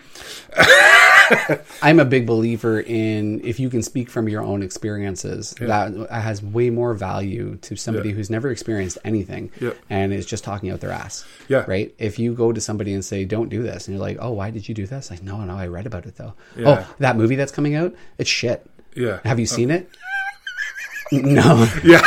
I'm 1.81 1.99
a 1.99 2.05
big 2.05 2.25
believer 2.25 2.79
in 2.79 3.41
if 3.43 3.59
you 3.59 3.69
can 3.69 3.81
speak 3.83 4.09
from 4.09 4.27
your 4.29 4.41
own 4.41 4.61
experiences, 4.63 5.53
that 5.59 5.93
has 6.11 6.41
way 6.43 6.69
more 6.69 6.93
value 6.93 7.57
to 7.61 7.75
somebody 7.75 8.09
Yeah. 8.09 8.15
who's 8.15 8.29
never 8.29 8.51
experienced 8.51 8.97
anything 9.03 9.51
Yeah. 9.59 9.71
and 9.89 10.13
is 10.13 10.25
just 10.25 10.43
talking 10.43 10.69
out 10.69 10.79
their 10.81 10.91
ass. 10.91 11.25
Yeah. 11.47 11.63
Right? 11.67 11.93
If 11.97 12.19
you 12.19 12.33
go 12.33 12.51
to 12.51 12.61
somebody 12.61 12.93
and 12.93 13.03
say, 13.03 13.25
don't 13.25 13.49
do 13.49 13.63
this, 13.63 13.87
and 13.87 13.95
you're 13.97 14.05
like, 14.05 14.17
oh, 14.19 14.31
why 14.31 14.49
did 14.51 14.67
you 14.69 14.75
do 14.75 14.85
this? 14.85 15.09
Like, 15.09 15.23
no, 15.23 15.43
no, 15.43 15.55
I 15.55 15.67
read 15.67 15.85
about 15.85 16.05
it 16.05 16.15
though. 16.17 16.33
Yeah. 16.57 16.85
Oh, 16.87 16.95
that 16.99 17.15
movie 17.17 17.35
that's 17.35 17.51
coming 17.51 17.75
out? 17.75 17.93
It's 18.17 18.29
shit. 18.29 18.65
yeah 18.95 19.19
Have 19.23 19.39
you 19.39 19.45
seen 19.45 19.71
it? 19.71 19.89
no. 21.11 21.67
yeah 21.83 22.01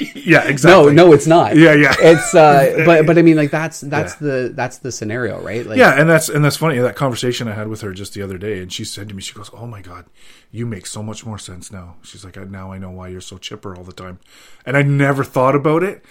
yeah 0.14 0.44
exactly 0.48 0.94
no, 0.94 1.06
no, 1.06 1.12
it's 1.12 1.26
not. 1.26 1.56
Yeah, 1.56 1.72
yeah. 1.74 1.94
It's 1.98 2.34
uh, 2.34 2.82
but 2.86 3.06
but 3.06 3.18
I 3.18 3.22
mean, 3.22 3.36
like 3.36 3.50
that's 3.50 3.80
that's 3.80 4.14
the 4.16 4.52
that's 4.54 4.78
the 4.78 4.90
scenario, 4.92 5.40
right? 5.42 5.64
Like, 5.66 5.78
Yeah, 5.78 5.98
and 6.00 6.08
that's 6.08 6.28
and 6.28 6.44
that's 6.44 6.56
funny. 6.56 6.78
That 6.78 6.96
conversation 6.96 7.48
I 7.48 7.54
had 7.54 7.68
with 7.68 7.80
her 7.82 7.92
just 7.92 8.14
the 8.14 8.22
other 8.22 8.38
day, 8.38 8.60
and 8.60 8.72
she 8.72 8.84
said 8.84 9.08
to 9.08 9.14
me, 9.14 9.22
she 9.22 9.34
goes, 9.34 9.50
"Oh 9.52 9.66
my 9.66 9.82
god, 9.82 10.06
you 10.50 10.66
make 10.66 10.86
so 10.86 11.02
much 11.02 11.24
more 11.26 11.38
sense 11.38 11.70
now." 11.72 11.96
She's 12.02 12.24
like, 12.24 12.36
"I- 12.36 12.44
"Now 12.44 12.72
I 12.72 12.78
know 12.78 12.90
why 12.90 13.08
you're 13.08 13.20
so 13.20 13.38
chipper 13.38 13.76
all 13.76 13.84
the 13.84 13.92
time," 13.92 14.18
and 14.64 14.76
I 14.76 14.82
never 14.82 15.24
thought 15.24 15.54
about 15.54 15.82
it. 15.82 16.04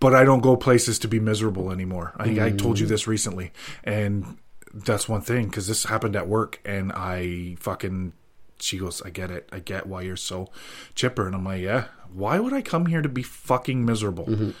But 0.00 0.14
I 0.14 0.24
don't 0.24 0.40
go 0.40 0.56
places 0.56 0.98
to 0.98 1.08
be 1.08 1.18
miserable 1.20 1.70
anymore. 1.70 2.12
I, 2.18 2.24
I 2.46 2.50
told 2.50 2.78
you 2.78 2.86
this 2.86 3.06
recently, 3.06 3.52
and 3.84 4.36
that's 4.74 5.08
one 5.08 5.22
thing 5.22 5.46
because 5.46 5.66
this 5.66 5.84
happened 5.84 6.14
at 6.16 6.28
work, 6.28 6.60
and 6.64 6.92
I 6.92 7.56
fucking. 7.60 8.12
She 8.60 8.78
goes, 8.78 9.02
I 9.02 9.10
get 9.10 9.30
it. 9.30 9.48
I 9.52 9.58
get 9.58 9.86
why 9.86 10.02
you're 10.02 10.16
so 10.16 10.48
chipper, 10.94 11.26
and 11.26 11.34
I'm 11.34 11.44
like, 11.44 11.60
yeah. 11.62 11.86
Why 12.14 12.38
would 12.38 12.52
I 12.52 12.62
come 12.62 12.86
here 12.86 13.02
to 13.02 13.08
be 13.08 13.22
fucking 13.22 13.84
miserable? 13.84 14.52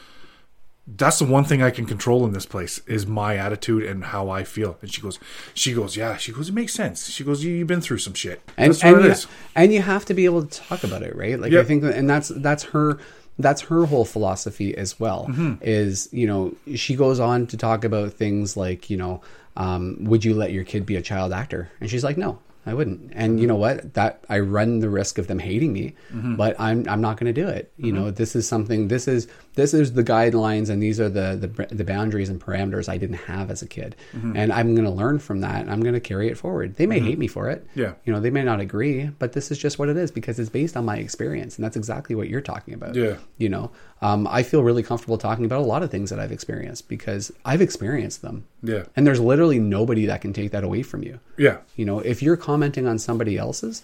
that's 0.86 1.18
the 1.18 1.24
one 1.24 1.44
thing 1.44 1.62
I 1.62 1.70
can 1.70 1.86
control 1.86 2.26
in 2.26 2.32
this 2.32 2.44
place 2.44 2.80
is 2.86 3.06
my 3.06 3.36
attitude 3.36 3.84
and 3.84 4.04
how 4.04 4.28
I 4.28 4.44
feel. 4.44 4.76
And 4.82 4.92
she 4.92 5.00
goes, 5.00 5.18
she 5.54 5.72
goes, 5.72 5.96
yeah. 5.96 6.18
She 6.18 6.30
goes, 6.30 6.50
it 6.50 6.54
makes 6.54 6.74
sense. 6.74 7.08
She 7.08 7.24
goes, 7.24 7.42
you, 7.42 7.54
you've 7.54 7.68
been 7.68 7.80
through 7.80 7.98
some 7.98 8.12
shit. 8.12 8.42
and 8.58 8.70
That's 8.70 8.84
and 8.84 8.98
it 8.98 9.04
you, 9.04 9.10
is. 9.10 9.26
and 9.54 9.72
you 9.72 9.80
have 9.80 10.04
to 10.06 10.14
be 10.14 10.26
able 10.26 10.44
to 10.44 10.60
talk 10.60 10.84
about 10.84 11.02
it, 11.02 11.16
right? 11.16 11.40
Like 11.40 11.52
I 11.54 11.64
think, 11.64 11.84
and 11.84 12.08
that's 12.08 12.28
that's 12.28 12.64
her 12.64 12.98
that's 13.38 13.62
her 13.62 13.86
whole 13.86 14.04
philosophy 14.04 14.76
as 14.76 15.00
well. 15.00 15.26
Mm-hmm. 15.30 15.54
Is 15.62 16.08
you 16.12 16.26
know 16.26 16.54
she 16.74 16.96
goes 16.96 17.18
on 17.18 17.46
to 17.48 17.56
talk 17.56 17.84
about 17.84 18.12
things 18.12 18.56
like 18.56 18.90
you 18.90 18.98
know 18.98 19.22
um, 19.56 19.96
would 20.00 20.24
you 20.24 20.34
let 20.34 20.52
your 20.52 20.64
kid 20.64 20.84
be 20.84 20.96
a 20.96 21.02
child 21.02 21.32
actor? 21.32 21.70
And 21.80 21.88
she's 21.88 22.04
like, 22.04 22.18
no. 22.18 22.38
I 22.66 22.72
wouldn't, 22.74 23.12
and 23.14 23.38
you 23.40 23.46
know 23.46 23.56
what? 23.56 23.94
That 23.94 24.24
I 24.28 24.38
run 24.38 24.78
the 24.80 24.88
risk 24.88 25.18
of 25.18 25.26
them 25.26 25.38
hating 25.38 25.72
me, 25.72 25.94
Mm-hmm. 26.12 26.36
but 26.36 26.58
I'm 26.58 26.88
I'm 26.88 27.00
not 27.00 27.18
going 27.18 27.32
to 27.34 27.38
do 27.42 27.48
it. 27.48 27.72
You 27.76 27.92
know, 27.92 28.10
this 28.10 28.34
is 28.34 28.48
something. 28.48 28.88
This 28.88 29.06
is 29.06 29.28
this 29.54 29.72
is 29.74 29.92
the 29.92 30.04
guidelines, 30.04 30.68
and 30.70 30.82
these 30.82 30.98
are 31.00 31.08
the 31.08 31.36
the, 31.40 31.74
the 31.74 31.84
boundaries 31.84 32.28
and 32.28 32.40
parameters 32.40 32.88
I 32.88 32.98
didn't 32.98 33.18
have 33.26 33.50
as 33.50 33.62
a 33.62 33.66
kid, 33.68 33.96
Mm-hmm. 34.14 34.36
and 34.36 34.52
I'm 34.52 34.74
going 34.74 34.84
to 34.86 34.90
learn 34.90 35.18
from 35.18 35.40
that. 35.40 35.60
and 35.62 35.70
I'm 35.70 35.80
going 35.80 35.94
to 35.94 36.00
carry 36.00 36.28
it 36.28 36.36
forward. 36.38 36.76
They 36.76 36.86
may 36.86 37.00
hate 37.00 37.18
me 37.18 37.26
for 37.28 37.48
it, 37.50 37.66
Yeah. 37.74 37.92
you 38.04 38.12
know 38.12 38.20
they 38.20 38.30
may 38.30 38.42
not 38.44 38.60
agree 38.60 39.10
but 39.18 39.32
this 39.32 39.50
is 39.50 39.58
just 39.58 39.78
what 39.78 39.88
it 39.88 39.96
is 39.96 40.10
because 40.10 40.38
it's 40.38 40.50
based 40.50 40.76
on 40.76 40.84
my 40.84 40.96
experience 40.96 41.56
and 41.56 41.64
that's 41.64 41.76
exactly 41.76 42.14
what 42.14 42.28
you're 42.28 42.40
talking 42.40 42.74
about 42.74 42.94
Yeah. 42.94 43.16
you 43.38 43.48
know 43.48 43.70
um, 44.02 44.26
i 44.28 44.42
feel 44.42 44.62
really 44.62 44.82
comfortable 44.82 45.16
talking 45.18 45.44
about 45.44 45.60
a 45.60 45.64
lot 45.74 45.82
of 45.82 45.90
things 45.90 46.10
that 46.10 46.18
i've 46.18 46.32
experienced 46.32 46.88
because 46.88 47.32
i've 47.44 47.60
experienced 47.62 48.22
them 48.22 48.44
Yeah. 48.62 48.84
and 48.96 49.06
there's 49.06 49.20
literally 49.20 49.58
nobody 49.58 50.06
that 50.06 50.20
can 50.20 50.32
take 50.32 50.50
that 50.52 50.64
away 50.64 50.82
from 50.82 51.02
you 51.02 51.18
Yeah. 51.36 51.58
you 51.76 51.84
know 51.84 52.00
if 52.00 52.22
you're 52.22 52.36
commenting 52.36 52.86
on 52.86 52.98
somebody 52.98 53.36
else's 53.38 53.82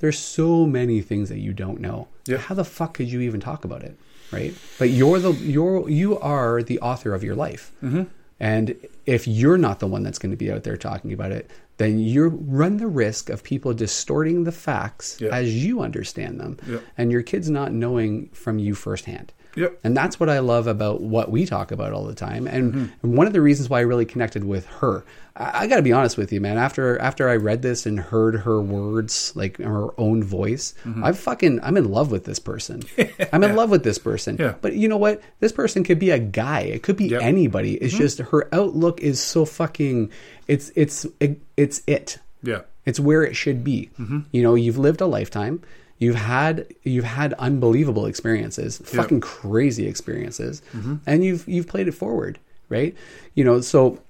there's 0.00 0.18
so 0.18 0.66
many 0.66 1.00
things 1.02 1.28
that 1.28 1.38
you 1.38 1.52
don't 1.52 1.80
know 1.80 2.08
Yeah. 2.26 2.38
how 2.38 2.54
the 2.54 2.64
fuck 2.64 2.94
could 2.94 3.10
you 3.10 3.20
even 3.20 3.40
talk 3.40 3.64
about 3.64 3.82
it 3.82 3.96
right 4.32 4.54
but 4.78 4.90
you're 4.90 5.18
the 5.18 5.32
you're 5.32 5.88
you 5.88 6.18
are 6.18 6.62
the 6.62 6.78
author 6.80 7.14
of 7.14 7.22
your 7.24 7.34
life 7.34 7.72
mm-hmm. 7.82 8.04
And 8.42 8.74
if 9.04 9.28
you're 9.28 9.58
not 9.58 9.80
the 9.80 9.86
one 9.86 10.02
that's 10.02 10.18
going 10.18 10.30
to 10.30 10.36
be 10.36 10.50
out 10.50 10.62
there 10.62 10.78
talking 10.78 11.12
about 11.12 11.30
it, 11.30 11.50
then 11.76 11.98
you 11.98 12.28
run 12.28 12.78
the 12.78 12.86
risk 12.86 13.28
of 13.28 13.42
people 13.44 13.74
distorting 13.74 14.44
the 14.44 14.50
facts 14.52 15.18
Yeah. 15.20 15.28
as 15.28 15.62
you 15.62 15.82
understand 15.82 16.40
them, 16.40 16.56
Yeah. 16.66 16.78
and 16.96 17.12
your 17.12 17.20
kids 17.20 17.50
not 17.50 17.74
knowing 17.74 18.30
from 18.32 18.58
you 18.58 18.74
firsthand. 18.74 19.34
Yep. 19.56 19.80
And 19.84 19.96
that's 19.96 20.18
what 20.20 20.28
I 20.28 20.38
love 20.38 20.66
about 20.66 21.00
what 21.00 21.30
we 21.30 21.46
talk 21.46 21.72
about 21.72 21.92
all 21.92 22.04
the 22.04 22.14
time. 22.14 22.46
And 22.46 22.72
Mm-hmm. 22.74 23.16
one 23.16 23.26
of 23.26 23.32
the 23.32 23.40
reasons 23.40 23.68
why 23.68 23.78
I 23.78 23.82
really 23.82 24.04
connected 24.06 24.44
with 24.44 24.66
her, 24.66 25.04
I, 25.36 25.62
I 25.62 25.66
got 25.66 25.76
to 25.76 25.82
be 25.82 25.92
honest 25.92 26.16
with 26.16 26.32
you, 26.32 26.40
man. 26.40 26.56
After 26.58 26.98
after 27.00 27.28
I 27.28 27.36
read 27.36 27.62
this 27.62 27.86
and 27.86 27.98
heard 27.98 28.36
her 28.40 28.60
words, 28.60 29.32
like 29.34 29.58
her 29.58 29.88
own 30.00 30.22
voice, 30.22 30.74
Mm-hmm. 30.84 31.04
I'm 31.04 31.14
fucking 31.14 31.60
I'm 31.62 31.76
in 31.76 31.90
love 31.90 32.10
with 32.10 32.24
this 32.24 32.38
person. 32.38 32.82
I'm 33.32 33.42
in 33.44 33.56
love 33.56 33.70
with 33.70 33.82
this 33.84 33.98
person. 33.98 34.36
Yeah. 34.38 34.54
But 34.60 34.74
you 34.74 34.88
know 34.88 34.96
what? 34.98 35.20
This 35.40 35.52
person 35.52 35.84
could 35.84 35.98
be 35.98 36.10
a 36.10 36.18
guy. 36.18 36.60
It 36.60 36.82
could 36.82 36.96
be 36.96 37.08
Yep. 37.08 37.22
anybody. 37.22 37.74
It's 37.74 37.92
Mm-hmm. 37.94 38.02
just 38.02 38.18
her 38.18 38.48
outlook 38.54 39.00
is 39.00 39.20
so 39.20 39.44
fucking. 39.44 40.10
It's 40.48 40.70
it's 40.76 41.06
it, 41.20 41.40
it's 41.56 41.82
it. 41.86 42.18
Yeah. 42.42 42.62
It's 42.86 42.98
where 42.98 43.22
it 43.22 43.36
should 43.36 43.62
be. 43.62 43.90
Mm-hmm. 43.98 44.20
You 44.32 44.42
know, 44.42 44.54
you've 44.54 44.78
lived 44.78 45.00
a 45.00 45.06
lifetime. 45.06 45.60
You've 46.00 46.16
had 46.16 46.66
you've 46.82 47.04
had 47.04 47.34
unbelievable 47.34 48.06
experiences, 48.06 48.78
fucking 48.84 49.20
crazy 49.20 49.86
experiences, 49.86 50.62
Mm-hmm. 50.74 50.96
and 51.06 51.22
you've 51.24 51.46
you've 51.46 51.68
played 51.68 51.86
it 51.88 51.92
forward, 51.92 52.38
right? 52.68 52.96
You 53.34 53.44
know, 53.44 53.60
so 53.60 54.00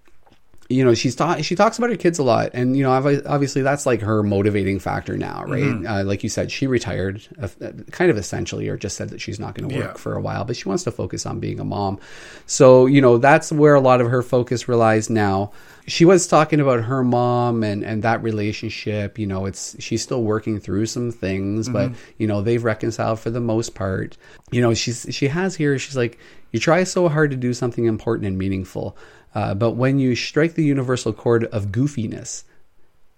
you 0.68 0.84
know 0.84 0.94
she's 0.94 1.16
ta- 1.16 1.40
she 1.42 1.56
talks 1.56 1.78
about 1.78 1.90
her 1.90 1.96
kids 1.96 2.20
a 2.20 2.22
lot, 2.22 2.50
and 2.54 2.76
you 2.76 2.84
know, 2.84 2.92
obviously 2.92 3.62
that's 3.62 3.86
like 3.86 4.02
her 4.02 4.22
motivating 4.22 4.78
factor 4.78 5.16
now, 5.16 5.42
right? 5.48 5.64
Mm-hmm. 5.64 5.84
Uh, 5.86 6.04
like 6.04 6.22
you 6.22 6.28
said, 6.28 6.52
she 6.52 6.68
retired, 6.68 7.26
uh, 7.42 7.48
kind 7.90 8.08
of 8.08 8.16
essentially, 8.16 8.68
or 8.68 8.76
just 8.76 8.96
said 8.96 9.08
that 9.08 9.20
she's 9.20 9.40
not 9.40 9.56
going 9.56 9.68
to 9.68 9.74
work 9.76 9.84
Yeah. 9.84 9.92
for 9.94 10.14
a 10.14 10.20
while, 10.20 10.44
but 10.44 10.54
she 10.56 10.68
wants 10.68 10.84
to 10.84 10.92
focus 10.92 11.26
on 11.26 11.40
being 11.40 11.58
a 11.58 11.64
mom. 11.64 11.98
So 12.46 12.86
you 12.86 13.00
know, 13.00 13.18
that's 13.18 13.50
where 13.50 13.74
a 13.74 13.80
lot 13.80 14.00
of 14.00 14.08
her 14.08 14.22
focus 14.22 14.68
relies 14.68 15.10
now 15.10 15.50
she 15.86 16.05
was 16.05 16.27
talking 16.27 16.61
about 16.61 16.85
her 16.85 17.02
mom 17.02 17.62
and 17.62 17.85
and 17.85 18.02
that 18.02 18.23
relationship 18.23 19.19
you 19.19 19.27
know 19.27 19.47
it's 19.47 19.77
she's 19.78 20.02
still 20.02 20.23
working 20.23 20.61
through 20.61 20.86
some 20.86 21.11
things 21.11 21.69
but 21.69 21.93
you 22.19 22.27
know 22.27 22.43
they've 22.43 22.65
reconciled 22.65 23.19
for 23.19 23.31
the 23.31 23.40
most 23.40 23.74
part 23.74 24.16
you 24.51 24.61
know 24.61 24.74
she's 24.74 25.07
she 25.11 25.28
has 25.28 25.57
here 25.57 25.78
she's 25.78 25.97
like 25.97 26.19
you 26.52 26.61
try 26.61 26.85
so 26.85 27.09
hard 27.09 27.31
to 27.31 27.36
do 27.36 27.52
something 27.52 27.86
important 27.86 28.27
and 28.27 28.39
meaningful 28.39 28.97
uh, 29.35 29.55
but 29.55 29.73
when 29.73 29.98
you 29.98 30.15
strike 30.15 30.55
the 30.55 30.65
universal 30.65 31.12
chord 31.12 31.44
of 31.47 31.66
goofiness 31.66 32.44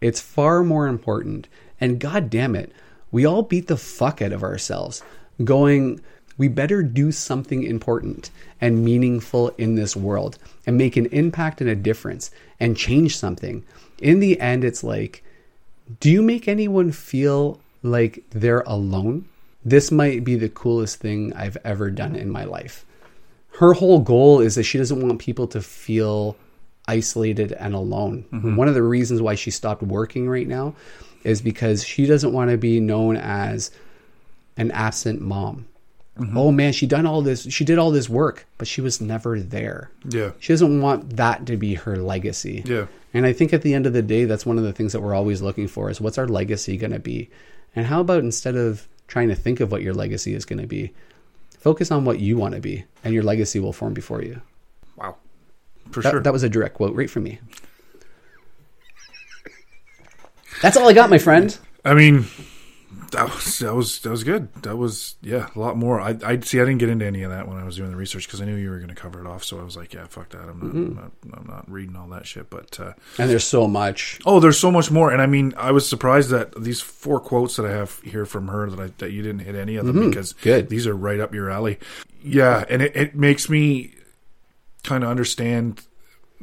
it's 0.02 0.20
far 0.20 0.62
more 0.62 0.86
important. 0.86 1.48
And 1.80 2.00
god 2.00 2.28
damn 2.28 2.54
it, 2.54 2.72
we 3.10 3.24
all 3.24 3.42
beat 3.42 3.68
the 3.68 3.76
fuck 3.76 4.20
out 4.20 4.32
of 4.32 4.42
ourselves 4.42 5.02
going, 5.42 6.00
we 6.42 6.48
better 6.48 6.82
do 6.82 7.12
something 7.12 7.62
important 7.62 8.32
and 8.60 8.84
meaningful 8.84 9.50
in 9.58 9.76
this 9.76 9.94
world 9.94 10.38
and 10.66 10.76
make 10.76 10.96
an 10.96 11.06
impact 11.06 11.60
and 11.60 11.70
a 11.70 11.76
difference 11.76 12.32
and 12.58 12.76
change 12.76 13.16
something. 13.16 13.64
In 14.00 14.18
the 14.18 14.40
end, 14.40 14.64
it's 14.64 14.82
like, 14.82 15.22
do 16.00 16.10
you 16.10 16.20
make 16.20 16.48
anyone 16.48 16.90
feel 16.90 17.60
like 17.84 18.24
they're 18.30 18.64
alone? 18.66 19.28
This 19.64 19.92
might 19.92 20.24
be 20.24 20.34
the 20.34 20.48
coolest 20.48 20.96
thing 20.96 21.32
I've 21.34 21.56
ever 21.64 21.92
done 21.92 22.16
in 22.16 22.28
my 22.28 22.42
life. 22.42 22.84
Her 23.60 23.72
whole 23.72 24.00
goal 24.00 24.40
is 24.40 24.56
that 24.56 24.64
she 24.64 24.78
doesn't 24.78 25.00
want 25.00 25.20
people 25.20 25.46
to 25.46 25.62
feel 25.62 26.36
isolated 26.88 27.52
and 27.52 27.72
alone. 27.72 28.24
Mm-hmm. 28.32 28.56
One 28.56 28.66
of 28.66 28.74
the 28.74 28.82
reasons 28.82 29.22
why 29.22 29.36
she 29.36 29.52
stopped 29.52 29.84
working 29.84 30.28
right 30.28 30.48
now 30.48 30.74
is 31.22 31.40
because 31.40 31.84
she 31.84 32.04
doesn't 32.04 32.32
want 32.32 32.50
to 32.50 32.56
be 32.56 32.80
known 32.80 33.16
as 33.16 33.70
an 34.56 34.72
absent 34.72 35.20
mom. 35.20 35.66
Mm-hmm. 36.18 36.36
Oh 36.36 36.52
man, 36.52 36.72
she 36.74 36.86
done 36.86 37.06
all 37.06 37.22
this 37.22 37.44
she 37.50 37.64
did 37.64 37.78
all 37.78 37.90
this 37.90 38.08
work, 38.08 38.46
but 38.58 38.68
she 38.68 38.80
was 38.82 39.00
never 39.00 39.40
there. 39.40 39.90
Yeah. 40.08 40.32
She 40.40 40.52
doesn't 40.52 40.82
want 40.82 41.16
that 41.16 41.46
to 41.46 41.56
be 41.56 41.74
her 41.74 41.96
legacy. 41.96 42.62
Yeah. 42.66 42.86
And 43.14 43.24
I 43.24 43.32
think 43.32 43.52
at 43.52 43.62
the 43.62 43.72
end 43.74 43.86
of 43.86 43.92
the 43.94 44.02
day, 44.02 44.24
that's 44.26 44.44
one 44.44 44.58
of 44.58 44.64
the 44.64 44.72
things 44.74 44.92
that 44.92 45.00
we're 45.00 45.14
always 45.14 45.40
looking 45.40 45.68
for 45.68 45.88
is 45.90 46.00
what's 46.00 46.18
our 46.18 46.28
legacy 46.28 46.76
going 46.76 46.92
to 46.92 46.98
be? 46.98 47.30
And 47.74 47.86
how 47.86 48.00
about 48.02 48.18
instead 48.20 48.56
of 48.56 48.86
trying 49.06 49.28
to 49.28 49.34
think 49.34 49.60
of 49.60 49.70
what 49.72 49.82
your 49.82 49.94
legacy 49.94 50.34
is 50.34 50.44
going 50.44 50.60
to 50.60 50.66
be, 50.66 50.92
focus 51.58 51.90
on 51.90 52.04
what 52.04 52.18
you 52.20 52.36
want 52.36 52.54
to 52.54 52.60
be, 52.60 52.84
and 53.04 53.12
your 53.14 53.22
legacy 53.22 53.58
will 53.60 53.72
form 53.72 53.92
before 53.94 54.22
you. 54.22 54.40
Wow. 54.96 55.16
For 55.90 56.00
That, 56.02 56.10
sure. 56.10 56.20
that 56.20 56.32
was 56.32 56.42
a 56.42 56.48
direct 56.48 56.74
quote 56.74 56.94
right 56.94 57.08
from 57.10 57.22
me. 57.24 57.38
That's 60.60 60.76
all 60.76 60.88
I 60.88 60.92
got, 60.92 61.10
my 61.10 61.18
friend. 61.18 61.56
I 61.84 61.94
mean, 61.94 62.26
that 63.12 63.32
was 63.34 63.58
that 63.60 63.74
was 63.74 63.98
that 64.00 64.10
was 64.10 64.24
good. 64.24 64.52
That 64.62 64.76
was 64.76 65.14
yeah, 65.22 65.48
a 65.54 65.58
lot 65.58 65.76
more. 65.76 66.00
I 66.00 66.16
I 66.24 66.40
see. 66.40 66.60
I 66.60 66.64
didn't 66.64 66.78
get 66.78 66.88
into 66.88 67.06
any 67.06 67.22
of 67.22 67.30
that 67.30 67.46
when 67.48 67.56
I 67.56 67.64
was 67.64 67.76
doing 67.76 67.90
the 67.90 67.96
research 67.96 68.26
because 68.26 68.40
I 68.40 68.44
knew 68.44 68.56
you 68.56 68.68
were 68.70 68.76
going 68.78 68.88
to 68.88 68.94
cover 68.94 69.20
it 69.20 69.26
off. 69.26 69.44
So 69.44 69.60
I 69.60 69.62
was 69.62 69.76
like, 69.76 69.94
yeah, 69.94 70.06
fuck 70.08 70.30
that. 70.30 70.40
I'm 70.48 70.58
not, 70.58 70.72
Mm-hmm. 70.74 70.76
I'm 70.78 70.94
not, 70.96 71.12
I'm 71.38 71.46
not 71.46 71.70
reading 71.70 71.94
all 71.96 72.08
that 72.08 72.26
shit. 72.26 72.50
But 72.50 72.78
uh, 72.80 72.92
And 73.18 73.30
there's 73.30 73.44
so 73.44 73.68
much. 73.68 74.18
oh, 74.26 74.40
there's 74.40 74.58
so 74.58 74.70
much 74.70 74.90
more. 74.90 75.10
And 75.12 75.22
I 75.22 75.26
mean, 75.26 75.54
I 75.56 75.70
was 75.72 75.88
surprised 75.88 76.30
that 76.30 76.60
these 76.60 76.80
four 76.80 77.20
quotes 77.20 77.56
that 77.56 77.66
I 77.66 77.70
have 77.70 78.00
here 78.00 78.26
from 78.26 78.48
her 78.48 78.68
that 78.68 78.80
I 78.80 78.90
that 78.98 79.12
you 79.12 79.22
didn't 79.22 79.40
hit 79.40 79.54
any 79.54 79.76
of 79.76 79.86
them 79.86 80.08
because 80.08 80.32
Mm-hmm. 80.32 80.42
Good. 80.44 80.68
these 80.68 80.86
are 80.86 80.96
right 80.96 81.20
up 81.20 81.32
your 81.34 81.50
alley. 81.50 81.78
Yeah, 82.24 82.64
and 82.68 82.82
it, 82.82 82.96
it 82.96 83.14
makes 83.16 83.48
me 83.48 83.94
kind 84.84 85.04
of 85.04 85.10
understand 85.10 85.82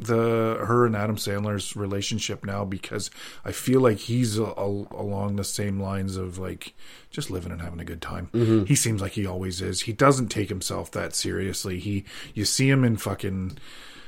the 0.05 0.57
her 0.65 0.85
and 0.85 0.95
Adam 0.95 1.15
Sandler's 1.17 1.75
relationship 1.75 2.45
now 2.45 2.65
because 2.65 3.09
I 3.45 3.51
feel 3.51 3.81
like 3.81 3.97
he's 3.97 4.37
a, 4.37 4.43
a- 4.43 4.87
along 4.91 5.35
the 5.35 5.43
same 5.43 5.79
lines 5.79 6.15
of 6.17 6.37
like 6.37 6.73
just 7.11 7.29
living 7.29 7.51
and 7.51 7.61
having 7.61 7.79
a 7.79 7.85
good 7.85 8.01
time. 8.01 8.29
Mm-hmm. 8.33 8.65
He 8.65 8.75
seems 8.75 9.01
like 9.01 9.13
he 9.13 9.25
always 9.25 9.61
is. 9.61 9.81
He 9.81 9.93
doesn't 9.93 10.29
take 10.29 10.49
himself 10.49 10.91
that 10.91 11.15
seriously. 11.15 11.79
He 11.79 12.05
you 12.33 12.45
see 12.45 12.69
him 12.69 12.83
in 12.83 12.97
fucking 12.97 13.57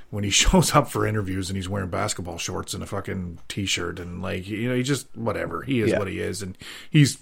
when 0.10 0.24
he 0.24 0.30
shows 0.42 0.74
up 0.76 0.90
for 0.90 1.06
interviews 1.06 1.50
and 1.50 1.56
he's 1.58 1.70
wearing 1.70 1.90
basketball 1.90 2.38
shorts 2.38 2.74
and 2.74 2.84
a 2.84 2.86
fucking 2.86 3.40
t-shirt 3.48 4.00
and 4.00 4.22
like 4.22 4.48
you 4.48 4.68
know 4.70 4.76
he 4.76 4.84
just 4.84 5.08
whatever 5.16 5.62
he 5.62 5.82
is 5.82 5.92
Yeah. 5.92 6.00
what 6.00 6.08
he 6.08 6.20
is 6.20 6.42
and 6.42 6.58
he's 6.90 7.18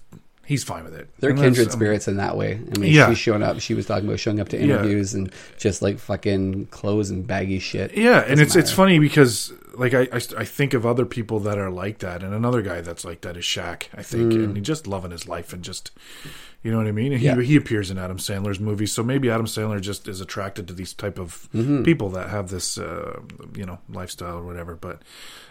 he's 0.50 0.64
fine 0.64 0.84
with 0.84 0.96
it. 0.96 1.08
They're 1.20 1.30
And 1.30 1.40
kindred 1.40 1.68
um, 1.68 1.72
spirits 1.72 2.08
in 2.08 2.18
that 2.18 2.36
way. 2.36 2.54
I 2.76 2.80
mean, 2.80 2.92
Yeah. 2.92 3.08
she's 3.10 3.20
showing 3.20 3.44
up. 3.44 3.60
She 3.60 3.76
was 3.76 3.86
talking 3.86 4.08
about 4.08 4.20
showing 4.20 4.40
up 4.40 4.50
to 4.50 4.60
interviews 4.60 5.14
and 5.14 5.32
just 5.60 5.84
like 5.84 6.00
fucking 6.00 6.66
clothes 6.72 7.12
and 7.12 7.26
baggy 7.26 7.60
shit. 7.60 7.96
Yeah, 7.96 8.22
and 8.22 8.30
Doesn't 8.32 8.40
it's 8.40 8.56
it's 8.56 8.72
matter. 8.72 8.76
funny 8.76 8.98
because 9.00 9.54
like 9.78 9.94
I, 9.94 10.08
I 10.12 10.20
I 10.40 10.46
think 10.46 10.74
of 10.74 10.86
other 10.88 11.06
people 11.06 11.40
that 11.42 11.60
are 11.60 11.70
like 11.70 12.00
that, 12.00 12.24
and 12.24 12.34
another 12.34 12.64
guy 12.64 12.82
that's 12.82 13.06
like 13.06 13.22
that 13.22 13.38
is 13.38 13.46
Shaq. 13.46 13.84
I 13.96 14.02
think, 14.02 14.34
and 14.34 14.58
he's 14.58 14.66
just 14.66 14.88
loving 14.88 15.12
his 15.12 15.28
life 15.28 15.54
and 15.54 15.64
just 15.64 15.92
you 16.64 16.72
know 16.72 16.78
what 16.78 16.88
I 16.88 16.92
mean. 16.92 17.12
He 17.14 17.26
Yeah. 17.26 17.40
he 17.42 17.56
appears 17.56 17.90
in 17.90 17.98
Adam 17.98 18.18
Sandler's 18.18 18.60
movies, 18.60 18.92
so 18.92 19.04
maybe 19.04 19.30
Adam 19.30 19.46
Sandler 19.46 19.80
just 19.82 20.08
is 20.08 20.20
attracted 20.22 20.68
to 20.68 20.74
these 20.74 20.94
type 20.94 21.18
of 21.20 21.48
Mm-hmm. 21.54 21.84
people 21.84 22.10
that 22.10 22.30
have 22.30 22.50
this 22.50 22.78
uh, 22.78 23.20
you 23.56 23.66
know 23.66 23.80
lifestyle 23.90 24.38
or 24.38 24.44
whatever. 24.44 24.76
But 24.76 25.02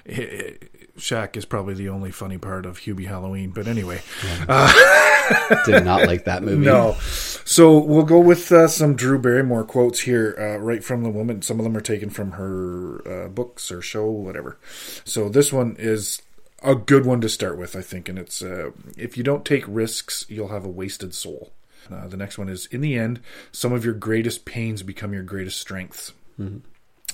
eh, 0.07 0.23
eh, 0.23 0.53
Shaq 0.99 1.37
is 1.37 1.45
probably 1.45 1.75
the 1.75 1.89
only 1.89 2.11
funny 2.11 2.39
part 2.39 2.67
of 2.67 2.81
Hubie 2.81 3.07
Halloween. 3.07 3.51
But 3.51 3.67
anyway. 3.69 4.03
Did 5.67 5.85
not 5.85 6.07
like 6.07 6.25
that 6.25 6.43
movie. 6.43 6.65
No. 6.65 6.97
So 7.45 7.79
we'll 7.79 8.05
go 8.05 8.19
with 8.19 8.51
uh, 8.51 8.67
some 8.69 8.95
Drew 8.97 9.19
Barrymore 9.19 9.65
quotes 9.65 10.01
here, 10.01 10.35
uh, 10.39 10.59
right 10.59 10.83
from 10.83 11.03
the 11.03 11.11
woman. 11.11 11.43
Some 11.43 11.59
of 11.61 11.65
them 11.65 11.77
are 11.77 11.81
taken 11.83 12.09
from 12.11 12.33
her 12.33 13.03
uh, 13.07 13.29
books 13.29 13.71
or 13.71 13.83
show, 13.83 14.07
whatever. 14.11 14.59
So 15.05 15.29
this 15.29 15.53
one 15.53 15.77
is 15.79 16.23
a 16.63 16.75
good 16.75 17.07
one 17.07 17.21
to 17.21 17.29
start 17.29 17.57
with, 17.57 17.77
I 17.77 17.83
think. 17.83 18.09
And 18.09 18.19
it's 18.19 18.43
uh, 18.43 18.71
if 18.97 19.17
you 19.17 19.23
don't 19.23 19.45
take 19.45 19.65
risks, 19.67 20.25
you'll 20.29 20.49
have 20.49 20.65
a 20.65 20.69
wasted 20.71 21.15
soul. 21.15 21.53
Uh, 21.91 22.07
the 22.09 22.17
next 22.17 22.37
one 22.39 22.49
is 22.49 22.67
in 22.67 22.81
the 22.81 22.99
end, 22.99 23.21
some 23.53 23.73
of 23.73 23.85
your 23.85 23.95
greatest 23.95 24.45
pains 24.45 24.83
become 24.83 25.13
your 25.13 25.23
greatest 25.23 25.61
strengths. 25.61 26.13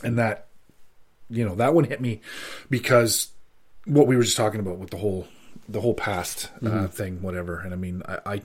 And 0.02 0.18
that, 0.18 0.48
you 1.30 1.44
know, 1.44 1.54
that 1.54 1.74
one 1.74 1.84
hit 1.84 2.00
me 2.00 2.20
because 2.68 3.28
what 3.86 4.06
we 4.06 4.16
were 4.16 4.22
just 4.22 4.36
talking 4.36 4.60
about 4.60 4.78
with 4.78 4.90
the 4.90 4.96
whole 4.98 5.28
the 5.68 5.80
whole 5.80 5.94
past 5.94 6.50
uh, 6.64 6.86
thing, 6.88 7.22
whatever. 7.22 7.60
And 7.60 7.72
I 7.72 7.76
mean, 7.76 8.02
I, 8.06 8.18
I 8.26 8.42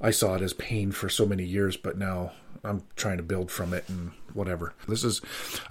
I 0.00 0.10
saw 0.10 0.34
it 0.34 0.42
as 0.42 0.52
pain 0.52 0.92
for 0.92 1.08
so 1.08 1.26
many 1.26 1.44
years, 1.44 1.76
but 1.76 1.98
now 1.98 2.32
I'm 2.64 2.82
trying 2.96 3.18
to 3.18 3.22
build 3.22 3.50
from 3.50 3.72
it 3.72 3.84
and 3.88 4.12
whatever. 4.32 4.74
This 4.88 5.04
is 5.04 5.20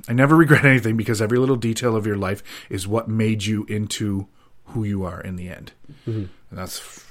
I 0.07 0.13
never 0.13 0.35
regret 0.35 0.65
anything 0.65 0.97
because 0.97 1.21
every 1.21 1.37
little 1.37 1.55
detail 1.55 1.95
of 1.95 2.05
your 2.05 2.17
life 2.17 2.43
is 2.69 2.87
what 2.87 3.07
made 3.07 3.45
you 3.45 3.65
into 3.67 4.27
who 4.67 4.83
you 4.83 5.03
are 5.03 5.21
in 5.21 5.35
the 5.35 5.49
end. 5.49 5.71
Mm-hmm. 6.07 6.25
And 6.49 6.59
that's 6.59 7.05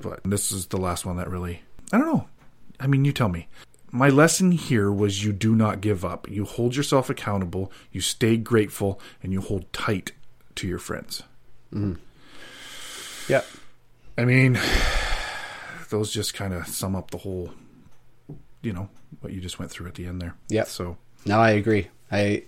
but 0.00 0.20
this 0.24 0.50
is 0.52 0.66
the 0.66 0.78
last 0.78 1.04
one 1.04 1.16
that 1.16 1.30
really 1.30 1.62
I 1.92 1.98
don't 1.98 2.06
know. 2.06 2.28
I 2.78 2.86
mean, 2.86 3.04
you 3.04 3.12
tell 3.12 3.28
me. 3.28 3.48
My 3.92 4.08
lesson 4.08 4.52
here 4.52 4.90
was 4.90 5.24
you 5.24 5.32
do 5.32 5.56
not 5.56 5.80
give 5.80 6.04
up. 6.04 6.30
You 6.30 6.44
hold 6.44 6.76
yourself 6.76 7.10
accountable, 7.10 7.72
you 7.90 8.00
stay 8.00 8.36
grateful, 8.36 9.00
and 9.22 9.32
you 9.32 9.40
hold 9.40 9.70
tight 9.72 10.12
to 10.54 10.68
your 10.68 10.78
friends. 10.78 11.24
Mm-hmm. 11.74 11.94
Yeah. 13.28 13.42
I 14.16 14.24
mean, 14.24 14.58
those 15.90 16.12
just 16.12 16.34
kind 16.34 16.54
of 16.54 16.68
sum 16.68 16.94
up 16.94 17.10
the 17.10 17.18
whole, 17.18 17.52
you 18.62 18.72
know, 18.72 18.88
what 19.20 19.32
you 19.32 19.40
just 19.40 19.58
went 19.58 19.70
through 19.70 19.88
at 19.88 19.94
the 19.94 20.06
end 20.06 20.22
there. 20.22 20.36
Yeah. 20.48 20.64
So, 20.64 20.96
No, 21.26 21.40
I 21.40 21.50
agree. 21.50 21.88
I 22.12 22.44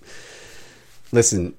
listen. 1.10 1.54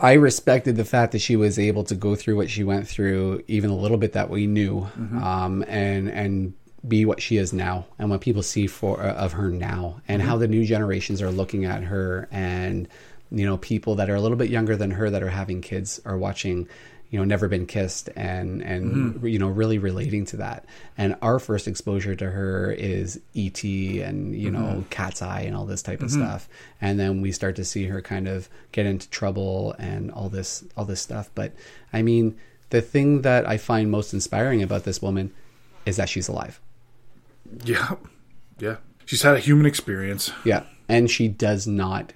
I 0.00 0.12
respected 0.12 0.76
the 0.76 0.84
fact 0.84 1.12
that 1.12 1.20
she 1.20 1.36
was 1.36 1.58
able 1.58 1.84
to 1.84 1.94
go 1.94 2.14
through 2.14 2.36
what 2.36 2.50
she 2.50 2.64
went 2.64 2.86
through, 2.86 3.42
even 3.48 3.70
a 3.70 3.76
little 3.76 3.96
bit 3.96 4.12
that 4.12 4.30
we 4.30 4.46
knew, 4.46 4.86
um, 5.22 5.64
and 5.66 6.08
and 6.08 6.54
be 6.86 7.04
what 7.04 7.20
she 7.20 7.36
is 7.36 7.52
now, 7.52 7.86
and 7.98 8.10
what 8.10 8.20
people 8.20 8.42
see 8.42 8.66
for 8.66 9.00
uh, 9.00 9.14
of 9.14 9.32
her 9.32 9.48
now, 9.50 10.00
and 10.08 10.22
how 10.22 10.36
the 10.36 10.48
new 10.48 10.64
generations 10.64 11.20
are 11.22 11.30
looking 11.30 11.64
at 11.64 11.82
her, 11.84 12.28
and 12.30 12.88
you 13.30 13.44
know 13.46 13.56
people 13.56 13.94
that 13.96 14.10
are 14.10 14.14
a 14.14 14.20
little 14.20 14.36
bit 14.36 14.50
younger 14.50 14.76
than 14.76 14.92
her 14.92 15.10
that 15.10 15.22
are 15.22 15.30
having 15.30 15.60
kids 15.60 16.00
are 16.04 16.18
watching 16.18 16.68
you 17.12 17.18
know 17.18 17.24
never 17.24 17.46
been 17.46 17.66
kissed 17.66 18.08
and 18.16 18.62
and 18.62 18.92
mm-hmm. 18.92 19.26
you 19.26 19.38
know 19.38 19.48
really 19.48 19.76
relating 19.76 20.24
to 20.24 20.38
that. 20.38 20.64
And 20.96 21.14
our 21.20 21.38
first 21.38 21.68
exposure 21.68 22.16
to 22.16 22.30
her 22.30 22.72
is 22.72 23.20
et 23.36 23.62
and 23.62 24.34
you 24.34 24.50
know 24.50 24.60
mm-hmm. 24.60 24.82
cat's 24.88 25.20
eye 25.20 25.42
and 25.42 25.54
all 25.54 25.66
this 25.66 25.82
type 25.82 26.02
of 26.02 26.08
mm-hmm. 26.08 26.22
stuff. 26.22 26.48
And 26.80 26.98
then 26.98 27.20
we 27.20 27.30
start 27.30 27.56
to 27.56 27.66
see 27.66 27.84
her 27.84 28.00
kind 28.00 28.26
of 28.26 28.48
get 28.72 28.86
into 28.86 29.10
trouble 29.10 29.76
and 29.78 30.10
all 30.10 30.30
this 30.30 30.64
all 30.74 30.86
this 30.86 31.02
stuff. 31.02 31.30
But 31.34 31.52
i 31.92 32.00
mean 32.00 32.36
the 32.70 32.80
thing 32.80 33.20
that 33.22 33.46
i 33.46 33.58
find 33.58 33.90
most 33.90 34.14
inspiring 34.14 34.62
about 34.62 34.84
this 34.84 35.02
woman 35.02 35.34
is 35.84 35.96
that 35.98 36.08
she's 36.08 36.28
alive. 36.28 36.60
Yeah. 37.62 37.96
Yeah. 38.58 38.76
She's 39.04 39.20
had 39.20 39.34
a 39.34 39.40
human 39.40 39.66
experience. 39.66 40.32
yeah. 40.44 40.64
And 40.88 41.10
she 41.10 41.28
does 41.28 41.66
not 41.66 42.14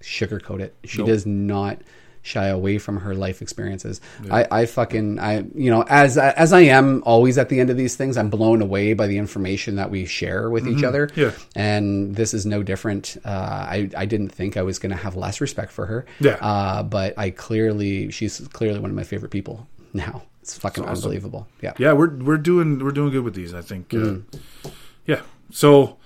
sugarcoat 0.00 0.60
it. 0.60 0.74
She 0.84 0.98
Nope. 0.98 1.08
does 1.08 1.26
not 1.26 1.80
shy 2.24 2.46
away 2.48 2.78
from 2.78 2.96
her 2.96 3.14
life 3.14 3.40
experiences 3.42 4.00
I, 4.30 4.46
I 4.50 4.66
fucking 4.66 5.20
i 5.20 5.44
you 5.54 5.70
know 5.70 5.82
as 5.88 6.18
as 6.18 6.52
i 6.52 6.60
am 6.62 7.02
always 7.04 7.38
at 7.38 7.50
the 7.50 7.60
end 7.60 7.68
of 7.70 7.76
these 7.76 7.94
things 7.96 8.16
i'm 8.16 8.30
blown 8.30 8.62
away 8.62 8.94
by 8.94 9.06
the 9.06 9.18
information 9.18 9.76
that 9.76 9.90
we 9.90 10.06
share 10.06 10.48
with 10.50 10.66
each 10.66 10.82
other 10.82 11.06
Mm-hmm. 11.08 11.20
Yeah. 11.20 11.30
and 11.54 12.16
this 12.16 12.32
is 12.34 12.46
no 12.46 12.62
different 12.62 13.16
uh, 13.24 13.28
I, 13.28 13.90
I 13.96 14.06
didn't 14.06 14.30
think 14.30 14.56
i 14.56 14.62
was 14.62 14.78
going 14.78 14.90
to 14.90 14.96
have 14.96 15.14
less 15.16 15.40
respect 15.40 15.70
for 15.70 15.84
her 15.86 16.06
Yeah. 16.18 16.38
uh, 16.40 16.82
but 16.82 17.14
i 17.18 17.30
clearly 17.30 18.10
she's 18.10 18.40
clearly 18.52 18.80
one 18.80 18.90
of 18.90 18.96
my 18.96 19.04
favorite 19.04 19.30
people 19.30 19.68
now 19.92 20.22
it's 20.40 20.56
fucking 20.58 20.84
awesome. 20.84 20.96
unbelievable 20.96 21.46
yeah 21.62 21.74
Yeah, 21.78 21.92
we're 21.92 22.10
we're 22.16 22.38
doing 22.38 22.82
we're 22.82 22.90
doing 22.92 23.10
good 23.12 23.22
with 23.24 23.34
these. 23.34 23.54
I 23.54 23.62
think. 23.62 23.88
Mm. 23.90 24.24
Uh, 24.64 24.70
yeah. 25.06 25.20
So 25.52 25.96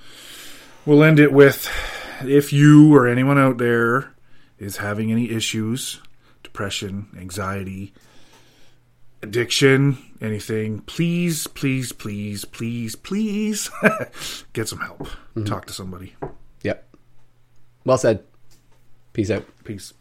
we'll 0.86 1.02
end 1.02 1.18
it 1.18 1.32
with 1.32 1.68
if 2.22 2.52
you 2.52 2.94
or 2.94 3.08
anyone 3.08 3.38
out 3.38 3.58
there 3.58 4.12
is 4.58 4.76
having 4.78 5.10
any 5.10 5.30
issues, 5.30 6.00
depression, 6.58 7.06
anxiety, 7.16 7.92
addiction, 9.22 9.96
anything, 10.20 10.80
please, 10.80 11.46
please, 11.46 11.92
please, 11.92 12.44
please, 12.44 12.96
please 12.96 13.70
get 14.52 14.66
some 14.68 14.80
help. 14.80 15.02
Mm-hmm. 15.02 15.44
Talk 15.44 15.66
to 15.66 15.72
somebody. 15.72 16.16
yep 16.64 16.84
well 17.84 17.96
said 17.96 18.24
peace 19.12 19.30
out 19.30 19.44
Peace. 19.62 19.94